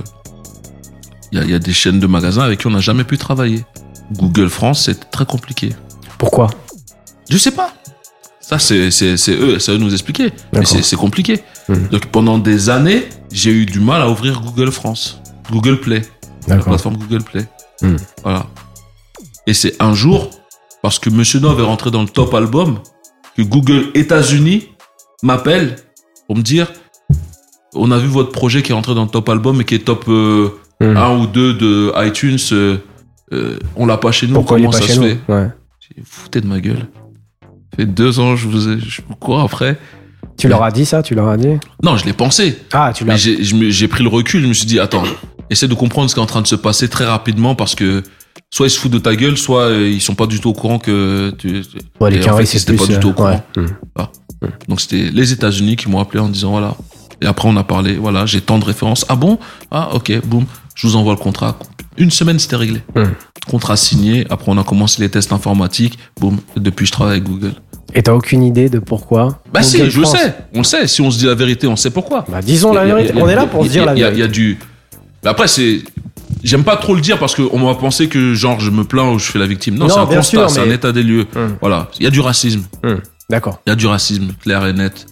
il 1.33 1.39
y, 1.39 1.41
a, 1.41 1.45
il 1.45 1.51
y 1.51 1.55
a 1.55 1.59
des 1.59 1.73
chaînes 1.73 2.01
de 2.01 2.07
magasins 2.07 2.43
avec 2.43 2.61
qui 2.61 2.67
on 2.67 2.71
n'a 2.71 2.81
jamais 2.81 3.05
pu 3.05 3.19
travailler. 3.19 3.65
Google 4.13 4.49
France, 4.51 4.85
c'est 4.85 5.11
très 5.11 5.27
compliqué. 5.27 5.71
Pourquoi? 6.19 6.49
Je 7.29 7.37
sais 7.39 7.51
pas. 7.51 7.73
Ça, 8.41 8.59
c'est 8.61 8.91
c'est- 8.93 9.17
c'est 9.17 9.33
eux, 9.33 9.59
eux 9.69 9.77
nous 9.79 9.93
expliquer. 9.93 10.33
Mais 10.53 10.65
c'est 10.65 10.97
compliqué. 10.97 11.41
Mhm. 11.69 11.89
Donc 11.89 12.07
pendant 12.07 12.39
des 12.39 12.71
années, 12.71 13.09
j'ai 13.33 13.51
eu 13.51 13.67
du 13.67 13.81
mal 13.81 14.03
à 14.03 14.09
ouvrir 14.11 14.41
Google 14.41 14.71
France, 14.71 15.21
Google 15.51 15.81
Play, 15.81 16.03
la 16.49 16.57
plateforme 16.59 16.97
Google 16.97 17.23
Play. 17.23 17.47
Mhm. 17.83 17.97
Voilà. 18.23 18.47
Et 19.47 19.55
c'est 19.55 19.81
un 19.83 19.95
jour, 19.95 20.31
parce 20.83 20.99
que 20.99 21.11
Monsieur 21.11 21.41
Nov 21.41 21.59
est 21.61 21.65
rentré 21.65 21.91
dans 21.91 22.03
le 22.03 22.09
top 22.09 22.35
album, 22.35 22.79
que 23.37 23.43
Google 23.43 23.91
États-Unis 23.95 24.69
m'appelle 25.23 25.77
pour 26.27 26.37
me 26.37 26.43
dire 26.43 26.73
on 27.75 27.91
a 27.91 27.99
vu 27.99 28.07
votre 28.09 28.33
projet 28.33 28.63
qui 28.63 28.73
est 28.73 28.75
rentré 28.75 28.95
dans 28.95 29.05
le 29.05 29.11
top 29.11 29.29
album 29.29 29.61
et 29.61 29.65
qui 29.65 29.75
est 29.75 29.85
top 29.85 30.05
euh, 30.09 30.51
Hmm. 30.79 30.95
1 30.95 31.19
ou 31.21 31.27
2 31.27 31.55
de 31.55 31.93
iTunes. 32.07 32.37
euh, 32.53 32.77
euh, 33.33 33.59
on 33.77 33.87
l'a 33.87 33.97
pas 33.97 34.13
chez 34.13 34.27
nous. 34.27 34.35
Pourquoi 34.35 34.59
il 34.59 34.65
est 34.65 34.67
Comment 34.67 34.73
pas 34.79 34.81
ça 34.83 34.87
chez 34.87 34.93
se 34.93 35.01
nous 35.01 35.07
fait 35.07 35.19
Ouais. 35.33 35.49
J'ai 35.81 36.03
Foutez 36.05 36.43
de 36.43 36.47
ma 36.47 36.61
gueule. 36.61 36.87
Ça 37.41 37.77
fait 37.79 37.87
deux 37.87 38.21
ans, 38.21 38.37
je 38.37 38.47
vous, 38.47 38.69
ai, 38.69 38.79
je 38.79 39.01
vous 39.09 39.15
cours 39.17 39.41
après. 39.41 39.79
Tu 40.37 40.49
leur 40.49 40.63
as 40.63 40.71
dit 40.71 40.87
ça 40.87 41.03
Tu 41.03 41.15
leur 41.15 41.29
as 41.29 41.37
dit 41.37 41.59
Non, 41.83 41.97
je 41.97 42.05
l'ai 42.05 42.13
pensé. 42.13 42.59
Ah, 42.73 42.93
tu 42.95 43.05
l'as. 43.05 43.15
Mais 43.55 43.71
j'ai 43.71 43.89
pris 43.89 44.03
le 44.03 44.09
recul. 44.09 44.43
Je 44.43 44.49
me 44.49 44.53
suis 44.53 44.67
dit, 44.67 44.79
attends, 44.79 45.05
essaie 45.51 45.69
de 45.69 45.75
comprendre 45.75 46.09
ce 46.11 46.15
qui 46.15 46.21
est 46.21 46.23
en 46.23 46.27
train 46.27 46.43
de 46.43 46.47
se 46.47 46.57
passer 46.57 46.89
très 46.89 47.07
rapidement 47.07 47.55
parce 47.55 47.75
que 47.75 48.03
soit 48.51 48.67
ils 48.67 48.71
se 48.71 48.79
foutent 48.79 48.93
de 48.93 48.99
ta 48.99 49.17
gueule, 49.17 49.37
soit 49.37 49.63
euh, 49.63 49.89
ils 49.89 50.01
sont 50.01 50.15
pas 50.15 50.27
du 50.27 50.41
tout 50.41 50.51
au 50.51 50.55
courant 50.55 50.79
que 50.79 51.33
tu. 51.39 51.63
Ouais, 52.01 52.11
les 52.11 52.29
en 52.29 52.37
fait, 52.37 52.65
plus. 52.65 52.77
pas 52.77 52.87
du 52.87 52.99
tout 52.99 53.09
au 53.09 53.11
euh, 53.11 53.15
courant. 53.15 53.43
ouais. 53.57 54.49
Donc 54.69 54.81
c'était 54.81 55.11
les 55.11 55.33
États-Unis 55.33 55.77
qui 55.77 55.89
m'ont 55.89 56.01
appelé 56.01 56.21
en 56.21 56.29
disant 56.29 56.51
voilà. 56.51 56.75
Et 57.23 57.27
après 57.27 57.49
on 57.49 57.57
a 57.57 57.65
parlé, 57.65 57.95
voilà, 57.95 58.27
j'ai 58.27 58.41
tant 58.41 58.59
de 58.59 58.65
références. 58.65 59.07
Ah 59.09 59.17
bon? 59.17 59.39
Ah 59.71 59.95
ok, 59.95 60.21
boum, 60.27 60.45
je 60.75 60.87
vous 60.87 60.97
envoie 60.97 61.15
le 61.15 61.19
contrat. 61.19 61.59
Une 61.97 62.11
semaine 62.11 62.39
c'était 62.39 62.57
réglé. 62.57 62.83
Hmm. 62.95 63.05
Contrat 63.51 63.77
signé. 63.77 64.27
Après 64.31 64.51
on 64.51 64.59
a 64.59 64.65
commencé 64.65 65.01
les 65.03 65.09
tests 65.09 65.33
informatiques. 65.33 65.99
Boum. 66.21 66.39
Depuis 66.57 66.87
je 66.87 66.93
travaille 66.93 67.19
avec 67.19 67.25
Google. 67.29 67.53
Et 67.95 68.03
t'as 68.03 68.13
aucune 68.13 68.43
idée 68.43 68.69
de 68.69 68.79
pourquoi 68.79 69.41
Bah 69.53 69.63
si, 69.63 69.79
Google 69.79 69.91
je 69.91 70.01
France. 70.03 70.17
sais. 70.19 70.35
On 70.55 70.59
le 70.59 70.65
sait. 70.65 70.87
Si 70.87 71.01
on 71.01 71.11
se 71.11 71.19
dit 71.19 71.27
la 71.27 71.35
vérité, 71.35 71.67
on 71.67 71.77
sait 71.77 71.91
pourquoi. 71.91 72.25
Bah, 72.29 72.43
disons 72.43 72.73
la 72.73 72.85
vérité. 72.85 73.13
On 73.17 73.29
est 73.29 73.35
là 73.35 73.47
pour 73.47 73.65
dire 73.65 73.85
la 73.87 73.93
a- 73.93 73.95
Il 73.95 73.99
y 73.99 74.03
vérité. 74.03 74.23
a 74.23 74.29
du. 74.29 74.59
Mais 75.23 75.31
après 75.31 75.49
c'est. 75.49 75.83
J'aime 76.43 76.65
pas 76.65 76.77
trop 76.77 76.95
le 76.95 77.01
dire 77.01 77.19
parce 77.19 77.35
qu'on 77.35 77.59
va 77.65 77.75
penser 77.75 78.09
que 78.09 78.35
genre 78.35 78.61
je 78.61 78.71
me 78.71 78.85
plains 78.85 79.11
ou 79.11 79.19
je 79.19 79.25
fais 79.31 79.39
la 79.39 79.47
victime. 79.47 79.77
Non, 79.77 79.87
Non, 79.87 79.95
c'est 79.95 80.01
un 80.01 80.07
constat, 80.07 80.49
c'est 80.49 80.61
mais- 80.61 80.73
un 80.73 80.75
état 80.75 80.93
des 80.93 81.03
lieux. 81.03 81.27
Hmm. 81.35 81.55
Voilà, 81.61 81.89
il 81.99 82.05
y 82.05 82.07
a 82.07 82.11
du 82.11 82.21
racisme. 82.21 82.65
D'accord. 83.31 83.61
Il 83.67 83.71
y 83.71 83.73
a 83.73 83.77
du 83.77 83.87
racisme 83.87 84.29
clair 84.43 84.67
et 84.67 84.73
net. 84.73 85.07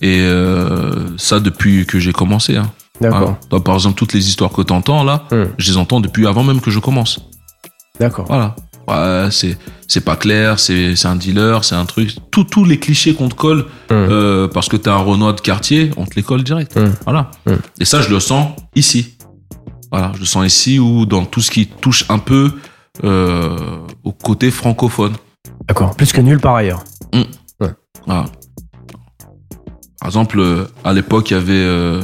Et 0.00 0.20
euh, 0.22 1.06
ça 1.18 1.38
depuis 1.40 1.86
que 1.86 1.98
j'ai 2.00 2.12
commencé. 2.12 2.56
Hein. 2.56 2.70
D'accord. 3.00 3.36
Par 3.64 3.74
exemple, 3.74 3.96
toutes 3.96 4.12
les 4.12 4.28
histoires 4.28 4.50
que 4.50 4.62
tu 4.62 4.72
entends 4.72 5.04
là, 5.04 5.24
Hmm. 5.30 5.44
je 5.58 5.70
les 5.70 5.76
entends 5.76 6.00
depuis 6.00 6.26
avant 6.26 6.42
même 6.44 6.60
que 6.60 6.70
je 6.70 6.78
commence. 6.78 7.20
D'accord. 8.00 8.26
Voilà. 8.26 8.56
Ouais, 8.86 9.28
c'est 9.30 9.56
c'est 9.88 10.02
pas 10.04 10.16
clair, 10.16 10.58
c'est 10.60 10.94
c'est 10.94 11.08
un 11.08 11.16
dealer, 11.16 11.64
c'est 11.64 11.74
un 11.74 11.86
truc. 11.86 12.14
Tous 12.30 12.44
tous 12.44 12.64
les 12.64 12.78
clichés 12.78 13.14
qu'on 13.14 13.28
te 13.28 13.34
colle 13.34 13.66
Hmm. 13.90 13.92
euh, 13.92 14.48
parce 14.48 14.68
que 14.68 14.76
t'es 14.76 14.90
un 14.90 14.96
Renoir 14.96 15.34
de 15.34 15.40
quartier, 15.40 15.90
on 15.96 16.04
te 16.04 16.14
les 16.16 16.22
colle 16.22 16.42
direct. 16.42 16.76
Hmm. 16.78 16.92
Voilà. 17.04 17.30
Hmm. 17.46 17.54
Et 17.80 17.84
ça, 17.84 18.02
je 18.02 18.10
le 18.10 18.20
sens 18.20 18.48
ici. 18.74 19.16
Voilà, 19.90 20.12
je 20.14 20.20
le 20.20 20.26
sens 20.26 20.44
ici 20.46 20.78
ou 20.78 21.06
dans 21.06 21.24
tout 21.24 21.40
ce 21.40 21.50
qui 21.50 21.66
touche 21.66 22.04
un 22.08 22.18
peu 22.18 22.52
euh, 23.04 23.56
au 24.02 24.12
côté 24.12 24.50
francophone. 24.50 25.14
D'accord. 25.68 25.94
Plus 25.96 26.12
que 26.12 26.20
nulle 26.20 26.40
part 26.40 26.56
ailleurs. 26.56 26.82
Voilà. 28.06 28.24
Par 30.00 30.08
exemple, 30.08 30.38
euh, 30.40 30.66
à 30.84 30.92
l'époque, 30.92 31.30
il 31.30 31.34
y 31.34 31.36
avait. 31.36 31.52
euh, 31.54 32.02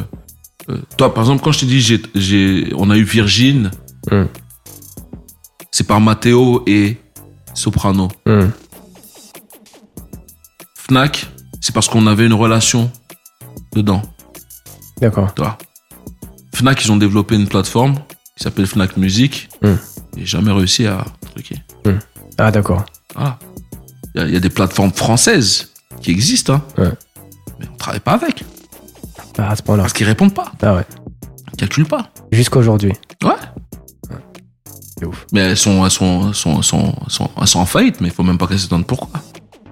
toi, 0.96 1.12
par 1.12 1.24
exemple, 1.24 1.42
quand 1.44 1.52
je 1.52 1.60
t'ai 1.60 1.66
dit, 1.66 1.80
j'ai, 1.82 2.00
j'ai, 2.14 2.72
on 2.76 2.88
a 2.88 2.96
eu 2.96 3.02
Virgin. 3.02 3.70
C'est 5.70 5.86
par 5.86 6.00
Matteo 6.00 6.62
et 6.66 6.96
Soprano. 7.54 8.08
Hmm. 8.26 8.48
Fnac, 10.76 11.26
c'est 11.60 11.74
parce 11.74 11.88
qu'on 11.88 12.06
avait 12.06 12.26
une 12.26 12.34
relation 12.34 12.90
dedans. 13.74 14.02
D'accord. 15.00 15.32
Toi. 15.34 15.56
Fnac, 16.54 16.84
ils 16.84 16.92
ont 16.92 16.96
développé 16.96 17.36
une 17.36 17.46
plateforme 17.48 17.94
qui 18.36 18.44
s'appelle 18.44 18.66
Fnac 18.66 18.96
Music. 18.96 19.48
Hmm. 19.62 19.74
Et 20.16 20.26
jamais 20.26 20.52
réussi 20.52 20.86
à 20.86 21.04
truquer. 21.34 21.56
Ah, 22.38 22.50
d'accord. 22.50 22.84
Voilà. 23.14 23.38
Il 24.14 24.20
y 24.20 24.24
a- 24.24 24.26
il 24.26 24.34
y, 24.34 24.36
a 24.36 24.40
des 24.40 24.50
plateformes 24.50 24.92
françaises 24.92 25.70
qui 26.02 26.10
existent, 26.10 26.54
hein. 26.54 26.62
Ouais. 26.76 26.90
Mais 27.60 27.66
on 27.72 27.76
travaille 27.76 28.00
pas 28.00 28.12
avec. 28.12 28.44
Ah, 29.38 29.50
à 29.50 29.56
ce 29.56 29.62
point-là. 29.62 29.84
Parce 29.84 29.92
qu'ils 29.92 30.06
répondent 30.06 30.34
pas. 30.34 30.50
Ah 30.62 30.74
ouais. 30.74 30.84
Ils 31.52 31.56
calculent 31.56 31.86
pas. 31.86 32.10
Jusqu'aujourd'hui. 32.32 32.92
Ouais. 33.22 33.30
Ouf. 35.06 35.26
Mais 35.32 35.40
elles 35.40 35.56
sont, 35.56 35.84
elles 35.84 35.90
sont, 35.90 36.28
elles 36.28 36.34
sont, 36.34 36.56
elles 36.58 36.64
sont, 36.64 36.94
elles 37.06 37.12
sont, 37.12 37.30
elles 37.40 37.46
sont 37.46 37.58
en 37.60 37.66
faillite, 37.66 38.00
mais 38.00 38.08
il 38.08 38.14
faut 38.14 38.22
même 38.22 38.38
pas 38.38 38.46
qu'elles 38.46 38.58
s'étonnent 38.58 38.84
pourquoi. 38.84 39.20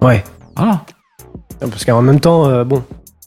Ouais. 0.00 0.24
Voilà. 0.56 0.84
Parce 1.60 1.84
qu'en 1.84 2.02
même 2.02 2.20
temps, 2.20 2.46
euh, 2.46 2.64
bon. 2.64 2.82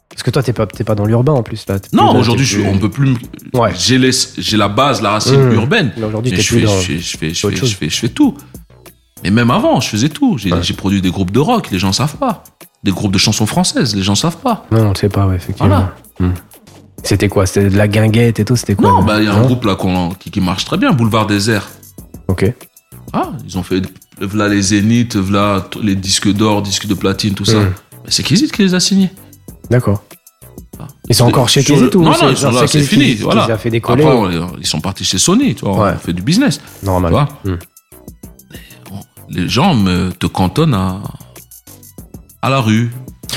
Parce 0.09 0.23
que 0.23 0.29
toi, 0.31 0.43
t'es 0.43 0.51
pas, 0.53 0.67
t'es 0.67 0.83
pas 0.83 0.95
dans 0.95 1.05
l'urbain 1.05 1.33
en 1.33 1.43
plus. 1.43 1.65
là. 1.67 1.77
Non, 1.93 2.15
aujourd'hui, 2.17 2.45
je 2.45 2.57
plus- 2.59 2.67
on 2.67 2.77
peut 2.77 2.89
plus. 2.89 3.15
Ouais. 3.53 3.71
J'ai 3.77 3.97
les, 3.97 4.11
j'ai 4.37 4.57
la 4.57 4.67
base, 4.67 5.01
la 5.01 5.11
racine 5.11 5.39
Mmh. 5.49 5.53
urbaine. 5.53 5.91
Mais 5.97 6.03
aujourd'hui, 6.03 6.35
je 6.35 6.41
fais, 6.41 6.61
dans. 6.61 6.79
je 6.79 6.85
fais, 6.85 6.99
je 6.99 7.17
fais, 7.17 7.33
je 7.33 7.47
autre 7.47 7.55
fais, 7.55 7.59
chose. 7.61 7.69
je 7.71 7.75
fais, 7.77 7.89
je 7.89 7.97
fais 7.99 8.09
tout. 8.09 8.35
Mais 9.23 9.29
même 9.31 9.51
avant, 9.51 9.79
je 9.79 9.87
faisais 9.89 10.09
tout. 10.09 10.37
J'ai, 10.37 10.51
Ouais. 10.51 10.61
j'ai 10.63 10.73
produit 10.73 11.01
des 11.01 11.11
groupes 11.11 11.31
de 11.31 11.39
rock, 11.39 11.69
les 11.71 11.79
gens 11.79 11.93
savent 11.93 12.17
pas. 12.17 12.43
Des 12.83 12.91
groupes 12.91 13.11
de 13.13 13.17
chansons 13.19 13.45
françaises, 13.45 13.95
les 13.95 14.01
gens 14.01 14.15
savent 14.15 14.37
pas. 14.37 14.65
Non, 14.71 14.87
on 14.87 14.89
le 14.89 14.95
sait 14.95 15.09
pas, 15.09 15.27
ouais, 15.27 15.35
effectivement. 15.35 15.87
Hmm. 16.19 16.31
C'était 17.03 17.29
quoi? 17.29 17.45
C'était 17.45 17.69
de 17.69 17.77
la 17.77 17.87
guinguette 17.87 18.39
et 18.39 18.45
tout 18.45 18.55
C'était 18.55 18.75
quoi? 18.75 18.89
Non, 18.89 19.03
bah, 19.03 19.19
il 19.19 19.25
y 19.25 19.27
a 19.27 19.33
un 19.33 19.39
Non? 19.39 19.45
groupe 19.45 19.65
là 19.65 19.75
qu'on- 19.75 20.09
qui, 20.11 20.29
qui 20.29 20.41
marche 20.41 20.65
très 20.65 20.77
bien, 20.77 20.91
Boulevard 20.91 21.25
Désert. 21.27 21.67
Ok. 22.31 22.53
Ah, 23.13 23.31
ils 23.45 23.57
ont 23.57 23.63
fait, 23.63 23.81
voilà 24.21 24.47
les 24.47 24.61
Zénith, 24.61 25.15
voilà 25.17 25.67
les 25.81 25.95
disques 25.95 26.31
d'or, 26.31 26.61
disques 26.61 26.87
de 26.87 26.93
platine, 26.93 27.33
tout 27.33 27.45
ça. 27.45 27.59
Mais 27.59 28.09
c'est 28.09 28.23
Kizit 28.23 28.49
qui 28.51 28.63
les 28.63 28.73
a 28.73 28.79
signés. 28.79 29.11
D'accord. 29.69 30.03
Ah. 30.79 30.87
Ils 31.09 31.15
sont 31.15 31.25
encore 31.25 31.49
chez 31.49 31.63
Kizit 31.63 31.81
le- 31.93 31.97
ou 31.97 32.03
Non, 32.03 32.11
non, 32.11 32.29
ils 32.29 32.37
sont 32.37 32.51
là, 32.51 32.65
c'est 32.67 32.81
fini. 32.83 33.15
qui- 33.17 33.21
voilà. 33.23 33.43
a 33.45 33.57
fait 33.57 33.69
décoller 33.69 34.03
Après, 34.03 34.15
ou- 34.15 34.25
on- 34.25 34.57
ils 34.59 34.65
sont 34.65 34.79
partis 34.79 35.03
chez 35.03 35.17
Sony, 35.17 35.55
tu 35.55 35.65
vois, 35.65 35.77
Ouais. 35.85 35.91
on 35.95 35.99
fait 35.99 36.13
du 36.13 36.21
business. 36.21 36.61
Normal. 36.83 37.13
Hmm. 37.43 37.55
Les 39.29 39.47
gens 39.47 39.73
me, 39.75 40.11
te 40.11 40.25
cantonnent 40.27 40.73
à, 40.73 41.01
à 42.41 42.49
la 42.49 42.59
rue. 42.59 42.91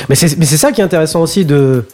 Mais 0.08 0.14
c'est 0.16 0.36
mais 0.38 0.44
c'est 0.46 0.56
ça 0.56 0.72
qui 0.72 0.80
est 0.80 0.84
intéressant 0.84 1.22
aussi 1.22 1.44
de, 1.44 1.84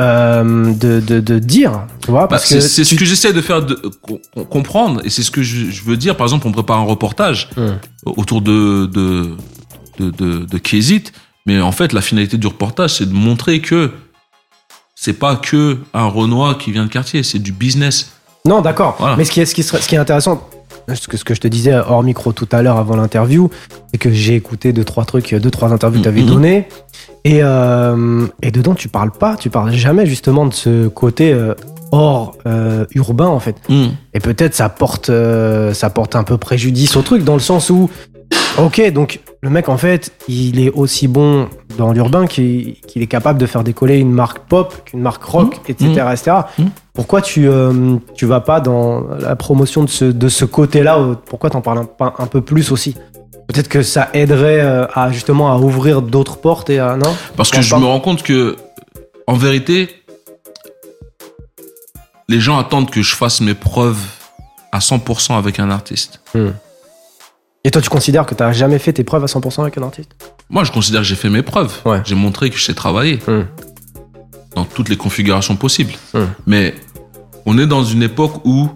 euh, 0.00 0.72
de, 0.74 1.00
de, 1.00 1.20
de 1.20 1.38
dire, 1.38 1.86
tu 2.04 2.10
vois, 2.10 2.22
Bah, 2.22 2.26
parce 2.28 2.44
c'est 2.46 2.56
que 2.56 2.60
c'est 2.60 2.84
ce 2.84 2.94
que 2.94 3.04
j'essaie 3.04 3.32
de 3.32 3.40
faire 3.40 3.62
de, 3.64 3.74
com- 4.02 4.18
com- 4.34 4.46
comprendre, 4.46 5.00
et 5.04 5.10
c'est 5.10 5.22
ce 5.22 5.30
que 5.30 5.42
je, 5.42 5.70
je 5.70 5.82
veux 5.82 5.96
dire. 5.96 6.16
Par 6.16 6.24
exemple, 6.26 6.46
on 6.46 6.52
prépare 6.52 6.78
un 6.78 6.84
reportage 6.84 7.50
Hmm. 7.56 7.76
autour 8.06 8.40
de, 8.42 8.86
de, 8.86 9.30
de, 9.98 10.10
de, 10.10 10.44
de 10.44 10.58
Kézit, 10.58 11.12
mais 11.46 11.60
en 11.60 11.72
fait, 11.72 11.92
la 11.92 12.00
finalité 12.00 12.36
du 12.38 12.46
reportage, 12.46 12.94
c'est 12.94 13.08
de 13.08 13.14
montrer 13.14 13.60
que 13.60 13.90
c'est 14.94 15.14
pas 15.14 15.36
que 15.36 15.78
un 15.94 16.06
Renoir 16.06 16.58
qui 16.58 16.72
vient 16.72 16.84
de 16.84 16.90
quartier, 16.90 17.22
c'est 17.22 17.38
du 17.38 17.52
business. 17.52 18.12
Non, 18.44 18.60
d'accord. 18.62 18.96
Voilà. 18.98 19.16
Mais 19.16 19.24
ce 19.24 19.30
qui, 19.32 19.40
est, 19.40 19.46
ce, 19.46 19.54
qui 19.54 19.62
serait- 19.62 19.80
ce 19.80 19.88
qui 19.88 19.94
est 19.94 19.98
intéressant, 19.98 20.48
ce 20.94 21.08
que, 21.08 21.16
ce 21.16 21.24
que 21.24 21.34
je 21.34 21.40
te 21.40 21.48
disais 21.48 21.74
hors 21.74 22.02
micro 22.02 22.32
tout 22.32 22.48
à 22.52 22.62
l'heure 22.62 22.76
avant 22.76 22.96
l'interview, 22.96 23.50
c'est 23.90 23.98
que 23.98 24.10
j'ai 24.10 24.34
écouté 24.34 24.72
deux, 24.72 24.84
trois 24.84 25.04
trucs, 25.04 25.34
deux, 25.34 25.50
trois 25.50 25.72
interviews 25.72 25.98
que 26.00 26.04
tu 26.04 26.08
avais 26.08 26.22
Mhm. 26.22 26.26
données. 26.28 26.68
Et, 27.24 27.40
euh, 27.42 28.26
et 28.42 28.50
dedans, 28.50 28.74
tu 28.74 28.88
parles 28.88 29.10
pas, 29.12 29.36
tu 29.36 29.50
parles 29.50 29.72
jamais 29.72 30.06
justement 30.06 30.46
de 30.46 30.54
ce 30.54 30.88
côté 30.88 31.32
euh, 31.32 31.54
hors 31.92 32.36
euh, 32.46 32.86
urbain, 32.94 33.26
en 33.26 33.40
fait. 33.40 33.56
Hmm. 33.68 33.88
Et 34.14 34.20
peut-être 34.20 34.54
ça 34.54 34.68
porte, 34.68 35.10
ça 35.72 35.90
porte 35.90 36.16
un 36.16 36.24
peu 36.24 36.36
préjudice 36.38 36.96
au 36.96 37.02
truc, 37.02 37.24
dans 37.24 37.34
le 37.34 37.40
sens 37.40 37.70
où, 37.70 37.90
ok, 38.58 38.92
donc 38.92 39.20
le 39.40 39.50
mec, 39.50 39.68
en 39.68 39.76
fait, 39.78 40.12
il 40.26 40.58
est 40.60 40.70
aussi 40.70 41.06
bon 41.06 41.48
dans 41.76 41.92
l'urbain 41.92 42.26
qu'il 42.26 42.76
est 42.96 43.06
capable 43.06 43.38
de 43.38 43.46
faire 43.46 43.62
décoller 43.62 43.98
une 43.98 44.10
marque 44.10 44.40
pop, 44.40 44.74
qu'une 44.84 45.00
marque 45.00 45.22
rock, 45.22 45.58
Mmh. 45.58 45.70
etc. 45.70 45.90
etc. 46.12 46.36
Mmh. 46.58 46.64
Pourquoi 46.92 47.22
tu, 47.22 47.48
euh, 47.48 47.96
tu 48.16 48.26
vas 48.26 48.40
pas 48.40 48.60
dans 48.60 49.04
la 49.20 49.36
promotion 49.36 49.84
de 49.84 49.88
ce, 49.88 50.04
de 50.04 50.28
ce 50.28 50.44
côté-là 50.44 50.98
Pourquoi 51.26 51.50
t'en 51.50 51.60
parles 51.60 51.78
un, 51.78 51.84
pas 51.84 52.14
un 52.18 52.26
peu 52.26 52.40
plus 52.40 52.72
aussi? 52.72 52.96
Peut-être 53.46 53.68
que 53.68 53.82
ça 53.82 54.08
aiderait 54.12 54.60
euh, 54.60 54.86
à 54.92 55.12
justement 55.12 55.52
à 55.52 55.56
ouvrir 55.56 56.02
d'autres 56.02 56.38
portes 56.38 56.68
et 56.68 56.80
à. 56.80 56.96
Non? 56.96 57.14
Parce 57.36 57.50
que 57.50 57.62
je 57.62 57.74
me 57.76 57.84
rends 57.84 58.00
compte 58.00 58.22
que, 58.24 58.56
en 59.28 59.34
vérité, 59.34 59.88
les 62.28 62.40
gens 62.40 62.58
attendent 62.58 62.90
que 62.90 63.02
je 63.02 63.14
fasse 63.14 63.40
mes 63.40 63.54
preuves 63.54 64.02
à 64.72 64.80
100% 64.80 65.38
avec 65.38 65.60
un 65.60 65.70
artiste. 65.70 66.20
Et 67.68 67.70
toi, 67.70 67.82
tu 67.82 67.90
considères 67.90 68.24
que 68.24 68.34
tu 68.34 68.42
n'as 68.42 68.50
jamais 68.52 68.78
fait 68.78 68.94
tes 68.94 69.04
preuves 69.04 69.22
à 69.24 69.26
100% 69.26 69.60
avec 69.60 69.76
un 69.76 69.82
artiste 69.82 70.10
Moi, 70.48 70.64
je 70.64 70.72
considère 70.72 71.02
que 71.02 71.06
j'ai 71.06 71.16
fait 71.16 71.28
mes 71.28 71.42
preuves. 71.42 71.74
Ouais. 71.84 72.00
J'ai 72.06 72.14
montré 72.14 72.48
que 72.48 72.56
je 72.56 72.64
sais 72.64 72.72
travailler 72.72 73.18
Hmm. 73.26 73.42
dans 74.56 74.64
toutes 74.64 74.88
les 74.88 74.96
configurations 74.96 75.54
possibles. 75.54 75.92
Hmm. 76.14 76.24
Mais 76.46 76.74
on 77.44 77.58
est 77.58 77.66
dans 77.66 77.84
une 77.84 78.02
époque 78.02 78.40
où 78.46 78.70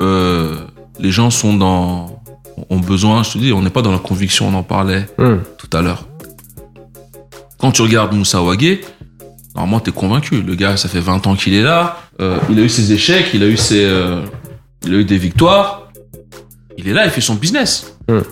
euh, 0.00 0.64
les 1.00 1.10
gens 1.10 1.30
sont 1.30 1.54
dans 1.56 2.22
ont 2.68 2.78
besoin. 2.78 3.24
Je 3.24 3.32
te 3.32 3.38
dis, 3.38 3.52
on 3.52 3.62
n'est 3.62 3.70
pas 3.70 3.82
dans 3.82 3.90
la 3.90 3.98
conviction. 3.98 4.46
On 4.46 4.54
en 4.54 4.62
parlait 4.62 5.06
Hmm. 5.18 5.38
tout 5.58 5.76
à 5.76 5.82
l'heure. 5.82 6.04
Quand 7.58 7.72
tu 7.72 7.82
regardes 7.82 8.12
Moussa 8.14 8.40
Ouagé, 8.44 8.80
normalement, 9.56 9.80
tu 9.80 9.90
es 9.90 9.92
convaincu. 9.92 10.40
Le 10.40 10.54
gars, 10.54 10.76
ça 10.76 10.88
fait 10.88 11.00
20 11.00 11.26
ans 11.26 11.34
qu'il 11.34 11.54
est 11.54 11.62
là. 11.62 11.98
Euh, 12.20 12.38
il 12.48 12.60
a 12.60 12.62
eu 12.62 12.68
ses 12.68 12.92
échecs, 12.92 13.30
il 13.34 13.42
a 13.42 13.46
eu 13.48 13.56
ses, 13.56 13.82
euh, 13.84 14.22
il 14.86 14.94
a 14.94 14.98
eu 14.98 15.04
des 15.04 15.18
victoires. 15.18 15.88
Il 16.78 16.86
est 16.88 16.92
là, 16.92 17.04
il 17.06 17.10
fait 17.10 17.20
son 17.20 17.34
business. 17.34 17.96
Hmm. 18.10 18.22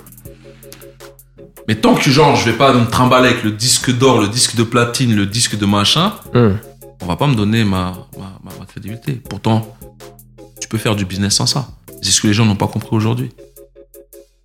Mais 1.68 1.74
tant 1.74 1.94
que 1.94 2.10
genre, 2.10 2.34
je 2.36 2.50
vais 2.50 2.56
pas 2.56 2.72
me 2.72 2.86
trimballer 2.86 3.28
avec 3.28 3.44
le 3.44 3.50
disque 3.52 3.90
d'or, 3.96 4.20
le 4.20 4.28
disque 4.28 4.56
de 4.56 4.62
platine, 4.62 5.14
le 5.14 5.26
disque 5.26 5.56
de 5.58 5.66
machin, 5.66 6.12
Hmm. 6.34 6.52
on 7.02 7.06
va 7.06 7.16
pas 7.16 7.26
me 7.26 7.34
donner 7.34 7.64
ma, 7.64 8.08
ma, 8.18 8.38
ma- 8.42 8.58
ma 8.58 8.64
crédibilité. 8.66 9.12
Pourtant, 9.28 9.76
tu 10.60 10.68
peux 10.68 10.78
faire 10.78 10.96
du 10.96 11.04
business 11.04 11.34
sans 11.34 11.46
ça. 11.46 11.68
C'est 12.02 12.10
ce 12.10 12.20
que 12.22 12.26
les 12.26 12.32
gens 12.32 12.46
n'ont 12.46 12.56
pas 12.56 12.68
compris 12.68 12.96
aujourd'hui. 12.96 13.30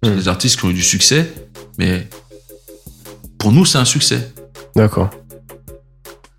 Y 0.03 0.07
a 0.07 0.11
Hmm. 0.11 0.15
des 0.18 0.27
artistes 0.27 0.60
qui 0.60 0.65
ont 0.65 0.69
eu 0.69 0.73
du 0.73 0.84
succès, 0.84 1.31
mais 1.77 2.07
pour 3.38 3.51
nous, 3.53 3.64
c'est 3.65 3.77
un 3.77 3.85
succès. 3.85 4.31
D'accord. 4.76 5.10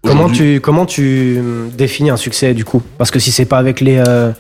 Comment 0.03 0.29
tu, 0.29 0.61
comment 0.61 0.85
tu 0.85 1.41
définis 1.79 2.11
un 2.11 2.19
succès 2.19 2.53
du 2.53 2.65
coup? 2.67 2.83
Parce 2.99 3.11
que 3.11 3.19
si 3.19 3.33
c'est 3.33 3.47
pas 3.47 3.57
avec 3.57 3.81
les, 3.81 3.97
euh, 4.07 4.33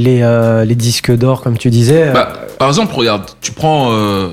les, 0.00 0.22
euh, 0.22 0.64
les 0.64 0.74
disques 0.74 1.12
d'or, 1.14 1.42
comme 1.42 1.58
tu 1.58 1.70
disais. 1.70 2.08
euh, 2.08 2.12
Bah, 2.12 2.32
par 2.58 2.68
exemple, 2.68 2.94
regarde, 2.94 3.30
tu 3.40 3.52
prends 3.52 3.92
euh, 3.92 4.30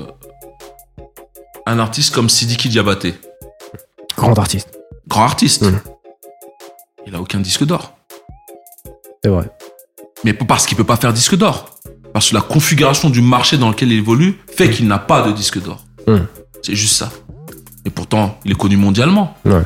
un 1.66 1.78
artiste 1.78 2.14
comme 2.14 2.28
Sidiki 2.28 2.68
Diabaté, 2.68 3.14
grand 4.16 4.36
artiste. 4.38 4.78
grand 5.06 5.24
artiste. 5.24 5.64
Il 7.06 7.14
a 7.14 7.20
aucun 7.20 7.40
disque 7.40 7.64
d'or. 7.64 7.92
C'est 9.22 9.30
vrai. 9.30 9.50
Mais 10.24 10.32
parce 10.32 10.66
qu'il 10.66 10.76
peut 10.76 10.84
pas 10.84 10.96
faire 10.96 11.12
disque 11.12 11.36
d'or. 11.36 11.70
Parce 12.12 12.30
que 12.30 12.34
la 12.34 12.40
configuration 12.40 13.10
du 13.10 13.22
marché 13.22 13.58
dans 13.58 13.68
lequel 13.68 13.92
il 13.92 13.98
évolue 13.98 14.40
fait 14.54 14.70
qu'il 14.70 14.88
n'a 14.88 14.98
pas 14.98 15.22
de 15.22 15.32
disque 15.32 15.62
d'or. 15.62 15.84
Mhm. 16.06 16.26
C'est 16.62 16.74
juste 16.74 16.94
ça. 16.96 17.10
Et 17.84 17.90
pourtant, 17.90 18.38
il 18.44 18.52
est 18.52 18.56
connu 18.56 18.76
mondialement. 18.76 19.34
Ouais. 19.44 19.62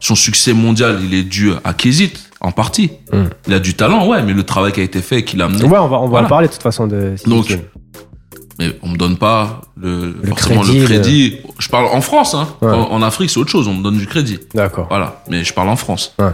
Son 0.00 0.14
succès 0.14 0.52
mondial, 0.52 1.00
il 1.02 1.14
est 1.14 1.22
dû 1.24 1.52
à 1.64 1.74
Kézit, 1.74 2.12
en 2.42 2.52
partie. 2.52 2.90
Mhm. 3.12 3.30
Il 3.46 3.54
a 3.54 3.58
du 3.58 3.74
talent, 3.74 4.06
ouais, 4.08 4.22
mais 4.22 4.32
le 4.34 4.42
travail 4.42 4.72
qui 4.72 4.80
a 4.80 4.82
été 4.82 5.00
fait, 5.00 5.24
qu'il 5.24 5.40
a 5.40 5.46
amené. 5.46 5.62
Ouais, 5.64 5.78
on 5.78 5.88
va, 5.88 5.98
on 5.98 6.02
va 6.02 6.08
Voilà. 6.08 6.26
en 6.26 6.28
parler 6.28 6.48
de 6.48 6.52
toute 6.52 6.62
façon 6.62 6.86
de 6.86 7.14
Donc. 7.26 7.58
Mais 8.58 8.76
on 8.82 8.88
me 8.88 8.96
donne 8.98 9.16
pas 9.16 9.62
le, 9.76 10.14
Le 10.22 10.28
forcément 10.28 10.60
crédit, 10.60 10.78
le 10.80 10.84
crédit. 10.84 11.38
Je 11.58 11.68
parle 11.68 11.86
en 11.86 12.00
France, 12.02 12.34
hein. 12.34 12.48
Ouais. 12.60 12.68
En, 12.70 12.92
en 12.92 13.02
Afrique, 13.02 13.30
c'est 13.30 13.38
autre 13.40 13.50
chose. 13.50 13.66
On 13.66 13.74
me 13.74 13.82
donne 13.82 13.96
du 13.96 14.06
crédit. 14.06 14.40
D'accord. 14.54 14.86
Voilà. 14.90 15.22
Mais 15.30 15.42
je 15.42 15.54
parle 15.54 15.70
en 15.70 15.76
France. 15.76 16.14
Ouais. 16.18 16.26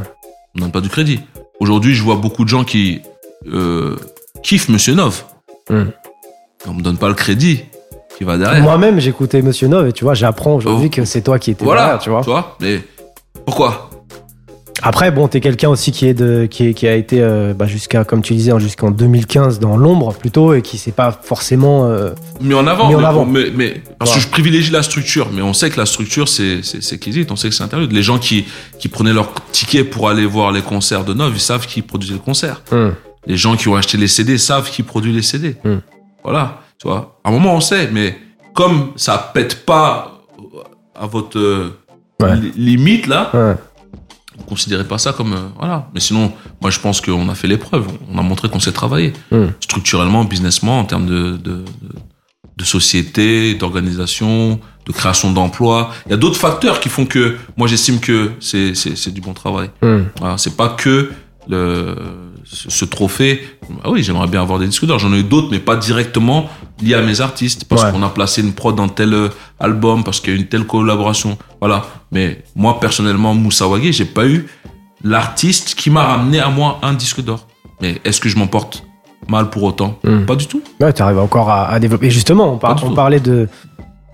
On 0.54 0.58
me 0.58 0.62
donne 0.62 0.72
pas 0.72 0.80
du 0.80 0.88
crédit. 0.88 1.20
Aujourd'hui, 1.60 1.94
je 1.94 2.02
vois 2.02 2.16
beaucoup 2.16 2.42
de 2.44 2.48
gens 2.48 2.64
qui 2.64 3.00
euh, 3.52 3.96
kiffent 4.42 4.68
Monsieur 4.68 4.94
Nov. 4.94 5.22
Hmm. 5.70 5.84
On 6.66 6.74
me 6.74 6.82
donne 6.82 6.96
pas 6.96 7.08
le 7.08 7.14
crédit 7.14 7.60
qui 8.16 8.24
va 8.24 8.36
derrière. 8.36 8.62
Moi-même, 8.62 8.98
j'écoutais 8.98 9.40
Monsieur 9.42 9.68
Nov 9.68 9.86
et 9.86 9.92
tu 9.92 10.02
vois, 10.04 10.14
j'apprends 10.14 10.54
aujourd'hui 10.56 10.88
Oh. 10.92 10.96
que 10.96 11.04
c'est 11.04 11.22
toi 11.22 11.38
qui 11.38 11.52
étais 11.52 11.64
voilà. 11.64 11.98
derrière, 11.98 12.00
tu 12.24 12.30
vois. 12.30 12.56
Mais 12.60 12.80
pourquoi? 13.46 13.87
Après, 14.82 15.10
bon, 15.10 15.28
t'es 15.28 15.40
quelqu'un 15.40 15.68
aussi 15.68 15.90
qui 15.92 16.06
est 16.06 16.14
de, 16.14 16.46
qui, 16.46 16.68
est- 16.68 16.74
qui 16.74 16.86
a 16.86 16.94
été 16.94 17.20
euh, 17.20 17.52
bah, 17.54 17.66
jusqu'à, 17.66 18.04
comme 18.04 18.22
tu 18.22 18.34
disais, 18.34 18.52
hein, 18.52 18.58
jusqu'en 18.58 18.90
2015 18.90 19.58
dans 19.58 19.76
l'ombre 19.76 20.14
plutôt 20.14 20.54
et 20.54 20.62
qui 20.62 20.78
s'est 20.78 20.92
pas 20.92 21.10
forcément. 21.22 21.86
euh, 21.86 22.10
Mis 22.40 22.54
en 22.54 22.66
avant. 22.66 22.88
Mis 22.88 22.94
en 22.94 23.00
mais, 23.00 23.06
avant. 23.06 23.26
mais- 23.26 23.50
mais- 23.54 23.82
parce 23.98 24.12
Ouais. 24.12 24.16
que 24.18 24.22
je 24.22 24.28
privilégie 24.28 24.70
la 24.70 24.82
structure. 24.82 25.28
Mais 25.32 25.42
on 25.42 25.52
sait 25.52 25.70
que 25.70 25.78
la 25.78 25.86
structure, 25.86 26.28
c'est 26.28 26.60
c'est. 26.62 26.78
On 27.30 27.36
sait 27.36 27.48
que 27.48 27.54
c'est 27.54 27.62
interlude. 27.64 27.92
Les 27.92 28.02
gens 28.02 28.18
qui 28.18 28.44
qui 28.78 28.88
prenaient 28.88 29.12
leur 29.12 29.32
ticket 29.52 29.84
pour 29.84 30.08
aller 30.08 30.26
voir 30.26 30.52
les 30.52 30.62
concerts 30.62 31.04
de 31.04 31.14
Nov, 31.14 31.32
ils 31.34 31.40
savent 31.40 31.66
qui 31.66 31.82
produisait 31.82 32.14
le 32.14 32.20
concert. 32.20 32.62
hum, 32.72 32.94
Les 33.26 33.36
gens 33.36 33.56
qui 33.56 33.68
ont 33.68 33.76
acheté 33.76 33.98
les 33.98 34.08
CD 34.08 34.38
savent 34.38 34.70
qui 34.70 34.82
produit 34.82 35.12
les 35.12 35.22
CD. 35.22 35.56
Hmm. 35.64 35.78
Voilà, 36.22 36.60
tu 36.80 36.86
vois. 36.88 37.18
À 37.24 37.28
un 37.28 37.32
moment, 37.32 37.54
on 37.54 37.60
sait, 37.60 37.88
mais 37.92 38.16
comme 38.54 38.90
ça 38.96 39.30
pète 39.34 39.64
pas 39.66 40.20
à 40.94 41.06
votre 41.06 41.38
euh, 41.38 41.78
Ouais. 42.20 42.34
limite 42.56 43.06
là, 43.06 43.30
ouais. 43.32 43.54
Ne 44.38 44.44
considérez 44.44 44.84
pas 44.84 44.98
ça 44.98 45.12
comme 45.12 45.32
euh, 45.32 45.48
voilà. 45.58 45.88
Mais 45.94 46.00
sinon, 46.00 46.32
moi, 46.60 46.70
je 46.70 46.78
pense 46.80 47.00
qu'on 47.00 47.28
a 47.28 47.34
fait 47.34 47.48
l'épreuve. 47.48 47.86
On 48.12 48.18
a 48.18 48.22
montré 48.22 48.48
qu'on 48.48 48.60
sait 48.60 48.72
travailler 48.72 49.12
Hmm. 49.30 49.46
structurellement, 49.60 50.24
businessment, 50.24 50.80
en 50.80 50.84
termes 50.84 51.06
de 51.06 51.36
de, 51.36 51.64
de, 52.56 52.64
société, 52.64 53.54
d'organisation, 53.54 54.58
de 54.86 54.92
création 54.92 55.32
d'emplois. 55.32 55.90
Il 56.06 56.10
y 56.10 56.14
a 56.14 56.16
d'autres 56.16 56.38
facteurs 56.40 56.80
qui 56.80 56.88
font 56.88 57.06
que 57.06 57.36
moi, 57.56 57.68
j'estime 57.68 58.00
que 58.00 58.32
c'est 58.40 59.10
du 59.12 59.20
bon 59.20 59.32
travail. 59.34 59.70
hum. 59.82 60.06
Voilà, 60.18 60.38
c'est 60.38 60.56
pas 60.56 60.68
que 60.70 61.10
le, 61.48 61.96
ce, 62.50 62.84
trophée. 62.84 63.40
Ah 63.84 63.90
oui, 63.90 64.02
j'aimerais 64.02 64.26
bien 64.26 64.40
avoir 64.42 64.58
des 64.58 64.66
disques 64.66 64.86
d'or. 64.86 64.98
J'en 64.98 65.12
ai 65.12 65.18
eu 65.20 65.22
d'autres, 65.24 65.48
mais 65.50 65.58
pas 65.58 65.76
directement 65.76 66.46
liés 66.82 66.94
à 66.94 67.02
mes 67.02 67.20
artistes. 67.20 67.64
Parce 67.66 67.84
Ouais. 67.84 67.92
qu'on 67.92 68.02
a 68.02 68.08
placé 68.08 68.40
une 68.42 68.52
prod 68.52 68.74
dans 68.74 68.88
tel 68.88 69.12
euh, 69.12 69.28
album, 69.60 70.02
parce 70.04 70.20
qu'il 70.20 70.34
y 70.34 70.36
a 70.36 70.40
une 70.40 70.46
telle 70.46 70.64
collaboration. 70.66 71.36
Voilà. 71.60 71.84
Mais 72.10 72.42
moi, 72.56 72.80
personnellement, 72.80 73.34
Moussa 73.34 73.66
Wagé, 73.68 73.92
j'ai 73.92 74.04
pas 74.06 74.26
eu 74.26 74.46
l'artiste 75.04 75.74
qui 75.74 75.90
m'a 75.90 76.04
ramené 76.04 76.40
à 76.40 76.48
moi 76.48 76.78
un 76.82 76.94
disque 76.94 77.20
d'or. 77.22 77.46
Mais 77.80 78.00
est-ce 78.04 78.20
que 78.20 78.28
je 78.28 78.36
m'en 78.36 78.46
porte 78.46 78.84
mal 79.28 79.50
pour 79.50 79.62
autant? 79.64 79.98
Hmm. 80.04 80.24
Pas 80.24 80.36
du 80.36 80.46
tout. 80.46 80.62
Ouais, 80.80 80.92
tu 80.92 81.02
arrives 81.02 81.18
encore 81.18 81.50
à, 81.50 81.68
à 81.70 81.78
développer. 81.78 82.06
Et 82.06 82.10
justement, 82.10 82.54
on, 82.54 82.58
par- 82.58 82.76
parlait 82.94 83.20
de, 83.20 83.48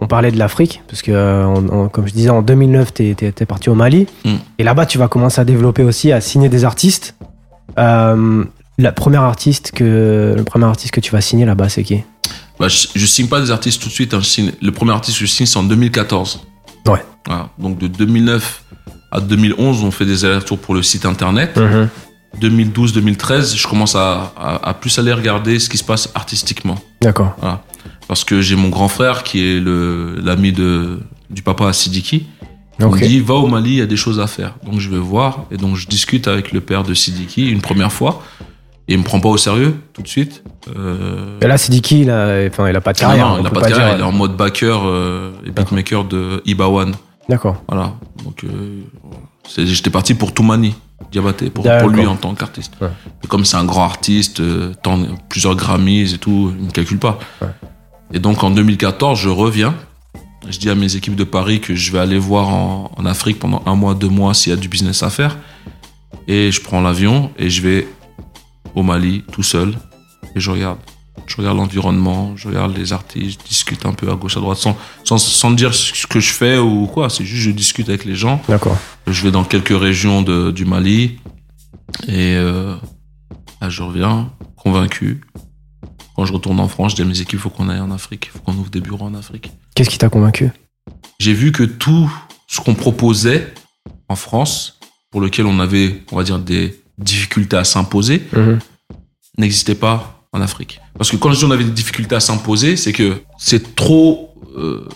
on 0.01 0.07
parlait 0.07 0.31
de 0.33 0.39
l'Afrique, 0.39 0.83
parce 0.89 1.03
que, 1.03 1.13
euh, 1.13 1.47
on- 1.47 1.85
on- 1.85 1.89
comme 1.89 2.07
je 2.07 2.13
disais, 2.13 2.31
en 2.31 2.43
2009, 2.43 2.93
tu 2.95 3.15
es, 3.19 3.33
parti 3.47 3.71
au 3.71 3.75
Mali. 3.75 4.07
Mm. 4.25 4.35
Et 4.59 4.65
là-bas, 4.65 4.87
tu 4.87 4.99
vas 4.99 5.09
commencer 5.09 5.41
à 5.41 5.45
développer 5.45 5.83
aussi, 5.83 6.13
à 6.13 6.21
signer 6.21 6.49
des 6.49 6.65
artistes. 6.65 7.15
Euh, 7.79 8.45
la 8.79 8.93
première 8.93 9.23
artiste 9.23 9.73
que, 9.73 10.35
le 10.37 10.45
premier 10.45 10.65
artiste 10.65 10.93
que 10.95 11.01
tu 11.01 11.13
vas 11.13 11.21
signer 11.21 11.45
là-bas, 11.45 11.69
c'est 11.69 11.83
qui? 11.85 12.03
Bah, 12.59 12.69
je, 12.69 12.87
je 12.95 13.07
signe 13.07 13.29
pas 13.29 13.41
des 13.41 13.51
artistes 13.51 13.83
tout 13.83 13.89
de 13.89 13.95
suite. 13.95 14.15
hein. 14.15 14.21
Je 14.21 14.27
signe- 14.29 14.53
le 14.63 14.71
premier 14.73 14.93
artiste 14.93 15.19
que 15.19 15.27
je 15.27 15.31
signe, 15.31 15.47
c'est 15.47 15.59
en 15.59 15.63
2014. 15.65 16.41
Ouais. 16.87 17.05
Voilà. 17.27 17.49
Donc 17.59 17.79
de 17.79 17.87
2009 17.87 18.63
à 19.11 19.21
2011, 19.21 19.85
on 19.85 19.91
fait 19.91 20.05
des 20.07 20.25
allers-retours 20.25 20.59
pour 20.59 20.75
le 20.75 20.83
site 20.83 21.07
internet. 21.07 21.59
2012-2013, 22.41 23.57
je 23.57 23.67
commence 23.69 23.95
à, 23.95 24.33
à- 24.37 24.69
à 24.71 24.75
plus 24.75 24.99
aller 24.99 25.13
regarder 25.13 25.59
ce 25.59 25.69
qui 25.69 25.79
se 25.79 25.85
passe 25.85 26.11
artistiquement. 26.15 26.77
D'accord. 27.01 27.35
Voilà. 27.39 27.63
Parce 28.09 28.25
que 28.25 28.41
j'ai 28.41 28.57
mon 28.57 28.69
grand 28.69 28.89
frère 28.89 29.23
qui 29.23 29.41
est 29.41 29.61
l'ami 29.61 30.53
du 30.53 31.43
papa 31.43 31.73
Sidiki. 31.73 32.27
Il 32.79 32.85
Ok. 32.87 33.01
me 33.01 33.07
dit 33.07 33.21
va 33.21 33.35
au 33.35 33.47
Mali, 33.47 33.71
il 33.71 33.77
y 33.79 33.83
a 33.83 33.87
des 33.87 33.97
choses 33.97 34.19
à 34.21 34.27
faire. 34.27 34.55
Donc 34.65 34.81
je 34.81 34.91
vais 34.91 34.99
voir 34.99 35.45
et 35.51 35.57
donc 35.57 35.77
je 35.77 35.87
discute 35.87 36.27
avec 36.29 36.53
le 36.53 36.61
père 36.61 36.83
de 36.83 36.93
Sidiki 36.95 37.49
une 37.51 37.61
première 37.61 37.93
fois. 37.93 38.23
Et 38.87 38.93
il 38.95 38.99
me 38.99 39.05
prend 39.05 39.19
pas 39.21 39.31
au 39.31 39.39
sérieux 39.39 39.77
tout 39.95 40.03
de 40.03 40.09
suite. 40.09 40.43
Euh, 40.77 41.39
Et 41.41 41.47
là, 41.47 41.57
Sidiki, 41.57 42.03
il 42.03 42.11
a, 42.11 42.47
enfin, 42.49 42.69
il 42.69 42.77
a 42.77 42.81
pas 42.83 42.93
de 42.93 42.99
carrière. 42.99 43.29
non, 43.29 43.35
on 43.37 43.39
il 43.39 43.45
peut 43.45 43.51
pas 43.61 43.61
de 43.63 43.69
carrière, 43.71 43.87
dire. 43.91 43.97
il 43.99 44.01
est 44.01 44.05
en 44.05 44.13
mode 44.13 44.37
backer 44.37 44.83
euh, 44.85 45.33
et 45.47 45.51
beatmaker 45.51 46.05
de 46.05 46.43
Ibawan. 46.45 46.93
D'accord. 47.29 47.63
Voilà. 47.69 47.95
Donc 48.25 48.45
euh, 48.45 48.83
j'étais 49.57 49.89
parti 49.91 50.13
pour 50.15 50.35
Toumani, 50.35 50.75
Diabaté, 51.11 51.49
pour, 51.49 51.65
lui 51.89 52.07
en 52.07 52.17
tant 52.17 52.35
qu'artiste. 52.35 52.75
Ouais. 52.83 52.89
Et 53.23 53.27
comme 53.27 53.45
c'est 53.47 53.57
un 53.57 53.65
grand 53.65 53.85
artiste, 53.85 54.41
euh, 54.41 54.73
tant- 54.83 54.99
plusieurs 55.31 55.55
Grammys 55.55 56.13
et 56.15 56.19
tout, 56.19 56.53
il 56.59 56.67
ne 56.67 56.71
calcule 56.71 56.99
pas. 56.99 57.19
Ouais. 57.41 57.49
Et 58.13 58.19
donc 58.19 58.43
en 58.45 58.51
2014, 58.51 59.19
je 59.19 59.31
reviens. 59.31 59.75
Je 60.49 60.59
dis 60.59 60.69
à 60.69 60.75
mes 60.75 60.97
équipes 60.97 61.17
de 61.17 61.25
Paris 61.25 61.61
que 61.61 61.75
je 61.75 61.93
vais 61.93 61.99
aller 61.99 62.19
voir 62.19 62.49
en, 62.49 62.91
en 62.97 63.07
Afrique 63.07 63.39
pendant 63.39 63.63
un 63.67 63.75
mois, 63.75 63.95
deux 63.95 64.09
mois 64.09 64.35
s'il 64.35 64.51
y 64.51 64.53
a 64.53 64.57
du 64.57 64.69
business 64.69 65.03
à 65.03 65.11
faire. 65.11 65.39
Et 66.29 66.53
je 66.53 66.61
prends 66.61 66.81
l'avion 66.81 67.31
et 67.39 67.51
je 67.51 67.63
vais 67.63 67.89
au 68.75 68.83
Mali 68.83 69.23
tout 69.33 69.43
seul 69.43 69.75
et 70.35 70.41
je 70.41 70.51
regarde. 70.51 70.79
Je 71.27 71.37
regarde 71.37 71.57
l'environnement, 71.57 72.37
je 72.37 72.49
regarde 72.49 72.77
les 72.77 72.93
artistes, 72.93 73.41
je 73.41 73.49
discute 73.49 73.87
un 73.87 73.95
peu 73.95 74.11
à 74.11 74.15
gauche, 74.15 74.37
à 74.37 74.41
droite, 74.41 74.59
sans, 74.59 74.77
sans, 75.05 75.17
sans 75.17 75.51
dire 75.53 75.75
ce 75.75 76.07
que 76.07 76.21
je 76.21 76.33
fais 76.33 76.59
ou 76.59 76.87
quoi. 76.87 77.09
C'est 77.09 77.25
juste 77.25 77.43
je 77.43 77.51
discute 77.51 77.89
avec 77.89 78.05
les 78.05 78.15
gens. 78.15 78.43
D'accord. 78.49 78.77
Je 79.07 79.23
vais 79.23 79.31
dans 79.31 79.45
quelques 79.45 79.79
régions 79.79 80.21
de, 80.21 80.51
du 80.51 80.67
Mali 80.67 81.19
et 82.09 82.35
euh, 82.37 82.75
là, 83.61 83.71
je 83.71 83.83
reviens 83.83 84.31
convaincu. 84.57 85.23
Quand 86.15 86.27
je 86.27 86.33
retourne 86.33 86.61
en 86.61 86.69
France, 86.69 86.93
je 86.93 86.97
dis 86.97 87.03
à 87.03 87.07
mes 87.07 87.21
équipes, 87.21 87.35
il 87.35 87.39
faut 87.39 87.51
qu'on 87.51 87.69
aille 87.69 87.81
en 87.81 87.91
Afrique, 87.91 88.27
il 88.27 88.31
faut 88.33 88.39
qu'on 88.41 88.55
ouvre 88.55 88.71
des 88.71 88.81
bureaux 88.81 89.07
en 89.07 89.15
Afrique. 89.15 89.51
Qu'est-ce 89.75 89.91
qui 89.91 89.99
t'a 89.99 90.09
convaincu? 90.09 90.51
J'ai 91.19 91.33
vu 91.33 91.53
que 91.53 91.63
tout 91.65 92.11
ce 92.47 92.61
qu'on 92.61 92.75
proposait 92.75 93.53
en 94.09 94.17
France, 94.17 94.79
pour 95.11 95.21
lequel 95.21 95.47
on 95.47 95.59
avait, 95.61 96.03
on 96.13 96.17
va 96.17 96.23
dire, 96.23 96.39
des 96.39 96.79
difficultés 96.99 97.57
à 97.57 97.65
s'imposer, 97.65 98.23
Mhm. 98.33 98.59
n'existait 99.39 99.75
pas 99.75 100.21
en 100.33 100.41
Afrique. 100.41 100.81
Parce 100.97 101.11
que 101.11 101.17
quand 101.17 101.33
je 101.33 101.39
dis 101.39 101.45
on 101.45 101.51
avait 101.51 101.65
des 101.65 101.71
difficultés 101.71 102.15
à 102.15 102.21
s'imposer, 102.21 102.77
c'est 102.77 102.93
que 102.93 103.15
c'est 103.39 103.75
trop, 103.75 104.35
euh, 104.57 104.87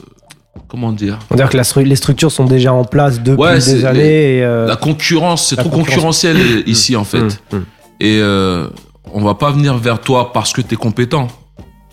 comment 0.68 0.92
dire? 0.92 1.18
On 1.30 1.34
dirait 1.36 1.48
que 1.48 1.56
la 1.56 1.62
stru- 1.64 1.82
les 1.84 1.96
structures 1.96 2.30
sont 2.30 2.44
déjà 2.44 2.72
en 2.72 2.84
place 2.84 3.20
depuis 3.20 3.40
Ouais, 3.42 3.58
des 3.58 3.74
les- 3.76 3.84
années. 3.84 4.36
et, 4.38 4.42
euh, 4.44 4.66
La 4.66 4.76
concurrence, 4.76 5.48
c'est 5.48 5.56
trop 5.56 5.68
concurrence. 5.70 5.86
concurrentiel 5.88 6.36
euh, 6.36 6.62
ici 6.66 6.94
en 6.96 7.04
fait. 7.04 7.18
hum, 7.20 7.30
hum. 7.52 7.64
Et 8.00 8.18
euh, 8.20 8.68
on 9.12 9.22
va 9.22 9.34
pas 9.34 9.50
venir 9.50 9.76
vers 9.76 10.00
toi 10.00 10.32
parce 10.32 10.52
que 10.52 10.60
tu 10.60 10.74
es 10.74 10.76
compétent. 10.76 11.26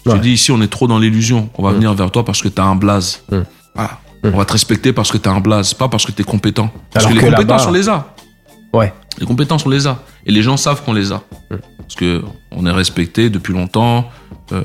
Je 0.06 0.12
Ouais. 0.12 0.20
dis 0.20 0.32
ici, 0.34 0.52
on 0.52 0.62
est 0.62 0.68
trop 0.68 0.88
dans 0.88 1.00
l'illusion. 1.00 1.50
On 1.58 1.64
va 1.64 1.72
Mm. 1.72 1.76
venir 1.76 1.94
vers 1.94 2.12
toi 2.12 2.24
parce 2.24 2.42
que 2.42 2.48
tu 2.48 2.62
as 2.62 2.66
un 2.66 2.76
blaze. 2.76 3.24
Mm. 3.32 3.40
Voilà. 3.74 3.92
Mm. 4.24 4.30
On 4.34 4.38
va 4.38 4.46
te 4.46 4.54
respecter 4.54 4.94
parce 4.94 5.12
que 5.12 5.18
tu 5.18 5.28
as 5.30 5.32
un 5.32 5.40
blaze, 5.40 5.74
pas 5.74 5.88
parce 5.88 6.06
que 6.06 6.12
tu 6.12 6.22
es 6.22 6.26
compétent. 6.26 6.70
Parce 6.94 7.06
Alors 7.06 7.18
que 7.18 7.22
les 7.24 7.30
que 7.32 7.36
compétences, 7.36 7.66
on 7.68 7.72
les 7.72 7.90
a. 7.90 8.14
Ouais. 8.74 8.94
Les 9.20 9.26
compétences, 9.26 9.66
on 9.66 9.70
les 9.70 9.88
a. 9.88 10.00
Et 10.26 10.32
les 10.32 10.42
gens 10.44 10.58
savent 10.58 10.84
qu'on 10.84 10.94
les 10.94 11.12
a. 11.12 11.18
Mm. 11.50 11.56
Parce 11.80 11.96
que 11.96 12.24
on 12.52 12.66
est 12.66 12.72
respecté 12.72 13.30
depuis 13.30 13.54
longtemps. 13.54 14.10
Euh, 14.52 14.62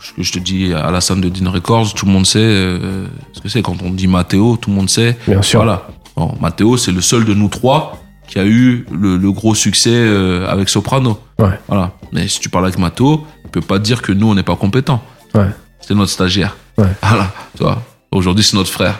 je, 0.00 0.22
je 0.22 0.32
te 0.32 0.38
dis, 0.38 0.72
à 0.72 0.90
la 0.90 1.00
scène 1.00 1.20
de 1.20 1.28
Dean 1.28 1.50
Records, 1.50 1.94
tout 1.94 2.06
le 2.06 2.12
monde 2.12 2.26
sait 2.26 2.38
euh, 2.40 3.06
ce 3.32 3.40
que 3.40 3.48
c'est. 3.48 3.62
Quand 3.62 3.76
on 3.82 3.90
dit 3.90 4.06
Mathéo, 4.06 4.56
tout 4.56 4.70
le 4.70 4.76
monde 4.76 4.90
sait. 4.90 5.16
Bien 5.26 5.42
sûr. 5.42 5.60
Voilà. 5.60 5.88
Bon, 6.16 6.32
Matteo, 6.40 6.76
c'est 6.76 6.92
le 6.92 7.00
seul 7.00 7.24
de 7.24 7.34
nous 7.34 7.48
trois 7.48 7.98
qui 8.26 8.38
a 8.40 8.44
eu 8.44 8.86
le, 8.90 9.16
le 9.16 9.32
gros 9.32 9.54
succès 9.54 9.90
euh, 9.92 10.48
avec 10.48 10.68
Soprano. 10.68 11.18
Ouais. 11.38 11.58
Voilà. 11.68 11.92
Mais 12.12 12.26
si 12.26 12.40
tu 12.40 12.48
parles 12.48 12.64
avec 12.64 12.78
Matteo, 12.78 13.24
il 13.46 13.50
peut 13.50 13.60
pas 13.60 13.78
dire 13.78 14.02
que 14.02 14.12
nous, 14.12 14.28
on 14.28 14.34
n'est 14.34 14.42
pas 14.42 14.56
compétents. 14.56 15.02
Ouais. 15.34 15.48
C'est 15.80 15.94
notre 15.94 16.10
stagiaire. 16.10 16.56
Ouais. 16.78 16.86
Voilà. 17.02 17.32
Tu 17.56 17.62
vois. 17.62 17.82
Aujourd'hui, 18.12 18.44
c'est 18.44 18.56
notre 18.56 18.70
frère. 18.70 18.98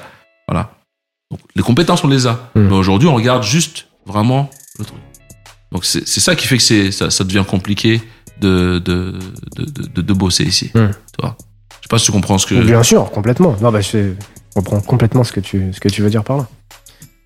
Voilà. 0.48 0.70
Donc, 1.30 1.40
les 1.54 1.62
compétences, 1.62 2.04
on 2.04 2.08
les 2.08 2.26
a. 2.26 2.50
Mm. 2.54 2.60
Mais 2.68 2.72
aujourd'hui, 2.74 3.08
on 3.08 3.14
regarde 3.14 3.42
juste 3.42 3.88
vraiment 4.06 4.50
le 4.78 4.84
truc. 4.84 4.98
Donc, 5.72 5.84
c'est 5.84 6.06
ça 6.06 6.34
qui 6.36 6.46
fait 6.46 6.58
que 6.58 6.90
ça, 6.92 7.10
ça 7.10 7.24
devient 7.24 7.44
compliqué 7.46 8.00
de, 8.40 8.78
de, 8.78 9.14
de, 9.56 9.64
de, 9.94 10.00
de 10.02 10.12
bosser 10.12 10.44
ici. 10.44 10.70
Mm. 10.74 10.86
Tu 10.90 11.20
vois. 11.20 11.36
Je 11.80 11.86
sais 11.86 11.88
pas 11.90 11.98
si 11.98 12.06
tu 12.06 12.12
comprends 12.12 12.38
ce 12.38 12.46
que. 12.46 12.54
Bien 12.54 12.82
sûr, 12.82 13.10
complètement. 13.10 13.56
Non, 13.60 13.70
bah, 13.72 13.80
je 13.80 14.12
comprends 14.54 14.80
complètement 14.80 15.24
ce 15.24 15.32
que, 15.32 15.40
tu, 15.40 15.72
ce 15.72 15.80
que 15.80 15.88
tu 15.88 16.02
veux 16.02 16.10
dire 16.10 16.22
par 16.24 16.36
là. 16.38 16.46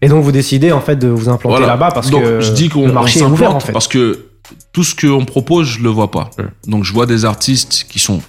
Et 0.03 0.09
donc, 0.09 0.25
vous 0.25 0.33
décidez 0.33 0.73
en 0.73 0.81
fait 0.81 0.97
de 0.97 1.09
vous 1.09 1.29
implanter 1.29 1.59
Voilà. 1.59 1.67
là-bas 1.67 1.91
parce 1.93 2.09
Donc, 2.11 2.23
que 2.23 2.41
je 2.41 2.53
dis 2.53 2.71
qu'on 2.71 2.87
le 2.87 2.93
marché 2.93 3.23
on 3.23 3.29
est 3.29 3.33
ouvert 3.33 3.55
en 3.55 3.61
fait. 3.61 3.73
parce 3.73 3.87
que 3.89 4.30
tout 4.73 4.85
ce 4.85 4.95
qu'on 4.95 5.25
propose, 5.25 5.67
je 5.67 5.81
le 5.81 5.89
vois 5.91 6.11
pas. 6.11 6.31
Donc 6.67 6.85
je 6.85 6.93
vois 6.93 7.07
des 7.07 7.25
artistes 7.25 7.87
qui 7.89 7.99
sont 7.99 8.23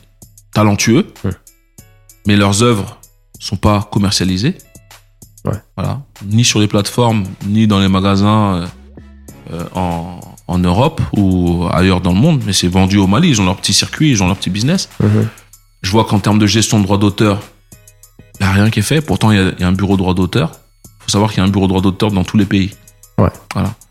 talentueux, 0.53 1.07
mais 2.27 2.35
leurs 2.35 2.63
œuvres 2.63 2.97
sont 3.39 3.55
pas 3.57 3.87
commercialisées. 3.91 4.57
Ouais. 5.45 5.57
Voilà, 5.75 6.01
ni 6.25 6.43
sur 6.45 6.59
les 6.59 6.67
plateformes, 6.67 7.23
ni 7.45 7.65
dans 7.67 7.79
les 7.79 7.87
magasins 7.87 8.53
euh, 8.55 8.67
euh, 9.53 9.63
en, 9.73 10.19
en 10.47 10.57
Europe 10.59 11.01
ou 11.17 11.65
ailleurs 11.71 11.99
dans 12.01 12.13
le 12.13 12.19
monde, 12.19 12.43
mais 12.45 12.53
c'est 12.53 12.67
vendu 12.67 12.97
au 12.97 13.07
Mali. 13.07 13.29
Ils 13.29 13.41
ont 13.41 13.45
leur 13.45 13.57
petit 13.57 13.73
circuit, 13.73 14.11
ils 14.11 14.21
ont 14.21 14.27
leur 14.27 14.37
petit 14.37 14.51
business. 14.51 14.87
Mhm. 14.99 15.27
Je 15.81 15.89
vois 15.91 16.05
qu'en 16.05 16.19
termes 16.19 16.37
de 16.37 16.45
gestion 16.45 16.77
de 16.79 16.83
droits 16.83 16.99
d'auteur, 16.99 17.41
il 18.39 18.43
n'y 18.45 18.49
a 18.49 18.51
rien 18.53 18.69
qui 18.69 18.79
est 18.79 18.83
fait. 18.83 19.01
Pourtant, 19.01 19.31
il 19.31 19.37
y 19.37 19.39
a- 19.41 19.51
il 19.57 19.59
y, 19.61 19.63
a 19.63 19.67
un 19.67 19.71
bureau 19.71 19.93
de 19.93 19.97
droits 20.03 20.13
d'auteur. 20.13 20.51
Il 20.85 21.03
faut 21.05 21.09
savoir 21.09 21.31
qu'il 21.31 21.39
y 21.39 21.41
a 21.41 21.45
un 21.45 21.49
bureau 21.49 21.65
de 21.65 21.69
droits 21.69 21.81
d'auteur 21.81 22.11
dans 22.11 22.23
tous 22.23 22.37
les 22.37 22.45
pays. 22.45 22.75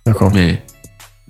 D'accord. 0.07 0.31
Mais 0.33 0.65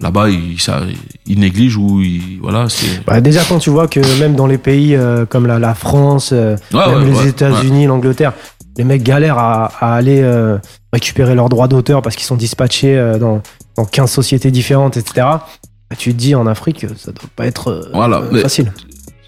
là-bas, 0.01 0.29
ils, 0.31 1.39
négligent 1.39 1.77
ou 1.77 2.01
ils, 2.01 2.39
voilà. 2.41 2.67
Bah, 3.07 3.21
déjà, 3.21 3.43
quand 3.45 3.59
tu 3.59 3.71
vois 3.71 3.89
que 3.89 4.01
même 4.19 4.35
dans 4.35 4.47
les 4.47 4.59
pays 4.59 4.95
euh, 4.95 5.27
comme 5.27 5.47
la, 5.47 5.59
la 5.59 5.75
France, 5.75 6.31
euh, 6.33 6.57
Ouais, 6.73 6.87
même 6.87 6.99
ouais, 6.99 7.05
les 7.05 7.19
ouais, 7.19 7.29
États-Unis, 7.29 7.87
l'Angleterre, 7.87 8.33
les 8.77 8.85
mecs 8.85 9.03
galèrent 9.03 9.39
à, 9.39 9.67
à 9.81 9.95
aller 9.95 10.21
euh, 10.23 10.59
récupérer 10.93 11.35
leurs 11.35 11.49
droits 11.49 11.69
d'auteur 11.69 12.03
parce 12.03 12.17
qu'ils 12.17 12.25
sont 12.25 12.37
dispatchés 12.37 13.15
dans, 13.21 13.43
dans 13.77 13.85
15 13.85 14.11
sociétés 14.11 14.51
différentes, 14.51 14.97
etc. 14.97 15.27
Bah, 15.27 15.97
tu 15.99 16.13
te 16.13 16.19
dis 16.19 16.35
en 16.35 16.47
Afrique, 16.47 16.87
ça 16.97 17.13
doit 17.13 17.29
pas 17.37 17.47
être 17.47 17.91
Voilà, 17.93 18.23
facile. 18.43 18.73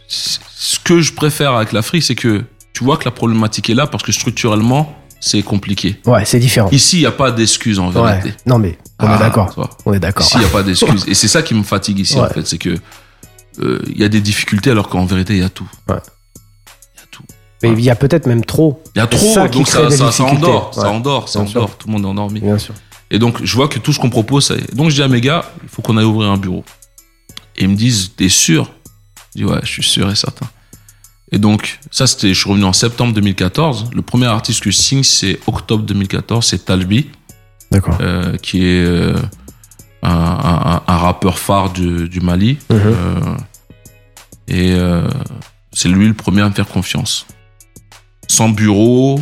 Ce 0.09 0.79
que 0.79 1.01
je 1.01 1.13
préfère 1.13 1.55
avec 1.55 1.73
l'Afrique, 1.73 2.03
c'est 2.03 2.15
que 2.15 2.45
tu 2.73 2.85
vois 2.85 2.97
que 2.97 3.05
la 3.05 3.11
problématique 3.11 3.69
est 3.71 3.75
là 3.75 3.87
parce 3.87 4.03
que 4.03 4.13
structurellement, 4.13 4.95
c'est 5.25 5.43
compliqué. 5.43 6.01
Ouais, 6.05 6.25
c'est 6.25 6.41
différent. 6.41 6.69
Ici, 6.73 6.97
il 6.97 7.01
n'y 7.01 7.07
a 7.07 7.13
pas 7.13 7.31
d'excuses 7.31 7.79
en 7.79 7.91
vérité. 7.91 8.29
Ouais. 8.31 8.35
Non, 8.45 8.59
mais 8.59 8.77
on 8.99 9.07
Ah, 9.07 9.15
est 9.15 9.19
d'accord. 9.21 9.49
tu 9.51 9.55
vois. 9.55 9.71
On 9.87 9.93
est 9.93 10.01
d'accord. 10.01 10.27
Ici, 10.27 10.35
il 10.35 10.41
n'y 10.41 10.47
a 10.47 10.49
pas 10.49 10.65
d'excuses. 10.65 11.05
Et 11.09 11.15
c'est 11.15 11.29
ça 11.29 11.43
qui 11.43 11.55
me 11.55 11.63
fatigue 11.63 12.01
ici, 12.01 12.19
en 12.19 12.29
fait. 12.29 12.45
C'est 12.45 12.59
que 12.59 12.77
euh, 13.61 13.81
il 13.87 13.99
y 14.01 14.05
a 14.05 14.09
des 14.09 14.21
difficultés 14.21 14.71
alors 14.71 14.89
qu'en 14.89 15.05
vérité, 15.05 15.35
il 15.35 15.39
y 15.39 15.45
a 15.45 15.49
tout. 15.49 15.69
Ouais. 15.89 15.95
Il 16.97 16.99
y 17.01 17.03
a 17.03 17.07
tout. 17.11 17.23
Mais 17.63 17.71
il 17.71 17.81
y 17.81 17.89
a 17.91 17.95
peut-être 17.95 18.27
même 18.27 18.45
trop. 18.45 18.83
Il 18.97 18.99
y 18.99 19.03
a 19.03 19.07
trop, 19.07 19.33
ça 19.33 19.47
donc 19.47 19.69
ça, 19.69 19.89
ça, 19.91 20.25
endort. 20.25 20.75
Ça 20.75 20.91
endort, 20.91 21.29
ça 21.29 21.47
sûr. 21.47 21.61
endort. 21.63 21.77
Tout 21.79 21.87
le 21.87 21.93
monde 21.93 22.03
est 22.03 22.09
endormi. 22.09 22.41
Bien 22.41 22.59
sûr. 22.59 22.75
Et 23.13 23.21
donc, 23.21 23.45
je 23.45 23.55
vois 23.55 23.69
que 23.69 23.79
tout 23.79 23.93
ce 23.93 24.01
qu'on 24.01 24.11
propose, 24.11 24.47
ça 24.47 24.55
y 24.55 24.59
est. 24.59 24.75
Donc, 24.75 24.91
je 24.91 24.97
dis 24.97 25.03
à 25.03 25.09
mes 25.09 25.21
gars, 25.21 25.45
il 25.63 25.69
faut 25.69 25.83
qu'on 25.83 25.97
aille 25.99 26.05
ouvrir 26.05 26.31
un 26.31 26.37
bureau. 26.39 26.65
Et 27.57 27.63
ils 27.63 27.69
me 27.69 27.77
disent, 27.77 28.11
t'es 28.17 28.29
sûr? 28.29 28.73
Je 29.37 29.43
dis, 29.43 29.45
ouais, 29.45 29.61
je 29.63 29.69
suis 29.69 29.83
sûr 29.85 30.11
et 30.11 30.17
certain. 30.17 30.47
Et 31.33 31.39
donc, 31.39 31.79
ça, 31.91 32.07
c'était, 32.07 32.35
je 32.35 32.39
suis 32.41 32.49
revenu 32.51 32.65
en 32.67 32.73
septembre 32.75 33.15
2014. 33.15 33.91
Le 33.95 34.03
premier 34.03 34.27
artiste 34.27 34.63
que 34.63 34.71
je 34.71 34.77
signe, 34.77 35.03
c'est 35.03 35.41
octobre 35.47 35.83
2014, 35.85 36.45
c'est 36.47 36.65
Talbi, 36.67 37.09
D'accord. 37.71 37.97
euh, 38.03 38.37
qui 38.37 38.65
est 38.67 38.85
euh, 38.85 39.15
un, 40.03 40.11
un- 40.11 40.83
un 40.87 40.97
rappeur 40.99 41.39
phare 41.39 41.71
du, 41.73 42.09
du 42.09 42.21
Mali. 42.21 42.59
Mhm. 42.71 42.81
Euh, 42.85 43.35
et 44.49 44.77
c'est 45.73 45.89
lui 45.89 46.07
le 46.09 46.15
premier 46.15 46.43
à 46.43 46.49
me 46.51 46.55
faire 46.55 46.67
confiance. 46.69 47.27
Sans 48.29 48.51
bureau, 48.51 49.21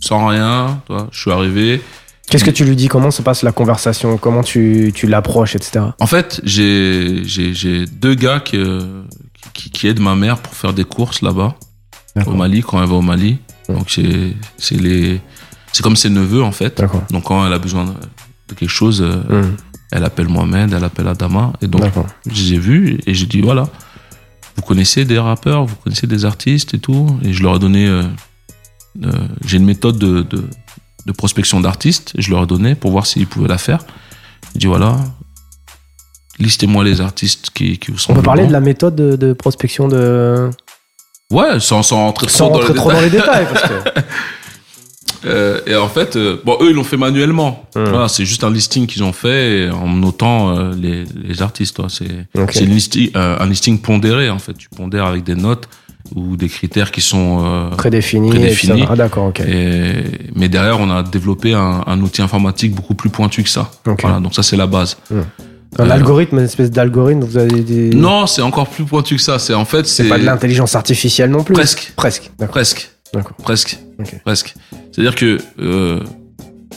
sans 0.00 0.26
rien, 0.28 0.80
tu 0.86 0.92
vois, 0.92 1.08
je 1.10 1.20
suis 1.20 1.32
arrivé. 1.32 1.82
Qu'est-ce 2.30 2.44
que 2.44 2.50
tu 2.50 2.64
lui 2.64 2.76
dis? 2.76 2.86
Comment 2.88 3.10
se 3.10 3.22
passe 3.22 3.42
la 3.42 3.50
conversation? 3.52 4.16
Comment 4.18 4.42
tu, 4.44 4.92
tu 4.94 5.06
l'approches, 5.08 5.56
etc. 5.56 5.86
En 5.98 6.06
fait, 6.06 6.40
j'ai 6.44 7.22
j'ai 7.24 7.54
j'ai 7.54 7.86
deux 7.86 8.14
gars 8.14 8.38
qui, 8.40 8.56
euh, 8.58 9.02
qui 9.54 9.70
qui 9.70 9.86
aident 9.88 10.00
ma 10.00 10.14
mère 10.14 10.38
pour 10.38 10.54
faire 10.54 10.72
des 10.72 10.84
courses 10.84 11.22
là-bas 11.22 11.54
au 12.26 12.32
Mali 12.32 12.62
quand 12.62 12.82
elle 12.82 12.88
va 12.88 12.94
au 12.96 13.02
Mali. 13.02 13.38
Donc 13.68 13.90
c'est 13.90 14.76
les 14.76 15.20
c'est 15.72 15.82
comme 15.82 15.96
ses 15.96 16.10
neveux 16.10 16.42
en 16.42 16.52
fait. 16.52 16.82
Donc 17.10 17.24
quand 17.24 17.46
elle 17.46 17.52
a 17.52 17.58
besoin 17.58 17.84
de, 17.84 18.54
quelque 18.54 18.68
chose, 18.70 19.02
euh, 19.02 19.42
Mhm. 19.42 19.56
elle 19.92 20.04
appelle 20.04 20.28
Mohamed, 20.28 20.72
elle 20.72 20.84
appelle 20.84 21.06
Adama 21.08 21.52
et 21.60 21.66
donc 21.68 21.82
D'accord. 21.82 22.06
je 22.26 22.42
les 22.42 22.54
ai 22.54 22.58
vus 22.58 22.98
et 23.06 23.14
j'ai 23.14 23.26
dit 23.26 23.40
voilà, 23.40 23.68
vous 24.56 24.62
connaissez 24.62 25.04
des 25.04 25.18
rappeurs, 25.18 25.64
vous 25.66 25.76
connaissez 25.76 26.06
des 26.06 26.24
artistes 26.24 26.74
et 26.74 26.78
tout 26.78 27.18
et 27.22 27.32
je 27.32 27.42
leur 27.42 27.56
ai 27.56 27.58
donné 27.58 27.86
euh, 27.86 28.02
euh, 29.04 29.12
j'ai 29.44 29.58
une 29.58 29.66
méthode 29.66 29.98
de, 29.98 30.22
de 30.22 30.44
de 31.06 31.12
prospection 31.12 31.60
d'artistes 31.60 32.12
je 32.18 32.30
leur 32.30 32.42
ai 32.42 32.46
donné 32.46 32.74
pour 32.74 32.90
voir 32.90 33.06
s'ils 33.06 33.26
pouvaient 33.26 33.48
la 33.48 33.58
faire. 33.58 33.80
J'ai 34.54 34.60
dit 34.60 34.66
voilà, 34.66 34.96
listez-moi 36.38 36.84
les 36.84 37.00
artistes 37.00 37.50
qui, 37.54 37.78
qui 37.78 37.90
vous 37.90 37.98
sont 37.98 38.12
On 38.12 38.16
peut 38.16 38.22
parler 38.22 38.46
de 38.46 38.52
la 38.52 38.60
méthode 38.60 38.94
de, 38.96 39.16
de 39.16 39.32
prospection 39.32 39.88
de. 39.88 40.50
Ouais, 41.30 41.60
sans, 41.60 41.82
sans 41.82 41.96
rentrer 41.96 42.28
Sans 42.28 42.48
trop, 42.50 42.60
dans, 42.62 42.68
les 42.68 42.74
trop 42.74 42.90
dans 42.92 43.00
détails. 43.00 43.10
les 43.10 43.18
détails. 43.18 43.46
Parce 43.52 43.62
que... 43.68 44.00
Euh, 45.24 45.60
et 45.66 45.74
en 45.74 45.88
fait, 45.88 46.14
euh, 46.14 46.40
bon, 46.44 46.56
eux, 46.60 46.70
ils 46.70 46.74
l'ont 46.74 46.84
fait 46.84 46.96
manuellement. 46.96 47.64
Hmm. 47.74 47.84
Voilà, 47.84 48.08
c'est 48.08 48.24
juste 48.24 48.44
un 48.44 48.52
listing 48.52 48.86
qu'ils 48.86 49.02
ont 49.02 49.12
fait 49.12 49.68
en 49.68 49.88
notant 49.88 50.56
euh, 50.56 50.72
les, 50.80 51.04
les 51.24 51.42
artistes. 51.42 51.74
toi. 51.74 51.86
C'est 51.88 52.26
Ok. 52.40 52.50
c'est 52.52 52.64
une 52.64 52.74
listi- 52.76 53.10
euh, 53.16 53.36
un 53.40 53.46
listing 53.46 53.80
pondéré, 53.80 54.30
en 54.30 54.38
fait. 54.38 54.54
Tu 54.56 54.68
pondères 54.68 55.06
avec 55.06 55.24
des 55.24 55.34
notes 55.34 55.68
ou 56.14 56.36
des 56.36 56.48
critères 56.48 56.92
qui 56.92 57.00
sont... 57.00 57.44
euh, 57.44 57.70
Prédéfini. 57.70 58.30
Prédéfini. 58.30 58.72
etc. 58.74 58.88
Ah, 58.92 58.96
d'accord, 58.96 59.26
ok. 59.26 59.40
et- 59.40 60.04
mais 60.36 60.48
derrière, 60.48 60.78
on 60.78 60.88
a 60.88 61.02
développé 61.02 61.52
un, 61.52 61.82
un 61.84 62.00
outil 62.00 62.22
informatique 62.22 62.72
beaucoup 62.72 62.94
plus 62.94 63.10
pointu 63.10 63.42
que 63.42 63.50
ça. 63.50 63.72
Voilà, 63.84 64.20
donc 64.20 64.34
ça, 64.36 64.44
c'est 64.44 64.56
la 64.56 64.68
base. 64.68 64.96
Un 65.78 65.88
Euh, 65.88 65.90
algorithme, 65.92 66.38
une 66.38 66.44
espèce 66.44 66.70
d'algorithme, 66.70 67.20
vous 67.24 67.36
avez 67.36 67.60
des. 67.62 67.90
Non, 67.90 68.26
c'est 68.26 68.42
encore 68.42 68.68
plus 68.68 68.84
pointu 68.84 69.16
que 69.16 69.22
ça. 69.22 69.38
C'est 69.38 69.54
en 69.54 69.64
fait, 69.64 69.86
C'est 69.86 70.08
pas 70.08 70.18
de 70.18 70.24
l'intelligence 70.24 70.74
artificielle 70.74 71.30
non 71.30 71.44
plus. 71.44 71.54
presque, 71.54 71.92
Presque. 71.96 72.30
Presque, 72.48 72.88
D'accord. 73.12 73.36
presque. 74.24 74.54
C'est-à-dire 74.92 75.14
que... 75.14 75.38
euh, 75.60 76.00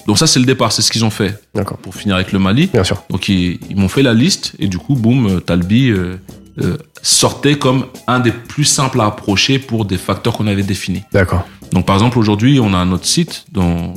donc 0.08 0.18
ça, 0.18 0.28
c'est 0.28 0.40
le 0.40 0.46
départ. 0.46 0.72
C'est 0.72 0.82
ce 0.82 0.92
qu'ils 0.92 1.06
ont 1.06 1.10
fait 1.10 1.40
D'accord. 1.54 1.78
pour 1.78 1.94
finir 1.96 2.16
avec 2.16 2.32
le 2.32 2.40
Mali. 2.40 2.68
Bien 2.74 2.84
sûr. 2.84 3.04
Donc 3.10 3.30
ils, 3.30 3.60
ils 3.70 3.76
m'ont 3.76 3.88
fait 3.90 4.02
la 4.02 4.14
liste 4.14 4.54
et 4.60 4.68
du 4.68 4.78
coup, 4.78 4.96
boum, 4.96 5.28
euh, 5.28 5.40
Talbi 5.40 5.90
euh, 5.90 6.16
euh, 6.62 6.78
sortait 7.02 7.56
comme 7.56 7.86
un 8.08 8.20
des 8.20 8.32
plus 8.32 8.64
simples 8.66 9.00
à 9.02 9.06
approcher 9.06 9.60
pour 9.60 9.86
des 9.86 9.98
facteurs 9.98 10.34
qu'on 10.38 10.48
avait 10.48 10.64
définis. 10.64 11.04
D'accord. 11.12 11.48
Donc 11.72 11.86
par 11.86 11.96
exemple, 11.96 12.18
aujourd'hui, 12.20 12.60
on 12.60 12.74
a 12.74 12.78
un 12.78 12.92
autre 12.92 13.06
site, 13.06 13.46
dans 13.52 13.94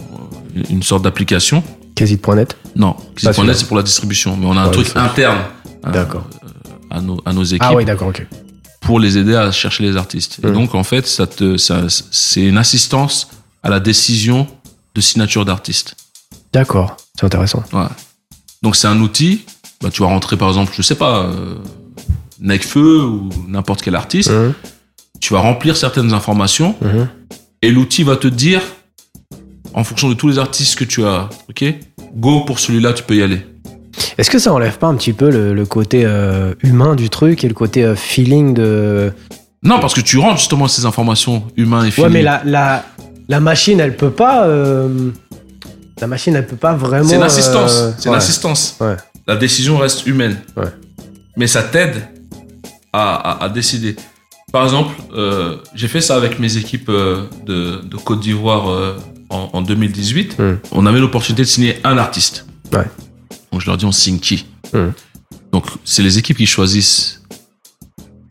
une 0.71 0.83
sorte 0.83 1.03
d'application. 1.03 1.62
Quasi.net. 1.95 2.57
Non. 2.77 2.97
Kizit.net, 3.16 3.57
c'est 3.57 3.66
pour 3.66 3.77
la 3.77 3.83
distribution, 3.83 4.37
mais 4.37 4.47
on 4.47 4.57
a 4.57 4.62
un 4.62 4.66
Ouais, 4.66 4.73
truc 4.73 4.91
interne 4.97 5.39
euh, 5.87 5.91
D'accord. 5.93 6.27
à, 6.91 7.01
nos, 7.01 7.21
à 7.25 7.33
nos 7.33 7.45
équipes 7.45 7.62
Ah 7.65 7.75
oui, 7.75 7.85
d'accord, 7.85 8.09
ok. 8.09 8.27
pour 8.81 8.99
les 9.01 9.16
aider 9.16 9.35
à 9.35 9.51
chercher 9.53 9.85
les 9.85 9.97
artistes. 9.97 10.41
Et 10.43 10.47
Mhm. 10.49 10.55
donc 10.55 10.75
en 10.75 10.83
fait, 10.85 11.07
ça 11.07 11.27
te, 11.27 11.57
ça, 11.57 11.85
c'est 12.11 12.43
une 12.43 12.59
assistance 12.59 13.29
à 13.62 13.71
la 13.71 13.81
décision 13.81 14.47
de 14.95 15.01
signature 15.01 15.45
d'artiste. 15.45 15.95
D'accord. 16.53 16.97
C'est 17.19 17.25
intéressant. 17.27 17.62
Ouais. 17.73 17.87
Donc 18.62 18.77
c'est 18.77 18.87
un 18.89 19.01
outil. 19.01 19.45
Bah, 19.81 19.91
tu 19.91 20.03
vas 20.03 20.09
rentrer 20.09 20.37
par 20.37 20.49
exemple, 20.49 20.73
je 20.77 20.83
sais 20.83 20.95
pas, 20.97 21.25
euh, 21.27 21.55
Necfeu 22.41 23.05
ou 23.05 23.31
n'importe 23.49 23.83
quel 23.83 23.95
artiste. 23.95 24.31
Mhm. 24.31 24.53
Tu 25.21 25.33
vas 25.33 25.41
remplir 25.41 25.77
certaines 25.77 26.12
informations 26.12 26.75
Mhm. 26.81 27.09
et 27.62 27.71
l'outil 27.71 28.03
va 28.03 28.16
te 28.16 28.27
dire, 28.29 28.61
en 29.74 29.84
fonction 29.84 30.09
de 30.09 30.14
tous 30.14 30.28
les 30.28 30.38
artistes 30.38 30.78
que 30.78 30.84
tu 30.84 31.05
as, 31.05 31.28
ok, 31.51 31.64
go 32.16 32.40
pour 32.44 32.59
celui-là, 32.59 32.92
tu 32.92 33.02
peux 33.02 33.16
y 33.16 33.22
aller. 33.22 33.44
Est-ce 34.18 34.30
que 34.30 34.38
ça 34.38 34.52
enlève 34.52 34.78
pas 34.78 34.86
un 34.86 34.94
petit 34.96 35.12
peu 35.12 35.30
le, 35.30 35.55
le 35.55 35.66
côté 35.66 36.02
euh, 36.05 36.55
humain 36.62 36.94
du 36.94 37.10
truc 37.10 37.44
et 37.44 37.48
le 37.48 37.55
côté 37.55 37.84
euh, 37.84 37.94
feeling 37.94 38.55
de. 38.55 39.12
Non, 39.62 39.80
parce 39.80 39.94
que 39.94 40.01
tu 40.01 40.18
rentres 40.18 40.38
justement 40.38 40.68
ces 40.68 40.84
informations 40.86 41.44
humains 41.56 41.82
et 41.82 41.86
Ouais, 41.86 41.90
feeling. 41.90 42.12
mais 42.12 42.22
la, 42.22 42.42
la, 42.44 42.84
la 43.28 43.40
machine, 43.40 43.80
elle 43.80 43.96
peut 43.96 44.10
pas. 44.10 44.46
euh, 44.46 45.10
la 46.01 46.06
machine, 46.09 46.34
elle 46.34 46.46
peut 46.46 46.56
pas 46.56 46.74
vraiment. 46.74 47.09
C'est 47.09 47.16
une 47.16 47.22
assistance. 47.22 47.80
euh, 47.80 47.90
c'est 47.96 48.06
une 48.06 48.10
ouais. 48.12 48.16
assistance. 48.18 48.76
Ouais. 48.80 48.96
La 49.26 49.36
décision 49.36 49.78
reste 49.78 50.06
humaine. 50.06 50.38
Ouais. 50.56 50.64
Mais 51.36 51.46
ça 51.46 51.62
t'aide 51.62 52.02
à, 52.92 53.14
à- 53.14 53.44
à 53.44 53.48
décider. 53.48 53.96
Par 54.52 54.62
exemple, 54.64 54.94
j'ai 55.74 55.88
fait 55.88 56.01
ça 56.01 56.14
avec 56.14 56.38
mes 56.38 56.56
équipes 56.59 56.88
de, 56.90 57.80
de 57.84 57.96
Côte 57.96 58.20
d'Ivoire 58.20 58.68
en, 59.30 59.51
en 59.52 59.62
2018. 59.62 60.38
Mm. 60.38 60.59
On 60.72 60.86
avait 60.86 61.01
l'opportunité 61.01 61.42
de 61.42 61.48
signer 61.48 61.78
un 61.84 61.98
artiste. 61.98 62.46
Ouais. 62.72 62.84
Donc 63.52 63.60
je 63.60 63.66
leur 63.66 63.76
dis 63.76 63.84
on 63.84 63.92
signe 63.92 64.18
qui 64.18 64.46
Mm. 64.72 64.88
Donc 65.52 65.66
c'est 65.84 66.02
les 66.02 66.18
équipes 66.18 66.36
qui 66.38 66.46
choisissent. 66.46 67.22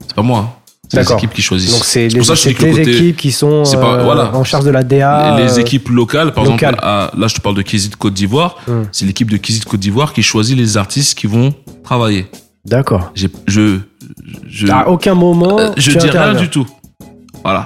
C'est 0.07 0.15
pas 0.15 0.21
moi. 0.23 0.39
hein. 0.39 0.49
C'est 0.89 0.99
les 1.01 1.11
équipes 1.13 1.33
qui 1.33 1.41
choisissent. 1.41 1.71
Donc 1.71 1.85
c'est 1.85 2.07
les, 2.07 2.23
ça 2.23 2.33
les 2.49 2.53
côté- 2.53 2.81
équipes 2.81 3.17
qui 3.17 3.31
sont 3.31 3.63
pas- 3.63 3.95
euh, 3.99 4.03
voilà. 4.03 4.35
en 4.35 4.43
charge 4.43 4.65
de 4.65 4.69
la 4.71 4.83
DA. 4.83 5.37
les 5.39 5.57
euh, 5.57 5.61
équipes 5.61 5.89
locales, 5.89 6.33
par 6.33 6.43
locales. 6.43 6.75
exemple, 6.75 6.85
à- 6.85 7.11
là 7.17 7.27
je 7.27 7.33
te 7.35 7.41
parle 7.41 7.55
de 7.55 7.61
Kizit 7.63 7.95
Côte 7.95 8.13
d'Ivoire, 8.13 8.57
Mm. 8.67 8.81
c'est 8.91 9.05
l'équipe 9.05 9.31
de 9.31 9.37
Kizit 9.37 9.63
Côte 9.63 9.79
d'Ivoire 9.79 10.11
qui 10.13 10.21
choisit 10.21 10.55
les 10.57 10.75
artistes 10.77 11.17
qui 11.17 11.25
vont 11.27 11.53
travailler. 11.83 12.27
D'accord. 12.65 13.11
Je, 13.15 13.27
je, 13.47 14.67
À 14.69 14.89
aucun 14.89 15.15
moment. 15.15 15.57
euh, 15.59 15.71
je 15.77 15.97
dis 15.97 16.09
rien 16.09 16.33
du 16.35 16.49
tout. 16.49 16.67
Voilà. 17.43 17.65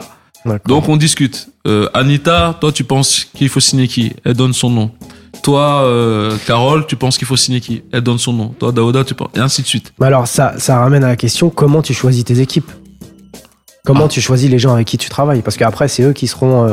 Donc 0.66 0.88
on 0.90 0.98
discute. 0.98 1.50
Euh, 1.68 1.88
Anita, 1.94 2.56
toi 2.60 2.72
tu 2.72 2.84
penses 2.84 3.26
qu'il 3.36 3.50
faut 3.50 3.60
signer 3.60 3.88
qui? 3.88 4.14
Elle 4.24 4.34
donne 4.36 4.54
son 4.54 4.70
nom. 4.70 4.92
Toi, 5.44 5.82
euh, 5.84 6.36
Carole, 6.48 6.88
tu 6.88 6.96
penses 6.96 7.18
qu'il 7.18 7.28
faut 7.28 7.36
signer 7.38 7.62
qui? 7.62 7.84
Elle 7.92 8.02
donne 8.02 8.18
son 8.18 8.34
nom. 8.34 8.50
Toi, 8.60 8.72
Daouda, 8.72 9.04
tu 9.04 9.14
penses 9.14 9.30
et 9.36 9.40
ainsi 9.40 9.62
de 9.62 9.68
suite. 9.68 9.94
Mais 10.00 10.08
alors, 10.08 10.28
ça, 10.28 10.56
ça 10.58 10.80
ramène 10.80 11.04
à 11.04 11.08
la 11.10 11.16
question 11.16 11.50
comment 11.50 11.82
tu 11.82 11.94
choisis 11.94 12.24
tes 12.26 12.40
équipes? 12.40 12.72
Comment 13.86 14.06
Ah. 14.06 14.10
tu 14.10 14.20
choisis 14.20 14.50
les 14.50 14.60
gens 14.60 14.74
avec 14.74 14.88
qui 14.88 14.98
tu 14.98 15.10
travailles? 15.10 15.42
Parce 15.44 15.56
qu'après, 15.56 15.88
c'est 15.88 16.04
eux 16.04 16.14
qui 16.14 16.28
seront. 16.28 16.66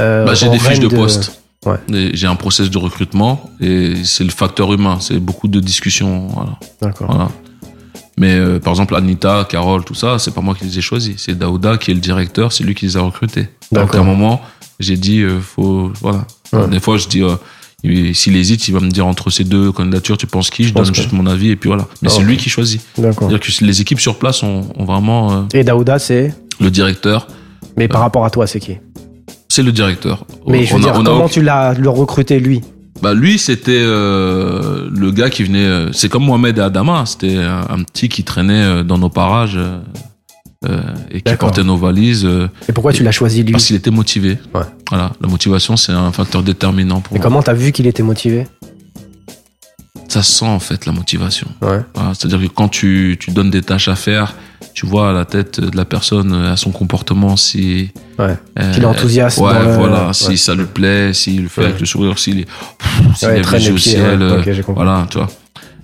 euh, 0.00 0.24
Bah, 0.24 0.34
j'ai 0.34 0.48
des 0.48 0.58
fiches 0.58 0.78
de 0.78 0.88
poste. 0.88 1.42
Ouais. 1.66 1.76
J'ai 2.14 2.26
un 2.28 2.36
process 2.36 2.70
de 2.70 2.78
recrutement 2.78 3.50
et 3.60 3.94
c'est 4.04 4.22
le 4.24 4.30
facteur 4.30 4.72
humain. 4.72 4.98
C'est 5.00 5.18
beaucoup 5.18 5.48
de 5.48 5.58
discussions. 5.58 6.28
Voilà. 6.28 6.58
D'accord. 6.80 7.08
Voilà. 7.10 7.28
Mais 8.18 8.34
euh, 8.34 8.58
par 8.58 8.72
exemple, 8.72 8.94
Anita, 8.96 9.46
Carole, 9.48 9.84
tout 9.84 9.94
ça, 9.94 10.18
c'est 10.18 10.32
pas 10.34 10.40
moi 10.40 10.54
qui 10.54 10.64
les 10.64 10.78
ai 10.78 10.80
choisis. 10.82 11.14
C'est 11.18 11.38
Daouda 11.38 11.76
qui 11.78 11.90
est 11.92 11.94
le 11.94 12.00
directeur, 12.00 12.52
c'est 12.52 12.64
lui 12.64 12.74
qui 12.74 12.86
les 12.86 12.96
a 12.96 13.00
recrutés. 13.00 13.48
Donc 13.72 13.94
à 13.94 13.98
un 14.00 14.02
moment, 14.02 14.40
j'ai 14.80 14.96
dit, 14.96 15.20
euh, 15.20 15.38
faut. 15.40 15.92
Voilà. 16.00 16.26
Ouais. 16.52 16.66
Des 16.68 16.80
fois, 16.80 16.96
je 16.96 17.06
dis, 17.08 17.22
euh, 17.22 17.36
il- 17.84 18.14
s'il 18.16 18.36
hésite, 18.36 18.66
il 18.66 18.74
va 18.74 18.80
me 18.80 18.90
dire 18.90 19.06
entre 19.06 19.30
ces 19.30 19.44
deux 19.44 19.70
candidatures, 19.72 20.16
tu 20.16 20.26
penses 20.26 20.50
qui 20.50 20.64
Je 20.64 20.72
pense 20.72 20.84
donne 20.86 20.92
que- 20.92 20.96
juste 21.02 21.12
mon 21.12 21.26
avis 21.26 21.50
et 21.50 21.56
puis 21.56 21.68
voilà. 21.68 21.86
Mais 22.02 22.08
Ah, 22.10 22.14
c'est 22.16 22.22
lui 22.22 22.36
qui 22.36 22.48
choisit. 22.50 22.80
D'accord. 22.96 23.28
C'est-à-dire 23.30 23.40
que 23.58 23.64
les 23.64 23.80
équipes 23.80 24.00
sur 24.00 24.18
place 24.18 24.42
ont, 24.42 24.62
ont 24.76 24.84
vraiment 24.84 25.46
Et 25.54 25.62
Daouda, 25.62 25.98
c'est. 25.98 26.34
le 26.60 26.70
directeur. 26.70 27.28
Mais 27.76 27.86
par 27.86 28.00
rapport 28.00 28.24
à 28.24 28.30
toi, 28.30 28.46
c'est 28.48 28.58
qui? 28.58 28.78
C'est 29.48 29.62
le 29.62 29.70
directeur. 29.72 30.24
Mais 30.46 30.64
je 30.64 30.74
veux 30.74 30.80
dire, 30.80 30.94
a 30.94 31.02
comment 31.04 31.28
tu 31.28 31.40
l'as 31.42 31.74
le 31.74 31.88
recruté, 31.88 32.40
lui? 32.40 32.62
Bah 33.02 33.14
lui, 33.14 33.38
c'était 33.38 33.70
euh, 33.80 34.88
le 34.92 35.10
gars 35.12 35.30
qui 35.30 35.44
venait. 35.44 35.64
euh, 35.64 35.92
c'est 35.92 36.08
comme 36.08 36.24
Mohamed 36.24 36.58
et 36.58 36.60
Adama. 36.60 37.04
C'était 37.06 37.36
un, 37.36 37.64
un 37.70 37.82
petit 37.84 38.08
qui 38.08 38.24
traînait 38.24 38.54
euh, 38.64 38.82
dans 38.82 38.98
nos 38.98 39.08
parages 39.08 39.58
et 41.12 41.20
qui 41.20 41.36
portait 41.36 41.62
nos 41.62 41.76
valises 41.76 42.28
Et 42.68 42.72
pourquoi 42.72 42.92
tu 42.92 43.04
l'as 43.04 43.12
choisi, 43.12 43.44
lui 43.44 43.52
parce 43.52 43.66
qu'il 43.66 43.76
était 43.76 43.92
motivé. 43.92 44.38
Ouais. 44.52 44.62
Voilà, 44.88 45.12
la 45.20 45.28
motivation, 45.28 45.76
c'est 45.76 45.92
un 45.92 46.10
facteur 46.10 46.42
déterminant 46.42 47.00
pour 47.00 47.14
Et 47.14 47.20
moi. 47.20 47.22
comment 47.22 47.42
t'as 47.42 47.52
vu 47.52 47.70
qu'il 47.70 47.86
était 47.86 48.02
motivé? 48.02 48.48
Ça 50.08 50.22
sent 50.24 50.46
en 50.46 50.58
fait 50.58 50.84
la 50.86 50.90
motivation. 50.92 51.46
Ouais. 51.62 51.80
Voilà, 51.94 52.12
C'est-à-dire 52.14 52.40
que 52.40 52.52
quand 52.52 52.68
tu, 52.68 53.16
tu 53.20 53.30
donnes 53.30 53.50
des 53.50 53.62
tâches 53.62 53.86
à 53.88 53.94
faire, 53.94 54.34
tu 54.78 54.86
vois 54.86 55.10
à 55.10 55.12
la 55.12 55.24
tête 55.24 55.58
de 55.60 55.76
la 55.76 55.84
personne, 55.84 56.32
à 56.32 56.56
son 56.56 56.70
comportement, 56.70 57.36
si 57.36 57.90
Ouais. 58.16 58.36
euh, 58.60 58.72
Qu'il 58.74 58.84
est 58.84 58.86
enthousiaste 58.86 59.38
Ouais, 59.38 59.52
le- 59.58 59.74
voilà. 59.74 60.06
ouais. 60.06 60.12
Si 60.12 60.38
ça 60.38 60.54
lui 60.54 60.66
plaît, 60.66 61.12
s'il 61.12 61.42
le 61.42 61.48
fait 61.48 61.62
Ouais. 61.62 61.66
avec 61.68 61.80
le 61.80 61.86
sourire, 61.86 62.16
s'il 62.16 62.38
est, 62.40 62.46
s'il 63.16 63.26
Ouais, 63.26 63.42
les 63.42 63.66
yeux 63.66 63.72
au 63.72 63.74
pieds, 63.74 63.92
ciel. 63.92 64.22
euh, 64.22 64.38
Ok, 64.38 64.44
j'ai 64.52 64.62
compris. 64.62 64.84
Voilà, 64.84 65.04
tu 65.10 65.18
vois. 65.18 65.26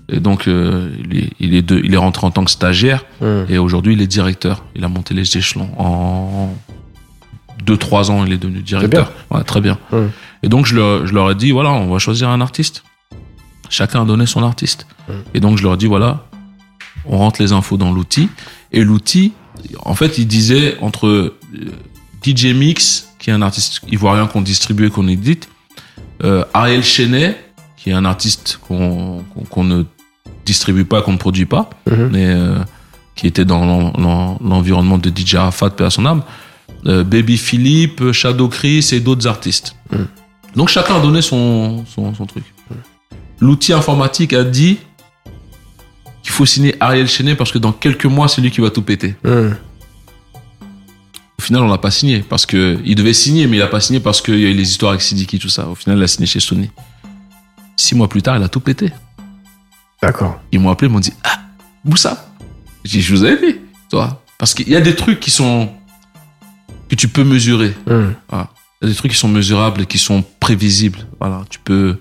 Et 0.08 0.20
donc, 0.20 0.46
euh, 0.46 0.90
il, 1.10 1.18
est, 1.18 1.30
il, 1.40 1.54
est 1.56 1.62
de- 1.62 1.80
il 1.82 1.92
est 1.92 1.96
rentré 1.96 2.24
en 2.24 2.30
tant 2.30 2.44
que 2.44 2.52
stagiaire 2.52 3.04
Hum. 3.20 3.46
et 3.48 3.58
aujourd'hui, 3.58 3.94
il 3.94 4.00
est 4.00 4.06
directeur. 4.06 4.62
Il 4.76 4.84
a 4.84 4.88
monté 4.88 5.12
les 5.12 5.36
échelons. 5.36 5.70
En 5.76 6.54
2-3 7.66 8.10
ans, 8.12 8.24
il 8.24 8.32
est 8.32 8.38
devenu 8.38 8.60
directeur. 8.62 9.10
Ouais, 9.32 9.42
très 9.42 9.60
bien. 9.60 9.76
Hum. 9.92 10.10
Et 10.44 10.48
donc, 10.48 10.66
je 10.66 10.76
leur, 10.76 11.04
je 11.06 11.12
leur 11.14 11.28
ai 11.32 11.34
dit, 11.34 11.50
voilà, 11.50 11.72
on 11.72 11.90
va 11.90 11.98
choisir 11.98 12.28
un 12.28 12.40
artiste. 12.40 12.84
Chacun 13.70 14.02
a 14.02 14.04
donné 14.04 14.26
son 14.26 14.44
artiste. 14.44 14.86
Hum. 15.08 15.16
Et 15.34 15.40
donc, 15.40 15.58
je 15.58 15.64
leur 15.64 15.74
ai 15.74 15.76
dit, 15.78 15.86
voilà, 15.86 16.26
on 17.06 17.18
rentre 17.18 17.42
les 17.42 17.52
infos 17.52 17.76
dans 17.76 17.92
l'outil. 17.92 18.28
Et 18.74 18.84
l'outil, 18.84 19.32
en 19.84 19.94
fait, 19.94 20.18
il 20.18 20.26
disait 20.26 20.76
entre 20.80 21.06
euh, 21.06 21.38
DJ 22.24 22.46
Mix, 22.54 23.08
qui 23.18 23.30
est 23.30 23.32
un 23.32 23.40
artiste 23.42 23.80
ivoirien 23.90 24.26
qu'on 24.26 24.42
distribue 24.42 24.86
et 24.86 24.90
qu'on 24.90 25.08
édite, 25.08 25.48
euh, 26.24 26.44
Ariel 26.52 26.82
Chenet, 26.84 27.36
qui 27.76 27.90
est 27.90 27.92
un 27.94 28.04
artiste 28.04 28.58
qu'on 28.66 29.24
qu'on 29.50 29.64
ne 29.64 29.84
distribue 30.44 30.84
pas, 30.84 31.00
qu'on 31.02 31.12
ne 31.12 31.18
produit 31.18 31.46
pas, 31.46 31.70
Mhm. 31.90 32.08
mais 32.12 32.26
euh, 32.26 32.58
qui 33.14 33.26
était 33.26 33.44
dans 33.44 33.64
l'en- 33.64 33.92
l'en- 33.96 34.38
l'environnement 34.44 34.98
de 34.98 35.08
DJ 35.10 35.36
Arafat, 35.36 35.70
paix 35.70 35.84
à 35.84 35.90
son 35.90 36.04
âme, 36.04 36.22
euh, 36.86 37.04
Baby 37.04 37.36
Philippe, 37.38 38.12
Shadow 38.12 38.48
Chris 38.48 38.88
et 38.92 39.00
d'autres 39.00 39.26
artistes. 39.28 39.76
Mhm. 39.92 40.06
Donc 40.56 40.68
chacun 40.68 40.96
a 40.96 41.00
donné 41.00 41.22
son, 41.22 41.84
son, 41.86 42.12
son 42.14 42.26
truc. 42.26 42.44
L'outil 43.40 43.72
informatique 43.72 44.32
a 44.32 44.44
dit 44.44 44.78
qu'il 46.24 46.32
faut 46.32 46.46
signer 46.46 46.74
Ariel 46.80 47.06
Chenet 47.06 47.36
parce 47.36 47.52
que 47.52 47.58
dans 47.58 47.70
quelques 47.72 48.06
mois, 48.06 48.26
c'est 48.26 48.40
lui 48.40 48.50
qui 48.50 48.60
va 48.60 48.70
tout 48.70 48.82
péter. 48.82 49.14
Au 51.38 51.42
final, 51.42 51.62
on 51.62 51.68
l'a 51.68 51.78
pas 51.78 51.90
signé 51.90 52.20
parce 52.20 52.46
que 52.46 52.78
il 52.84 52.94
devait 52.96 53.12
signer, 53.12 53.46
mais 53.46 53.58
il 53.58 53.62
a 53.62 53.66
pas 53.68 53.80
signé 53.80 54.00
parce 54.00 54.20
qu'il 54.22 54.40
y 54.40 54.46
a 54.46 54.48
eu 54.48 54.54
les 54.54 54.68
histoires 54.70 54.90
avec 54.92 55.02
Sidiki, 55.02 55.38
tout 55.38 55.48
ça. 55.50 55.68
Au 55.68 55.74
final, 55.74 55.98
il 55.98 56.02
a 56.02 56.08
signé 56.08 56.26
chez 56.26 56.40
Sony. 56.40 56.70
Six 57.76 57.94
mois 57.94 58.08
plus 58.08 58.22
tard, 58.22 58.36
il 58.38 58.42
a 58.42 58.48
tout 58.48 58.60
pété. 58.60 58.90
D'accord. 60.02 60.40
Ils 60.52 60.58
m'ont 60.60 60.70
appelé, 60.70 60.88
ils 60.88 60.92
m'ont 60.92 61.00
dit 61.00 61.12
Ah, 61.22 61.40
Moussa 61.84 62.26
J'ai 62.84 62.98
dit 62.98 63.02
Je 63.04 63.14
vous 63.14 63.24
avais 63.24 63.52
dit, 63.52 63.58
toi. 63.90 64.22
Parce 64.38 64.54
qu'il 64.54 64.68
y 64.68 64.76
a 64.76 64.80
des 64.80 64.94
trucs 64.94 65.20
qui 65.20 65.30
sont. 65.30 65.70
que 66.88 66.94
tu 66.94 67.08
peux 67.08 67.24
mesurer. 67.24 67.74
Voilà. 68.28 68.48
Il 68.80 68.86
y 68.86 68.90
a 68.90 68.92
des 68.92 68.96
trucs 68.96 69.12
qui 69.12 69.18
sont 69.18 69.28
mesurables 69.28 69.82
et 69.82 69.86
qui 69.86 69.98
sont 69.98 70.24
prévisibles. 70.40 71.06
Voilà, 71.20 71.42
tu 71.50 71.58
peux. 71.58 71.98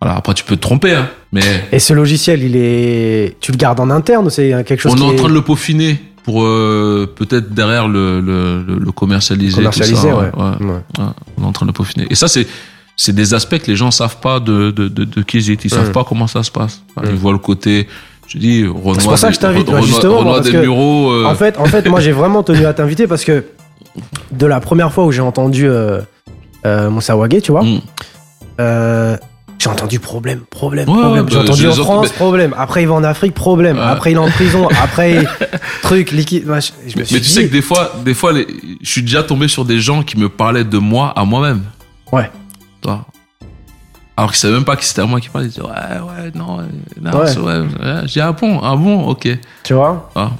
Voilà, 0.00 0.16
après, 0.16 0.34
tu 0.34 0.44
peux 0.44 0.56
te 0.56 0.60
tromper, 0.60 0.92
hein, 0.92 1.08
mais 1.32 1.42
Et 1.72 1.78
ce 1.80 1.92
logiciel, 1.92 2.42
il 2.42 2.54
est. 2.56 3.36
Tu 3.40 3.50
le 3.52 3.56
gardes 3.56 3.80
en 3.80 3.90
interne 3.90 4.30
c'est 4.30 4.50
quelque 4.64 4.80
chose 4.80 4.92
on 4.92 4.96
est 4.96 5.12
en 5.14 5.16
train 5.16 5.28
de 5.28 5.34
le 5.34 5.42
peaufiner 5.42 6.00
pour 6.22 6.44
euh, 6.44 7.12
peut-être 7.16 7.52
derrière 7.52 7.88
le, 7.88 8.20
le, 8.20 8.62
le, 8.62 8.78
le 8.78 8.92
commercialiser. 8.92 9.62
tout 9.62 9.72
ça, 9.72 10.06
ouais. 10.06 10.12
ouais. 10.14 10.66
Ouais. 10.66 11.04
On 11.36 11.42
est 11.42 11.46
en 11.46 11.52
train 11.52 11.66
de 11.66 11.70
le 11.70 11.74
peaufiner. 11.74 12.06
Et 12.10 12.14
ça, 12.14 12.28
c'est 12.28 12.46
c'est 12.96 13.14
des 13.14 13.32
aspects 13.34 13.58
que 13.58 13.66
les 13.68 13.76
gens 13.76 13.90
savent 13.90 14.18
pas 14.20 14.38
de 14.40 14.70
de 14.70 14.88
de, 14.88 15.04
de 15.04 15.22
qui 15.22 15.38
ils 15.38 15.50
étaient. 15.50 15.68
Ils 15.68 15.70
savent 15.70 15.92
pas 15.92 16.04
comment 16.04 16.26
ça 16.26 16.42
se 16.42 16.50
passe. 16.50 16.82
Ils 17.04 17.10
voient 17.16 17.32
le 17.32 17.38
côté. 17.38 17.88
Je 18.28 18.38
dis 18.38 18.66
Renoir. 18.66 18.96
C'est 19.00 19.08
pour 19.08 19.18
ça 19.18 19.28
que 19.28 19.34
je 19.34 19.40
t'invite, 19.40 19.66
Renoir- 19.68 19.82
justement, 19.82 20.18
Renoir 20.18 20.34
parce 20.36 20.46
des 20.46 20.52
que, 20.52 20.60
bureaux. 20.60 21.10
euh, 21.12 21.24
En 21.24 21.34
fait, 21.34 21.56
en 21.58 21.64
fait, 21.64 21.88
moi 21.88 22.00
j'ai 22.00 22.12
vraiment 22.12 22.42
tenu 22.42 22.66
à 22.66 22.74
t'inviter 22.74 23.06
parce 23.06 23.24
que 23.24 23.44
de 24.32 24.46
la 24.46 24.60
première 24.60 24.92
fois 24.92 25.06
où 25.06 25.12
j'ai 25.12 25.22
entendu 25.22 25.66
euh, 25.66 26.00
euh, 26.66 26.90
Moussa 26.90 27.16
tu 27.42 27.52
vois, 27.52 27.62
mm. 27.62 27.80
euh, 28.60 29.16
j'ai 29.58 29.68
entendu 29.70 29.98
problème, 29.98 30.40
problème, 30.50 30.88
Ouais, 30.88 30.94
problème. 31.00 31.24
ouais, 31.24 31.30
j'ai 31.30 31.36
bah, 31.36 31.42
entendu 31.42 31.66
en 31.68 31.72
France, 31.74 32.06
mais- 32.10 32.14
problème. 32.16 32.54
Après, 32.56 32.82
il 32.82 32.86
va 32.88 32.94
en 32.94 33.04
Afrique, 33.04 33.34
problème. 33.34 33.76
Ouais. 33.76 33.82
Après, 33.82 34.12
il 34.12 34.14
est 34.14 34.18
en 34.18 34.30
prison. 34.30 34.68
Après, 34.82 35.24
truc, 35.82 36.10
liquide. 36.12 36.44
Je, 36.46 36.50
je 36.50 36.98
me 36.98 37.04
suis 37.04 37.14
Mais 37.14 37.20
tu 37.20 37.26
dit, 37.26 37.28
sais 37.28 37.46
que 37.48 37.52
des 37.52 37.62
fois, 37.62 37.92
des 38.04 38.14
fois, 38.14 38.32
les- 38.32 38.46
je 38.82 38.88
suis 38.90 39.02
déjà 39.02 39.22
tombé 39.22 39.48
sur 39.48 39.64
des 39.64 39.80
gens 39.80 40.02
qui 40.02 40.18
me 40.18 40.28
parlaient 40.28 40.64
de 40.64 40.78
moi 40.78 41.12
à 41.16 41.24
moi-même. 41.24 41.62
Ouais. 42.12 42.30
Toi. 42.80 43.04
Alors 44.16 44.30
qu'ils 44.30 44.38
savaient 44.40 44.54
même 44.54 44.64
pas 44.64 44.76
que 44.76 44.84
c'était 44.84 45.00
à 45.02 45.06
moi 45.06 45.20
qui 45.20 45.28
parlait. 45.28 45.46
Ils 45.46 45.50
disaient, 45.50 45.62
ouais, 45.62 45.68
ouais, 45.70 46.30
non, 46.34 46.60
euh, 46.60 46.62
non. 47.00 47.24
J'ai 48.06 48.12
dit, 48.14 48.20
ah 48.20 48.32
bon, 48.32 48.60
ah 48.62 48.74
bon, 48.76 49.06
ok. 49.06 49.28
tu 49.64 49.74
vois. 49.74 50.10
Ah. 50.16 50.30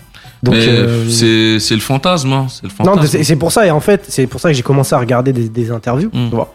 Donc, 0.43 0.55
Mais 0.55 0.69
euh, 0.69 1.09
c'est 1.09 1.59
c'est 1.59 1.74
le 1.74 1.81
fantasme, 1.81 2.32
hein, 2.32 2.47
c'est 2.49 2.62
le 2.65 2.69
fantasme. 2.70 3.01
non, 3.01 3.07
c'est 3.07 3.24
c'est 3.24 3.35
pour 3.36 3.51
ça. 3.51 3.66
Et 3.66 3.73
en 3.73 3.81
fait, 3.81 4.05
c'est 4.09 4.28
pour 4.28 4.40
ça 4.40 4.49
que 4.51 4.55
j'ai 4.55 4.62
commencé 4.62 4.95
à 4.95 4.99
regarder 4.99 5.32
des, 5.32 5.49
des 5.49 5.70
interviews, 5.73 6.11
Mm. 6.12 6.28
tu 6.28 6.35
vois, 6.36 6.53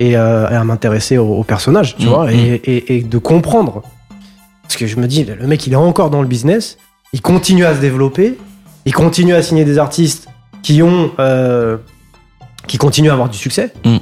et, 0.00 0.16
euh, 0.16 0.48
et 0.50 0.54
à 0.54 0.64
m'intéresser 0.64 1.18
au, 1.18 1.34
au 1.36 1.42
personnage, 1.44 1.96
tu 1.96 2.06
Mm, 2.06 2.08
vois, 2.08 2.26
mm. 2.26 2.30
et, 2.34 2.54
et- 2.64 2.96
et 2.96 3.02
de 3.02 3.18
comprendre. 3.18 3.82
Parce 4.62 4.76
que 4.76 4.86
je 4.86 4.96
me 4.96 5.06
dis, 5.06 5.24
le 5.24 5.46
mec, 5.46 5.66
il 5.66 5.72
est 5.72 5.76
encore 5.76 6.10
dans 6.10 6.22
le 6.22 6.28
business, 6.28 6.76
il 7.12 7.20
continue 7.22 7.64
à 7.64 7.74
se 7.74 7.80
développer, 7.80 8.36
il 8.84 8.92
continue 8.92 9.34
à 9.34 9.42
signer 9.42 9.64
des 9.64 9.78
artistes 9.78 10.28
qui 10.62 10.82
ont, 10.82 11.12
euh, 11.18 11.76
qui 12.66 12.76
continuent 12.78 13.10
à 13.10 13.12
avoir 13.12 13.28
du 13.28 13.38
succès. 13.38 13.72
Mm. 13.84 13.96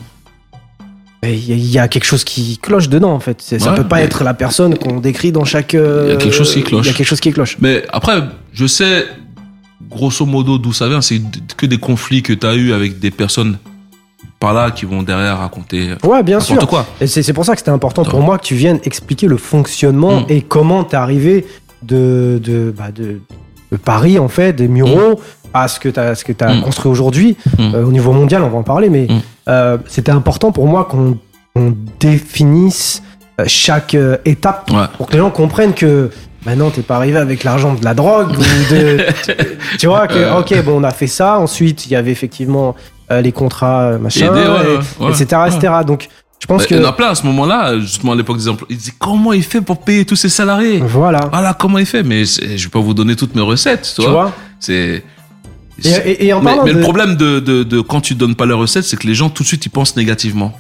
Il 1.27 1.71
y, 1.71 1.79
a- 1.79 1.89
quelque 1.89 2.05
chose 2.05 2.23
qui 2.23 2.59
cloche 2.59 2.91
dedans, 2.91 3.13
en 3.13 3.21
fait. 3.21 3.41
Ça 3.41 3.57
Ouais, 3.71 3.77
peut 3.77 3.89
pas 3.89 4.03
être 4.03 4.25
la 4.25 4.35
personne 4.35 4.77
qu'on 4.77 5.01
décrit 5.01 5.33
dans 5.33 5.45
chaque. 5.47 5.75
euh, 5.75 6.05
Il 6.09 6.11
y 6.11 6.15
a 6.15 6.17
quelque 6.19 6.35
chose 6.35 6.53
qui 6.53 6.63
cloche. 6.63 6.85
Il 6.85 6.91
y 6.91 6.93
a 6.93 6.95
quelque 6.95 7.07
chose 7.07 7.21
qui 7.21 7.33
cloche. 7.33 7.57
Mais 7.61 7.83
après, 7.91 8.23
je 8.53 8.67
sais, 8.67 9.07
grosso 9.89 10.27
modo, 10.27 10.59
d'où 10.59 10.75
ça 10.75 10.87
vient. 10.87 11.01
C'est 11.01 11.23
que 11.57 11.65
des 11.65 11.79
conflits 11.79 12.23
que 12.23 12.35
tu 12.35 12.47
as 12.47 12.55
eu 12.55 12.75
avec 12.75 12.99
des 12.99 13.11
personnes 13.11 13.57
par 14.45 14.53
là 14.55 14.71
qui 14.71 14.85
vont 14.85 15.03
derrière 15.03 15.39
raconter 15.39 15.81
Ouais, 16.05 16.23
bien 16.23 16.41
sûr. 16.41 16.67
quoi. 16.67 16.85
Et 17.01 17.07
c'est 17.07 17.23
c'est 17.23 17.33
pour 17.33 17.45
ça 17.47 17.53
que 17.55 17.59
c'était 17.63 17.71
important 17.81 18.05
pour 18.05 18.21
moi 18.21 18.39
que 18.39 18.45
tu 18.51 18.55
viennes 18.55 18.81
expliquer 18.85 19.27
le 19.35 19.37
fonctionnement 19.53 20.21
Mm. 20.21 20.27
et 20.35 20.41
comment 20.43 20.85
t'es 20.85 20.97
arrivé 20.97 21.47
de, 21.83 22.41
de, 22.49 22.73
bah, 22.79 22.91
de, 22.95 23.21
de 23.73 23.77
Paris, 23.93 24.19
en 24.19 24.29
fait, 24.29 24.53
des 24.53 24.69
Mureaux, 24.69 25.21
à 25.53 25.69
ce 25.69 25.79
que 25.81 25.89
tu 25.89 26.01
as, 26.01 26.15
ce 26.15 26.25
que 26.25 26.33
as 26.45 26.55
Mm. 26.55 26.63
construit 26.63 26.91
aujourd'hui, 26.91 27.37
Mm. 27.59 27.75
euh, 27.75 27.85
au 27.89 27.93
niveau 27.99 28.13
mondial, 28.13 28.43
on 28.43 28.51
va 28.51 28.59
en 28.59 28.63
parler, 28.75 28.89
mais 28.91 29.07
euh, 29.49 29.79
c'était 29.87 30.13
important 30.21 30.51
pour 30.53 30.67
moi 30.67 30.85
qu'on 30.91 31.19
définisse 32.01 33.03
euh, 33.41 33.45
chaque 33.47 33.95
euh, 33.95 34.17
étape 34.25 34.71
Ouais. 34.73 34.87
pour 34.97 35.07
que 35.09 35.13
les 35.13 35.19
gens 35.19 35.31
comprennent 35.31 35.75
que 35.75 36.11
maintenant 36.47 36.71
t'es 36.71 36.83
pas 36.83 36.97
arrivé 36.97 37.19
avec 37.19 37.43
l'argent 37.45 37.75
de 37.75 37.85
la 37.85 37.95
drogue 37.95 38.31
ou 38.33 38.73
de 38.75 38.99
tu 39.79 39.87
vois 39.87 40.07
que 40.07 40.15
Euh. 40.19 40.39
ok 40.41 40.63
bon 40.65 40.81
on 40.81 40.85
a 40.85 40.91
fait 40.91 41.07
ça 41.09 41.39
ensuite 41.39 41.87
il 41.87 41.93
y 41.93 41.97
avait 41.97 42.11
effectivement 42.13 42.69
euh, 42.69 42.73
les 43.11 43.33
contrats 43.33 43.83
euh, 43.83 43.99
machin 43.99 44.27
Aider, 44.35 44.49
ouais, 44.49 44.75
et- 45.01 45.05
ouais, 45.05 45.11
etc 45.13 45.43
etc 45.49 45.73
donc 45.87 46.09
je 46.41 46.47
pense 46.47 46.67
que 46.67 46.75
Il 46.75 46.81
y 46.83 46.85
en 46.85 46.89
a 46.89 46.93
plein 46.93 47.09
à 47.09 47.15
ce 47.15 47.25
moment-là, 47.27 47.79
justement 47.79 48.13
à 48.13 48.17
l'époque 48.17 48.37
des 48.37 48.49
emplois. 48.49 48.67
Ils 48.69 48.77
disaient 48.77 48.93
comment 48.99 49.33
il 49.33 49.43
fait 49.43 49.63
pour 49.63 49.81
payer 49.81 50.05
tous 50.05 50.17
ses 50.17 50.29
salariés? 50.29 50.79
Voilà 50.81 51.21
Voilà 51.33 51.55
comment 51.55 51.79
il 51.79 51.87
fait. 51.87 52.03
Mais 52.03 52.25
je 52.27 52.63
vais 52.65 52.69
pas 52.71 52.81
vous 52.81 52.93
donner 52.93 53.17
toutes 53.17 53.35
mes 53.35 53.41
recettes, 53.41 53.91
tu, 53.97 54.03
tu 54.03 54.11
vois 54.11 54.31
C'est. 54.61 55.03
et, 55.83 55.89
et- 55.89 56.27
et 56.27 56.33
en 56.35 56.41
Mais, 56.41 56.51
parlant 56.51 56.65
mais 56.65 56.73
de... 56.75 56.79
le 56.79 56.83
problème 56.83 57.17
de, 57.17 57.41
de, 57.41 57.63
de 57.63 57.81
quand 57.81 58.03
tu 58.03 58.15
donnes 58.15 58.35
pas 58.35 58.45
les 58.45 58.53
recettes, 58.53 58.85
c'est 58.85 58.99
que 58.99 59.07
les 59.07 59.15
gens 59.15 59.31
tout 59.31 59.43
de 59.43 59.49
suite 59.49 59.65
ils 59.65 59.71
pensent 59.71 59.97
négativement. 59.97 60.53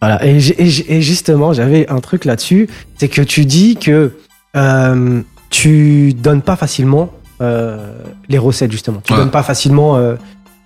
Voilà. 0.00 0.24
Et, 0.24 0.40
justement, 0.40 1.52
j'avais 1.52 1.86
un 1.90 2.00
truc 2.00 2.24
là-dessus, 2.24 2.68
c'est 2.96 3.08
que 3.08 3.20
tu 3.22 3.44
dis 3.44 3.76
que 3.76 4.12
euh, 4.56 5.20
tu 5.50 6.14
donnes 6.14 6.42
pas 6.42 6.56
facilement 6.56 7.10
euh, 7.42 7.92
les 8.30 8.38
recettes 8.38 8.72
justement. 8.72 9.02
Tu 9.04 9.12
Ouais. 9.12 9.18
donnes 9.18 9.30
pas 9.30 9.42
facilement 9.42 9.96
euh, 9.96 10.14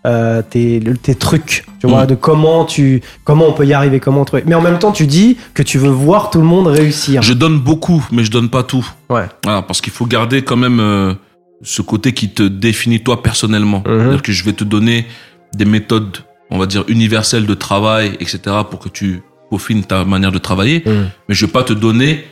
euh, 0.07 0.41
tes, 0.49 0.81
tes 1.03 1.15
trucs, 1.15 1.65
tu 1.81 1.87
Mm. 1.87 1.91
vois, 1.91 2.07
de 2.07 2.15
comment 2.15 2.65
tu 2.65 3.03
comment 3.25 3.47
on 3.49 3.53
peut 3.53 3.67
y 3.67 3.73
arriver, 3.75 4.01
comment 4.01 4.25
trouver. 4.25 4.45
Mais 4.47 4.55
en 4.55 4.61
même 4.63 4.79
temps, 4.79 4.93
tu 4.93 5.07
dis 5.07 5.37
que 5.55 5.63
tu 5.63 5.79
veux 5.79 5.91
voir 5.91 6.31
tout 6.31 6.39
le 6.39 6.47
monde 6.47 6.67
réussir. 6.69 7.23
Je 7.23 7.33
donne 7.33 7.59
beaucoup, 7.59 8.07
mais 8.13 8.25
je 8.25 8.31
donne 8.31 8.49
pas 8.49 8.63
tout. 8.63 8.87
Ouais. 9.11 9.27
Voilà, 9.45 9.63
parce 9.63 9.81
qu'il 9.81 9.93
faut 9.93 10.07
garder 10.07 10.43
quand 10.43 10.57
même 10.57 10.81
euh, 10.81 11.15
ce 11.63 11.83
côté 11.83 12.13
qui 12.13 12.29
te 12.31 12.43
définit 12.43 13.03
toi 13.03 13.23
personnellement. 13.23 13.83
Mhm. 13.87 13.99
C'est-à-dire 14.01 14.23
que 14.23 14.33
je 14.33 14.45
vais 14.45 14.53
te 14.53 14.65
donner 14.65 15.07
des 15.55 15.65
méthodes, 15.65 16.19
on 16.51 16.59
va 16.59 16.67
dire 16.67 16.85
universelles 16.89 17.47
de 17.47 17.55
travail, 17.55 18.13
etc., 18.21 18.39
pour 18.71 18.79
que 18.81 18.89
tu 18.89 19.23
peaufines 19.51 19.85
ta 19.85 20.05
manière 20.05 20.33
de 20.33 20.39
travailler. 20.39 20.83
Mm. 20.87 20.91
Mais 21.29 21.35
je 21.35 21.47
vais 21.47 21.53
pas 21.53 21.63
te 21.63 21.73
donner 21.73 22.25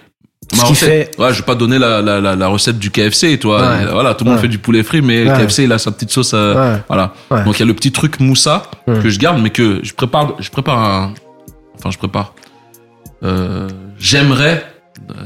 Ce 0.53 0.57
qui 0.65 0.71
recette. 0.71 1.19
Ouais, 1.19 1.33
je 1.33 1.39
vais 1.39 1.45
pas 1.45 1.55
donner 1.55 1.79
la, 1.79 2.01
la, 2.03 2.21
la, 2.21 2.37
la 2.37 2.47
recette 2.49 2.79
du 2.79 2.91
KFC, 2.91 3.39
toi. 3.39 3.61
Ouais. 3.61 3.87
Voilà, 3.91 4.15
tout 4.15 4.25
le 4.25 4.31
monde 4.31 4.37
Ouais. 4.39 4.43
fait 4.43 4.49
du 4.49 4.59
poulet 4.59 4.83
frit, 4.83 5.03
mais 5.03 5.25
le. 5.25 5.31
KFC 5.37 5.65
il 5.65 5.73
a 5.73 5.79
sa 5.79 5.91
petite 5.91 6.11
sauce. 6.11 6.33
euh. 6.35 6.77
Voilà. 6.89 7.15
Donc 7.45 7.57
il 7.57 7.61
y 7.61 7.63
a 7.63 7.67
le 7.67 7.75
petit 7.75 7.93
truc 7.93 8.21
moussa 8.21 8.63
que 8.87 9.09
je 9.09 9.19
garde, 9.19 9.41
mais 9.41 9.51
que 9.51 9.81
je 9.83 9.95
prépare. 9.95 10.35
Je 10.41 10.51
prépare 10.51 10.79
un. 10.79 11.15
Enfin, 11.79 11.91
je 11.91 11.99
prépare. 11.99 12.35
Euh, 13.23 13.69
J'aimerais 13.99 14.65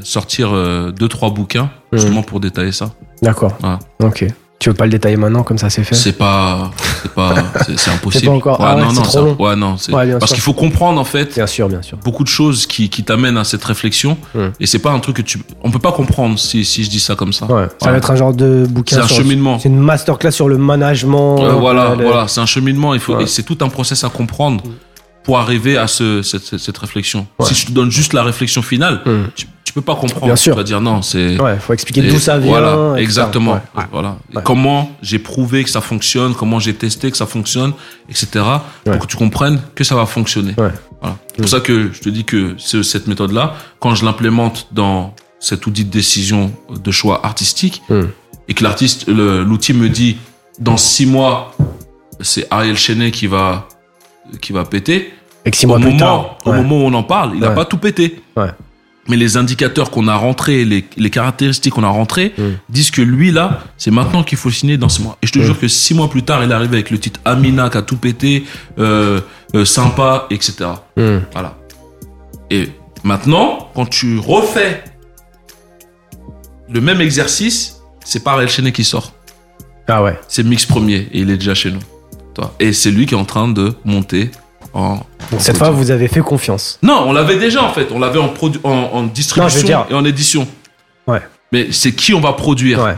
sortir 0.03 0.49
euh, 0.53 0.91
deux 0.91 1.07
trois 1.07 1.29
bouquins 1.31 1.69
justement 1.93 2.21
pour 2.23 2.39
détailler 2.39 2.71
ça. 2.71 2.91
D'accord. 3.21 3.57
Ok. 4.01 4.25
Tu 4.59 4.67
veux 4.67 4.75
pas 4.75 4.83
le 4.83 4.91
détailler 4.91 5.15
maintenant 5.15 5.43
comme 5.43 5.57
ça 5.57 5.69
c'est 5.69 5.85
fait 5.85 5.95
C'est 5.95 6.11
pas, 6.17 6.69
c'est 7.01 7.13
pas, 7.13 7.33
c'est- 7.77 7.89
impossible. 7.91 8.11
C'est 8.11 8.25
pas 8.25 8.31
encore- 8.33 8.57
ah 8.61 8.75
ouais, 8.75 8.81
non, 8.81 8.91
non, 8.91 9.01
trop 9.03 9.21
long. 9.21 9.35
Ouais, 9.39 9.55
non, 9.55 9.77
c'est 9.77 9.93
Ouais, 9.93 10.05
bien 10.05 10.19
parce 10.19 10.33
qu'il 10.33 10.41
faut 10.41 10.53
comprendre 10.53 10.99
en 10.99 11.05
fait 11.05 11.33
Bien 11.33 11.47
sûr, 11.47 11.69
bien 11.69 11.81
sûr. 11.81 11.97
beaucoup 12.03 12.25
de 12.25 12.27
choses 12.29 12.65
qui, 12.67 12.89
qui 12.89 13.03
t'amènent 13.05 13.37
à 13.37 13.45
cette 13.45 13.63
réflexion. 13.63 14.17
Mm. 14.35 14.39
Et 14.59 14.65
c'est 14.65 14.79
pas 14.79 14.91
un 14.91 14.99
truc 14.99 15.15
que 15.15 15.21
tu, 15.21 15.39
on 15.63 15.71
peut 15.71 15.79
pas 15.79 15.93
comprendre 15.93 16.37
si, 16.37 16.65
si 16.65 16.83
je 16.83 16.89
dis 16.89 16.99
ça 16.99 17.15
comme 17.15 17.31
ça. 17.31 17.45
Ouais. 17.45 17.67
Ça 17.67 17.75
Voilà. 17.79 17.91
va 17.93 17.97
être 17.99 18.11
un 18.11 18.15
genre 18.17 18.33
de 18.33 18.65
bouquin. 18.69 18.97
C'est 18.97 19.01
un 19.03 19.07
cheminement. 19.07 19.59
C'est 19.59 19.69
une 19.69 19.79
masterclass 19.79 20.31
sur 20.33 20.49
le 20.49 20.57
management. 20.57 21.39
Euh, 21.41 21.53
voilà, 21.53 21.91
euh, 21.91 21.95
le- 21.95 22.03
voilà, 22.03 22.27
c'est 22.27 22.41
un 22.41 22.45
cheminement. 22.45 22.93
Il 22.93 22.99
faut, 22.99 23.17
et 23.17 23.27
c'est 23.27 23.43
tout 23.43 23.57
un 23.61 23.69
process 23.69 24.03
à 24.03 24.09
comprendre 24.09 24.61
pour 25.23 25.39
arriver 25.39 25.77
à 25.77 25.87
ce, 25.87 26.21
cette, 26.21 26.43
cette, 26.43 26.59
cette 26.59 26.77
réflexion. 26.77 27.27
Ouais. 27.39 27.45
Si 27.45 27.53
je 27.55 27.67
te 27.67 27.71
donne 27.71 27.91
juste 27.91 28.11
la 28.11 28.23
réflexion 28.23 28.61
finale, 28.61 28.99
Mm. 29.05 29.11
tu, 29.35 29.47
tu 29.69 29.73
peux 29.73 29.81
pas 29.81 29.93
comprendre. 29.95 30.25
Bien 30.25 30.35
sûr. 30.35 30.53
Tu 30.53 30.57
vas 30.57 30.63
dire 30.63 30.81
non, 30.81 31.03
c'est. 31.03 31.39
Ouais, 31.39 31.55
faut 31.59 31.73
expliquer 31.73 32.01
d'où 32.01 32.17
ça 32.17 32.39
vient. 32.39 32.49
Voilà, 32.49 32.99
exactement. 32.99 33.51
Ouais, 33.53 33.59
ouais. 33.77 33.83
Voilà. 33.91 34.17
Ouais. 34.33 34.41
Comment 34.43 34.89
j'ai 35.03 35.19
prouvé 35.19 35.63
que 35.63 35.69
ça 35.69 35.79
fonctionne, 35.79 36.33
comment 36.33 36.57
j'ai 36.59 36.73
testé 36.73 37.11
que 37.11 37.17
ça 37.17 37.27
fonctionne, 37.27 37.73
etc. 38.09 38.43
Pour 38.83 38.97
que 38.97 39.05
tu 39.05 39.15
comprennes 39.15 39.61
que 39.75 39.83
ça 39.83 39.93
va 39.93 40.07
fonctionner. 40.07 40.53
Voilà. 40.57 40.73
C'est 41.35 41.37
pour 41.41 41.49
ça 41.49 41.59
que 41.59 41.91
je 41.93 41.99
te 41.99 42.09
dis 42.09 42.25
que 42.25 42.55
ce- 42.57 42.81
cette 42.81 43.05
méthode-là, 43.05 43.53
quand 43.79 43.93
je 43.93 44.05
l'implémente 44.05 44.67
dans 44.71 45.13
cet 45.39 45.67
outil 45.67 45.85
de 45.85 45.91
décision 45.91 46.51
de 46.71 46.89
choix 46.91 47.23
artistique, 47.23 47.83
Mm. 47.89 48.01
et 48.47 48.53
que 48.55 48.63
l'artiste, 48.63 49.07
l'outil 49.07 49.73
me 49.73 49.87
dit, 49.87 50.17
dans 50.59 50.77
six 50.77 51.05
mois, 51.05 51.53
c'est 52.21 52.47
Ariel 52.49 52.75
Chenet 52.75 53.11
qui 53.11 53.27
va, 53.27 53.67
qui 54.41 54.51
va 54.51 54.65
péter. 54.65 55.13
Et 55.45 55.51
que 55.51 55.57
six 55.57 55.67
Au 55.67 55.69
mois 55.69 55.77
plus 55.79 55.91
moment, 55.91 55.99
tard. 55.99 56.37
au 56.45 56.53
moment 56.53 56.77
où 56.77 56.81
on 56.87 56.93
en 56.95 57.03
parle, 57.03 57.33
il 57.35 57.39
n'a 57.39 57.51
pas 57.51 57.65
tout 57.65 57.77
pété. 57.77 58.19
Ouais. 58.35 58.49
Mais 59.09 59.17
les 59.17 59.35
indicateurs 59.37 59.89
qu'on 59.91 60.07
a 60.07 60.15
rentrés, 60.15 60.63
les, 60.63 60.85
les 60.95 61.09
caractéristiques 61.09 61.73
qu'on 61.73 61.83
a 61.83 61.89
rentrées, 61.89 62.33
Mm. 62.37 62.43
disent 62.69 62.91
que 62.91 63.01
lui, 63.01 63.31
là, 63.31 63.63
c'est 63.77 63.91
maintenant 63.91 64.23
qu'il 64.23 64.37
faut 64.37 64.51
signer 64.51 64.77
dans 64.77 64.87
six 64.87 65.01
mois. 65.01 65.17
Et 65.21 65.27
je 65.27 65.31
te 65.33 65.39
jure 65.39 65.59
que 65.59 65.67
six 65.67 65.93
mois 65.95 66.09
plus 66.09 66.23
tard, 66.23 66.43
il 66.43 66.51
est 66.51 66.53
arrivé 66.53 66.75
avec 66.77 66.91
le 66.91 66.99
titre 66.99 67.19
Amina 67.25 67.69
qui 67.69 67.77
a 67.77 67.81
tout 67.81 67.97
pété, 67.97 68.45
euh, 68.77 69.19
euh, 69.55 69.65
sympa, 69.65 70.27
etc. 70.29 70.53
Mm. 70.95 71.17
Voilà. 71.33 71.57
Et 72.51 72.69
maintenant, 73.03 73.69
quand 73.75 73.87
tu 73.87 74.19
refais 74.19 74.83
le 76.71 76.79
même 76.81 77.01
exercice, 77.01 77.77
c'est 78.05 78.23
pas 78.23 78.33
Ariel 78.33 78.49
Chenet 78.49 78.71
qui 78.71 78.83
sort. 78.83 79.13
Ah 79.87 80.03
ouais. 80.03 80.19
C'est 80.27 80.43
Mix 80.43 80.65
Premier 80.67 81.07
et 81.11 81.19
il 81.21 81.29
est 81.31 81.37
déjà 81.37 81.55
chez 81.55 81.71
nous. 81.71 81.79
Toi. 82.35 82.53
Et 82.59 82.73
c'est 82.73 82.91
lui 82.91 83.07
qui 83.07 83.15
est 83.15 83.17
en 83.17 83.25
train 83.25 83.47
de 83.47 83.73
monter 83.85 84.29
en. 84.73 84.99
Cette 85.37 85.57
fois, 85.57 85.69
vous 85.69 85.91
avez 85.91 86.07
fait 86.07 86.21
confiance. 86.21 86.79
non, 86.81 87.03
on 87.07 87.13
l'avait 87.13 87.37
déjà 87.37 87.63
en 87.63 87.71
fait. 87.73 87.87
On 87.91 87.99
l'avait 87.99 88.19
en, 88.19 88.33
en, 88.63 88.69
en 88.69 89.03
distribution 89.03 89.61
Non, 89.61 89.65
dire- 89.67 89.85
et 89.89 89.93
en 89.93 90.05
édition. 90.05 90.47
Ouais. 91.07 91.21
Mais 91.51 91.71
c'est 91.71 91.91
qui 91.93 92.13
on 92.13 92.19
va 92.21 92.33
produire. 92.33 92.81
Ouais. 92.83 92.95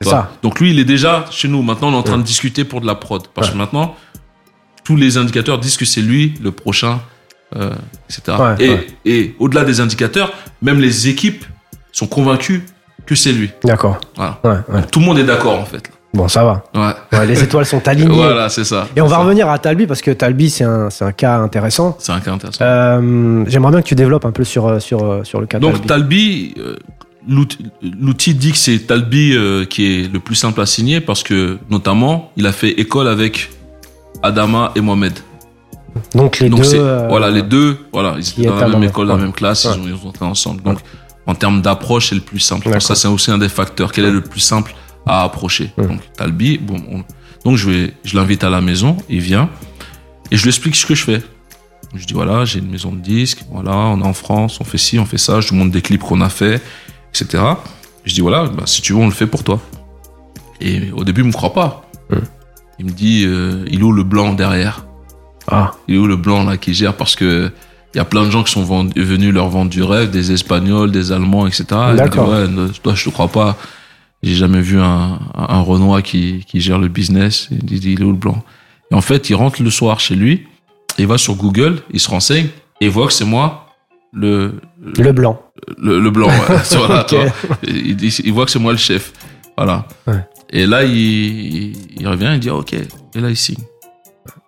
C'est 0.00 0.10
ça. 0.10 0.32
Donc 0.42 0.60
lui, 0.60 0.70
il 0.70 0.78
est 0.80 0.84
déjà 0.84 1.24
chez 1.30 1.48
nous. 1.48 1.62
Maintenant, 1.62 1.88
on 1.88 1.92
est 1.92 1.96
en 1.96 2.02
train 2.02 2.12
Ouais. 2.14 2.18
de 2.22 2.26
discuter 2.26 2.64
pour 2.64 2.80
de 2.80 2.86
la 2.86 2.94
prod. 2.94 3.26
Parce 3.34 3.46
Ouais. 3.48 3.52
que 3.54 3.58
maintenant, 3.58 3.94
tous 4.84 4.96
les 4.96 5.16
indicateurs 5.16 5.58
disent 5.58 5.76
que 5.78 5.84
c'est 5.86 6.02
lui 6.02 6.34
le 6.42 6.50
prochain, 6.50 7.00
euh, 7.56 7.70
etc. 8.10 8.36
Ouais, 8.38 8.54
et 8.58 8.68
ouais. 8.70 8.86
et 9.06 9.34
au-delà 9.38 9.64
des 9.64 9.80
indicateurs, 9.80 10.32
même 10.60 10.78
les 10.80 11.08
équipes 11.08 11.44
sont 11.92 12.06
convaincues 12.06 12.64
que 13.06 13.14
c'est 13.14 13.32
lui. 13.32 13.50
D'accord. 13.62 13.98
Voilà. 14.16 14.40
Ouais, 14.44 14.50
ouais. 14.68 14.80
Donc, 14.82 14.90
tout 14.90 15.00
le 15.00 15.06
monde 15.06 15.18
est 15.18 15.24
d'accord 15.24 15.58
en 15.58 15.64
fait. 15.64 15.90
Bon, 16.14 16.28
ça 16.28 16.44
va. 16.44 16.64
Ouais. 16.74 17.18
Ouais, 17.18 17.26
les 17.26 17.42
étoiles 17.42 17.66
sont 17.66 17.86
alignées. 17.88 18.14
voilà, 18.14 18.48
c'est 18.48 18.64
ça. 18.64 18.86
Et 18.94 19.00
on 19.00 19.06
va 19.06 19.16
ça. 19.16 19.22
revenir 19.22 19.48
à 19.50 19.58
Talbi 19.58 19.86
parce 19.86 20.00
que 20.00 20.12
Talbi, 20.12 20.48
c'est 20.48 20.64
un, 20.64 20.88
c'est 20.88 21.04
un 21.04 21.10
cas 21.12 21.38
intéressant. 21.38 21.96
C'est 21.98 22.12
un 22.12 22.20
cas 22.20 22.32
intéressant. 22.32 22.64
Euh, 22.64 23.44
J'aimerais 23.48 23.72
bien 23.72 23.82
que 23.82 23.86
tu 23.88 23.96
développes 23.96 24.24
un 24.24 24.30
peu 24.30 24.44
sur, 24.44 24.80
sur, 24.80 25.20
sur 25.26 25.40
le 25.40 25.46
cas 25.46 25.58
Donc 25.58 25.84
Talbi. 25.86 26.54
Talbi, 26.54 26.54
euh, 26.58 26.76
l'outil 28.00 28.34
dit 28.34 28.52
que 28.52 28.58
c'est 28.58 28.78
Talbi 28.86 29.32
euh, 29.34 29.64
qui 29.64 29.86
est 29.86 30.12
le 30.12 30.20
plus 30.20 30.36
simple 30.36 30.60
à 30.60 30.66
signer 30.66 31.00
parce 31.00 31.22
que 31.22 31.58
notamment 31.68 32.30
il 32.36 32.46
a 32.46 32.52
fait 32.52 32.70
école 32.70 33.08
avec 33.08 33.50
Adama 34.22 34.70
et 34.76 34.80
Mohamed. 34.80 35.14
Donc 36.14 36.38
les 36.38 36.48
Donc 36.48 36.60
deux. 36.60 36.64
c'est 36.64 36.78
euh, 36.78 37.06
voilà 37.08 37.30
les 37.30 37.42
deux, 37.42 37.78
voilà 37.92 38.16
ils 38.18 38.28
étaient 38.28 38.46
dans 38.48 38.56
la 38.56 38.68
même 38.68 38.82
école, 38.84 39.06
dans 39.08 39.16
la 39.16 39.22
même 39.22 39.32
classe, 39.32 39.64
ils, 39.64 39.80
ont, 39.94 40.12
ils 40.14 40.24
ont 40.24 40.26
ensemble. 40.28 40.62
Donc 40.62 40.78
en 41.26 41.34
termes 41.34 41.62
d'approche, 41.62 42.08
c'est 42.10 42.14
le 42.16 42.20
plus 42.20 42.40
simple. 42.40 42.68
Ça 42.80 42.94
c'est 42.94 43.08
aussi 43.08 43.30
un 43.30 43.38
des 43.38 43.48
facteurs. 43.48 43.90
Quel 43.92 44.04
est 44.04 44.10
le 44.10 44.20
plus 44.20 44.40
simple 44.40 44.74
à 45.06 45.22
approcher 45.24 45.72
Ouais. 45.76 45.86
Donc 45.86 46.80
on- 46.90 47.04
donc 47.44 47.56
je 47.56 47.68
vais, 47.70 47.92
je 48.04 48.16
l'invite 48.16 48.42
à 48.44 48.50
la 48.50 48.60
maison, 48.60 48.96
il 49.10 49.20
vient 49.20 49.50
et 50.30 50.36
je 50.36 50.42
lui 50.42 50.48
explique 50.48 50.76
ce 50.76 50.86
que 50.86 50.94
je 50.94 51.04
fais. 51.04 51.22
Je 51.94 52.06
dis 52.06 52.14
voilà, 52.14 52.44
j'ai 52.44 52.58
une 52.58 52.70
maison 52.70 52.90
de 52.92 52.98
disques, 53.00 53.44
voilà, 53.52 53.72
on 53.76 54.00
est 54.00 54.06
en 54.06 54.14
France, 54.14 54.58
on 54.60 54.64
fait 54.64 54.78
ci, 54.78 54.98
on 54.98 55.04
fait 55.06 55.18
ça, 55.18 55.40
je 55.40 55.50
lui 55.50 55.56
montre 55.58 55.70
des 55.70 55.82
clips 55.82 56.00
qu'on 56.02 56.20
a 56.22 56.28
fait, 56.30 56.60
etc. 57.14 57.42
Je 58.04 58.14
dis 58.14 58.20
voilà, 58.20 58.46
bah, 58.46 58.64
si 58.66 58.82
tu 58.82 58.92
veux, 58.94 58.98
on 58.98 59.04
le 59.06 59.12
fait 59.12 59.26
pour 59.26 59.44
toi. 59.44 59.60
Et 60.60 60.90
au 60.92 61.04
début, 61.04 61.20
il 61.22 61.26
me 61.28 61.32
croit 61.32 61.52
pas. 61.52 61.88
Ouais. 62.10 62.18
Il 62.78 62.86
me 62.86 62.90
dit, 62.90 63.24
euh, 63.26 63.64
il 63.70 63.80
est 63.80 63.82
où 63.82 63.92
le 63.92 64.02
blanc 64.02 64.32
derrière? 64.32 64.86
Ah, 65.46 65.72
Il 65.86 65.94
est 65.94 65.98
où 65.98 66.06
le 66.06 66.16
blanc 66.16 66.44
là 66.44 66.56
qui 66.56 66.74
gère? 66.74 66.94
Parce 66.96 67.14
que 67.14 67.50
il 67.94 67.98
y 67.98 68.00
a 68.00 68.04
plein 68.04 68.24
de 68.24 68.30
gens 68.30 68.42
qui 68.42 68.50
sont 68.52 68.64
venus 68.96 69.32
leur 69.32 69.48
vendre 69.48 69.70
du 69.70 69.82
rêve, 69.82 70.10
des 70.10 70.32
Espagnols, 70.32 70.90
des 70.90 71.12
Allemands, 71.12 71.46
etc. 71.46 71.64
D'accord. 71.96 72.28
ouais, 72.30 72.48
ne- 72.48 72.68
toi, 72.68 72.94
je 72.94 73.04
te 73.04 73.10
crois 73.10 73.28
pas. 73.28 73.56
J'ai 74.24 74.34
jamais 74.36 74.62
vu 74.62 74.80
un, 74.80 75.18
Renoir 75.34 76.02
qui, 76.02 76.44
qui 76.48 76.60
gère 76.60 76.78
le 76.78 76.88
business. 76.88 77.48
Il 77.50 77.58
dit, 77.64 77.92
il 77.92 78.00
est 78.00 78.04
où 78.04 78.10
le 78.10 78.16
blanc? 78.16 78.42
Et 78.90 78.94
en 78.94 79.02
fait, 79.02 79.28
il 79.28 79.34
rentre 79.34 79.62
le 79.62 79.68
soir 79.70 80.00
chez 80.00 80.14
lui, 80.14 80.46
il 80.98 81.06
va 81.06 81.18
sur 81.18 81.34
Google, 81.34 81.82
il 81.92 82.00
se 82.00 82.08
renseigne, 82.08 82.48
et 82.80 82.88
voit 82.88 83.06
que 83.06 83.12
c'est 83.12 83.26
moi, 83.26 83.66
le, 84.14 84.60
le 84.96 85.12
blanc. 85.12 85.42
le, 85.76 86.00
le 86.00 86.10
blanc. 86.10 86.28
ouais. 86.28 86.56
Voilà, 86.72 87.06
il, 87.66 88.32
voit 88.32 88.46
que 88.46 88.50
c'est 88.50 88.58
moi 88.58 88.72
le 88.72 88.78
chef. 88.78 89.12
Voilà. 89.58 89.86
Ouais. 90.06 90.24
Et 90.50 90.64
là, 90.66 90.84
il, 90.84 90.94
il, 90.94 91.76
il 92.00 92.08
revient, 92.08 92.30
il 92.32 92.40
dit 92.40 92.50
OK. 92.50 92.72
Et 92.72 93.20
là, 93.20 93.28
il 93.28 93.36
signe. 93.36 93.62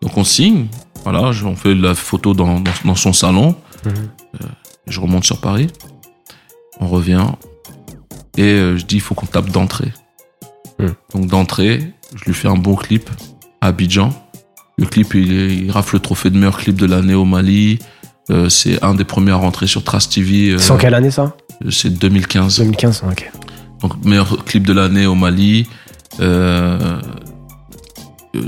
Donc, 0.00 0.16
on 0.16 0.24
signe. 0.24 0.68
Voilà, 1.04 1.32
on 1.44 1.54
fait 1.54 1.74
la 1.74 1.94
photo 1.94 2.32
dans, 2.32 2.60
dans, 2.60 2.72
dans 2.84 2.94
son 2.94 3.12
salon. 3.12 3.56
Mhm. 3.84 3.92
Euh, 4.42 4.46
je 4.86 5.00
remonte 5.00 5.24
sur 5.24 5.40
Paris. 5.40 5.68
On 6.80 6.86
revient. 6.88 7.26
Et 8.36 8.42
euh, 8.42 8.76
je 8.76 8.84
dis 8.84 8.96
il 8.96 9.00
faut 9.00 9.14
qu'on 9.14 9.26
tape 9.26 9.50
d'entrée. 9.50 9.92
Mhm. 10.78 10.94
Donc, 11.14 11.26
d'entrée, 11.26 11.92
je 12.14 12.24
lui 12.24 12.34
fais 12.34 12.48
un 12.48 12.56
bon 12.56 12.74
clip 12.76 13.08
à 13.60 13.68
Abidjan. 13.68 14.10
Le 14.78 14.84
clip, 14.86 15.14
il, 15.14 15.32
est- 15.32 15.54
il 15.56 15.70
rafle 15.70 15.96
le 15.96 16.00
trophée 16.00 16.28
de 16.30 16.36
meilleur 16.36 16.58
clip 16.58 16.76
de 16.76 16.86
l'année 16.86 17.14
au 17.14 17.24
Mali. 17.24 17.78
Euh, 18.30 18.48
c'est 18.48 18.82
un 18.84 18.94
des 18.94 19.04
premiers 19.04 19.30
à 19.32 19.36
rentrer 19.36 19.66
sur 19.66 19.82
Trace 19.84 20.08
TV. 20.08 20.50
euh, 20.50 20.58
C'est 20.58 20.72
en 20.72 20.76
quelle 20.76 20.94
année 20.94 21.10
ça? 21.10 21.34
c'est 21.70 21.90
2015. 21.98 22.58
2015, 22.58 23.04
ok. 23.10 23.32
Donc 23.80 24.04
meilleur 24.04 24.44
clip 24.44 24.66
de 24.66 24.72
l'année 24.74 25.06
au 25.06 25.14
Mali. 25.14 25.66
Euh, 26.20 27.00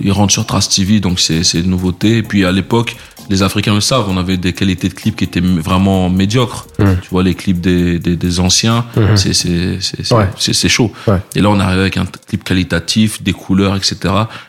ils 0.03 0.13
rentrent 0.13 0.33
sur 0.33 0.45
Trace 0.45 0.69
TV, 0.69 1.01
donc 1.01 1.19
c'est 1.21 1.43
c'est 1.45 1.61
une 1.61 1.71
nouveauté. 1.71 2.19
Et 2.19 2.23
puis 2.23 2.45
à 2.45 2.53
l'époque, 2.53 2.97
les 3.29 3.43
Africains 3.43 3.75
le 3.75 3.81
savent, 3.81 4.07
on 4.09 4.17
avait 4.17 4.37
des 4.37 4.53
qualités 4.53 4.89
de 4.89 4.95
clips 4.95 5.17
qui 5.17 5.25
étaient 5.25 5.41
vraiment 5.41 6.09
médiocres. 6.11 6.67
Mhm. 6.79 6.99
Tu 7.03 7.09
vois 7.11 7.23
les 7.23 7.35
clips 7.35 7.61
des 7.61 7.99
des, 7.99 8.17
des 8.17 8.41
anciens, 8.41 8.85
Mhm. 8.97 9.17
c'est 9.17 9.33
c'est 9.35 10.13
Ouais. 10.15 10.69
chaud. 10.69 10.93
Ouais. 11.07 11.19
Et 11.37 11.41
là, 11.41 11.51
on 11.51 11.61
arrive 11.61 11.81
avec 11.81 11.97
un 11.97 12.07
clip 12.07 12.43
qualitatif, 12.45 13.23
des 13.23 13.33
couleurs, 13.33 13.77
etc. 13.77 13.97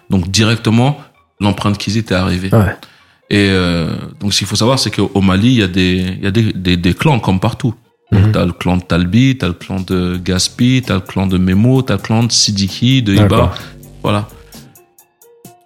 Donc 0.10 0.30
directement, 0.32 0.98
l'empreinte 1.40 1.78
qu'ils 1.78 1.98
étaient 1.98 2.16
arrivée. 2.16 2.50
Ouais. 2.54 2.76
Et 3.32 3.48
euh, 3.52 3.94
donc, 4.20 4.34
ce 4.34 4.40
qu'il 4.40 4.48
faut 4.48 4.56
savoir, 4.56 4.80
c'est 4.80 4.90
qu'au 4.90 5.22
Mali, 5.22 5.48
il 5.50 5.60
y 5.60 5.64
a 5.64 5.68
des, 5.68 6.16
il 6.18 6.24
y 6.24 6.28
a 6.28 6.32
des, 6.32 6.52
des, 6.54 6.78
des 6.78 6.94
clans 6.96 7.20
comme 7.20 7.40
partout. 7.40 7.76
Donc, 8.12 8.26
Mhm. 8.26 8.32
t'as 8.32 8.46
le 8.46 8.54
clan 8.54 8.78
de 8.78 8.82
Talbi, 8.84 9.38
t'as 9.38 9.48
le 9.48 9.54
clan 9.54 9.80
de 9.82 10.20
Gaspi, 10.24 10.82
t'as 10.84 10.96
le 10.96 11.02
clan 11.02 11.28
de 11.28 11.38
Memo, 11.38 11.84
t'as 11.84 11.94
le 11.98 12.02
clan 12.02 12.24
de 12.24 12.32
Sidiki, 12.32 13.04
de 13.04 13.14
Iba. 13.14 13.54
Voilà. 14.02 14.28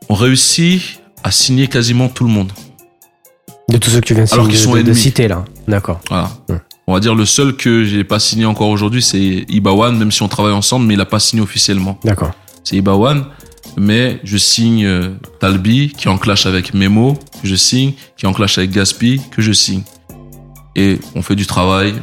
On 0.10 0.14
réussit 0.16 1.00
à 1.24 1.32
signer 1.32 1.68
quasiment 1.68 2.10
tout 2.10 2.26
le 2.26 2.32
monde. 2.32 2.52
De 3.70 3.78
tous 3.78 3.90
ceux 3.92 4.02
que 4.02 4.06
tu 4.06 4.14
viens 4.14 4.26
de, 4.26 4.34
Alors 4.34 4.48
qu'ils 4.48 4.58
sont 4.58 4.76
de- 4.76 4.82
de 4.82 4.94
citer 4.94 5.28
là. 5.28 5.46
D'accord. 5.68 6.00
Voilà. 6.10 6.30
Mhm. 6.50 6.60
On 6.88 6.94
va 6.94 7.00
dire 7.00 7.16
le 7.16 7.26
seul 7.26 7.56
que 7.56 7.86
j'ai 7.86 8.04
pas 8.04 8.20
signé 8.20 8.46
encore 8.46 8.68
aujourd'hui, 8.68 9.02
c'est 9.02 9.46
Ibawan, 9.48 9.98
même 9.98 10.12
si 10.12 10.22
on 10.22 10.28
travaille 10.28 10.52
ensemble, 10.54 10.86
mais 10.86 10.96
il 10.96 11.02
a 11.02 11.06
pas 11.06 11.20
signé 11.20 11.42
officiellement. 11.42 11.98
D'accord. 12.04 12.32
c'est 12.66 12.76
Ibawan, 12.78 13.26
mais 13.78 14.20
je 14.24 14.38
signe 14.38 14.86
euh, 14.86 15.10
Talbi, 15.40 15.90
qui 15.98 16.08
est 16.08 16.12
en 16.12 16.18
clash 16.18 16.46
avec 16.46 16.74
Memo, 16.74 17.18
que 17.42 17.48
je 17.48 17.56
signe, 17.56 17.94
qui 18.18 18.26
est 18.26 18.28
en 18.30 18.34
clash 18.34 18.58
avec 18.58 18.72
Gaspi, 18.72 19.22
que 19.32 19.42
je 19.42 19.52
signe. 19.54 19.84
Et 20.76 21.00
on 21.16 21.22
fait 21.22 21.36
du 21.36 21.46
travail, 21.46 21.94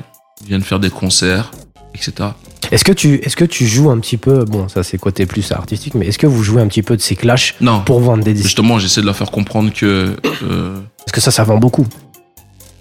ils 0.42 0.48
viennent 0.48 0.62
faire 0.62 0.80
des 0.80 0.90
concerts, 0.90 1.50
etc. 1.94 2.12
Est-ce 2.72 2.84
que 2.84 2.92
tu 2.92 3.14
est-ce 3.24 3.34
que 3.36 3.44
tu 3.44 3.66
joues 3.66 3.90
un 3.90 3.98
petit 3.98 4.16
peu 4.16 4.44
bon 4.44 4.68
ça 4.68 4.82
c'est 4.84 4.96
côté 4.98 5.26
plus 5.26 5.50
artistique 5.50 5.94
mais 5.94 6.06
est-ce 6.06 6.18
que 6.18 6.26
vous 6.28 6.42
jouez 6.42 6.62
un 6.62 6.68
petit 6.68 6.82
peu 6.82 6.96
de 6.96 7.02
ces 7.02 7.16
clashs 7.16 7.56
Non, 7.60 7.80
pour 7.80 7.98
vendre 8.00 8.22
des 8.22 8.32
disques? 8.32 8.46
Justement, 8.46 8.78
j'essaie 8.78 9.00
de 9.00 9.06
leur 9.06 9.16
faire 9.16 9.30
comprendre 9.32 9.72
que... 9.72 10.14
euh, 10.44 10.76
Parce 10.98 11.12
que 11.12 11.20
ça 11.20 11.30
ça 11.32 11.42
vend 11.44 11.58
beaucoup. 11.58 11.86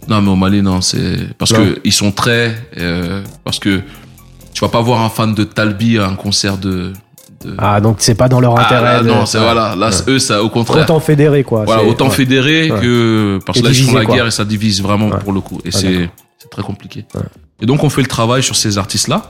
non, 0.07 0.21
mais 0.21 0.29
au 0.29 0.35
Mali, 0.35 0.61
non, 0.61 0.81
c'est... 0.81 1.17
Parce 1.37 1.51
Non. 1.53 1.59
que 1.59 1.79
ils 1.83 1.91
sont 1.93 2.11
très... 2.11 2.55
euh, 2.77 3.23
parce 3.43 3.57
que 3.59 3.81
tu 4.53 4.61
vas 4.61 4.69
pas 4.69 4.81
voir 4.81 5.01
un 5.01 5.09
fan 5.09 5.33
de 5.33 5.43
Talbi 5.43 5.97
à 5.97 6.07
un 6.07 6.15
concert 6.15 6.57
de... 6.57 6.93
de... 7.43 7.55
Ah 7.57 7.81
donc 7.81 7.97
c'est 7.99 8.15
pas 8.15 8.29
dans 8.29 8.39
leur 8.41 8.57
Ah, 8.59 8.65
intérêt. 8.65 8.81
là, 8.83 9.01
de- 9.03 9.07
non, 9.07 9.25
c'est 9.25 9.37
Ouais. 9.39 9.43
voilà. 9.43 9.75
Là, 9.75 9.89
Ouais. 9.89 10.13
eux, 10.13 10.19
ça, 10.19 10.43
au 10.43 10.49
contraire. 10.49 10.83
Autant 10.83 10.99
fédéré 10.99 11.43
quoi. 11.43 11.63
Voilà, 11.65 11.83
autant 11.83 12.09
ouais. 12.09 12.15
fédéré 12.15 12.71
Ouais. 12.71 12.79
que 12.79 13.39
parce 13.45 13.59
que 13.59 13.65
là 13.65 13.71
ils 13.71 13.83
font 13.85 13.93
la 13.95 14.05
quoi. 14.05 14.15
guerre 14.15 14.27
et 14.27 14.31
ça 14.31 14.45
divise 14.45 14.83
vraiment 14.83 15.09
pour 15.09 15.33
le 15.33 15.41
coup 15.41 15.59
et 15.65 15.69
Ah, 15.73 15.77
c'est 15.77 16.49
très 16.51 16.61
compliqué. 16.63 17.05
Et 17.61 17.65
donc 17.65 17.83
on 17.83 17.89
fait 17.89 18.01
le 18.01 18.07
travail 18.07 18.43
sur 18.43 18.55
ces 18.55 18.77
artistes 18.77 19.07
là. 19.07 19.27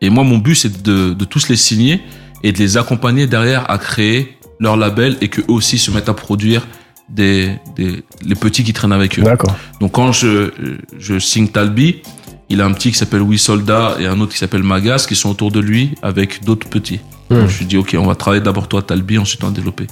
Et 0.00 0.10
moi 0.10 0.24
mon 0.24 0.38
but 0.38 0.54
c'est 0.54 0.82
de, 0.82 1.12
de 1.12 1.24
tous 1.24 1.48
les 1.48 1.56
signer 1.56 2.00
et 2.42 2.52
de 2.52 2.58
les 2.58 2.76
accompagner 2.76 3.26
derrière 3.26 3.70
à 3.70 3.78
créer 3.78 4.38
leur 4.58 4.76
label 4.76 5.16
et 5.20 5.28
que 5.28 5.40
eux 5.42 5.44
aussi 5.48 5.78
se 5.78 5.90
mettent 5.90 6.08
à 6.08 6.14
produire 6.14 6.66
des, 7.08 7.56
des 7.76 8.02
les 8.24 8.34
petits 8.34 8.62
qui 8.62 8.72
traînent 8.72 8.92
avec 8.92 9.18
eux. 9.18 9.22
D'accord. 9.22 9.56
Donc 9.80 9.92
quand 9.92 10.12
je 10.12 10.52
je 10.98 11.18
signe 11.18 11.48
Talbi, 11.48 12.02
il 12.50 12.60
a 12.60 12.66
un 12.66 12.72
petit 12.72 12.90
qui 12.90 12.98
s'appelle 12.98 13.22
Oui 13.22 13.38
Soldat 13.38 13.96
et 14.00 14.06
un 14.06 14.20
autre 14.20 14.32
qui 14.32 14.38
s'appelle 14.38 14.64
Magas 14.64 15.06
qui 15.08 15.14
sont 15.14 15.30
autour 15.30 15.52
de 15.52 15.60
lui 15.60 15.94
avec 16.02 16.44
d'autres 16.44 16.68
petits. 16.68 17.00
Hmm. 17.30 17.36
Donc, 17.36 17.48
je 17.48 17.58
lui 17.58 17.66
dis, 17.66 17.76
OK, 17.76 17.96
on 17.96 18.06
va 18.06 18.16
travailler 18.16 18.42
d'abord 18.42 18.66
toi, 18.66 18.82
Talbi, 18.82 19.18
ensuite 19.18 19.42
on 19.44 19.46
va 19.46 19.52
développer. 19.52 19.86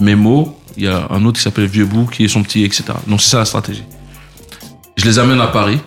Memo, 0.00 0.56
il 0.76 0.84
y 0.84 0.88
a 0.88 1.08
un 1.10 1.24
autre 1.24 1.38
qui 1.38 1.42
s'appelle 1.42 1.66
Vieux 1.66 1.84
Bout, 1.84 2.06
qui 2.06 2.24
est 2.24 2.28
son 2.28 2.44
petit, 2.44 2.62
etc. 2.62 2.84
Donc, 3.08 3.20
c'est 3.20 3.30
ça 3.30 3.38
la 3.38 3.44
stratégie. 3.44 3.82
Je 4.96 5.04
les 5.04 5.18
amène 5.18 5.40
à 5.40 5.48
Paris. 5.48 5.80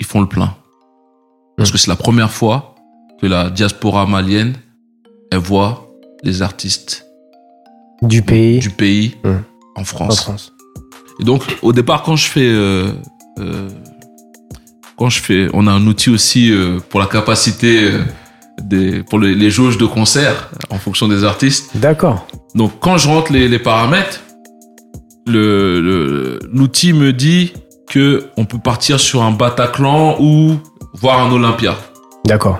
Ils 0.00 0.06
font 0.06 0.22
le 0.22 0.26
plein. 0.26 0.54
Parce 1.56 1.70
que 1.70 1.78
c'est 1.78 1.88
la 1.88 1.96
première 1.96 2.30
fois 2.30 2.74
que 3.20 3.26
la 3.26 3.50
diaspora 3.50 4.06
malienne, 4.06 4.54
elle 5.32 5.38
voit 5.38 5.90
les 6.22 6.42
artistes 6.42 7.06
Du 8.02 8.22
pays 8.22 8.58
du 8.58 8.70
pays 8.70 9.16
en 9.24 9.80
en 9.80 9.84
France. 9.84 10.22
France. 10.22 10.52
Et 11.20 11.24
donc, 11.24 11.42
au 11.62 11.72
départ, 11.72 12.02
quand 12.02 12.16
je 12.16 12.26
fais, 12.26 12.48
euh, 12.48 12.90
euh, 13.38 13.68
quand 14.98 15.08
je 15.08 15.20
fais, 15.20 15.48
on 15.54 15.66
a 15.66 15.72
un 15.72 15.86
outil 15.86 16.10
aussi 16.10 16.50
euh, 16.52 16.78
pour 16.90 17.00
la 17.00 17.06
capacité 17.06 17.90
des, 18.62 19.02
pour 19.02 19.18
les, 19.18 19.34
les 19.34 19.50
jauges 19.50 19.78
de 19.78 19.86
concert 19.86 20.50
en 20.70 20.78
fonction 20.78 21.08
des 21.08 21.24
artistes. 21.24 21.70
D'accord. 21.76 22.26
Donc, 22.54 22.72
quand 22.80 22.98
je 22.98 23.08
rentre 23.08 23.32
les, 23.32 23.48
les 23.48 23.58
paramètres, 23.58 24.20
le, 25.26 25.80
le- 25.80 26.38
l'outil 26.52 26.92
me 26.92 27.12
dit 27.12 27.52
que 27.88 28.28
on 28.36 28.44
peut 28.44 28.58
partir 28.58 29.00
sur 29.00 29.22
un 29.22 29.30
Bataclan 29.32 30.16
ou 30.20 30.56
voir 31.00 31.20
un 31.20 31.30
Olympia. 31.32 31.76
D'accord. 32.24 32.58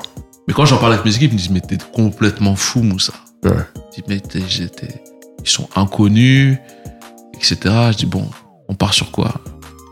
Mais 0.49 0.55
quand 0.55 0.65
j'en 0.65 0.77
parle 0.79 0.93
avec 0.93 1.05
mes 1.05 1.15
équipes, 1.15 1.33
ils 1.33 1.35
me 1.35 1.39
disent 1.39 1.51
mais 1.51 1.61
t'es 1.61 1.79
complètement 1.93 2.55
fou, 2.57 2.83
Moussa. 2.83 3.13
Ouais. 3.45 3.53
Je 3.91 3.97
dis 3.97 4.05
mais 4.09 4.21
t'es- 4.21 4.43
j'étais- 4.49 5.03
ils 5.45 5.49
sont 5.49 5.69
inconnus, 5.77 6.59
etc. 7.35 7.57
Je 7.93 7.97
dis 7.99 8.07
bon, 8.07 8.29
on 8.69 8.75
part 8.75 8.95
sur 8.95 9.11
quoi? 9.11 9.33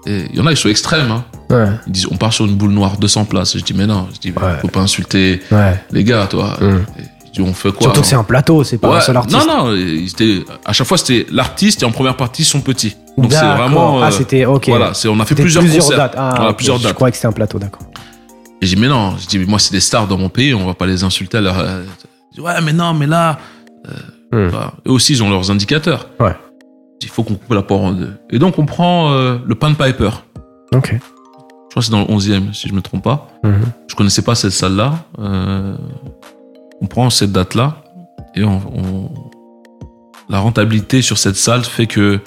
Il 0.06 0.36
y 0.36 0.40
en 0.40 0.46
a 0.46 0.50
qui 0.54 0.60
sont 0.60 0.68
extrêmes. 0.68 1.10
Hein. 1.10 1.24
Ouais. 1.50 1.66
Ils 1.86 1.92
disent 1.92 2.08
on 2.10 2.16
part 2.16 2.32
sur 2.32 2.44
une 2.44 2.54
boule 2.56 2.72
noire 2.72 2.98
200 2.98 3.24
places. 3.24 3.56
Je 3.56 3.64
dis 3.64 3.72
mais 3.74 3.86
non. 3.86 4.06
Je 4.14 4.20
dis 4.20 4.30
Ouais. 4.36 4.58
faut 4.60 4.68
pas 4.68 4.80
insulter 4.80 5.40
Ouais. 5.50 5.80
les 5.90 6.04
gars, 6.04 6.26
toi. 6.26 6.56
Et 6.60 7.02
je 7.26 7.30
dis 7.32 7.40
on 7.40 7.54
fait 7.54 7.70
quoi 7.72 7.80
Surtout 7.82 8.02
que 8.02 8.06
c'est 8.06 8.14
un 8.14 8.22
plateau, 8.24 8.62
c'est 8.64 8.76
pas 8.78 8.96
un 8.98 9.00
seul 9.00 9.16
artiste. 9.16 9.46
Non, 9.46 9.64
non, 9.64 9.74
ils 9.74 10.06
étaient- 10.08 10.44
à 10.64 10.72
chaque 10.74 10.86
fois 10.86 10.98
c'était 10.98 11.26
l'artiste 11.32 11.82
et 11.82 11.86
en 11.86 11.90
première 11.90 12.16
partie 12.16 12.44
son 12.44 12.60
petit. 12.60 12.96
Donc 13.16 13.32
c'est 13.32 13.38
vraiment. 13.40 14.02
Ah 14.02 14.08
euh, 14.08 14.10
c'était 14.10 14.44
ok. 14.44 14.68
Voilà, 14.68 14.92
on 15.06 15.20
a 15.20 15.24
fait 15.24 15.28
C'était 15.30 15.42
plusieurs, 15.42 15.64
concerts. 15.64 15.96
dates. 15.96 16.14
Ah, 16.18 16.32
Voilà, 16.36 16.50
ok. 16.50 16.56
plusieurs 16.58 16.78
Je 16.78 16.82
dates. 16.84 16.94
croyais 16.94 17.10
que 17.12 17.16
c'était 17.16 17.28
un 17.28 17.32
plateau, 17.32 17.58
d'accord. 17.58 17.82
Et 18.62 18.66
j'ai 18.66 18.76
dit, 18.76 18.80
mais 18.82 18.88
non, 18.88 19.16
je 19.18 19.26
dis, 19.26 19.38
mais 19.38 19.44
moi, 19.46 19.58
c'est 19.58 19.72
des 19.72 19.80
stars 19.80 20.06
dans 20.06 20.16
mon 20.18 20.28
pays, 20.28 20.54
on 20.54 20.64
va 20.66 20.74
pas 20.74 20.86
les 20.86 21.04
insulter 21.04 21.38
à 21.38 21.40
leur. 21.40 21.58
euh, 21.58 21.82
dis, 22.32 22.40
ouais, 22.40 22.60
mais 22.62 22.72
non, 22.72 22.94
mais 22.94 23.06
là. 23.06 23.38
Hmm. 24.32 24.48
Eux 24.86 24.90
aussi, 24.90 25.12
ils 25.12 25.22
ont 25.22 25.30
leurs 25.30 25.50
indicateurs. 25.50 26.08
Ouais. 26.18 26.34
Il 27.02 27.08
faut 27.08 27.22
qu'on 27.22 27.34
coupe 27.34 27.52
la 27.52 27.62
porte 27.62 27.82
en 27.82 27.92
deux. 27.92 28.12
Et 28.30 28.38
donc, 28.38 28.58
on 28.58 28.66
prend 28.66 29.12
euh, 29.12 29.38
le 29.46 29.54
Pan 29.54 29.74
Piper. 29.74 30.10
Ok. 30.72 30.92
Je 30.94 30.98
crois 31.70 31.80
que 31.80 31.82
c'est 31.82 31.90
dans 31.90 32.00
le 32.00 32.06
11e, 32.06 32.52
si 32.54 32.68
je 32.68 32.72
me 32.74 32.80
trompe 32.80 33.04
pas. 33.04 33.28
Mhm. 33.44 33.62
Je 33.88 33.94
connaissais 33.94 34.22
pas 34.22 34.34
cette 34.34 34.52
salle-là. 34.52 34.94
Euh, 35.18 35.76
on 36.80 36.86
prend 36.86 37.10
cette 37.10 37.32
date-là 37.32 37.82
et 38.34 38.42
on, 38.44 38.60
on- 38.74 39.10
la 40.28 40.38
rentabilité 40.38 41.02
sur 41.02 41.18
cette 41.18 41.36
salle 41.36 41.62
fait 41.64 41.86
que 41.86 42.18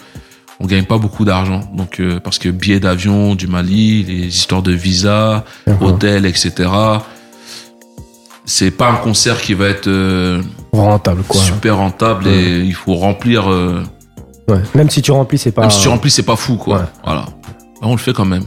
on 0.60 0.66
gagne 0.66 0.86
pas 0.86 0.98
beaucoup 0.98 1.24
d'argent. 1.26 1.61
Donc, 1.74 2.00
euh, 2.00 2.19
parce 2.19 2.40
que 2.40 2.50
billets 2.50 2.80
d'avion 2.80 3.36
du 3.36 3.48
Mali, 3.48 4.03
les 4.03 4.27
histoires 4.27 4.61
de 4.64 4.72
visa, 4.72 5.45
D'accord. 5.66 5.90
hôtel, 5.90 6.26
etc. 6.26 6.69
C'est 8.45 8.72
pas 8.72 8.90
un 8.90 8.95
concert 8.95 9.42
qui 9.42 9.53
va 9.53 9.68
être 9.68 9.88
euh, 9.88 10.42
Rentable 10.72 11.24
quoi. 11.24 11.42
super 11.42 11.77
rentable 11.77 12.27
et 12.27 12.60
il 12.60 12.74
faut 12.74 12.95
remplir. 12.95 13.52
euh, 13.52 13.84
Ouais. 14.48 14.61
Même 14.76 14.90
si 14.90 15.02
tu 15.02 15.11
remplis, 15.11 15.38
c'est 15.38 15.52
pas. 15.52 15.61
même 15.61 15.72
si 15.72 15.82
tu 15.82 15.90
remplis, 15.90 16.10
c'est 16.10 16.24
pas 16.24 16.38
fou, 16.38 16.56
quoi. 16.56 16.77
Ouais. 16.77 16.84
Voilà. 17.03 17.22
Là, 17.22 17.27
on 17.82 17.92
le 17.92 17.98
fait 17.98 18.14
quand 18.14 18.24
même. 18.24 18.45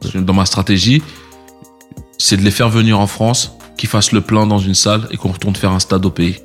Parce 0.00 0.12
que 0.14 0.18
Dans 0.18 0.34
ma 0.34 0.46
stratégie, 0.46 1.02
c'est 2.16 2.36
de 2.36 2.42
les 2.42 2.52
faire 2.52 2.68
venir 2.68 3.00
en 3.00 3.08
France, 3.08 3.56
qu'ils 3.76 3.88
fassent 3.88 4.12
le 4.12 4.20
plein 4.20 4.46
dans 4.46 4.60
une 4.60 4.74
salle 4.74 5.08
et 5.10 5.16
qu'on 5.16 5.32
retourne 5.32 5.56
faire 5.56 5.72
un 5.72 5.80
stade 5.80 6.06
au 6.06 6.10
pays. 6.10 6.36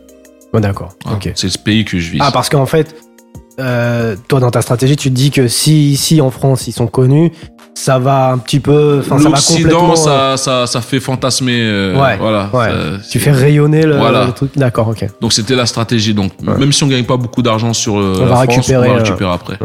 Ouais, 0.52 0.61
d'accord. 0.61 0.94
Ok. 1.11 1.32
C'est 1.36 1.50
ce 1.50 1.60
pays 1.60 1.86
que 1.86 2.00
je 2.00 2.10
vise. 2.10 2.22
Ah 2.24 2.32
parce 2.32 2.50
qu'en 2.50 2.66
fait, 2.66 2.95
euh, 3.60 4.16
toi 4.27 4.40
dans 4.40 4.52
ta 4.52 4.61
stratégie, 4.61 4.95
tu 4.95 5.10
te 5.10 5.16
dis 5.16 5.32
que 5.32 5.48
si 5.48 5.92
ici 5.92 6.22
en 6.22 6.30
France 6.32 6.68
ils 6.68 6.72
sont 6.74 6.88
connus, 6.88 7.32
ça 7.74 8.00
va 8.00 8.32
un 8.32 8.38
petit 8.38 8.60
peu. 8.60 9.00
Enfin, 9.00 9.18
ça 9.19 9.30
va 9.30 9.38
complètement. 9.40 9.88
L'Occident, 9.88 10.11
euh, 10.11 10.38
ça, 10.38 10.68
ça, 10.68 10.82
fait 10.82 11.00
fantasmer. 11.00 11.60
euh, 11.61 12.00
Ouais, 12.02 12.18
Voilà. 12.18 12.50
ouais. 12.53 12.69
Ça- 12.69 12.98
Tu 12.98 13.03
c'est- 13.10 13.19
fais 13.19 13.32
rayonner 13.32 13.84
le, 13.84 13.98
Voilà. 13.98 14.26
le 14.26 14.32
truc. 14.32 14.52
D'accord, 14.56 14.88
ok. 14.90 15.06
Donc 15.22 15.34
c'était 15.34 15.56
la 15.56 15.66
stratégie. 15.66 16.14
Donc 16.14 16.32
Ouais. 16.45 16.58
même 16.58 16.72
si 16.72 16.84
on 16.84 16.88
gagne 16.88 17.06
pas 17.06 17.18
beaucoup 17.18 17.42
d'argent 17.42 17.74
sur 17.74 17.94
On 17.95 18.11
la 18.19 18.26
va 18.26 18.36
France, 18.44 18.56
récupérer, 18.56 18.90
on 18.90 18.94
va 18.95 19.03
récupérer 19.03 19.32
après. 19.34 19.60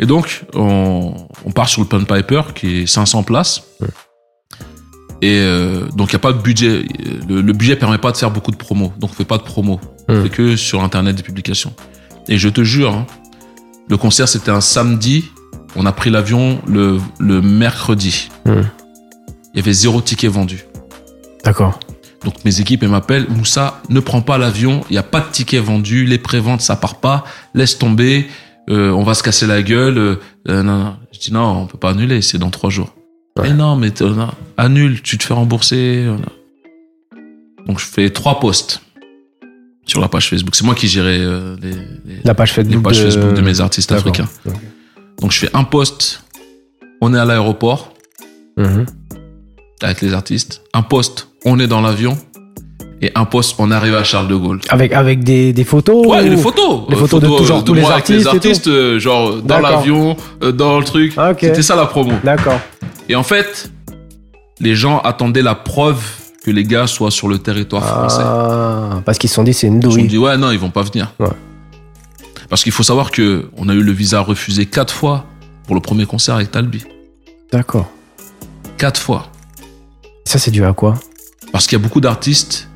Et 0.00 0.06
donc 0.06 0.44
on, 0.54 1.12
on 1.44 1.50
part 1.50 1.68
sur 1.68 1.80
le 1.82 1.88
Pan 1.88 2.00
Piper 2.04 2.42
qui 2.54 2.82
est 2.82 2.86
500 2.86 3.22
places. 3.24 3.62
Et 5.20 5.40
donc 5.96 6.10
il 6.10 6.12
y 6.12 6.16
a 6.16 6.20
pas 6.20 6.32
de 6.32 6.38
budget. 6.38 6.84
Le, 7.28 7.40
le 7.40 7.52
budget 7.52 7.74
permet 7.74 7.98
pas 7.98 8.12
de 8.12 8.16
faire 8.16 8.30
beaucoup 8.30 8.52
de 8.52 8.56
promos. 8.56 8.92
Donc 9.00 9.10
on 9.10 9.14
fait 9.14 9.24
pas 9.24 9.38
de 9.38 9.42
promos. 9.42 9.80
On 10.08 10.22
fait 10.22 10.28
que 10.30 10.54
sur 10.56 10.82
internet 10.84 11.16
des 11.16 11.24
publications. 11.24 11.72
Et 12.28 12.38
je 12.38 12.48
te 12.48 12.62
jure, 12.62 12.92
hein, 12.94 13.06
le 13.88 13.96
concert 13.96 14.28
c'était 14.28 14.50
un 14.50 14.60
samedi. 14.60 15.24
On 15.76 15.86
a 15.86 15.92
pris 15.92 16.10
l'avion 16.10 16.60
le, 16.66 16.98
le 17.18 17.40
mercredi. 17.40 18.28
Hmm. 18.44 18.62
Il 19.54 19.56
y 19.56 19.60
avait 19.60 19.72
zéro 19.72 20.00
ticket 20.00 20.28
vendu. 20.28 20.64
D'accord. 21.44 21.78
Donc 22.24 22.44
mes 22.44 22.60
équipes 22.60 22.82
elles 22.82 22.88
m'appellent 22.88 23.26
Moussa, 23.28 23.80
ne 23.88 24.00
prends 24.00 24.22
pas 24.22 24.38
l'avion, 24.38 24.84
il 24.90 24.94
y 24.94 24.98
a 24.98 25.02
pas 25.02 25.20
de 25.20 25.26
tickets 25.30 25.62
vendus, 25.62 26.04
les 26.04 26.18
préventes 26.18 26.60
ça 26.60 26.74
part 26.76 26.96
pas, 26.96 27.24
laisse 27.54 27.78
tomber, 27.78 28.28
euh, 28.68 28.90
on 28.90 29.04
va 29.04 29.14
se 29.14 29.22
casser 29.22 29.46
la 29.46 29.62
gueule. 29.62 29.98
euh, 29.98 30.16
euh, 30.48 30.62
non, 30.62 30.78
non. 30.78 30.96
Je 31.12 31.18
dis 31.20 31.32
non, 31.32 31.62
on 31.62 31.66
peut 31.66 31.78
pas 31.78 31.90
annuler, 31.90 32.20
c'est 32.22 32.38
dans 32.38 32.50
trois 32.50 32.70
jours. 32.70 32.94
Ouais. 33.38 33.48
Mais 33.48 33.54
non, 33.54 33.76
mais 33.76 33.92
non, 34.00 34.30
annule, 34.56 35.00
tu 35.00 35.16
te 35.16 35.24
fais 35.24 35.34
rembourser. 35.34 36.06
voilà. 36.06 36.26
Donc 37.66 37.78
je 37.78 37.84
fais 37.86 38.10
trois 38.10 38.40
posts 38.40 38.82
sur 39.88 40.00
la 40.00 40.08
page 40.08 40.28
Facebook. 40.30 40.54
C'est 40.54 40.64
moi 40.64 40.74
qui 40.76 40.86
gérais 40.86 41.18
euh, 41.18 41.56
les, 41.60 41.70
les- 41.70 42.20
La 42.24 42.34
page 42.34 42.52
Facebook. 42.52 42.76
les 42.76 42.82
pages 42.82 42.98
de... 43.04 43.10
Facebook 43.10 43.34
de 43.34 43.40
mes 43.40 43.60
artistes 43.60 43.90
africains. 43.90 44.28
Donc 45.20 45.32
je 45.32 45.38
fais 45.40 45.50
un 45.54 45.64
post, 45.64 46.22
on 47.00 47.12
est 47.14 47.18
à 47.18 47.24
l'aéroport 47.24 47.92
Mhm. 48.56 48.86
avec 49.82 50.00
les 50.02 50.12
artistes, 50.14 50.62
un 50.74 50.82
post, 50.82 51.28
on 51.44 51.58
est 51.58 51.66
dans 51.68 51.80
l'avion, 51.80 52.16
Et 53.00 53.12
un 53.14 53.24
poste, 53.26 53.54
on 53.60 53.70
arrive 53.70 53.94
à 53.94 54.02
Charles 54.02 54.26
de 54.26 54.34
Gaulle. 54.34 54.60
Avec, 54.70 54.92
avec 54.92 55.22
des, 55.22 55.52
des 55.52 55.62
photos 55.62 56.04
Ouais, 56.04 56.20
ou- 56.26 56.30
les 56.30 56.36
photos. 56.36 56.80
Les 56.88 56.96
Euh, 56.96 56.98
photos 56.98 57.20
de 57.22 57.26
toujours 57.28 57.62
tous 57.62 57.72
les 57.74 57.82
moi 57.82 57.92
artistes 57.92 58.26
Avec 58.26 58.42
les 58.42 58.50
artistes, 58.50 58.66
euh, 58.66 58.98
genre 58.98 59.36
dans 59.40 59.60
l'avion, 59.60 60.16
euh, 60.42 60.50
dans 60.50 60.80
le 60.80 60.84
truc. 60.84 61.14
Ah. 61.16 61.30
C'était 61.40 61.62
ça 61.62 61.76
la 61.76 61.86
promo. 61.86 62.14
D'accord. 62.24 62.58
Et 63.08 63.14
en 63.14 63.22
fait, 63.22 63.70
les 64.58 64.74
gens 64.74 64.98
attendaient 64.98 65.42
la 65.42 65.54
preuve 65.54 66.02
que 66.48 66.54
les 66.54 66.64
gars 66.64 66.86
soient 66.86 67.10
sur 67.10 67.28
le 67.28 67.38
territoire 67.38 67.84
français. 67.84 68.22
Ah, 68.24 69.02
parce 69.04 69.18
qu'ils 69.18 69.28
se 69.30 69.36
sont 69.36 69.42
dit, 69.44 69.52
c'est 69.52 69.66
une 69.66 69.76
Ils 69.78 69.82
se 69.82 69.90
sont 69.90 69.96
douille. 69.96 70.08
dit 70.08 70.18
ouais 70.18 70.36
non 70.38 70.50
ils 70.50 70.58
vont 70.58 70.70
pas 70.70 70.82
venir. 70.82 71.12
Ouais. 71.18 71.28
Parce 72.48 72.62
qu'il 72.62 72.72
faut 72.72 72.82
savoir 72.82 73.10
que 73.10 73.50
on 73.56 73.68
a 73.68 73.74
eu 73.74 73.82
le 73.82 73.92
visa 73.92 74.20
refusé 74.20 74.64
quatre 74.66 74.94
fois 74.94 75.26
pour 75.66 75.74
le 75.74 75.80
premier 75.82 76.06
concert 76.06 76.36
avec 76.36 76.50
Talbi. 76.50 76.82
D'accord. 77.52 77.90
Quatre 78.78 79.00
fois. 79.00 79.26
Ça, 80.24 80.38
c'est 80.38 80.50
dû 80.50 80.64
à 80.64 80.72
quoi? 80.72 80.94
Parce 81.52 81.66
qu'il 81.66 81.78
y 81.78 81.80
a 81.80 81.82
beaucoup 81.82 82.00
d'artistes 82.00 82.68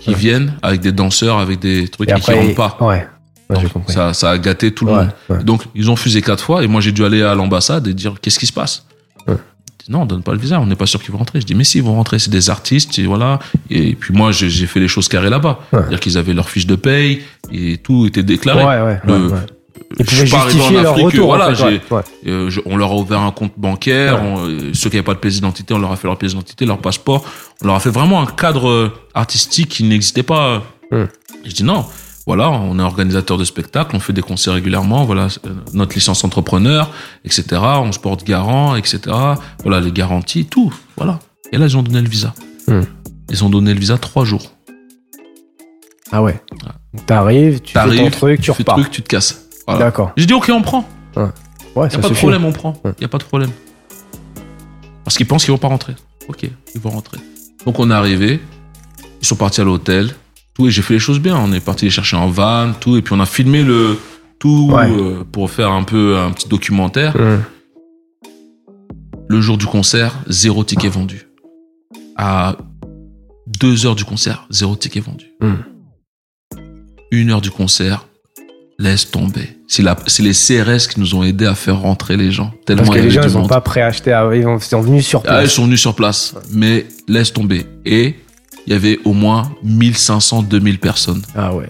qui 0.00 0.10
Ouais. 0.10 0.16
viennent 0.16 0.54
avec 0.62 0.80
des 0.80 0.92
danseurs, 0.92 1.38
avec 1.38 1.58
des 1.58 1.88
trucs 1.88 2.10
et, 2.10 2.14
qui 2.14 2.32
rentrent 2.32 2.54
pas. 2.54 2.76
Ouais. 2.80 3.06
Ouais, 3.50 3.56
j'ai 3.56 3.62
Donc, 3.64 3.72
compris. 3.74 3.92
ça, 3.94 4.14
ça 4.14 4.30
a 4.30 4.38
gâté 4.38 4.72
tout 4.72 4.86
le 4.86 4.92
Ouais, 4.92 5.06
monde. 5.28 5.44
Donc 5.44 5.64
ils 5.74 5.90
ont 5.90 5.94
refusé 5.94 6.22
quatre 6.22 6.42
fois 6.42 6.62
et 6.64 6.66
moi 6.66 6.80
j'ai 6.80 6.92
dû 6.92 7.04
aller 7.04 7.22
à 7.22 7.34
l'ambassade 7.34 7.86
et 7.88 7.92
dire 7.94 8.14
qu'est-ce 8.22 8.38
qui 8.38 8.46
se 8.46 8.52
passe? 8.52 8.86
Non, 9.88 10.02
on 10.02 10.06
donne 10.06 10.22
pas 10.22 10.32
le 10.32 10.38
visa, 10.38 10.60
on 10.60 10.66
n'est 10.66 10.76
pas 10.76 10.86
sûr 10.86 11.02
qu'ils 11.02 11.12
vont 11.12 11.18
rentrer. 11.18 11.40
Je 11.40 11.46
dis 11.46 11.54
mais 11.54 11.64
si 11.64 11.78
ils 11.78 11.84
vont 11.84 11.94
rentrer, 11.94 12.18
c'est 12.18 12.30
des 12.30 12.50
artistes 12.50 12.98
et 12.98 13.04
voilà. 13.06 13.38
Et 13.70 13.94
puis 13.94 14.14
moi 14.14 14.32
j'ai 14.32 14.66
fait 14.66 14.80
les 14.80 14.88
choses 14.88 15.08
carrées 15.08 15.30
là-bas, 15.30 15.60
Ouais. 15.72 15.78
c'est-à-dire 15.80 16.00
qu'ils 16.00 16.18
avaient 16.18 16.34
leur 16.34 16.48
fiche 16.48 16.66
de 16.66 16.76
paye 16.76 17.22
et 17.52 17.78
tout 17.78 18.06
était 18.06 18.22
déclaré. 18.22 18.64
Ouais, 18.64 18.80
ouais, 18.92 19.00
Le-. 19.04 19.30
Ils 19.98 20.08
je 20.08 20.16
suis 20.24 20.30
pas 20.30 20.38
arrivé 20.40 20.80
leur 20.82 20.94
retour. 20.96 21.26
voilà, 21.26 21.50
en 21.50 21.54
fait. 21.54 21.80
Euh, 22.26 22.48
je- 22.48 22.60
on 22.64 22.78
leur 22.78 22.92
a 22.92 22.96
ouvert 22.96 23.20
un 23.20 23.30
compte 23.30 23.52
bancaire. 23.58 24.22
On- 24.22 24.46
euh, 24.48 24.70
ceux 24.72 24.88
qui 24.88 24.96
n'avaient 24.96 25.04
pas 25.04 25.12
de 25.12 25.18
pièce 25.18 25.34
d'identité, 25.34 25.74
on 25.74 25.78
leur 25.78 25.92
a 25.92 25.96
fait 25.96 26.08
leur 26.08 26.16
pièce 26.16 26.32
d'identité, 26.32 26.64
leur 26.64 26.78
passeport. 26.78 27.26
On 27.62 27.66
leur 27.66 27.76
a 27.76 27.80
fait 27.80 27.90
vraiment 27.90 28.22
un 28.22 28.26
cadre 28.26 28.68
euh, 28.68 28.92
artistique 29.12 29.68
qui 29.68 29.84
n'existait 29.84 30.22
pas. 30.22 30.62
Hum. 30.92 31.08
Je 31.44 31.50
dis 31.52 31.62
non. 31.64 31.84
Voilà, 32.26 32.50
on 32.50 32.78
est 32.78 32.82
organisateur 32.82 33.36
de 33.36 33.44
spectacles, 33.44 33.96
on 33.96 34.00
fait 34.00 34.12
des 34.12 34.22
concerts 34.22 34.54
régulièrement. 34.54 35.04
Voilà, 35.04 35.26
euh, 35.44 35.54
notre 35.72 35.94
licence 35.94 36.22
entrepreneur, 36.22 36.90
etc. 37.24 37.60
On 37.60 37.90
se 37.90 37.98
porte 37.98 38.24
garant, 38.24 38.76
etc. 38.76 39.00
Voilà, 39.62 39.80
les 39.80 39.90
garanties, 39.90 40.44
tout. 40.46 40.72
Voilà. 40.96 41.18
Et 41.52 41.58
là, 41.58 41.66
ils 41.66 41.76
ont 41.76 41.82
donné 41.82 42.00
le 42.00 42.08
visa. 42.08 42.32
Hum. 42.68 42.84
Ils 43.28 43.44
ont 43.44 43.48
donné 43.48 43.74
le 43.74 43.80
visa 43.80 43.98
trois 43.98 44.24
jours. 44.24 44.52
Ah 46.12 46.22
ouais. 46.22 46.40
T'arrives, 47.06 47.60
tu 47.60 47.72
fais 47.72 47.96
ton 47.96 48.10
truc, 48.10 48.40
tu 48.40 48.52
fais 48.52 48.58
repars. 48.58 48.76
truc, 48.76 48.90
tu 48.90 49.02
te 49.02 49.08
casses. 49.08 49.48
Voilà. 49.66 49.86
D'accord. 49.86 50.12
J'ai 50.16 50.26
dit 50.26 50.34
ok, 50.34 50.50
on 50.52 50.62
prend. 50.62 50.86
Ouais, 51.16 51.88
Y 51.90 51.96
a 51.96 51.98
pas 51.98 52.08
de 52.08 52.14
problème, 52.14 52.44
on 52.44 52.52
prend. 52.52 52.74
Ouais. 52.84 52.92
Y 53.00 53.04
a 53.04 53.08
pas 53.08 53.18
de 53.18 53.24
problème. 53.24 53.50
Parce 55.04 55.16
qu'ils 55.16 55.26
pensent 55.26 55.44
qu'ils 55.44 55.52
vont 55.52 55.58
pas 55.58 55.68
rentrer. 55.68 55.94
Ok, 56.28 56.48
ils 56.74 56.80
vont 56.80 56.90
rentrer. 56.90 57.18
Donc 57.64 57.78
on 57.78 57.90
est 57.90 57.94
arrivé, 57.94 58.40
ils 59.20 59.26
sont 59.26 59.36
partis 59.36 59.60
à 59.60 59.64
l'hôtel, 59.64 60.14
tout, 60.54 60.66
et 60.66 60.70
j'ai 60.70 60.82
fait 60.82 60.94
les 60.94 61.00
choses 61.00 61.20
bien. 61.20 61.36
On 61.36 61.52
est 61.52 61.60
parti 61.60 61.84
les 61.86 61.90
chercher 61.90 62.16
en 62.16 62.28
van, 62.28 62.72
tout, 62.78 62.96
et 62.96 63.02
puis 63.02 63.14
on 63.14 63.20
a 63.20 63.26
filmé 63.26 63.62
le 63.62 63.98
tout 64.38 64.70
Ouais. 64.72 64.90
euh, 64.90 65.24
pour 65.30 65.50
faire 65.50 65.70
un 65.70 65.84
peu 65.84 66.16
un 66.18 66.30
petit 66.32 66.48
documentaire. 66.48 67.16
Le 69.28 69.40
jour 69.40 69.56
du 69.56 69.66
concert, 69.66 70.14
zéro 70.28 70.62
ticket 70.64 70.88
vendu. 70.88 71.26
À 72.16 72.56
deux 73.46 73.86
heures 73.86 73.94
du 73.94 74.04
concert, 74.04 74.46
zéro 74.50 74.76
ticket 74.76 75.00
vendu. 75.00 75.26
Une 77.10 77.30
heure 77.30 77.40
du 77.40 77.50
concert, 77.50 78.06
laisse 78.78 79.10
tomber. 79.10 79.56
C'est 79.68 79.82
la- 79.82 79.96
c'est 80.06 80.22
les 80.22 80.32
CRS 80.34 80.88
qui 80.88 81.00
nous 81.00 81.14
ont 81.14 81.22
aidés 81.22 81.46
à 81.46 81.54
faire 81.54 81.78
rentrer 81.78 82.16
les 82.16 82.30
gens. 82.30 82.52
Tellement 82.66 82.82
Parce 82.84 82.96
que 82.96 83.02
les 83.02 83.10
gens, 83.10 83.22
ils 83.22 83.36
ont 83.36 83.40
monde. 83.40 83.48
pas 83.48 83.60
préacheté. 83.60 84.12
à- 84.12 84.28
Ils 84.34 84.46
ont- 84.46 84.58
ils 84.58 84.62
sont 84.62 84.80
venus 84.80 85.06
sur 85.06 85.20
Ah, 85.26 85.36
ils 85.36 85.42
place. 85.44 85.52
sont 85.52 85.64
venus 85.64 85.80
sur 85.80 85.94
place, 85.94 86.34
mais 86.50 86.86
laisse 87.08 87.32
tomber. 87.32 87.64
Et 87.86 88.16
il 88.66 88.72
y 88.72 88.76
avait 88.76 88.98
au 89.04 89.12
moins 89.12 89.50
1500, 89.64 90.42
2000 90.42 90.78
personnes. 90.78 91.22
Ah 91.36 91.54
ouais. 91.54 91.68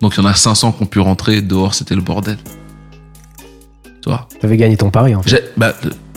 Donc 0.00 0.14
il 0.16 0.22
y 0.22 0.26
en 0.26 0.28
a 0.28 0.34
500 0.34 0.72
qui 0.72 0.82
ont 0.82 0.86
pu 0.86 1.00
rentrer. 1.00 1.42
Dehors, 1.42 1.74
c'était 1.74 1.94
le 1.94 2.00
bordel. 2.02 2.38
Tu 4.02 4.08
vois? 4.08 4.26
T'avais 4.40 4.56
gagné 4.56 4.76
ton 4.76 4.90
pari, 4.90 5.14
en 5.14 5.22
fait. 5.22 5.52
Bah, 5.56 5.74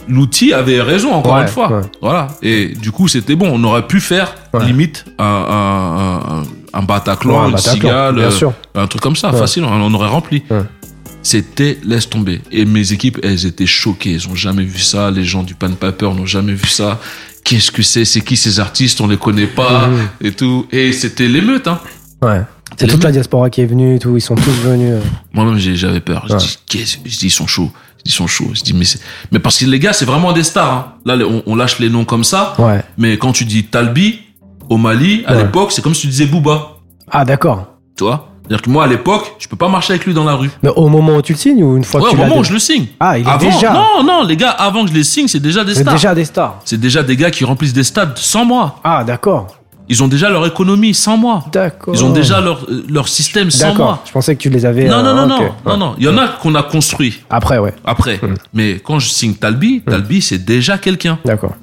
L'outil 0.08 0.52
avait 0.54 0.82
raison, 0.82 1.14
encore 1.14 1.36
Ouais, 1.36 1.42
une 1.44 1.48
fois. 1.48 1.72
ouais. 1.72 1.82
Voilà. 2.02 2.28
Et 2.42 2.68
du 2.68 2.92
coup, 2.92 3.08
c'était 3.08 3.36
bon. 3.38 3.50
On 3.54 3.64
aurait 3.64 3.88
pu 3.88 4.02
faire, 4.02 4.36
Ouais. 4.54 4.66
limite, 4.66 5.06
un, 5.18 5.24
un, 5.26 6.38
un, 6.40 6.44
un 6.74 6.84
Bataclan, 6.84 7.40
un 7.42 7.46
une 7.48 7.52
Bataclan, 7.54 7.74
cigale, 7.74 8.16
bien 8.16 8.24
euh, 8.26 8.32
sûr. 8.32 8.54
un 8.76 8.88
truc 8.88 9.02
comme 9.02 9.16
ça, 9.16 9.32
facile. 9.32 9.64
On, 9.64 9.72
on 9.72 9.94
aurait 9.94 10.10
rempli. 10.10 10.44
C'était 11.22 11.78
laisse 11.86 12.10
tomber. 12.10 12.42
Et 12.52 12.66
mes 12.66 12.92
équipes, 12.92 13.20
elles 13.24 13.46
étaient 13.46 13.66
choquées. 13.66 14.16
Elles 14.16 14.28
ont 14.28 14.36
jamais 14.36 14.64
vu 14.66 14.80
ça. 14.80 15.10
Les 15.10 15.24
gens 15.24 15.44
du 15.44 15.56
Pan 15.56 15.72
Paper 15.72 16.08
n'ont 16.08 16.26
jamais 16.26 16.54
vu 16.54 16.68
ça. 16.68 17.00
Qu'est-ce 17.44 17.72
que 17.72 17.82
c'est? 17.84 18.06
C'est 18.06 18.22
qui 18.22 18.38
ces 18.38 18.60
artistes? 18.60 19.02
On 19.02 19.08
les 19.08 19.18
connaît 19.18 19.48
pas 19.48 19.88
Mhm. 19.88 20.08
et 20.22 20.32
tout. 20.32 20.66
Et 20.72 20.92
c'était 20.94 21.28
l'émeute. 21.28 21.68
Hein. 21.68 21.80
Ouais. 22.22 22.42
C'est 22.78 22.88
toute 22.88 23.04
la 23.04 23.12
diaspora 23.12 23.50
qui 23.50 23.62
est 23.62 23.66
venue 23.66 23.96
et 23.96 24.00
tout. 24.00 24.16
Ils 24.16 24.22
sont 24.22 24.36
tous 24.36 24.52
venus. 24.64 24.94
euh. 24.94 25.02
Moi-même, 25.34 25.58
j'avais 25.60 26.00
peur. 26.00 26.26
Je 26.28 26.34
Ouais. 26.34 26.40
dis, 26.40 26.58
qu'est-ce 26.68 26.98
Je 27.06 27.18
dis, 27.20 27.26
ils 27.28 27.32
sont 27.32 27.46
chauds. 27.48 27.72
Je 28.00 28.04
dis, 28.06 28.12
ils 28.12 28.14
sont 28.14 28.28
chauds. 28.28 28.50
Je 28.54 28.62
dis, 28.62 28.74
mais 28.74 28.86
c'est, 28.86 29.00
mais 29.32 29.40
parce 29.40 29.58
que 29.60 29.66
les 29.66 29.78
gars, 29.80 29.94
c'est 29.94 30.06
vraiment 30.06 30.32
des 30.34 30.44
stars. 30.44 30.72
hein. 30.74 30.94
Là, 31.06 31.18
on, 31.26 31.44
on 31.46 31.56
lâche 31.56 31.80
les 31.80 31.90
noms 31.90 32.06
comme 32.06 32.24
ça. 32.24 32.56
Ouais. 32.58 32.82
Mais 32.98 33.18
quand 33.18 33.34
tu 33.34 33.46
dis 33.46 33.66
Talbi, 33.66 34.20
au 34.70 34.78
Mali, 34.78 35.24
à 35.28 35.36
Ouais. 35.36 35.44
l'époque, 35.44 35.72
c'est 35.72 35.82
comme 35.84 35.94
si 35.94 36.02
tu 36.02 36.08
disais 36.08 36.26
Booba. 36.26 36.78
Ah, 37.12 37.26
d'accord. 37.26 37.68
Tu 37.98 38.06
vois? 38.06 38.33
C'est-à-dire 38.46 38.62
que 38.62 38.70
moi, 38.70 38.84
à 38.84 38.88
l'époque, 38.88 39.36
je 39.40 39.48
peux 39.48 39.56
pas 39.56 39.70
marcher 39.70 39.94
avec 39.94 40.06
lui 40.06 40.14
dans 40.14 40.26
la 40.26 40.36
rue. 40.36 40.50
Mais 40.64 40.70
au 40.70 40.90
moment 40.90 41.16
où 41.16 41.22
tu 41.22 41.32
le 41.34 41.38
signes 41.38 41.64
ou 41.64 41.78
une 41.78 41.84
fois 41.86 42.02
Ouais, 42.02 42.08
que 42.08 42.12
au 42.12 42.16
tu 42.16 42.22
l'as 42.22 42.28
moment 42.28 42.42
où 42.42 42.44
je 42.44 42.52
le 42.54 42.60
signe. 42.60 42.88
Ah, 43.00 43.18
il 43.18 43.26
est 43.26 43.30
Avant, 43.30 43.50
déjà. 43.50 43.72
non, 43.74 44.04
non, 44.04 44.24
les 44.28 44.36
gars, 44.36 44.50
avant 44.52 44.84
que 44.84 44.90
je 44.90 44.96
les 44.96 45.04
signe, 45.06 45.28
c'est 45.30 45.40
déjà 45.40 45.64
des 45.64 45.74
C'est 45.76 45.82
stars. 45.84 45.94
déjà 45.94 46.14
des 46.16 46.26
stars. 46.26 46.60
C'est 46.66 46.80
déjà 46.80 47.04
des 47.04 47.16
gars 47.16 47.32
qui 47.32 47.46
remplissent 47.46 47.74
des 47.74 47.86
stades 47.86 48.18
sans 48.18 48.44
moi. 48.44 48.80
Ah, 48.84 49.04
d'accord. 49.06 49.56
Ils 49.90 50.02
ont 50.04 50.08
déjà 50.08 50.30
leur 50.30 50.46
économie 50.46 50.94
sans 50.94 51.16
moi. 51.18 51.46
D'accord. 51.52 51.94
Ils 51.96 52.04
ont 52.04 52.10
déjà 52.12 52.40
leur, 52.42 52.64
euh, 52.70 52.86
leur 52.90 53.08
système 53.08 53.50
sans 53.52 53.70
D'accord. 53.70 53.86
moi. 53.86 54.02
Je 54.06 54.12
pensais 54.12 54.36
que 54.36 54.42
tu 54.42 54.50
les 54.50 54.66
avais. 54.66 54.86
Non, 54.88 54.98
euh, 55.00 55.14
non, 55.14 55.26
non, 55.28 55.36
ok. 55.36 55.42
non, 55.66 55.72
non, 55.72 55.78
non. 55.78 55.96
Il 55.98 56.04
y 56.06 56.08
en 56.10 56.18
a 56.18 56.28
qu'on 56.28 56.56
a 56.56 56.64
construit 56.64 57.22
Après, 57.30 57.58
ouais. 57.58 57.74
après. 57.86 58.18
Hmm. 58.22 58.36
Mais 58.54 58.80
quand 58.84 59.00
je 59.00 59.10
signe 59.10 59.34
Talbi, 59.36 59.82
Talbi, 59.82 60.22
c'est 60.22 60.44
déjà 60.44 60.78
quelqu'un. 60.78 61.18
D'accord. 61.26 61.54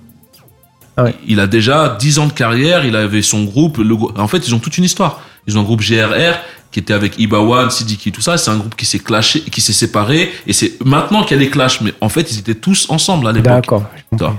Il 1.26 1.41
a 1.41 1.47
déjà 1.47 1.97
10 1.99 2.18
ans 2.18 2.26
de 2.26 2.33
carrière, 2.33 2.84
il 2.84 2.94
avait 2.94 3.23
son 3.23 3.44
groupe. 3.44 3.78
Le, 3.78 3.97
en 4.18 4.28
fait, 4.28 4.47
ils 4.47 4.55
ont 4.55 4.59
toute 4.59 4.76
une 4.76 4.84
histoire. 4.84 5.20
Ils 5.47 5.57
ont 5.57 5.62
un 5.62 5.65
groupe 5.65 5.81
GRR 5.81 6.34
qui 6.70 6.78
était 6.78 6.92
avec 6.94 7.18
Ibawan, 7.18 7.70
Sidiki, 7.70 8.12
tout 8.12 8.20
ça. 8.20 8.39
C'est 8.39 8.50
un 8.50 8.57
groupe 8.57 8.76
qui 8.76 8.86
s'est 8.86 8.99
clashé, 8.99 9.40
qui 9.40 9.60
s'est 9.60 9.73
séparé. 9.73 10.31
Et 10.47 10.52
c'est 10.52 10.82
maintenant 10.84 11.24
qu'il 11.24 11.36
y 11.36 11.40
a 11.40 11.42
les 11.42 11.50
clashs. 11.50 11.81
Mais 11.81 11.92
en 12.00 12.08
fait, 12.08 12.31
ils 12.32 12.39
étaient 12.39 12.55
tous 12.55 12.89
ensemble 12.90 13.26
à 13.28 13.32
l'époque. 13.32 13.66
D'accord. 14.12 14.36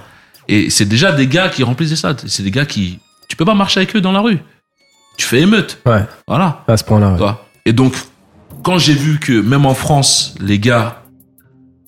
Et 0.48 0.70
c'est 0.70 0.86
déjà 0.86 1.12
des 1.12 1.28
gars 1.28 1.50
qui 1.50 1.64
remplissent 1.64 1.90
des 1.90 1.96
stades. 1.96 2.22
C'est 2.28 2.44
des 2.44 2.52
gars 2.52 2.66
qui, 2.66 3.00
tu 3.28 3.36
peux 3.36 3.46
pas 3.46 3.54
marcher 3.54 3.80
avec 3.80 3.96
eux 3.96 4.02
dans 4.02 4.12
la 4.12 4.22
rue. 4.22 4.40
Tu 5.18 5.26
fais 5.26 5.42
émeute. 5.42 5.80
Ouais. 5.86 6.06
Voilà. 6.28 6.64
À 6.68 6.78
ce 6.78 6.84
point-là. 6.84 7.14
Ouais. 7.14 7.32
Et 7.66 7.74
donc, 7.74 7.96
quand 8.64 8.78
j'ai 8.78 8.94
vu 8.94 9.20
que 9.20 9.34
même 9.34 9.66
en 9.66 9.74
France, 9.74 10.36
les 10.40 10.60
gars, 10.60 11.04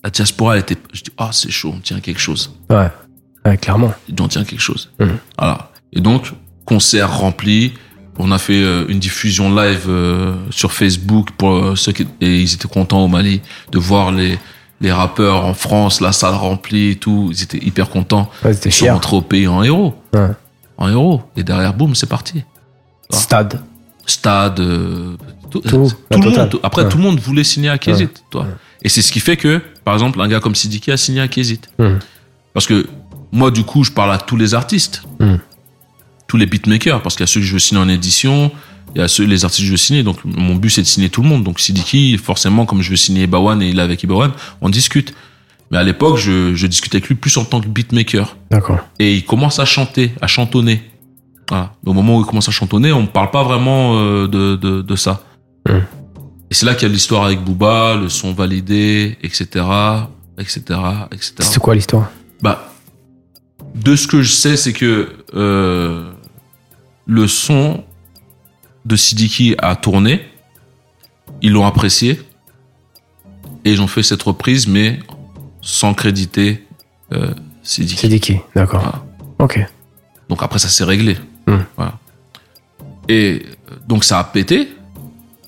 la 0.02 0.10
diaspora 0.10 0.58
était, 0.58 0.76
je 0.92 1.02
dis, 1.02 1.10
ah, 1.18 1.30
c'est 1.32 1.50
chaud, 1.50 1.72
on 1.76 1.80
tient 1.80 2.00
quelque 2.00 2.20
chose. 2.20 2.54
Ouais. 2.70 2.90
Ouais, 3.44 3.56
clairement. 3.56 3.94
On 4.20 4.28
tient 4.28 4.44
quelque 4.44 4.60
chose. 4.60 4.90
Mhm. 4.98 5.18
Voilà. 5.38 5.70
Et 5.92 6.00
donc, 6.00 6.32
concert 6.64 7.18
rempli. 7.18 7.74
On 8.18 8.30
a 8.30 8.38
fait 8.38 8.62
euh, 8.62 8.84
une 8.88 8.98
diffusion 9.00 9.54
live 9.54 9.86
euh, 9.88 10.34
sur 10.50 10.72
Facebook 10.72 11.30
pour 11.36 11.50
euh, 11.52 11.76
ceux 11.76 11.92
qui, 11.92 12.06
et 12.20 12.40
ils 12.42 12.54
étaient 12.54 12.68
contents 12.68 13.02
au 13.04 13.08
Mali 13.08 13.40
de 13.72 13.78
voir 13.78 14.12
les, 14.12 14.38
les 14.80 14.92
rappeurs 14.92 15.44
en 15.44 15.54
France, 15.54 16.00
la 16.00 16.12
salle 16.12 16.34
remplie 16.34 16.90
et 16.90 16.96
tout. 16.96 17.30
Ils 17.32 17.42
étaient 17.42 17.58
hyper 17.64 17.90
contents. 17.90 18.30
Ouais, 18.44 18.52
Ils 18.64 18.72
sont 18.72 18.86
rentrés 18.86 19.16
au 19.16 19.20
pays 19.22 19.48
en 19.48 19.62
héros. 19.64 19.94
Ouais. 20.12 20.28
En 20.76 20.88
héros. 20.88 21.22
Et 21.36 21.42
derrière, 21.42 21.74
boum, 21.74 21.94
c'est 21.94 22.08
parti. 22.08 22.44
Stade. 23.10 23.60
Stade, 24.06 24.60
euh, 24.60 25.16
tout, 25.50 25.60
Tout, 25.60 25.68
le 26.10 26.30
monde. 26.30 26.60
Après, 26.62 26.82
Ouais. 26.82 26.88
tout 26.88 26.98
le 26.98 27.02
monde 27.02 27.18
voulait 27.18 27.44
signer 27.44 27.68
à 27.70 27.78
Kézit, 27.78 28.08
toi. 28.30 28.46
Et 28.82 28.88
c'est 28.88 29.02
ce 29.02 29.10
qui 29.12 29.20
fait 29.20 29.36
que, 29.36 29.60
par 29.84 29.94
exemple, 29.94 30.20
un 30.20 30.28
gars 30.28 30.40
comme 30.40 30.54
Sidiki 30.54 30.92
a 30.92 30.96
signé 30.96 31.20
à 31.20 31.28
Kézit. 31.28 31.60
Mhm. 31.78 31.98
Parce 32.52 32.66
que 32.66 32.86
moi, 33.32 33.50
du 33.50 33.64
coup, 33.64 33.82
je 33.82 33.90
parle 33.90 34.12
à 34.12 34.18
tous 34.18 34.36
les 34.36 34.54
artistes, 34.54 35.02
Mhm. 35.20 35.38
Tous 36.26 36.36
les 36.36 36.46
beatmakers, 36.46 37.02
parce 37.02 37.16
qu'il 37.16 37.22
y 37.22 37.28
a 37.28 37.32
ceux 37.32 37.40
que 37.40 37.46
je 37.46 37.52
veux 37.52 37.58
signer 37.58 37.80
en 37.80 37.88
édition, 37.88 38.50
il 38.94 39.00
y 39.00 39.04
a 39.04 39.08
ceux, 39.08 39.24
les 39.24 39.44
artistes 39.44 39.60
que 39.60 39.66
je 39.66 39.72
veux 39.72 39.76
signer. 39.76 40.02
Donc, 40.02 40.18
mon 40.24 40.54
but, 40.54 40.70
c'est 40.70 40.82
de 40.82 40.86
signer 40.86 41.08
tout 41.08 41.22
le 41.22 41.28
monde. 41.28 41.42
Donc, 41.44 41.60
Sidiki, 41.60 42.16
forcément, 42.18 42.64
comme 42.66 42.82
je 42.82 42.90
veux 42.90 42.96
signer 42.96 43.24
Ibawan 43.24 43.60
et 43.62 43.68
il 43.68 43.78
est 43.78 43.82
avec 43.82 44.02
Ibawan, 44.02 44.32
on 44.60 44.68
discute. 44.68 45.14
Mais 45.70 45.78
à 45.78 45.82
l'époque, 45.82 46.16
je, 46.16 46.54
je 46.54 46.66
discutais 46.66 46.96
avec 46.98 47.08
lui 47.08 47.14
plus 47.14 47.36
en 47.36 47.44
tant 47.44 47.60
que 47.60 47.66
beatmaker. 47.66 48.36
D'accord. 48.50 48.78
Et 48.98 49.14
il 49.14 49.24
commence 49.24 49.58
à 49.58 49.64
chanter, 49.64 50.12
à 50.20 50.26
chantonner. 50.26 50.82
Voilà. 51.48 51.72
Au 51.84 51.92
moment 51.92 52.18
où 52.18 52.20
il 52.20 52.26
commence 52.26 52.48
à 52.48 52.52
chantonner, 52.52 52.92
on 52.92 53.02
ne 53.02 53.06
parle 53.06 53.30
pas 53.30 53.42
vraiment 53.42 53.98
euh, 53.98 54.28
de, 54.28 54.56
de, 54.56 54.82
de 54.82 54.96
ça. 54.96 55.24
Et 55.68 56.54
c'est 56.54 56.66
là 56.66 56.74
qu'il 56.74 56.86
y 56.86 56.90
a 56.90 56.92
l'histoire 56.92 57.24
avec 57.24 57.42
Booba, 57.42 57.96
le 57.96 58.08
son 58.08 58.32
validé, 58.32 59.18
etc., 59.22 59.64
etc., 60.38 60.60
etc. 61.10 61.34
C'est 61.40 61.58
quoi 61.58 61.74
l'histoire? 61.74 62.10
Bah, 62.42 62.72
de 63.74 63.96
ce 63.96 64.06
que 64.06 64.22
je 64.22 64.30
sais, 64.30 64.56
c'est 64.56 64.72
que 64.72 65.08
euh, 65.34 66.12
le 67.06 67.26
son 67.26 67.84
de 68.84 68.96
Sidiki 68.96 69.54
a 69.58 69.76
tourné, 69.76 70.22
ils 71.42 71.52
l'ont 71.52 71.66
apprécié, 71.66 72.20
et 73.64 73.72
ils 73.72 73.80
ont 73.80 73.86
fait 73.86 74.02
cette 74.02 74.22
reprise, 74.22 74.66
mais 74.66 75.00
sans 75.60 75.94
créditer 75.94 76.66
euh, 77.12 77.32
Sidiki. 77.62 78.08
Dicky. 78.08 78.36
D'accord. 78.54 78.80
Voilà. 78.82 79.04
Ok. 79.38 79.66
Donc 80.28 80.42
après, 80.42 80.58
ça 80.58 80.68
s'est 80.68 80.84
réglé. 80.84 81.16
Hmm. 81.46 81.58
Voilà. 81.76 81.98
Et 83.08 83.42
euh, 83.70 83.74
donc 83.88 84.04
ça 84.04 84.18
a 84.18 84.24
pété 84.24 84.68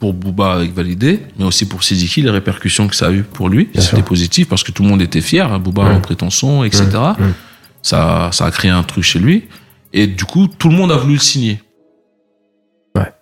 pour 0.00 0.12
Booba 0.12 0.52
avec 0.54 0.72
Validé, 0.74 1.20
mais 1.38 1.44
aussi 1.44 1.66
pour 1.66 1.82
Sidiki, 1.82 2.20
les 2.22 2.30
répercussions 2.30 2.86
que 2.88 2.94
ça 2.96 3.06
a 3.08 3.10
eu 3.12 3.22
pour 3.22 3.48
lui. 3.48 3.68
C'était 3.74 4.02
positif 4.02 4.48
parce 4.48 4.62
que 4.62 4.72
tout 4.72 4.82
le 4.82 4.88
monde 4.90 5.00
était 5.02 5.22
fier. 5.22 5.50
hein, 5.50 5.58
Booba 5.58 5.84
Mm. 5.84 5.86
a 5.86 5.94
repris 5.94 6.16
ton 6.16 6.30
son, 6.30 6.64
etc. 6.64 6.86
Ça, 7.82 8.30
ça 8.32 8.44
a 8.46 8.50
créé 8.50 8.70
un 8.70 8.82
truc 8.82 9.04
chez 9.04 9.18
lui. 9.18 9.44
Et 9.92 10.06
du 10.06 10.24
coup, 10.24 10.48
tout 10.48 10.68
le 10.68 10.76
monde 10.76 10.92
a 10.92 10.96
voulu 10.96 11.14
le 11.14 11.20
signer. 11.20 11.60
Ouais. 12.94 13.12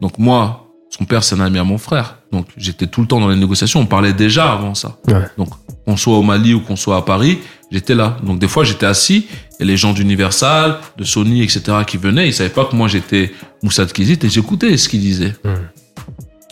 Donc 0.00 0.18
moi, 0.18 0.66
son 0.90 1.04
père, 1.04 1.22
c'est 1.22 1.34
un 1.34 1.40
ami 1.40 1.58
à 1.58 1.64
mon 1.64 1.78
frère. 1.78 2.18
Donc 2.32 2.46
j'étais 2.56 2.86
tout 2.86 3.00
le 3.00 3.06
temps 3.06 3.20
dans 3.20 3.28
les 3.28 3.36
négociations. 3.36 3.80
On 3.80 3.86
parlait 3.86 4.12
déjà 4.12 4.52
avant 4.52 4.74
ça. 4.74 4.98
Ouais. 5.06 5.24
Donc 5.36 5.48
qu'on 5.84 5.96
soit 5.96 6.16
au 6.16 6.22
Mali 6.22 6.54
ou 6.54 6.60
qu'on 6.60 6.76
soit 6.76 6.96
à 6.96 7.02
Paris, 7.02 7.38
j'étais 7.70 7.94
là. 7.94 8.16
Donc 8.22 8.38
des 8.38 8.48
fois, 8.48 8.64
j'étais 8.64 8.86
assis 8.86 9.26
et 9.60 9.64
les 9.64 9.76
gens 9.76 9.92
d'Universal, 9.92 10.78
de 10.96 11.04
Sony, 11.04 11.42
etc. 11.42 11.62
qui 11.86 11.96
venaient, 11.96 12.28
ils 12.28 12.34
savaient 12.34 12.50
pas 12.50 12.64
que 12.64 12.76
moi 12.76 12.88
j'étais 12.88 13.32
Moussa 13.62 13.86
Kizit 13.86 14.18
et 14.22 14.28
j'écoutais 14.28 14.76
ce 14.76 14.88
qu'ils 14.88 15.00
disaient. 15.00 15.34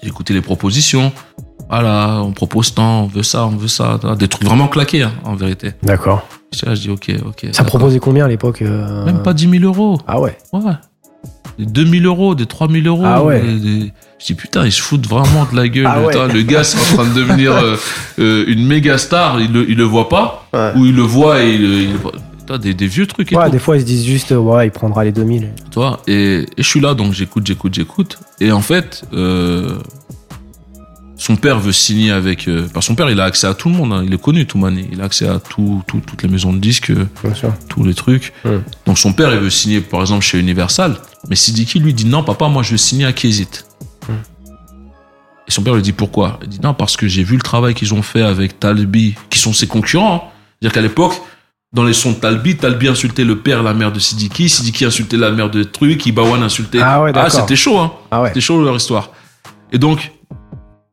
J'écoutais 0.02 0.34
les 0.34 0.42
propositions. 0.42 1.12
Voilà, 1.68 2.22
on 2.22 2.32
propose 2.32 2.72
tant, 2.74 3.02
on 3.02 3.06
veut 3.06 3.22
ça, 3.22 3.46
on 3.46 3.56
veut 3.56 3.68
ça. 3.68 3.98
Des 4.18 4.28
trucs 4.28 4.44
vraiment 4.46 4.68
claqués, 4.68 5.02
hein, 5.02 5.12
en 5.24 5.34
vérité. 5.34 5.72
D'accord. 5.82 6.26
Je 6.54 6.72
dis 6.74 6.90
ok, 6.90 7.10
ok. 7.26 7.46
Ça 7.52 7.64
proposait 7.64 7.98
combien 7.98 8.24
à 8.24 8.28
l'époque 8.28 8.62
euh, 8.62 9.04
Même 9.04 9.22
pas 9.22 9.34
10 9.34 9.50
000 9.58 9.64
euros. 9.64 9.98
Ah 10.06 10.20
ouais. 10.20 10.36
Ouais. 10.52 10.60
Des 11.58 11.66
2000 11.66 12.06
euros, 12.06 12.34
des 12.34 12.46
3000 12.46 12.86
euros. 12.86 13.02
Ah 13.04 13.24
ouais. 13.24 13.40
des- 13.42 13.58
des- 13.58 13.92
Je 14.18 14.26
dis 14.26 14.34
putain, 14.34 14.64
ils 14.64 14.72
se 14.72 14.80
foutent 14.80 15.06
vraiment 15.08 15.46
de 15.50 15.56
la 15.56 15.68
gueule. 15.68 15.86
Ah 15.88 16.00
ouais. 16.00 16.06
Putain, 16.12 16.28
Le 16.28 16.42
gars, 16.42 16.62
c'est 16.64 16.78
en 16.78 16.96
train 17.02 17.08
de 17.10 17.14
devenir 17.14 17.52
euh, 17.56 17.76
euh, 18.20 18.44
une 18.46 18.64
méga 18.66 18.96
star. 18.98 19.40
Il 19.40 19.52
le, 19.52 19.68
il 19.68 19.76
le 19.76 19.84
voit 19.84 20.08
pas. 20.08 20.46
Ouais. 20.54 20.72
Ou 20.76 20.86
il 20.86 20.94
le 20.94 21.02
voit 21.02 21.42
et 21.42 21.52
il, 21.54 21.62
il- 21.62 21.96
putain, 22.38 22.58
des, 22.58 22.74
des 22.74 22.86
vieux 22.86 23.06
trucs 23.06 23.32
et 23.32 23.36
Ouais, 23.36 23.46
tout. 23.46 23.50
des 23.50 23.58
fois 23.58 23.76
ils 23.76 23.80
se 23.80 23.86
disent 23.86 24.04
juste, 24.06 24.30
ouais, 24.30 24.66
il 24.68 24.70
prendra 24.70 25.02
les 25.04 25.12
2000. 25.12 25.48
Tu 25.70 25.78
vois, 25.78 26.00
et, 26.06 26.40
et 26.56 26.62
je 26.62 26.62
suis 26.62 26.80
là, 26.80 26.94
donc 26.94 27.12
j'écoute, 27.12 27.44
j'écoute, 27.46 27.74
j'écoute. 27.74 28.18
Et 28.40 28.52
en 28.52 28.60
fait, 28.60 29.02
euh, 29.14 29.78
son 31.18 31.36
père 31.36 31.58
veut 31.58 31.72
signer 31.72 32.10
avec. 32.10 32.46
Euh, 32.48 32.68
que 32.68 32.80
son 32.80 32.94
père, 32.94 33.08
il 33.10 33.20
a 33.20 33.24
accès 33.24 33.46
à 33.46 33.54
tout 33.54 33.68
le 33.70 33.74
monde. 33.74 33.92
hein. 33.92 34.02
Il 34.06 34.12
est 34.12 34.20
connu, 34.20 34.46
Toumani. 34.46 34.86
Il 34.92 35.00
a 35.00 35.04
accès 35.04 35.26
à 35.28 35.38
tout, 35.38 35.82
tout- 35.86 36.00
toutes 36.06 36.22
les 36.22 36.28
maisons 36.28 36.52
de 36.52 36.58
disques, 36.58 36.90
euh, 36.90 37.06
Bien 37.24 37.34
sûr. 37.34 37.52
tous 37.68 37.84
les 37.84 37.94
trucs. 37.94 38.32
Hmm. 38.44 38.58
Donc 38.86 38.98
son 38.98 39.12
père, 39.12 39.32
il 39.32 39.40
veut 39.40 39.50
signer, 39.50 39.80
par 39.80 40.00
exemple, 40.02 40.24
chez 40.24 40.38
Universal. 40.38 40.96
Mais 41.28 41.36
Sidiki 41.36 41.78
lui 41.80 41.94
dit 41.94 42.06
non, 42.06 42.22
papa, 42.22 42.48
moi, 42.48 42.62
je 42.62 42.72
veux 42.72 42.76
signer 42.76 43.06
à 43.06 43.12
Kézit. 43.12 43.64
Hmm. 44.08 44.12
Et 45.48 45.50
son 45.50 45.62
père 45.62 45.74
lui 45.74 45.82
dit 45.82 45.92
pourquoi? 45.92 46.38
Il 46.42 46.48
dit 46.48 46.60
non, 46.62 46.74
parce 46.74 46.96
que 46.96 47.06
j'ai 47.08 47.22
vu 47.24 47.36
le 47.36 47.42
travail 47.42 47.74
qu'ils 47.74 47.94
ont 47.94 48.02
fait 48.02 48.22
avec 48.22 48.58
Talbi, 48.60 49.14
qui 49.30 49.38
sont 49.38 49.52
ses 49.52 49.66
concurrents. 49.66 50.14
hein. 50.26 50.32
C'est-à-dire 50.60 50.74
qu'à 50.74 50.80
l'époque, 50.82 51.14
dans 51.72 51.84
les 51.84 51.92
sons 51.92 52.12
de 52.12 52.16
Talbi, 52.16 52.56
Talbi 52.56 52.88
insultait 52.88 53.24
le 53.24 53.38
père 53.38 53.62
la 53.62 53.72
mère 53.74 53.92
de 53.92 53.98
Sidiki, 53.98 54.48
Sidiki 54.48 54.84
insultait 54.84 55.16
la 55.16 55.30
mère 55.30 55.50
de 55.50 55.62
Truc, 55.62 56.04
Ibawan 56.06 56.42
insultait. 56.42 56.80
Ah 56.82 57.02
ouais, 57.02 57.12
d'accord. 57.12 57.30
c'était 57.30 57.56
chaud, 57.56 57.78
hein. 57.78 57.92
Ah 58.10 58.22
ouais. 58.22 58.28
C'était 58.28 58.40
chaud 58.40 58.62
leur 58.62 58.76
histoire. 58.76 59.10
Et 59.72 59.78
donc, 59.78 60.12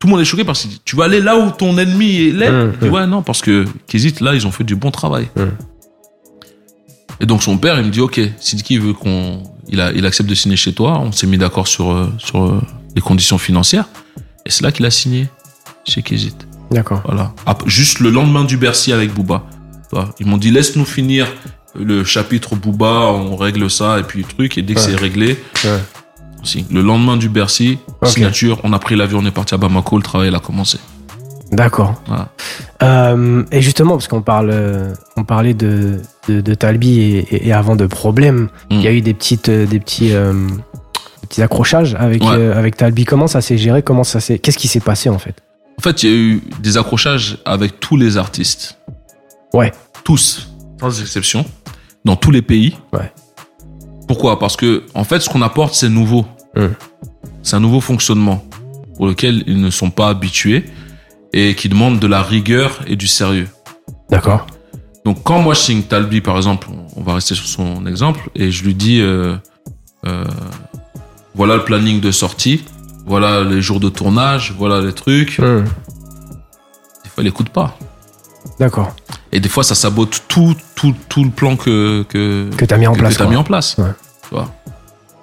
tout 0.03 0.07
le 0.07 0.11
monde 0.11 0.19
est 0.21 0.25
choqué 0.25 0.43
parce 0.43 0.63
que 0.65 0.67
tu 0.83 0.97
vas 0.97 1.05
aller 1.05 1.21
là 1.21 1.37
où 1.37 1.49
ton 1.51 1.77
ennemi 1.77 2.23
est 2.27 2.31
là. 2.33 2.65
Il 2.73 2.77
dit, 2.77 2.89
ouais, 2.93 3.07
non, 3.07 3.21
parce 3.21 3.41
que 3.41 3.63
Kézit, 3.87 4.15
là, 4.19 4.35
ils 4.35 4.45
ont 4.45 4.51
fait 4.51 4.65
du 4.65 4.75
bon 4.75 4.91
travail. 4.91 5.29
Hum. 5.37 5.51
Et 7.21 7.25
donc, 7.25 7.41
son 7.41 7.57
père, 7.57 7.79
il 7.79 7.85
me 7.85 7.89
dit, 7.89 8.01
OK, 8.01 8.19
Sidiki 8.37 8.79
veut 8.79 8.91
qu'on. 8.91 9.43
Il, 9.69 9.79
a, 9.79 9.93
il 9.93 10.05
accepte 10.05 10.29
de 10.29 10.35
signer 10.35 10.57
chez 10.57 10.73
toi. 10.73 10.99
On 10.99 11.13
s'est 11.13 11.25
mis 11.25 11.37
d'accord 11.37 11.69
sur, 11.69 11.89
euh, 11.93 12.11
sur 12.17 12.43
euh, 12.43 12.59
les 12.97 13.01
conditions 13.01 13.37
financières. 13.37 13.85
Et 14.45 14.49
c'est 14.49 14.61
là 14.65 14.73
qu'il 14.73 14.85
a 14.85 14.91
signé 14.91 15.29
chez 15.85 16.01
Kézit. 16.01 16.35
D'accord. 16.69 17.01
Voilà. 17.05 17.33
Juste 17.65 17.99
le 18.01 18.09
lendemain 18.09 18.43
du 18.43 18.57
Bercy 18.57 18.91
avec 18.91 19.13
Booba. 19.13 19.45
Ils 20.19 20.25
m'ont 20.27 20.35
dit, 20.37 20.51
laisse-nous 20.51 20.83
finir 20.83 21.27
le 21.79 22.03
chapitre 22.03 22.57
Booba, 22.57 23.05
on 23.13 23.37
règle 23.37 23.69
ça, 23.69 23.99
et 23.99 24.03
puis 24.03 24.19
le 24.23 24.27
truc. 24.27 24.57
Et 24.57 24.63
dès 24.63 24.73
que 24.73 24.79
Ouais. 24.81 24.85
c'est 24.85 24.95
réglé, 24.97 25.39
Ouais. 25.63 25.79
Le 26.71 26.81
lendemain 26.81 27.17
du 27.17 27.29
Bercy, 27.29 27.77
signature, 28.03 28.59
on 28.63 28.73
a 28.73 28.79
pris 28.79 28.95
l'avion, 28.95 29.19
on 29.19 29.25
est 29.25 29.31
parti 29.31 29.53
à 29.53 29.57
Bamako, 29.57 29.97
le 29.97 30.03
travail 30.03 30.29
il 30.29 30.35
a 30.35 30.39
commencé. 30.39 30.77
D'accord. 31.51 32.01
Voilà. 32.07 32.29
Euh, 32.81 33.43
et 33.51 33.61
justement, 33.61 33.93
parce 33.93 34.07
qu'on 34.07 34.21
parle, 34.23 34.49
euh, 34.51 34.93
on 35.17 35.23
parlait 35.23 35.53
de, 35.53 35.99
de, 36.27 36.41
de 36.41 36.53
Talbi 36.55 36.99
et, 37.29 37.53
avant 37.53 37.75
de 37.75 37.85
problèmes, 37.85 38.49
il 38.71 38.81
y 38.81 38.87
a 38.87 38.91
eu 38.91 39.01
des 39.01 39.13
petites, 39.13 39.49
euh, 39.49 39.65
des 39.67 39.79
petits, 39.79 40.13
euh, 40.13 40.33
des 41.21 41.27
petits 41.27 41.43
accrochages 41.43 41.95
avec 41.99 42.23
Ouais. 42.23 42.29
euh, 42.31 42.57
avec 42.57 42.75
Talbi. 42.75 43.05
Comment 43.05 43.27
ça 43.27 43.39
s'est 43.41 43.57
géré? 43.59 43.83
Comment 43.83 44.03
ça 44.03 44.19
s'est 44.19 44.39
Qu'est-ce 44.39 44.57
qui 44.57 44.67
s'est 44.67 44.79
passé 44.79 45.09
en 45.09 45.19
fait? 45.19 45.35
En 45.77 45.81
fait, 45.83 46.03
il 46.03 46.09
y 46.09 46.13
a 46.13 46.15
eu 46.15 46.43
des 46.59 46.77
accrochages 46.77 47.37
avec 47.45 47.79
tous 47.79 47.97
les 47.97 48.17
artistes. 48.17 48.79
Ouais. 49.53 49.71
Tous, 50.03 50.49
sans 50.79 50.99
exception, 51.01 51.45
dans 52.03 52.15
tous 52.15 52.31
les 52.31 52.41
pays. 52.41 52.75
Ouais. 52.91 53.11
Pourquoi? 54.07 54.37
Parce 54.39 54.55
que, 54.57 54.83
en 54.95 55.03
fait, 55.03 55.19
ce 55.19 55.29
qu'on 55.29 55.41
apporte, 55.41 55.75
c'est 55.75 55.89
nouveau. 55.89 56.25
Hum. 56.55 56.73
C'est 57.41 57.55
un 57.55 57.59
nouveau 57.59 57.81
fonctionnement 57.81 58.43
pour 58.95 59.07
lequel 59.07 59.43
ils 59.47 59.59
ne 59.59 59.69
sont 59.69 59.89
pas 59.89 60.09
habitués 60.09 60.65
et 61.33 61.55
qui 61.55 61.67
demande 61.69 61.99
de 61.99 62.07
la 62.07 62.21
rigueur 62.21 62.79
et 62.87 62.95
du 62.95 63.07
sérieux. 63.07 63.47
D'accord. 64.09 64.45
Donc 65.05 65.23
quand 65.23 65.41
moi 65.41 65.53
je 65.55 65.59
signe 65.59 65.81
Talbi 65.81 66.21
par 66.21 66.37
exemple, 66.37 66.67
on 66.95 67.01
va 67.01 67.15
rester 67.15 67.35
sur 67.35 67.45
son 67.47 67.85
exemple, 67.87 68.29
et 68.35 68.51
je 68.51 68.63
lui 68.63 68.73
dis 68.75 69.01
euh, 69.01 69.35
euh, 70.05 70.23
voilà 71.35 71.55
le 71.57 71.63
planning 71.65 71.99
de 71.99 72.11
sortie, 72.11 72.63
voilà 73.05 73.43
les 73.43 73.61
jours 73.61 73.79
de 73.81 73.89
tournage, 73.89 74.53
voilà 74.57 74.79
les 74.79 74.93
trucs, 74.93 75.39
Hum. 75.39 75.65
des 77.03 77.09
fois 77.09 77.23
il 77.23 77.27
écoute 77.27 77.49
pas. 77.49 77.77
D'accord. 78.59 78.95
Et 79.31 79.39
des 79.39 79.49
fois 79.49 79.63
ça 79.63 79.75
sabote 79.75 80.21
tout, 80.27 80.55
tout, 80.75 80.93
tout 81.09 81.23
le 81.23 81.31
plan 81.31 81.55
que, 81.57 82.03
que, 82.07 82.49
Que 82.55 82.65
t'as 82.65 82.77
mis 82.77 82.87
en 82.87 82.93
que- 82.93 82.99
place. 82.99 83.13
que 83.17 83.23
quoi. 83.23 83.31
mis 83.31 83.35
en 83.37 83.43
place. 83.43 83.75
Ouais. 83.79 83.91
Tu 84.29 84.35
vois. 84.35 84.49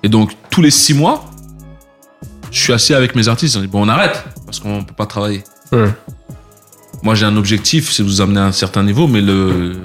Et 0.02 0.08
donc 0.08 0.32
tous 0.50 0.62
les 0.62 0.70
six 0.70 0.94
mois, 0.94 1.30
je 2.50 2.60
suis 2.60 2.72
assis 2.72 2.94
avec 2.94 3.14
mes 3.14 3.28
artistes, 3.28 3.56
on 3.56 3.60
dit 3.60 3.66
bon 3.66 3.84
on 3.84 3.88
arrête, 3.88 4.24
parce 4.46 4.58
qu'on 4.58 4.82
peut 4.82 4.94
pas 4.94 5.06
travailler. 5.06 5.42
Moi 7.02 7.14
j'ai 7.14 7.26
un 7.26 7.36
objectif, 7.36 7.90
c'est 7.92 8.02
de 8.02 8.08
vous 8.08 8.20
amener 8.20 8.40
à 8.40 8.46
un 8.46 8.52
certain 8.52 8.82
niveau, 8.82 9.06
mais 9.06 9.20
le 9.20 9.76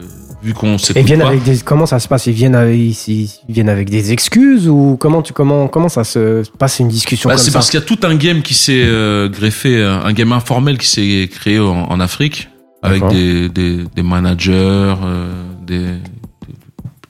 vu 0.44 0.53
qu'on 0.53 0.76
Et 0.76 0.77
s'écoute 0.77 1.02
ils 1.02 1.06
viennent 1.06 1.19
pas, 1.22 1.27
avec 1.27 1.44
des. 1.44 1.58
Comment 1.60 1.85
ça 1.85 2.00
se 2.00 2.08
passe? 2.08 2.27
Ils 2.27 2.34
viennent 2.34 2.56
avec, 2.56 2.77
ils, 2.77 3.24
ils 3.48 3.53
viennent 3.53 3.69
avec 3.69 3.90
des 3.90 4.11
excuses 4.11 4.68
ou 4.68 4.95
comment 5.00 5.22
tu 5.22 5.34
comment 5.34 5.68
comment 5.68 5.90
ça 5.90 6.03
se 6.03 6.44
passe 6.58 6.80
une 6.80 6.88
discussion 6.90 7.30
Bah, 7.30 7.35
comme 7.35 7.44
c'est 7.44 7.52
parce 7.52 7.69
qu'il 7.69 7.80
y 7.80 7.84
a 7.84 7.85
tout 7.85 8.00
un 8.03 8.16
game 8.16 8.42
qui 8.42 8.53
s'est 8.53 8.84
euh, 8.84 9.27
greffé, 9.30 9.77
euh, 9.77 10.03
un 10.03 10.14
game 10.14 10.32
informel 10.32 10.77
qui 10.77 10.88
s'est 10.88 11.30
créé 11.32 11.60
en, 11.60 11.85
en 11.90 12.00
Afrique 12.00 12.50
avec 12.84 13.08
des, 13.08 13.50
des 13.50 14.03
managers, 14.03 14.52
euh, 14.53 15.32
des, 15.66 15.88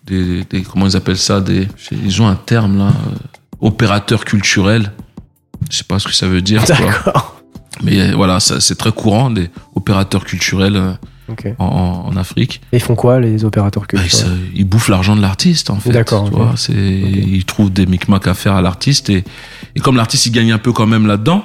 des, 0.05 0.43
des- 0.45 0.61
comment 0.61 0.87
ils 0.87 0.95
appellent 0.95 1.17
ça, 1.17 1.41
des, 1.41 1.67
ils 1.91 2.21
ont 2.21 2.27
un 2.27 2.35
terme 2.35 2.77
là, 2.77 2.87
euh, 2.87 3.15
opérateurs 3.61 4.25
culturels. 4.25 4.91
Je 5.71 5.77
sais 5.77 5.83
pas 5.83 5.99
ce 5.99 6.07
que 6.07 6.13
ça 6.13 6.27
veut 6.27 6.41
dire. 6.41 6.63
D'accord. 6.65 7.41
mais 7.83 7.99
euh, 7.99 8.15
voilà, 8.15 8.39
c'est 8.39 8.75
très 8.75 8.91
courant 8.91 9.29
des 9.31 9.49
opérateurs 9.75 10.23
culturels 10.23 10.75
euh, 10.75 10.93
en, 11.57 12.15
Afrique. 12.17 12.61
Et 12.71 12.77
ils 12.77 12.81
font 12.81 12.95
quoi 12.95 13.19
les 13.19 13.43
opérateurs 13.45 13.83
Bah, 13.91 13.99
ils, 14.03 14.09
culturels 14.09 14.37
ils 14.53 14.63
bouffent 14.65 14.89
l'argent 14.89 15.15
de 15.15 15.21
l'artiste 15.21 15.69
en 15.71 15.79
fait. 15.79 15.91
D'accord, 15.91 16.29
ils 16.69 17.43
trouvent 17.45 17.71
des 17.73 17.85
micmacs 17.87 18.27
à 18.27 18.33
faire 18.35 18.53
à 18.53 18.61
l'artiste 18.61 19.09
et, 19.09 19.23
et 19.75 19.79
comme 19.79 19.97
l'artiste 19.97 20.27
il 20.27 20.31
gagne 20.31 20.51
un 20.51 20.57
peu 20.59 20.71
quand 20.71 20.87
même 20.87 21.07
là-dedans, 21.07 21.43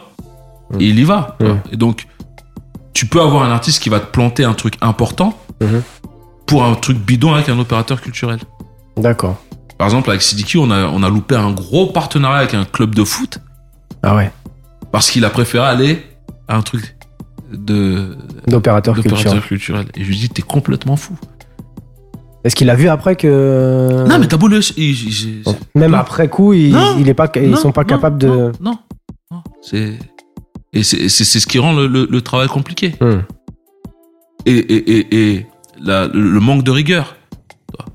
Mm. 0.73 0.81
et 0.81 0.85
il 0.89 0.99
y 1.01 1.03
va. 1.03 1.37
Mm. 1.41 1.73
Et 1.73 1.77
donc 1.77 2.07
tu 2.93 3.07
peux 3.07 3.21
avoir 3.21 3.43
un 3.43 3.51
artiste 3.51 3.83
qui 3.83 3.89
va 3.89 3.99
te 3.99 4.07
planter 4.07 4.45
un 4.45 4.55
truc 4.55 4.75
important 4.83 5.37
Mhm. 5.63 5.83
Pour 6.51 6.65
un 6.65 6.75
truc 6.75 6.99
bidon 6.99 7.33
avec 7.35 7.49
un 7.49 7.59
opérateur 7.59 8.01
culturel. 8.01 8.39
D'accord. 8.97 9.37
Par 9.79 9.87
exemple 9.87 10.11
avec 10.11 10.21
CDQ, 10.21 10.59
on 10.59 10.71
a 10.71 10.87
on 10.89 11.03
a 11.03 11.09
loupé 11.09 11.35
un 11.37 11.51
gros 11.53 11.87
partenariat 11.87 12.39
avec 12.41 12.55
un 12.55 12.65
club 12.67 12.95
de 12.95 13.05
foot 13.05 13.39
Ah 14.03 14.15
ouais. 14.17 14.31
parce 14.93 15.11
qu'il 15.11 15.25
a 15.25 15.31
préféré 15.31 15.65
aller 15.67 16.03
à 16.49 16.57
un 16.57 16.63
truc 16.63 16.97
de 17.53 18.17
d'opérateur 18.47 18.95
culturel. 19.43 19.87
Et 19.97 20.05
je 20.05 20.09
lui 20.09 20.17
dis 20.17 20.29
t'es 20.29 20.43
complètement 20.43 20.97
fou. 20.97 21.15
Est-ce 22.45 22.57
qu'il 22.57 22.69
a 22.71 22.75
vu 22.75 22.89
après 22.89 23.17
que 23.17 24.05
Non 24.09 24.19
mais 24.19 24.27
t'as 24.27 24.37
beau 24.37 24.49
le 24.49 24.61
il- 24.77 25.09
il- 25.39 25.43
Donc, 25.45 25.57
même 25.75 25.95
après 25.95 26.29
coup, 26.29 26.53
ils, 26.53 26.73
Non. 26.73 26.97
il 26.99 27.09
est 27.09 27.15
pas, 27.15 27.31
ils 27.37 27.51
Non, 27.51 27.57
sont 27.57 27.73
pas 27.73 27.83
non, 27.83 27.87
capables 27.89 28.19
de. 28.19 28.53
Non. 28.61 28.79
C'est 29.63 29.99
et 30.73 30.83
c'est 30.83 31.09
ce 31.09 31.47
qui 31.47 31.59
rend 31.59 31.73
le, 31.75 31.87
le, 31.87 32.07
le 32.11 32.21
travail 32.23 32.49
compliqué 32.49 32.95
Hum. 33.01 33.23
et 34.47 34.53
et 34.59 34.91
et, 34.99 35.35
et 35.37 35.47
la- 35.83 36.07
le, 36.09 36.41
manque 36.41 36.63
de 36.65 36.71
rigueur. 36.71 37.17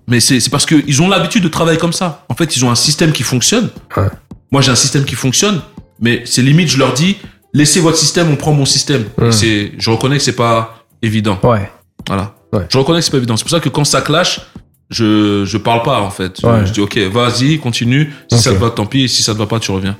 Mais 0.07 0.19
c'est 0.19 0.49
parce 0.49 0.65
que 0.65 0.75
ils 0.87 1.01
ont 1.01 1.09
l'habitude 1.09 1.43
de 1.43 1.47
travailler 1.47 1.77
comme 1.79 1.93
ça. 1.93 2.25
En 2.29 2.35
fait, 2.35 2.55
ils 2.55 2.63
ont 2.65 2.71
un 2.71 2.75
système 2.75 3.11
qui 3.11 3.23
fonctionne. 3.23 3.69
Ouais. 3.97 4.07
Moi, 4.51 4.61
j'ai 4.61 4.71
un 4.71 4.75
système 4.75 5.03
qui 5.05 5.15
fonctionne, 5.15 5.61
mais 5.99 6.21
c'est 6.25 6.41
limite 6.41 6.69
je 6.69 6.77
leur 6.77 6.93
dis 6.93 7.17
laissez 7.53 7.79
votre 7.79 7.97
système, 7.97 8.29
on 8.31 8.35
prend 8.35 8.53
mon 8.53 8.65
système. 8.65 9.05
C'est 9.31 9.71
je 9.77 9.89
reconnais 9.89 10.17
que 10.17 10.23
c'est 10.23 10.35
pas 10.35 10.85
évident. 11.01 11.39
Ouais. 11.43 11.69
Voilà. 12.07 12.35
Ouais. 12.53 12.65
Je 12.69 12.77
reconnais 12.77 12.99
que 12.99 13.05
c'est 13.05 13.11
pas 13.11 13.17
évident. 13.17 13.35
C'est 13.37 13.43
pour 13.43 13.51
ça 13.51 13.59
que 13.59 13.69
quand 13.69 13.83
ça 13.85 14.01
clash, 14.01 14.41
je 14.89 15.43
je 15.45 15.57
parle 15.57 15.81
pas 15.81 15.99
en 16.01 16.11
fait. 16.11 16.39
Je- 16.41 16.45
Ouais. 16.47 16.65
Je, 16.65 16.71
dis 16.71 16.81
ok, 16.81 16.97
vas-y, 17.11 17.57
continue. 17.59 18.13
Si 18.31 18.37
ça 18.37 18.51
te 18.51 18.55
va, 18.57 18.69
tant 18.69 18.85
pis. 18.85 19.09
Si 19.09 19.23
ça 19.23 19.33
te 19.33 19.39
va 19.39 19.47
pas, 19.47 19.59
tu 19.59 19.71
reviens. 19.71 19.95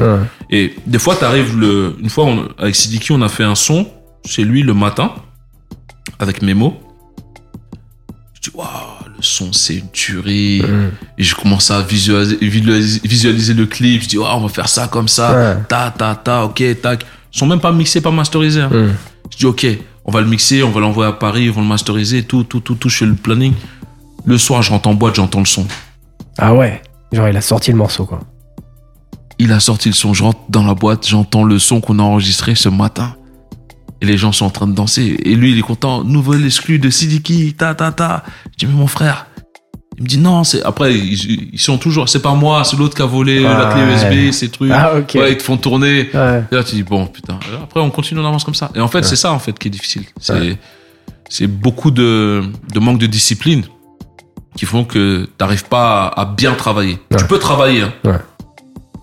Et 0.52 0.76
des 0.86 1.00
fois, 1.00 1.16
t'arrives 1.16 1.58
le, 1.58 1.96
une 2.00 2.10
fois, 2.10 2.26
on- 2.26 2.48
avec 2.60 2.76
Sidiki, 2.76 3.12
on 3.12 3.22
a 3.24 3.30
fait 3.30 3.44
un 3.44 3.56
son 3.56 3.88
chez 4.26 4.44
lui 4.44 4.62
le 4.62 4.74
matin, 4.76 5.12
avec 6.20 6.42
Memo. 6.44 6.80
Je 8.46 8.52
dis, 8.52 8.58
waouh, 8.58 8.68
le 9.18 9.24
son, 9.24 9.52
c'est 9.54 9.78
une 9.78 9.90
tuerie. 9.90 10.62
Mm. 10.62 10.92
Et 11.18 11.24
je 11.24 11.34
commence 11.36 11.72
à 11.72 11.82
visualiser, 11.82 13.54
le 13.54 13.66
clip. 13.66 14.04
Je 14.04 14.08
dis, 14.08 14.18
oh, 14.18 14.26
on 14.28 14.42
va 14.42 14.50
faire 14.50 14.70
ça 14.70 14.88
comme 14.88 15.08
ça. 15.08 15.34
Ouais. 15.36 15.64
Ta, 15.68 15.92
ta, 15.98 16.16
ta, 16.16 16.46
ok, 16.46 16.64
tac. 16.82 17.06
Ils 17.34 17.40
sont 17.40 17.48
même 17.48 17.60
pas 17.60 17.72
mixés, 17.72 18.02
pas 18.02 18.12
masterisés. 18.12 18.62
hein. 18.62 18.70
Mm. 18.70 18.94
Je 19.32 19.38
dis, 19.38 19.46
ok, 19.46 19.66
on 20.06 20.12
va 20.12 20.22
le 20.22 20.28
mixer, 20.28 20.62
on 20.64 20.70
va 20.70 20.80
l'envoyer 20.80 21.10
à 21.10 21.14
Paris, 21.14 21.46
ils 21.46 21.52
vont 21.52 21.62
le 21.62 21.68
masteriser, 21.68 22.24
tout, 22.24 22.44
tout, 22.44 22.60
tout, 22.60 22.76
tout. 22.76 22.90
Je 22.90 22.98
fais 22.98 23.06
le 23.06 23.16
planning. 23.16 23.54
Le 24.26 24.38
soir, 24.38 24.62
je 24.62 24.70
rentre 24.70 24.90
en 24.90 24.94
boîte, 24.94 25.16
j'entends 25.16 25.40
le 25.40 25.46
son. 25.46 25.66
Ah 26.38 26.54
ouais. 26.54 26.82
Genre, 27.12 27.28
il 27.28 27.38
a 27.38 27.42
sorti 27.42 27.72
le 27.72 27.78
morceau, 27.78 28.06
quoi. 28.06 28.20
Il 29.40 29.52
a 29.54 29.60
sorti 29.60 29.90
le 29.90 29.96
son, 29.96 30.14
je 30.14 30.24
rentre 30.24 30.40
dans 30.50 30.64
la 30.64 30.76
boîte, 30.76 31.08
j'entends 31.08 31.44
le 31.44 31.58
son 31.60 31.82
qu'on 31.82 32.00
a 32.00 32.04
enregistré 32.04 32.56
ce 32.56 32.70
matin. 32.70 33.16
Et 34.06 34.08
les 34.11 34.17
gens 34.17 34.32
sont 34.32 34.45
en 34.45 34.50
train 34.51 34.67
de 34.67 34.74
danser. 34.74 35.17
Et 35.24 35.35
lui, 35.35 35.51
il 35.53 35.58
est 35.58 35.64
content. 35.64 36.03
Nouvel 36.03 36.45
exclu 36.45 36.77
de 36.77 36.92
Sidiki, 36.92 37.53
ta, 37.56 37.74
ta, 37.74 37.92
ta. 37.92 38.24
Je 38.51 38.59
dis, 38.59 38.72
mais 38.72 38.77
mon 38.77 38.85
frère. 38.88 39.25
Il 39.98 40.03
me 40.03 40.08
dit, 40.08 40.17
non, 40.19 40.43
c'est. 40.43 40.61
Après, 40.64 40.93
ils, 40.93 41.50
ils 41.53 41.59
sont 41.59 41.77
toujours. 41.77 42.08
C'est 42.09 42.22
pas 42.22 42.34
moi, 42.35 42.64
c'est 42.66 42.77
l'autre 42.77 42.95
qui 42.95 43.01
a 43.01 43.06
volé 43.06 43.42
la 43.42 43.72
clé 43.74 43.82
Ouais. 43.82 44.27
USB, 44.27 44.32
ces 44.32 44.50
trucs. 44.50 44.72
Ah. 44.72 44.95
Ouais, 45.16 45.32
ils 45.32 45.38
te 45.38 45.43
font 45.43 45.58
tourner. 45.58 46.09
Ouais. 46.14 46.43
Et 46.51 46.56
là, 46.56 46.64
tu 46.64 46.75
dis, 46.75 46.84
bon, 46.84 47.08
putain. 47.08 47.40
Et 47.51 47.64
Après, 47.64 47.80
on 47.80 47.90
continue, 47.90 48.19
on 48.19 48.25
avance 48.27 48.43
comme 48.43 48.53
ça. 48.53 48.69
Et 48.75 48.82
en 48.82 48.88
fait, 48.90 49.03
c'est 49.03 49.16
ça, 49.16 49.32
en 49.32 49.40
fait, 49.40 49.58
qui 49.58 49.69
est 49.69 49.72
difficile. 49.72 50.03
C'est, 50.19 50.58
c'est 51.30 51.48
beaucoup 51.48 51.90
de, 51.92 52.43
de 52.74 52.80
manque 52.80 53.00
de 53.00 53.08
discipline 53.08 53.64
qui 54.56 54.66
font 54.66 54.84
que 54.84 55.27
t'arrives 55.38 55.66
pas 55.66 56.06
à, 56.08 56.22
à 56.22 56.25
bien 56.25 56.53
travailler. 56.53 57.00
Tu 57.17 57.25
peux 57.25 57.40
travailler, 57.40 57.82
hein, 57.82 57.93
Ouais. 58.03 58.19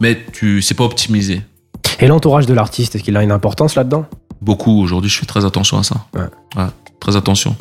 mais 0.01 0.19
tu, 0.33 0.63
c'est 0.63 0.75
pas 0.75 0.85
optimisé. 0.85 1.43
Et 2.01 2.07
l'entourage 2.07 2.47
de 2.47 2.55
l'artiste, 2.55 2.95
est-ce 2.97 3.05
qu'il 3.05 3.17
a 3.17 3.23
une 3.23 3.31
importance 3.33 3.75
là-dedans? 3.77 4.07
Beaucoup. 4.43 4.83
Aujourd'hui, 4.83 5.09
je 5.09 5.19
fais 5.19 5.27
très 5.27 5.45
attention 5.45 5.79
à 5.79 5.85
ça. 5.85 6.07
Ouais. 6.15 6.67
très 7.01 7.17
attention. 7.17 7.57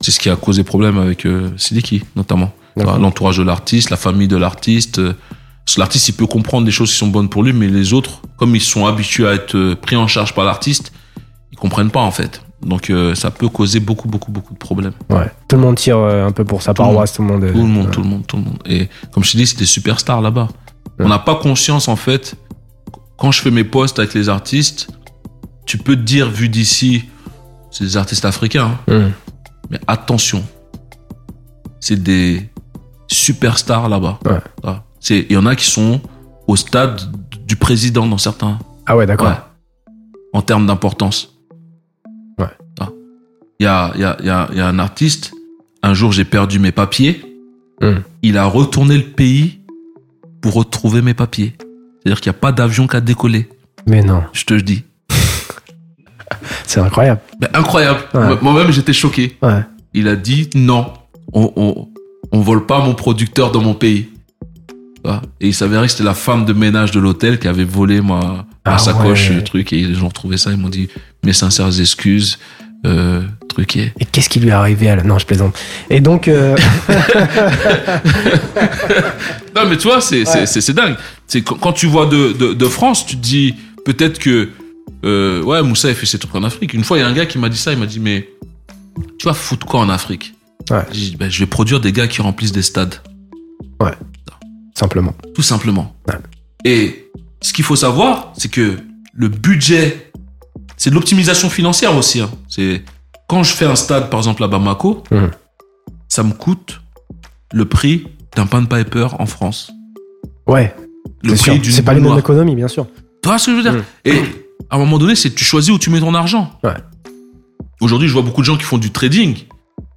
C'est 0.00 0.10
ce 0.10 0.20
qui 0.20 0.28
a 0.28 0.36
causé 0.36 0.62
problème 0.62 0.98
avec 0.98 1.26
euh, 1.26 1.50
Sidiki, 1.56 2.04
notamment. 2.14 2.52
L'entourage 2.76 3.38
de 3.38 3.42
l'artiste, 3.42 3.90
la 3.90 3.96
famille 3.96 4.28
de 4.28 4.36
l'artiste. 4.36 4.98
euh, 5.00 5.14
l'artiste, 5.78 6.08
il 6.08 6.12
peut 6.12 6.26
comprendre 6.26 6.64
des 6.64 6.70
choses 6.70 6.90
qui 6.92 6.96
sont 6.96 7.08
bonnes 7.08 7.28
pour 7.28 7.42
lui, 7.42 7.52
mais 7.52 7.66
les 7.66 7.92
autres, 7.92 8.22
comme 8.36 8.54
ils 8.54 8.60
sont 8.60 8.86
habitués 8.86 9.26
à 9.26 9.32
être 9.32 9.56
euh, 9.56 9.74
pris 9.74 9.96
en 9.96 10.06
charge 10.06 10.34
par 10.34 10.44
l'artiste, 10.44 10.92
ils 11.50 11.58
comprennent 11.58 11.90
pas, 11.90 12.02
en 12.02 12.10
fait. 12.10 12.42
Donc, 12.62 12.90
euh, 12.90 13.14
ça 13.14 13.30
peut 13.30 13.48
causer 13.48 13.80
beaucoup, 13.80 14.08
beaucoup, 14.08 14.30
beaucoup 14.30 14.52
de 14.52 14.58
problèmes. 14.58 14.92
Ouais. 15.10 15.30
Tout 15.48 15.56
le 15.56 15.62
monde 15.62 15.76
tire 15.76 15.98
euh, 15.98 16.26
un 16.26 16.32
peu 16.32 16.44
pour 16.44 16.62
sa 16.62 16.74
Tout 16.74 16.82
paroisse, 16.82 17.12
tout 17.14 17.22
le 17.22 17.28
monde. 17.28 17.40
Tout 17.52 17.58
le 17.58 17.64
monde, 17.64 17.86
ouais. 17.86 17.92
tout 17.92 18.02
le 18.02 18.08
monde, 18.08 18.26
tout 18.26 18.36
le 18.36 18.42
monde. 18.42 18.58
Et 18.66 18.88
comme 19.12 19.24
je 19.24 19.32
te 19.32 19.36
dis, 19.36 19.46
c'est 19.46 19.58
des 19.58 19.66
superstars 19.66 20.20
là-bas. 20.20 20.48
Ouais. 20.98 21.06
On 21.06 21.08
n'a 21.08 21.18
pas 21.18 21.36
conscience, 21.36 21.88
en 21.88 21.96
fait, 21.96 22.36
quand 23.16 23.32
je 23.32 23.40
fais 23.40 23.50
mes 23.50 23.64
posts 23.64 23.98
avec 23.98 24.14
les 24.14 24.28
artistes, 24.28 24.88
tu 25.68 25.76
peux 25.76 25.94
te 25.96 26.00
dire, 26.00 26.30
vu 26.30 26.48
d'ici, 26.48 27.04
c'est 27.70 27.84
des 27.84 27.96
artistes 27.98 28.24
africains, 28.24 28.78
hein, 28.88 28.94
Mm. 29.08 29.12
mais 29.70 29.80
attention, 29.86 30.42
c'est 31.78 32.02
des 32.02 32.48
superstars 33.06 33.88
là-bas. 33.90 34.18
Ouais. 34.24 34.40
Ah, 34.64 34.82
c'est- 34.98 35.26
Il 35.28 35.32
y 35.34 35.36
en 35.36 35.44
a 35.44 35.54
qui 35.54 35.66
sont 35.70 36.00
au 36.46 36.56
stade 36.56 37.00
du 37.46 37.56
président 37.56 38.06
dans 38.06 38.16
certains. 38.18 38.58
Ah 38.86 38.96
ouais, 38.96 39.04
d'accord. 39.04 39.28
Ouais. 39.28 39.34
En 40.32 40.40
termes 40.40 40.66
d'importance. 40.66 41.34
Ouais. 42.38 42.46
Ah. 42.80 42.88
Il 43.60 43.64
y 43.64 43.66
a, 43.66 43.92
y, 43.96 44.04
a, 44.04 44.16
y, 44.22 44.30
a, 44.30 44.48
il 44.52 44.56
y 44.58 44.60
a 44.60 44.66
un 44.68 44.78
artiste, 44.78 45.32
un 45.82 45.92
jour 45.92 46.12
j'ai 46.12 46.24
perdu 46.24 46.58
mes 46.58 46.72
papiers, 46.72 47.24
Mm. 47.82 47.98
il 48.22 48.38
a 48.38 48.46
retourné 48.46 48.96
le 48.96 49.04
pays 49.04 49.60
pour 50.40 50.54
retrouver 50.54 51.02
mes 51.02 51.14
papiers. 51.14 51.52
C'est-à-dire 52.02 52.20
qu'il 52.22 52.30
n'y 52.32 52.36
a 52.36 52.40
pas 52.40 52.52
d'avion 52.52 52.86
qui 52.86 52.96
a 52.96 53.00
décollé, 53.02 53.48
Mais 53.86 54.02
non, 54.02 54.22
je 54.32 54.44
te 54.46 54.54
le 54.54 54.62
dis. 54.62 54.84
C'est 56.66 56.80
incroyable. 56.80 57.20
Incroyable. 57.54 58.00
Ouais. 58.14 58.36
Moi-même 58.42 58.70
j'étais 58.72 58.92
choqué. 58.92 59.36
Ouais. 59.42 59.60
il 59.94 60.08
a 60.08 60.16
dit 60.16 60.50
non, 60.54 60.92
on, 61.32 61.52
on, 61.56 61.88
on 62.32 62.40
vole 62.40 62.66
pas 62.66 62.80
mon 62.84 62.94
producteur 62.94 63.50
dans 63.52 63.62
mon 63.62 63.74
pays. 63.74 64.08
Et 65.40 65.46
il 65.48 65.54
s'avérait 65.54 65.86
que 65.86 65.92
c'était 65.92 66.04
la 66.04 66.12
femme 66.12 66.44
de 66.44 66.52
ménage 66.52 66.90
de 66.90 67.00
l'hôtel 67.00 67.38
qui 67.38 67.48
avait 67.48 67.64
volé 67.64 68.02
ma, 68.02 68.18
ma 68.20 68.44
Ah 68.66 68.78
sacoche, 68.78 69.30
ouais. 69.30 69.36
le 69.36 69.44
truc, 69.44 69.72
et 69.72 69.78
ils 69.78 70.02
ont 70.04 70.08
retrouvé 70.08 70.36
ça, 70.36 70.50
ils 70.50 70.58
m'ont 70.58 70.68
dit 70.68 70.88
mes 71.24 71.32
sincères 71.32 71.80
excuses, 71.80 72.38
euh, 72.84 73.22
truc 73.48 73.76
et... 73.76 73.92
Qu'est-ce 74.12 74.28
qui 74.28 74.38
lui 74.38 74.48
est 74.48 74.52
arrivé 74.52 74.90
à 74.90 74.96
la... 74.96 75.04
Non, 75.04 75.18
je 75.18 75.24
plaisante. 75.24 75.58
Et 75.88 76.00
donc, 76.00 76.28
euh, 76.28 76.54
Non 79.56 79.62
mais 79.68 79.76
tu 79.76 79.88
vois, 79.88 80.00
c'est 80.00 80.24
Ouais. 80.28 80.74
dingue. 80.74 80.96
C'est 81.26 81.42
quand, 81.42 81.56
quand 81.56 81.72
tu 81.72 81.86
vois 81.86 82.06
de, 82.06 82.32
de, 82.32 82.52
de 82.52 82.64
France, 82.66 83.06
tu 83.06 83.16
te 83.16 83.22
dis 83.22 83.54
peut-être 83.84 84.18
que 84.18 84.50
euh, 85.04 85.42
ouais 85.42 85.62
Moussa 85.62 85.88
il 85.90 85.94
fait 85.94 86.06
ses 86.06 86.18
trucs 86.18 86.34
en 86.34 86.44
Afrique. 86.44 86.74
Une 86.74 86.84
fois 86.84 86.98
il 86.98 87.00
y 87.00 87.04
a 87.04 87.08
un 87.08 87.12
gars 87.12 87.26
qui 87.26 87.38
m'a 87.38 87.48
dit 87.48 87.58
ça, 87.58 87.72
il 87.72 87.78
m'a 87.78 87.86
dit 87.86 88.00
mais 88.00 88.28
tu 89.18 89.26
vas 89.26 89.34
foutre 89.34 89.66
quoi 89.66 89.80
en 89.80 89.88
Afrique 89.88 90.34
Ouais. 90.70 90.84
Dit, 90.92 91.16
ben, 91.18 91.30
je 91.30 91.38
vais 91.38 91.46
produire 91.46 91.80
des 91.80 91.92
gars 91.92 92.06
qui 92.08 92.20
remplissent 92.20 92.52
des 92.52 92.60
stades. 92.62 92.96
simplement. 94.74 95.14
tout 95.34 95.42
simplement. 95.42 95.94
Ouais. 96.06 96.14
Et 96.64 97.10
ce 97.40 97.52
qu'il 97.52 97.64
faut 97.64 97.76
savoir, 97.76 98.32
c'est 98.36 98.50
que 98.50 98.76
le 99.14 99.28
budget, 99.28 100.10
c'est 100.76 100.90
de 100.90 100.94
l'optimisation 100.94 101.48
financière 101.50 101.96
aussi. 101.96 102.20
hein. 102.20 102.30
C'est 102.48 102.82
quand 103.28 103.42
je 103.42 103.52
fais 103.54 103.64
un 103.64 103.74
stade, 103.76 104.10
par 104.10 104.20
exemple 104.20 104.44
à 104.44 104.48
Bamako, 104.48 105.02
Mhm. 105.10 105.30
ça 106.08 106.22
me 106.22 106.32
coûte 106.32 106.80
le 107.52 107.64
prix 107.64 108.06
d'un 108.36 108.46
pain 108.46 108.62
de 108.62 108.66
piper 108.66 109.08
en 109.18 109.26
France. 109.26 109.70
Ouais, 110.46 110.74
Le 111.22 111.34
prix 111.34 111.58
d'une 111.58 111.72
C'est 111.72 111.82
pas 111.82 111.94
les 111.94 112.00
mêmes 112.00 112.18
économies, 112.18 112.54
bien 112.54 112.68
sûr. 112.68 112.86
Tu 113.22 113.28
vois 113.28 113.38
ce 113.38 113.46
que 113.46 113.52
je 113.52 113.56
veux 113.56 113.62
dire 113.62 113.72
Mhm. 113.74 113.82
Et 114.04 114.22
à 114.70 114.76
un 114.76 114.78
moment 114.78 114.98
donné, 114.98 115.14
c'est 115.14 115.34
tu 115.34 115.44
choisis 115.44 115.70
où 115.70 115.78
tu 115.78 115.90
mets 115.90 116.00
ton 116.00 116.14
argent. 116.14 116.50
Ouais. 116.64 116.74
Aujourd'hui, 117.80 118.08
je 118.08 118.12
vois 118.12 118.22
beaucoup 118.22 118.40
de 118.40 118.46
gens 118.46 118.56
qui 118.56 118.64
font 118.64 118.78
du 118.78 118.90
trading. 118.90 119.36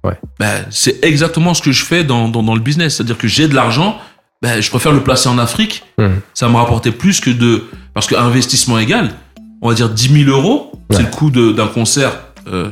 Ouais. 0.04 0.18
Ben, 0.38 0.64
c'est 0.70 1.04
exactement 1.04 1.54
ce 1.54 1.62
que 1.62 1.72
je 1.72 1.84
fais 1.84 2.04
dans, 2.04 2.28
dans, 2.28 2.42
dans 2.42 2.54
le 2.54 2.60
business. 2.60 2.96
C'est-à-dire 2.96 3.18
que 3.18 3.28
j'ai 3.28 3.48
de 3.48 3.54
l'argent, 3.54 3.98
ben, 4.40 4.60
je 4.60 4.70
préfère 4.70 4.92
le 4.92 5.02
placer 5.02 5.28
en 5.28 5.38
Afrique. 5.38 5.82
Mhm. 5.98 6.20
Ça 6.34 6.48
me 6.48 6.56
rapportait 6.56 6.92
plus 6.92 7.20
que 7.20 7.30
de... 7.30 7.64
Parce 7.94 8.06
qu'un 8.06 8.24
investissement 8.24 8.78
égal, 8.78 9.12
on 9.60 9.68
va 9.68 9.74
dire 9.74 9.90
10 9.90 10.24
000 10.24 10.30
euros, 10.30 10.72
c'est 10.90 11.02
le 11.02 11.08
coût 11.10 11.30
d'un 11.30 11.66
concert. 11.66 12.12
euh, 12.52 12.70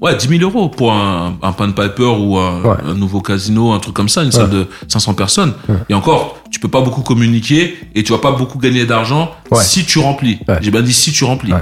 ouais, 0.00 0.16
10 0.16 0.28
000 0.38 0.42
euros 0.42 0.68
pour 0.68 0.92
un, 0.92 1.36
un 1.42 1.52
pan 1.52 1.70
piper 1.72 2.04
ou 2.18 2.36
un, 2.38 2.62
Ouais. 2.62 2.76
un 2.84 2.94
nouveau 2.94 3.20
casino, 3.20 3.72
un 3.72 3.78
truc 3.80 3.94
comme 3.94 4.08
ça, 4.08 4.22
une 4.24 4.32
salle 4.32 4.50
de 4.50 4.66
500 4.88 5.14
personnes. 5.14 5.54
Ouais. 5.68 5.76
Et 5.88 5.94
encore, 5.94 6.38
tu 6.50 6.58
peux 6.60 6.68
pas 6.68 6.80
beaucoup 6.80 7.02
communiquer 7.02 7.76
et 7.94 8.02
tu 8.02 8.12
vas 8.12 8.18
pas 8.18 8.32
beaucoup 8.32 8.58
gagner 8.58 8.86
d'argent 8.86 9.30
si 9.62 9.84
tu 9.84 9.98
remplis. 9.98 10.38
J'ai 10.60 10.70
bien 10.70 10.82
dit 10.82 10.92
si 10.92 11.12
tu 11.12 11.24
remplis. 11.24 11.52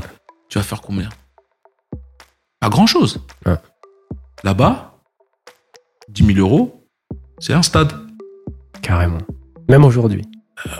Tu 0.49 0.58
vas 0.58 0.65
faire 0.65 0.81
combien? 0.81 1.08
Pas 2.60 2.68
grand 2.68 2.86
chose. 2.86 3.20
Là-bas, 4.44 4.94
10 6.08 6.34
000 6.34 6.39
euros, 6.39 6.86
c'est 7.39 7.52
un 7.52 7.62
stade. 7.62 7.92
Carrément. 8.83 9.18
Même 9.68 9.84
aujourd'hui. 9.84 10.23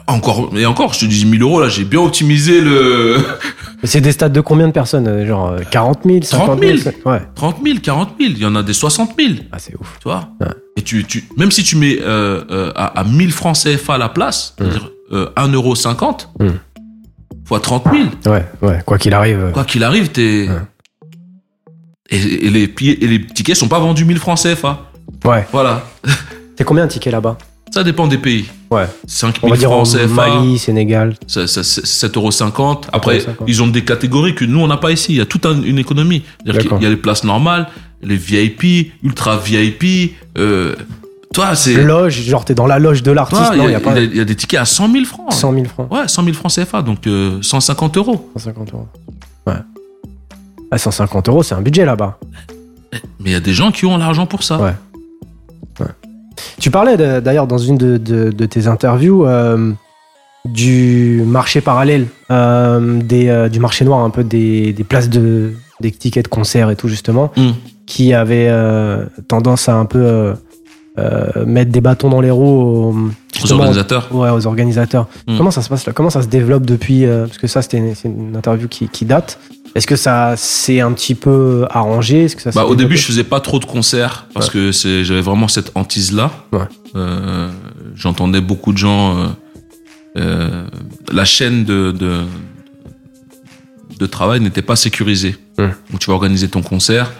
Encore, 0.07 0.51
et 0.57 0.67
encore, 0.67 0.93
je 0.93 1.01
te 1.01 1.05
dis 1.05 1.25
10 1.25 1.39
000 1.39 1.43
euros, 1.49 1.61
là, 1.61 1.69
j'ai 1.69 1.85
bien 1.85 2.01
optimisé 2.01 2.61
le 2.61 3.17
c'est 3.85 4.01
des 4.01 4.13
stades 4.13 4.33
de 4.33 4.41
combien 4.41 4.67
de 4.67 4.73
personnes 4.73 5.07
euh, 5.07 5.27
Genre 5.27 5.49
euh, 5.53 5.61
40 5.71 6.01
000, 6.05 6.23
50 6.23 6.61
000 6.61 6.77
000. 6.79 6.95
Ouais. 7.07 7.21
30 7.37 7.59
000, 7.65 7.79
40 7.83 8.11
000, 8.19 8.33
il 8.33 8.39
y 8.39 8.45
en 8.47 8.57
a 8.57 8.63
des 8.63 8.73
60 8.73 9.13
000, 9.19 9.35
tu 9.35 9.43
Ah, 9.53 9.59
c'est 9.59 9.75
ouf. 9.79 9.99
vois. 10.05 10.31
Ouais. 10.41 10.49
Et 10.77 10.83
tu, 10.83 11.05
tu, 11.05 11.25
même 11.37 11.51
si 11.53 11.63
tu 11.63 11.77
mets 11.77 11.99
euh, 12.01 12.43
euh, 12.51 12.73
à, 12.75 12.99
à 13.01 13.05
1000 13.05 13.31
francs 13.33 13.57
CFA 13.57 13.95
à 13.95 13.99
la 13.99 14.09
place, 14.09 14.55
c'est-à-dire 14.59 14.91
euh, 15.13 15.31
1,50€, 15.37 16.27
Mm. 16.41 16.49
fois 17.45 17.61
30 17.61 17.85
000, 18.25 18.35
Ouais, 18.35 18.45
ouais. 18.63 18.83
Quoi 18.85 18.99
qu'il 18.99 19.15
arrive. 19.15 19.39
euh, 19.41 19.51
quoi 19.53 19.65
qu'il 19.65 19.85
arrive, 19.85 20.09
t'es... 20.11 20.49
Ouais. 20.49 20.57
Et, 22.11 22.17
et 22.47 22.51
les, 22.51 22.63
et 22.65 23.07
les 23.07 23.27
tickets 23.27 23.57
sont 23.57 23.69
pas 23.69 23.79
vendus 23.79 24.05
1000 24.05 24.19
francs 24.19 24.39
CFA. 24.43 24.91
Ouais. 25.25 25.47
Voilà. 25.53 25.85
C'est 26.57 26.65
combien 26.65 26.85
un 26.85 26.89
ticket 26.89 27.11
là-bas? 27.11 27.37
Ça 27.71 27.85
dépend 27.85 28.07
des 28.07 28.19
pays. 28.19 28.47
Ouais. 28.71 28.87
5 29.07 29.37
On 29.43 29.49
000 29.49 29.51
va 29.51 29.57
dire 29.57 29.71
en 29.73 29.85
francs 29.85 30.01
CFA, 30.01 30.29
Mali, 30.29 30.59
Sénégal. 30.59 31.15
ça- 31.27 31.47
ça- 31.47 31.63
c'est 31.63 31.85
7,50€. 31.87 32.89
Après, 32.93 33.19
7,50. 33.21 33.45
ils 33.47 33.63
ont 33.63 33.67
des 33.67 33.85
catégories 33.85 34.35
que 34.35 34.45
nous, 34.45 34.61
on 34.61 34.67
n'a 34.67 34.77
pas 34.79 34.91
ici. 34.93 35.13
Il 35.13 35.17
y 35.19 35.21
a 35.21 35.27
toute 35.27 35.47
un- 35.47 35.63
une 35.63 35.79
économie. 35.79 36.23
Qu'il 36.45 36.83
y 36.83 36.87
a 36.87 36.89
les 36.91 36.97
places 36.97 37.25
normales, 37.25 37.69
les 38.03 38.17
VIP, 38.17 38.93
ultra 39.03 39.37
VIP. 39.37 40.15
Euh, 40.39 40.75
toi, 41.35 41.55
c'est... 41.55 41.75
Loge, 41.85 42.21
genre 42.23 42.45
t'es 42.45 42.55
dans 42.55 42.67
la 42.67 42.79
loge 42.79 43.03
de 43.03 43.13
l'artiste. 43.13 43.43
il 43.53 43.57
y, 43.57 43.59
non, 43.59 43.67
a- 43.67 43.71
il 43.71 43.81
pas 43.81 43.99
il 44.01 44.15
y 44.17 44.19
a- 44.19 44.23
il 44.23 44.25
des 44.25 44.35
tickets 44.37 44.61
à 44.61 44.65
100 44.65 44.91
000 44.91 45.05
francs. 45.05 45.33
100 45.33 45.53
000 45.53 45.65
francs. 45.67 45.93
Ouais, 45.93 46.09
100 46.09 46.23
000 46.25 46.35
francs 46.35 46.53
CFA, 46.53 46.83
donc 46.83 47.07
euh, 47.07 47.39
150 47.43 47.97
euros. 47.97 48.31
150 48.37 48.73
euros. 48.73 48.89
Ouais. 49.47 49.55
Ah, 50.71 50.79
150 50.79 51.29
euros, 51.29 51.43
c'est 51.43 51.55
un 51.55 51.63
budget 51.63 51.85
là-bas. 51.85 52.19
Mais 53.21 53.31
il 53.31 53.33
y 53.33 53.35
a 53.35 53.41
des 53.41 53.53
gens 53.53 53.71
qui 53.71 53.85
ont 53.87 53.97
l'argent 53.99 54.27
pour 54.27 54.43
ça. 54.43 54.59
Ouais. 54.59 54.75
Tu 56.61 56.71
parlais 56.71 56.97
d'ailleurs 57.21 57.47
dans 57.47 57.59
une 57.59 57.77
de, 57.77 57.97
de- 57.97 58.31
de 58.31 58.47
tes 58.47 58.67
interviews 58.67 59.27
euh, 59.27 59.73
du 60.45 61.23
marché 61.27 61.61
parallèle, 61.61 62.07
euh, 62.31 63.01
des, 63.03 63.29
euh, 63.29 63.49
du 63.49 63.61
marché 63.61 63.85
noir, 63.85 64.01
un 64.05 64.11
peu 64.11 64.25
des, 64.25 64.73
des 64.73 64.85
places 64.85 65.09
de 65.11 65.53
des 65.81 65.93
tickets 65.93 66.25
de 66.25 66.29
concert 66.29 66.71
et 66.71 66.77
tout 66.77 66.89
justement, 66.89 67.31
Mm. 67.37 67.51
qui 67.87 68.13
avait 68.13 68.51
tendance 69.29 69.69
à 69.69 69.77
un 69.77 69.85
peu 69.85 70.35
mettre 71.47 71.71
des 71.71 71.81
bâtons 71.81 72.09
dans 72.11 72.21
les 72.21 72.33
roues 72.33 72.93
aux, 73.45 73.53
organisateurs. 73.53 74.09
Ouais, 74.11 74.31
aux 74.31 74.47
organisateurs. 74.49 75.07
Mm. 75.29 75.37
Comment 75.37 75.51
ça 75.53 75.63
se 75.63 75.69
passe 75.69 75.87
là? 75.87 75.93
Comment 75.93 76.11
ça 76.11 76.23
se 76.23 76.27
développe 76.27 76.67
depuis 76.67 77.05
Parce 77.07 77.39
que 77.39 77.47
ça, 77.47 77.63
c'était 77.63 77.79
une, 78.05 78.35
interview 78.37 78.67
qui, 78.67 78.89
qui 78.89 79.05
date. 79.05 79.39
Est-ce 79.75 79.87
que 79.87 79.97
ça 79.97 80.35
s'est 80.37 80.81
un 80.81 80.93
petit 80.93 81.15
peu 81.15 81.67
arrangé? 81.71 82.25
Est-ce 82.25 82.37
que 82.37 82.43
ça 82.43 82.53
s'est 82.53 82.59
Bah, 82.59 82.65
au 82.67 82.75
début, 82.75 82.97
je 82.97 83.05
faisais 83.05 83.25
pas 83.25 83.41
trop 83.41 83.59
de 83.59 83.65
concerts 83.65 84.27
parce 84.35 84.47
Ouais. 84.47 84.53
que 84.53 84.73
c'est, 84.73 85.05
j'avais 85.05 85.21
vraiment 85.21 85.49
cette 85.49 85.73
hantise-là. 85.75 86.31
Ouais. 86.53 86.61
Euh, 86.97 87.51
j'entendais 87.95 88.41
beaucoup 88.41 88.73
de 88.73 88.79
gens. 88.79 89.17
euh, 89.19 89.27
euh, 90.17 90.67
la 91.13 91.25
chaîne 91.25 91.65
de, 91.65 91.93
de, 91.93 92.23
de 93.99 94.07
travail 94.07 94.41
n'était 94.41 94.63
pas 94.63 94.77
sécurisée. 94.77 95.37
Ouais. 95.59 95.71
Donc, 95.91 96.01
tu 96.01 96.07
vas 96.11 96.15
organiser 96.15 96.49
ton 96.49 96.63
concert. 96.63 97.13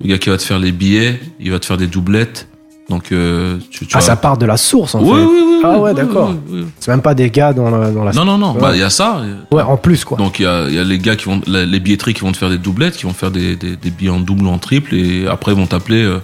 Le 0.00 0.08
gars 0.08 0.18
qui 0.18 0.28
va 0.28 0.36
te 0.36 0.42
faire 0.42 0.58
les 0.58 0.72
billets, 0.72 1.20
il 1.40 1.50
va 1.50 1.58
te 1.58 1.66
faire 1.66 1.76
des 1.78 1.86
doublettes. 1.86 2.48
Donc, 2.90 3.12
euh, 3.12 3.58
tu, 3.70 3.86
tu 3.86 3.96
Ah, 3.96 4.00
ça 4.02 4.14
part 4.16 4.36
de 4.36 4.44
la 4.44 4.56
source 4.58 4.94
en 4.94 5.00
oui, 5.02 5.08
fait. 5.08 5.24
oui, 5.24 5.42
oui, 5.46 5.60
Ah 5.64 5.78
ouais, 5.78 5.94
d'accord. 5.94 6.34
C'est 6.78 6.90
même 6.90 7.00
pas 7.00 7.14
des 7.14 7.30
gars 7.30 7.52
dans 7.54 7.70
la. 7.70 7.90
Dans 7.90 8.04
la... 8.04 8.12
Non, 8.12 8.24
non, 8.26 8.36
non. 8.36 8.52
Ouais. 8.54 8.60
Bah, 8.60 8.70
il 8.74 8.80
y 8.80 8.82
a 8.82 8.90
ça. 8.90 9.22
Ouais, 9.50 9.62
en 9.62 9.76
plus 9.78 10.04
quoi. 10.04 10.18
Donc 10.18 10.38
il 10.38 10.42
y 10.42 10.46
a, 10.46 10.68
y 10.68 10.78
a 10.78 10.84
les 10.84 10.98
gars 10.98 11.16
qui 11.16 11.24
vont, 11.24 11.40
les 11.46 11.80
billetteries 11.80 12.12
qui 12.12 12.20
vont 12.20 12.32
te 12.32 12.36
faire 12.36 12.50
des 12.50 12.58
doublettes, 12.58 12.96
qui 12.96 13.04
vont 13.06 13.14
faire 13.14 13.30
des, 13.30 13.56
des, 13.56 13.76
des 13.76 13.90
billets 13.90 14.10
en 14.10 14.20
double 14.20 14.44
ou 14.44 14.50
en 14.50 14.58
triple, 14.58 14.94
et 14.94 15.26
après 15.26 15.52
ils 15.52 15.58
vont 15.58 15.66
t'appeler, 15.66 16.02
euh, 16.02 16.18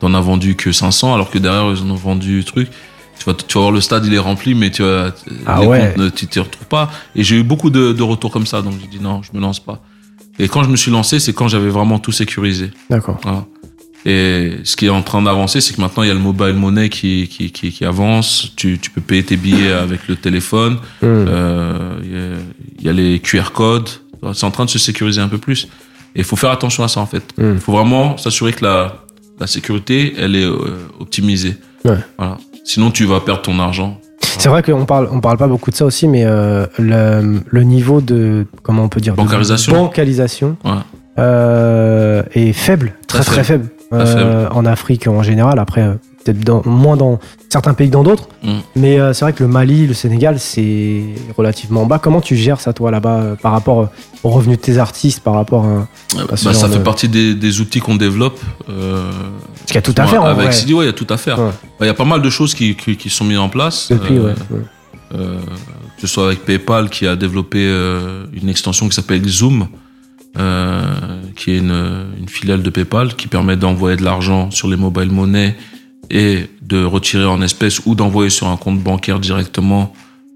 t'en 0.00 0.14
as 0.14 0.20
vendu 0.22 0.56
que 0.56 0.72
500, 0.72 1.12
alors 1.14 1.30
que 1.30 1.36
derrière 1.38 1.70
ils 1.70 1.82
en 1.82 1.90
ont 1.90 1.94
vendu 1.96 2.42
truc. 2.44 2.68
Tu 3.18 3.24
vas, 3.26 3.34
tu 3.34 3.54
vas 3.54 3.60
voir 3.60 3.72
le 3.72 3.80
stade, 3.82 4.04
il 4.06 4.14
est 4.14 4.18
rempli, 4.18 4.54
mais 4.54 4.70
tu 4.70 4.82
vas, 4.82 5.10
Ah 5.46 5.60
les 5.60 5.66
ouais. 5.66 5.88
comptes, 5.94 6.04
ne- 6.04 6.08
tu 6.10 6.26
t'y 6.26 6.38
retrouves 6.40 6.66
pas. 6.66 6.90
Et 7.14 7.22
j'ai 7.24 7.36
eu 7.36 7.42
beaucoup 7.42 7.68
de, 7.70 7.92
de 7.92 8.02
retours 8.02 8.30
comme 8.30 8.46
ça, 8.46 8.62
donc 8.62 8.74
j'ai 8.80 8.86
dit 8.88 9.02
non, 9.02 9.20
je 9.22 9.36
me 9.36 9.40
lance 9.42 9.60
pas. 9.60 9.80
Et 10.38 10.48
quand 10.48 10.62
je 10.62 10.68
me 10.68 10.76
suis 10.76 10.90
lancé, 10.90 11.18
c'est 11.18 11.32
quand 11.32 11.48
j'avais 11.48 11.70
vraiment 11.70 11.98
tout 11.98 12.12
sécurisé. 12.12 12.70
D'accord. 12.90 13.18
Voilà. 13.22 13.44
Et 14.08 14.52
ce 14.62 14.76
qui 14.76 14.86
est 14.86 14.90
en 14.90 15.02
train 15.02 15.20
d'avancer, 15.20 15.60
c'est 15.60 15.74
que 15.74 15.80
maintenant 15.80 16.04
il 16.04 16.06
y 16.08 16.10
a 16.12 16.14
le 16.14 16.20
mobile 16.20 16.52
money 16.54 16.88
qui, 16.88 17.26
qui, 17.28 17.50
qui, 17.50 17.72
qui 17.72 17.84
avance. 17.84 18.52
Tu, 18.56 18.78
tu 18.78 18.90
peux 18.90 19.00
payer 19.00 19.24
tes 19.24 19.36
billets 19.36 19.72
avec 19.86 20.06
le 20.08 20.14
téléphone. 20.14 20.74
Hmm. 21.02 21.06
Euh, 21.06 22.38
Il 22.78 22.86
y 22.86 22.88
a- 22.88 22.92
les 22.92 23.18
QR 23.18 23.50
codes. 23.52 23.88
C'est 24.32 24.44
en 24.44 24.50
train 24.52 24.64
de 24.64 24.70
se 24.70 24.78
sécuriser 24.78 25.20
un 25.20 25.28
peu 25.28 25.38
plus. 25.38 25.64
Et 26.14 26.20
il 26.20 26.24
faut 26.24 26.36
faire 26.36 26.50
attention 26.52 26.84
à 26.84 26.88
ça 26.88 27.00
en 27.00 27.06
fait. 27.06 27.22
Il 27.36 27.44
Mm. 27.44 27.58
faut 27.58 27.72
vraiment 27.72 28.16
s'assurer 28.16 28.52
que 28.52 28.64
la, 28.64 29.02
la 29.40 29.46
sécurité, 29.46 30.14
elle 30.18 30.34
est 30.36 30.44
euh, 30.44 30.78
optimisée. 31.00 31.56
Ouais. 31.84 31.98
Voilà. 32.16 32.38
Sinon, 32.64 32.90
tu 32.90 33.04
vas 33.04 33.20
perdre 33.20 33.42
ton 33.42 33.58
argent. 33.58 34.00
C'est 34.38 34.48
vrai 34.48 34.62
qu'on 34.62 34.86
parle, 34.86 35.08
on 35.12 35.20
parle 35.20 35.36
pas 35.36 35.46
beaucoup 35.48 35.70
de 35.70 35.76
ça 35.76 35.84
aussi, 35.84 36.08
mais 36.08 36.24
euh, 36.24 36.66
le, 36.78 37.40
le 37.46 37.62
niveau 37.64 38.00
de 38.00 38.46
comment 38.62 38.84
on 38.84 38.88
peut 38.88 39.00
dire 39.00 39.12
de 39.14 39.16
Bancarisation. 39.18 40.56
Ouais. 40.64 40.72
euh, 41.18 42.22
est 42.34 42.52
faible, 42.52 42.94
très 43.06 43.20
Très 43.20 43.32
très 43.32 43.44
faible, 43.44 43.68
Euh, 43.92 44.48
en 44.50 44.66
Afrique 44.66 45.06
en 45.06 45.22
général. 45.22 45.58
Après, 45.60 45.80
euh, 45.82 45.94
peut-être 46.24 46.40
dans- 46.40 46.62
moins 46.66 46.96
dans 46.96 47.20
certains 47.48 47.72
pays 47.72 47.86
que 47.86 47.92
dans 47.92 48.02
d'autres, 48.02 48.28
Mm. 48.42 48.48
mais 48.74 48.98
euh, 48.98 49.12
c'est 49.12 49.24
vrai 49.24 49.32
que 49.32 49.44
le 49.44 49.48
Mali, 49.48 49.86
le 49.86 49.94
Sénégal, 49.94 50.40
c'est 50.40 51.02
relativement 51.38 51.86
bas. 51.86 52.00
Comment 52.00 52.20
tu 52.20 52.34
gères 52.34 52.60
ça 52.60 52.72
toi 52.72 52.90
là-bas 52.90 53.20
euh, 53.20 53.34
par 53.36 53.52
rapport 53.52 53.88
aux 54.24 54.28
revenus 54.28 54.58
de 54.58 54.62
tes 54.62 54.78
artistes, 54.78 55.20
par 55.20 55.34
rapport 55.34 55.64
à 55.64 55.86
Bah, 56.16 56.36
ce 56.36 56.44
bah, 56.46 56.52
genre 56.52 56.54
ça 56.62 56.68
fait 56.68 56.78
de- 56.78 56.82
partie 56.82 57.08
des, 57.08 57.34
des 57.36 57.60
outils 57.60 57.78
qu'on 57.78 57.94
développe. 57.94 58.40
Parce 58.66 59.66
qu'il 59.66 59.74
y 59.76 59.78
a 59.78 59.82
tout 59.82 59.94
à 59.96 60.06
faire 60.06 60.22
en 60.24 60.26
avec. 60.26 60.52
CD, 60.52 60.72
ouais, 60.74 60.84
il 60.84 60.88
y 60.88 60.90
a 60.90 60.92
tout 60.92 61.06
à 61.08 61.16
faire. 61.16 61.38
Ouais. 61.38 61.50
Bah, 61.78 61.86
Il 61.86 61.86
y 61.86 61.90
a 61.90 61.94
pas 61.94 62.04
mal 62.04 62.20
de 62.22 62.30
choses 62.30 62.54
qui, 62.54 62.74
qui, 62.74 62.96
qui 62.96 63.08
sont 63.08 63.24
mises 63.24 63.38
en 63.38 63.48
place. 63.48 63.86
Depuis, 63.92 64.18
ouais. 64.18 64.34
ouais. 64.50 64.60
que 65.12 66.00
ce 66.00 66.06
soit 66.08 66.26
avec 66.26 66.44
PayPal 66.44 66.90
qui 66.90 67.06
a 67.06 67.14
développé 67.14 67.58
une 68.32 68.48
extension 68.48 68.88
qui 68.88 68.94
s'appelle 68.96 69.26
Zoom, 69.28 69.68
euh, 70.38 70.82
qui 71.34 71.52
est 71.52 71.58
une, 71.58 72.06
une 72.18 72.28
filiale 72.28 72.62
de 72.62 72.70
PayPal 72.70 73.14
qui 73.14 73.28
permet 73.28 73.56
d'envoyer 73.56 73.96
de 73.96 74.04
l'argent 74.04 74.50
sur 74.50 74.68
les 74.68 74.76
mobile 74.76 75.10
money 75.10 75.56
et 76.10 76.48
de 76.62 76.84
retirer 76.84 77.26
en 77.26 77.42
espèces 77.42 77.80
ou 77.86 77.94
d'envoyer 77.94 78.30
sur 78.30 78.46
un 78.48 78.56
compte 78.56 78.80
bancaire 78.80 79.18
directement, 79.18 79.92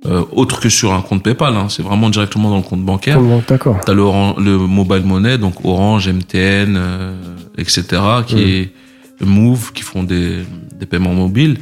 euh, 0.06 0.24
autre 0.32 0.60
que 0.60 0.68
sur 0.68 0.92
un 0.92 1.02
compte 1.02 1.22
PayPal. 1.22 1.54
Hein, 1.56 1.66
c'est 1.68 1.82
vraiment 1.82 2.10
directement 2.10 2.50
dans 2.50 2.56
le 2.56 2.62
compte 2.62 2.84
bancaire. 2.84 3.20
D'accord. 3.48 3.78
T'as 3.84 3.94
le, 3.94 4.58
mobile 4.58 5.04
money, 5.04 5.38
donc 5.38 5.64
Orange, 5.64 6.08
MTN, 6.08 6.76
euh, 6.76 7.14
etc., 7.58 7.84
qui 8.26 8.36
Mm. 8.36 8.38
est 8.38 9.26
Move, 9.26 9.72
qui 9.72 9.82
font 9.82 10.02
des, 10.02 10.38
des 10.78 10.86
paiements 10.86 11.12
mobiles. 11.12 11.58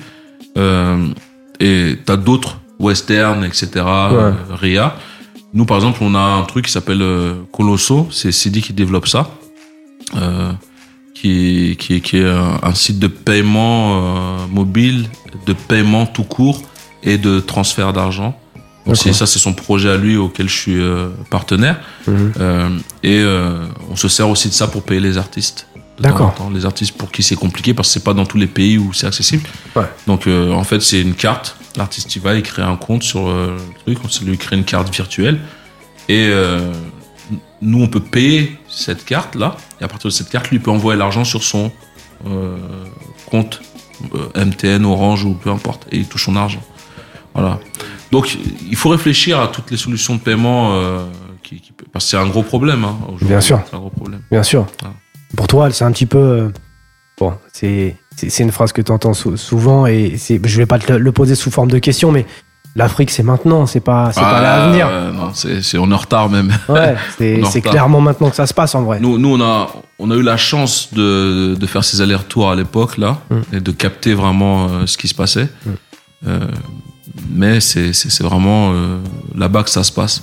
Euh, 0.56 1.08
et 1.60 1.96
t'as 2.04 2.16
d'autres, 2.16 2.60
Western, 2.78 3.44
etc., 3.44 3.68
euh, 3.76 4.32
RIA. 4.50 4.94
Nous, 5.54 5.64
par 5.64 5.76
exemple, 5.78 5.98
on 6.02 6.14
a 6.14 6.20
un 6.20 6.42
truc 6.44 6.66
qui 6.66 6.72
s'appelle 6.72 7.02
euh, 7.02 7.34
Colosso, 7.52 8.08
c'est 8.10 8.32
CD 8.32 8.60
qui 8.60 8.72
développe 8.72 9.08
ça, 9.08 9.30
euh, 10.16 10.52
qui, 11.14 11.76
qui, 11.78 11.94
est- 11.94 12.00
qui 12.00 12.18
est 12.18 12.28
un, 12.28 12.58
un 12.62 12.74
site 12.74 12.98
de 12.98 13.06
paiement 13.06 14.02
euh, 14.42 14.46
mobile, 14.50 15.08
de 15.46 15.52
paiement 15.54 16.06
tout 16.06 16.24
court 16.24 16.62
et 17.02 17.16
de 17.18 17.40
transfert 17.40 17.92
d'argent. 17.92 18.38
Donc 18.86 18.96
ça, 19.12 19.26
c'est 19.26 19.38
son 19.38 19.52
projet 19.52 19.90
à 19.90 19.96
lui 19.98 20.16
auquel 20.16 20.48
je 20.48 20.54
suis 20.56 20.80
euh, 20.80 21.08
partenaire. 21.30 21.80
Mhm. 22.06 22.32
Euh, 22.40 22.68
et 23.02 23.22
on 23.90 23.96
se 23.96 24.08
sert 24.08 24.28
aussi 24.30 24.48
de 24.48 24.54
ça 24.54 24.66
pour 24.66 24.82
payer 24.82 25.00
les 25.00 25.18
artistes. 25.18 25.66
D'accord. 26.00 26.34
Les 26.54 26.64
artistes 26.64 26.96
pour 26.96 27.10
qui 27.10 27.22
c'est 27.24 27.34
compliqué 27.36 27.74
parce 27.74 27.88
que 27.88 27.94
c'est 27.94 28.04
pas 28.04 28.14
dans 28.14 28.24
tous 28.24 28.38
les 28.38 28.46
pays 28.46 28.78
où 28.78 28.92
c'est 28.92 29.06
accessible. 29.06 29.42
Ouais. 29.74 29.82
Donc 30.06 30.26
euh, 30.26 30.52
en 30.52 30.62
fait 30.64 30.80
c'est 30.80 31.00
une 31.02 31.14
carte. 31.14 31.56
L'artiste 31.76 32.14
il 32.16 32.22
va, 32.22 32.34
il 32.34 32.42
crée 32.42 32.62
un 32.62 32.76
compte 32.76 33.02
sur 33.02 33.28
euh, 33.28 33.56
le 33.86 33.94
truc, 33.94 33.98
on 34.04 34.24
lui 34.24 34.38
crée 34.38 34.56
une 34.56 34.64
carte 34.64 34.92
virtuelle 34.92 35.38
et 36.08 36.26
euh, 36.28 36.72
nous 37.60 37.82
on 37.82 37.88
peut 37.88 38.00
payer 38.00 38.56
cette 38.68 39.04
carte 39.04 39.34
là 39.34 39.56
et 39.80 39.84
à 39.84 39.88
partir 39.88 40.08
de 40.08 40.14
cette 40.14 40.30
carte 40.30 40.50
lui 40.50 40.58
peut 40.58 40.70
envoyer 40.70 40.98
l'argent 40.98 41.24
sur 41.24 41.42
son 41.44 41.70
euh, 42.26 42.56
compte 43.30 43.60
MTN, 44.34 44.84
Orange 44.84 45.24
ou 45.24 45.34
peu 45.34 45.50
importe 45.50 45.86
et 45.92 45.98
il 45.98 46.06
touche 46.06 46.24
son 46.24 46.36
argent. 46.36 46.62
Voilà. 47.34 47.58
Donc 48.10 48.36
il 48.70 48.76
faut 48.76 48.88
réfléchir 48.88 49.38
à 49.40 49.48
toutes 49.48 49.70
les 49.70 49.76
solutions 49.76 50.14
de 50.14 50.20
paiement 50.20 50.80
qui, 51.42 51.60
qui 51.60 51.72
peut- 51.72 51.84
parce 51.92 52.04
que 52.06 52.10
c'est 52.12 52.16
un 52.16 52.26
gros 52.28 52.42
problème. 52.42 52.84
Hein, 52.84 52.96
aujourd'hui. 53.06 53.28
Bien 53.28 53.40
sûr. 53.40 53.60
C'est 53.68 53.76
un 53.76 53.80
gros 53.80 53.90
problème. 53.90 54.22
Bien 54.30 54.42
sûr. 54.42 54.66
Ah. 54.84 54.92
Pour 55.36 55.46
toi, 55.46 55.70
c'est 55.70 55.84
un 55.84 55.92
petit 55.92 56.06
peu. 56.06 56.50
Bon, 57.18 57.34
c'est 57.52 57.96
c'est 58.28 58.42
une 58.42 58.52
phrase 58.52 58.72
que 58.72 58.82
tu 58.82 58.90
entends 58.92 59.14
souvent 59.14 59.86
et 59.86 60.16
je 60.18 60.56
vais 60.58 60.66
pas 60.66 60.78
te 60.78 60.92
le, 60.92 60.98
le 60.98 61.12
poser 61.12 61.34
sous 61.34 61.50
forme 61.50 61.70
de 61.70 61.78
question, 61.78 62.10
mais 62.10 62.26
l'Afrique, 62.76 63.10
c'est 63.10 63.22
maintenant, 63.22 63.66
c'est 63.66 63.80
pas, 63.80 64.10
c'est 64.12 64.20
pas 64.20 64.38
Ah, 64.38 64.42
l'avenir. 64.42 64.86
euh, 64.90 65.10
non, 65.12 65.30
c'est, 65.34 65.78
on 65.78 65.90
est 65.90 65.94
en 65.94 65.96
retard 65.96 66.28
même. 66.28 66.52
Ouais, 66.68 66.94
c'est 67.50 67.60
clairement 67.60 68.00
maintenant 68.00 68.30
que 68.30 68.36
ça 68.36 68.46
se 68.46 68.54
passe 68.54 68.74
en 68.74 68.82
vrai. 68.82 69.00
Nous, 69.00 69.18
nous 69.18 69.34
on, 69.36 69.40
a, 69.40 69.68
on 69.98 70.10
a 70.10 70.14
eu 70.14 70.22
la 70.22 70.36
chance 70.36 70.92
de, 70.92 71.54
de 71.58 71.66
faire 71.66 71.82
ces 71.84 72.00
allers-retours 72.00 72.50
à 72.50 72.54
l'époque 72.56 72.98
là 72.98 73.18
Mm. 73.30 73.56
et 73.56 73.60
de 73.60 73.70
capter 73.72 74.14
vraiment 74.14 74.68
euh, 74.68 74.86
ce 74.86 74.96
qui 74.98 75.08
se 75.08 75.14
passait. 75.14 75.48
Mm. 75.66 75.70
Euh, 76.28 76.38
mais 77.30 77.60
c'est, 77.60 77.92
vraiment 78.22 78.72
euh, 78.72 78.98
là-bas 79.34 79.62
que 79.64 79.70
ça 79.70 79.82
se 79.82 79.92
passe. 79.92 80.22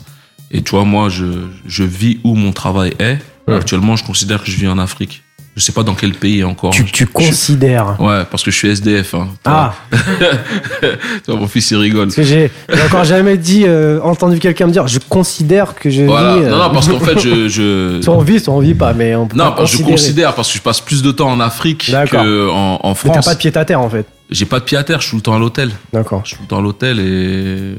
Et 0.52 0.62
tu 0.62 0.72
vois, 0.72 0.86
moi, 0.86 1.10
je, 1.10 1.26
je 1.66 1.84
vis 1.84 2.20
où 2.24 2.36
mon 2.36 2.52
travail 2.52 2.94
est. 3.00 3.18
Ouais. 3.48 3.56
Actuellement, 3.56 3.96
je 3.96 4.04
considère 4.06 4.44
que 4.44 4.50
je 4.50 4.56
vis 4.58 4.68
en 4.68 4.78
Afrique. 4.78 5.24
Je 5.56 5.62
sais 5.62 5.72
pas 5.72 5.84
dans 5.84 5.94
quel 5.96 6.12
pays 6.14 6.44
encore. 6.44 6.72
Tu, 6.72 6.86
Je- 6.86 6.92
tu 6.92 7.04
je- 7.06 7.10
considères. 7.10 7.96
Ouais, 8.02 8.24
parce 8.30 8.44
que 8.44 8.52
je 8.52 8.58
suis 8.58 8.68
SDF. 8.70 9.14
Hein. 9.16 9.30
Ah, 9.46 9.74
Tu 9.92 11.32
vois, 11.32 11.36
mon 11.40 11.48
fils, 11.48 11.72
il 11.72 11.78
rigole. 11.78 12.08
parce 12.08 12.16
que 12.18 12.24
j'ai 12.24 12.52
encore 12.86 13.06
jamais 13.06 13.38
dit, 13.38 13.64
euh, 13.66 14.02
entendu 14.02 14.40
quelqu'un 14.40 14.68
me 14.68 14.72
dire, 14.74 14.86
je 14.88 15.00
considère 15.08 15.74
que 15.76 15.90
je 15.90 16.04
Voilà. 16.04 16.36
vis. 16.38 16.44
euh, 16.44 16.50
Non, 16.52 16.58
non, 16.58 16.70
parce 16.72 16.90
qu'en 16.90 17.00
fait, 17.00 17.20
je, 17.20 17.48
je, 17.48 18.02
soit 18.02 18.14
on 18.14 18.20
vit, 18.22 18.40
soit 18.42 18.54
on 18.54 18.60
vit 18.60 18.74
pas, 18.74 18.92
mais 18.94 19.16
on 19.16 19.28
peut 19.28 19.38
Non, 19.38 19.54
pas 19.54 19.64
je 19.66 19.78
considère 19.78 20.34
parce 20.36 20.52
que 20.52 20.58
je 20.58 20.62
passe 20.62 20.82
plus 20.82 21.02
de 21.02 21.12
temps 21.12 21.30
en 21.32 21.40
Afrique 21.40 21.90
qu'en 22.12 22.18
en 22.20 22.80
Mais 22.84 22.94
t'as 22.94 23.12
France. 23.14 23.26
pas 23.26 23.34
de 23.36 23.40
pied 23.40 23.56
à 23.56 23.64
terre 23.66 23.80
en 23.80 23.90
fait. 23.90 24.06
J'ai 24.32 24.46
pas 24.46 24.60
de 24.60 24.66
pied 24.66 24.78
à 24.78 24.84
terre, 24.84 25.00
je 25.02 25.04
suis 25.06 25.12
tout 25.12 25.18
le 25.18 25.22
temps 25.22 25.36
à 25.36 25.40
l'hôtel. 25.40 25.70
D'accord. 25.94 26.22
Je 26.24 26.30
suis 26.30 26.38
tout 26.38 26.44
le 26.44 26.48
temps 26.50 26.58
à 26.58 26.62
l'hôtel 26.62 27.00
et 27.00 27.76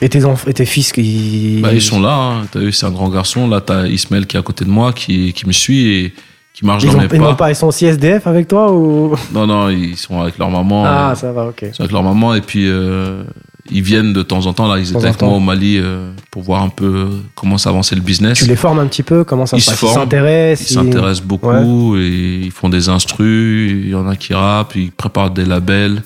Et 0.00 0.08
tes 0.08 0.24
enfants, 0.24 0.48
et 0.48 0.54
tes 0.54 0.64
fils 0.64 0.92
qui. 0.92 1.58
bah, 1.60 1.74
ils 1.74 1.82
sont 1.82 2.00
là. 2.00 2.14
Hein. 2.14 2.46
T'as 2.50 2.60
vu, 2.60 2.72
c'est 2.72 2.86
un 2.86 2.90
grand 2.90 3.08
garçon. 3.10 3.48
Là, 3.48 3.60
t'as 3.60 3.86
Ismaël 3.86 4.26
qui 4.26 4.36
est 4.36 4.40
à 4.40 4.42
côté 4.42 4.64
de 4.64 4.70
moi, 4.70 4.92
qui, 4.92 5.32
qui 5.34 5.46
me 5.46 5.52
suit 5.52 5.88
et 5.88 6.14
qui 6.60 6.86
Ils, 6.86 6.90
dans 6.92 6.98
ont, 6.98 7.02
mes 7.02 7.08
ils 7.12 7.20
n'ont 7.20 7.26
pas. 7.30 7.34
pas, 7.34 7.50
ils 7.50 7.54
sont 7.56 7.66
aussi 7.68 7.86
SDF 7.86 8.26
avec 8.26 8.48
toi 8.48 8.72
ou? 8.72 9.14
Non, 9.32 9.46
non, 9.46 9.68
ils 9.68 9.96
sont 9.96 10.20
avec 10.20 10.38
leur 10.38 10.50
maman. 10.50 10.84
Ah, 10.86 11.10
euh, 11.10 11.14
ça 11.14 11.32
va, 11.32 11.46
ok. 11.46 11.60
ils 11.62 11.74
sont 11.74 11.82
avec 11.82 11.92
leur 11.92 12.02
maman 12.02 12.34
et 12.34 12.40
puis 12.40 12.68
euh, 12.68 13.22
ils 13.70 13.82
viennent 13.82 14.12
de 14.12 14.22
temps 14.22 14.44
en 14.46 14.52
temps. 14.52 14.66
Là, 14.66 14.78
ils 14.78 14.88
étaient 14.88 14.96
en 14.96 15.04
avec 15.04 15.22
moi 15.22 15.32
au 15.34 15.40
Mali 15.40 15.78
euh, 15.78 16.10
pour 16.30 16.42
voir 16.42 16.62
un 16.62 16.68
peu 16.68 17.08
comment 17.34 17.58
s'avancer 17.58 17.94
le 17.94 18.00
business. 18.00 18.38
Tu 18.38 18.46
les 18.46 18.56
formes 18.56 18.78
un 18.80 18.86
petit 18.86 19.02
peu 19.02 19.24
Comment 19.24 19.46
ça 19.46 19.56
Ils 19.56 19.60
se 19.60 19.74
se 19.74 19.80
passe 19.80 19.90
Ils 19.90 19.94
s'intéressent 19.94 20.70
Ils 20.70 20.74
s'intéressent 20.74 21.26
beaucoup 21.26 21.96
et 21.96 22.40
ils 22.44 22.50
font 22.50 22.68
des 22.68 22.88
instrus. 22.88 23.70
Il 23.72 23.90
y 23.90 23.94
en 23.94 24.08
a 24.08 24.16
qui 24.16 24.34
rappent, 24.34 24.74
ils 24.76 24.90
préparent 24.90 25.30
des 25.30 25.44
labels. 25.44 26.02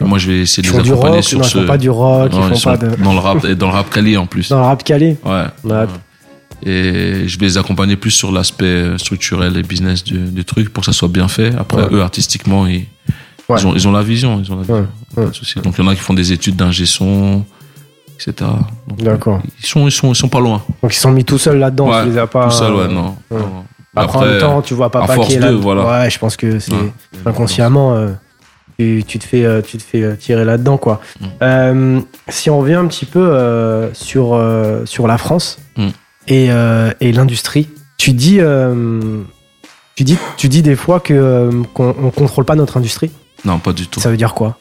Moi, 0.00 0.16
je 0.18 0.30
vais 0.30 0.38
essayer 0.40 0.66
de 0.66 0.72
les 0.72 0.90
accompagner 0.90 1.16
rock 1.16 1.24
sur 1.24 1.38
Non, 1.38 1.44
ce. 1.44 1.58
ils 1.58 1.60
font 1.60 1.66
pas 1.66 1.76
du 1.78 1.90
rock, 1.90 2.32
Non, 2.32 2.48
ils 2.50 2.56
font 2.58 2.70
pas 2.70 2.76
de. 2.78 3.02
dans 3.02 3.12
le 3.12 3.18
rap 3.18 3.44
et 3.44 3.54
dans 3.54 3.66
le 3.68 3.74
rap 3.74 3.90
Cali 3.90 4.16
en 4.16 4.24
plus. 4.26 4.48
Dans 4.48 4.58
le 4.60 4.64
rap 4.64 4.82
calé 4.82 5.18
Ouais. 5.24 5.44
Ouais. 5.64 5.84
Et 6.64 7.28
je 7.28 7.38
vais 7.38 7.46
les 7.46 7.58
accompagner 7.58 7.96
plus 7.96 8.10
sur 8.10 8.32
l'aspect 8.32 8.96
structurel 8.98 9.56
et 9.56 9.62
business 9.62 10.02
du, 10.02 10.18
du 10.18 10.44
truc 10.44 10.72
pour 10.72 10.80
que 10.82 10.86
ça 10.86 10.92
soit 10.96 11.08
bien 11.08 11.28
fait. 11.28 11.54
Après, 11.58 11.82
Ouais. 11.82 11.88
eux, 11.92 12.00
artistiquement, 12.02 12.66
ils, 12.66 12.86
Ouais. 13.48 13.58
ils, 13.60 13.66
ont, 13.66 13.74
ils 13.74 13.86
ont 13.88 13.92
la 13.92 14.02
vision. 14.02 14.40
Ils 14.42 14.50
ont 14.50 14.56
la 14.56 14.62
vision. 14.62 14.74
Ouais, 14.76 14.84
Pas 15.14 15.20
ouais. 15.22 15.26
de 15.28 15.32
souci. 15.34 15.60
Donc, 15.60 15.74
il 15.76 15.84
y 15.84 15.86
en 15.86 15.90
a 15.90 15.94
qui 15.94 16.00
font 16.00 16.14
des 16.14 16.32
études 16.32 16.56
d'ingé 16.56 16.86
son, 16.86 17.44
etc. 18.14 18.50
D'accord. 18.98 19.42
Ils 19.62 19.66
sont, 19.66 19.86
ils, 19.86 19.90
sont, 19.92 20.12
ils 20.12 20.16
sont 20.16 20.28
pas 20.28 20.40
loin. 20.40 20.62
Donc 20.82 20.94
ils 20.94 20.98
sont 20.98 21.10
mis 21.12 21.24
tout 21.24 21.36
seuls 21.36 21.58
là-dedans, 21.58 21.90
tu 22.02 22.10
les 22.10 22.16
as 22.18 22.26
pas. 22.26 22.44
Tout 22.48 22.52
seul, 22.56 22.72
ouais, 22.72 22.80
euh, 22.84 22.88
non. 22.88 23.16
non. 23.30 23.64
Après, 23.96 24.18
en 24.18 24.22
même 24.24 24.38
temps, 24.40 24.62
tu 24.62 24.72
vois 24.74 24.90
papa 24.90 25.18
qui 25.18 25.34
est 25.34 25.38
là. 25.38 25.52
voilà. 25.52 25.84
Ouais, 26.02 26.10
je 26.10 26.18
pense 26.18 26.36
que 26.36 26.58
c'est 26.58 26.72
inconsciemment. 27.26 27.94
euh, 27.94 28.08
tu, 28.78 29.04
tu 29.06 29.18
te 29.20 29.24
fais, 29.24 29.44
euh, 29.44 29.60
tu 29.62 29.76
te 29.78 29.82
fais 29.84 30.02
euh, 30.02 30.16
tirer 30.16 30.44
là-dedans, 30.44 30.78
quoi. 30.78 31.00
Mm. 31.20 31.24
Euh, 31.42 32.00
si 32.28 32.50
on 32.50 32.58
revient 32.58 32.74
un 32.74 32.86
petit 32.88 33.04
peu 33.04 33.20
euh, 33.20 33.92
sur, 33.94 34.34
euh, 34.34 34.84
sur 34.86 35.06
la 35.06 35.18
France 35.18 35.58
Mm. 35.76 35.88
Et, 36.28 36.50
euh, 36.50 36.92
et 37.00 37.12
l'industrie 37.12 37.68
Tu 37.98 38.12
dis, 38.12 38.40
euh, 38.40 39.22
tu 39.94 40.04
dis, 40.04 40.18
tu 40.36 40.48
dis 40.48 40.62
des 40.62 40.76
fois 40.76 41.00
que 41.00 41.14
euh, 41.14 41.62
qu'on 41.74 41.94
on 42.02 42.10
contrôle 42.10 42.44
pas 42.44 42.54
notre 42.54 42.76
industrie. 42.76 43.10
Non, 43.44 43.58
pas 43.58 43.72
du 43.72 43.86
tout. 43.86 44.00
Ça 44.00 44.10
veut 44.10 44.16
dire 44.16 44.34
quoi? 44.34 44.58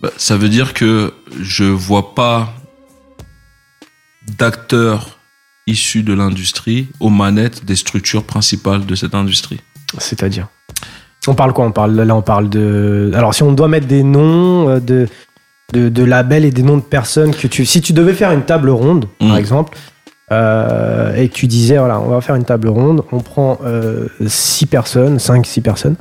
Bah, 0.00 0.10
ça 0.16 0.36
veut 0.36 0.48
dire 0.48 0.74
que 0.74 1.14
je 1.40 1.64
vois 1.64 2.14
pas 2.14 2.54
d'acteurs 4.38 5.18
issus 5.66 6.02
de 6.02 6.12
l'industrie 6.12 6.88
aux 6.98 7.10
manettes 7.10 7.64
des 7.64 7.76
structures 7.76 8.24
principales 8.24 8.84
de 8.84 8.94
cette 8.94 9.14
industrie. 9.14 9.60
C'est-à-dire? 9.98 10.48
On 11.28 11.34
parle 11.34 11.52
quoi? 11.52 11.64
On 11.64 11.70
parle 11.70 11.94
là, 11.94 12.16
on 12.16 12.22
parle 12.22 12.48
de. 12.48 13.12
Alors, 13.14 13.32
si 13.32 13.44
on 13.44 13.52
doit 13.52 13.68
mettre 13.68 13.86
des 13.86 14.02
noms 14.02 14.80
de, 14.80 15.06
de, 15.72 15.88
de 15.88 16.04
labels 16.04 16.44
et 16.44 16.50
des 16.50 16.64
noms 16.64 16.78
de 16.78 16.82
personnes 16.82 17.32
que 17.32 17.46
tu. 17.46 17.64
Si 17.64 17.80
tu 17.80 17.92
devais 17.92 18.14
faire 18.14 18.32
une 18.32 18.42
table 18.42 18.70
ronde, 18.70 19.06
par 19.20 19.36
exemple, 19.36 19.78
euh, 20.36 21.14
et 21.16 21.28
que 21.28 21.34
tu 21.34 21.46
disais, 21.46 21.78
voilà, 21.78 22.00
on 22.00 22.08
va 22.08 22.20
faire 22.20 22.34
une 22.36 22.44
table 22.44 22.68
ronde, 22.68 23.02
on 23.12 23.20
prend 23.20 23.58
euh, 23.64 24.08
six 24.26 24.66
personnes, 24.66 25.18
cinq, 25.18 25.46
six 25.46 25.60
personnes. 25.60 25.96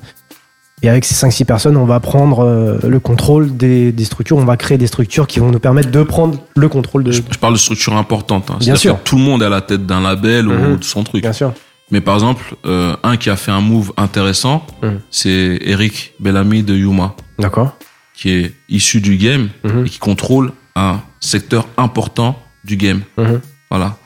Et 0.83 0.89
avec 0.89 1.05
ces 1.05 1.13
5-6 1.13 1.45
personnes, 1.45 1.77
on 1.77 1.85
va 1.85 1.99
prendre 1.99 2.39
euh, 2.43 2.79
le 2.87 2.99
contrôle 2.99 3.55
des, 3.55 3.91
des 3.91 4.03
structures, 4.03 4.37
on 4.37 4.45
va 4.45 4.57
créer 4.57 4.79
des 4.79 4.87
structures 4.87 5.27
qui 5.27 5.39
vont 5.39 5.51
nous 5.51 5.59
permettre 5.59 5.91
de 5.91 6.01
prendre 6.01 6.39
le 6.55 6.69
contrôle 6.69 7.03
de. 7.03 7.11
Je, 7.11 7.21
je 7.29 7.37
parle 7.37 7.53
de 7.53 7.59
structures 7.59 7.95
importantes. 7.95 8.49
hein. 8.49 8.55
Bien 8.59 8.73
C'est-à-dire 8.73 8.81
sûr. 8.81 9.03
que 9.03 9.07
Tout 9.07 9.15
le 9.17 9.21
monde 9.21 9.43
est 9.43 9.45
à 9.45 9.49
la 9.49 9.61
tête 9.61 9.85
d'un 9.85 10.01
label 10.01 10.45
Mhm. 10.47 10.71
ou 10.71 10.77
de 10.77 10.83
son 10.83 11.03
truc. 11.03 11.21
Bien 11.21 11.33
sûr. 11.33 11.53
Mais 11.91 12.01
par 12.01 12.15
exemple, 12.15 12.55
euh, 12.65 12.95
un 13.03 13.15
qui 13.17 13.29
a 13.29 13.35
fait 13.35 13.51
un 13.51 13.61
move 13.61 13.93
intéressant, 13.95 14.65
Mhm. 14.81 15.01
c'est 15.11 15.59
Eric 15.61 16.13
Bellamy 16.19 16.63
de 16.63 16.73
Yuma, 16.73 17.13
D'accord. 17.37 17.75
qui 18.15 18.31
est 18.31 18.53
issu 18.67 19.01
du 19.01 19.17
game 19.17 19.49
Mhm. 19.63 19.85
et 19.85 19.89
qui 19.89 19.99
contrôle 19.99 20.51
un 20.75 20.99
secteur 21.19 21.67
important 21.77 22.39
du 22.65 22.75
game. 22.75 23.01
Mhm. 23.19 23.39
Voilà. 23.69 23.97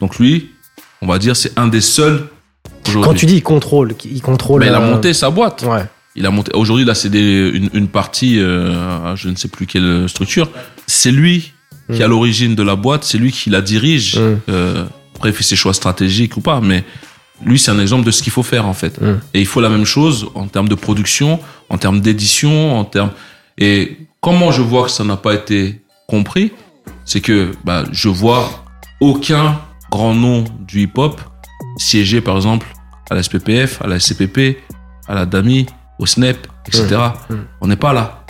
Donc 0.00 0.18
lui, 0.18 0.50
on 1.02 1.06
va 1.06 1.18
dire, 1.18 1.36
c'est 1.36 1.58
un 1.58 1.68
des 1.68 1.80
seuls. 1.80 2.28
Quand 2.92 3.14
tu 3.14 3.26
dis 3.26 3.36
il 3.36 3.42
contrôle, 3.42 3.94
il 4.04 4.22
contrôle. 4.22 4.60
Mais 4.60 4.68
il 4.68 4.74
a 4.74 4.80
euh, 4.80 4.90
monté 4.92 5.12
sa 5.12 5.30
boîte. 5.30 5.62
Ouais. 5.62 5.84
Il 6.16 6.26
a 6.26 6.30
monté. 6.30 6.52
Aujourd'hui, 6.54 6.84
là, 6.84 6.94
c'est 6.94 7.08
une, 7.08 7.68
une 7.72 7.88
partie, 7.88 8.40
euh, 8.40 9.14
je 9.14 9.28
ne 9.28 9.36
sais 9.36 9.48
plus 9.48 9.66
quelle 9.66 10.08
structure. 10.08 10.48
C'est 10.86 11.10
lui 11.10 11.52
qui 11.92 12.00
est 12.00 12.04
à 12.04 12.08
Mm. 12.08 12.10
l'origine 12.10 12.54
de 12.54 12.62
la 12.62 12.76
boîte. 12.76 13.04
C'est 13.04 13.18
lui 13.18 13.30
qui 13.32 13.50
la 13.50 13.60
dirige. 13.60 14.18
Mm. 14.18 14.36
Euh, 14.48 14.84
après, 15.16 15.30
il 15.30 15.34
fait 15.34 15.44
ses 15.44 15.56
choix 15.56 15.74
stratégiques 15.74 16.36
ou 16.36 16.40
pas, 16.40 16.60
mais 16.60 16.84
lui, 17.44 17.58
c'est 17.58 17.70
un 17.70 17.78
exemple 17.78 18.04
de 18.04 18.10
ce 18.10 18.22
qu'il 18.22 18.32
faut 18.32 18.42
faire 18.42 18.66
en 18.66 18.74
fait. 18.74 19.00
Mm. 19.00 19.20
Et 19.34 19.40
il 19.40 19.46
faut 19.46 19.60
la 19.60 19.68
même 19.68 19.84
chose 19.84 20.28
en 20.34 20.46
termes 20.46 20.68
de 20.68 20.74
production, 20.74 21.40
en 21.68 21.78
termes 21.78 22.00
d'édition, 22.00 22.78
en 22.78 22.84
termes. 22.84 23.10
Et 23.58 23.98
comment 24.20 24.50
je 24.50 24.62
vois 24.62 24.84
que 24.84 24.90
ça 24.90 25.04
n'a 25.04 25.16
pas 25.16 25.34
été 25.34 25.82
compris, 26.06 26.52
c'est 27.04 27.20
que 27.20 27.52
bah, 27.64 27.84
je 27.92 28.08
vois 28.08 28.64
aucun 29.00 29.58
grand 29.90 30.14
nom 30.14 30.44
du 30.66 30.82
hip-hop 30.82 31.20
siéger 31.78 32.20
par 32.20 32.36
exemple 32.36 32.66
à 33.10 33.14
la 33.14 33.22
SPPF, 33.22 33.80
à 33.82 33.86
la 33.86 33.98
SCPP, 33.98 34.58
à 35.08 35.14
la 35.14 35.24
DAMI, 35.26 35.66
au 35.98 36.06
SNEP, 36.06 36.46
etc. 36.66 36.96
Mm. 37.30 37.34
On 37.62 37.66
n'est 37.68 37.76
pas 37.76 37.92
là. 37.92 38.22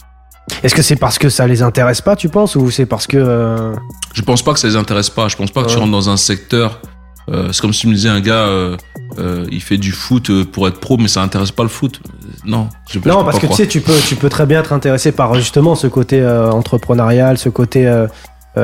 Est-ce 0.63 0.75
que 0.75 0.83
c'est 0.83 0.97
parce 0.97 1.19
que 1.19 1.29
ça 1.29 1.47
les 1.47 1.63
intéresse 1.63 2.01
pas, 2.01 2.15
tu 2.17 2.29
penses, 2.29 2.55
ou 2.57 2.71
c'est 2.71 2.87
parce 2.87 3.07
que. 3.07 3.17
euh, 3.19 3.75
Je 4.15 4.23
pense 4.23 4.43
pas 4.43 4.53
que 4.55 4.61
ça 4.61 4.69
les 4.69 4.77
intéresse 4.77 5.11
pas. 5.11 5.29
Je 5.29 5.37
pense 5.37 5.51
pas 5.51 5.63
que 5.65 5.69
tu 5.69 5.77
rentres 5.77 5.91
dans 5.93 6.09
un 6.11 6.17
secteur. 6.17 6.81
euh, 7.29 7.53
c'est 7.53 7.61
comme 7.61 7.73
si 7.75 7.81
tu 7.83 7.89
me 7.89 7.95
disais 7.95 8.09
un 8.09 8.21
gars, 8.21 8.47
euh, 8.47 8.77
euh, 9.19 9.45
il 9.51 9.61
fait 9.63 9.77
du 9.77 9.93
foot 9.93 10.31
pour 10.45 10.67
être 10.69 10.79
pro, 10.81 10.97
mais 10.97 11.09
ça 11.09 11.23
intéresse 11.23 11.51
pas 11.51 11.65
le 11.65 11.69
foot. 11.69 12.01
Non. 12.47 12.69
je- 12.89 12.99
Non, 13.01 13.25
parce 13.25 13.39
que 13.41 13.47
tu 13.47 13.53
sais, 13.55 13.67
tu 13.67 13.81
peux, 13.83 13.99
tu 14.07 14.15
peux 14.17 14.29
très 14.31 14.47
bien 14.47 14.61
être 14.61 14.73
intéressé 14.73 15.13
par 15.13 15.35
justement 15.35 15.75
ce 15.75 15.87
côté 15.89 16.25
entrepreneurial, 16.27 17.37
ce 17.37 17.49
côté 17.51 17.87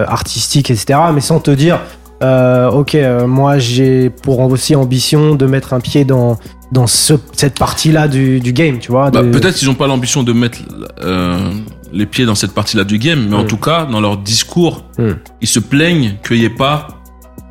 artistique, 0.06 0.70
etc. 0.70 0.98
Mais 1.14 1.20
sans 1.20 1.40
te 1.40 1.50
dire, 1.50 1.80
euh, 2.22 2.70
ok, 2.70 2.94
euh, 2.94 3.26
moi 3.26 3.58
j'ai 3.58 4.10
pour 4.10 4.38
aussi 4.40 4.74
ambition 4.76 5.34
de 5.34 5.46
mettre 5.46 5.72
un 5.72 5.80
pied 5.80 6.04
dans, 6.04 6.38
dans 6.72 6.86
ce, 6.86 7.14
cette 7.32 7.58
partie-là 7.58 8.08
du, 8.08 8.40
du 8.40 8.52
game, 8.52 8.78
tu 8.78 8.90
vois. 8.90 9.10
Bah, 9.10 9.22
de- 9.22 9.30
Peut-être 9.30 9.56
qu'ils 9.56 9.68
n'ont 9.68 9.74
pas 9.74 9.86
l'ambition 9.86 10.22
de 10.22 10.32
mettre 10.32 10.58
euh, 11.02 11.50
les 11.92 12.06
pieds 12.06 12.24
dans 12.26 12.34
cette 12.34 12.52
partie-là 12.54 12.84
du 12.84 12.98
game, 12.98 13.26
mais 13.28 13.36
en 13.36 13.44
Mm. 13.44 13.46
tout 13.46 13.56
cas, 13.58 13.84
dans 13.86 14.00
leur 14.00 14.16
discours, 14.16 14.84
Mm. 14.98 15.10
ils 15.40 15.48
se 15.48 15.58
plaignent 15.60 16.14
qu'il 16.26 16.38
n'y 16.38 16.44
ait 16.44 16.50
pas 16.50 16.88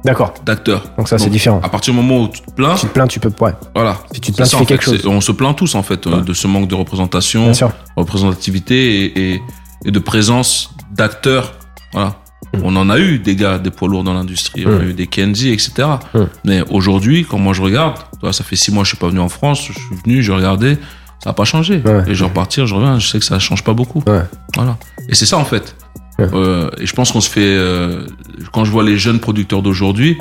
D'accord. 0.05 0.33
d'acteurs. 0.45 0.83
Donc 0.97 1.07
ça, 1.07 1.17
c'est 1.17 1.29
différent. 1.29 1.61
À 1.63 1.69
partir 1.69 1.93
du 1.93 1.99
moment 2.01 2.23
où 2.23 2.27
tu 2.27 2.41
te 2.41 2.51
plains, 2.51 2.75
Tu 2.75 2.87
te 2.87 2.91
plains, 2.91 3.07
tu 3.07 3.19
peux. 3.21 3.31
Ouais, 3.39 3.53
voilà. 3.75 3.97
si 4.13 4.19
tu 4.21 4.31
te 4.31 4.37
plains, 4.37 4.45
ça, 4.45 4.57
tu 4.57 4.63
fais 4.65 4.65
fait. 4.65 4.79
quelque 4.79 4.83
chose. 5.01 5.05
On 5.07 5.21
se 5.21 5.31
plaint 5.31 5.55
tous, 5.55 5.75
en 5.75 5.83
fait, 5.83 6.05
euh, 6.07 6.17
Ouais. 6.17 6.21
de 6.23 6.33
ce 6.33 6.47
manque 6.47 6.67
de 6.67 6.75
représentation, 6.75 7.51
représentativité 7.95 9.05
et, 9.05 9.33
et, 9.35 9.41
et 9.85 9.91
de 9.91 9.99
présence 9.99 10.71
d'acteurs. 10.91 11.53
Voilà. 11.93 12.15
Mm. 12.53 12.59
On 12.63 12.75
en 12.75 12.89
a 12.89 12.99
eu 12.99 13.19
des 13.19 13.35
gars, 13.35 13.57
des 13.59 13.69
poids 13.71 13.87
lourds 13.87 14.03
dans 14.03 14.13
l'industrie. 14.13 14.63
On 14.65 14.69
Mm. 14.71 14.81
a 14.81 14.83
eu 14.85 14.93
des 14.93 15.07
Kenzie, 15.07 15.49
etc. 15.49 15.71
Mm. 16.13 16.19
Mais 16.45 16.61
aujourd'hui, 16.69 17.25
quand 17.29 17.37
moi 17.39 17.53
je 17.53 17.61
regarde, 17.61 17.95
toi, 18.19 18.33
ça 18.33 18.43
fait 18.43 18.55
six 18.55 18.71
mois 18.71 18.83
que 18.83 18.87
je 18.89 18.95
suis 18.95 18.99
pas 18.99 19.07
venu 19.09 19.19
en 19.19 19.29
France, 19.29 19.59
je 19.67 19.73
suis 19.73 19.95
venu, 20.05 20.21
j'ai 20.21 20.33
regardé, 20.33 20.75
ça 21.23 21.29
n'a 21.29 21.33
pas 21.33 21.45
changé. 21.45 21.81
Ouais. 21.85 22.03
Et 22.07 22.15
je 22.15 22.19
vais 22.23 22.29
repartir, 22.29 22.67
je 22.67 22.75
reviens, 22.75 22.99
je 22.99 23.07
sais 23.07 23.19
que 23.19 23.25
ça 23.25 23.39
change 23.39 23.63
pas 23.63 23.73
beaucoup. 23.73 24.03
Ouais. 24.07 24.21
Voilà. 24.55 24.77
Et 25.09 25.15
c'est 25.15 25.25
ça 25.25 25.37
en 25.37 25.45
fait. 25.45 25.75
Ouais. 26.19 26.27
Euh, 26.33 26.69
et 26.79 26.85
je 26.85 26.93
pense 26.93 27.11
qu'on 27.11 27.21
se 27.21 27.29
fait, 27.29 27.41
euh, 27.43 28.05
quand 28.51 28.65
je 28.65 28.71
vois 28.71 28.83
les 28.83 28.97
jeunes 28.97 29.19
producteurs 29.19 29.61
d'aujourd'hui, 29.63 30.17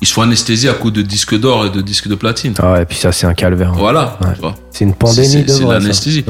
ils 0.00 0.06
se 0.08 0.12
font 0.14 0.22
anesthésier 0.22 0.68
à 0.68 0.74
coups 0.74 0.92
de 0.94 1.02
disques 1.02 1.38
d'or 1.38 1.66
et 1.66 1.70
de 1.70 1.80
disques 1.80 2.08
de 2.08 2.14
platine. 2.16 2.54
Ah 2.58 2.72
ouais, 2.72 2.82
et 2.82 2.86
puis 2.86 2.96
ça, 2.98 3.12
c'est 3.12 3.26
un 3.26 3.34
calvaire. 3.34 3.72
Voilà. 3.72 4.18
Tu 4.34 4.40
vois. 4.40 4.54
C'est 4.70 4.84
une 4.84 4.94
pandémie 4.94 5.44
de 5.44 5.48
c'est 5.50 5.64
l'anesthésie. 5.64 6.24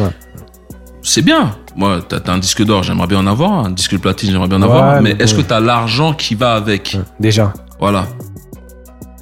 Ouais. 1.02 1.08
C'est 1.08 1.22
bien. 1.22 1.54
Moi, 1.74 2.00
t'as 2.08 2.20
t'as 2.20 2.32
un 2.32 2.38
disque 2.38 2.62
d'or, 2.64 2.82
j'aimerais 2.82 3.06
bien 3.06 3.18
en 3.18 3.26
avoir. 3.26 3.52
Un 3.66 3.70
disque 3.70 3.92
de 3.92 3.98
platine, 3.98 4.30
j'aimerais 4.30 4.48
bien 4.48 4.58
en 4.58 4.62
avoir. 4.62 4.94
Ouais, 4.96 5.00
Mais 5.02 5.14
mais 5.18 5.24
est-ce 5.24 5.34
que 5.34 5.40
t'as 5.42 5.60
l'argent 5.60 6.12
qui 6.14 6.34
va 6.34 6.54
avec 6.54 6.92
Ouais, 6.94 7.04
Déjà. 7.20 7.52
Voilà. 7.80 8.06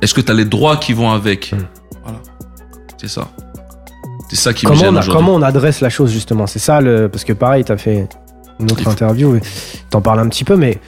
Est-ce 0.02 0.14
que 0.14 0.20
t'as 0.20 0.34
les 0.34 0.44
droits 0.44 0.76
qui 0.76 0.92
vont 0.92 1.10
avec. 1.10 1.54
Voilà. 2.04 2.18
C'est 2.98 3.08
ça. 3.08 3.28
C'est 4.28 4.36
ça 4.36 4.52
qui 4.52 4.66
me 4.66 4.70
Comment 4.70 4.80
gêne 4.82 4.94
on, 4.96 5.00
a- 5.00 5.06
comment 5.06 5.34
on 5.34 5.42
adresse 5.42 5.80
la 5.80 5.90
chose 5.90 6.10
justement? 6.12 6.46
C'est 6.46 6.58
ça 6.58 6.80
le 6.80 7.08
parce 7.08 7.24
que 7.24 7.32
pareil, 7.32 7.64
t'as 7.64 7.76
fait 7.76 8.08
une 8.60 8.70
autre 8.70 8.86
interview, 8.86 9.38
t'en 9.90 10.00
parles 10.00 10.20
un 10.20 10.28
petit 10.28 10.44
peu, 10.44 10.56
mais 10.56 10.78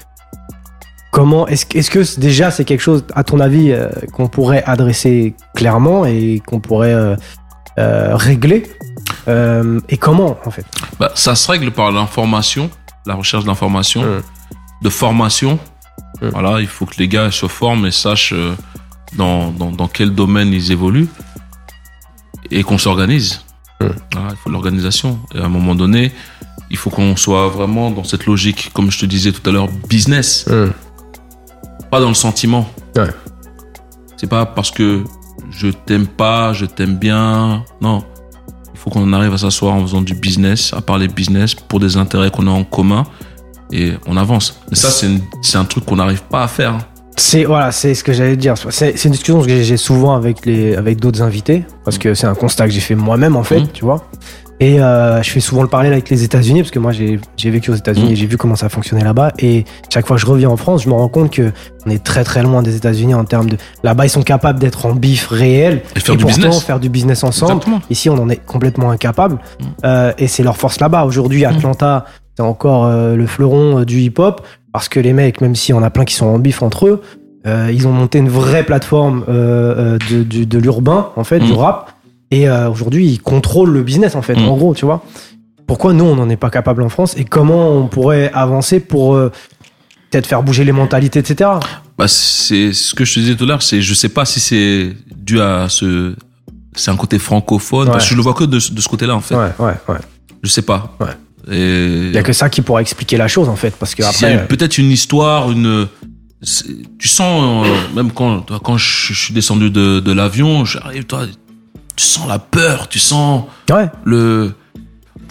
comment 1.10 1.46
est-ce 1.48 1.66
que- 1.66 1.78
est-ce 1.78 1.90
que 1.90 2.20
déjà 2.20 2.50
c'est 2.50 2.64
quelque 2.64 2.80
chose 2.80 3.04
à 3.14 3.24
ton 3.24 3.40
avis 3.40 3.72
euh, 3.72 3.88
qu'on 4.12 4.28
pourrait 4.28 4.62
adresser 4.66 5.34
clairement 5.54 6.04
et 6.06 6.40
qu'on 6.46 6.60
pourrait 6.60 6.94
euh, 6.94 7.16
euh, 7.78 8.14
régler? 8.16 8.64
Euh, 9.28 9.80
et 9.88 9.96
comment 9.96 10.38
en 10.44 10.50
fait 10.50 10.66
Bah, 10.98 11.12
ça 11.14 11.34
se 11.34 11.50
règle 11.50 11.70
par 11.70 11.92
l'information, 11.92 12.70
la 13.06 13.14
recherche 13.14 13.44
d'information, 13.44 14.02
Mm. 14.02 14.22
de 14.82 14.88
formation. 14.90 15.58
Mm. 16.20 16.28
Voilà, 16.28 16.60
il 16.60 16.66
faut 16.66 16.86
que 16.86 16.94
les 16.98 17.08
gars 17.08 17.30
se 17.30 17.46
forment 17.46 17.86
et 17.86 17.90
sachent 17.92 18.32
euh, 18.32 18.54
dans, 19.16 19.50
dans, 19.50 19.70
dans 19.70 19.88
quel 19.88 20.10
domaine 20.14 20.52
ils 20.52 20.72
évoluent 20.72 21.08
et 22.50 22.62
qu'on 22.62 22.78
s'organise. 22.78 23.42
Mm. 23.80 23.86
Voilà, 24.12 24.28
il 24.30 24.36
faut 24.36 24.48
de 24.50 24.54
l'organisation. 24.54 25.18
Et 25.34 25.38
à 25.38 25.44
un 25.44 25.48
moment 25.48 25.74
donné, 25.74 26.12
il 26.70 26.76
faut 26.76 26.90
qu'on 26.90 27.16
soit 27.16 27.48
vraiment 27.48 27.90
dans 27.90 28.04
cette 28.04 28.26
logique, 28.26 28.70
comme 28.72 28.90
je 28.90 28.98
te 28.98 29.06
disais 29.06 29.32
tout 29.32 29.48
à 29.48 29.52
l'heure, 29.52 29.68
business, 29.88 30.46
pas 31.90 32.00
dans 32.00 32.08
le 32.08 32.14
sentiment. 32.14 32.68
Ouais. 32.96 33.10
C'est 34.16 34.26
pas 34.28 34.46
parce 34.46 34.70
que 34.70 35.04
je 35.50 35.68
t'aime 35.68 36.06
pas, 36.06 36.52
je 36.54 36.64
t'aime 36.64 36.96
bien. 36.96 37.64
Non. 37.80 38.04
Il 38.84 38.90
faut 38.90 38.98
qu'on 38.98 39.12
arrive 39.12 39.32
à 39.32 39.38
s'asseoir 39.38 39.74
en 39.74 39.82
faisant 39.82 40.02
du 40.02 40.14
business, 40.14 40.72
à 40.74 40.80
parler 40.80 41.06
business 41.06 41.54
pour 41.54 41.78
des 41.78 41.96
intérêts 41.96 42.32
qu'on 42.32 42.48
a 42.48 42.50
en 42.50 42.64
commun 42.64 43.04
et 43.70 43.92
on 44.08 44.16
avance. 44.16 44.58
Mais 44.70 44.76
ça, 44.76 44.88
c'est 44.90 45.56
un 45.56 45.64
truc 45.64 45.84
qu'on 45.84 45.94
n'arrive 45.96 46.22
pas 46.22 46.42
à 46.42 46.48
faire. 46.48 46.78
C'est 47.16 47.44
voilà, 47.44 47.70
c'est 47.70 47.94
ce 47.94 48.02
que 48.02 48.12
j'allais 48.12 48.36
dire. 48.36 48.54
C'est 48.70 49.04
une 49.04 49.12
discussion 49.12 49.40
que 49.40 49.62
j'ai 49.62 49.76
souvent 49.76 50.16
avec 50.16 50.44
les 50.46 50.74
avec 50.74 50.98
d'autres 50.98 51.22
invités 51.22 51.64
parce 51.84 51.96
que 51.96 52.14
c'est 52.14 52.26
un 52.26 52.34
constat 52.34 52.66
que 52.66 52.72
j'ai 52.72 52.80
fait 52.80 52.96
moi-même 52.96 53.36
en 53.36 53.44
fait, 53.44 53.60
Mhm. 53.60 53.68
tu 53.72 53.84
vois. 53.84 54.04
Et 54.60 54.80
euh, 54.80 55.20
je 55.22 55.30
fais 55.30 55.40
souvent 55.40 55.62
le 55.62 55.68
parallèle 55.68 55.92
avec 55.92 56.08
les 56.08 56.22
États-Unis 56.22 56.60
parce 56.60 56.70
que 56.70 56.78
moi 56.78 56.92
j'ai 56.92 57.18
j'ai 57.36 57.50
vécu 57.50 57.70
aux 57.70 57.74
États-Unis 57.74 58.06
Mhm. 58.06 58.12
et 58.12 58.16
j'ai 58.16 58.26
vu 58.26 58.36
comment 58.36 58.54
ça 58.54 58.68
fonctionnait 58.68 59.02
là-bas. 59.02 59.32
Et 59.40 59.64
chaque 59.92 60.06
fois 60.06 60.16
que 60.16 60.22
je 60.22 60.26
reviens 60.26 60.50
en 60.50 60.56
France, 60.56 60.84
je 60.84 60.88
me 60.88 60.94
rends 60.94 61.08
compte 61.08 61.30
que 61.32 61.50
on 61.84 61.90
est 61.90 62.02
très 62.04 62.22
très 62.22 62.42
loin 62.44 62.62
des 62.62 62.76
États-Unis 62.76 63.14
en 63.14 63.24
termes 63.24 63.50
de 63.50 63.56
là-bas 63.82 64.06
ils 64.06 64.10
sont 64.10 64.22
capables 64.22 64.60
d'être 64.60 64.86
en 64.86 64.92
bif 64.94 65.26
réel 65.28 65.82
Et 65.96 66.00
faire 66.00 66.14
et 66.14 66.18
du 66.18 66.24
pourtant 66.24 66.36
business. 66.36 66.62
faire 66.62 66.78
du 66.80 66.88
business 66.88 67.24
ensemble. 67.24 67.52
Exactement. 67.54 67.80
Ici, 67.90 68.08
on 68.08 68.14
en 68.18 68.28
est 68.28 68.36
complètement 68.44 68.90
incapable. 68.90 69.34
Mm. 69.34 69.64
Euh, 69.84 70.12
et 70.18 70.28
c'est 70.28 70.44
leur 70.44 70.56
force 70.56 70.78
là-bas. 70.78 71.04
Aujourd'hui, 71.06 71.44
Atlanta, 71.44 72.04
c'est 72.36 72.42
encore 72.44 72.84
euh, 72.86 73.16
le 73.16 73.26
fleuron 73.26 73.80
euh, 73.80 73.84
du 73.84 73.98
hip-hop. 74.00 74.42
Parce 74.72 74.88
que 74.88 75.00
les 75.00 75.12
mecs, 75.12 75.40
même 75.40 75.54
si 75.56 75.72
on 75.74 75.82
a 75.82 75.90
plein 75.90 76.04
qui 76.04 76.14
sont 76.14 76.26
en 76.26 76.38
bif 76.38 76.62
entre 76.62 76.86
eux, 76.86 77.02
euh, 77.46 77.68
ils 77.72 77.86
ont 77.88 77.92
monté 77.92 78.18
une 78.18 78.28
vraie 78.30 78.62
plateforme 78.62 79.24
de, 79.28 79.98
du- 80.22 80.46
de 80.46 80.58
l'urbain, 80.58 81.08
en 81.16 81.24
fait, 81.24 81.40
du 81.40 81.52
Mm. 81.52 81.56
rap. 81.56 81.90
Et 82.32 82.48
euh, 82.48 82.68
aujourd'hui, 82.68 83.06
ils 83.06 83.20
contrôlent 83.20 83.70
le 83.70 83.82
business, 83.84 84.16
en 84.16 84.22
fait, 84.22 84.34
Mm. 84.34 84.48
en 84.48 84.56
gros, 84.56 84.74
tu 84.74 84.84
vois. 84.84 85.04
Pourquoi 85.66 85.92
nous, 85.92 86.04
on 86.04 86.16
n'en 86.16 86.28
est 86.28 86.36
pas 86.36 86.50
capable 86.50 86.82
en 86.82 86.88
France 86.88 87.14
Et 87.16 87.24
comment 87.24 87.70
on 87.76 87.86
pourrait 87.86 88.30
avancer 88.34 88.80
pour 88.80 89.14
euh, 89.14 89.30
peut-être 90.10 90.26
faire 90.26 90.42
bouger 90.42 90.64
les 90.64 90.72
mentalités, 90.72 91.20
etc. 91.20 91.50
Bah, 91.98 92.08
c'est 92.08 92.72
ce 92.72 92.94
que 92.94 93.04
je 93.04 93.14
te 93.14 93.20
disais 93.20 93.36
tout 93.36 93.44
à 93.44 93.48
l'heure. 93.48 93.62
C'est, 93.62 93.80
je 93.82 93.94
sais 93.94 94.08
pas 94.08 94.24
si 94.24 94.40
c'est 94.40 94.96
dû 95.14 95.40
à 95.40 95.68
ce, 95.68 96.14
c'est 96.74 96.90
un 96.90 96.96
côté 96.96 97.18
francophone. 97.18 97.86
Ouais. 97.86 97.92
Parce 97.92 98.04
que 98.04 98.10
je 98.10 98.16
le 98.16 98.22
vois 98.22 98.34
que 98.34 98.44
de, 98.44 98.58
ce- 98.58 98.72
de 98.72 98.80
ce 98.80 98.88
côté-là, 98.88 99.14
en 99.14 99.20
fait. 99.20 99.34
Ouais, 99.36 99.50
ouais, 99.58 99.74
ouais. 99.88 99.98
Je 100.42 100.48
sais 100.48 100.62
pas. 100.62 100.96
Ouais. 101.00 101.06
Il 101.50 102.12
y 102.14 102.18
a 102.18 102.22
que 102.22 102.32
ça 102.32 102.48
qui 102.48 102.62
pourrait 102.62 102.82
expliquer 102.82 103.16
la 103.18 103.28
chose, 103.28 103.48
en 103.48 103.56
fait. 103.56 103.74
Parce 103.78 103.94
que 103.94 104.02
après, 104.02 104.32
une- 104.34 104.46
peut-être 104.46 104.78
une 104.78 104.90
histoire, 104.90 105.50
une, 105.50 105.86
tu 106.98 107.08
sens, 107.08 107.66
euh, 107.66 107.94
même 107.94 108.10
quand, 108.10 108.40
toi, 108.40 108.60
quand 108.62 108.76
je, 108.76 109.12
je 109.12 109.18
suis 109.24 109.34
descendu 109.34 109.70
de, 109.70 110.00
de 110.00 110.12
l'avion, 110.12 110.64
j'arrive, 110.64 111.04
toi, 111.04 111.26
tu 111.96 112.04
sens 112.04 112.26
la 112.28 112.38
peur, 112.38 112.88
tu 112.88 112.98
sens 112.98 113.44
Ouais. 113.70 113.88
le, 114.04 114.52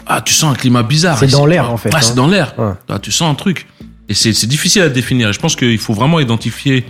ah, 0.08 0.22
tu 0.22 0.34
sens 0.34 0.52
un 0.54 0.56
climat 0.56 0.84
bizarre. 0.84 1.18
C'est 1.18 1.26
ici, 1.28 1.36
dans 1.36 1.46
l'air, 1.46 1.72
en 1.72 1.78
fait, 1.78 1.94
hein. 1.94 2.00
c'est 2.02 2.16
dans 2.16 2.28
l'air. 2.28 2.54
Ouais. 2.58 2.74
Toi, 2.88 3.00
tu 3.00 3.12
sens 3.12 3.32
un 3.32 3.36
truc. 3.36 3.68
Et 4.10 4.14
c'est 4.14 4.46
difficile 4.48 4.82
à 4.82 4.90
définir. 4.90 5.30
Et 5.30 5.34
je 5.34 5.40
pense 5.40 5.56
qu'il 5.56 5.78
faut 5.78 5.94
vraiment 5.94 6.20
identifier 6.20 6.86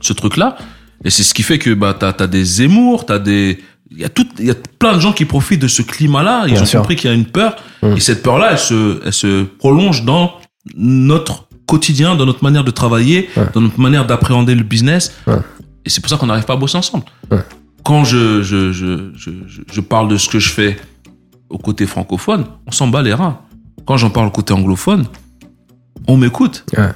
ce 0.00 0.12
truc-là. 0.12 0.56
Et 1.04 1.10
c'est 1.10 1.22
ce 1.24 1.34
qui 1.34 1.42
fait 1.42 1.58
que 1.58 1.74
bah, 1.74 1.96
t'as 1.98 2.12
as 2.18 2.26
des 2.26 2.62
émours, 2.62 3.06
t'as 3.06 3.18
des. 3.18 3.58
Il 3.90 3.98
y, 4.00 4.04
a 4.04 4.08
tout, 4.08 4.26
il 4.38 4.46
y 4.46 4.50
a 4.50 4.54
plein 4.78 4.94
de 4.94 5.00
gens 5.00 5.12
qui 5.12 5.24
profitent 5.24 5.60
de 5.62 5.68
ce 5.68 5.82
climat-là. 5.82 6.44
Ils 6.46 6.52
Bien 6.54 6.62
ont 6.62 6.66
sûr. 6.66 6.80
compris 6.80 6.96
qu'il 6.96 7.10
y 7.10 7.12
a 7.12 7.16
une 7.16 7.26
peur. 7.26 7.56
Mm. 7.82 7.92
Et 7.96 8.00
cette 8.00 8.22
peur-là, 8.22 8.48
elle 8.52 8.58
se, 8.58 9.00
elle 9.04 9.12
se 9.12 9.42
prolonge 9.44 10.04
dans 10.04 10.34
notre 10.76 11.46
quotidien, 11.66 12.14
dans 12.14 12.26
notre 12.26 12.42
manière 12.42 12.64
de 12.64 12.70
travailler, 12.70 13.28
Ouais. 13.36 13.46
dans 13.52 13.60
notre 13.60 13.78
manière 13.80 14.06
d'appréhender 14.06 14.54
le 14.54 14.62
business. 14.64 15.12
Ouais. 15.26 15.34
Et 15.84 15.90
c'est 15.90 16.00
pour 16.00 16.08
ça 16.10 16.16
qu'on 16.16 16.26
n'arrive 16.26 16.44
pas 16.44 16.54
à 16.54 16.56
bosser 16.56 16.78
ensemble. 16.78 17.04
Quand 17.84 18.04
je, 18.04 18.42
je, 18.42 18.72
je, 18.72 19.10
je, 19.14 19.80
parle 19.80 20.08
de 20.08 20.16
ce 20.16 20.28
que 20.28 20.38
je 20.38 20.50
fais 20.50 20.76
au 21.50 21.58
côté 21.58 21.86
francophone, 21.86 22.44
on 22.66 22.72
s'en 22.72 22.88
bat 22.88 23.02
les 23.02 23.12
reins. 23.14 23.38
Quand 23.86 23.96
j'en 23.96 24.10
parle 24.10 24.28
au 24.28 24.30
côté 24.30 24.52
anglophone, 24.54 25.04
on 26.08 26.16
m'écoute. 26.16 26.64
Ouais. 26.76 26.90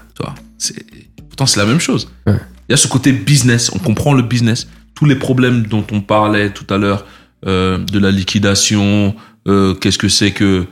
Pourtant, 1.29 1.47
c'est 1.47 1.61
la 1.61 1.67
même 1.67 1.81
chose. 1.81 2.11
Ouais. 2.27 2.41
Il 2.69 2.73
y 2.73 2.75
a 2.75 2.77
ce 2.77 2.89
côté 2.89 3.13
business, 3.13 3.71
on 3.75 3.79
comprend 3.79 4.13
le 4.15 4.23
business. 4.23 4.67
Tous 4.95 5.05
les 5.05 5.15
problèmes 5.17 5.67
dont 5.67 5.85
on 5.93 6.01
parlait 6.01 6.51
tout 6.51 6.67
à 6.73 6.79
l'heure, 6.79 7.05
euh, 7.47 7.79
de 7.79 7.99
la 7.99 8.11
liquidation, 8.11 9.15
euh, 9.47 9.75
qu'est-ce 9.75 9.99
que 9.99 10.09
c'est 10.09 10.33
que 10.33 10.67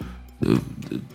euh, 0.46 0.54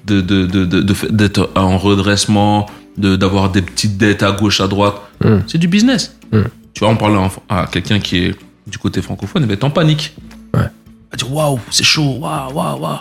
de, 0.05 0.21
de, 0.21 0.45
de, 0.45 0.81
d'être 1.09 1.49
en 1.55 1.77
redressement, 1.77 2.67
de, 2.97 3.15
d'avoir 3.15 3.51
des 3.51 3.61
petites 3.61 3.97
dettes 3.97 4.23
à 4.23 4.31
gauche, 4.31 4.61
à 4.61 4.67
droite, 4.67 4.95
Mm. 5.23 5.39
c'est 5.47 5.57
du 5.57 5.67
business. 5.67 6.15
Mm. 6.31 6.41
Tu 6.73 6.79
vois, 6.79 6.89
on 6.89 6.97
parle 6.97 7.17
à, 7.49 7.61
à 7.61 7.67
quelqu'un 7.67 7.99
qui 7.99 8.17
est 8.17 8.35
du 8.67 8.77
côté 8.77 9.01
francophone, 9.01 9.43
il 9.43 9.47
va 9.47 9.53
être 9.53 9.63
en 9.63 9.69
panique. 9.69 10.15
Ouais. 10.53 10.61
Il 10.63 11.11
va 11.11 11.17
dire 11.17 11.33
waouh, 11.33 11.59
c'est 11.69 11.83
chaud, 11.83 12.17
waouh, 12.19 12.53
waouh, 12.53 12.79
waouh. 12.79 12.99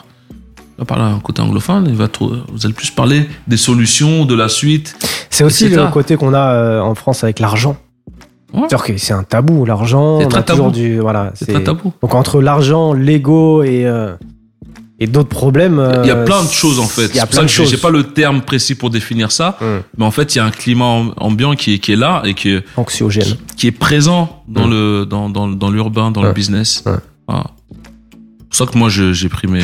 On 0.79 0.83
va 0.83 0.85
parler 0.85 1.05
à 1.05 1.09
un 1.09 1.21
côté 1.21 1.43
anglophone, 1.43 1.87
il 1.89 1.97
va 1.97 2.09
trop, 2.09 2.33
vous 2.51 2.65
allez 2.65 2.75
plus 2.75 2.91
parler 2.91 3.29
des 3.47 3.59
solutions, 3.59 4.25
de 4.25 4.35
la 4.35 4.49
suite. 4.49 4.97
C'est 5.29 5.45
aussi 5.45 5.67
etc. 5.67 5.83
le 5.85 5.91
côté 5.91 6.17
qu'on 6.17 6.33
a 6.33 6.53
euh, 6.55 6.81
en 6.81 6.95
France 6.95 7.23
avec 7.23 7.39
l'argent. 7.39 7.77
Ouais. 8.53 8.67
C'est 8.97 9.13
un 9.13 9.23
tabou, 9.23 9.65
l'argent. 9.65 10.21
C'est 10.21 10.29
très 10.29 10.43
tabou. 10.43 10.71
du. 10.71 10.99
Voilà. 10.99 11.33
Très 11.41 11.63
tabou. 11.63 11.93
Donc 12.03 12.15
entre 12.15 12.41
l'argent, 12.41 12.93
l'ego 12.93 13.63
et, 13.63 13.87
euh, 13.87 14.15
et 15.01 15.07
d'autres 15.07 15.29
problèmes. 15.31 15.77
Il 16.05 16.07
y 16.09 16.11
a 16.11 16.17
euh, 16.17 16.25
plein 16.25 16.45
de 16.45 16.51
choses 16.51 16.79
en 16.79 16.87
fait. 16.87 17.07
Il 17.09 17.17
y 17.17 17.21
a 17.21 17.27
plein 17.27 17.43
de 17.43 17.49
choses. 17.49 17.71
j'ai 17.71 17.79
pas 17.79 17.91
le 17.91 18.05
terme 18.05 18.43
précis 18.43 18.75
pour 18.75 18.91
définir 18.91 19.33
ça, 19.33 19.57
Mm. 19.61 19.65
mais 19.99 20.05
en 20.05 20.11
fait 20.11 20.35
il 20.35 20.39
y 20.39 20.41
a 20.41 20.45
un 20.45 20.51
climat 20.51 20.99
am- 20.99 21.15
ambiant 21.17 21.55
qui 21.55 21.75
est, 21.75 21.79
qui 21.79 21.93
est 21.93 21.97
là 21.97 22.23
et 22.25 22.35
qui 22.35 22.51
est, 22.51 22.65
Anxiogène. 22.77 23.37
qui 23.57 23.67
est 23.67 23.73
présent 23.73 24.43
dans 24.47 24.67
Mm. 24.67 24.71
le 24.71 25.07
dans 25.07 25.29
dans, 25.31 25.49
dans 25.49 25.71
l'urbain, 25.71 26.11
dans 26.11 26.23
le 26.23 26.33
business. 26.33 26.83
Ouais. 26.87 26.93
Voilà. 27.27 27.45
C'est 27.73 28.47
pour 28.49 28.67
ça 28.67 28.73
que 28.73 28.79
moi 28.79 28.89
j'ai 28.91 29.29
pris 29.29 29.47
mes. 29.49 29.63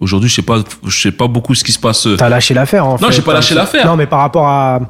Aujourd'hui 0.00 0.28
je 0.28 0.34
sais 0.36 0.42
pas 0.42 0.62
je 0.86 1.00
sais 1.00 1.12
pas 1.12 1.26
beaucoup 1.26 1.54
ce 1.54 1.64
qui 1.64 1.72
se 1.72 1.78
passe. 1.78 2.06
T'as 2.18 2.28
lâché 2.28 2.54
l'affaire 2.54 2.86
en 2.86 2.96
fait. 2.98 3.04
Non, 3.04 3.10
j'ai 3.10 3.22
pas 3.22 3.32
lâché 3.34 3.54
l'affaire. 3.54 3.86
Non, 3.86 3.96
mais 3.96 4.06
par 4.06 4.20
rapport 4.20 4.46
à. 4.46 4.80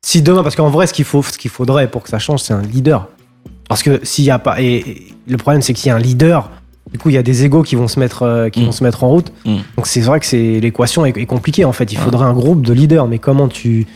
Si 0.00 0.22
demain, 0.22 0.42
parce 0.44 0.54
qu'en 0.54 0.70
vrai, 0.70 0.86
ce 0.86 0.92
qu'il 0.94 1.04
faut, 1.04 1.22
ce 1.22 1.36
qu'il 1.36 1.50
faudrait 1.50 1.90
pour 1.90 2.04
que 2.04 2.08
ça 2.08 2.20
change, 2.20 2.40
c'est 2.40 2.54
un 2.54 2.62
leader. 2.62 3.08
Parce 3.68 3.82
que 3.82 4.00
s'il 4.04 4.24
y 4.24 4.30
a 4.30 4.38
pas, 4.38 4.60
et, 4.62 4.76
et 4.76 5.12
le 5.26 5.36
problème, 5.36 5.60
c'est 5.60 5.74
qu'il 5.74 5.88
y 5.88 5.90
a 5.90 5.96
un 5.96 5.98
leader. 5.98 6.50
Du 6.92 6.98
coup, 6.98 7.10
il 7.10 7.14
y 7.14 7.18
a 7.18 7.22
des 7.22 7.44
égos 7.44 7.62
qui 7.62 7.76
vont 7.76 7.88
se 7.88 7.98
mettre, 8.00 8.22
euh, 8.22 8.48
qui 8.48 8.60
Mm. 8.60 8.64
vont 8.66 8.72
se 8.72 8.84
mettre 8.84 9.04
en 9.04 9.08
route. 9.08 9.32
Mm. 9.44 9.56
Donc 9.76 9.86
c'est 9.86 10.00
vrai 10.00 10.20
que 10.20 10.26
c'est 10.26 10.60
l'équation 10.60 11.04
est, 11.06 11.16
est 11.16 11.26
compliquée 11.26 11.64
en 11.64 11.72
fait. 11.72 11.92
Il 11.92 11.98
faudrait 11.98 12.26
un 12.26 12.32
groupe 12.32 12.62
de 12.64 12.72
leaders. 12.72 13.06
Mais 13.06 13.18
comment 13.18 13.48
tu, 13.48 13.86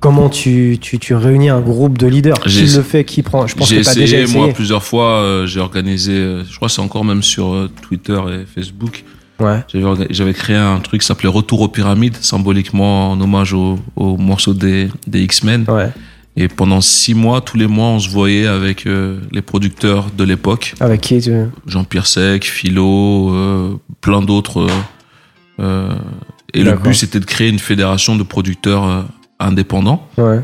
comment 0.00 0.28
tu, 0.28 0.78
tu, 0.80 0.98
tu 0.98 1.14
réunis 1.14 1.48
un 1.48 1.60
groupe 1.60 1.98
de 1.98 2.06
leaders? 2.06 2.38
Qui 2.40 2.60
le 2.62 2.82
fait 2.82 3.04
Qui 3.04 3.22
prend? 3.22 3.46
Je 3.46 3.54
pense 3.56 3.70
que 3.70 3.74
essayé, 3.76 4.00
déjà 4.02 4.20
essayé. 4.20 4.38
moi 4.38 4.48
plusieurs 4.52 4.82
fois. 4.84 5.20
euh, 5.22 5.46
j'ai 5.46 5.60
organisé. 5.60 6.12
euh, 6.12 6.44
je 6.48 6.56
crois 6.56 6.68
que 6.68 6.74
c'est 6.74 6.80
encore 6.82 7.04
même 7.04 7.22
sur 7.22 7.68
Twitter 7.82 8.18
et 8.30 8.44
Facebook. 8.60 9.04
Ouais. 9.40 9.64
J'avais 10.10 10.34
créé 10.34 10.56
un 10.56 10.80
truc 10.80 11.00
qui 11.00 11.06
s'appelait 11.06 11.28
Retour 11.28 11.60
aux 11.60 11.68
pyramides, 11.68 12.16
symboliquement 12.20 13.12
en 13.12 13.20
hommage 13.20 13.52
au, 13.52 13.78
au 13.94 14.16
morceau 14.16 14.52
des, 14.52 14.88
des 15.06 15.20
X-Men. 15.22 15.64
Ouais. 15.68 15.90
Et 16.40 16.46
pendant 16.46 16.80
six 16.80 17.14
mois, 17.14 17.40
tous 17.40 17.56
les 17.56 17.66
mois, 17.66 17.88
on 17.88 17.98
se 17.98 18.08
voyait 18.08 18.46
avec 18.46 18.86
euh, 18.86 19.18
les 19.32 19.42
producteurs 19.42 20.06
de 20.16 20.22
l'époque, 20.22 20.74
Avec 20.78 21.00
qui 21.00 21.20
tu... 21.20 21.32
Jean-Pierre 21.66 22.06
Sec, 22.06 22.44
Philo, 22.44 23.34
euh, 23.34 23.74
plein 24.00 24.22
d'autres. 24.22 24.68
euh, 25.58 25.90
et 26.54 26.62
le 26.62 26.76
but, 26.76 26.94
c'était 26.94 27.18
de 27.18 27.24
créer 27.24 27.48
une 27.48 27.58
fédération 27.58 28.14
de 28.14 28.22
producteurs 28.22 29.04
indépendants 29.40 30.08
Ouais. 30.16 30.40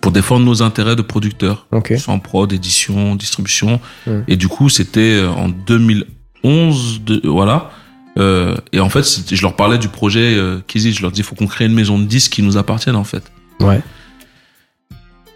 pour 0.00 0.10
défendre 0.12 0.44
nos 0.44 0.62
intérêts 0.62 0.96
de 0.96 1.02
producteurs, 1.02 1.66
Ok. 1.70 1.94
soit 1.96 2.12
en 2.12 2.18
prod, 2.18 2.52
édition, 2.52 3.14
distribution. 3.14 3.80
Et 4.28 4.36
du 4.36 4.48
coup, 4.48 4.68
c'était 4.68 5.22
en 5.24 5.48
2011, 5.48 7.00
de, 7.04 7.20
voilà. 7.28 7.70
Euh, 8.18 8.56
et 8.72 8.80
en 8.80 8.88
fait, 8.90 9.04
je 9.32 9.40
leur 9.42 9.54
parlais 9.56 9.78
du 9.78 9.88
projet 9.88 10.34
euh, 10.36 10.58
Kizzy. 10.66 10.92
Je 10.92 11.00
leur 11.02 11.12
dis, 11.12 11.20
il 11.20 11.24
faut 11.24 11.34
qu'on 11.36 11.46
crée 11.46 11.64
une 11.66 11.72
maison 11.74 11.98
de 11.98 12.04
disques 12.04 12.32
qui 12.32 12.42
nous 12.42 12.56
appartienne, 12.58 12.96
en 12.96 13.04
fait. 13.04 13.22
Ouais. 13.60 13.80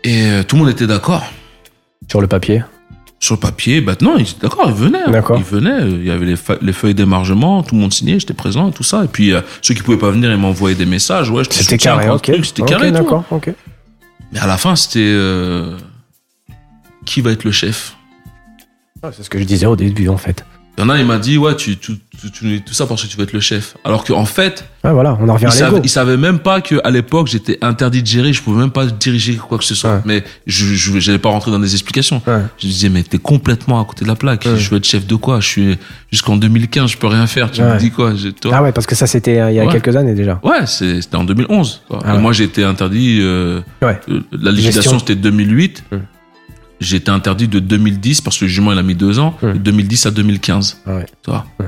Et 0.06 0.22
euh, 0.30 0.44
tout 0.44 0.54
le 0.54 0.62
monde 0.62 0.70
était 0.70 0.86
d'accord. 0.86 1.24
Sur 2.08 2.20
le 2.20 2.28
papier? 2.28 2.62
Sur 3.18 3.34
le 3.34 3.40
papier, 3.40 3.80
bah 3.80 3.96
non, 4.00 4.16
ils 4.18 4.22
étaient 4.22 4.42
d'accord, 4.42 4.66
ils 4.68 4.74
venaient. 4.74 5.02
hein. 5.04 5.10
D'accord. 5.10 5.36
Ils 5.36 5.42
venaient, 5.42 5.80
euh, 5.80 5.88
il 6.00 6.06
y 6.06 6.12
avait 6.12 6.26
les, 6.26 6.72
feuilles 6.72 6.94
d'émargement, 6.94 7.64
tout 7.64 7.74
le 7.74 7.80
monde 7.80 7.92
signait, 7.92 8.20
j'étais 8.20 8.32
présent 8.32 8.68
et 8.68 8.72
tout 8.72 8.84
ça. 8.84 9.02
Et 9.04 9.08
puis, 9.08 9.32
euh, 9.32 9.40
ceux 9.62 9.74
qui 9.74 9.82
pouvaient 9.82 9.98
pas 9.98 10.12
venir, 10.12 10.30
ils 10.30 10.36
m'envoyaient 10.36 10.76
des 10.76 10.86
messages. 10.86 11.28
Ouais, 11.28 11.42
C'était 11.50 11.76
carré. 11.76 12.08
Ok. 12.08 12.30
C'était 12.44 12.62
carré. 12.62 12.92
D'accord. 12.92 13.24
Mais 14.32 14.38
à 14.38 14.46
la 14.46 14.56
fin, 14.56 14.76
c'était 14.76 15.00
euh, 15.00 15.76
qui 17.04 17.20
va 17.20 17.32
être 17.32 17.42
le 17.42 17.50
chef? 17.50 17.96
Ouais, 19.02 19.10
C'est 19.12 19.24
ce 19.24 19.30
que 19.30 19.40
je 19.40 19.44
disais 19.44 19.66
au 19.66 19.74
début 19.76 20.08
en 20.08 20.18
fait. 20.18 20.44
Il 20.78 20.82
y 20.82 20.84
en 20.84 20.90
a, 20.90 20.98
il 20.98 21.06
m'a 21.06 21.16
dit, 21.18 21.38
ouais, 21.38 21.56
tu, 21.56 21.78
tu, 21.78 21.94
tu, 22.20 22.30
tu- 22.30 22.60
tout 22.62 22.74
ça 22.74 22.86
parce 22.86 23.02
que 23.02 23.06
tu 23.08 23.16
veux 23.16 23.22
être 23.22 23.32
le 23.32 23.40
chef. 23.40 23.76
Alors 23.82 24.04
qu'en 24.04 24.26
fait, 24.26 24.64
Ouais, 24.84 24.92
voilà, 24.92 25.16
on 25.20 25.28
en 25.28 25.32
revient 25.34 25.46
il 25.46 25.48
à 25.48 25.50
savait, 25.50 25.70
l'ego. 25.70 25.80
il 25.84 25.88
savait 25.88 26.16
même 26.18 26.38
pas 26.38 26.60
qu'à 26.60 26.90
l'époque, 26.90 27.28
j'étais 27.28 27.58
interdit 27.62 28.02
de 28.02 28.06
gérer, 28.06 28.32
je 28.34 28.42
pouvais 28.42 28.60
même 28.60 28.70
pas 28.70 28.84
diriger 28.86 29.36
quoi 29.36 29.56
que 29.56 29.64
ce 29.64 29.74
soit. 29.74 29.94
Ouais. 29.94 30.00
Mais 30.04 30.24
je, 30.46 30.66
je, 30.66 30.98
j'allais 31.00 31.18
pas 31.18 31.30
rentrer 31.30 31.50
dans 31.50 31.58
des 31.58 31.72
explications. 31.72 32.20
Ouais. 32.26 32.42
Je 32.58 32.66
disais, 32.66 32.88
mais 32.90 33.02
t'es 33.02 33.16
complètement 33.18 33.80
à 33.80 33.84
côté 33.86 34.04
de 34.04 34.08
la 34.10 34.16
plaque. 34.16 34.46
Je 34.56 34.68
veux 34.70 34.76
être 34.76 34.84
chef 34.84 35.06
de 35.06 35.14
quoi? 35.16 35.40
Je 35.40 35.46
suis, 35.48 35.78
jusqu'en 36.12 36.36
2015, 36.36 36.90
je 36.90 36.98
peux 36.98 37.06
rien 37.06 37.26
faire. 37.26 37.50
Tu 37.50 37.62
me 37.62 37.78
dis 37.78 37.90
quoi? 37.90 38.12
Toi 38.40 38.52
Ah 38.54 38.62
ouais, 38.62 38.72
parce 38.72 38.86
que 38.86 38.94
ça 38.94 39.06
c'était 39.06 39.40
euh, 39.40 39.50
il 39.50 39.56
y 39.56 39.60
a 39.60 39.66
quelques 39.66 39.96
années 39.96 40.14
déjà. 40.14 40.38
Ouais, 40.44 40.66
c'est- 40.66 41.00
c'était 41.00 41.16
en 41.16 41.24
2011. 41.24 41.82
quoi. 41.88 42.00
Ah 42.04 42.14
Et 42.14 42.18
moi, 42.18 42.32
j'ai 42.34 42.44
été 42.44 42.64
interdit. 42.64 43.18
euh, 43.22 43.60
Ouais. 43.80 43.98
euh, 44.10 44.20
la 44.32 44.52
Gestion. 44.54 44.98
c'était 44.98 45.16
2008. 45.16 45.84
Hum. 45.90 46.02
J'ai 46.80 46.96
été 46.96 47.10
interdit 47.10 47.48
de 47.48 47.58
2010 47.58 48.20
parce 48.20 48.38
que 48.38 48.44
le 48.44 48.48
jugement, 48.48 48.72
il 48.72 48.78
a 48.78 48.82
mis 48.82 48.94
deux 48.94 49.18
ans. 49.18 49.36
De 49.42 49.52
2010 49.52 50.06
à 50.06 50.10
2015. 50.10 50.82
Ah 50.86 50.96
ouais. 50.96 51.06
Tu 51.24 51.30
vois. 51.30 51.46
Ouais. 51.58 51.66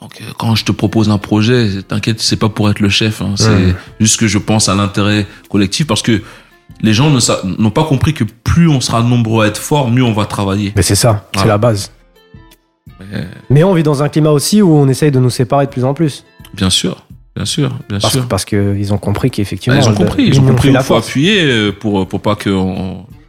Donc, 0.00 0.12
euh, 0.20 0.24
quand 0.38 0.54
je 0.54 0.64
te 0.64 0.72
propose 0.72 1.10
un 1.10 1.18
projet, 1.18 1.82
t'inquiète, 1.86 2.20
c'est 2.20 2.36
pas 2.36 2.48
pour 2.48 2.70
être 2.70 2.80
le 2.80 2.88
chef. 2.88 3.20
hein. 3.20 3.34
C'est 3.36 3.48
Ouais. 3.48 3.74
juste 4.00 4.18
que 4.18 4.26
je 4.28 4.38
pense 4.38 4.68
à 4.68 4.74
l'intérêt 4.74 5.26
collectif 5.50 5.86
parce 5.86 6.02
que 6.02 6.22
les 6.82 6.94
gens 6.94 7.10
n'ont 7.58 7.70
pas 7.70 7.84
compris 7.84 8.14
que 8.14 8.24
plus 8.24 8.68
on 8.68 8.80
sera 8.80 9.02
nombreux 9.02 9.44
à 9.44 9.48
être 9.48 9.58
forts, 9.58 9.90
mieux 9.90 10.04
on 10.04 10.12
va 10.12 10.24
travailler. 10.26 10.72
Mais 10.76 10.82
c'est 10.82 10.94
ça, 10.94 11.28
c'est 11.36 11.46
la 11.48 11.58
base. 11.58 11.90
Mais, 13.00 13.26
Mais 13.50 13.64
on 13.64 13.74
vit 13.74 13.82
dans 13.82 14.02
un 14.02 14.08
climat 14.08 14.30
aussi 14.30 14.62
où 14.62 14.72
on 14.74 14.88
essaye 14.88 15.10
de 15.10 15.18
nous 15.18 15.30
séparer 15.30 15.66
de 15.66 15.70
plus 15.70 15.84
en 15.84 15.94
plus. 15.94 16.24
bien 16.54 16.70
sûr, 16.70 17.04
bien 17.36 17.44
sûr, 17.44 17.70
bien 17.88 17.98
Parce, 17.98 18.12
sûr. 18.12 18.26
parce 18.28 18.44
qu'ils 18.44 18.92
ont 18.92 18.98
compris 18.98 19.28
Ah, 19.32 19.36
qu'effectivement. 19.36 19.78
ils 19.80 19.88
ont 19.88 19.94
compris, 19.94 20.24
ils 20.28 20.40
ont 20.40 20.46
compris 20.46 20.70
où 20.70 20.74
il 20.74 20.80
faut 20.80 20.94
appuyer 20.96 21.42
euh, 21.42 21.72
pour, 21.72 22.06
pour 22.08 22.20
pas 22.20 22.36
que 22.36 22.50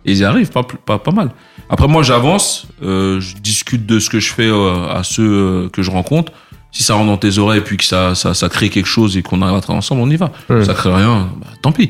on- 0.09 0.13
ils 0.13 0.17
y 0.19 0.25
arrivent, 0.25 0.49
pas, 0.51 0.63
pas, 0.63 0.99
pas 0.99 1.11
mal. 1.11 1.29
Après, 1.69 1.87
moi, 1.87 2.01
j'avance, 2.03 2.67
euh, 2.83 3.19
je 3.19 3.35
discute 3.35 3.85
de 3.85 3.99
ce 3.99 4.09
que 4.09 4.19
je 4.19 4.33
fais 4.33 4.47
euh, 4.49 4.87
à 4.89 5.03
ceux 5.03 5.23
euh, 5.23 5.69
que 5.69 5.81
je 5.83 5.91
rencontre. 5.91 6.31
Si 6.71 6.83
ça 6.83 6.93
rentre 6.93 7.07
dans 7.07 7.17
tes 7.17 7.37
oreilles, 7.39 7.61
puis 7.61 7.77
que 7.77 7.83
ça, 7.83 8.13
ça, 8.15 8.33
ça 8.35 8.47
crée 8.49 8.69
quelque 8.69 8.85
chose 8.87 9.17
et 9.17 9.21
qu'on 9.23 9.41
arrive 9.41 9.55
à 9.57 9.61
travailler 9.61 9.79
ensemble, 9.79 10.01
on 10.01 10.09
y 10.09 10.17
va. 10.17 10.31
Ça 10.63 10.73
crée 10.73 10.93
rien, 10.93 11.29
bah, 11.41 11.47
tant 11.61 11.71
pis. 11.71 11.89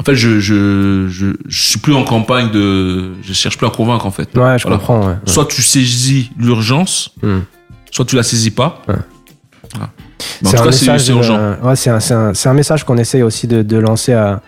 En 0.00 0.04
fait, 0.04 0.14
je, 0.14 0.38
je, 0.38 1.08
je, 1.08 1.26
je 1.46 1.62
suis 1.70 1.78
plus 1.80 1.94
en 1.94 2.04
campagne 2.04 2.50
de, 2.50 3.12
je 3.22 3.32
cherche 3.32 3.56
plus 3.58 3.66
à 3.66 3.70
convaincre, 3.70 4.06
en 4.06 4.10
fait. 4.10 4.28
Ouais, 4.36 4.58
je 4.58 4.62
Voilà. 4.64 4.76
comprends. 4.78 5.06
ouais. 5.08 5.14
Soit 5.24 5.46
tu 5.46 5.62
saisis 5.62 6.30
l'urgence, 6.38 7.10
Hmm. 7.22 7.40
soit 7.90 8.04
tu 8.04 8.16
la 8.16 8.22
saisis 8.22 8.50
pas. 8.50 8.82
Ouais. 8.86 8.94
Voilà. 9.74 9.90
Un 11.62 11.66
ouais, 11.66 11.88
un, 11.88 11.94
un- 11.96 12.34
c'est 12.34 12.48
un 12.48 12.54
message 12.54 12.84
qu'on 12.84 12.96
essaye 12.98 13.22
aussi 13.22 13.46
de, 13.46 13.62
de 13.62 13.76
lancer 13.78 14.12
à, 14.12 14.40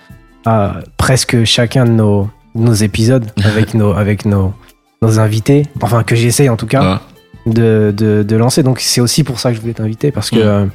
à 0.45 0.77
presque 0.97 1.45
chacun 1.45 1.85
de 1.85 1.91
nos, 1.91 2.29
nos 2.55 2.73
épisodes 2.73 3.31
avec 3.45 3.75
nos, 3.75 3.93
avec 3.93 4.25
nos, 4.25 4.53
nos 5.03 5.19
invités. 5.19 5.67
Enfin, 5.81 6.03
que 6.03 6.15
j'essaye 6.15 6.49
en 6.49 6.57
tout 6.57 6.67
cas 6.67 7.01
de, 7.47 7.93
de, 7.97 8.23
de 8.23 8.37
lancer. 8.37 8.63
Donc, 8.63 8.81
c'est 8.81 9.01
aussi 9.01 9.25
pour 9.25 9.41
ça 9.41 9.51
que 9.51 9.57
je 9.57 9.61
voulais 9.61 9.75
t'inviter 9.75 10.11
parce 10.11 10.31
que, 10.31 10.65
Mm. 10.65 10.71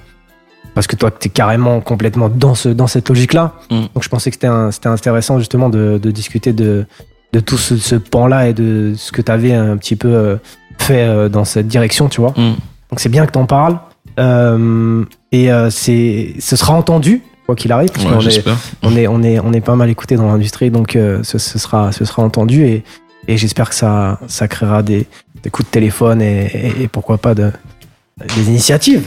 parce 0.74 0.88
que 0.88 0.96
toi, 0.96 1.12
tu 1.12 1.28
es 1.28 1.32
carrément 1.32 1.82
complètement 1.82 2.30
dans, 2.30 2.56
ce, 2.56 2.70
dans 2.70 2.88
cette 2.88 3.10
logique-là. 3.10 3.54
Mm. 3.70 3.82
Donc, 3.94 4.04
je 4.04 4.10
pensais 4.10 4.32
que 4.32 4.36
c'était 4.36 4.88
intéressant 4.88 5.40
justement 5.40 5.70
de, 5.70 6.00
de 6.02 6.12
discuter 6.12 6.54
de, 6.54 6.86
de 7.34 7.40
tout 7.40 7.58
ce, 7.58 7.78
ce 7.78 7.96
pan-là 7.96 8.50
et 8.50 8.54
de 8.54 8.94
ce 8.98 9.12
que 9.12 9.22
tu 9.22 9.32
avais 9.32 9.54
un 9.54 9.78
petit 9.78 9.96
peu 9.96 10.14
euh, 10.14 10.38
fait 10.78 11.04
euh, 11.04 11.30
dans 11.30 11.46
cette 11.46 11.68
direction, 11.68 12.10
tu 12.10 12.22
vois. 12.22 12.32
Hmm. 12.32 12.56
Donc 12.90 13.00
c'est 13.00 13.10
bien 13.10 13.26
que 13.26 13.32
t'en 13.32 13.46
parles. 13.46 13.80
Euh, 14.20 15.04
et 15.32 15.52
euh, 15.52 15.70
c'est, 15.70 16.36
ce 16.40 16.56
sera 16.56 16.74
entendu. 16.74 17.22
Quoi 17.46 17.56
qu'il 17.56 17.72
arrive, 17.72 17.90
parce 17.92 18.06
Ouais, 18.06 18.12
qu'on 18.12 18.20
est, 18.28 18.44
on 18.84 18.96
est, 18.96 19.08
on 19.08 19.24
est, 19.24 19.40
on 19.40 19.54
est 19.54 19.62
pas 19.62 19.76
mal 19.76 19.90
écouté 19.90 20.16
dans 20.16 20.28
l'industrie, 20.28 20.70
donc 20.72 20.96
euh, 20.96 21.20
ce, 21.24 21.38
ce 21.38 21.60
sera, 21.60 21.92
ce 21.92 22.04
sera 22.06 22.24
entendu 22.24 22.66
et, 22.66 22.84
et 23.28 23.38
j'espère 23.38 23.70
que 23.70 23.76
ça, 23.76 24.20
ça 24.28 24.48
créera 24.48 24.82
des, 24.84 25.06
des 25.44 25.50
coups 25.50 25.68
de 25.68 25.72
téléphone 25.72 26.22
et, 26.22 26.46
et- 26.80 26.84
et 26.84 26.88
pourquoi 26.88 27.18
pas 27.18 27.34
de, 27.36 27.52
des 28.36 28.48
initiatives. 28.48 29.04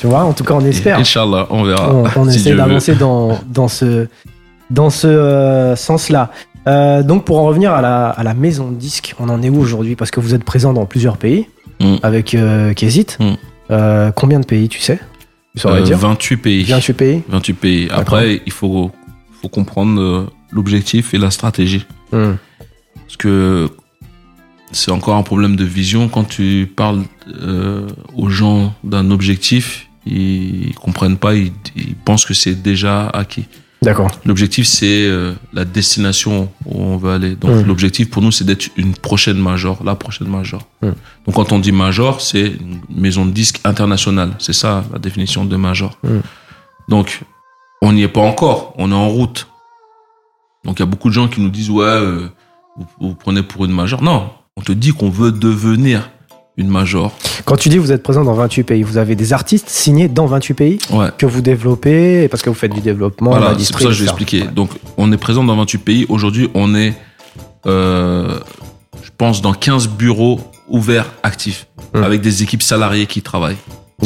Tu 0.00 0.06
vois, 0.06 0.24
en 0.24 0.32
tout 0.32 0.44
cas, 0.44 0.54
on 0.54 0.64
espère. 0.64 0.98
Inch'Allah, 0.98 1.46
on 1.50 1.62
verra. 1.64 1.92
On, 1.94 2.04
on 2.16 2.28
si 2.30 2.36
essaie 2.38 2.54
d'avancer 2.54 2.94
dans, 2.94 3.38
dans 3.46 3.68
ce, 3.68 4.06
dans 4.70 4.90
ce 4.90 5.06
euh, 5.06 5.76
sens-là. 5.76 6.30
Euh, 6.66 7.02
donc, 7.02 7.24
pour 7.24 7.38
en 7.38 7.44
revenir 7.44 7.72
à 7.72 7.80
la, 7.80 8.08
à 8.08 8.22
la 8.22 8.34
maison 8.34 8.70
de 8.70 8.74
disques, 8.76 9.14
on 9.20 9.28
en 9.28 9.42
est 9.42 9.48
où 9.48 9.58
aujourd'hui? 9.60 9.94
Parce 9.96 10.10
que 10.10 10.20
vous 10.20 10.34
êtes 10.34 10.44
présent 10.44 10.72
dans 10.72 10.86
plusieurs 10.86 11.16
pays 11.16 11.46
Mm. 11.80 11.94
avec 12.02 12.34
euh, 12.34 12.72
Kézit. 12.74 13.06
Mm. 13.20 14.10
Combien 14.16 14.40
de 14.40 14.44
pays, 14.46 14.68
tu 14.68 14.80
sais? 14.80 14.98
Euh, 15.64 15.82
dire 15.82 15.98
28 15.98 16.36
pays. 16.36 16.64
28 16.64 16.92
pays 16.94 17.22
28 17.28 17.54
pays. 17.54 17.88
Après, 17.90 18.42
il 18.46 18.52
faut, 18.52 18.90
faut 19.40 19.48
comprendre 19.48 20.00
euh, 20.00 20.26
l'objectif 20.52 21.14
et 21.14 21.18
la 21.18 21.30
stratégie. 21.30 21.86
Mm. 22.12 22.34
Parce 22.94 23.16
que 23.16 23.68
c'est 24.70 24.90
encore 24.90 25.16
un 25.16 25.22
problème 25.22 25.56
de 25.56 25.64
vision. 25.64 26.08
Quand 26.08 26.24
tu 26.24 26.70
parles 26.74 27.02
euh, 27.28 27.88
aux 28.14 28.28
gens 28.28 28.74
d'un 28.84 29.10
objectif, 29.10 29.88
ils 30.06 30.74
comprennent 30.74 31.16
pas, 31.16 31.34
ils, 31.34 31.52
ils 31.76 31.94
pensent 31.94 32.24
que 32.24 32.34
c'est 32.34 32.54
déjà 32.54 33.08
acquis. 33.08 33.46
D'accord. 33.80 34.10
L'objectif, 34.24 34.66
c'est 34.66 35.06
euh, 35.06 35.34
la 35.52 35.64
destination 35.64 36.50
où 36.64 36.82
on 36.82 36.96
veut 36.96 37.12
aller. 37.12 37.36
Donc, 37.36 37.50
Mm. 37.50 37.66
l'objectif 37.66 38.10
pour 38.10 38.22
nous, 38.22 38.32
c'est 38.32 38.44
d'être 38.44 38.68
une 38.76 38.94
prochaine 38.94 39.38
major, 39.38 39.82
la 39.84 39.94
prochaine 39.94 40.28
major. 40.28 40.66
Mm. 40.82 40.88
Donc, 41.26 41.34
quand 41.34 41.52
on 41.52 41.58
dit 41.60 41.70
major, 41.70 42.20
c'est 42.20 42.46
une 42.46 42.80
maison 42.90 43.24
de 43.24 43.30
disques 43.30 43.60
internationale. 43.64 44.32
C'est 44.38 44.52
ça 44.52 44.84
la 44.92 44.98
définition 44.98 45.44
de 45.44 45.56
major. 45.56 45.96
Mm. 46.02 46.18
Donc, 46.88 47.20
on 47.80 47.92
n'y 47.92 48.02
est 48.02 48.08
pas 48.08 48.20
encore. 48.20 48.74
On 48.78 48.90
est 48.90 48.94
en 48.94 49.08
route. 49.08 49.46
Donc, 50.64 50.78
il 50.78 50.82
y 50.82 50.82
a 50.82 50.86
beaucoup 50.86 51.08
de 51.08 51.14
gens 51.14 51.28
qui 51.28 51.40
nous 51.40 51.50
disent, 51.50 51.70
ouais, 51.70 51.84
euh, 51.84 52.28
vous, 52.76 52.86
vous 53.00 53.14
prenez 53.14 53.42
pour 53.44 53.64
une 53.64 53.72
major. 53.72 54.02
Non, 54.02 54.30
on 54.56 54.60
te 54.60 54.72
dit 54.72 54.92
qu'on 54.92 55.10
veut 55.10 55.30
devenir 55.30 56.10
une 56.58 56.68
major. 56.68 57.12
Quand 57.46 57.56
tu 57.56 57.68
dis 57.70 57.76
que 57.76 57.80
vous 57.80 57.92
êtes 57.92 58.02
présent 58.02 58.24
dans 58.24 58.34
28 58.34 58.64
pays, 58.64 58.82
vous 58.82 58.98
avez 58.98 59.14
des 59.16 59.32
artistes 59.32 59.70
signés 59.70 60.08
dans 60.08 60.26
28 60.26 60.54
pays 60.54 60.78
Ouais. 60.90 61.08
que 61.16 61.24
vous 61.24 61.40
développez 61.40 62.28
parce 62.28 62.42
que 62.42 62.50
vous 62.50 62.56
faites 62.56 62.74
du 62.74 62.80
développement, 62.80 63.30
Voilà, 63.30 63.54
c'est 63.58 63.70
pour 63.72 63.80
ça 63.80 63.86
que 63.86 63.92
je 63.94 64.00
vais 64.02 64.08
expliquer. 64.10 64.42
Donc, 64.42 64.70
on 64.98 65.10
est 65.12 65.16
présent 65.16 65.44
dans 65.44 65.56
28 65.56 65.78
pays. 65.78 66.06
Aujourd'hui, 66.08 66.50
on 66.54 66.74
est, 66.74 66.94
euh, 67.66 68.38
je 69.02 69.10
pense, 69.16 69.40
dans 69.40 69.52
15 69.54 69.88
bureaux 69.88 70.40
ouverts, 70.68 71.06
actifs, 71.22 71.66
Hmm. 71.94 72.02
avec 72.02 72.20
des 72.20 72.42
équipes 72.42 72.62
salariées 72.62 73.06
qui 73.06 73.22
travaillent. 73.22 73.56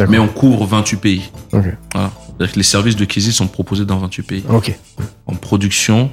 Mais 0.08 0.18
on 0.18 0.28
couvre 0.28 0.64
28 0.66 0.96
pays. 0.96 1.22
Ok. 1.52 1.64
Voilà. 1.92 2.10
C'est-à-dire 2.26 2.52
que 2.52 2.58
les 2.58 2.62
services 2.62 2.96
de 2.96 3.04
Kizzy 3.04 3.32
sont 3.32 3.46
proposés 3.48 3.84
dans 3.84 3.98
28 3.98 4.22
pays. 4.22 4.44
En 5.26 5.34
production, 5.34 6.10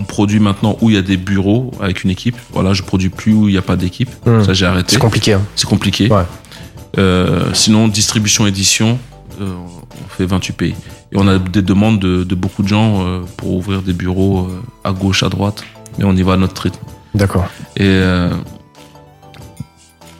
on 0.00 0.04
produit 0.04 0.40
maintenant 0.40 0.76
où 0.80 0.88
il 0.90 0.94
y 0.96 0.98
a 0.98 1.02
des 1.02 1.16
bureaux 1.18 1.70
avec 1.80 2.04
une 2.04 2.10
équipe. 2.10 2.36
Voilà, 2.52 2.72
je 2.72 2.82
produis 2.82 3.10
plus 3.10 3.32
où 3.34 3.48
il 3.48 3.52
n'y 3.52 3.58
a 3.58 3.62
pas 3.62 3.76
d'équipe. 3.76 4.08
Hmm. 4.26 4.42
Ça, 4.44 4.52
j'ai 4.54 4.66
arrêté. 4.66 4.92
C'est 4.94 4.98
compliqué. 4.98 5.34
hein. 5.34 5.42
C'est 5.56 5.68
compliqué. 5.68 6.08
Ouais. 6.10 6.22
Euh, 6.98 7.52
sinon, 7.54 7.86
distribution, 7.88 8.46
édition, 8.46 8.98
euh, 9.40 9.52
on 9.52 10.08
fait 10.08 10.26
28 10.26 10.52
pays. 10.54 10.74
Et 11.12 11.16
on 11.16 11.28
a 11.28 11.38
des 11.38 11.62
demandes 11.62 11.98
de, 12.00 12.24
de 12.24 12.34
beaucoup 12.34 12.62
de 12.62 12.68
gens 12.68 13.02
euh, 13.04 13.20
pour 13.36 13.52
ouvrir 13.52 13.82
des 13.82 13.92
bureaux 13.92 14.48
à 14.84 14.92
gauche, 14.92 15.22
à 15.22 15.28
droite. 15.28 15.62
Mais 15.98 16.04
on 16.04 16.14
y 16.16 16.22
va 16.22 16.32
à 16.34 16.36
notre 16.36 16.62
rythme. 16.62 16.80
D'accord. 17.14 17.46
Et 17.76 18.00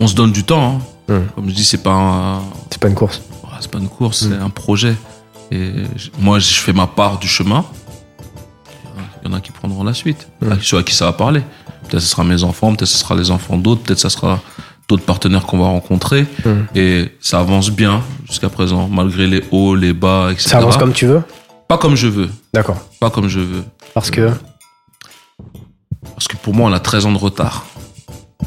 on 0.01 0.07
se 0.07 0.15
donne 0.15 0.33
du 0.33 0.45
temps. 0.45 0.81
hein. 1.09 1.15
Hmm. 1.15 1.27
Comme 1.35 1.49
je 1.49 1.55
dis, 1.55 1.65
c'est 1.65 1.83
pas 1.83 1.93
un, 1.93 2.41
C'est 2.71 2.81
pas 2.81 2.89
une 2.89 2.95
course. 2.95 3.21
c'est 3.61 3.71
pas 3.71 3.79
une 3.79 3.89
course, 3.89 4.23
Hmm. 4.23 4.31
c'est 4.31 4.39
un 4.45 4.51
projet. 4.51 4.95
Et 5.53 5.73
moi, 6.21 6.39
je 6.39 6.55
fais 6.55 6.73
ma 6.73 6.87
part 6.87 7.19
du 7.19 7.27
chemin. 7.27 7.65
Y 9.31 9.33
en 9.33 9.37
a 9.37 9.41
qui 9.41 9.53
prendront 9.53 9.85
la 9.85 9.95
suite. 9.95 10.29
Hmm. 10.41 10.53
À 10.53 10.57
Ceux 10.61 10.79
à 10.79 10.83
qui 10.83 10.95
ça 10.95 11.05
va 11.07 11.13
parler. 11.13 11.41
Peut-être 11.89 12.01
ce 12.03 12.09
sera 12.09 12.25
mes 12.25 12.43
enfants, 12.43 12.75
peut-être 12.75 12.89
ce 12.89 12.99
sera 12.99 13.15
les 13.15 13.31
enfants 13.31 13.57
d'autres, 13.57 13.83
peut-être 13.83 13.99
ce 14.01 14.09
sera 14.09 14.41
d'autres 14.89 15.05
partenaires 15.05 15.47
qu'on 15.47 15.59
va 15.59 15.67
rencontrer. 15.67 16.27
Hmm. 16.45 16.65
Et 16.75 17.09
ça 17.21 17.39
avance 17.41 17.71
bien 17.71 18.03
jusqu'à 18.29 18.49
présent, 18.49 18.89
malgré 18.89 19.27
les 19.27 19.45
hauts, 19.53 19.75
les 19.75 19.93
bas, 19.93 20.31
etc. 20.33 20.49
Ça 20.51 20.59
avance 20.59 20.77
comme 20.77 20.93
tu 20.93 21.07
veux? 21.07 21.23
Pas 21.69 21.79
comme 21.79 21.95
je 21.95 22.09
veux. 22.09 22.29
D'accord. 22.53 22.81
Pas 22.99 23.11
comme 23.11 23.29
je 23.29 23.39
veux. 23.41 23.65
Parce 23.95 24.11
que 24.11 24.31
Parce 26.15 26.27
que 26.29 26.37
pour 26.37 26.55
moi, 26.55 26.69
on 26.69 26.73
a 26.73 26.81
13 26.81 27.07
ans 27.07 27.13
de 27.13 27.19
retard. 27.19 27.67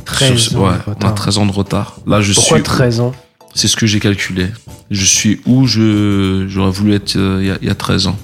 13 0.05 0.37
Sur- 0.37 0.61
ans 0.61 0.65
ouais, 0.69 0.73
de 0.73 0.79
on 0.87 0.91
a 0.91 0.93
retard. 0.95 1.15
13 1.15 1.37
ans 1.37 1.45
de 1.45 1.51
retard. 1.51 1.97
Là, 2.05 2.21
je 2.21 2.33
Pourquoi 2.33 2.57
suis. 2.57 2.63
13 2.63 2.99
ans? 2.99 3.13
C'est 3.55 3.67
ce 3.67 3.77
que 3.77 3.85
j'ai 3.85 3.99
calculé. 3.99 4.47
Je 4.91 5.05
suis 5.05 5.39
où 5.45 5.65
je 5.67 6.45
j'aurais 6.49 6.71
voulu 6.71 6.93
être 6.95 7.15
euh, 7.15 7.37
il 7.41 7.47
y 7.47 7.51
a- 7.51 7.57
il 7.61 7.67
y, 7.67 7.71
a 7.71 7.75
13 7.75 8.07
ans. 8.07 8.17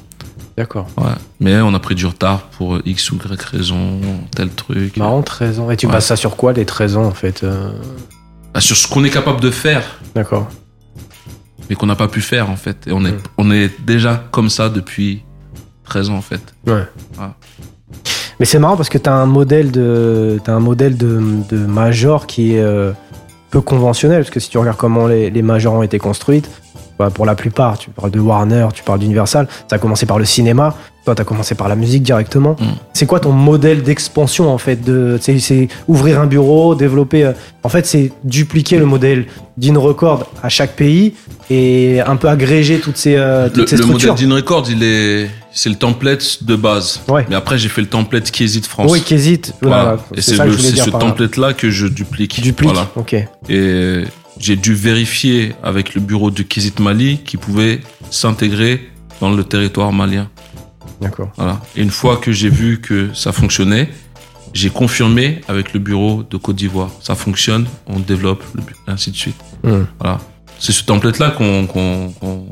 D'accord. 0.59 0.87
Ouais. 0.97 1.05
Mais 1.39 1.55
on 1.61 1.73
a 1.73 1.79
pris 1.79 1.95
du 1.95 2.05
retard 2.05 2.41
pour 2.57 2.79
X 2.85 3.11
ou 3.13 3.15
Y 3.15 3.41
raison, 3.45 4.01
tel 4.35 4.49
truc. 4.49 4.97
Marrant, 4.97 5.21
13 5.21 5.61
ans. 5.61 5.71
Et 5.71 5.77
tu 5.77 5.85
Ouais. 5.85 5.93
bases 5.93 6.05
ça 6.07 6.17
sur 6.17 6.35
quoi, 6.35 6.51
les 6.51 6.65
13 6.65 6.97
ans, 6.97 7.05
en 7.05 7.11
fait 7.13 7.43
euh 7.45 7.71
Ah, 8.53 8.59
sur 8.59 8.75
ce 8.75 8.85
qu'on 8.85 9.05
est 9.05 9.09
capable 9.09 9.39
de 9.39 9.51
faire, 9.51 9.83
D'accord. 10.15 10.49
mais 11.69 11.77
qu'on 11.77 11.85
n'a 11.85 11.95
pas 11.95 12.09
pu 12.09 12.19
faire 12.19 12.49
en 12.49 12.57
fait. 12.57 12.87
Et 12.87 12.91
on 12.91 13.05
est, 13.05 13.11
Mm. 13.13 13.19
on 13.37 13.51
est 13.51 13.71
déjà 13.85 14.21
comme 14.31 14.49
ça 14.49 14.67
depuis 14.67 15.23
13 15.85 16.09
ans 16.09 16.15
en 16.17 16.21
fait. 16.21 16.41
Ouais. 16.67 16.83
Mais 18.41 18.45
c'est 18.45 18.59
marrant 18.59 18.75
parce 18.75 18.89
que 18.89 18.97
t'as 18.97 19.13
un 19.13 19.25
modèle 19.27 19.71
de, 19.71 20.39
t'as 20.43 20.53
un 20.53 20.59
modèle 20.59 20.97
de, 20.97 21.21
de 21.49 21.57
major 21.57 22.27
qui 22.27 22.55
est 22.55 22.61
euh, 22.61 22.91
peu 23.49 23.61
conventionnel. 23.61 24.23
Parce 24.23 24.29
que 24.31 24.41
si 24.41 24.49
tu 24.49 24.57
regardes 24.57 24.77
comment 24.77 25.07
les, 25.07 25.29
les 25.29 25.41
majors 25.41 25.73
ont 25.75 25.83
été 25.83 25.99
construites, 25.99 26.49
bah, 26.49 26.68
pour 27.09 27.25
la 27.25 27.35
plupart, 27.35 27.77
tu 27.77 27.89
parles 27.91 28.11
de 28.11 28.19
Warner, 28.19 28.67
tu 28.73 28.83
parles 28.83 28.99
d'Universal, 28.99 29.47
ça 29.69 29.77
a 29.77 29.79
commencé 29.79 30.05
par 30.05 30.19
le 30.19 30.25
cinéma. 30.25 30.75
Toi, 31.05 31.15
t'as 31.15 31.23
commencé 31.23 31.55
par 31.55 31.69
la 31.69 31.77
musique 31.77 32.03
directement. 32.03 32.57
Mm. 32.59 32.65
C'est 32.93 33.05
quoi 33.05 33.21
ton 33.21 33.31
modèle 33.31 33.83
d'expansion 33.83 34.51
en 34.53 34.57
fait 34.57 34.83
de, 34.83 35.17
c'est, 35.21 35.69
ouvrir 35.87 36.19
un 36.19 36.27
bureau, 36.27 36.75
développer. 36.75 37.23
euh, 37.23 37.31
en 37.63 37.69
fait, 37.69 37.85
c'est 37.85 38.11
dupliquer 38.25 38.77
le 38.77 38.85
modèle 38.85 39.25
d'In 39.57 39.79
Record 39.79 40.27
à 40.43 40.49
chaque 40.49 40.75
pays 40.75 41.13
et 41.49 42.01
un 42.05 42.17
peu 42.17 42.27
agréger 42.27 42.79
toutes 42.79 42.97
ces, 42.97 43.15
euh, 43.15 43.47
toutes 43.47 43.57
Le, 43.57 43.67
ces 43.67 43.77
le 43.77 43.83
structures. 43.83 44.11
modèle 44.13 44.27
d'InRecord, 44.27 44.65
il 44.69 44.83
est, 44.83 45.29
c'est 45.53 45.69
le 45.69 45.75
template 45.77 46.43
de 46.43 46.55
base. 46.57 46.99
Ouais. 47.07 47.25
Mais 47.29 47.35
après, 47.35 47.57
j'ai 47.57 47.69
fait 47.69 47.81
le 47.81 47.87
template 47.87 48.29
Kézit 48.29 48.61
France. 48.67 48.91
Oui, 48.91 49.01
qu'hésite. 49.01 49.53
Voilà. 49.61 49.83
Voilà. 49.83 49.97
Et 50.15 50.21
C'est 50.21 50.37
le- 50.45 50.51
ce 50.57 50.89
template-là 50.89 51.53
que 51.53 51.69
je 51.69 51.87
duplique. 51.87 52.33
Tu 52.33 52.41
dupliques. 52.41 52.71
Voilà. 52.71 52.89
Ok. 52.97 53.15
Et 53.49 54.03
j'ai 54.39 54.55
dû 54.55 54.73
vérifier 54.73 55.53
avec 55.63 55.93
le 55.95 56.01
bureau 56.01 56.31
de 56.31 56.41
Kézit 56.43 56.79
Mali 56.79 57.19
qui 57.25 57.37
pouvait 57.37 57.81
s'intégrer 58.09 58.89
dans 59.21 59.31
le 59.31 59.43
territoire 59.43 59.91
malien. 59.91 60.29
D'accord. 61.01 61.29
Voilà. 61.37 61.61
Et 61.75 61.81
une 61.81 61.91
fois 61.91 62.17
que 62.17 62.31
j'ai 62.31 62.49
vu 62.49 62.79
que 62.81 63.09
ça 63.13 63.31
fonctionnait, 63.31 63.89
j'ai 64.53 64.69
confirmé 64.69 65.41
avec 65.47 65.73
le 65.73 65.79
bureau 65.79 66.23
de 66.29 66.37
Côte 66.37 66.55
d'Ivoire. 66.55 66.89
Ça 67.01 67.15
fonctionne, 67.15 67.67
on 67.87 67.99
développe, 67.99 68.43
et 68.87 68.91
ainsi 68.91 69.11
de 69.11 69.15
suite. 69.15 69.35
Voilà. 69.63 70.19
C'est 70.57 70.71
ce 70.71 70.83
template-là 70.83 71.31
qu'on, 71.31 71.67
qu'on, 71.67 72.11
qu'on, 72.19 72.45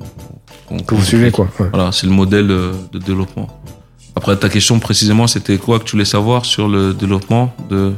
qu'on- 0.68 0.80
Que 0.80 0.96
vous 0.96 1.04
suivez 1.04 1.32
quoi. 1.32 1.50
Ouais. 1.60 1.68
Voilà, 1.74 1.92
c'est 1.92 2.06
le 2.08 2.14
modèle 2.14 2.52
euh, 2.52 2.72
de 2.94 3.00
développement. 3.00 3.48
Après, 4.16 4.36
ta 4.38 4.50
question 4.50 4.80
précisément, 4.80 5.28
c'était 5.28 5.58
quoi 5.58 5.80
que 5.80 5.84
tu 5.86 5.92
voulais 5.92 6.06
savoir 6.06 6.46
sur 6.46 6.68
le 6.68 6.94
développement 6.94 7.54
de... 7.70 7.94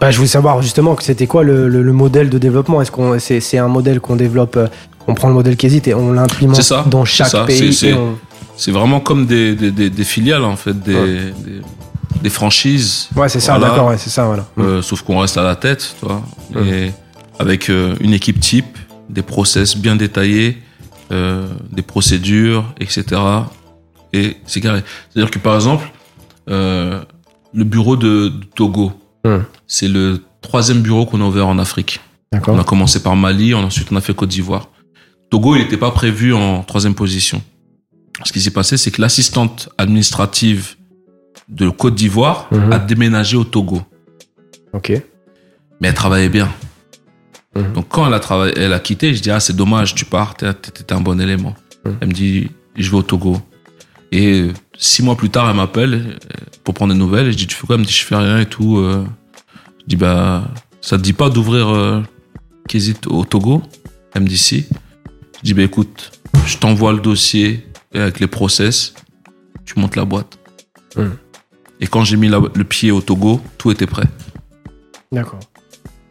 Bah, 0.00 0.10
je 0.10 0.16
voulais 0.16 0.28
savoir 0.28 0.60
justement 0.62 0.94
que 0.94 1.02
c'était 1.02 1.26
quoi 1.26 1.42
le, 1.44 1.68
le- 1.68 1.82
le 1.82 1.92
modèle 1.92 2.30
de 2.30 2.38
développement. 2.38 2.80
Est-ce 2.82 2.90
qu'on 2.90 3.18
c'est, 3.18 3.40
c'est 3.40 3.58
un 3.58 3.68
modèle 3.68 4.00
qu'on 4.00 4.16
développe, 4.16 4.56
euh, 4.56 4.66
on 5.06 5.14
prend 5.14 5.28
le 5.28 5.34
modèle 5.34 5.56
Kézit 5.56 5.82
et 5.86 5.94
on 5.94 6.12
l'implémente 6.12 6.60
ça, 6.62 6.84
dans 6.88 7.04
chaque 7.04 7.28
ça, 7.28 7.44
pays. 7.44 7.58
c'est- 7.58 7.66
et 7.66 7.72
c'est- 7.72 7.92
on- 7.94 8.18
C'est 8.56 8.72
vraiment 8.72 8.98
comme 8.98 9.26
des, 9.26 9.54
des, 9.54 9.70
des, 9.70 9.88
des 9.88 10.04
filiales, 10.04 10.42
en 10.44 10.56
fait, 10.56 10.76
des, 10.82 10.94
Ouais. 10.96 11.32
des, 12.22 12.28
franchises. 12.30 13.08
Ouais, 13.14 13.28
c'est 13.28 13.38
ça. 13.38 13.56
Voilà. 13.56 13.68
D'accord. 13.72 13.88
Ouais, 13.90 13.98
c'est 13.98 14.10
ça. 14.10 14.24
Voilà. 14.26 14.46
Euh, 14.58 14.82
sauf 14.82 15.02
qu'on 15.02 15.20
reste 15.20 15.36
à 15.38 15.44
la 15.44 15.54
tête. 15.54 15.94
Mm. 16.52 16.58
Et 16.66 16.92
avec 17.38 17.70
euh, 17.70 17.94
une 18.00 18.12
équipe 18.14 18.40
type, 18.40 18.76
des 19.08 19.22
process 19.22 19.76
bien 19.76 19.94
détaillés, 19.94 20.58
euh, 21.12 21.46
des 21.70 21.82
procédures, 21.82 22.64
etc. 22.80 23.04
Et 24.12 24.36
c'est 24.44 24.60
carré. 24.60 24.82
C'est-à-dire 25.14 25.30
que 25.30 25.38
par 25.38 25.54
exemple, 25.54 25.88
le 26.48 27.64
bureau 27.64 27.96
de, 27.96 28.28
de 28.28 28.44
Togo, 28.56 28.92
Mm. 29.28 29.44
c'est 29.66 29.88
le 29.88 30.20
troisième 30.40 30.80
bureau 30.80 31.04
qu'on 31.06 31.20
a 31.20 31.24
ouvert 31.24 31.46
en 31.48 31.58
Afrique. 31.58 32.00
On 32.46 32.58
a 32.58 32.64
commencé 32.64 33.02
par 33.02 33.16
Mali, 33.16 33.54
ensuite 33.54 33.88
on 33.90 33.96
a 33.96 34.00
fait 34.00 34.14
Côte 34.14 34.28
d'Ivoire. 34.28 34.68
Togo, 35.30 35.56
il 35.56 35.60
n'était 35.62 35.76
pas 35.76 35.90
prévu 35.90 36.32
en 36.34 36.62
troisième 36.62 36.94
position. 36.94 37.42
Ce 38.24 38.32
qui 38.32 38.40
s'est 38.40 38.50
passé, 38.50 38.76
c'est 38.76 38.90
que 38.90 39.00
l'assistante 39.00 39.68
administrative 39.78 40.76
de 41.48 41.68
Côte 41.70 41.94
d'Ivoire 41.94 42.48
Mhm. 42.50 42.72
a 42.72 42.78
déménagé 42.78 43.36
au 43.36 43.44
Togo 43.44 43.82
Ok. 44.72 44.90
mais 45.80 45.88
elle 45.88 45.94
travaillait 45.94 46.28
bien. 46.28 46.48
Mhm. 47.56 47.72
Donc 47.72 47.88
quand 47.88 48.06
elle 48.06 48.14
a 48.14 48.20
travaillé, 48.20 48.52
elle 48.58 48.72
a 48.74 48.80
quitté, 48.80 49.14
je 49.14 49.22
dis 49.22 49.30
ah 49.30 49.40
c'est 49.40 49.56
dommage, 49.56 49.94
tu 49.94 50.04
pars, 50.04 50.34
t'es 50.34 50.52
t'es 50.52 50.92
un 50.92 51.00
bon 51.00 51.18
élément. 51.20 51.54
Elle 52.00 52.08
me 52.08 52.12
dit 52.12 52.50
je 52.76 52.90
vais 52.90 52.96
au 52.96 53.02
Togo. 53.02 53.40
Et 54.12 54.40
euh, 54.42 54.52
six 54.76 55.02
mois 55.02 55.16
plus 55.16 55.30
tard, 55.30 55.48
elle 55.50 55.56
m'appelle 55.56 55.94
euh, 55.94 56.44
pour 56.64 56.74
prendre 56.74 56.92
des 56.92 56.98
nouvelles. 56.98 57.28
Et 57.28 57.32
je 57.32 57.36
dis 57.38 57.46
tu 57.46 57.54
fais 57.56 57.66
quoi? 57.66 57.74
Elle 57.76 57.80
me 57.82 57.86
dit 57.86 57.92
je 57.92 58.04
fais 58.04 58.16
rien 58.16 58.38
et 58.40 58.46
tout. 58.46 58.78
Je 59.88 59.96
dis 59.96 59.96
bah 59.96 60.44
ça 60.82 60.98
te 60.98 61.02
dit 61.02 61.14
pas 61.14 61.30
d'ouvrir 61.30 61.68
euh, 61.70 62.02
Kézit 62.68 63.06
au 63.06 63.24
Togo 63.24 63.62
si. 64.36 64.66
Je 65.38 65.40
dis 65.44 65.54
bah 65.54 65.62
écoute, 65.62 66.12
je 66.44 66.58
t'envoie 66.58 66.92
le 66.92 67.00
dossier 67.00 67.66
et 67.94 67.98
avec 67.98 68.20
les 68.20 68.26
process, 68.26 68.92
tu 69.64 69.80
montes 69.80 69.96
la 69.96 70.04
boîte. 70.04 70.38
Hmm. 70.94 71.12
Et 71.80 71.86
quand 71.86 72.04
j'ai 72.04 72.18
mis 72.18 72.28
la- 72.28 72.42
le 72.54 72.64
pied 72.64 72.90
au 72.90 73.00
Togo, 73.00 73.40
tout 73.56 73.70
était 73.70 73.86
prêt. 73.86 74.04
D'accord. 75.10 75.40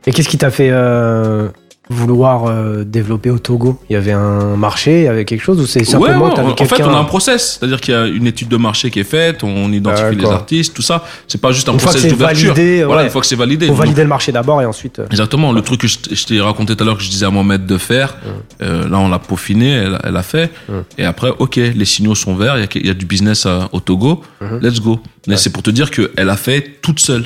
Et 0.08 0.12
qu'est-ce 0.12 0.30
qui 0.30 0.40
t'a 0.40 0.50
fait 0.50 0.70
euh, 0.72 1.50
vouloir 1.90 2.46
euh, 2.48 2.84
développer 2.84 3.30
au 3.30 3.40
Togo 3.40 3.80
Il 3.90 3.94
y 3.94 3.96
avait 3.96 4.12
un 4.12 4.56
marché, 4.56 5.00
il 5.02 5.04
y 5.06 5.08
avait 5.08 5.26
quelque 5.26 5.42
chose 5.44 5.60
ou 5.60 5.66
c'est 5.66 5.84
simplement 5.84 6.26
Ouais, 6.26 6.34
que 6.36 6.42
ouais, 6.42 6.62
en 6.62 6.66
fait, 6.66 6.84
on 6.84 6.94
a 6.94 6.98
un 6.98 7.04
process. 7.06 7.58
C'est-à-dire 7.60 7.80
qu'il 7.82 7.94
y 7.94 7.98
a 7.98 8.06
une 8.08 8.28
étude 8.28 8.50
de 8.50 8.58
marché 8.58 8.92
qui 8.92 9.00
est 9.00 9.04
faite, 9.06 9.44
on 9.44 9.72
identifie 9.72 10.16
les 10.16 10.26
artistes, 10.26 10.74
tout 10.76 10.82
ça. 10.82 11.04
C'est 11.28 11.40
pas 11.42 11.52
juste 11.52 11.70
un 11.70 11.74
Une 11.74 11.80
process 11.80 12.06
d'ouverture. 12.08 12.54
validé, 12.54 12.84
Voilà, 12.84 13.02
ouais. 13.02 13.06
une 13.08 13.12
fois 13.12 13.22
que 13.22 13.28
c'est 13.28 13.36
validé. 13.36 13.66
Faut 13.68 13.72
Donc, 13.74 13.80
valider 13.82 14.02
le 14.04 14.10
marché 14.10 14.32
d'abord 14.32 14.62
et 14.62 14.66
ensuite. 14.66 15.00
euh, 15.00 15.06
Exactement. 15.10 15.52
Le 15.52 15.62
truc 15.62 15.82
que 15.82 15.88
je, 15.88 16.26
t'ai 16.26 16.42
raconté 16.42 16.76
tout 16.76 16.84
à 16.84 16.86
l'heure 16.88 16.98
que 16.98 17.04
je 17.04 17.10
disais 17.10 17.26
à 17.26 17.30
Mohamed 17.30 17.66
de 17.66 17.78
faire, 17.78 18.18
euh, 18.62 18.88
là 18.90 19.00
on 19.00 19.10
l'a 19.10 19.20
peaufiné, 19.20 19.72
elle, 19.72 20.00
elle 20.04 20.18
a 20.18 20.24
fait. 20.24 20.52
Mm. 20.70 20.74
Et 20.98 21.06
après, 21.06 21.30
ok, 21.40 21.56
les 21.56 21.86
signaux 21.86 22.16
sont 22.16 22.36
verts, 22.36 22.58
il 22.58 22.62
y 22.62 22.64
a, 22.64 22.68
il 22.76 22.88
y 22.88 22.90
a 22.90 22.94
du 22.94 23.06
business 23.06 23.46
à- 23.46 23.70
au 23.72 23.80
Togo, 23.80 24.22
Mhm. 24.42 24.60
let's 24.62 24.82
go. 24.82 25.00
Mais 25.28 25.34
Ouais. 25.34 25.38
c'est 25.38 25.50
pour 25.52 25.64
te 25.64 25.70
dire 25.72 25.90
qu'elle 25.92 26.30
a 26.30 26.38
fait 26.38 26.80
toute 26.82 27.00
seule. 27.00 27.26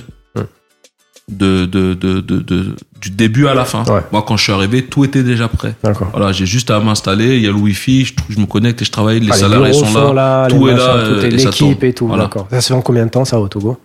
De, 1.32 1.66
de, 1.66 1.94
de, 1.94 2.20
de, 2.20 2.76
du 3.00 3.10
début 3.10 3.48
à 3.48 3.54
la 3.54 3.64
fin. 3.64 3.84
Ouais. 3.86 4.02
Moi, 4.12 4.22
quand 4.28 4.36
je 4.36 4.44
suis 4.44 4.52
arrivé, 4.52 4.86
tout 4.86 5.06
était 5.06 5.24
déjà 5.24 5.48
prêt. 5.48 5.76
Voilà, 6.12 6.32
j'ai 6.34 6.46
juste 6.46 6.70
à 6.70 6.80
m'installer, 6.82 7.38
il 7.38 7.42
y 7.44 7.48
a 7.48 7.52
le 7.52 7.56
wifi, 7.56 8.04
je, 8.06 8.14
je 8.30 8.38
me 8.40 8.46
connecte 8.46 8.82
et 8.82 8.86
je 8.86 8.92
travaille, 8.92 9.22
les 9.22 9.32
Ah, 9.32 9.36
salariés 9.36 9.72
sont 9.74 10.14
là. 10.14 10.48
tout 10.50 10.68
est 10.68 10.76
là, 10.76 11.08
tout 11.08 11.26
est 11.26 11.30
l'équipe 11.30 11.84
et 11.86 11.94
tout. 11.94 12.08
Voilà. 12.08 12.24
D'accord. 12.24 12.48
Ça 12.52 12.60
se 12.60 12.68
fait 12.68 12.74
en 12.74 12.82
combien 12.82 13.06
de 13.06 13.12
temps 13.12 13.24
ça 13.26 13.40
au 13.40 13.48
Togo? 13.48 13.80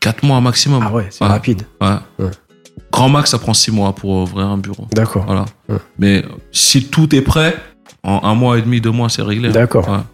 Quatre 0.00 0.22
mois 0.24 0.40
maximum. 0.40 0.82
Ah 0.86 0.92
ouais, 0.92 1.06
c'est 1.10 1.22
Ouais. 1.24 1.30
rapide. 1.30 1.62
Ouais. 1.80 2.26
Grand 2.90 3.08
max, 3.08 3.30
ça 3.30 3.38
prend 3.38 3.54
six 3.54 3.70
mois 3.70 3.94
pour 3.94 4.10
ouvrir 4.10 4.46
un 4.46 4.56
bureau. 4.58 4.86
D'accord. 4.92 5.24
Voilà. 5.26 5.44
Mais 5.98 6.24
si 6.52 6.84
tout 6.86 7.14
est 7.14 7.20
prêt, 7.20 7.54
en 8.02 8.20
un 8.24 8.34
mois 8.34 8.58
et 8.58 8.62
demi, 8.62 8.80
deux 8.80 8.90
mois, 8.90 9.08
c'est 9.10 9.22
réglé. 9.22 9.50
D'accord. 9.50 9.86
Ah, 9.88 10.04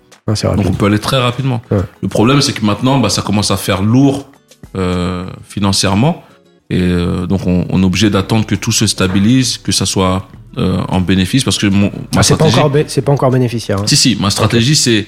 Donc 0.57 0.67
on 0.67 0.73
peut 0.75 0.87
aller 0.87 0.99
très 0.99 1.19
rapidement. 1.21 1.63
Le 2.03 2.09
problème, 2.09 2.41
c'est 2.43 2.53
que 2.53 2.65
maintenant, 2.65 2.99
bah, 2.99 3.09
ça 3.09 3.23
commence 3.23 3.51
à 3.53 3.57
faire 3.57 3.83
lourd 3.83 4.29
euh, 4.77 5.27
financièrement. 5.49 6.25
Et 6.71 6.81
euh, 6.81 7.27
donc 7.27 7.47
on, 7.47 7.67
on 7.71 7.83
est 7.83 7.85
obligé 7.87 8.11
d'attendre 8.11 8.45
que 8.47 8.55
tout 8.55 8.73
se 8.73 8.87
stabilise, 8.87 9.59
que 9.59 9.71
ça 9.73 9.87
soit 9.87 10.29
euh, 10.59 10.79
en 10.89 11.01
bénéfice. 11.01 11.45
Parce 11.45 11.59
que 11.59 11.67
mon, 11.67 11.87
ma 11.87 11.91
Ah, 12.17 12.23
c'est 12.23 12.37
pas 12.37 12.49
stratégie... 12.51 12.59
encore, 12.59 12.73
c'est 12.89 13.03
pas 13.03 13.13
encore 13.13 13.31
bénéficiaire. 13.31 13.79
hein. 13.81 13.87
Si, 13.87 13.97
si, 13.97 14.17
ma 14.21 14.31
stratégie, 14.31 14.75
c'est 14.77 15.07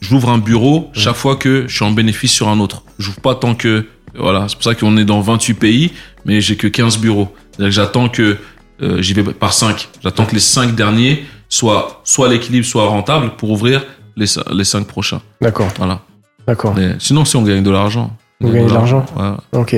j'ouvre 0.00 0.30
un 0.30 0.38
bureau 0.38 0.90
chaque 0.94 1.16
fois 1.16 1.36
que 1.36 1.64
je 1.68 1.74
suis 1.74 1.84
en 1.84 1.90
bénéfice 1.90 2.32
sur 2.32 2.48
un 2.48 2.58
autre. 2.60 2.82
J'ouvre 2.98 3.20
pas 3.20 3.34
tant 3.34 3.54
que. 3.54 3.86
Voilà, 4.16 4.46
c'est 4.48 4.54
pour 4.56 4.64
ça 4.64 4.74
qu'on 4.74 4.96
est 4.96 5.04
dans 5.04 5.20
28 5.20 5.54
pays, 5.54 5.92
mais 6.24 6.40
j'ai 6.40 6.56
que 6.56 6.66
15 6.66 6.98
bureaux. 6.98 7.28
Que 7.58 7.70
j'attends 7.70 8.08
que. 8.08 8.38
euh, 8.82 9.02
J'y 9.02 9.12
vais 9.12 9.22
par 9.22 9.52
5. 9.52 9.88
J'attends 10.02 10.24
que 10.24 10.34
les 10.34 10.40
5 10.40 10.74
derniers 10.74 11.24
soient 11.50 12.00
soit 12.04 12.28
l'équilibre, 12.28 12.64
soit 12.66 12.86
rentables 12.86 13.32
pour 13.36 13.50
ouvrir 13.50 13.84
les, 14.16 14.26
les 14.52 14.64
5 14.64 14.86
prochains. 14.86 15.20
D'accord. 15.42 15.68
Voilà. 15.76 16.00
D'accord. 16.46 16.74
Mais 16.74 16.94
sinon, 16.98 17.24
si 17.26 17.36
on 17.36 17.42
gagne 17.42 17.62
de 17.62 17.70
l'argent. 17.70 18.16
On 18.42 18.50
gagne 18.50 18.66
de 18.66 18.72
l'argent 18.72 19.04
Ouais. 19.16 19.32
Ok. 19.60 19.76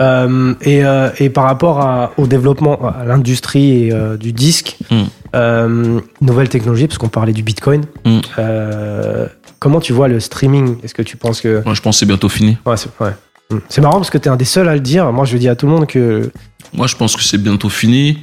Euh, 0.00 0.54
et, 0.62 0.84
euh, 0.84 1.10
et 1.18 1.28
par 1.28 1.44
rapport 1.44 1.80
à- 1.80 2.12
au 2.18 2.26
développement, 2.28 2.78
à 2.88 3.04
l'industrie 3.04 3.90
euh, 3.92 4.16
du 4.16 4.32
disque, 4.32 4.76
Mm. 4.90 6.00
nouvelle 6.20 6.48
technologie, 6.48 6.86
parce 6.86 6.98
qu'on 6.98 7.08
parlait 7.08 7.32
du 7.32 7.42
Bitcoin, 7.42 7.84
Mm. 8.04 8.20
euh, 8.38 9.26
comment 9.58 9.80
tu 9.80 9.92
vois 9.92 10.06
le 10.08 10.20
streaming? 10.20 10.76
Est-ce 10.84 10.94
que 10.94 11.02
tu 11.02 11.16
penses 11.16 11.40
que... 11.40 11.62
Moi, 11.64 11.74
je 11.74 11.80
pense 11.82 11.96
que 11.96 12.00
c'est 12.00 12.06
bientôt 12.06 12.28
fini. 12.28 12.56
Ouais, 12.64 12.76
c'est 12.76 12.90
ouais. 13.00 13.10
Mm. 13.50 13.56
C'est 13.68 13.80
marrant 13.80 13.96
parce 13.96 14.10
que 14.10 14.18
tu 14.18 14.28
es 14.28 14.30
un 14.30 14.36
des 14.36 14.44
seuls 14.44 14.68
à 14.68 14.74
le 14.74 14.80
dire. 14.80 15.12
Moi, 15.12 15.24
je 15.24 15.36
dis 15.36 15.48
à 15.48 15.56
tout 15.56 15.66
le 15.66 15.72
monde 15.72 15.86
que... 15.86 16.30
Moi, 16.72 16.86
je 16.86 16.94
pense 16.96 17.16
que 17.16 17.22
c'est 17.22 17.38
bientôt 17.38 17.68
fini. 17.68 18.18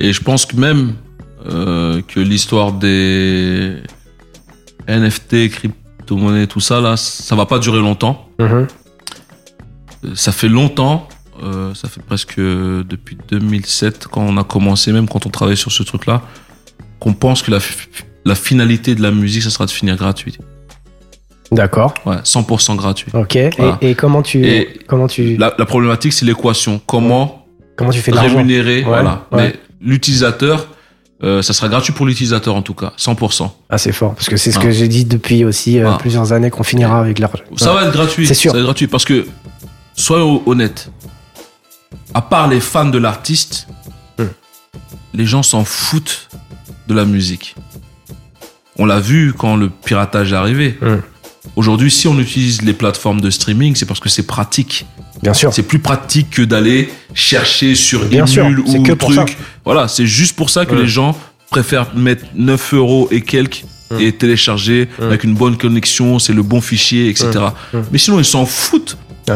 Et 0.00 0.12
je 0.12 0.20
pense 0.22 0.44
que 0.46 0.56
même 0.56 0.94
que 1.44 2.20
l'histoire 2.20 2.72
des 2.72 3.76
NFT, 4.88 5.48
crypto-monnaies, 5.50 6.46
tout 6.46 6.60
ça, 6.60 6.80
là, 6.80 6.96
ça 6.96 7.34
va 7.36 7.46
pas 7.46 7.58
durer 7.58 7.78
longtemps. 7.80 8.26
Mhm. 8.38 8.66
Euh, 10.04 10.08
Ça 10.14 10.32
fait 10.32 10.48
longtemps, 10.48 11.08
euh, 11.42 11.74
ça 11.74 11.88
fait 11.88 12.02
presque 12.02 12.38
depuis 12.38 13.16
2007, 13.30 14.06
quand 14.10 14.22
on 14.22 14.36
a 14.36 14.44
commencé, 14.44 14.92
même 14.92 15.08
quand 15.08 15.26
on 15.26 15.30
travaillait 15.30 15.56
sur 15.56 15.72
ce 15.72 15.82
truc-là, 15.82 16.22
qu'on 17.00 17.12
pense 17.14 17.42
que 17.42 17.50
la, 17.50 17.60
fi- 17.60 17.88
la 18.24 18.34
finalité 18.34 18.94
de 18.94 19.02
la 19.02 19.10
musique, 19.10 19.42
ça 19.42 19.50
sera 19.50 19.66
de 19.66 19.70
finir 19.70 19.96
gratuit. 19.96 20.38
D'accord. 21.50 21.92
Ouais, 22.06 22.16
100% 22.24 22.76
gratuit. 22.76 23.10
Ok. 23.14 23.36
Et- 23.36 23.50
Voilà. 23.58 23.78
Et, 23.82 23.94
comment 23.94 24.22
tu... 24.22 24.44
Et 24.46 24.80
comment 24.86 25.06
tu... 25.06 25.36
La, 25.36 25.54
la 25.58 25.66
problématique, 25.66 26.12
c'est 26.14 26.24
l'équation. 26.24 26.80
Comment 26.86 27.46
Comment 27.76 27.90
tu 27.90 28.00
fais 28.00 28.12
rémunérer, 28.12 28.82
voilà. 28.82 29.26
ouais. 29.32 29.42
Mais 29.48 29.56
l'utilisateur, 29.80 30.68
euh, 31.24 31.40
ça 31.42 31.52
sera 31.52 31.68
gratuit 31.68 31.92
pour 31.92 32.04
l'utilisateur 32.06 32.54
en 32.54 32.62
tout 32.62 32.74
cas, 32.74 32.92
100%. 32.98 33.50
Ah, 33.70 33.78
c'est 33.78 33.92
fort. 33.92 34.14
Parce 34.14 34.28
que 34.28 34.36
c'est 34.36 34.52
ce 34.52 34.58
Ah. 34.58 34.62
que 34.62 34.70
j'ai 34.70 34.88
dit 34.88 35.04
depuis 35.04 35.44
aussi 35.44 35.78
euh, 35.78 35.90
Ah. 35.92 35.98
plusieurs 35.98 36.32
années 36.32 36.50
qu'on 36.50 36.62
finira 36.62 37.00
avec 37.00 37.18
l'argent. 37.18 37.42
Ça 37.56 37.72
va 37.72 37.84
être 37.86 37.92
gratuit. 37.92 38.26
C'est 38.26 38.34
sûr. 38.34 38.50
Ça 38.52 38.56
va 38.56 38.60
être 38.60 38.66
gratuit 38.66 38.86
parce 38.88 39.04
que, 39.04 39.26
soyons 39.94 40.42
honnêtes, 40.46 40.90
à 42.14 42.22
part 42.22 42.48
les 42.48 42.60
fans 42.60 42.86
de 42.86 42.98
l'artiste, 42.98 43.66
Hmm. 44.18 44.24
les 45.14 45.24
gens 45.26 45.42
s'en 45.42 45.64
foutent 45.64 46.28
de 46.88 46.94
la 46.94 47.04
musique. 47.06 47.54
On 48.78 48.84
l'a 48.84 49.00
vu 49.00 49.32
quand 49.36 49.56
le 49.56 49.70
piratage 49.70 50.32
est 50.32 50.36
arrivé. 50.36 50.78
Hmm. 50.82 50.96
Aujourd'hui, 51.56 51.90
si 51.90 52.06
on 52.08 52.18
utilise 52.18 52.62
les 52.62 52.72
plateformes 52.74 53.20
de 53.20 53.30
streaming, 53.30 53.74
c'est 53.74 53.86
parce 53.86 54.00
que 54.00 54.08
c'est 54.08 54.26
pratique. 54.26 54.86
Bien 55.22 55.34
sûr. 55.34 55.52
C'est 55.52 55.62
plus 55.62 55.78
pratique 55.78 56.30
que 56.30 56.42
d'aller 56.42 56.90
chercher 57.14 57.74
sur 57.74 58.04
Bien 58.06 58.26
sûr, 58.26 58.44
Emule 58.44 58.60
ou 58.60 58.82
que 58.82 58.92
pour 58.92 59.12
truc. 59.14 59.30
ça. 59.30 59.34
Voilà, 59.64 59.88
c'est 59.88 60.06
juste 60.06 60.36
pour 60.36 60.50
ça 60.50 60.66
que 60.66 60.74
Ouais. 60.74 60.82
les 60.82 60.86
gens 60.88 61.16
préfèrent 61.50 61.94
mettre 61.96 62.24
9 62.34 62.74
euros 62.74 63.08
et 63.10 63.20
quelques 63.22 63.64
et 64.00 64.10
télécharger 64.12 64.88
avec 65.00 65.22
une 65.22 65.34
bonne 65.34 65.58
connexion, 65.58 66.18
c'est 66.18 66.32
le 66.32 66.42
bon 66.42 66.62
fichier, 66.62 67.10
etc. 67.10 67.30
Mais 67.92 67.98
sinon, 67.98 68.18
ils 68.18 68.24
s'en 68.24 68.46
foutent 68.46 68.96
Ouais. 69.28 69.34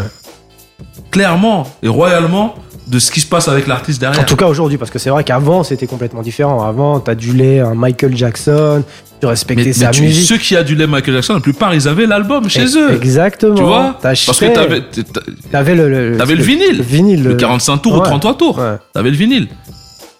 Clairement 1.16 1.66
et 1.82 1.88
royalement 1.88 2.54
de 2.86 2.98
ce 3.00 3.10
qui 3.10 3.20
se 3.20 3.26
passe 3.26 3.48
avec 3.48 3.66
l'artiste 3.66 4.00
derrière. 4.00 4.20
En 4.20 4.24
tout 4.24 4.36
cas 4.36 4.46
aujourd'hui, 4.46 4.78
parce 4.78 4.90
que 4.90 4.98
c'est 4.98 5.10
vrai 5.10 5.24
qu'avant 5.24 5.64
c'était 5.64 5.86
complètement 5.86 6.22
différent. 6.22 6.62
Avant, 6.64 7.00
t'adulais 7.00 7.58
un 7.60 7.74
Michael 7.74 8.16
Jackson, 8.16 8.84
tu 9.20 9.26
respectais 9.26 9.64
mais, 9.64 9.72
sa 9.72 9.86
mais 9.86 9.90
tu- 9.92 10.02
musique. 10.02 10.26
ceux 10.28 10.36
qui 10.36 10.54
adulaient 10.56 10.86
Michael 10.86 11.14
Jackson, 11.14 11.34
la 11.34 11.40
plupart, 11.40 11.74
ils 11.74 11.88
avaient 11.88 12.06
l'album 12.06 12.48
chez 12.48 12.76
eux. 12.76 12.92
Exactement. 12.94 13.54
Tu 13.56 13.62
vois 13.62 13.98
Parce 14.00 14.24
que 14.38 14.54
t'avais, 14.54 14.82
t'a- 14.82 15.20
t'avais 15.50 15.74
le, 15.74 15.88
le, 16.12 16.16
t'avais 16.18 16.34
le 16.36 16.42
vinyle. 16.44 16.76
Le 16.76 16.82
vinyle. 16.82 17.22
le 17.24 17.34
45 17.34 17.78
tours 17.78 17.94
ou 17.94 17.98
Ouais. 18.00 18.04
33 18.04 18.36
tours. 18.36 18.58
Ouais. 18.58 18.76
T'avais 18.92 19.10
le 19.10 19.16
vinyle. 19.16 19.48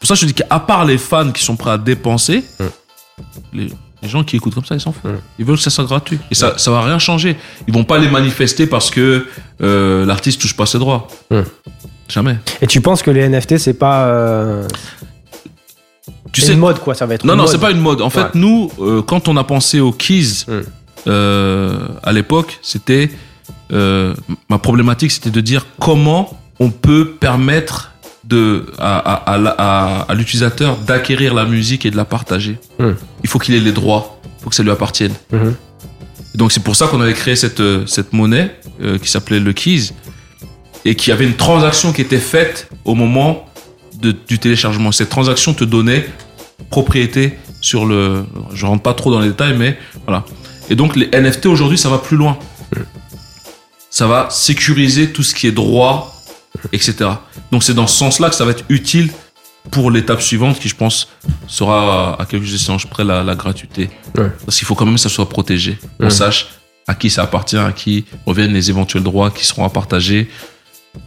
Pour 0.00 0.08
ça, 0.08 0.15
je 0.15 0.23
te 0.23 0.26
dis 0.26 0.34
qu'à 0.34 0.58
part 0.58 0.84
les 0.86 0.99
fans 0.99 1.31
qui 1.31 1.44
sont 1.44 1.57
prêts 1.57 1.70
à 1.73 1.78
dépenser, 1.78 2.42
Mm. 2.58 2.65
les, 3.52 3.68
les 4.06 4.10
gens 4.12 4.24
qui 4.24 4.36
écoutent 4.36 4.54
comme 4.54 4.64
ça, 4.64 4.74
ils 4.74 4.80
s'en 4.80 4.92
foutent. 4.92 5.10
Ils 5.38 5.44
veulent 5.44 5.56
que 5.56 5.62
ça 5.62 5.70
soit 5.70 5.84
gratuit. 5.84 6.18
Et 6.30 6.34
ça, 6.34 6.56
ça 6.56 6.70
va 6.70 6.82
rien 6.82 6.98
changer. 6.98 7.36
Ils 7.68 7.74
vont 7.74 7.84
pas 7.84 7.98
les 7.98 8.08
manifester 8.08 8.66
parce 8.66 8.90
que 8.90 9.26
euh, 9.62 10.06
l'artiste 10.06 10.40
touche 10.40 10.56
pas 10.56 10.66
ses 10.66 10.78
droits. 10.78 11.08
Jamais. 12.08 12.36
Et 12.62 12.66
tu 12.66 12.80
penses 12.80 13.02
que 13.02 13.10
les 13.10 13.28
NFT 13.28 13.58
c'est 13.58 13.74
pas 13.74 14.06
euh, 14.06 14.66
Tu 16.32 16.40
sais, 16.40 16.52
une 16.52 16.60
mode 16.60 16.78
quoi, 16.78 16.94
ça 16.94 17.04
va 17.06 17.14
être. 17.14 17.24
non, 17.24 17.32
une 17.34 17.38
non, 17.40 17.46
c'est 17.46 17.58
pas 17.58 17.70
une 17.72 17.80
mode. 17.80 18.00
En 18.00 18.10
fait, 18.10 18.20
Ouais. 18.20 18.30
nous, 18.34 18.70
euh, 18.80 19.02
quand 19.02 19.26
on 19.28 19.36
a 19.36 19.44
pensé 19.44 19.80
aux 19.80 19.92
keys, 19.92 20.44
euh, 21.08 21.78
à 22.02 22.12
l'époque, 22.12 22.58
c'était 22.62 23.10
ma 23.70 24.58
problématique, 24.62 25.10
c'était 25.10 25.30
de 25.30 25.40
dire 25.40 25.66
comment 25.80 26.38
on 26.60 26.70
peut 26.70 27.16
permettre 27.18 27.92
de 28.26 28.66
à, 28.78 28.98
à, 28.98 29.34
à 29.34 29.38
la- 29.38 29.55
à- 29.58 30.00
à 30.10 30.14
l'utilisateur 30.14 30.76
d'acquérir 30.78 31.32
la 31.34 31.44
musique 31.44 31.86
et 31.86 31.90
de 31.90 31.96
la 31.96 32.05
partager. 32.05 32.58
Mm. 32.78 32.90
Il 33.24 33.28
faut 33.28 33.38
qu'il 33.38 33.55
ait 33.55 33.60
les 33.60 33.72
droits, 33.72 34.20
il 34.24 34.42
faut 34.42 34.50
que 34.50 34.56
ça 34.56 34.62
lui 34.62 34.70
appartienne. 34.70 35.12
Mhm. 35.32 35.55
Donc 36.34 36.52
c'est 36.52 36.62
pour 36.62 36.76
ça 36.76 36.86
qu'on 36.88 37.00
avait 37.00 37.14
créé 37.14 37.36
cette 37.36 37.60
euh, 37.60 37.86
cette 37.86 38.12
monnaie 38.12 38.55
euh, 38.82 38.98
qui 38.98 39.08
s'appelait 39.08 39.40
le 39.40 39.52
keys 39.52 39.92
et 40.84 40.94
qui 40.94 41.10
avait 41.12 41.24
une 41.24 41.36
transaction 41.36 41.92
qui 41.92 42.02
était 42.02 42.18
faite 42.18 42.68
au 42.84 42.94
moment 42.94 43.46
de- 44.00 44.14
du 44.28 44.38
téléchargement. 44.38 44.92
Cette 44.92 45.08
transaction 45.08 45.55
te 45.55 45.64
donnait 45.64 46.06
propriété 46.70 47.34
sur 47.60 47.86
le. 47.86 48.24
Je 48.52 48.66
rentre 48.66 48.82
pas 48.82 48.94
trop 48.94 49.10
dans 49.10 49.20
les 49.20 49.28
détails, 49.28 49.56
mais 49.56 49.78
voilà. 50.06 50.24
Et 50.68 50.74
donc 50.74 50.96
les 50.96 51.08
NFT 51.12 51.46
aujourd'hui, 51.46 51.78
ça 51.78 51.88
va 51.88 51.98
plus 51.98 52.16
loin. 52.16 52.36
Ça 53.90 54.06
va 54.06 54.28
sécuriser 54.30 55.10
tout 55.12 55.22
ce 55.22 55.34
qui 55.34 55.46
est 55.46 55.52
droit, 55.52 56.15
etc. 56.72 57.10
Donc 57.52 57.62
c'est 57.62 57.74
dans 57.74 57.86
ce 57.86 57.96
sens-là 57.96 58.28
que 58.28 58.34
ça 58.34 58.44
va 58.44 58.50
être 58.52 58.64
utile 58.68 59.10
pour 59.70 59.90
l'étape 59.90 60.22
suivante, 60.22 60.58
qui 60.60 60.68
je 60.68 60.76
pense 60.76 61.08
sera 61.48 62.20
à 62.20 62.24
quelques 62.26 62.54
échanges 62.54 62.86
près 62.86 63.04
la, 63.04 63.22
la 63.24 63.34
gratuité. 63.34 63.90
Ouais. 64.16 64.30
Parce 64.44 64.58
qu'il 64.58 64.66
faut 64.66 64.74
quand 64.74 64.86
même 64.86 64.94
que 64.94 65.00
ça 65.00 65.08
soit 65.08 65.28
protégé. 65.28 65.78
On 65.98 66.10
sache 66.10 66.48
à 66.86 66.94
qui 66.94 67.10
ça 67.10 67.24
appartient, 67.24 67.56
à 67.56 67.72
qui 67.72 68.04
reviennent 68.26 68.52
les 68.52 68.70
éventuels 68.70 69.02
droits 69.02 69.30
qui 69.30 69.44
seront 69.44 69.64
à 69.64 69.70
partager 69.70 70.30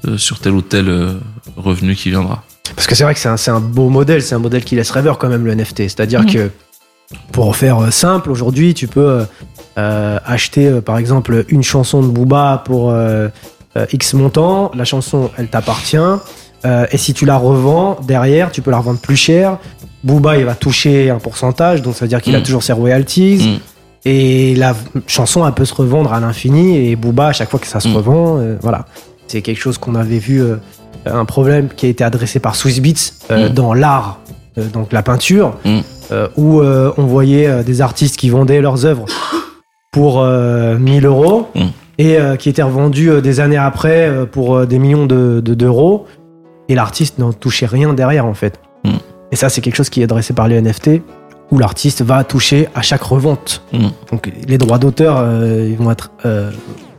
euh, 0.07 0.17
sur 0.17 0.39
tel 0.39 0.53
ou 0.53 0.61
tel 0.61 0.89
euh, 0.89 1.13
revenu 1.55 1.95
qui 1.95 2.09
viendra. 2.09 2.43
Parce 2.75 2.85
que 2.85 2.95
c'est 2.95 3.03
vrai 3.03 3.13
que 3.13 3.19
c'est 3.19 3.49
un, 3.49 3.59
beau 3.59 3.89
modèle, 3.89 4.21
c'est 4.21 4.35
un 4.35 4.39
modèle 4.39 4.63
qui 4.63 4.75
laisse 4.75 4.91
rêveur 4.91 5.17
quand 5.17 5.29
même 5.29 5.45
le 5.45 5.55
NFT. 5.55 5.83
C'est-à-dire 5.83 6.21
Mhm. 6.23 6.33
que 6.33 6.51
pour 7.31 7.55
faire 7.55 7.79
euh, 7.79 7.91
simple, 7.91 8.29
aujourd'hui, 8.29 8.73
tu 8.73 8.87
peux 8.87 9.25
euh, 9.77 10.19
acheter 10.25 10.81
par 10.81 10.97
exemple 10.97 11.45
une 11.47 11.63
chanson 11.63 12.03
de 12.03 12.07
Booba 12.07 12.61
pour 12.65 12.93
euh, 13.77 13.85
X 13.91 14.14
montant. 14.14 14.72
La 14.75 14.85
chanson, 14.85 15.30
elle 15.38 15.48
t'appartient. 15.48 15.98
Euh, 16.65 16.85
et 16.91 16.98
si 16.98 17.14
tu 17.14 17.25
la 17.25 17.38
revends 17.38 17.98
derrière, 18.06 18.51
tu 18.51 18.61
peux 18.61 18.72
la 18.72 18.77
revendre 18.80 18.99
plus 18.99 19.15
cher. 19.15 19.57
Booba, 20.03 20.38
il 20.38 20.45
va 20.45 20.56
toucher 20.56 21.09
un 21.09 21.17
pourcentage, 21.19 21.81
donc 21.81 21.95
ça 21.95 22.06
veut 22.06 22.09
dire 22.09 22.22
qu'il 22.22 22.35
a 22.35 22.39
Mm. 22.39 22.43
toujours 22.43 22.64
ses 22.64 22.73
royalties. 22.73 23.57
Mm. 23.57 23.59
Et 24.06 24.56
la 24.56 24.75
chanson, 25.07 25.45
elle 25.45 25.53
peut 25.53 25.65
se 25.65 25.73
revendre 25.73 26.14
à 26.14 26.19
l'infini. 26.19 26.77
Et 26.89 26.95
Booba, 26.95 27.27
à 27.27 27.33
chaque 27.33 27.49
fois 27.49 27.59
que 27.59 27.67
ça 27.67 27.80
se 27.80 27.88
Mm. 27.89 27.95
revend, 27.95 28.38
euh, 28.39 28.56
voilà. 28.61 28.85
C'est 29.27 29.41
quelque 29.41 29.59
chose 29.59 29.77
qu'on 29.77 29.95
avait 29.95 30.17
vu, 30.19 30.41
un 31.06 31.25
problème 31.25 31.69
qui 31.75 31.85
a 31.85 31.89
été 31.89 32.03
adressé 32.03 32.39
par 32.39 32.56
Swiss 32.56 32.81
Beats 32.81 33.49
dans 33.53 33.73
l'art, 33.75 34.19
donc 34.73 34.91
la 34.91 35.03
peinture, 35.03 35.53
où 36.35 36.61
on 36.64 37.06
voyait 37.06 37.64
des 37.64 37.81
artistes 37.81 38.17
qui 38.17 38.30
vendaient 38.31 38.59
leurs 38.59 38.85
œuvres 38.88 39.06
pour 39.91 40.22
euh, 40.22 40.77
1000 40.80 41.06
euros. 41.06 41.48
Et 41.99 42.17
euh, 42.17 42.35
qui 42.35 42.49
étaient 42.49 42.63
revendus 42.63 43.11
euh, 43.11 43.21
des 43.21 43.39
années 43.39 43.57
après 43.57 44.07
euh, 44.07 44.25
pour 44.25 44.65
des 44.65 44.79
millions 44.79 45.05
de- 45.05 45.39
de- 45.43 45.53
d'euros. 45.53 46.07
et 46.69 46.75
l'artiste 46.75 47.17
n'en 47.19 47.33
touchait 47.33 47.65
rien 47.67 47.93
derrière, 47.93 48.25
en 48.25 48.33
fait. 48.33 48.59
Mm. 48.85 48.89
Et 49.31 49.35
ça, 49.35 49.49
c'est 49.49 49.61
quelque 49.61 49.75
chose 49.75 49.89
qui 49.89 50.01
est 50.01 50.05
adressé 50.05 50.33
par 50.33 50.47
les 50.47 50.59
NFT, 50.61 51.01
où 51.51 51.57
l'artiste 51.59 52.01
va 52.03 52.23
toucher 52.23 52.67
à 52.75 52.81
chaque 52.81 53.01
revente. 53.03 53.63
Mm. 53.73 53.87
Donc 54.11 54.31
les 54.47 54.57
droits 54.57 54.77
d'auteur, 54.79 55.17
euh, 55.17 55.67
ils 55.69 55.77
vont 55.77 55.89
être 55.91 56.11
euh, 56.25 56.51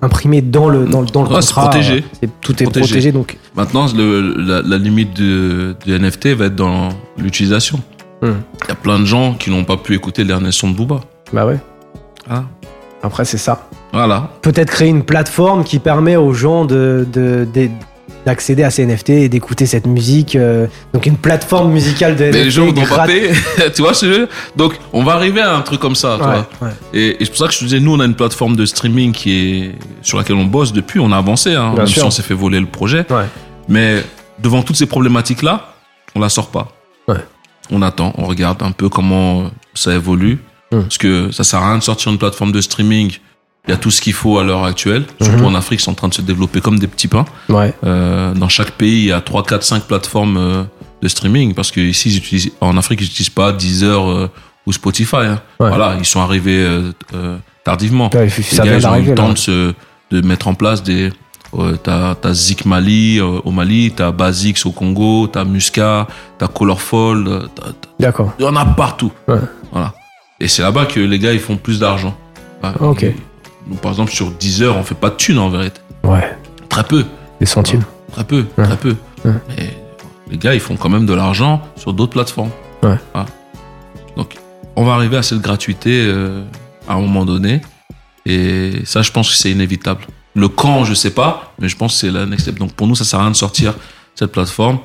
imprimés 0.02 0.42
dans 0.42 0.68
le, 0.68 0.86
dans, 0.86 1.00
le- 1.02 1.06
dans 1.06 1.22
le 1.22 1.28
Ouais, 1.28 1.40
c'est 1.40 1.54
contrat. 1.54 1.70
protégé. 1.70 2.04
Tout 2.40 2.52
est 2.60 2.64
Protégé. 2.64 2.86
protégé, 2.86 3.12
donc 3.12 3.38
Maintenant, 3.56 3.86
le- 3.96 4.34
la, 4.38 4.60
la 4.62 4.76
limite 4.78 5.14
du 5.14 5.74
NFT 5.86 6.34
va 6.34 6.46
être 6.46 6.56
dans 6.56 6.88
l'utilisation. 7.16 7.80
Il 8.22 8.28
Hmm. 8.28 8.34
y 8.68 8.72
a 8.72 8.74
plein 8.74 8.98
de 8.98 9.06
gens 9.06 9.32
qui 9.34 9.50
n'ont 9.50 9.64
pas 9.64 9.76
pu 9.78 9.94
écouter 9.94 10.22
les 10.22 10.28
derniers 10.28 10.52
sons 10.52 10.70
de 10.70 10.76
Booba. 10.76 11.00
bah 11.32 11.46
ouais. 11.46 11.58
Ah. 12.28 12.42
Après, 13.02 13.24
c'est 13.24 13.38
ça. 13.38 13.66
Voilà. 13.92 14.30
Peut-être 14.42 14.70
créer 14.70 14.88
une 14.88 15.02
plateforme 15.04 15.64
qui 15.64 15.78
permet 15.78 16.16
aux 16.16 16.32
gens 16.32 16.64
de, 16.64 17.06
de- 17.12 17.46
de- 17.52 17.68
d'accéder 18.26 18.62
à 18.64 18.70
ces 18.70 18.84
NFT 18.86 19.10
et 19.10 19.28
d'écouter 19.30 19.64
cette 19.66 19.86
musique. 19.86 20.36
euh, 20.36 20.66
donc 20.92 21.06
une 21.06 21.16
plateforme 21.16 21.72
musicale 21.72 22.16
de 22.16 22.24
Mais 22.24 22.44
les 22.44 22.50
gens 22.50 22.66
n'ont 22.70 22.84
pas 22.84 23.06
payé. 23.06 23.30
tu 23.74 23.82
vois, 23.82 23.92
je 23.94 24.26
Donc, 24.56 24.74
on 24.92 25.02
va 25.02 25.12
arriver 25.14 25.40
à 25.40 25.56
un 25.56 25.62
truc 25.62 25.80
comme 25.80 25.94
ça. 25.94 26.18
tu 26.20 26.26
Ouais, 26.28 26.34
vois. 26.60 26.68
ouais. 26.68 26.74
Et, 26.92 27.08
et 27.10 27.24
c'est 27.24 27.30
pour 27.30 27.38
ça 27.38 27.46
que 27.46 27.52
je 27.54 27.58
te 27.60 27.64
disais, 27.64 27.80
nous, 27.80 27.94
on 27.94 28.00
a 28.00 28.04
une 28.04 28.14
plateforme 28.14 28.56
de 28.56 28.66
streaming 28.66 29.12
qui 29.12 29.32
est 29.32 29.74
sur 30.02 30.18
laquelle 30.18 30.36
on 30.36 30.44
bosse 30.44 30.72
depuis. 30.72 31.00
On 31.00 31.10
a 31.12 31.16
avancé. 31.16 31.54
Hein, 31.54 31.70
Bien 31.70 31.78
même 31.78 31.86
sûr. 31.86 32.02
si 32.02 32.06
on 32.06 32.10
s'est 32.10 32.22
fait 32.22 32.34
voler 32.34 32.60
le 32.60 32.66
projet. 32.66 33.06
Ouais. 33.10 33.24
Mais 33.68 34.02
devant 34.38 34.62
toutes 34.62 34.76
ces 34.76 34.86
problématiques-là, 34.86 35.72
on 36.14 36.20
la 36.20 36.28
sort 36.28 36.48
pas. 36.48 36.68
On 37.72 37.82
attend, 37.82 38.12
on 38.18 38.24
regarde 38.24 38.62
un 38.64 38.72
peu 38.72 38.88
comment 38.88 39.48
ça 39.74 39.94
évolue. 39.94 40.38
Hmm. 40.72 40.82
Parce 40.82 40.98
que 40.98 41.30
ça 41.30 41.44
sert 41.44 41.60
à 41.62 41.68
rien 41.68 41.78
de 41.78 41.82
sortir 41.84 42.10
une 42.10 42.18
plateforme 42.18 42.50
de 42.52 42.60
streaming. 42.60 43.16
Il 43.66 43.70
y 43.70 43.74
a 43.74 43.76
tout 43.76 43.90
ce 43.90 44.00
qu'il 44.00 44.14
faut 44.14 44.38
à 44.38 44.44
l'heure 44.44 44.64
actuelle. 44.64 45.04
Surtout 45.20 45.38
Mhm. 45.40 45.44
en 45.46 45.54
Afrique, 45.54 45.80
c'est 45.80 45.90
en 45.90 45.94
train 45.94 46.08
de 46.08 46.14
se 46.14 46.22
développer 46.22 46.60
comme 46.60 46.78
des 46.78 46.86
petits 46.88 47.08
pains. 47.08 47.24
Ouais. 47.48 47.74
Euh, 47.84 48.32
dans 48.34 48.48
chaque 48.48 48.72
pays, 48.72 49.00
il 49.02 49.06
y 49.06 49.12
a 49.12 49.20
3, 49.20 49.42
4, 49.44 49.62
5 49.62 49.84
plateformes 49.84 50.36
euh, 50.38 50.62
de 51.02 51.08
streaming. 51.08 51.54
Parce 51.54 51.70
que 51.70 51.80
ici, 51.80 52.08
ils 52.10 52.16
utilisent, 52.18 52.52
en 52.60 52.76
Afrique, 52.78 53.00
ils 53.00 53.04
n'utilisent 53.04 53.28
pas 53.30 53.52
Deezer 53.52 54.10
euh, 54.10 54.30
ou 54.66 54.72
Spotify. 54.72 55.16
hein. 55.16 55.40
Ouais. 55.60 55.68
Voilà, 55.68 55.96
ils 55.98 56.04
sont 56.06 56.20
arrivés 56.20 56.58
euh, 57.14 57.36
tardivement. 57.64 58.10
Ouais, 58.14 58.26
Les 58.26 58.56
gars, 58.58 58.76
ils 58.76 58.86
ont 58.86 58.96
eu 58.96 59.02
le 59.02 59.14
temps 59.14 59.32
de, 59.32 59.38
se, 59.38 59.74
de 60.10 60.20
mettre 60.22 60.48
en 60.48 60.54
place 60.54 60.82
des. 60.82 61.12
Euh, 61.58 61.76
t'as, 61.82 62.14
t'as 62.14 62.32
Zik 62.32 62.64
Mali 62.64 63.18
euh, 63.18 63.40
au 63.44 63.50
Mali, 63.50 63.92
t'as 63.94 64.12
Basix 64.12 64.64
au 64.66 64.70
Congo, 64.70 65.26
t'as 65.26 65.44
Musca, 65.44 66.06
t'as 66.38 66.46
Colorful, 66.46 67.26
euh, 67.26 67.40
D'accord. 67.98 68.32
il 68.38 68.44
y 68.44 68.48
en 68.48 68.54
a 68.54 68.64
partout. 68.64 69.10
Ouais. 69.26 69.40
Voilà. 69.72 69.92
Et 70.38 70.46
c'est 70.46 70.62
là-bas 70.62 70.86
que 70.86 71.00
les 71.00 71.18
gars 71.18 71.32
ils 71.32 71.40
font 71.40 71.56
plus 71.56 71.80
d'argent. 71.80 72.16
Ah, 72.62 72.72
Ok. 72.80 73.04
Nous, 73.70 73.76
par 73.76 73.92
exemple, 73.92 74.10
sur 74.12 74.30
Deezer, 74.32 74.76
on 74.76 74.82
fait 74.82 74.94
pas 74.96 75.10
de 75.10 75.14
thunes 75.16 75.38
en 75.38 75.48
vérité. 75.48 75.80
Ouais. 76.04 76.36
Très 76.68 76.84
peu, 76.84 77.04
Des 77.38 77.46
centimes. 77.46 77.84
très 78.12 78.24
peu, 78.24 78.44
Ouais. 78.58 78.64
très 78.66 78.76
peu. 78.76 78.96
Ouais. 79.24 79.32
Mais 79.48 79.70
les 80.30 80.36
gars, 80.38 80.54
ils 80.54 80.60
font 80.60 80.76
quand 80.76 80.88
même 80.88 81.06
de 81.06 81.14
l'argent 81.14 81.62
sur 81.76 81.92
d'autres 81.92 82.12
plateformes. 82.12 82.50
Ouais. 82.82 82.96
Voilà. 83.14 83.28
Donc, 84.16 84.36
on 84.76 84.84
va 84.84 84.94
arriver 84.94 85.16
à 85.16 85.22
cette 85.22 85.40
gratuité 85.40 86.02
euh, 86.04 86.42
à 86.88 86.94
un 86.94 87.00
moment 87.00 87.24
donné. 87.24 87.60
Et 88.26 88.72
ça, 88.84 89.02
je 89.02 89.10
pense 89.12 89.30
que 89.30 89.36
c'est 89.36 89.50
inévitable. 89.52 90.04
Le 90.34 90.48
quand, 90.48 90.84
je 90.84 90.94
sais 90.94 91.10
pas, 91.12 91.52
mais 91.60 91.68
je 91.68 91.76
pense 91.76 91.94
que 91.94 91.98
c'est 92.00 92.10
la 92.10 92.26
next 92.26 92.42
step. 92.42 92.58
Donc, 92.58 92.72
pour 92.72 92.86
nous, 92.88 92.94
ça 92.96 93.04
sert 93.04 93.18
à 93.20 93.22
rien 93.22 93.30
de 93.30 93.36
sortir 93.36 93.74
cette 94.16 94.32
plateforme. 94.32 94.78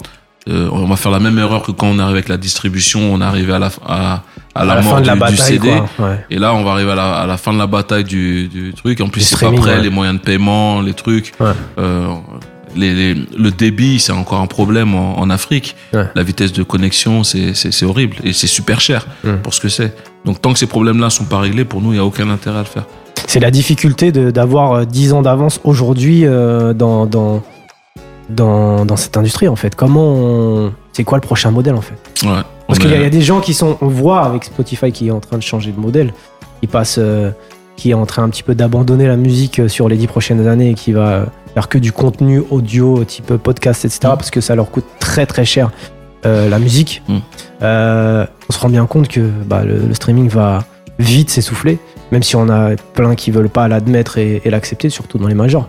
Euh, 0.47 0.69
on 0.71 0.85
va 0.85 0.95
faire 0.95 1.11
la 1.11 1.19
même 1.19 1.39
erreur 1.39 1.63
que 1.63 1.71
quand 1.71 1.87
on 1.87 1.97
est 1.97 2.01
arrivé 2.01 2.19
avec 2.19 2.29
la 2.29 2.37
distribution, 2.37 2.99
on 3.13 3.19
est 3.19 3.23
arrivé 3.23 3.51
à 3.53 3.57
la, 3.59 3.71
à, 3.85 4.21
à 4.53 4.63
la, 4.65 4.73
à 4.73 4.75
la 4.75 4.81
mort 4.81 4.91
fin 4.93 4.97
de 4.99 5.01
du, 5.03 5.07
la 5.07 5.13
du 5.15 5.19
bataille, 5.19 5.37
CD. 5.37 5.69
quoi. 5.97 6.07
Ouais. 6.09 6.25
Et 6.29 6.37
là, 6.37 6.53
on 6.53 6.63
va 6.63 6.71
arriver 6.71 6.91
à 6.91 6.95
la, 6.95 7.13
à 7.15 7.25
la 7.25 7.37
fin 7.37 7.51
de 7.51 7.57
la 7.57 7.65
bataille 7.67 8.03
du, 8.03 8.47
du 8.47 8.73
truc. 8.73 9.01
En 9.01 9.07
plus, 9.09 9.21
Du 9.21 9.25
c'est 9.25 9.39
pas 9.43 9.51
prêt, 9.51 9.77
ouais. 9.77 9.81
les 9.81 9.89
moyens 9.89 10.19
de 10.19 10.23
paiement, 10.23 10.81
les 10.81 10.93
trucs. 10.93 11.33
Ouais. 11.39 11.47
Euh, 11.79 12.07
les, 12.75 12.93
les- 12.93 13.25
le 13.37 13.51
débit, 13.51 13.99
c'est 13.99 14.11
encore 14.11 14.39
un 14.41 14.45
problème 14.47 14.93
en, 14.93 15.17
en 15.17 15.29
Afrique. 15.31 15.75
Ouais. 15.93 16.07
La 16.13 16.21
vitesse 16.23 16.53
de 16.53 16.61
connexion, 16.61 17.23
c'est 17.23 17.83
horrible. 17.83 18.17
Et 18.23 18.31
c'est 18.33 18.47
super 18.47 18.79
cher 18.81 19.07
Mm. 19.23 19.37
pour 19.41 19.53
ce 19.53 19.59
que 19.61 19.69
c'est. 19.69 19.95
Donc, 20.25 20.41
tant 20.41 20.53
que 20.53 20.59
ces 20.59 20.67
problèmes-là 20.67 21.09
sont 21.09 21.25
pas 21.25 21.39
réglés, 21.39 21.65
pour 21.65 21.81
nous, 21.81 21.89
il 21.91 21.95
n'y 21.95 21.99
a 21.99 22.05
aucun 22.05 22.29
intérêt 22.29 22.57
à 22.57 22.61
le 22.61 22.65
faire. 22.67 22.83
C'est 23.27 23.39
la 23.39 23.49
difficulté 23.49 24.11
d'avoir 24.11 24.73
euh, 24.73 24.85
10 24.85 25.13
ans 25.13 25.21
d'avance 25.23 25.59
aujourd'hui 25.63 26.25
euh, 26.25 26.73
dans, 26.73 27.05
dans, 27.07 27.41
dans, 28.29 28.85
dans 28.85 28.95
cette 28.97 29.17
industrie, 29.17 29.47
en 29.47 29.55
fait. 29.55 29.75
Comment 29.75 30.13
on... 30.15 30.73
C'est 30.93 31.03
quoi 31.03 31.17
le 31.17 31.21
prochain 31.21 31.51
modèle, 31.51 31.75
en 31.75 31.81
fait 31.81 31.97
Ouais. 32.23 32.41
Parce 32.67 32.79
qu'il 32.79 32.89
y, 32.89 32.93
a- 32.93 32.97
est- 32.97 32.99
il 33.01 33.03
y 33.03 33.07
a 33.07 33.09
des 33.09 33.21
gens 33.21 33.39
qui 33.41 33.53
sont... 33.53 33.77
On 33.81 33.87
voit 33.87 34.23
avec 34.25 34.45
Spotify 34.45 34.91
qui 34.91 35.07
est 35.07 35.11
en 35.11 35.19
train 35.19 35.37
de 35.37 35.43
changer 35.43 35.71
de 35.71 35.79
modèle, 35.79 36.13
qui 36.61 36.67
passe... 36.67 36.97
euh, 36.99 37.31
qui 37.77 37.91
est 37.91 37.93
en 37.93 38.05
train 38.05 38.23
un 38.23 38.29
petit 38.29 38.41
peu 38.43 38.55
d'abandonner 38.55 39.05
la 39.05 39.17
musique 39.17 39.59
euh, 39.59 39.67
sur 39.67 39.89
les 39.89 39.97
10 39.97 40.07
prochaines 40.07 40.47
années 40.47 40.69
et 40.69 40.73
qui 40.75 40.93
va 40.93 41.25
faire 41.53 41.67
que 41.67 41.77
du 41.77 41.91
contenu 41.91 42.41
audio 42.49 43.03
type 43.03 43.35
podcast, 43.35 43.83
etc. 43.83 43.99
Mm. 44.05 44.07
Parce 44.15 44.31
que 44.31 44.39
ça 44.39 44.55
leur 44.55 44.71
coûte 44.71 44.85
très 44.99 45.25
très 45.25 45.43
cher 45.43 45.71
euh, 46.25 46.47
la 46.47 46.57
musique. 46.57 47.03
Mm. 47.09 47.17
Euh, 47.63 48.25
on 48.49 48.53
se 48.53 48.59
rend 48.59 48.69
bien 48.69 48.85
compte 48.85 49.09
que 49.09 49.19
bah, 49.45 49.63
le, 49.65 49.77
le 49.87 49.93
streaming 49.93 50.29
va 50.29 50.63
vite 50.99 51.29
s'essouffler, 51.29 51.77
même 52.13 52.23
si 52.23 52.37
on 52.37 52.47
a 52.47 52.77
plein 52.93 53.15
qui 53.15 53.29
veulent 53.29 53.49
pas 53.49 53.67
l'admettre 53.67 54.17
et, 54.17 54.41
et 54.45 54.49
l'accepter, 54.49 54.89
surtout 54.89 55.17
dans 55.17 55.27
les 55.27 55.35
majors. 55.35 55.67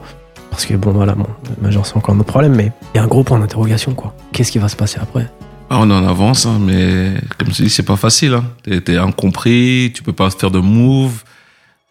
Parce 0.56 0.64
que 0.64 0.72
bon, 0.74 0.92
voilà, 0.92 1.14
bon, 1.14 1.26
les 1.50 1.62
majors 1.62 1.84
c'est 1.84 1.98
encore 1.98 2.14
un 2.14 2.18
autre 2.18 2.30
problème, 2.30 2.54
mais 2.54 2.72
il 2.94 2.96
y 2.96 2.98
a 2.98 3.02
un 3.02 3.06
gros 3.06 3.22
point 3.22 3.38
d'interrogation, 3.38 3.92
quoi. 3.92 4.16
Qu'est-ce 4.32 4.50
qui 4.50 4.58
va 4.58 4.70
se 4.70 4.76
passer 4.76 4.98
après? 4.98 5.30
Ah, 5.68 5.76
on 5.80 5.90
est 5.90 5.92
en 5.92 6.08
avance, 6.08 6.46
hein, 6.46 6.58
mais 6.58 7.12
comme 7.36 7.52
je 7.52 7.64
dis, 7.64 7.68
c'est 7.68 7.82
pas 7.82 7.96
facile. 7.96 8.32
Hein. 8.32 8.44
T'es, 8.62 8.80
t'es 8.80 8.96
incompris, 8.96 9.92
tu 9.94 10.02
peux 10.02 10.14
pas 10.14 10.30
faire 10.30 10.50
de 10.50 10.58
move. 10.60 11.24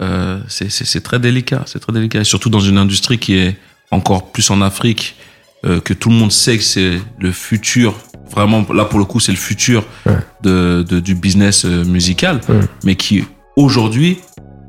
Euh, 0.02 0.40
c'est, 0.48 0.72
c'est, 0.72 0.84
c'est 0.84 1.02
très 1.02 1.20
délicat, 1.20 1.62
c'est 1.68 1.78
très 1.78 1.94
délicat. 1.94 2.22
Et 2.22 2.24
surtout 2.24 2.50
dans 2.50 2.60
une 2.60 2.80
industrie 2.80 3.20
qui 3.20 3.36
est 3.38 3.56
encore 3.92 4.32
plus 4.32 4.50
en 4.50 4.64
Afrique, 4.64 5.16
euh, 5.64 5.80
que 5.80 5.94
tout 5.94 6.10
le 6.10 6.16
monde 6.16 6.32
sait 6.32 6.58
que 6.58 6.64
c'est 6.64 7.00
le 7.20 7.32
futur. 7.32 7.94
Vraiment, 8.32 8.66
là 8.74 8.86
pour 8.86 8.98
le 8.98 9.06
coup, 9.06 9.20
c'est 9.20 9.32
le 9.32 9.38
futur 9.38 9.84
Ouais. 10.08 10.18
de, 10.42 10.84
de- 10.90 11.00
du 11.00 11.14
business 11.14 11.66
euh, 11.66 11.86
musical, 11.86 12.42
Ouais. 12.50 12.62
mais 12.84 12.96
qui 12.96 13.26
aujourd'hui, 13.58 14.18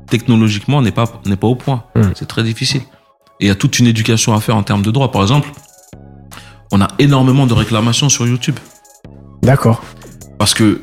technologiquement, 0.07 0.83
n'est 0.83 0.91
pas, 0.91 1.19
n'est 1.25 1.35
pas 1.35 1.47
au 1.47 1.55
point. 1.55 1.83
Ouais. 1.95 2.03
C'est 2.13 2.27
très 2.27 2.43
difficile. 2.43 2.81
Et 3.39 3.45
il 3.45 3.47
y 3.47 3.51
a 3.51 3.55
toute 3.55 3.79
une 3.79 3.87
éducation 3.87 4.33
à 4.33 4.41
faire 4.41 4.55
en 4.55 4.63
termes 4.63 4.81
de 4.81 4.91
droits. 4.91 5.11
Par 5.11 5.21
exemple, 5.21 5.49
on 6.71 6.81
a 6.81 6.87
énormément 6.99 7.45
de 7.45 7.53
réclamations 7.53 8.09
sur 8.09 8.25
YouTube. 8.27 8.55
D'accord. 9.43 9.81
Parce 10.39 10.53
que 10.53 10.81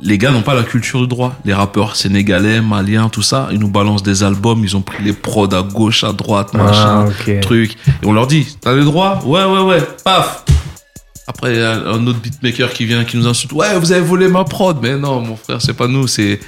les 0.00 0.18
gars 0.18 0.30
n'ont 0.30 0.42
pas 0.42 0.54
la 0.54 0.64
culture 0.64 1.00
du 1.00 1.06
droit. 1.06 1.34
Les 1.44 1.54
rappeurs 1.54 1.96
sénégalais, 1.96 2.60
maliens, 2.60 3.08
tout 3.08 3.22
ça, 3.22 3.48
ils 3.52 3.58
nous 3.58 3.68
balancent 3.70 4.02
des 4.02 4.22
albums, 4.22 4.62
ils 4.64 4.76
ont 4.76 4.82
pris 4.82 5.02
les 5.02 5.12
prods 5.12 5.48
à 5.54 5.62
gauche, 5.62 6.04
à 6.04 6.12
droite, 6.12 6.52
machin, 6.52 7.06
Ah, 7.08 7.40
truc. 7.40 7.76
Et 8.02 8.06
on 8.06 8.12
leur 8.12 8.26
dit, 8.26 8.56
t'as 8.60 8.74
les 8.74 8.84
droits 8.84 9.20
Ouais, 9.24 9.44
ouais, 9.44 9.60
ouais, 9.60 9.82
paf 10.04 10.44
Après, 11.26 11.54
il 11.54 11.58
y 11.58 11.62
a 11.62 11.72
un 11.72 12.06
autre 12.06 12.18
beatmaker 12.20 12.70
qui 12.72 12.84
vient, 12.84 13.04
qui 13.04 13.16
nous 13.16 13.26
insulte. 13.26 13.52
Ouais, 13.52 13.78
vous 13.78 13.92
avez 13.92 14.02
volé 14.02 14.28
ma 14.28 14.44
prod. 14.44 14.78
Mais 14.82 14.96
non, 14.96 15.20
mon 15.20 15.36
frère, 15.36 15.62
c'est 15.62 15.74
pas 15.74 15.86
nous, 15.88 16.06
c'est... 16.06 16.38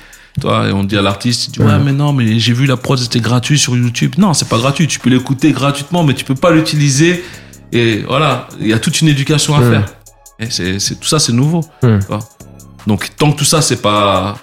Toi, 0.40 0.68
et 0.68 0.72
on 0.72 0.84
dit 0.84 0.96
à 0.96 1.02
l'artiste, 1.02 1.48
il 1.48 1.52
dit, 1.52 1.60
ouais, 1.60 1.78
mais 1.78 1.92
non, 1.92 2.12
mais 2.12 2.38
j'ai 2.38 2.52
vu 2.52 2.66
la 2.66 2.76
prod, 2.76 2.98
c'était 2.98 3.20
gratuit 3.20 3.58
sur 3.58 3.76
YouTube. 3.76 4.14
Non, 4.18 4.34
c'est 4.34 4.48
pas 4.48 4.58
gratuit. 4.58 4.86
Tu 4.86 4.98
peux 4.98 5.08
l'écouter 5.08 5.52
gratuitement, 5.52 6.04
mais 6.04 6.14
tu 6.14 6.24
peux 6.24 6.34
pas 6.34 6.50
l'utiliser. 6.50 7.24
Et 7.72 7.98
voilà, 8.06 8.48
il 8.60 8.68
y 8.68 8.72
a 8.72 8.78
toute 8.78 9.00
une 9.00 9.08
éducation 9.08 9.54
à 9.54 9.62
faire. 9.62 9.86
Et 10.38 10.50
c'est, 10.50 10.78
c'est, 10.78 10.96
tout 10.96 11.08
ça, 11.08 11.18
c'est 11.18 11.32
nouveau. 11.32 11.64
Tu. 11.82 11.88
Donc, 12.86 13.16
tant 13.16 13.32
que 13.32 13.38
tout 13.38 13.44
ça, 13.44 13.62
c'est 13.62 13.80
pas. 13.80 14.36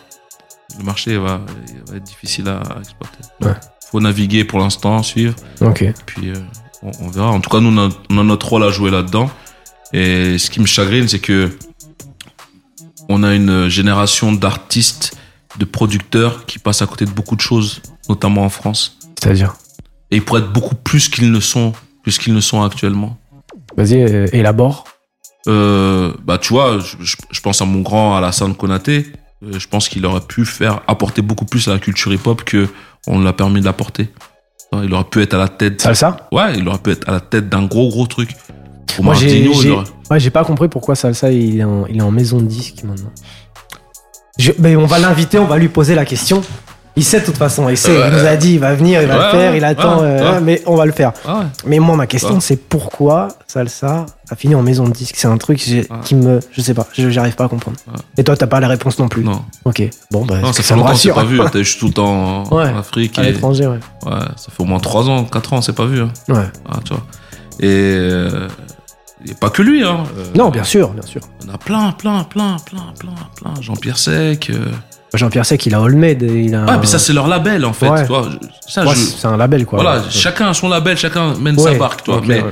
Le 0.80 0.84
marché 0.84 1.18
va, 1.18 1.42
il 1.68 1.92
va 1.92 1.98
être 1.98 2.04
difficile 2.04 2.48
à, 2.48 2.62
exploiter. 2.80 3.20
Ouais. 3.42 3.54
faut 3.92 4.00
naviguer 4.00 4.44
pour 4.44 4.60
l'instant, 4.60 5.04
suivre. 5.04 5.36
Ok. 5.62 5.86
Puis, 6.08 6.30
euh, 6.32 6.36
on, 6.82 6.92
on 7.02 7.10
verra. 7.10 7.30
En 7.30 7.40
tout 7.40 7.52
cas, 7.52 7.60
nous, 7.60 7.70
on 7.70 7.88
a, 7.88 7.90
on 8.10 8.18
a 8.18 8.24
notre 8.24 8.50
rôle 8.50 8.64
à 8.64 8.72
jouer 8.72 8.90
là-dedans. 8.90 9.30
Et 9.94 10.40
ce 10.40 10.50
qui 10.50 10.60
me 10.60 10.66
chagrine, 10.66 11.08
c'est 11.08 11.20
que 11.20 11.52
on 13.10 13.24
a 13.24 13.36
une 13.36 13.68
génération 13.68 14.32
d'artistes, 14.32 15.16
de 15.58 15.66
producteurs 15.66 16.46
qui 16.46 16.60
passent 16.60 16.82
à 16.82 16.88
côté 16.88 17.06
de 17.06 17.12
beaucoup 17.12 17.36
de 17.36 17.42
choses, 17.42 17.82
notamment 18.10 18.44
en 18.44 18.50
France. 18.50 18.98
C'est-à-dire 19.20 19.56
Et 20.12 20.18
ils 20.18 20.24
pourraient 20.24 20.42
être 20.42 20.52
beaucoup 20.52 20.76
plus 20.76 21.10
qu'ils 21.10 21.32
ne 21.32 21.40
sont, 21.40 21.74
plus 22.04 22.18
qu'ils 22.18 22.34
ne 22.34 22.42
sont 22.42 22.62
actuellement. 22.64 23.18
Vas-y, 23.78 24.02
euh, 24.02 24.28
élabore. 24.34 24.86
Euh, 25.48 26.14
bah, 26.24 26.38
tu 26.38 26.54
vois, 26.54 26.80
je, 26.80 27.42
pense 27.42 27.62
à 27.62 27.66
mon 27.66 27.82
grand 27.82 28.16
Alassane 28.16 28.56
Konaté. 28.56 29.08
Euh, 29.44 29.60
je 29.60 29.68
pense 29.68 29.90
qu'il 29.90 30.06
aurait 30.06 30.22
pu 30.22 30.46
faire 30.46 30.82
apporter 30.88 31.22
beaucoup 31.22 31.46
plus 31.46 31.68
à 31.68 31.74
la 31.74 31.80
culture 31.80 32.14
hip-hop 32.14 32.44
que 32.44 32.68
on 33.08 33.20
l'a 33.20 33.34
permis 33.34 33.62
d'apporter. 33.62 34.10
Il 34.82 34.94
aurait 34.94 35.04
pu 35.04 35.22
être 35.22 35.36
à 35.36 35.38
la 35.38 35.50
tête. 35.50 35.82
Salsa 35.82 36.28
Ouais, 36.32 36.58
il 36.58 36.68
aurait 36.68 36.80
pu 36.80 36.92
être 36.92 37.08
à 37.08 37.12
la 37.12 37.20
tête 37.20 37.48
d'un 37.50 37.64
gros 37.64 37.90
gros 37.90 38.08
truc. 38.08 38.32
Pour 38.96 39.04
Moi, 39.04 39.14
j'ai- 39.14 39.48
aurait- 39.48 39.84
ouais, 40.10 40.20
j'ai 40.20 40.30
pas 40.30 40.44
compris 40.44 40.68
pourquoi 40.68 40.96
Salsa 40.96 41.32
il 41.32 41.60
est 41.60 41.64
en, 41.64 41.86
il 41.88 41.98
est 41.98 42.02
en 42.02 42.12
maison 42.12 42.38
de 42.38 42.46
disque 42.46 42.84
maintenant. 42.84 43.12
Je- 44.38 44.52
mais 44.60 44.76
on 44.76 44.86
va 44.86 45.00
l'inviter, 45.00 45.38
on 45.40 45.46
va 45.46 45.58
lui 45.58 45.70
poser 45.70 45.96
la 45.96 46.06
question. 46.06 46.42
Il 46.96 47.04
sait 47.04 47.22
de 47.22 47.26
toute 47.26 47.38
façon, 47.38 47.70
il 47.70 47.78
sait, 47.78 47.92
il 48.08 48.14
nous 48.14 48.26
a 48.28 48.36
dit, 48.36 48.54
il 48.54 48.60
va 48.60 48.76
venir, 48.76 49.02
il 49.02 49.08
va 49.08 49.18
Ouais, 49.18 49.24
le 49.26 49.32
faire, 49.32 49.52
ouais, 49.52 49.58
il 49.58 49.66
attend, 49.66 50.02
ouais, 50.02 50.22
euh, 50.22 50.40
mais 50.44 50.62
on 50.68 50.76
va 50.76 50.86
le 50.86 50.92
faire. 50.92 51.12
Mais 51.66 51.80
moi, 51.80 51.96
ma 51.96 52.06
question, 52.06 52.40
c'est 52.40 52.56
pourquoi 52.56 53.30
Salsa 53.48 54.06
a 54.30 54.36
fini 54.36 54.54
en 54.54 54.62
maison 54.62 54.84
de 54.88 54.92
disque 54.92 55.16
C'est 55.18 55.28
un 55.28 55.38
truc 55.40 55.58
qui 56.04 56.14
me. 56.16 56.40
Je 56.52 56.62
sais 56.62 56.76
pas, 56.76 56.86
je- 56.94 57.10
j'arrive 57.10 57.34
pas 57.34 57.46
à 57.46 57.48
comprendre. 57.48 57.78
Et 58.16 58.24
toi, 58.24 58.38
t'as 58.38 58.46
pas 58.46 58.60
la 58.60 58.68
réponse 58.68 59.00
non 59.00 59.08
plus? 59.08 59.24
Non, 59.24 59.42
Ok, 59.66 59.82
bon, 60.12 60.24
bah, 60.24 60.38
non 60.40 60.54
ça 60.54 60.62
fait 60.62 60.76
me 60.76 60.82
rassure 60.82 61.16
pas 61.16 61.24
vu. 61.24 61.40
T'es 61.52 61.64
juste 61.64 61.80
tout 61.80 61.88
le 61.88 61.94
temps 61.94 62.44
en 62.44 62.58
Afrique. 62.60 63.18
à 63.18 63.24
l'étranger, 63.24 63.66
ouais. 63.66 63.80
Ouais, 64.06 64.20
ça 64.36 64.52
fait 64.56 64.62
au 64.62 64.66
moins 64.66 64.80
3 64.80 65.10
ans, 65.10 65.24
4 65.24 65.54
ans, 65.54 65.62
c'est 65.64 65.74
pas 65.74 65.86
vu. 65.88 66.00
Hein. 66.02 66.12
Ouais. 66.30 66.46
Ah, 66.70 66.78
tu 66.86 66.94
vois. 66.94 67.04
Et 67.60 67.66
euh, 67.72 68.48
a 69.32 69.36
pas 69.36 69.50
que 69.50 69.62
lui. 69.62 69.84
Hein. 69.84 70.04
Euh, 70.18 70.26
Non, 70.36 70.50
bien 70.50 70.64
sûr, 70.64 70.90
bien 70.90 71.06
sûr. 71.06 71.22
On 71.48 71.54
a 71.54 71.58
plein, 71.58 71.92
plein, 71.94 72.24
plein, 72.24 72.58
plein, 72.66 72.94
plein, 73.00 73.14
plein. 73.36 73.54
Jean-Pierre 73.62 73.98
Sec. 73.98 74.50
euh. 74.50 74.66
Jean-Pierre 75.14 75.46
Sec, 75.46 75.66
il 75.68 75.76
a 75.76 75.82
Olmed, 75.82 76.22
il 76.24 76.56
a. 76.56 76.66
Ouais, 76.66 76.78
mais 76.80 76.86
ça, 76.88 76.98
c'est 77.00 77.14
leur 77.14 77.28
label, 77.28 77.66
en 77.66 77.74
fait. 77.74 77.88
Ouais. 77.90 78.04
Je- 78.06 78.48
Ça, 78.72 78.84
Ouais, 78.84 78.96
je- 78.96 79.00
c'est 79.00 79.28
un 79.28 79.38
label, 79.38 79.66
quoi. 79.66 79.82
Voilà, 79.82 80.00
Ouais. 80.02 80.08
chacun 80.10 80.48
a 80.50 80.54
son 80.54 80.70
label, 80.70 80.98
chacun 80.98 81.36
mène 81.36 81.56
Ouais, 81.60 81.74
sa 81.74 81.78
barque, 81.78 82.04
toi. 82.04 82.20
mais 82.26 82.42
ouais. 82.42 82.50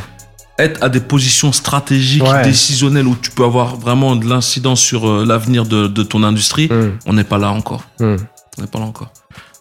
être 0.59 0.83
à 0.83 0.89
des 0.89 0.99
positions 0.99 1.51
stratégiques, 1.51 2.21
Ouais. 2.23 2.43
décisionnelles, 2.43 3.07
où 3.07 3.15
tu 3.19 3.31
peux 3.31 3.43
avoir 3.43 3.77
vraiment 3.77 4.15
de 4.15 4.27
l'incidence 4.29 4.79
sur 4.79 5.09
euh, 5.09 5.25
l'avenir 5.25 5.65
de, 5.65 5.87
de 5.87 6.03
ton 6.03 6.21
industrie, 6.23 6.67
Hum, 6.71 6.97
on 7.07 7.13
n'est 7.13 7.23
pas 7.23 7.39
là 7.39 7.51
encore. 7.51 7.81
hum. 7.99 8.17
On 8.59 8.61
n'est 8.61 8.67
pas 8.67 8.77
là 8.79 8.85
encore. 8.85 9.11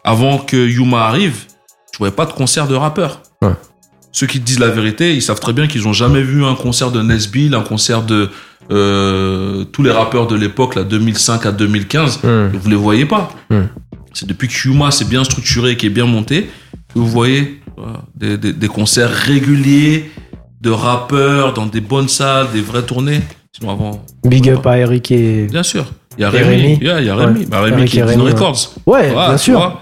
Avant 0.05 0.36
que 0.39 0.56
Yuma 0.68 1.06
arrive, 1.06 1.44
tu 1.92 1.98
voyais 1.98 2.12
pas 2.14 2.26
de 2.26 2.32
concert 2.32 2.66
de 2.68 2.74
rappeurs. 2.74 3.22
Ouais. 3.40 3.50
Ceux 4.12 4.26
qui 4.26 4.40
disent 4.40 4.58
la 4.58 4.68
vérité, 4.68 5.14
ils 5.14 5.22
savent 5.22 5.40
très 5.40 5.52
bien 5.52 5.66
qu'ils 5.68 5.86
ont 5.86 5.92
jamais 5.92 6.22
vu 6.22 6.44
un 6.44 6.55
concert 6.55 6.90
de 6.90 7.00
Nesbill, 7.02 7.55
un 7.55 7.62
concert 7.62 8.02
de 8.02 8.28
euh, 8.70 9.64
tous 9.64 9.82
les 9.82 9.90
rappeurs 9.90 10.26
de 10.26 10.34
l'époque, 10.36 10.74
là, 10.74 10.82
2005 10.84 11.47
à 11.47 11.52
2015. 11.52 12.20
Hum. 12.24 12.50
Vous 12.55 12.68
les 12.70 12.76
voyez 12.76 13.06
pas. 13.06 13.30
C'est 14.12 14.26
depuis 14.26 14.48
que 14.48 14.55
Yuma 14.68 14.90
s'est 14.90 15.05
bien 15.05 15.22
structuré, 15.24 15.76
qui 15.76 15.86
est 15.86 15.90
bien 15.90 16.06
monté, 16.06 16.50
que 16.92 16.98
vous 16.98 17.06
voyez 17.06 17.60
voilà, 17.76 18.00
des, 18.16 18.36
des- 18.36 18.52
des 18.52 18.68
concerts 18.68 19.10
réguliers 19.10 20.10
de 20.60 20.70
rappeurs 20.70 21.55
dans 21.55 21.66
des 21.66 21.80
bonnes 21.80 22.08
salles, 22.08 22.48
des 22.52 22.60
vraies 22.60 22.82
tournées. 22.82 23.20
Sinon 23.52 23.72
avant, 23.72 24.05
Big 24.24 24.48
up 24.50 24.66
à 24.66 24.78
Eric 24.78 25.10
et. 25.12 25.47
bien 25.47 25.62
sûr. 25.62 25.86
Il 26.18 26.22
y 26.22 26.24
a 26.24 26.30
Rémi. 26.30 26.47
Rémi. 26.62 26.78
Yeah, 26.82 27.00
il 27.00 27.06
y 27.06 27.08
a 27.08 27.14
Rémi. 27.16 27.40
Ouais. 27.40 27.47
Bah, 27.47 27.60
Rémi 27.62 27.84
qui 27.84 27.98
est 28.00 28.02
ouais. 28.02 28.16
Records. 28.16 28.74
Ouais, 28.86 29.10
bien 29.10 29.36
sûr. 29.39 29.80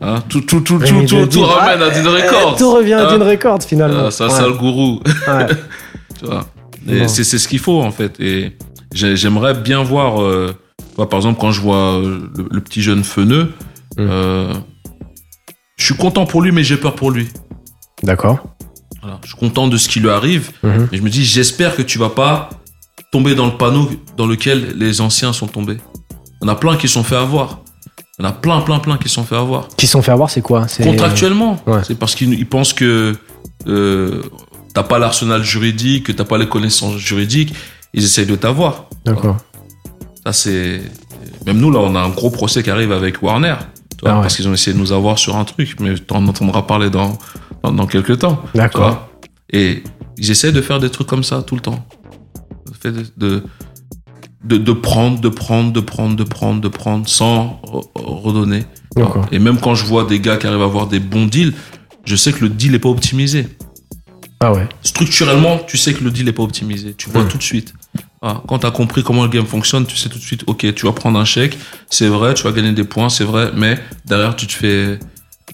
Hein, 0.00 0.22
tout, 0.28 0.42
tout, 0.42 0.60
tout, 0.60 0.78
tout, 0.78 1.26
tout, 1.26 1.42
ramène 1.42 1.82
à 1.82 1.86
Ah, 1.92 1.96
euh, 1.98 2.10
Records. 2.22 2.56
Tout 2.56 2.72
revient 2.72 2.92
à 2.94 3.08
Hein. 3.10 3.18
Dean 3.18 3.24
Records 3.24 3.62
finalement. 3.64 4.04
Ah, 4.06 4.10
ça, 4.12 4.28
c'est 4.30 4.44
le 4.44 4.52
gourou. 4.52 5.00
Tu 6.18 6.24
vois. 6.26 6.46
C'est, 7.08 7.24
c'est 7.24 7.38
ce 7.38 7.46
qu'il 7.48 7.58
faut, 7.58 7.80
en 7.82 7.90
fait. 7.90 8.18
Et 8.20 8.56
j'ai- 8.92 9.16
j'aimerais 9.16 9.54
bien 9.54 9.82
voir, 9.82 10.22
euh, 10.22 10.54
par 10.96 11.14
exemple, 11.14 11.38
quand 11.40 11.50
je 11.52 11.60
vois 11.60 11.94
euh, 11.98 12.20
le, 12.36 12.46
le 12.50 12.60
petit 12.60 12.82
jeune 12.82 13.04
Feneux, 13.04 13.52
Mm. 13.96 14.00
euh, 14.10 14.54
je 15.76 15.84
suis 15.84 15.94
content 15.96 16.26
pour 16.26 16.42
lui, 16.42 16.52
mais 16.52 16.62
j'ai 16.62 16.76
peur 16.76 16.94
pour 16.94 17.10
lui. 17.10 17.28
D'accord. 18.04 18.38
Voilà. 19.02 19.18
Je 19.24 19.28
suis 19.28 19.36
content 19.38 19.66
de 19.68 19.76
ce 19.76 19.88
qui 19.88 19.98
lui 20.00 20.10
arrive, 20.10 20.50
Mhm. 20.62 20.88
mais 20.92 20.98
je 20.98 21.02
me 21.02 21.08
dis, 21.10 21.24
j'espère 21.24 21.74
que 21.74 21.82
tu 21.82 21.98
vas 21.98 22.10
pas 22.10 22.50
tomber 23.12 23.34
dans 23.34 23.46
le 23.46 23.52
panneau 23.56 23.90
dans 24.16 24.26
lequel 24.26 24.74
les 24.76 25.00
anciens 25.00 25.32
sont 25.32 25.46
tombés. 25.48 25.78
Il 26.40 26.46
y 26.46 26.50
en 26.50 26.52
a 26.52 26.54
plein 26.56 26.76
qui 26.76 26.86
se 26.88 26.94
sont 26.94 27.02
fait 27.04 27.16
avoir. 27.16 27.60
Il 28.18 28.24
y 28.24 28.26
en 28.26 28.30
a 28.30 28.32
plein, 28.32 28.60
plein, 28.62 28.78
plein 28.80 28.96
qui 28.98 29.08
se 29.08 29.14
sont 29.14 29.24
fait 29.24 29.36
avoir. 29.36 29.68
Qui 29.76 29.86
se 29.86 29.92
sont 29.92 30.02
fait 30.02 30.10
avoir, 30.12 30.28
c'est 30.30 30.40
quoi? 30.42 30.66
C'est- 30.66 30.84
Contractuellement. 30.84 31.60
Ouais. 31.66 31.80
C'est 31.86 31.96
parce 31.98 32.14
qu'ils 32.14 32.34
ils 32.34 32.46
pensent 32.48 32.72
que 32.72 33.14
euh, 33.68 34.22
t'as 34.74 34.82
pas 34.82 34.98
l'arsenal 34.98 35.42
juridique, 35.44 36.06
que 36.06 36.12
t'as 36.12 36.24
pas 36.24 36.38
les 36.38 36.48
connaissances 36.48 36.96
juridiques. 36.96 37.54
Ils 37.94 38.02
essayent 38.04 38.26
de 38.26 38.34
t'avoir. 38.36 38.86
D'accord. 39.04 39.36
Ça, 40.24 40.32
c'est. 40.32 40.82
Même 41.46 41.58
nous, 41.58 41.70
là, 41.70 41.78
on 41.80 41.94
a 41.94 42.00
un 42.00 42.08
gros 42.10 42.30
procès 42.30 42.62
qui 42.62 42.70
arrive 42.70 42.92
avec 42.92 43.22
Warner. 43.22 43.54
tu 43.96 44.02
vois, 44.02 44.10
Ah 44.10 44.16
ouais. 44.16 44.22
Parce 44.22 44.36
qu'ils 44.36 44.48
ont 44.48 44.52
essayé 44.52 44.74
de 44.74 44.80
nous 44.80 44.92
avoir 44.92 45.18
sur 45.18 45.36
un 45.36 45.44
truc, 45.44 45.76
mais 45.80 45.94
t'en 45.96 46.26
entendras 46.26 46.62
parler 46.62 46.90
dans, 46.90 47.16
dans, 47.62 47.72
dans 47.72 47.86
quelques 47.86 48.18
temps. 48.18 48.42
D'accord. 48.54 49.08
Et 49.50 49.82
ils 50.18 50.30
essaient 50.30 50.52
de 50.52 50.60
faire 50.60 50.80
des 50.80 50.90
trucs 50.90 51.06
comme 51.06 51.22
ça 51.24 51.42
tout 51.42 51.54
le 51.54 51.60
temps. 51.62 51.86
Le 52.66 52.72
fait 52.74 52.90
de, 52.92 53.06
de, 53.16 53.42
de, 54.44 54.56
de 54.56 54.72
prendre, 54.72 55.20
de 55.20 55.28
prendre, 55.28 55.72
de 55.72 55.80
prendre, 55.80 56.16
de 56.16 56.24
prendre, 56.24 56.60
de 56.60 56.68
prendre, 56.68 57.08
sans 57.08 57.60
re- 57.64 57.84
redonner. 57.94 58.64
Et 59.32 59.38
même 59.38 59.58
quand 59.60 59.74
je 59.74 59.84
vois 59.84 60.04
des 60.04 60.20
gars 60.20 60.36
qui 60.36 60.46
arrivent 60.46 60.62
à 60.62 60.64
avoir 60.64 60.86
des 60.86 61.00
bons 61.00 61.26
deals, 61.26 61.54
je 62.04 62.16
sais 62.16 62.32
que 62.32 62.44
le 62.44 62.48
deal 62.48 62.72
n'est 62.72 62.78
pas 62.78 62.88
optimisé. 62.88 63.48
Ah 64.40 64.52
ouais. 64.52 64.68
Structurellement, 64.82 65.58
tu 65.66 65.76
sais 65.76 65.92
que 65.94 66.04
le 66.04 66.10
deal 66.10 66.24
n'est 66.26 66.32
pas 66.32 66.44
optimisé. 66.44 66.94
Tu 66.96 67.10
vois 67.10 67.24
tout 67.24 67.38
de 67.38 67.42
suite. 67.42 67.74
Ah, 68.22 68.42
quand 68.48 68.60
tu 68.60 68.66
as 68.66 68.70
compris 68.70 69.02
comment 69.02 69.22
le 69.22 69.28
game 69.28 69.46
fonctionne, 69.46 69.86
tu 69.86 69.96
sais 69.96 70.08
tout 70.08 70.18
de 70.18 70.22
suite, 70.24 70.42
ok, 70.46 70.74
tu 70.74 70.86
vas 70.86 70.92
prendre 70.92 71.18
un 71.18 71.24
chèque, 71.24 71.56
c'est 71.88 72.08
vrai, 72.08 72.34
tu 72.34 72.42
vas 72.44 72.52
gagner 72.52 72.72
des 72.72 72.84
points, 72.84 73.08
c'est 73.08 73.24
vrai, 73.24 73.50
mais 73.54 73.78
derrière, 74.04 74.34
tu 74.34 74.46
te 74.46 74.52
fais. 74.52 74.98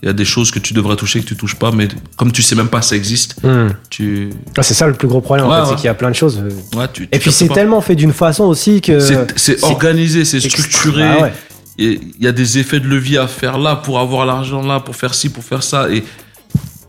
Il 0.04 0.08
y 0.08 0.10
a 0.10 0.12
des 0.12 0.26
choses 0.26 0.50
que 0.50 0.58
tu 0.58 0.74
devrais 0.74 0.96
toucher 0.96 1.20
que 1.20 1.24
tu 1.24 1.34
touches 1.34 1.54
pas, 1.54 1.70
mais 1.72 1.88
comme 2.18 2.30
tu 2.30 2.42
sais 2.42 2.54
même 2.54 2.68
pas 2.68 2.82
ça 2.82 2.94
existe, 2.94 3.36
Hmm. 3.42 3.68
tu. 3.88 4.28
Ah, 4.54 4.62
c'est 4.62 4.74
ça 4.74 4.86
le 4.86 4.92
plus 4.92 5.08
gros 5.08 5.22
problème, 5.22 5.46
en 5.46 5.50
fait, 5.50 5.60
ouais. 5.62 5.66
c'est 5.70 5.74
qu'il 5.76 5.84
y 5.86 5.88
a 5.88 5.94
plein 5.94 6.10
de 6.10 6.14
choses. 6.14 6.42
Ouais, 6.76 6.86
tu 6.92 7.08
Et 7.10 7.18
puis 7.18 7.32
c'est 7.32 7.48
pas. 7.48 7.54
tellement 7.54 7.80
fait 7.80 7.94
d'une 7.96 8.12
façon 8.12 8.44
aussi 8.44 8.82
que. 8.82 9.00
C'est- 9.36 9.64
organisé, 9.64 10.26
c'est 10.26 10.40
structuré. 10.40 11.04
Ah. 11.04 11.30
Et 11.78 11.98
Il 12.18 12.22
y 12.22 12.28
a 12.28 12.32
des 12.32 12.58
effets 12.58 12.80
de 12.80 12.86
levier 12.86 13.16
à 13.16 13.26
faire 13.26 13.56
là 13.56 13.76
pour 13.76 13.98
avoir 13.98 14.26
l'argent 14.26 14.62
là, 14.62 14.78
pour 14.78 14.94
faire 14.94 15.14
ci, 15.14 15.30
pour 15.30 15.42
faire 15.42 15.62
ça. 15.62 15.88
Et 15.90 16.04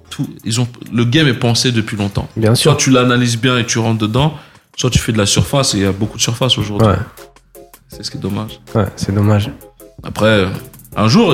tout, 0.09 0.27
ils 0.43 0.59
ont, 0.59 0.67
le 0.93 1.05
game 1.05 1.27
est 1.29 1.33
pensé 1.39 1.71
depuis 1.71 1.95
longtemps. 1.95 2.27
Bien 2.35 2.53
Soit 2.53 2.73
sûr. 2.73 2.77
tu 2.77 2.89
l'analyses 2.91 3.37
bien 3.37 3.57
et 3.57 3.65
tu 3.65 3.79
rentres 3.79 3.99
dedans, 3.99 4.33
soit 4.75 4.89
tu 4.89 4.99
fais 4.99 5.13
de 5.13 5.17
la 5.17 5.25
surface 5.25 5.73
et 5.73 5.77
il 5.77 5.83
y 5.83 5.87
a 5.87 5.91
beaucoup 5.93 6.17
de 6.17 6.21
surface 6.21 6.57
aujourd'hui. 6.57 6.87
Ouais. 6.89 6.95
C'est 7.87 8.03
ce 8.03 8.11
qui 8.11 8.17
est 8.17 8.21
dommage. 8.21 8.59
Ouais, 8.75 8.85
c'est 8.97 9.15
dommage. 9.15 9.49
Après, 10.03 10.47
un 10.97 11.07
jour, 11.07 11.33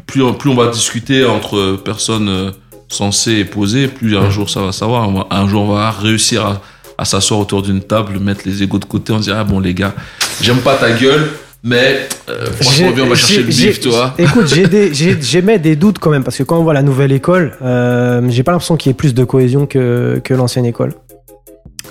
plus, 0.00 0.22
on 0.22 0.54
va 0.54 0.68
discuter 0.70 1.24
entre 1.24 1.76
personnes 1.84 2.28
euh, 2.28 2.50
sensées 2.88 3.32
et 3.38 3.44
posées, 3.44 3.88
plus 3.88 4.16
un 4.16 4.30
jour 4.30 4.50
ça 4.50 4.60
va 4.62 4.72
savoir. 4.72 5.08
Un 5.30 5.48
jour, 5.48 5.62
on 5.62 5.74
va 5.74 5.90
réussir 5.90 6.44
à, 6.46 6.62
à 6.98 7.04
s'asseoir 7.04 7.40
autour 7.40 7.62
d'une 7.62 7.80
table, 7.80 8.18
mettre 8.18 8.42
les 8.46 8.62
égos 8.62 8.78
de 8.78 8.84
côté, 8.84 9.12
on 9.12 9.18
se 9.18 9.24
dire 9.24 9.36
ah 9.38 9.44
bon 9.44 9.60
les 9.60 9.74
gars, 9.74 9.94
j'aime 10.40 10.58
pas 10.58 10.76
ta 10.76 10.92
gueule, 10.92 11.30
mais 11.62 12.06
euh, 12.28 12.46
franchement 12.60 12.88
on 12.88 13.06
va 13.08 13.14
chercher 13.14 13.42
le 13.42 13.48
bif, 13.48 13.80
tu 13.80 13.88
vois. 13.88 14.14
Écoute, 14.18 14.46
j'ai 14.46 14.66
des- 14.66 14.92
j'émets 15.22 15.58
des 15.58 15.76
doutes 15.76 15.98
quand 15.98 16.10
même, 16.10 16.22
parce 16.24 16.36
que 16.36 16.42
quand 16.42 16.58
on 16.58 16.62
voit 16.64 16.74
la 16.74 16.82
nouvelle 16.82 17.12
école, 17.12 17.56
euh, 17.62 18.20
j'ai 18.28 18.42
pas 18.42 18.52
l'impression 18.52 18.76
qu'il 18.76 18.90
y 18.90 18.92
ait 18.92 18.94
plus 18.96 19.14
de 19.14 19.24
cohésion 19.24 19.66
que, 19.66 20.20
que 20.22 20.34
l'ancienne 20.34 20.66
école. 20.66 20.94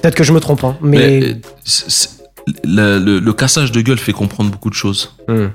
Peut-être 0.02 0.16
que 0.16 0.24
je 0.24 0.34
me 0.34 0.40
trompe, 0.40 0.64
hein, 0.64 0.78
mais. 0.82 1.22
Euh, 1.24 1.34
le, 2.64 2.98
le- 2.98 3.20
le 3.20 3.34
cassage 3.34 3.72
de 3.72 3.82
gueule 3.82 4.00
fait 4.00 4.14
comprendre 4.14 4.50
beaucoup 4.50 4.70
de 4.72 4.76
choses. 4.76 5.16
Hmm. 5.28 5.48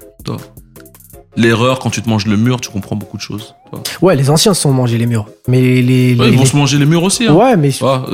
L'erreur, 1.36 1.78
quand 1.80 1.90
tu 1.90 2.00
te 2.00 2.08
manges 2.08 2.26
le 2.26 2.36
mur, 2.36 2.60
tu 2.60 2.70
comprends 2.70 2.96
beaucoup 2.96 3.16
de 3.18 3.22
choses. 3.22 3.54
Ouais, 4.00 4.16
les 4.16 4.30
anciens 4.30 4.54
se 4.54 4.62
sont 4.62 4.72
mangés 4.72 4.96
les 4.96 5.06
murs. 5.06 5.26
Mais 5.48 5.60
les. 5.60 5.82
les- 5.82 6.14
Ouais, 6.18 6.28
ils 6.28 6.30
les- 6.30 6.36
vont 6.36 6.44
se 6.46 6.56
manger 6.56 6.78
les 6.78 6.86
murs 6.86 7.02
aussi. 7.02 7.26
Hein. 7.26 7.34
Ouais, 7.34 7.56
mais. 7.56 7.70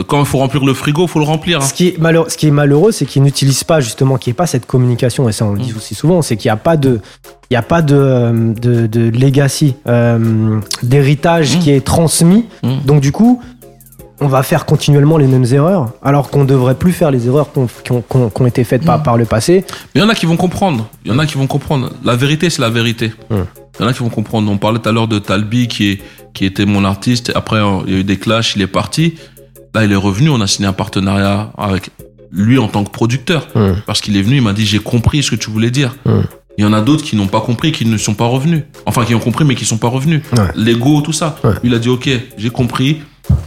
Quand 0.08 0.20
il 0.20 0.26
faut 0.26 0.38
remplir 0.38 0.64
le 0.64 0.74
frigo, 0.74 1.02
il 1.04 1.08
faut 1.08 1.18
le 1.20 1.24
remplir. 1.24 1.58
hein. 1.58 1.64
Ce 1.64 1.72
qui 1.72 1.88
est 1.88 1.98
malheureux, 1.98 2.28
ce 2.28 2.36
qui 2.36 2.48
est 2.48 2.50
malheureux, 2.50 2.90
c'est 2.90 3.06
qu'ils 3.06 3.22
n'utilisent 3.22 3.64
pas 3.64 3.80
justement, 3.80 4.16
qu'il 4.16 4.30
n'y 4.30 4.34
ait 4.34 4.42
pas 4.42 4.46
cette 4.46 4.66
communication, 4.66 5.28
et 5.28 5.32
ça 5.32 5.44
on 5.44 5.52
le 5.52 5.60
dit 5.60 5.72
Mm. 5.72 5.76
aussi 5.76 5.94
souvent, 5.94 6.20
c'est 6.22 6.36
qu'il 6.36 6.48
n'y 6.48 6.52
a 6.52 6.56
pas 6.56 6.76
de, 6.76 7.00
il 7.50 7.54
y 7.54 7.56
a 7.56 7.62
pas 7.62 7.80
de, 7.82 8.54
de, 8.60 8.86
de 8.88 9.10
legacy, 9.10 9.74
euh, 9.86 10.58
d'héritage 10.82 11.56
Mm. 11.56 11.60
qui 11.60 11.70
est 11.70 11.84
transmis. 11.84 12.46
Mm. 12.64 12.68
Donc 12.86 13.00
du 13.00 13.12
coup, 13.12 13.40
on 14.22 14.28
va 14.28 14.42
faire 14.42 14.64
continuellement 14.64 15.18
les 15.18 15.26
mêmes 15.26 15.44
erreurs, 15.52 15.90
alors 16.02 16.30
qu'on 16.30 16.44
devrait 16.44 16.76
plus 16.76 16.92
faire 16.92 17.10
les 17.10 17.26
erreurs 17.26 17.48
qui 17.84 17.92
ont, 17.92 18.46
été 18.46 18.64
faites 18.64 18.84
par, 18.84 19.00
Mm. 19.00 19.02
par 19.02 19.16
le 19.16 19.24
passé. 19.24 19.64
Mais 19.94 20.00
il 20.00 20.02
y 20.02 20.04
en 20.04 20.08
a 20.08 20.14
qui 20.14 20.26
vont 20.26 20.36
comprendre. 20.36 20.88
Il 21.04 21.10
y 21.10 21.14
en 21.14 21.18
a 21.18 21.26
qui 21.26 21.36
vont 21.36 21.46
comprendre. 21.46 21.90
La 22.04 22.16
vérité, 22.16 22.48
c'est 22.50 22.62
la 22.62 22.70
vérité. 22.70 23.12
Mm. 23.30 23.36
Il 23.78 23.82
y 23.82 23.84
en 23.84 23.88
a 23.88 23.92
qui 23.92 24.00
vont 24.00 24.10
comprendre. 24.10 24.50
On 24.50 24.58
parlait 24.58 24.78
tout 24.78 24.88
à 24.88 24.92
l'heure 24.92 25.08
de 25.08 25.18
Talbi 25.18 25.66
qui, 25.68 25.90
est, 25.90 26.02
qui 26.34 26.44
était 26.44 26.66
mon 26.66 26.84
artiste. 26.84 27.32
Après, 27.34 27.60
il 27.86 27.92
y 27.92 27.96
a 27.96 28.00
eu 28.00 28.04
des 28.04 28.16
clashs, 28.18 28.54
il 28.56 28.62
est 28.62 28.66
parti. 28.66 29.14
Là, 29.74 29.84
il 29.84 29.92
est 29.92 29.96
revenu. 29.96 30.30
On 30.30 30.40
a 30.40 30.46
signé 30.46 30.68
un 30.68 30.72
partenariat 30.72 31.50
avec 31.58 31.90
lui 32.30 32.58
en 32.58 32.68
tant 32.68 32.84
que 32.84 32.90
producteur. 32.90 33.48
Mm. 33.54 33.72
Parce 33.86 34.00
qu'il 34.00 34.16
est 34.16 34.22
venu, 34.22 34.36
il 34.36 34.42
m'a 34.42 34.52
dit 34.52 34.66
J'ai 34.66 34.78
compris 34.78 35.22
ce 35.22 35.30
que 35.32 35.36
tu 35.36 35.50
voulais 35.50 35.70
dire. 35.70 35.96
Mm. 36.04 36.20
Il 36.58 36.64
y 36.64 36.66
en 36.66 36.74
a 36.74 36.82
d'autres 36.82 37.02
qui 37.02 37.16
n'ont 37.16 37.28
pas 37.28 37.40
compris, 37.40 37.72
qui 37.72 37.86
ne 37.86 37.96
sont 37.96 38.12
pas 38.14 38.26
revenus. 38.26 38.62
Enfin, 38.84 39.04
qui 39.06 39.14
ont 39.14 39.20
compris, 39.20 39.44
mais 39.46 39.54
qui 39.54 39.62
ne 39.64 39.68
sont 39.68 39.78
pas 39.78 39.88
revenus. 39.88 40.20
Ouais. 40.36 40.44
L'ego, 40.54 41.00
tout 41.00 41.14
ça. 41.14 41.36
Ouais. 41.42 41.52
Lui, 41.62 41.70
il 41.70 41.74
a 41.74 41.78
dit 41.78 41.88
Ok, 41.88 42.10
j'ai 42.36 42.50
compris. 42.50 43.00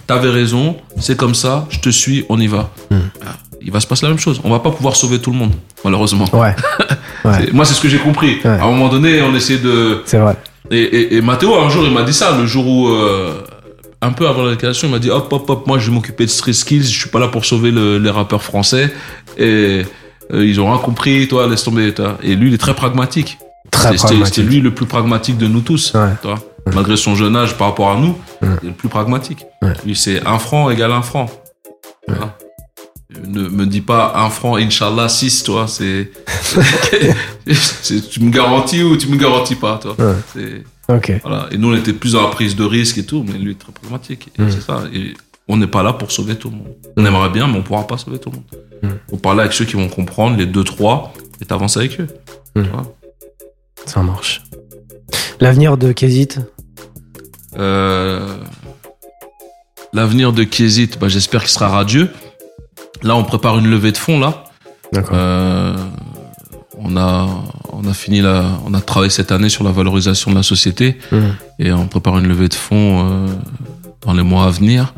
T'avais 0.07 0.29
raison. 0.29 0.77
C'est 0.99 1.17
comme 1.17 1.35
ça. 1.35 1.65
Je 1.69 1.79
te 1.79 1.89
suis. 1.89 2.25
On 2.29 2.39
y 2.39 2.47
va. 2.47 2.69
Mm. 2.91 2.95
Ah, 3.25 3.35
Il 3.61 3.71
va 3.71 3.79
se 3.79 3.87
passer 3.87 4.03
la 4.05 4.09
même 4.09 4.19
chose. 4.19 4.39
On 4.43 4.49
va 4.49 4.59
pas 4.59 4.71
pouvoir 4.71 4.95
sauver 4.95 5.19
tout 5.19 5.31
le 5.31 5.37
monde, 5.37 5.51
malheureusement. 5.83 6.25
Ouais, 6.33 6.55
Moi, 7.53 7.65
c'est 7.65 7.73
ce 7.73 7.81
que 7.81 7.89
j'ai 7.89 7.97
compris. 7.99 8.37
Ouais. 8.45 8.51
À 8.51 8.63
un 8.63 8.71
moment 8.71 8.89
donné, 8.89 9.21
on 9.21 9.33
essayait 9.35 9.59
de. 9.59 10.01
c'est 10.05 10.17
vrai. 10.19 10.35
Et, 10.71 10.79
et, 10.81 11.15
et 11.17 11.21
Mathéo, 11.21 11.55
un 11.55 11.69
jour, 11.69 11.83
il 11.85 11.91
m'a 11.93 12.03
dit 12.03 12.13
ça, 12.13 12.37
le 12.37 12.45
jour 12.45 12.67
où. 12.67 12.89
euh, 12.89 13.41
un 14.01 14.11
peu 14.11 14.27
avant 14.27 14.43
la 14.43 14.51
déclaration, 14.51 14.87
il 14.87 14.91
m'a 14.91 14.99
dit 14.99 15.09
hop, 15.09 15.31
hop, 15.33 15.49
hop, 15.49 15.65
moi, 15.67 15.79
je 15.79 15.87
vais 15.89 15.95
m'occuper 15.95 16.25
de 16.25 16.29
Street 16.29 16.53
Skills, 16.53 16.83
je 16.83 16.99
suis 16.99 17.09
pas 17.09 17.19
là 17.19 17.27
pour 17.27 17.43
sauver 17.45 17.71
le- 17.71 17.97
les 17.97 18.09
rappeurs 18.11 18.43
français. 18.43 18.93
Et 19.37 19.83
euh, 20.31 20.45
ils 20.45 20.59
ont 20.61 20.67
rien 20.69 20.77
compris, 20.77 21.27
toi, 21.27 21.47
laisse 21.47 21.63
tomber. 21.63 21.91
Toi. 21.93 22.17
Et 22.21 22.35
lui, 22.35 22.49
il 22.49 22.53
est 22.53 22.59
très 22.59 22.75
pragmatique. 22.75 23.39
Très 23.71 23.83
C'était- 23.87 23.97
C'était 23.97 24.07
pragmatique. 24.13 24.45
lui 24.45 24.59
le 24.61 24.71
plus 24.75 24.85
pragmatique 24.85 25.37
de 25.37 25.47
nous 25.47 25.61
tous. 25.61 25.93
Ouais. 25.95 26.09
toi. 26.21 26.35
Malgré 26.73 26.97
son 26.97 27.15
jeune 27.15 27.35
âge 27.35 27.57
par 27.57 27.67
rapport 27.67 27.91
à 27.91 27.97
nous, 27.99 28.15
il 28.41 28.47
est 28.47 28.63
le 28.63 28.71
plus 28.71 28.89
pragmatique. 28.89 29.45
Lui, 29.85 29.95
c'est 29.95 30.25
un 30.25 30.39
franc 30.39 30.69
égale 30.69 30.91
un 30.91 31.01
franc. 31.03 31.27
Voilà. 32.07 32.35
ne 33.27 33.47
me 33.47 33.65
dis 33.65 33.81
pas 33.81 34.13
un 34.15 34.29
franc, 34.29 34.55
Inch'Allah, 34.57 35.07
6, 35.09 35.43
toi, 35.43 35.67
c'est. 35.67 36.11
tu 38.11 38.19
me 38.21 38.29
garantis 38.31 38.83
ou 38.83 38.97
tu 38.97 39.07
me 39.07 39.17
garantis 39.17 39.55
pas, 39.55 39.77
toi. 39.81 39.95
Ouais. 39.97 40.13
C'est- 40.33 40.63
Ok. 40.87 41.11
Voilà. 41.23 41.47
Et 41.51 41.57
nous, 41.57 41.73
on 41.73 41.75
était 41.75 41.93
plus 41.93 42.11
dans 42.13 42.21
la 42.21 42.27
prise 42.27 42.55
de 42.55 42.63
risque 42.63 42.99
et 42.99 43.05
tout, 43.05 43.25
mais 43.27 43.39
lui, 43.39 43.55
très 43.55 43.71
pragmatique. 43.71 44.29
C'est 44.37 44.61
ça. 44.61 44.83
Et 44.93 45.15
on 45.47 45.57
n'est 45.57 45.65
pas 45.67 45.81
là 45.81 45.93
pour 45.93 46.11
sauver 46.11 46.35
tout 46.35 46.51
le 46.51 46.57
monde. 46.57 46.75
On 46.95 47.03
aimerait 47.05 47.29
bien, 47.31 47.47
mais 47.47 47.57
on 47.57 47.63
pourra 47.63 47.87
pas 47.87 47.97
sauver 47.97 48.19
tout 48.19 48.29
le 48.29 48.35
monde. 48.37 48.97
Faut 49.09 49.17
parler 49.17 49.39
avec 49.41 49.53
ceux 49.53 49.65
qui 49.65 49.73
vont 49.77 49.87
comprendre, 49.89 50.37
les 50.37 50.45
deux, 50.45 50.63
trois, 50.63 51.11
et 51.41 51.45
t'avances 51.45 51.77
avec 51.77 51.99
eux. 51.99 52.07
Ça 53.87 54.03
marche. 54.03 54.43
L'avenir 55.39 55.75
de 55.77 55.91
Kézit 55.91 56.35
L'avenir 59.93 60.33
de 60.33 60.43
Kézit, 60.43 60.97
bah, 60.99 61.07
j'espère 61.07 61.41
qu'il 61.41 61.49
sera 61.51 61.69
radieux. 61.69 62.11
Là, 63.03 63.15
on 63.15 63.23
prépare 63.23 63.57
une 63.59 63.67
levée 63.69 63.91
de 63.91 63.97
fonds, 63.97 64.19
là. 64.19 64.43
D'accord. 64.91 65.15
Euh, 65.17 65.75
on 66.77 66.97
a, 66.97 67.27
on 67.71 67.85
a 67.87 67.93
fini 67.93 68.19
la, 68.21 68.43
on 68.65 68.73
a 68.73 68.81
travaillé 68.81 69.09
cette 69.09 69.31
année 69.31 69.49
sur 69.49 69.63
la 69.63 69.71
valorisation 69.71 70.31
de 70.31 70.35
la 70.35 70.43
société 70.43 70.97
Mhm. 71.11 71.35
et 71.59 71.71
on 71.71 71.87
prépare 71.87 72.17
une 72.19 72.27
levée 72.27 72.49
de 72.49 72.53
fonds 72.53 72.99
euh, 73.05 73.27
dans 74.05 74.13
les 74.13 74.23
mois 74.23 74.45
à 74.45 74.49
venir 74.49 74.93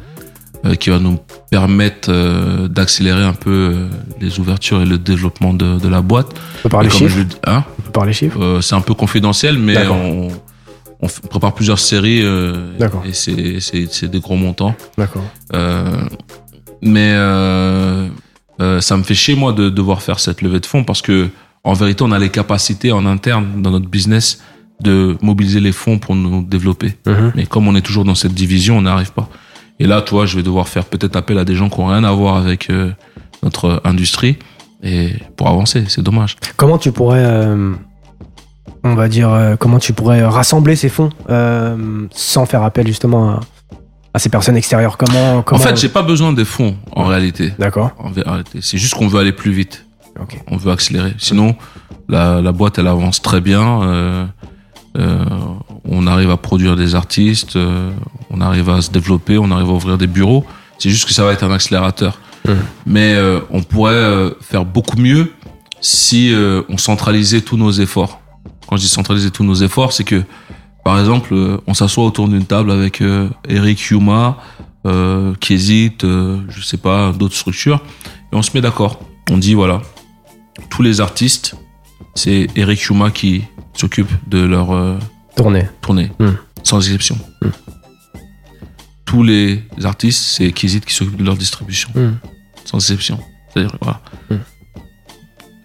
euh, 0.65 0.73
qui 0.75 0.89
va 0.89 0.97
nous 0.99 1.19
permettre 1.51 2.09
euh, 2.11 2.67
d'accélérer 2.67 3.23
un 3.23 3.33
peu 3.33 3.51
euh, 3.73 3.87
les 4.19 4.39
ouvertures 4.39 4.81
et 4.81 4.85
le 4.85 4.97
développement 4.97 5.53
de, 5.53 5.77
de 5.79 5.87
la 5.87 6.01
boîte. 6.01 6.27
On 6.59 6.63
peut 6.63 6.69
parler 6.69 6.89
chiffres 6.89 7.15
je 7.19 7.49
hein, 7.51 7.63
On 7.79 7.81
peut 7.83 7.91
parler 7.91 8.13
chiffres 8.13 8.41
euh, 8.41 8.61
c'est 8.61 8.75
un 8.75 8.81
peu 8.81 8.95
confidentiel, 8.95 9.57
mais 9.59 9.87
on, 9.87 10.29
on 11.01 11.07
prépare 11.07 11.53
plusieurs 11.53 11.79
séries 11.79 12.21
euh, 12.23 12.77
D'accord. 12.77 13.03
et 13.05 13.13
c'est, 13.13 13.59
c'est, 13.59 13.87
c'est 13.91 14.07
des 14.07 14.19
gros 14.19 14.35
montants. 14.35 14.75
D'accord. 14.97 15.23
Euh, 15.53 16.01
mais 16.81 17.13
euh, 17.13 18.07
euh, 18.61 18.81
ça 18.81 18.97
me 18.97 19.03
fait 19.03 19.15
chier 19.15 19.35
moi 19.35 19.53
de 19.53 19.69
devoir 19.69 20.01
faire 20.01 20.19
cette 20.19 20.41
levée 20.41 20.59
de 20.59 20.65
fonds 20.65 20.83
parce 20.83 21.01
que 21.01 21.29
en 21.63 21.73
vérité 21.73 22.03
on 22.03 22.11
a 22.11 22.19
les 22.19 22.29
capacités 22.29 22.91
en 22.91 23.05
interne 23.05 23.61
dans 23.61 23.71
notre 23.71 23.87
business 23.87 24.41
de 24.81 25.17
mobiliser 25.21 25.59
les 25.59 25.71
fonds 25.71 25.99
pour 25.99 26.15
nous 26.15 26.43
développer. 26.43 26.95
Mhm. 27.05 27.33
Mais 27.35 27.45
comme 27.45 27.67
on 27.67 27.75
est 27.75 27.81
toujours 27.81 28.05
dans 28.05 28.15
cette 28.15 28.33
division, 28.33 28.77
on 28.77 28.81
n'arrive 28.81 29.11
pas. 29.11 29.29
Et 29.79 29.85
là, 29.85 30.01
toi, 30.01 30.25
je 30.25 30.35
vais 30.35 30.43
devoir 30.43 30.67
faire 30.67 30.85
peut-être 30.85 31.15
appel 31.15 31.37
à 31.37 31.45
des 31.45 31.55
gens 31.55 31.69
qui 31.69 31.79
ont 31.79 31.87
rien 31.87 32.03
à 32.03 32.11
voir 32.11 32.37
avec 32.37 32.69
euh, 32.69 32.91
notre 33.43 33.81
industrie 33.83 34.37
et 34.83 35.11
pour 35.35 35.47
avancer. 35.47 35.85
C'est 35.87 36.01
dommage. 36.01 36.35
Comment 36.55 36.77
tu 36.77 36.91
pourrais, 36.91 37.23
euh, 37.23 37.73
on 38.83 38.95
va 38.95 39.07
dire, 39.07 39.29
euh, 39.31 39.55
comment 39.55 39.79
tu 39.79 39.93
pourrais 39.93 40.23
rassembler 40.25 40.75
ces 40.75 40.89
fonds 40.89 41.09
euh, 41.29 42.05
sans 42.11 42.45
faire 42.45 42.63
appel 42.63 42.87
justement 42.87 43.29
à, 43.31 43.39
à 44.13 44.19
ces 44.19 44.29
personnes 44.29 44.55
extérieures 44.57 44.97
Comment, 44.97 45.41
comment 45.41 45.59
En 45.61 45.63
fait, 45.63 45.77
j'ai 45.77 45.89
pas 45.89 46.03
besoin 46.03 46.33
des 46.33 46.45
fonds 46.45 46.75
en 46.95 47.05
réalité. 47.05 47.53
D'accord. 47.59 47.91
C'est 48.61 48.77
juste 48.77 48.93
qu'on 48.95 49.07
veut 49.07 49.19
aller 49.19 49.31
plus 49.33 49.51
vite. 49.51 49.85
On 50.49 50.57
veut 50.57 50.71
accélérer. 50.71 51.13
Sinon, 51.19 51.55
la, 52.09 52.41
la 52.41 52.51
boîte, 52.51 52.79
elle 52.79 52.87
avance 52.87 53.21
très 53.21 53.41
bien. 53.41 53.81
euh, 54.97 55.25
on 55.85 56.07
arrive 56.07 56.31
à 56.31 56.37
produire 56.37 56.75
des 56.75 56.95
artistes, 56.95 57.55
euh, 57.55 57.91
on 58.31 58.41
arrive 58.41 58.69
à 58.69 58.81
se 58.81 58.89
développer, 58.89 59.37
on 59.37 59.51
arrive 59.51 59.69
à 59.69 59.73
ouvrir 59.73 59.97
des 59.97 60.07
bureaux. 60.07 60.43
C'est 60.79 60.89
juste 60.89 61.05
que 61.05 61.13
ça 61.13 61.23
va 61.23 61.33
être 61.33 61.43
un 61.43 61.51
accélérateur. 61.51 62.19
Mais 62.85 63.13
euh, 63.15 63.41
on 63.51 63.61
pourrait 63.61 64.31
faire 64.41 64.63
beaucoup 64.65 64.97
mieux 64.97 65.33
si 65.81 66.33
on 66.69 66.77
centralisait 66.77 67.41
tous 67.41 67.57
nos 67.57 67.71
efforts. 67.71 68.19
Quand 68.67 68.75
je 68.77 68.81
dis 68.81 68.87
centraliser 68.89 69.31
tous 69.31 69.43
nos 69.43 69.55
efforts, 69.55 69.93
c'est 69.93 70.03
que, 70.03 70.23
par 70.83 70.99
exemple, 70.99 71.33
euh, 71.33 71.57
on 71.67 71.73
s'assoit 71.73 72.03
autour 72.05 72.27
d'une 72.27 72.45
table 72.45 72.71
avec 72.71 73.01
euh, 73.01 73.29
Eric 73.47 73.79
Yuma, 73.89 74.37
euh, 74.85 75.33
qui 75.39 75.53
hésite, 75.53 76.03
euh, 76.03 76.39
je 76.49 76.61
sais 76.61 76.77
pas, 76.77 77.11
d'autres 77.13 77.35
structures, 77.35 77.81
et 78.31 78.35
on 78.35 78.41
se 78.41 78.51
met 78.53 78.61
d'accord. 78.61 78.99
On 79.29 79.37
dit 79.37 79.53
voilà, 79.53 79.81
tous 80.69 80.81
les 80.81 81.01
artistes, 81.01 81.55
c'est 82.15 82.47
Eric 82.55 82.81
Yuma 82.83 83.11
qui 83.11 83.43
s'occupe 83.73 84.09
de 84.27 84.39
leur 84.39 84.71
euh, 84.73 84.97
Tournée. 85.35 85.67
tournée, 85.81 86.11
Hmm. 86.19 86.31
sans 86.63 86.79
exception. 86.79 87.17
Hmm. 87.41 87.49
Tous 89.05 89.23
les 89.23 89.63
artistes, 89.83 90.21
c'est 90.21 90.51
Kizit 90.51 90.83
qui 90.85 90.93
s'occupe 90.93 91.15
de 91.17 91.23
leur 91.23 91.37
distribution, 91.37 91.89
Hmm. 91.95 92.15
sans 92.65 92.77
exception. 92.79 93.19
C'est-à-dire, 93.53 93.75
voilà. 93.81 94.01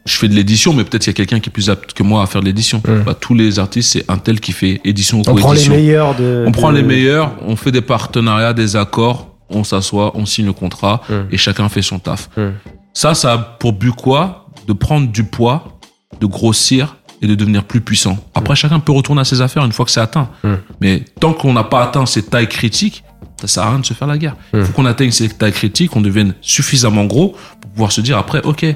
Je 0.04 0.16
fais 0.16 0.28
de 0.28 0.34
l'édition, 0.34 0.72
mais 0.72 0.82
peut-être 0.84 1.02
qu'il 1.02 1.10
y 1.12 1.14
a 1.14 1.16
quelqu'un 1.16 1.38
qui 1.38 1.48
est 1.48 1.52
plus 1.52 1.70
apte 1.70 1.92
que 1.92 2.02
moi 2.02 2.22
à 2.22 2.26
faire 2.26 2.40
de 2.40 2.46
l'édition. 2.46 2.78
Hmm. 2.86 3.02
Bah, 3.06 3.14
tous 3.14 3.34
les 3.34 3.58
artistes, 3.58 3.92
c'est 3.92 4.04
un 4.10 4.18
tel 4.18 4.40
qui 4.40 4.52
fait 4.52 4.80
édition 4.84 5.18
ou 5.18 5.20
On 5.20 5.34
prend 5.34 5.52
les 5.52 5.58
coédition. 5.60 5.74
meilleurs 5.74 6.14
de. 6.16 6.44
On 6.46 6.50
prend 6.52 6.70
les 6.70 6.82
meilleurs, 6.82 7.32
on 7.46 7.54
fait 7.56 7.70
des 7.70 7.82
partenariats, 7.82 8.52
des 8.52 8.74
accords, 8.74 9.28
on 9.48 9.62
s'assoit, 9.64 10.12
on 10.16 10.26
signe 10.26 10.46
le 10.46 10.52
contrat 10.52 11.02
Hmm. 11.08 11.22
et 11.30 11.36
chacun 11.36 11.68
fait 11.68 11.82
son 11.82 11.98
taf. 12.00 12.28
Hmm. 12.36 12.50
Ça, 12.94 13.14
ça 13.14 13.32
a 13.32 13.38
pour 13.38 13.72
but 13.72 13.92
quoi? 13.94 14.46
De 14.66 14.72
prendre 14.72 15.06
du 15.10 15.24
poids, 15.24 15.78
de 16.20 16.26
grossir 16.26 16.96
et 17.20 17.26
de 17.28 17.34
devenir 17.36 17.62
plus 17.64 17.80
puissant. 17.80 18.18
Après, 18.34 18.56
chacun 18.56 18.80
peut 18.80 18.92
retourner 18.92 19.20
à 19.20 19.24
ses 19.24 19.40
affaires 19.40 19.64
une 19.64 19.72
fois 19.72 19.84
que 19.84 19.90
c'est 19.92 20.00
atteint. 20.00 20.28
Mais 20.80 21.04
tant 21.20 21.32
qu'on 21.32 21.52
n'a 21.52 21.64
pas 21.64 21.82
atteint 21.84 22.04
ces 22.06 22.22
tailles 22.24 22.48
critiques, 22.48 23.04
ça 23.40 23.46
sert 23.46 23.62
à 23.62 23.70
rien 23.70 23.78
de 23.78 23.86
se 23.86 23.94
faire 23.94 24.08
la 24.08 24.18
guerre. 24.18 24.36
Il 24.52 24.64
faut 24.64 24.72
qu'on 24.72 24.84
atteigne 24.86 25.10
ces 25.12 25.28
tailles 25.28 25.52
critiques, 25.52 25.90
qu'on 25.92 26.00
devienne 26.00 26.34
suffisamment 26.40 27.04
gros 27.04 27.36
pour 27.60 27.70
pouvoir 27.70 27.92
se 27.92 28.00
dire 28.00 28.18
après, 28.18 28.42
ok, 28.42 28.66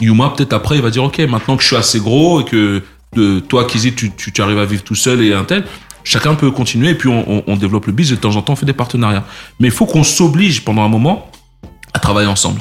Yuma, 0.00 0.30
peut-être 0.36 0.52
après, 0.52 0.76
il 0.76 0.82
va 0.82 0.90
dire, 0.90 1.04
ok, 1.04 1.18
maintenant 1.20 1.56
que 1.56 1.62
je 1.62 1.68
suis 1.68 1.76
assez 1.76 2.00
gros 2.00 2.40
et 2.40 2.44
que 2.44 2.82
de 3.14 3.40
toi, 3.40 3.64
Kizi, 3.66 3.92
tu, 3.94 4.10
tu, 4.16 4.32
tu 4.32 4.42
arrives 4.42 4.58
à 4.58 4.64
vivre 4.64 4.82
tout 4.82 4.94
seul 4.94 5.22
et 5.22 5.32
un 5.34 5.44
tel, 5.44 5.64
chacun 6.02 6.34
peut 6.34 6.50
continuer 6.50 6.90
et 6.90 6.94
puis 6.94 7.08
on, 7.08 7.24
on, 7.30 7.44
on 7.46 7.56
développe 7.56 7.86
le 7.86 7.92
business 7.92 8.14
et 8.14 8.16
de 8.16 8.20
temps 8.20 8.34
en 8.36 8.42
temps 8.42 8.54
on 8.54 8.56
fait 8.56 8.66
des 8.66 8.72
partenariats. 8.72 9.24
Mais 9.60 9.68
il 9.68 9.72
faut 9.72 9.86
qu'on 9.86 10.02
s'oblige 10.02 10.64
pendant 10.64 10.82
un 10.82 10.88
moment 10.88 11.30
à 11.92 11.98
travailler 11.98 12.28
ensemble. 12.28 12.60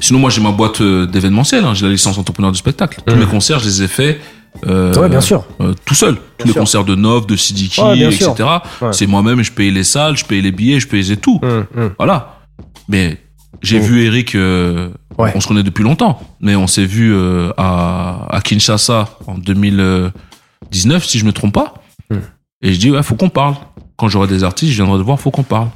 Sinon, 0.00 0.18
moi, 0.20 0.30
j'ai 0.30 0.40
ma 0.40 0.50
boîte 0.52 0.80
euh, 0.80 1.06
d'événementiel, 1.06 1.64
hein, 1.64 1.74
j'ai 1.74 1.84
la 1.86 1.92
licence 1.92 2.16
entrepreneur 2.18 2.50
du 2.50 2.58
spectacle. 2.58 3.00
Tous 3.06 3.14
Mhm. 3.14 3.20
mes 3.20 3.26
concerts, 3.26 3.58
je 3.60 3.66
les 3.66 3.82
ai 3.82 3.88
faits 3.88 4.20
euh, 4.66 4.92
Ouais, 4.94 5.08
bien 5.08 5.20
sûr. 5.20 5.44
euh, 5.60 5.74
tout 5.84 5.94
seul. 5.94 6.16
Tous 6.38 6.46
les 6.46 6.52
sûr. 6.52 6.60
concerts 6.60 6.84
de 6.84 6.94
Nov, 6.94 7.26
de 7.26 7.36
Sidiki, 7.36 7.80
Ouais, 7.80 7.98
etc. 8.00 8.32
Ouais. 8.80 8.92
C'est 8.92 9.06
moi-même, 9.06 9.42
je 9.42 9.52
payais 9.52 9.70
les 9.70 9.84
salles, 9.84 10.16
je 10.16 10.24
payais 10.24 10.42
les 10.42 10.50
billets, 10.52 10.80
je 10.80 10.88
payais 10.88 11.16
tout. 11.16 11.38
Hum, 11.42 11.66
hum. 11.76 11.92
Voilà. 11.98 12.40
Mais 12.88 13.18
j'ai 13.60 13.78
vu 13.78 14.04
Eric, 14.04 14.34
euh, 14.34 14.90
Ouais. 15.18 15.30
on 15.34 15.40
se 15.40 15.46
connaît 15.48 15.62
depuis 15.62 15.84
longtemps, 15.84 16.20
mais 16.40 16.56
on 16.56 16.66
s'est 16.66 16.86
vu 16.86 17.12
euh, 17.14 17.52
à, 17.58 18.26
à 18.34 18.40
Kinshasa 18.40 19.10
en 19.26 19.36
2019, 19.36 21.04
si 21.04 21.18
je 21.18 21.24
me 21.24 21.32
trompe 21.32 21.52
pas. 21.54 21.74
Mm. 22.10 22.16
Et 22.62 22.72
je 22.72 22.78
dis, 22.78 22.90
ouais, 22.90 23.02
faut 23.02 23.14
qu'on 23.14 23.28
parle. 23.28 23.54
Quand 23.96 24.08
j'aurai 24.08 24.26
des 24.26 24.42
artistes, 24.44 24.72
je 24.72 24.82
viendrai 24.82 24.98
te 24.98 25.04
voir, 25.04 25.20
faut 25.20 25.30
qu'on 25.30 25.42
parle. 25.42 25.68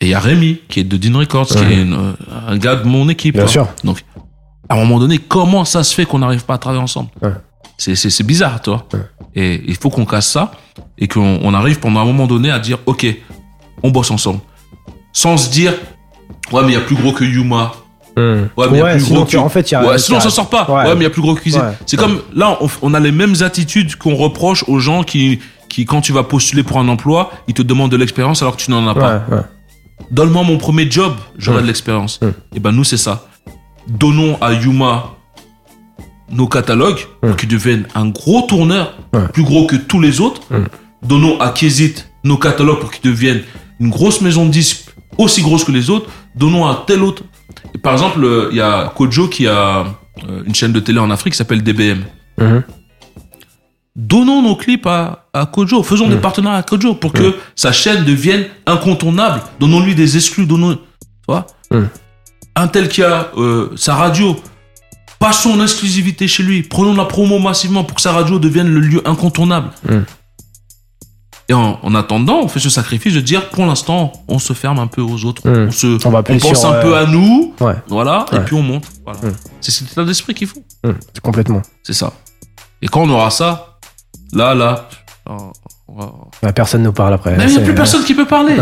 Et 0.00 0.06
il 0.06 0.08
y 0.10 0.14
a 0.14 0.20
Rémi, 0.20 0.58
qui 0.68 0.80
est 0.80 0.84
de 0.84 0.96
Dean 0.96 1.18
Records, 1.18 1.46
qui 1.46 1.58
est 1.58 1.82
une- 1.82 1.92
euh, 1.94 2.12
un 2.48 2.56
gars 2.58 2.76
de 2.76 2.84
mon 2.86 3.08
équipe. 3.08 3.34
Bien 3.34 3.44
hein. 3.44 3.48
sûr. 3.48 3.68
Donc, 3.84 4.04
à 4.68 4.74
un 4.74 4.78
moment 4.78 4.98
donné, 4.98 5.18
comment 5.18 5.64
ça 5.64 5.82
se 5.84 5.94
fait 5.94 6.04
qu'on 6.04 6.18
n'arrive 6.18 6.44
pas 6.44 6.54
à 6.54 6.58
travailler 6.58 6.82
ensemble? 6.82 7.10
Ouais. 7.22 7.30
C'est- 7.78 8.22
bizarre, 8.24 8.60
toi. 8.60 8.86
Et 9.34 9.62
il 9.66 9.76
faut 9.76 9.88
qu'on 9.90 10.04
casse 10.04 10.28
ça 10.28 10.50
et 10.98 11.06
qu'on 11.08 11.38
on 11.42 11.54
arrive 11.54 11.78
pendant 11.78 12.00
un 12.00 12.04
moment 12.04 12.26
donné 12.26 12.50
à 12.50 12.58
dire, 12.58 12.78
ok, 12.86 13.06
on 13.82 13.90
bosse 13.90 14.10
ensemble. 14.10 14.40
Sans 15.12 15.36
se 15.36 15.50
dire, 15.50 15.74
ouais, 16.52 16.62
mais 16.62 16.68
il 16.72 16.74
y 16.74 16.76
a 16.76 16.80
plus 16.80 16.96
gros 16.96 17.12
que 17.12 17.24
Yuma. 17.24 17.72
Hum. 18.16 18.48
Ouais, 18.56 18.66
mais 18.70 18.78
il 18.78 18.80
y 18.80 18.82
a 18.82 18.90
plus 18.92 19.00
sinon, 19.04 19.20
gros 19.20 19.24
que- 19.26 19.36
en 19.36 19.48
fait, 19.48 19.70
il 19.70 19.74
y 19.74 19.76
a. 19.76 19.86
Ouais, 19.86 19.98
sinon 19.98 20.18
s'en 20.20 20.30
sort 20.30 20.50
pas. 20.50 20.66
Ouais. 20.68 20.88
Ouais, 20.88 20.94
mais 20.94 21.00
il 21.00 21.02
y 21.04 21.06
a 21.06 21.10
plus 21.10 21.22
gros 21.22 21.34
que 21.34 21.40
cuisine. 21.40 21.60
Ouais. 21.60 21.72
C'est 21.86 21.96
Ouais. 21.98 22.04
comme 22.06 22.20
là, 22.34 22.58
on, 22.60 22.68
on 22.82 22.94
a 22.94 23.00
les 23.00 23.12
mêmes 23.12 23.34
attitudes 23.42 23.94
qu'on 23.96 24.16
reproche 24.16 24.64
aux 24.66 24.78
gens 24.80 25.04
qui, 25.04 25.38
qui, 25.68 25.84
quand 25.84 26.00
tu 26.00 26.12
vas 26.12 26.24
postuler 26.24 26.62
pour 26.64 26.78
un 26.78 26.88
emploi, 26.88 27.30
ils 27.46 27.54
te 27.54 27.62
demandent 27.62 27.92
de 27.92 27.96
l'expérience 27.96 28.42
alors 28.42 28.56
que 28.56 28.62
tu 28.62 28.70
n'en 28.72 28.88
as 28.88 28.94
pas. 28.94 29.22
Ouais, 29.28 29.36
ouais. 29.36 29.42
Donne-moi 30.10 30.42
mon 30.42 30.58
premier 30.58 30.90
job, 30.90 31.14
j'aurai 31.38 31.58
Mm. 31.58 31.62
de 31.62 31.66
l'expérience. 31.66 32.20
Mm. 32.20 32.26
Et 32.56 32.60
ben 32.60 32.72
nous 32.72 32.84
c'est 32.84 32.96
ça. 32.96 33.26
Donnons 33.86 34.36
à 34.40 34.52
Yuma 34.52 35.10
nos 36.30 36.46
catalogues 36.46 37.06
pour 37.20 37.30
Mm. 37.30 37.36
qu'ils 37.36 37.48
deviennent 37.48 37.86
un 37.94 38.06
gros 38.08 38.42
tourneur, 38.42 38.94
Ouais. 39.12 39.28
plus 39.32 39.42
gros 39.44 39.66
que 39.66 39.76
tous 39.76 40.00
les 40.00 40.20
autres. 40.20 40.42
Donnons 41.02 41.40
à 41.40 41.50
Kézit 41.50 41.94
nos 42.24 42.36
catalogues 42.36 42.80
pour 42.80 42.90
qu'ils 42.90 43.08
deviennent 43.10 43.42
une 43.80 43.90
grosse 43.90 44.20
maison 44.20 44.44
de 44.44 44.50
disques 44.50 44.86
aussi 45.16 45.42
grosse 45.42 45.64
que 45.64 45.72
les 45.72 45.88
autres. 45.90 46.10
Donnons 46.38 46.66
à 46.66 46.84
tel 46.86 47.02
autre. 47.02 47.22
Par 47.82 47.92
exemple, 47.92 48.22
euh, 48.24 48.48
il 48.50 48.56
y 48.56 48.60
a 48.60 48.92
Kojo 48.96 49.28
qui 49.28 49.46
a 49.46 49.84
euh, 50.28 50.42
une 50.46 50.54
chaîne 50.54 50.72
de 50.72 50.80
télé 50.80 50.98
en 50.98 51.10
Afrique 51.10 51.32
qui 51.34 51.38
s'appelle 51.38 51.62
DBM. 51.62 52.02
Mhm. 52.38 52.62
Donnons 53.96 54.42
nos 54.42 54.54
clips 54.54 54.86
à, 54.86 55.26
à 55.32 55.46
Kojo, 55.46 55.82
faisons 55.82 56.06
des 56.08 56.14
Mm. 56.16 56.20
partenariats 56.20 56.58
à 56.58 56.62
Kojo 56.62 56.94
pour 56.94 57.12
que 57.12 57.34
sa 57.56 57.72
chaîne 57.72 58.04
devienne 58.04 58.44
incontournable. 58.64 59.42
Donnons-lui 59.58 59.96
des 59.96 60.16
exclus, 60.16 60.46
donnons, 60.46 60.74
tu 60.76 60.80
vois. 61.26 61.46
Mm. 61.72 61.84
Un 62.54 62.68
tel 62.68 62.88
qui 62.88 63.02
a 63.02 63.32
euh, 63.36 63.70
sa 63.74 63.96
radio, 63.96 64.36
passons 65.18 65.50
en 65.50 65.62
exclusivité 65.62 66.28
chez 66.28 66.44
lui, 66.44 66.62
prenons 66.62 66.94
la 66.94 67.06
promo 67.06 67.40
massivement 67.40 67.82
pour 67.82 67.96
que 67.96 68.00
sa 68.02 68.12
radio 68.12 68.38
devienne 68.38 68.68
le 68.68 68.78
lieu 68.80 69.02
incontournable. 69.04 69.70
Et 71.50 71.54
en, 71.54 71.78
en 71.82 71.94
attendant, 71.94 72.40
on 72.42 72.48
fait 72.48 72.60
ce 72.60 72.68
sacrifice 72.68 73.14
de 73.14 73.20
dire, 73.20 73.48
pour 73.48 73.64
l'instant, 73.64 74.12
on 74.28 74.38
se 74.38 74.52
ferme 74.52 74.78
un 74.78 74.86
peu 74.86 75.00
aux 75.00 75.24
autres, 75.24 75.48
Mm. 75.48 75.68
on 75.68 75.70
se, 75.70 76.06
On 76.06 76.10
va 76.10 76.18
on 76.18 76.22
plus 76.22 76.38
pense 76.38 76.60
sur, 76.60 76.68
un 76.68 76.74
euh, 76.74 76.82
peu 76.82 76.96
à 76.96 77.06
nous, 77.06 77.54
Ouais, 77.60 77.74
voilà, 77.88 78.26
et 78.32 78.40
puis 78.40 78.54
on 78.54 78.62
monte. 78.62 78.84
Voilà. 79.04 79.20
Mm. 79.20 79.32
C'est 79.62 79.70
cet 79.70 79.90
état 79.92 80.04
d'esprit 80.04 80.34
qu'il 80.34 80.46
faut. 80.46 80.62
hum, 80.84 80.94
complètement. 81.22 81.62
C'est 81.82 81.94
ça. 81.94 82.12
Et 82.82 82.86
quand 82.88 83.00
on 83.02 83.08
aura 83.10 83.30
ça, 83.30 83.78
là, 84.32 84.54
là, 84.54 84.88
on 85.26 85.52
va- 85.96 86.12
Ouais, 86.42 86.52
personne 86.52 86.82
nous 86.82 86.92
parle 86.92 87.14
après. 87.14 87.34
il 87.40 87.46
n'y 87.46 87.56
a 87.56 87.60
plus 87.60 87.74
personne 87.74 88.04
qui 88.04 88.14
peut 88.14 88.26
parler. 88.26 88.54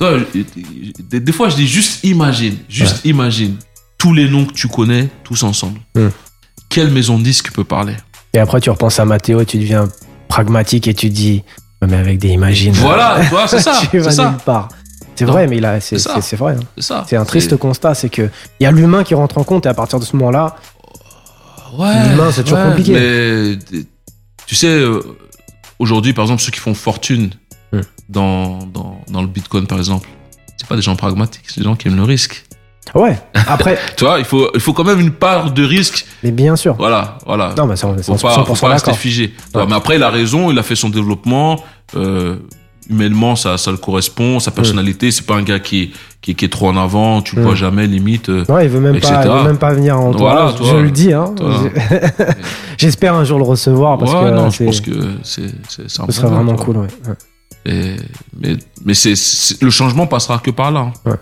Ouais, 0.00 0.18
je- 0.34 1.02
des, 1.02 1.20
des 1.20 1.32
fois, 1.32 1.48
je 1.48 1.56
dis 1.56 1.66
juste 1.66 2.04
imagine, 2.04 2.56
juste 2.68 3.00
imagine 3.04 3.56
tous 3.96 4.12
les 4.12 4.28
noms 4.28 4.44
que 4.44 4.52
tu 4.52 4.68
connais, 4.68 5.08
tous 5.22 5.42
ensemble. 5.42 5.80
Hmm. 5.94 6.08
Quelle 6.68 6.90
maison 6.90 7.18
de 7.18 7.22
disque 7.24 7.50
peut 7.52 7.64
parler? 7.64 7.94
Et 8.34 8.38
après, 8.38 8.60
tu 8.60 8.68
repenses 8.68 8.98
à 9.00 9.04
Mathéo 9.04 9.40
et 9.40 9.46
tu 9.46 9.56
deviens 9.58 9.88
pragmatique 10.28 10.86
et 10.88 10.94
tu 10.94 11.08
dis, 11.08 11.42
mais 11.86 11.96
avec 11.96 12.18
des 12.18 12.28
imagines. 12.28 12.72
Voilà, 12.74 13.20
vois, 13.30 13.46
c'est 13.48 13.60
ça, 13.60 13.80
tu 13.90 13.98
vas 13.98 14.10
ça, 14.10 14.30
nulle 14.30 14.38
part. 14.40 14.68
C'est 15.16 15.24
vrai, 15.24 15.46
mais 15.46 15.60
c'est 15.80 16.36
vrai. 16.36 16.56
hein. 16.56 17.04
C'est 17.06 17.16
un 17.16 17.24
triste 17.24 17.56
constat, 17.56 17.94
c'est 17.94 18.08
que 18.08 18.28
il 18.58 18.64
y 18.64 18.66
a 18.66 18.70
l'humain 18.72 19.04
qui 19.04 19.14
rentre 19.14 19.38
en 19.38 19.44
compte 19.44 19.66
et 19.66 19.68
à 19.68 19.74
partir 19.74 20.00
de 20.00 20.04
ce 20.04 20.16
moment-là, 20.16 20.56
Ouais, 21.76 22.08
L'humain, 22.08 22.30
c'est 22.30 22.44
toujours 22.44 22.62
compliqué. 22.66 22.92
Mais 22.92 23.58
tu 24.46 24.54
sais, 24.54 24.68
euh, 24.68 25.00
aujourd'hui, 25.80 26.12
par 26.12 26.24
exemple, 26.24 26.40
ceux 26.42 26.52
qui 26.52 26.60
font 26.60 26.74
fortune 26.74 27.30
Hmm. 27.72 27.80
dans, 28.08 28.58
dans, 28.66 29.00
dans 29.08 29.20
le 29.20 29.26
Bitcoin, 29.26 29.66
par 29.66 29.78
exemple, 29.78 30.08
c'est 30.56 30.68
pas 30.68 30.76
des 30.76 30.82
gens 30.82 30.94
pragmatiques, 30.94 31.42
c'est 31.48 31.58
des 31.60 31.64
gens 31.64 31.74
qui 31.74 31.88
aiment 31.88 31.96
le 31.96 32.04
risque. 32.04 32.44
Ouais. 32.94 33.16
Après, 33.48 33.78
Tu 33.96 34.04
vois, 34.04 34.18
il 34.18 34.24
faut, 34.24 34.48
il 34.54 34.60
faut 34.60 34.72
quand 34.72 34.84
même 34.84 35.00
une 35.00 35.12
part 35.12 35.52
de 35.52 35.64
risque. 35.64 36.06
mais 36.22 36.30
bien 36.30 36.56
sûr. 36.56 36.74
Voilà, 36.78 37.18
voilà. 37.26 37.54
Non, 37.56 37.66
mais 37.66 37.76
c'est 37.76 37.86
faut 37.86 38.14
pas, 38.16 38.44
faut 38.44 38.54
100% 38.54 38.60
pas 38.60 38.68
rester 38.68 38.92
figé. 38.94 39.32
Ouais. 39.54 39.64
Mais 39.66 39.74
après, 39.74 39.96
il 39.96 40.02
a 40.02 40.10
raison, 40.10 40.50
il 40.50 40.58
a 40.58 40.62
fait 40.62 40.76
son 40.76 40.88
développement. 40.90 41.60
Euh, 41.96 42.36
humainement, 42.90 43.34
ça, 43.34 43.56
ça 43.56 43.70
le 43.70 43.78
correspond. 43.78 44.38
Sa 44.40 44.50
personnalité, 44.50 45.10
c'est 45.10 45.24
pas 45.24 45.36
un 45.36 45.42
gars 45.42 45.58
qui, 45.58 45.92
qui, 46.20 46.34
qui 46.34 46.44
est 46.44 46.48
trop 46.50 46.68
en 46.68 46.76
avant. 46.76 47.22
Tu 47.22 47.34
le 47.36 47.40
Mm. 47.40 47.44
vois 47.46 47.54
jamais, 47.54 47.86
limite. 47.86 48.28
euh, 48.28 48.44
Non, 48.46 48.58
il 48.58 48.68
veut 48.68 48.80
même 48.80 48.94
etc. 48.96 49.14
pas, 49.14 49.22
il 49.24 49.30
veut 49.30 49.42
même 49.44 49.58
pas 49.58 49.72
venir 49.72 49.98
en 49.98 50.10
Voilà, 50.10 50.52
toi, 50.52 50.66
je 50.70 50.76
le 50.76 50.90
dis. 50.90 51.12
Hein. 51.14 51.34
J'espère 52.78 53.14
un 53.14 53.24
jour 53.24 53.38
le 53.38 53.44
recevoir 53.44 53.98
parce 53.98 54.12
que 54.12 54.30
non, 54.34 54.50
je 54.50 54.64
pense 54.64 54.80
que 54.80 54.90
c'est, 55.22 55.42
c'est, 55.68 55.88
ce 55.88 56.12
serait 56.12 56.28
vraiment 56.28 56.56
cool. 56.56 56.78
Ouais. 56.78 56.88
Et, 57.66 57.96
mais 58.38 58.56
mais 58.84 58.92
c'est, 58.94 59.16
c'est- 59.16 59.62
le 59.62 59.70
changement 59.70 60.06
passera 60.06 60.38
que 60.38 60.50
par 60.50 60.70
là. 60.70 60.80
hein. 60.80 60.92
Ouais. 61.10 61.16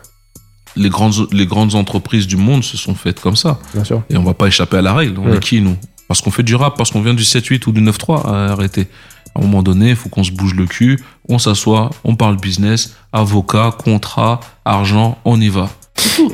Les 0.77 0.89
grandes, 0.89 1.27
les 1.33 1.47
grandes 1.47 1.75
entreprises 1.75 2.27
du 2.27 2.37
monde 2.37 2.65
se 2.65 2.77
sont 2.77 2.95
faites 2.95 3.21
comme 3.21 3.37
ça. 3.37 3.59
Bien 3.75 3.85
sûr. 3.85 4.03
Et 4.11 4.17
on 4.17 4.23
va 4.23 4.35
pas 4.35 4.47
échapper 4.47 4.79
à 4.79 4.83
la 4.83 4.95
règle. 4.95 5.19
On 5.19 5.31
Ouais. 5.31 5.37
est 5.37 5.41
qui, 5.41 5.61
nous? 5.61 5.77
Parce 6.09 6.21
qu'on 6.21 6.31
fait 6.31 6.43
du 6.43 6.55
rap, 6.55 6.77
parce 6.77 6.91
qu'on 6.91 7.01
vient 7.03 7.15
du 7.15 7.23
7-8 7.25 7.67
ou 7.67 7.73
du 7.73 7.81
9-3, 7.83 8.27
à 8.27 8.53
arrêter. 8.53 8.87
À 9.35 9.39
un 9.39 9.43
moment 9.43 9.63
donné, 9.63 9.91
il 9.91 9.97
faut 9.97 10.09
qu'on 10.11 10.25
se 10.25 10.31
bouge 10.33 10.55
le 10.55 10.67
cul, 10.67 10.99
on 11.29 11.39
s'assoit, 11.39 11.89
on 12.05 12.17
parle 12.17 12.37
business, 12.37 12.95
avocat, 13.15 13.71
contrat, 13.83 14.41
argent, 14.67 15.17
on 15.25 15.41
y 15.41 15.49
va. 15.49 15.71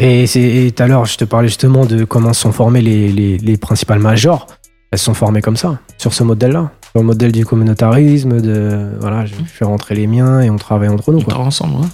Et 0.00 0.24
tout 0.74 0.82
à 0.82 0.86
l'heure, 0.88 1.04
je 1.04 1.16
te 1.16 1.24
parlais 1.24 1.46
justement 1.48 1.86
de 1.86 2.04
comment 2.04 2.32
sont 2.32 2.50
formés 2.52 2.80
les, 2.80 3.12
les, 3.12 3.38
les 3.38 3.56
principales 3.56 4.00
majors. 4.00 4.46
Elles 4.90 4.98
sont 4.98 5.14
formées 5.14 5.42
comme 5.42 5.56
ça, 5.56 5.78
sur 5.98 6.12
ce 6.14 6.24
modèle-là, 6.24 6.72
sur 6.90 7.00
le 7.00 7.02
modèle 7.02 7.30
du 7.30 7.44
communautarisme, 7.44 8.40
de 8.40 8.88
voilà, 9.00 9.26
je 9.26 9.34
fais 9.46 9.64
rentrer 9.64 9.94
les 9.94 10.06
miens 10.06 10.40
et 10.40 10.50
on 10.50 10.56
travaille 10.56 10.88
entre 10.88 11.12
nous. 11.12 11.18
On 11.18 11.22
Quoi. 11.22 11.38
ensemble, 11.38 11.76
ouais. 11.76 11.86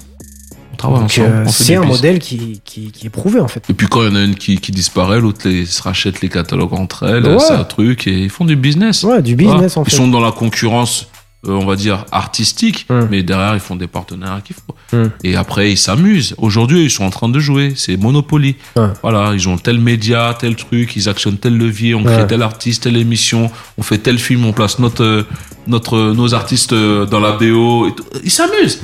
Euh, 0.92 1.44
c'est 1.48 1.74
un 1.76 1.84
modèle 1.84 2.18
qui, 2.18 2.60
qui, 2.64 2.90
qui 2.92 3.06
est 3.06 3.10
prouvé 3.10 3.40
en 3.40 3.48
fait. 3.48 3.64
Et 3.68 3.74
puis 3.74 3.86
quand 3.86 4.02
il 4.02 4.08
y 4.08 4.10
en 4.12 4.16
a 4.16 4.22
une 4.24 4.34
qui, 4.34 4.58
qui 4.58 4.72
disparaît, 4.72 5.20
l'autre 5.20 5.40
les, 5.48 5.66
se 5.66 5.82
rachète 5.82 6.20
les 6.20 6.28
catalogues 6.28 6.74
entre 6.74 7.04
elles, 7.04 7.26
Ouais. 7.26 7.38
c'est 7.40 7.52
un 7.54 7.64
truc, 7.64 8.06
et 8.06 8.12
ils 8.24 8.30
font 8.30 8.44
du 8.44 8.56
business. 8.56 9.02
Ouais, 9.04 9.22
du 9.22 9.36
business 9.36 9.74
Voilà. 9.74 9.78
en 9.78 9.84
fait. 9.84 9.90
Ils 9.92 9.96
sont 9.96 10.08
dans 10.08 10.20
la 10.20 10.32
concurrence, 10.32 11.08
euh, 11.46 11.52
on 11.52 11.66
va 11.66 11.76
dire, 11.76 12.04
artistique, 12.12 12.86
Hum. 12.90 13.08
mais 13.10 13.22
derrière, 13.22 13.54
ils 13.54 13.60
font 13.60 13.76
des 13.76 13.86
partenariats 13.86 14.40
qu'il 14.42 14.56
faut. 14.56 14.74
Hum. 14.96 15.10
Et 15.22 15.36
après, 15.36 15.72
ils 15.72 15.76
s'amusent. 15.78 16.34
Aujourd'hui, 16.38 16.84
ils 16.84 16.90
sont 16.90 17.04
en 17.04 17.10
train 17.10 17.28
de 17.28 17.38
jouer. 17.38 17.72
C'est 17.76 17.96
Monopoly. 17.96 18.56
Ouais. 18.76 18.88
Voilà, 19.02 19.32
ils 19.34 19.48
ont 19.48 19.56
tel 19.58 19.78
média, 19.80 20.36
tel 20.38 20.56
truc, 20.56 20.94
ils 20.96 21.08
actionnent 21.08 21.38
tel 21.38 21.56
levier, 21.56 21.94
on 21.94 22.02
crée 22.04 22.26
tel 22.26 22.42
artiste, 22.42 22.84
telle 22.84 22.96
émission, 22.96 23.50
on 23.78 23.82
fait 23.82 23.98
tel 23.98 24.18
film, 24.18 24.44
on 24.44 24.52
place 24.52 24.78
notre, 24.78 25.02
euh, 25.04 25.26
notre, 25.66 26.12
nos 26.12 26.34
artistes 26.34 26.72
euh, 26.72 27.06
dans 27.06 27.20
la 27.20 27.32
BO. 27.32 27.88
et 27.88 27.94
tout. 27.94 28.04
Ils 28.22 28.30
s'amusent. 28.30 28.80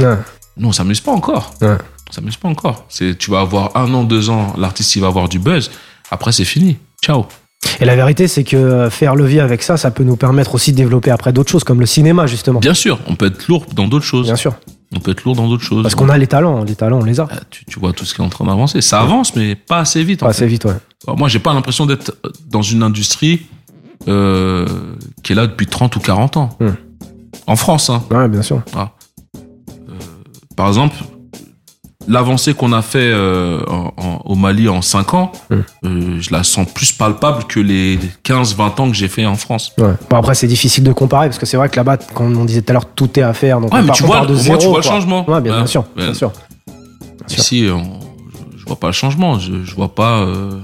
Nous, 0.61 0.69
on 0.69 0.73
s'amuse 0.73 1.01
pas 1.01 1.11
encore. 1.13 1.55
Ouais. 1.63 1.77
On 2.09 2.13
s'amuse 2.13 2.37
pas 2.37 2.49
encore. 2.49 2.85
C'est, 2.89 3.17
tu 3.19 3.31
vas 3.31 3.41
avoir 3.41 3.77
un 3.77 3.93
an, 3.95 4.05
deux 4.05 4.31
ans, 4.31 4.53
l'artiste, 4.59 4.95
il 4.97 5.01
va 5.03 5.09
avoir 5.09 5.29
du 5.29 5.39
buzz. 5.39 5.71
Après, 6.11 6.33
c'est 6.33 6.45
fini. 6.45 6.77
Ciao. 7.03 7.25
Et 7.81 7.85
la 7.85 7.97
vérité, 7.97 8.29
c'est 8.29 8.45
que 8.45 8.89
faire 8.91 9.15
levier 9.15 9.41
avec 9.41 9.63
ça, 9.63 9.77
ça 9.77 9.91
peut 9.91 10.05
nous 10.05 10.17
permettre 10.17 10.55
aussi 10.55 10.73
de 10.73 10.77
développer 10.77 11.11
après 11.11 11.33
d'autres 11.33 11.51
choses, 11.51 11.65
comme 11.65 11.81
le 11.81 11.87
cinéma 11.87 12.27
justement. 12.27 12.61
Bien 12.61 12.75
sûr, 12.75 12.99
on 13.07 13.17
peut 13.17 13.27
être 13.27 13.49
lourd 13.49 13.67
dans 13.75 13.87
d'autres 13.89 14.05
choses. 14.05 14.27
Bien 14.27 14.37
sûr. 14.37 14.55
On 14.95 14.99
peut 15.01 15.13
être 15.13 15.25
lourd 15.25 15.37
dans 15.37 15.49
d'autres 15.49 15.63
choses. 15.63 15.83
Parce 15.83 15.95
qu'on 15.95 16.09
a 16.09 16.19
les 16.19 16.27
talents, 16.27 16.65
les 16.65 16.75
talents, 16.75 16.99
on 17.01 17.05
les 17.05 17.21
a. 17.21 17.29
Ah, 17.31 17.37
tu, 17.49 17.65
tu 17.65 17.79
vois 17.79 17.93
tout 17.93 18.05
ce 18.05 18.15
qui 18.15 18.21
est 18.21 18.25
en 18.25 18.29
train 18.29 18.45
d'avancer. 18.45 18.81
Ça 18.81 19.01
avance, 19.01 19.37
mais 19.37 19.55
pas 19.55 19.79
assez 19.79 20.03
vite. 20.03 20.23
en 20.23 20.27
Pas 20.27 20.33
fait. 20.33 20.45
assez 20.45 20.47
vite, 20.51 20.65
ouais. 20.65 20.75
Alors, 21.07 21.17
Moi, 21.19 21.29
j'ai 21.29 21.39
pas 21.39 21.53
l'impression 21.55 21.87
d'être 21.87 22.17
dans 22.49 22.63
une 22.63 22.83
industrie 22.83 23.43
euh, 24.09 24.67
qui 25.23 25.33
est 25.33 25.37
là 25.37 25.47
depuis 25.47 25.67
30 25.67 25.95
ou 25.97 26.01
40 26.01 26.37
ans. 26.39 26.49
Hmm. 26.61 26.71
En 27.47 27.57
France, 27.57 27.89
hein. 27.91 28.03
Ouais, 28.11 28.29
bien 28.29 28.43
sûr. 28.43 28.63
Par 30.61 30.69
exemple, 30.69 30.95
l'avancée 32.07 32.53
qu'on 32.53 32.75
a 32.75 32.83
fait 32.83 32.99
euh, 33.01 33.61
en- 33.67 33.95
en- 33.97 34.21
au 34.27 34.35
Mali 34.35 34.69
en 34.69 34.83
5 34.83 35.15
ans, 35.15 35.33
Hmm. 35.49 35.55
euh, 35.87 36.17
je 36.21 36.31
la 36.33 36.45
sens 36.45 36.67
plus 36.71 36.93
palpable 36.93 37.45
que 37.45 37.61
les 37.61 37.99
15-20 38.25 38.79
ans 38.79 38.91
que 38.91 38.95
j'ai 38.95 39.09
fait 39.09 39.25
en 39.25 39.37
France. 39.37 39.73
Ouais. 39.79 39.95
Bon, 40.11 40.17
après, 40.19 40.35
c'est 40.35 40.47
difficile 40.47 40.85
de 40.85 40.93
comparer 40.93 41.29
parce 41.29 41.39
que 41.39 41.47
c'est 41.47 41.57
vrai 41.57 41.71
que 41.71 41.77
là-bas, 41.77 41.97
comme 41.97 42.37
on 42.37 42.45
disait 42.45 42.61
tout 42.61 42.73
à 42.73 42.75
l'heure, 42.75 42.85
tout 42.95 43.19
est 43.19 43.23
à 43.23 43.33
faire. 43.33 43.59
Donc 43.63 43.73
Ouais, 43.73 43.79
on 43.79 43.83
mais 43.85 43.87
part- 43.89 43.97
tu 43.97 44.03
on 44.03 44.07
vois, 44.07 44.17
part 44.17 44.27
de 44.27 44.35
zéro. 44.35 44.59
tu 44.59 44.67
vois 44.67 44.77
le 44.77 44.83
changement. 44.83 45.27
Ouais, 45.31 45.41
bien, 45.41 45.65
sûr. 45.67 45.85
Bien 45.97 46.13
sûr. 46.13 46.31
sûr. 47.29 47.39
Ici, 47.39 47.67
on- 47.73 48.01
je, 48.53 48.59
je 48.59 48.65
vois 48.67 48.77
pas 48.79 48.89
le 48.89 48.93
changement. 48.93 49.39
Je, 49.39 49.65
je 49.65 49.75
vois 49.75 49.95
pas. 49.95 50.19
euh, 50.21 50.61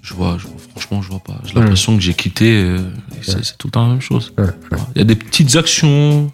je 0.00 0.14
vois, 0.14 0.36
je- 0.38 0.46
franchement, 0.70 1.02
je 1.02 1.08
vois 1.08 1.18
pas. 1.18 1.34
J'ai 1.44 1.54
l'impression 1.54 1.96
que 1.96 2.00
j'ai 2.02 2.14
quitté. 2.14 2.52
euh, 2.62 2.78
c'est 3.22 3.58
tout 3.58 3.66
le 3.66 3.72
temps 3.72 3.82
la 3.82 3.88
même 3.94 4.00
chose. 4.00 4.32
Il 4.94 4.98
y 4.98 5.00
a 5.00 5.04
des 5.04 5.16
petites 5.16 5.56
actions, 5.56 6.30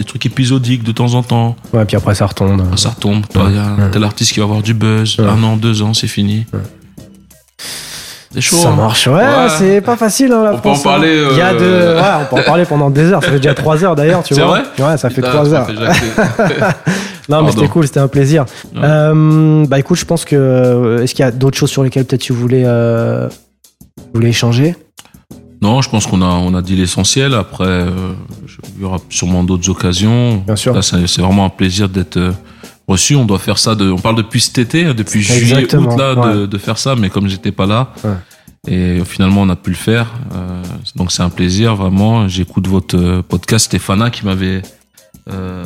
des 0.00 0.06
trucs 0.06 0.24
épisodiques 0.24 0.82
de 0.82 0.92
temps 0.92 1.12
en 1.14 1.22
temps. 1.22 1.56
Ouais, 1.74 1.84
puis 1.84 1.94
après, 1.96 2.14
ça 2.14 2.24
retombe. 2.26 2.62
Ça 2.76 2.88
retombe. 2.88 3.22
Ouais. 3.36 3.90
tel 3.92 4.02
artiste 4.02 4.32
qui 4.32 4.40
va 4.40 4.44
avoir 4.46 4.62
du 4.62 4.72
buzz. 4.72 5.18
Ouais. 5.18 5.26
Un 5.26 5.42
an, 5.42 5.56
deux 5.56 5.82
ans, 5.82 5.92
c'est 5.92 6.06
fini. 6.06 6.46
C'est 8.32 8.40
chaud. 8.40 8.56
Ça 8.56 8.68
hein. 8.70 8.76
marche, 8.76 9.06
ouais, 9.08 9.12
Ouais. 9.14 9.48
c'est 9.58 9.80
pas 9.82 9.96
facile, 9.96 10.32
hein, 10.32 10.42
la 10.44 10.54
On 10.54 10.58
peut 10.58 10.68
en 10.70 10.74
hein. 10.74 10.80
parler, 10.82 11.08
euh, 11.08 11.28
Il 11.32 11.36
y 11.36 11.40
a 11.42 11.52
de... 11.52 11.58
Ouais, 11.96 12.22
on 12.22 12.34
peut 12.34 12.40
en 12.40 12.44
parler 12.44 12.64
pendant 12.64 12.88
des 12.88 13.12
heures. 13.12 13.22
Ça 13.22 13.30
fait 13.30 13.36
déjà 13.38 13.54
trois 13.54 13.82
heures 13.84 13.94
d'ailleurs, 13.96 14.22
tu 14.22 14.34
C'est 14.34 14.40
vois. 14.40 14.62
vrai 14.76 14.90
Ouais, 14.92 14.96
ça 14.96 15.10
fait 15.10 15.20
trois 15.20 15.52
heures. 15.52 15.66
fait. 15.66 15.74
Non, 17.28 17.42
mais 17.42 17.52
c'était 17.52 17.68
cool, 17.68 17.86
c'était 17.86 18.00
un 18.00 18.08
plaisir. 18.08 18.44
Ouais. 18.74 18.80
Euh, 18.82 19.64
bah 19.68 19.78
écoute, 19.78 19.98
je 19.98 20.04
pense 20.04 20.24
que. 20.24 20.34
euh, 20.34 21.02
Est-ce 21.02 21.14
qu'il 21.14 21.24
y 21.24 21.28
a 21.28 21.30
d'autres 21.30 21.56
choses 21.56 21.70
sur 21.70 21.84
lesquelles 21.84 22.04
peut-être 22.04 22.22
tu 22.22 22.32
voulais, 22.32 22.64
euh, 22.64 23.28
tu 23.96 24.04
voulais 24.14 24.30
échanger? 24.30 24.74
Non, 25.62 25.82
je 25.82 25.90
pense 25.90 26.06
qu'on 26.06 26.22
a, 26.22 26.26
on 26.26 26.54
a 26.54 26.62
dit 26.62 26.74
l'essentiel. 26.76 27.34
Après, 27.34 27.64
euh, 27.66 28.12
il 28.76 28.82
y 28.82 28.84
aura 28.84 28.98
sûrement 29.10 29.44
d'autres 29.44 29.68
occasions. 29.68 30.36
Bien 30.46 30.56
sûr. 30.56 30.72
Là, 30.74 30.82
c'est 30.82 31.06
c'est 31.06 31.20
vraiment 31.22 31.44
un 31.44 31.50
plaisir 31.50 31.88
d'être 31.88 32.16
euh, 32.16 32.32
reçu. 32.88 33.14
On 33.14 33.24
doit 33.26 33.38
faire 33.38 33.58
ça. 33.58 33.74
De, 33.74 33.90
on 33.90 33.98
parle 33.98 34.16
depuis 34.16 34.40
cet 34.40 34.56
été, 34.58 34.86
hein, 34.86 34.94
depuis 34.94 35.20
juillet, 35.22 35.64
août, 35.74 35.98
là, 35.98 36.14
de, 36.14 36.40
ouais. 36.42 36.46
de 36.46 36.58
faire 36.58 36.78
ça. 36.78 36.94
Mais 36.96 37.10
comme 37.10 37.28
j'étais 37.28 37.52
pas 37.52 37.66
là, 37.66 37.92
Ouais. 38.04 38.14
et 38.68 39.04
finalement, 39.04 39.42
on 39.42 39.48
a 39.50 39.56
pu 39.56 39.70
le 39.70 39.76
faire. 39.76 40.06
Euh, 40.34 40.62
donc, 40.96 41.12
c'est 41.12 41.22
un 41.22 41.30
plaisir, 41.30 41.76
vraiment. 41.76 42.26
J'écoute 42.28 42.66
votre 42.66 43.20
podcast. 43.22 43.66
Stéphana 43.66 44.08
qui 44.10 44.24
m'avait 44.24 44.62
euh, 45.30 45.64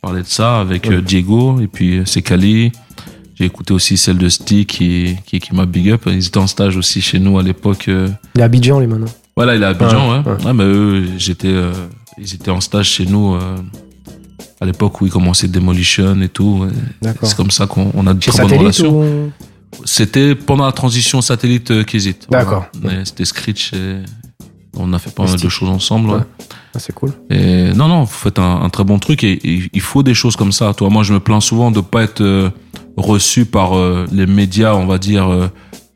parlé 0.00 0.22
de 0.22 0.26
ça 0.26 0.60
avec 0.60 0.86
Ouais. 0.86 1.02
Diego. 1.02 1.60
Et 1.60 1.66
puis, 1.66 1.98
euh, 1.98 2.02
c'est 2.06 2.22
Kali. 2.22 2.72
J'ai 3.38 3.44
écouté 3.44 3.74
aussi 3.74 3.98
celle 3.98 4.16
de 4.16 4.30
Stick 4.30 4.66
qui, 4.70 5.16
qui, 5.26 5.40
qui 5.40 5.54
m'a 5.54 5.66
big 5.66 5.90
up. 5.90 6.04
Ils 6.06 6.26
étaient 6.26 6.38
en 6.38 6.46
stage 6.46 6.78
aussi 6.78 7.02
chez 7.02 7.18
nous 7.18 7.38
à 7.38 7.42
l'époque. 7.42 7.84
Il 7.88 8.14
est 8.38 8.40
à 8.40 8.46
Abidjan, 8.46 8.80
lui, 8.80 8.86
maintenant. 8.86 9.04
Voilà, 9.36 9.54
il 9.54 9.62
est 9.62 9.66
à 9.66 9.68
Abidjan, 9.70 10.10
ouais. 10.10 10.18
Ouais, 10.18 10.32
Ouais, 10.38 10.44
ouais. 10.46 10.52
mais 10.54 10.64
eux, 10.64 11.04
j'étais, 11.18 11.48
euh, 11.48 11.72
ils 12.18 12.34
étaient 12.34 12.50
en 12.50 12.60
stage 12.60 12.88
chez 12.88 13.06
nous 13.06 13.34
euh, 13.34 13.56
à 14.60 14.64
l'époque 14.66 15.00
où 15.00 15.06
ils 15.06 15.12
commençaient 15.12 15.48
Demolition 15.48 16.20
et 16.22 16.28
tout. 16.28 16.60
ouais. 16.62 16.68
D'accord. 17.02 17.28
C'est 17.28 17.36
comme 17.36 17.50
ça 17.50 17.66
qu'on 17.66 17.90
on 17.94 18.06
a 18.06 18.14
de 18.14 18.22
Chez 18.22 18.30
très 18.30 18.42
bonnes 18.46 18.58
relations. 18.58 19.00
ou... 19.00 19.32
C'était 19.84 20.34
pendant 20.34 20.64
la 20.64 20.72
transition 20.72 21.20
satellite 21.20 21.70
euh, 21.70 21.84
Kézit. 21.84 22.16
D'accord. 22.30 22.66
Voilà. 22.80 23.04
C'était 23.04 23.24
Screech 23.26 23.72
et 23.74 23.96
on 24.78 24.92
a 24.92 24.98
fait 24.98 25.14
pas 25.14 25.24
mal 25.24 25.38
de 25.38 25.48
choses 25.48 25.68
ensemble. 25.68 26.08
ouais. 26.10 26.16
Ouais. 26.16 26.22
Ah, 26.74 26.78
c'est 26.78 26.92
cool. 26.94 27.12
Et 27.30 27.72
non, 27.74 27.88
non, 27.88 28.00
vous 28.04 28.06
faites 28.12 28.38
un, 28.38 28.62
un 28.62 28.68
très 28.70 28.84
bon 28.84 28.98
truc 28.98 29.24
et, 29.24 29.32
et 29.32 29.70
il 29.72 29.80
faut 29.80 30.02
des 30.02 30.14
choses 30.14 30.36
comme 30.36 30.52
ça. 30.52 30.72
Toi, 30.74 30.88
moi, 30.90 31.02
je 31.02 31.12
me 31.14 31.20
plains 31.20 31.40
souvent 31.40 31.70
de 31.70 31.80
pas 31.80 32.02
être 32.02 32.20
euh, 32.22 32.50
reçu 32.96 33.44
par 33.46 33.76
euh, 33.76 34.06
les 34.12 34.26
médias, 34.26 34.74
on 34.74 34.86
va 34.86 34.98
dire 34.98 35.28
euh, 35.30 35.48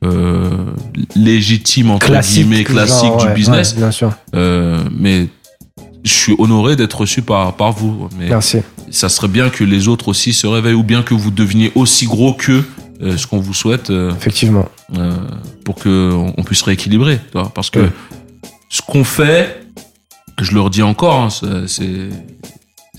euh, 0.04 0.50
légitimes 1.14 1.90
entre 1.90 2.06
guillemets, 2.20 2.64
classiques 2.64 3.04
genre, 3.08 3.26
du 3.26 3.32
business. 3.34 3.72
ouais, 3.72 3.78
bien 3.78 3.90
sûr. 3.90 4.12
Euh, 4.34 4.82
mais 4.96 5.28
je 6.04 6.12
suis 6.12 6.34
honoré 6.38 6.76
d'être 6.76 7.00
reçu 7.00 7.22
par, 7.22 7.54
par 7.56 7.72
vous. 7.72 8.08
Mais 8.18 8.28
Merci. 8.28 8.58
ça 8.90 9.08
serait 9.08 9.28
bien 9.28 9.50
que 9.50 9.64
les 9.64 9.88
autres 9.88 10.08
aussi 10.08 10.32
se 10.32 10.46
réveillent 10.46 10.74
ou 10.74 10.82
bien 10.82 11.02
que 11.02 11.12
vous 11.14 11.30
deveniez 11.30 11.70
aussi 11.74 12.06
gros 12.06 12.32
que 12.32 12.62
euh, 13.02 13.16
ce 13.16 13.26
qu'on 13.26 13.38
vous 13.40 13.54
souhaite 13.54 13.90
Effectivement. 13.90 14.66
pour 15.64 15.74
que 15.76 16.12
on 16.12 16.34
on 16.38 16.42
puisse 16.42 16.62
rééquilibrer. 16.62 17.18
Parce 17.54 17.68
que 17.70 17.88
ce 18.70 18.80
qu'on 18.82 19.04
fait, 19.04 19.66
je 20.40 20.52
le 20.54 20.60
redis 20.62 20.82
encore, 20.82 21.16
hein, 21.20 21.28
c'est- 21.66 22.08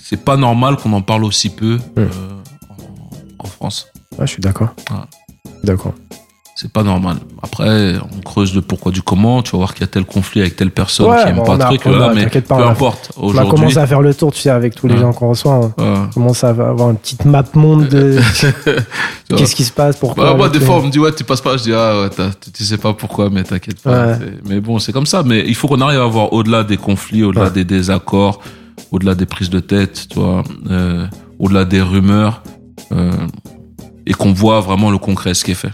c'est 0.03 0.23
pas 0.23 0.35
normal 0.37 0.75
qu'on 0.75 0.91
en 0.93 1.01
parle 1.01 1.23
aussi 1.23 1.49
peu 1.49 1.79
en, 1.97 3.45
en 3.45 3.47
France. 3.47 3.87
Ouais, 4.19 4.27
je 4.27 4.33
suis 4.33 4.41
d'accord. 4.41 4.75
D'accord. 5.63 5.93
C'est 6.61 6.71
pas 6.71 6.83
normal. 6.83 7.17
Après, 7.41 7.95
on 8.15 8.21
creuse 8.21 8.53
le 8.53 8.61
pourquoi 8.61 8.91
du 8.91 9.01
comment. 9.01 9.41
Tu 9.41 9.51
vas 9.53 9.57
voir 9.57 9.73
qu'il 9.73 9.81
y 9.81 9.83
a 9.83 9.87
tel 9.87 10.05
conflit 10.05 10.41
avec 10.41 10.55
telle 10.55 10.69
personne 10.69 11.07
Ouais, 11.07 11.23
qui 11.23 11.29
aime 11.29 11.37
bon, 11.37 11.43
pas 11.43 11.53
le 11.71 11.77
truc. 11.77 11.85
là, 11.85 12.11
mais 12.13 12.23
t'inquiète 12.25 12.47
peu 12.47 12.55
pas, 12.55 12.67
importe. 12.69 13.11
On 13.17 13.29
va 13.29 13.45
commencer 13.45 13.79
à 13.79 13.87
faire 13.87 14.01
le 14.01 14.13
tour, 14.13 14.31
tu 14.31 14.41
sais, 14.41 14.51
avec 14.51 14.75
tous 14.75 14.85
les 14.87 14.93
Ouais. 14.93 14.99
gens 14.99 15.11
qu'on 15.11 15.29
reçoit. 15.29 15.53
hein. 15.55 15.73
ouais. 15.79 15.93
On 16.09 16.13
commence 16.13 16.43
à 16.43 16.49
avoir 16.49 16.91
une 16.91 16.97
petite 16.97 17.25
map 17.25 17.43
monde 17.55 17.87
de 17.87 18.19
qu'est-ce 19.35 19.55
qui 19.55 19.63
se 19.63 19.71
passe, 19.71 19.97
pourquoi. 19.97 20.23
Bah, 20.25 20.33
moi, 20.35 20.49
des 20.49 20.59
fois, 20.59 20.75
on 20.75 20.83
me 20.83 20.91
dit, 20.91 20.99
ouais, 20.99 21.13
tu 21.15 21.23
passes 21.23 21.41
pas. 21.41 21.57
Je 21.57 21.63
dis, 21.63 21.73
ah, 21.73 22.09
tu 22.53 22.63
sais 22.63 22.77
pas 22.77 22.93
pourquoi, 22.93 23.31
mais 23.31 23.43
t'inquiète 23.43 23.81
pas. 23.81 24.17
Mais 24.47 24.59
bon, 24.59 24.77
c'est 24.77 24.91
comme 24.91 25.07
ça. 25.07 25.23
Mais 25.23 25.43
il 25.47 25.55
faut 25.55 25.67
qu'on 25.67 25.81
arrive 25.81 25.99
à 26.01 26.05
voir 26.05 26.31
au-delà 26.31 26.63
des 26.63 26.77
conflits, 26.77 27.23
au-delà 27.23 27.49
des 27.49 27.65
désaccords, 27.65 28.39
au-delà 28.91 29.15
des 29.15 29.25
prises 29.25 29.49
de 29.49 29.59
tête, 29.61 30.07
tu 30.11 30.19
vois, 30.19 30.43
euh, 30.69 31.07
au-delà 31.39 31.65
des 31.65 31.81
rumeurs, 31.81 32.43
euh, 32.91 33.09
et 34.05 34.13
qu'on 34.13 34.33
voit 34.33 34.59
vraiment 34.59 34.91
le 34.91 34.97
concret, 34.99 35.33
ce 35.33 35.43
qui 35.43 35.51
est 35.51 35.55
fait. 35.55 35.71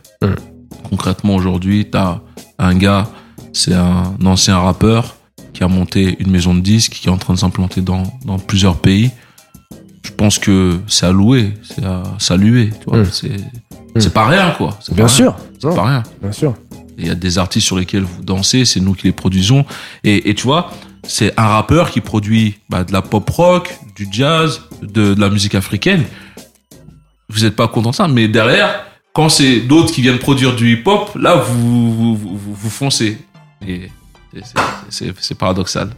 Concrètement, 0.90 1.36
aujourd'hui, 1.36 1.86
t'as 1.90 2.20
un 2.60 2.76
gars, 2.76 3.08
c'est 3.54 3.74
un 3.74 4.14
ancien 4.26 4.58
rappeur 4.60 5.16
qui 5.54 5.64
a 5.64 5.68
monté 5.68 6.16
une 6.20 6.30
maison 6.32 6.54
de 6.54 6.60
disques, 6.62 6.94
qui 6.94 7.08
est 7.08 7.12
en 7.12 7.18
train 7.18 7.34
de 7.34 7.40
s'implanter 7.40 7.82
dans, 7.82 8.04
dans 8.26 8.38
plusieurs 8.40 8.78
pays. 8.78 9.12
Je 10.04 10.12
pense 10.12 10.40
que 10.40 10.80
c'est 10.88 11.06
à 11.06 11.12
louer, 11.12 11.54
c'est 11.64 11.84
à 11.84 12.04
saluer, 12.20 12.70
tu 12.80 12.90
vois. 12.90 13.00
Mm. 13.00 13.06
C'est, 13.12 13.32
c'est 13.98 14.14
pas 14.14 14.28
rien, 14.28 14.52
quoi. 14.52 14.78
C'est 14.80 14.94
Bien 14.96 15.06
pas 15.06 15.12
rien. 15.12 15.16
sûr. 15.16 15.36
C'est 15.60 15.68
Non, 15.68 15.76
pas 15.76 15.86
rien. 15.86 16.04
Bien 16.22 16.32
sûr. 16.32 16.54
Il 16.98 17.06
y 17.06 17.10
a 17.10 17.16
des 17.16 17.38
artistes 17.38 17.66
sur 17.68 17.78
lesquels 17.78 18.04
vous 18.04 18.24
dansez, 18.24 18.66
c'est 18.66 18.80
nous 18.80 18.94
qui 18.94 19.06
les 19.08 19.14
produisons. 19.14 19.66
Et, 20.04 20.30
et 20.30 20.36
tu 20.36 20.44
vois, 20.44 20.72
c'est 21.04 21.34
un 21.40 21.48
rappeur 21.48 21.92
qui 21.92 22.02
produit 22.02 22.60
bah, 22.70 22.84
de 22.84 22.92
la 22.94 23.02
pop 23.02 23.30
rock, 23.30 23.78
du 23.96 24.08
jazz, 24.12 24.62
de, 24.82 25.14
de 25.14 25.20
la 25.22 25.30
musique 25.30 25.56
africaine. 25.56 26.04
Vous 27.30 27.42
n'êtes 27.42 27.56
pas 27.56 27.68
content 27.68 27.90
de 27.92 27.96
ça, 27.96 28.08
mais 28.08 28.28
derrière, 28.28 28.86
quand 29.18 29.30
c'est 29.30 29.62
d'autres 29.62 29.92
qui 29.92 30.02
viennent 30.04 30.20
produire 30.20 30.56
du 30.56 30.74
hip 30.74 30.84
hop, 30.86 31.10
là 31.20 31.36
vous 31.38 31.92
vous, 31.92 32.16
vous, 32.16 32.38
vous- 32.38 32.70
foncez. 32.70 33.18
Et 33.68 33.90
c'est- 34.90 35.34
paradoxal. 35.36 35.90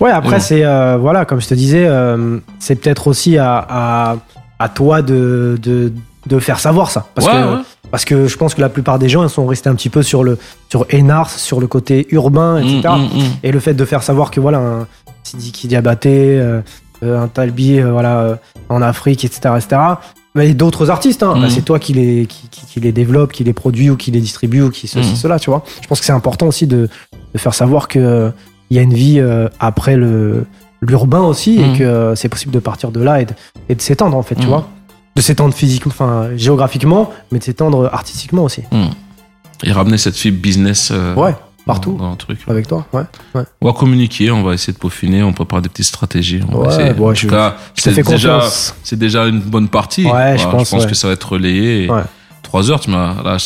Ouais, 0.00 0.10
après, 0.10 0.36
bon. 0.36 0.40
c'est. 0.42 0.64
euh, 0.66 0.98
voilà, 0.98 1.24
comme 1.24 1.40
je 1.40 1.48
te 1.48 1.54
disais, 1.54 1.86
euh, 1.86 2.38
c'est 2.58 2.76
peut-être 2.76 3.06
aussi 3.06 3.38
à, 3.38 3.56
à, 3.68 4.16
à 4.58 4.68
toi 4.68 5.00
de, 5.00 5.58
de, 5.62 5.92
de 6.26 6.38
faire 6.38 6.60
savoir 6.60 6.90
ça. 6.90 7.06
Parce, 7.14 7.26
Ouais, 7.26 7.32
que, 7.32 7.38
ouais. 7.56 7.62
parce 7.90 8.04
que 8.04 8.26
je 8.28 8.36
pense 8.36 8.54
que 8.54 8.60
la 8.60 8.68
plupart 8.68 8.98
des 8.98 9.08
gens, 9.08 9.22
ils 9.22 9.30
sont 9.30 9.46
restés 9.46 9.70
un 9.70 9.74
petit 9.74 9.88
peu 9.88 10.02
sur 10.02 10.22
le 10.22 10.36
sur 10.68 10.84
Enars, 10.92 11.30
sur 11.30 11.60
le 11.60 11.68
côté 11.68 12.06
urbain, 12.10 12.58
etc. 12.58 12.80
Mm, 12.98 13.00
mm, 13.00 13.18
mm. 13.22 13.26
Et 13.44 13.50
le 13.50 13.60
fait 13.60 13.72
de 13.74 13.84
faire 13.86 14.02
savoir 14.02 14.30
que 14.30 14.40
voilà, 14.40 14.58
un 14.58 14.86
Sidiki 15.22 15.68
Diabaté, 15.68 16.38
euh, 16.38 16.60
euh, 17.02 17.22
un 17.22 17.28
Talbi, 17.28 17.80
voilà, 17.80 18.38
en 18.68 18.82
Afrique, 18.82 19.24
etc., 19.24 19.54
etc. 19.56 19.80
D'autres 20.54 20.90
artistes, 20.90 21.22
hein, 21.22 21.34
Mhm. 21.34 21.42
bah, 21.42 21.50
c'est 21.50 21.62
toi 21.62 21.78
qui 21.78 21.92
les, 21.92 22.26
qui, 22.26 22.48
qui- 22.50 22.66
qui 22.66 22.80
les 22.80 22.92
développe, 22.92 23.32
qui 23.32 23.44
les 23.44 23.52
produit 23.52 23.90
ou 23.90 23.96
qui 23.96 24.10
les 24.10 24.20
distribue 24.20 24.62
ou 24.62 24.70
qui 24.70 24.86
ceci, 24.88 25.10
Mhm. 25.10 25.16
cela, 25.16 25.38
tu 25.38 25.50
vois. 25.50 25.64
Je 25.82 25.86
pense 25.88 26.00
que 26.00 26.06
c'est 26.06 26.12
important 26.12 26.46
aussi 26.46 26.66
de, 26.66 26.88
de 27.34 27.38
faire 27.38 27.54
savoir 27.54 27.88
que 27.88 28.32
il 28.70 28.76
y 28.76 28.80
a 28.80 28.82
une 28.82 28.94
vie 28.94 29.18
euh, 29.20 29.48
après 29.60 29.96
le 29.96 30.44
l'urbain 30.80 31.22
aussi 31.22 31.56
et 31.60 31.66
Mhm. 31.66 31.78
que 31.78 31.82
euh, 31.84 32.14
c'est 32.14 32.28
possible 32.28 32.52
de 32.52 32.60
partir 32.60 32.90
de 32.92 33.00
là 33.00 33.20
et 33.20 33.24
de, 33.24 33.32
et 33.68 33.74
de 33.74 33.80
s'étendre 33.80 34.16
en 34.16 34.22
fait, 34.22 34.36
tu 34.36 34.42
Mhm. 34.42 34.48
vois. 34.48 34.68
De 35.16 35.20
s'étendre 35.20 35.52
physiquement, 35.52 35.90
enfin 35.92 36.28
géographiquement, 36.36 37.10
mais 37.32 37.40
de 37.40 37.44
s'étendre 37.44 37.90
artistiquement 37.92 38.44
aussi. 38.44 38.62
Et 39.64 39.72
ramener 39.72 39.98
cette 39.98 40.14
fibre 40.16 40.40
business 40.40 40.90
euh, 40.92 41.14
Ouais, 41.16 41.34
partout. 41.68 41.96
dans 41.98 42.10
le 42.10 42.16
truc. 42.16 42.40
Avec 42.48 42.66
toi, 42.66 42.84
ouais. 42.92 43.02
ouais. 43.34 43.42
On 43.60 43.66
va 43.66 43.72
communiquer, 43.72 44.30
on 44.32 44.42
va 44.42 44.54
essayer 44.54 44.72
de 44.72 44.78
peaufiner, 44.78 45.22
on 45.22 45.32
prépare 45.32 45.62
des 45.62 45.68
petites 45.68 45.86
stratégies. 45.86 46.40
On 46.50 46.58
va 46.58 46.68
Ouais, 46.68 46.74
essayer. 46.74 46.92
bon, 46.94 47.10
en 47.10 47.14
je- 47.14 47.26
tout 47.26 47.32
cas, 47.32 47.56
Je 47.76 47.82
c'est 47.82 48.02
déjà, 48.02 48.40
c'est 48.82 48.98
déjà 48.98 49.26
une 49.26 49.40
bonne 49.40 49.68
partie. 49.68 50.04
Ouais, 50.06 50.36
je 50.36 50.46
pense, 50.48 50.72
ouais. 50.72 50.86
que 50.86 50.94
ça 50.94 51.06
va 51.08 51.14
être 51.14 51.32
relayé. 51.32 51.84
et 51.84 51.90
Ouais. 51.90 52.02
Trois 52.42 52.70
heures, 52.70 52.80
tu 52.80 52.90
m'as, 52.90 53.22
là, 53.22 53.36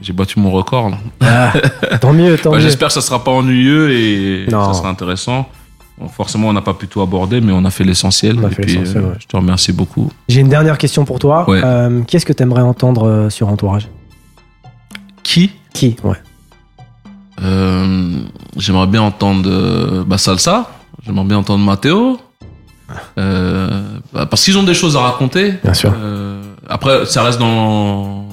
j'ai 0.00 0.12
battu 0.14 0.40
mon 0.40 0.50
record. 0.50 0.88
là. 0.90 0.96
Ah, 1.20 1.98
tant 1.98 2.12
mieux, 2.14 2.38
tant 2.38 2.50
Bah, 2.50 2.56
mieux. 2.56 2.62
J'espère 2.62 2.88
que 2.88 2.94
ça 2.94 3.02
sera 3.02 3.22
pas 3.22 3.30
ennuyeux 3.30 3.90
et 3.92 4.46
Non. 4.50 4.72
ça 4.72 4.78
sera 4.78 4.88
intéressant. 4.88 5.46
Bon, 6.00 6.08
forcément, 6.08 6.48
on 6.48 6.52
n'a 6.54 6.62
pas 6.62 6.72
pu 6.74 6.86
tout 6.86 7.02
aborder, 7.02 7.40
mais 7.42 7.52
on 7.52 7.64
a 7.66 7.70
fait 7.70 7.84
l'essentiel. 7.84 8.38
On 8.40 8.44
a 8.44 8.50
Et 8.50 8.54
fait 8.54 8.62
puis, 8.62 8.76
l'essentiel, 8.76 9.02
euh, 9.04 9.08
ouais. 9.08 9.14
je 9.20 9.26
te 9.26 9.36
remercie 9.36 9.72
beaucoup. 9.72 10.10
J'ai 10.28 10.40
une 10.40 10.48
dernière 10.48 10.78
question 10.78 11.04
pour 11.04 11.18
toi. 11.18 11.44
Ouais. 11.50 11.60
Euh, 11.62 12.00
Qu'est-ce 12.06 12.24
que 12.24 12.32
tu 12.32 12.42
aimerais 12.42 12.62
entendre 12.62 13.06
euh, 13.06 13.28
sur 13.30 13.48
Entourage? 13.48 13.88
Qui? 15.22 15.50
Qui 15.74 15.96
Ouais. 16.04 16.16
Euh, 17.42 18.12
J'aimerais 18.56 18.86
bien 18.86 19.02
entendre 19.02 19.48
euh, 19.48 20.04
bah, 20.06 20.18
Salsa. 20.18 20.70
J'aimerais 21.04 21.24
bien 21.24 21.38
entendre 21.38 21.64
Matteo. 21.64 22.18
Euh, 23.18 23.82
bah, 24.12 24.26
parce 24.26 24.44
qu'ils 24.44 24.56
ont 24.58 24.62
des 24.62 24.74
choses 24.74 24.96
à 24.96 25.00
raconter. 25.00 25.54
Bien 25.62 25.74
sûr. 25.74 25.92
Euh, 25.96 26.42
après, 26.68 27.06
ça 27.06 27.22
reste 27.22 27.38
dans, 27.38 28.26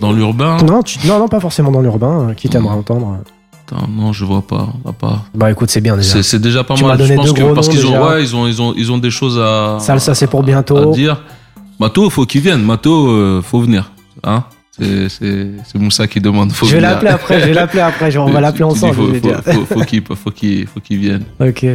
dans 0.00 0.12
l'urbain. 0.12 0.56
Non, 0.64 0.82
tu- 0.82 0.98
non, 1.06 1.18
non, 1.18 1.28
pas 1.28 1.40
forcément 1.40 1.70
dans 1.70 1.80
l'urbain. 1.82 2.28
euh, 2.30 2.34
Qui 2.34 2.48
t'aimerais 2.48 2.74
entendre 2.74 3.18
non, 3.88 4.12
je 4.12 4.26
vois 4.26 4.42
pas. 4.42 4.66
on 4.84 4.88
va 4.88 4.92
pas. 4.92 5.22
Bah 5.34 5.50
écoute, 5.50 5.70
c'est 5.70 5.80
bien 5.80 5.96
déjà. 5.96 6.12
C'est 6.12 6.22
c'est 6.22 6.38
déjà 6.38 6.62
pas 6.62 6.74
Tu 6.74 6.84
mal. 6.84 6.98
donné 6.98 7.12
je 7.12 7.14
pense 7.16 7.26
deux 7.28 7.32
que 7.32 7.40
gros 7.42 7.54
parce 7.54 7.68
noms 7.68 7.72
qu'ils 7.72 7.86
ont, 7.86 7.90
déjà. 7.92 8.06
ouais, 8.06 8.22
ils 8.22 8.36
ont, 8.36 8.46
ils 8.46 8.60
ont, 8.60 8.74
ils 8.76 8.92
ont 8.92 8.98
des 8.98 9.10
choses 9.10 9.38
à. 9.38 9.78
Salsa, 9.80 10.14
c'est 10.14 10.26
pour 10.26 10.40
à- 10.40 10.42
bientôt. 10.42 10.76
À 10.90 10.92
dire. 10.94 11.22
Mato, 11.80 12.10
faut 12.10 12.26
qu'il 12.26 12.42
vienne. 12.42 12.60
Mato, 12.62 13.08
euh, 13.08 13.40
faut 13.40 13.60
venir. 13.62 13.90
Hein 14.24 14.44
c'est 14.78 15.74
Moussa 15.74 16.06
qui 16.06 16.20
demande. 16.20 16.52
Faut 16.52 16.66
Je 16.66 16.74
vais 16.74 16.80
l'appeler 16.80 17.10
après, 17.10 17.40
je 17.40 17.46
vais 17.46 17.52
l'appeler 17.54 17.82
après. 17.82 18.10
genre, 18.10 18.26
on 18.26 18.30
va 18.32 18.40
l'appeler 18.40 18.64
ensemble. 18.64 18.94
Faut, 18.94 19.06
je 19.06 19.12
vais 19.12 19.20
faut, 19.20 19.28
dire. 19.28 19.42
faut, 19.42 19.64
faut 19.66 19.80
qu'il 19.84 20.02
faut 20.02 20.30
qu'il 20.30 20.66
faut 20.66 20.80
qu'il 20.80 20.98
vienne. 20.98 21.24
Ok. 21.40 21.66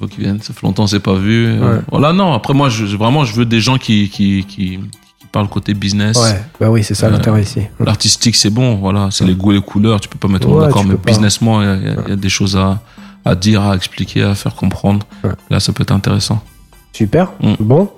Faut 0.00 0.06
qu'il 0.06 0.24
vienne. 0.24 0.40
Ça 0.42 0.52
fait 0.52 0.62
longtemps, 0.66 0.86
c'est 0.86 1.00
pas 1.00 1.14
vu. 1.14 1.58
Ouais. 1.60 1.78
Voilà, 1.90 2.12
non. 2.12 2.32
Après, 2.32 2.54
moi, 2.54 2.68
je, 2.68 2.84
vraiment, 2.96 3.24
je 3.24 3.34
veux 3.34 3.44
des 3.46 3.60
gens 3.60 3.78
qui 3.78 4.08
qui 4.08 4.44
qui, 4.48 4.78
qui 5.18 5.26
parlent 5.32 5.48
côté 5.48 5.74
business. 5.74 6.16
Ouais, 6.18 6.40
bah 6.60 6.70
oui, 6.70 6.82
c'est 6.84 6.94
ça 6.94 7.06
Euh, 7.06 7.10
l'intérêt 7.10 7.42
ici. 7.42 7.60
L'artistique, 7.80 8.36
c'est 8.36 8.50
bon. 8.50 8.76
Voilà, 8.76 9.08
c'est 9.10 9.24
les 9.24 9.34
goûts 9.34 9.52
et 9.52 9.56
les 9.56 9.60
couleurs. 9.62 10.00
Tu 10.00 10.08
peux 10.08 10.18
pas 10.18 10.28
mettre 10.28 10.48
Ouais, 10.48 10.66
d'accord, 10.66 10.84
mais 10.84 10.94
pas. 10.96 11.10
businessment, 11.10 11.62
il 11.62 11.66
y 11.66 11.88
a- 11.88 12.08
y, 12.08 12.12
y 12.12 12.16
des 12.16 12.28
choses 12.28 12.56
à 12.56 12.80
à 13.24 13.34
dire, 13.34 13.60
à 13.62 13.74
expliquer, 13.74 14.22
à 14.22 14.36
faire 14.36 14.54
comprendre. 14.54 15.04
Là, 15.50 15.58
ça 15.58 15.72
peut 15.72 15.82
être 15.82 15.90
intéressant. 15.92 16.40
Super. 16.92 17.32
Mm. 17.42 17.54
Bon. 17.58 17.90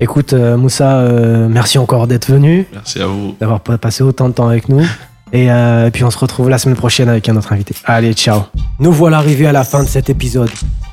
Écoute, 0.00 0.32
euh, 0.32 0.56
Moussa, 0.56 0.98
euh, 0.98 1.48
merci 1.48 1.78
encore 1.78 2.06
d'être 2.06 2.30
venu, 2.30 2.66
Merci 2.72 3.00
à 3.00 3.06
vous. 3.06 3.34
d'avoir 3.40 3.60
pa- 3.60 3.78
passé 3.78 4.02
autant 4.02 4.28
de 4.28 4.34
temps 4.34 4.48
avec 4.48 4.68
nous. 4.68 4.84
Et, 5.32 5.50
euh, 5.50 5.88
et 5.88 5.90
puis 5.90 6.04
on 6.04 6.12
se 6.12 6.18
retrouve 6.18 6.48
la 6.48 6.58
semaine 6.58 6.76
prochaine 6.76 7.08
avec 7.08 7.28
un 7.28 7.34
autre 7.36 7.52
invité. 7.52 7.74
Allez, 7.86 8.12
ciao. 8.12 8.42
Nous 8.78 8.92
voilà 8.92 9.16
arrivés 9.18 9.48
à 9.48 9.52
la 9.52 9.64
fin 9.64 9.82
de 9.82 9.88
cet 9.88 10.08
épisode. 10.08 10.50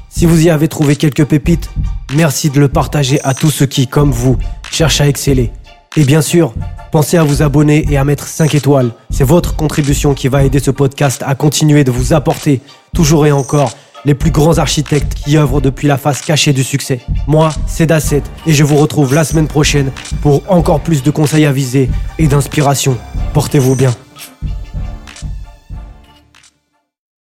Si 0.10 0.26
vous 0.26 0.42
y 0.44 0.50
avez 0.50 0.68
trouvé 0.68 0.96
quelques 0.96 1.26
pépites, 1.26 1.70
merci 2.16 2.50
de 2.50 2.60
le 2.60 2.68
partager 2.68 3.20
à 3.24 3.36
tous 3.36 3.52
ceux 3.52 3.68
qui, 3.68 3.86
comme 3.86 4.10
vous, 4.12 4.38
cherchent 4.72 5.00
à 5.02 5.08
exceller. 5.08 5.52
Et 5.96 6.06
bien 6.06 6.24
sûr, 6.24 6.56
pensez 6.92 7.18
à 7.18 7.24
vous 7.24 7.44
abonner 7.44 7.86
et 7.92 7.98
à 7.98 8.04
mettre 8.04 8.26
5 8.26 8.56
étoiles. 8.56 8.90
C'est 9.12 9.26
votre 9.26 9.56
contribution 9.56 10.16
qui 10.16 10.28
va 10.28 10.44
aider 10.44 10.58
ce 10.60 10.72
podcast 10.72 11.24
à 11.28 11.36
continuer 11.36 11.84
de 11.84 11.92
vous 11.92 12.14
apporter, 12.14 12.62
toujours 12.96 13.28
et 13.28 13.32
encore, 13.32 13.74
les 14.06 14.16
plus 14.16 14.32
grands 14.32 14.58
architectes 14.58 15.14
qui 15.14 15.38
œuvrent 15.38 15.62
depuis 15.62 15.88
la 15.88 15.98
face 15.98 16.22
cachée 16.22 16.54
du 16.54 16.64
succès. 16.64 17.00
Moi, 17.28 17.52
c'est 17.68 17.86
Dasset 17.86 18.24
et 18.46 18.54
je 18.54 18.64
vous 18.64 18.78
retrouve 18.78 19.14
la 19.14 19.24
semaine 19.24 19.48
prochaine 19.48 19.92
pour 20.22 20.44
encore 20.50 20.80
plus 20.80 21.04
de 21.04 21.12
conseils 21.12 21.46
avisés 21.46 21.90
et 22.18 22.28
d'inspiration. 22.28 22.98
Portez-vous 23.34 23.76
bien. 23.76 23.94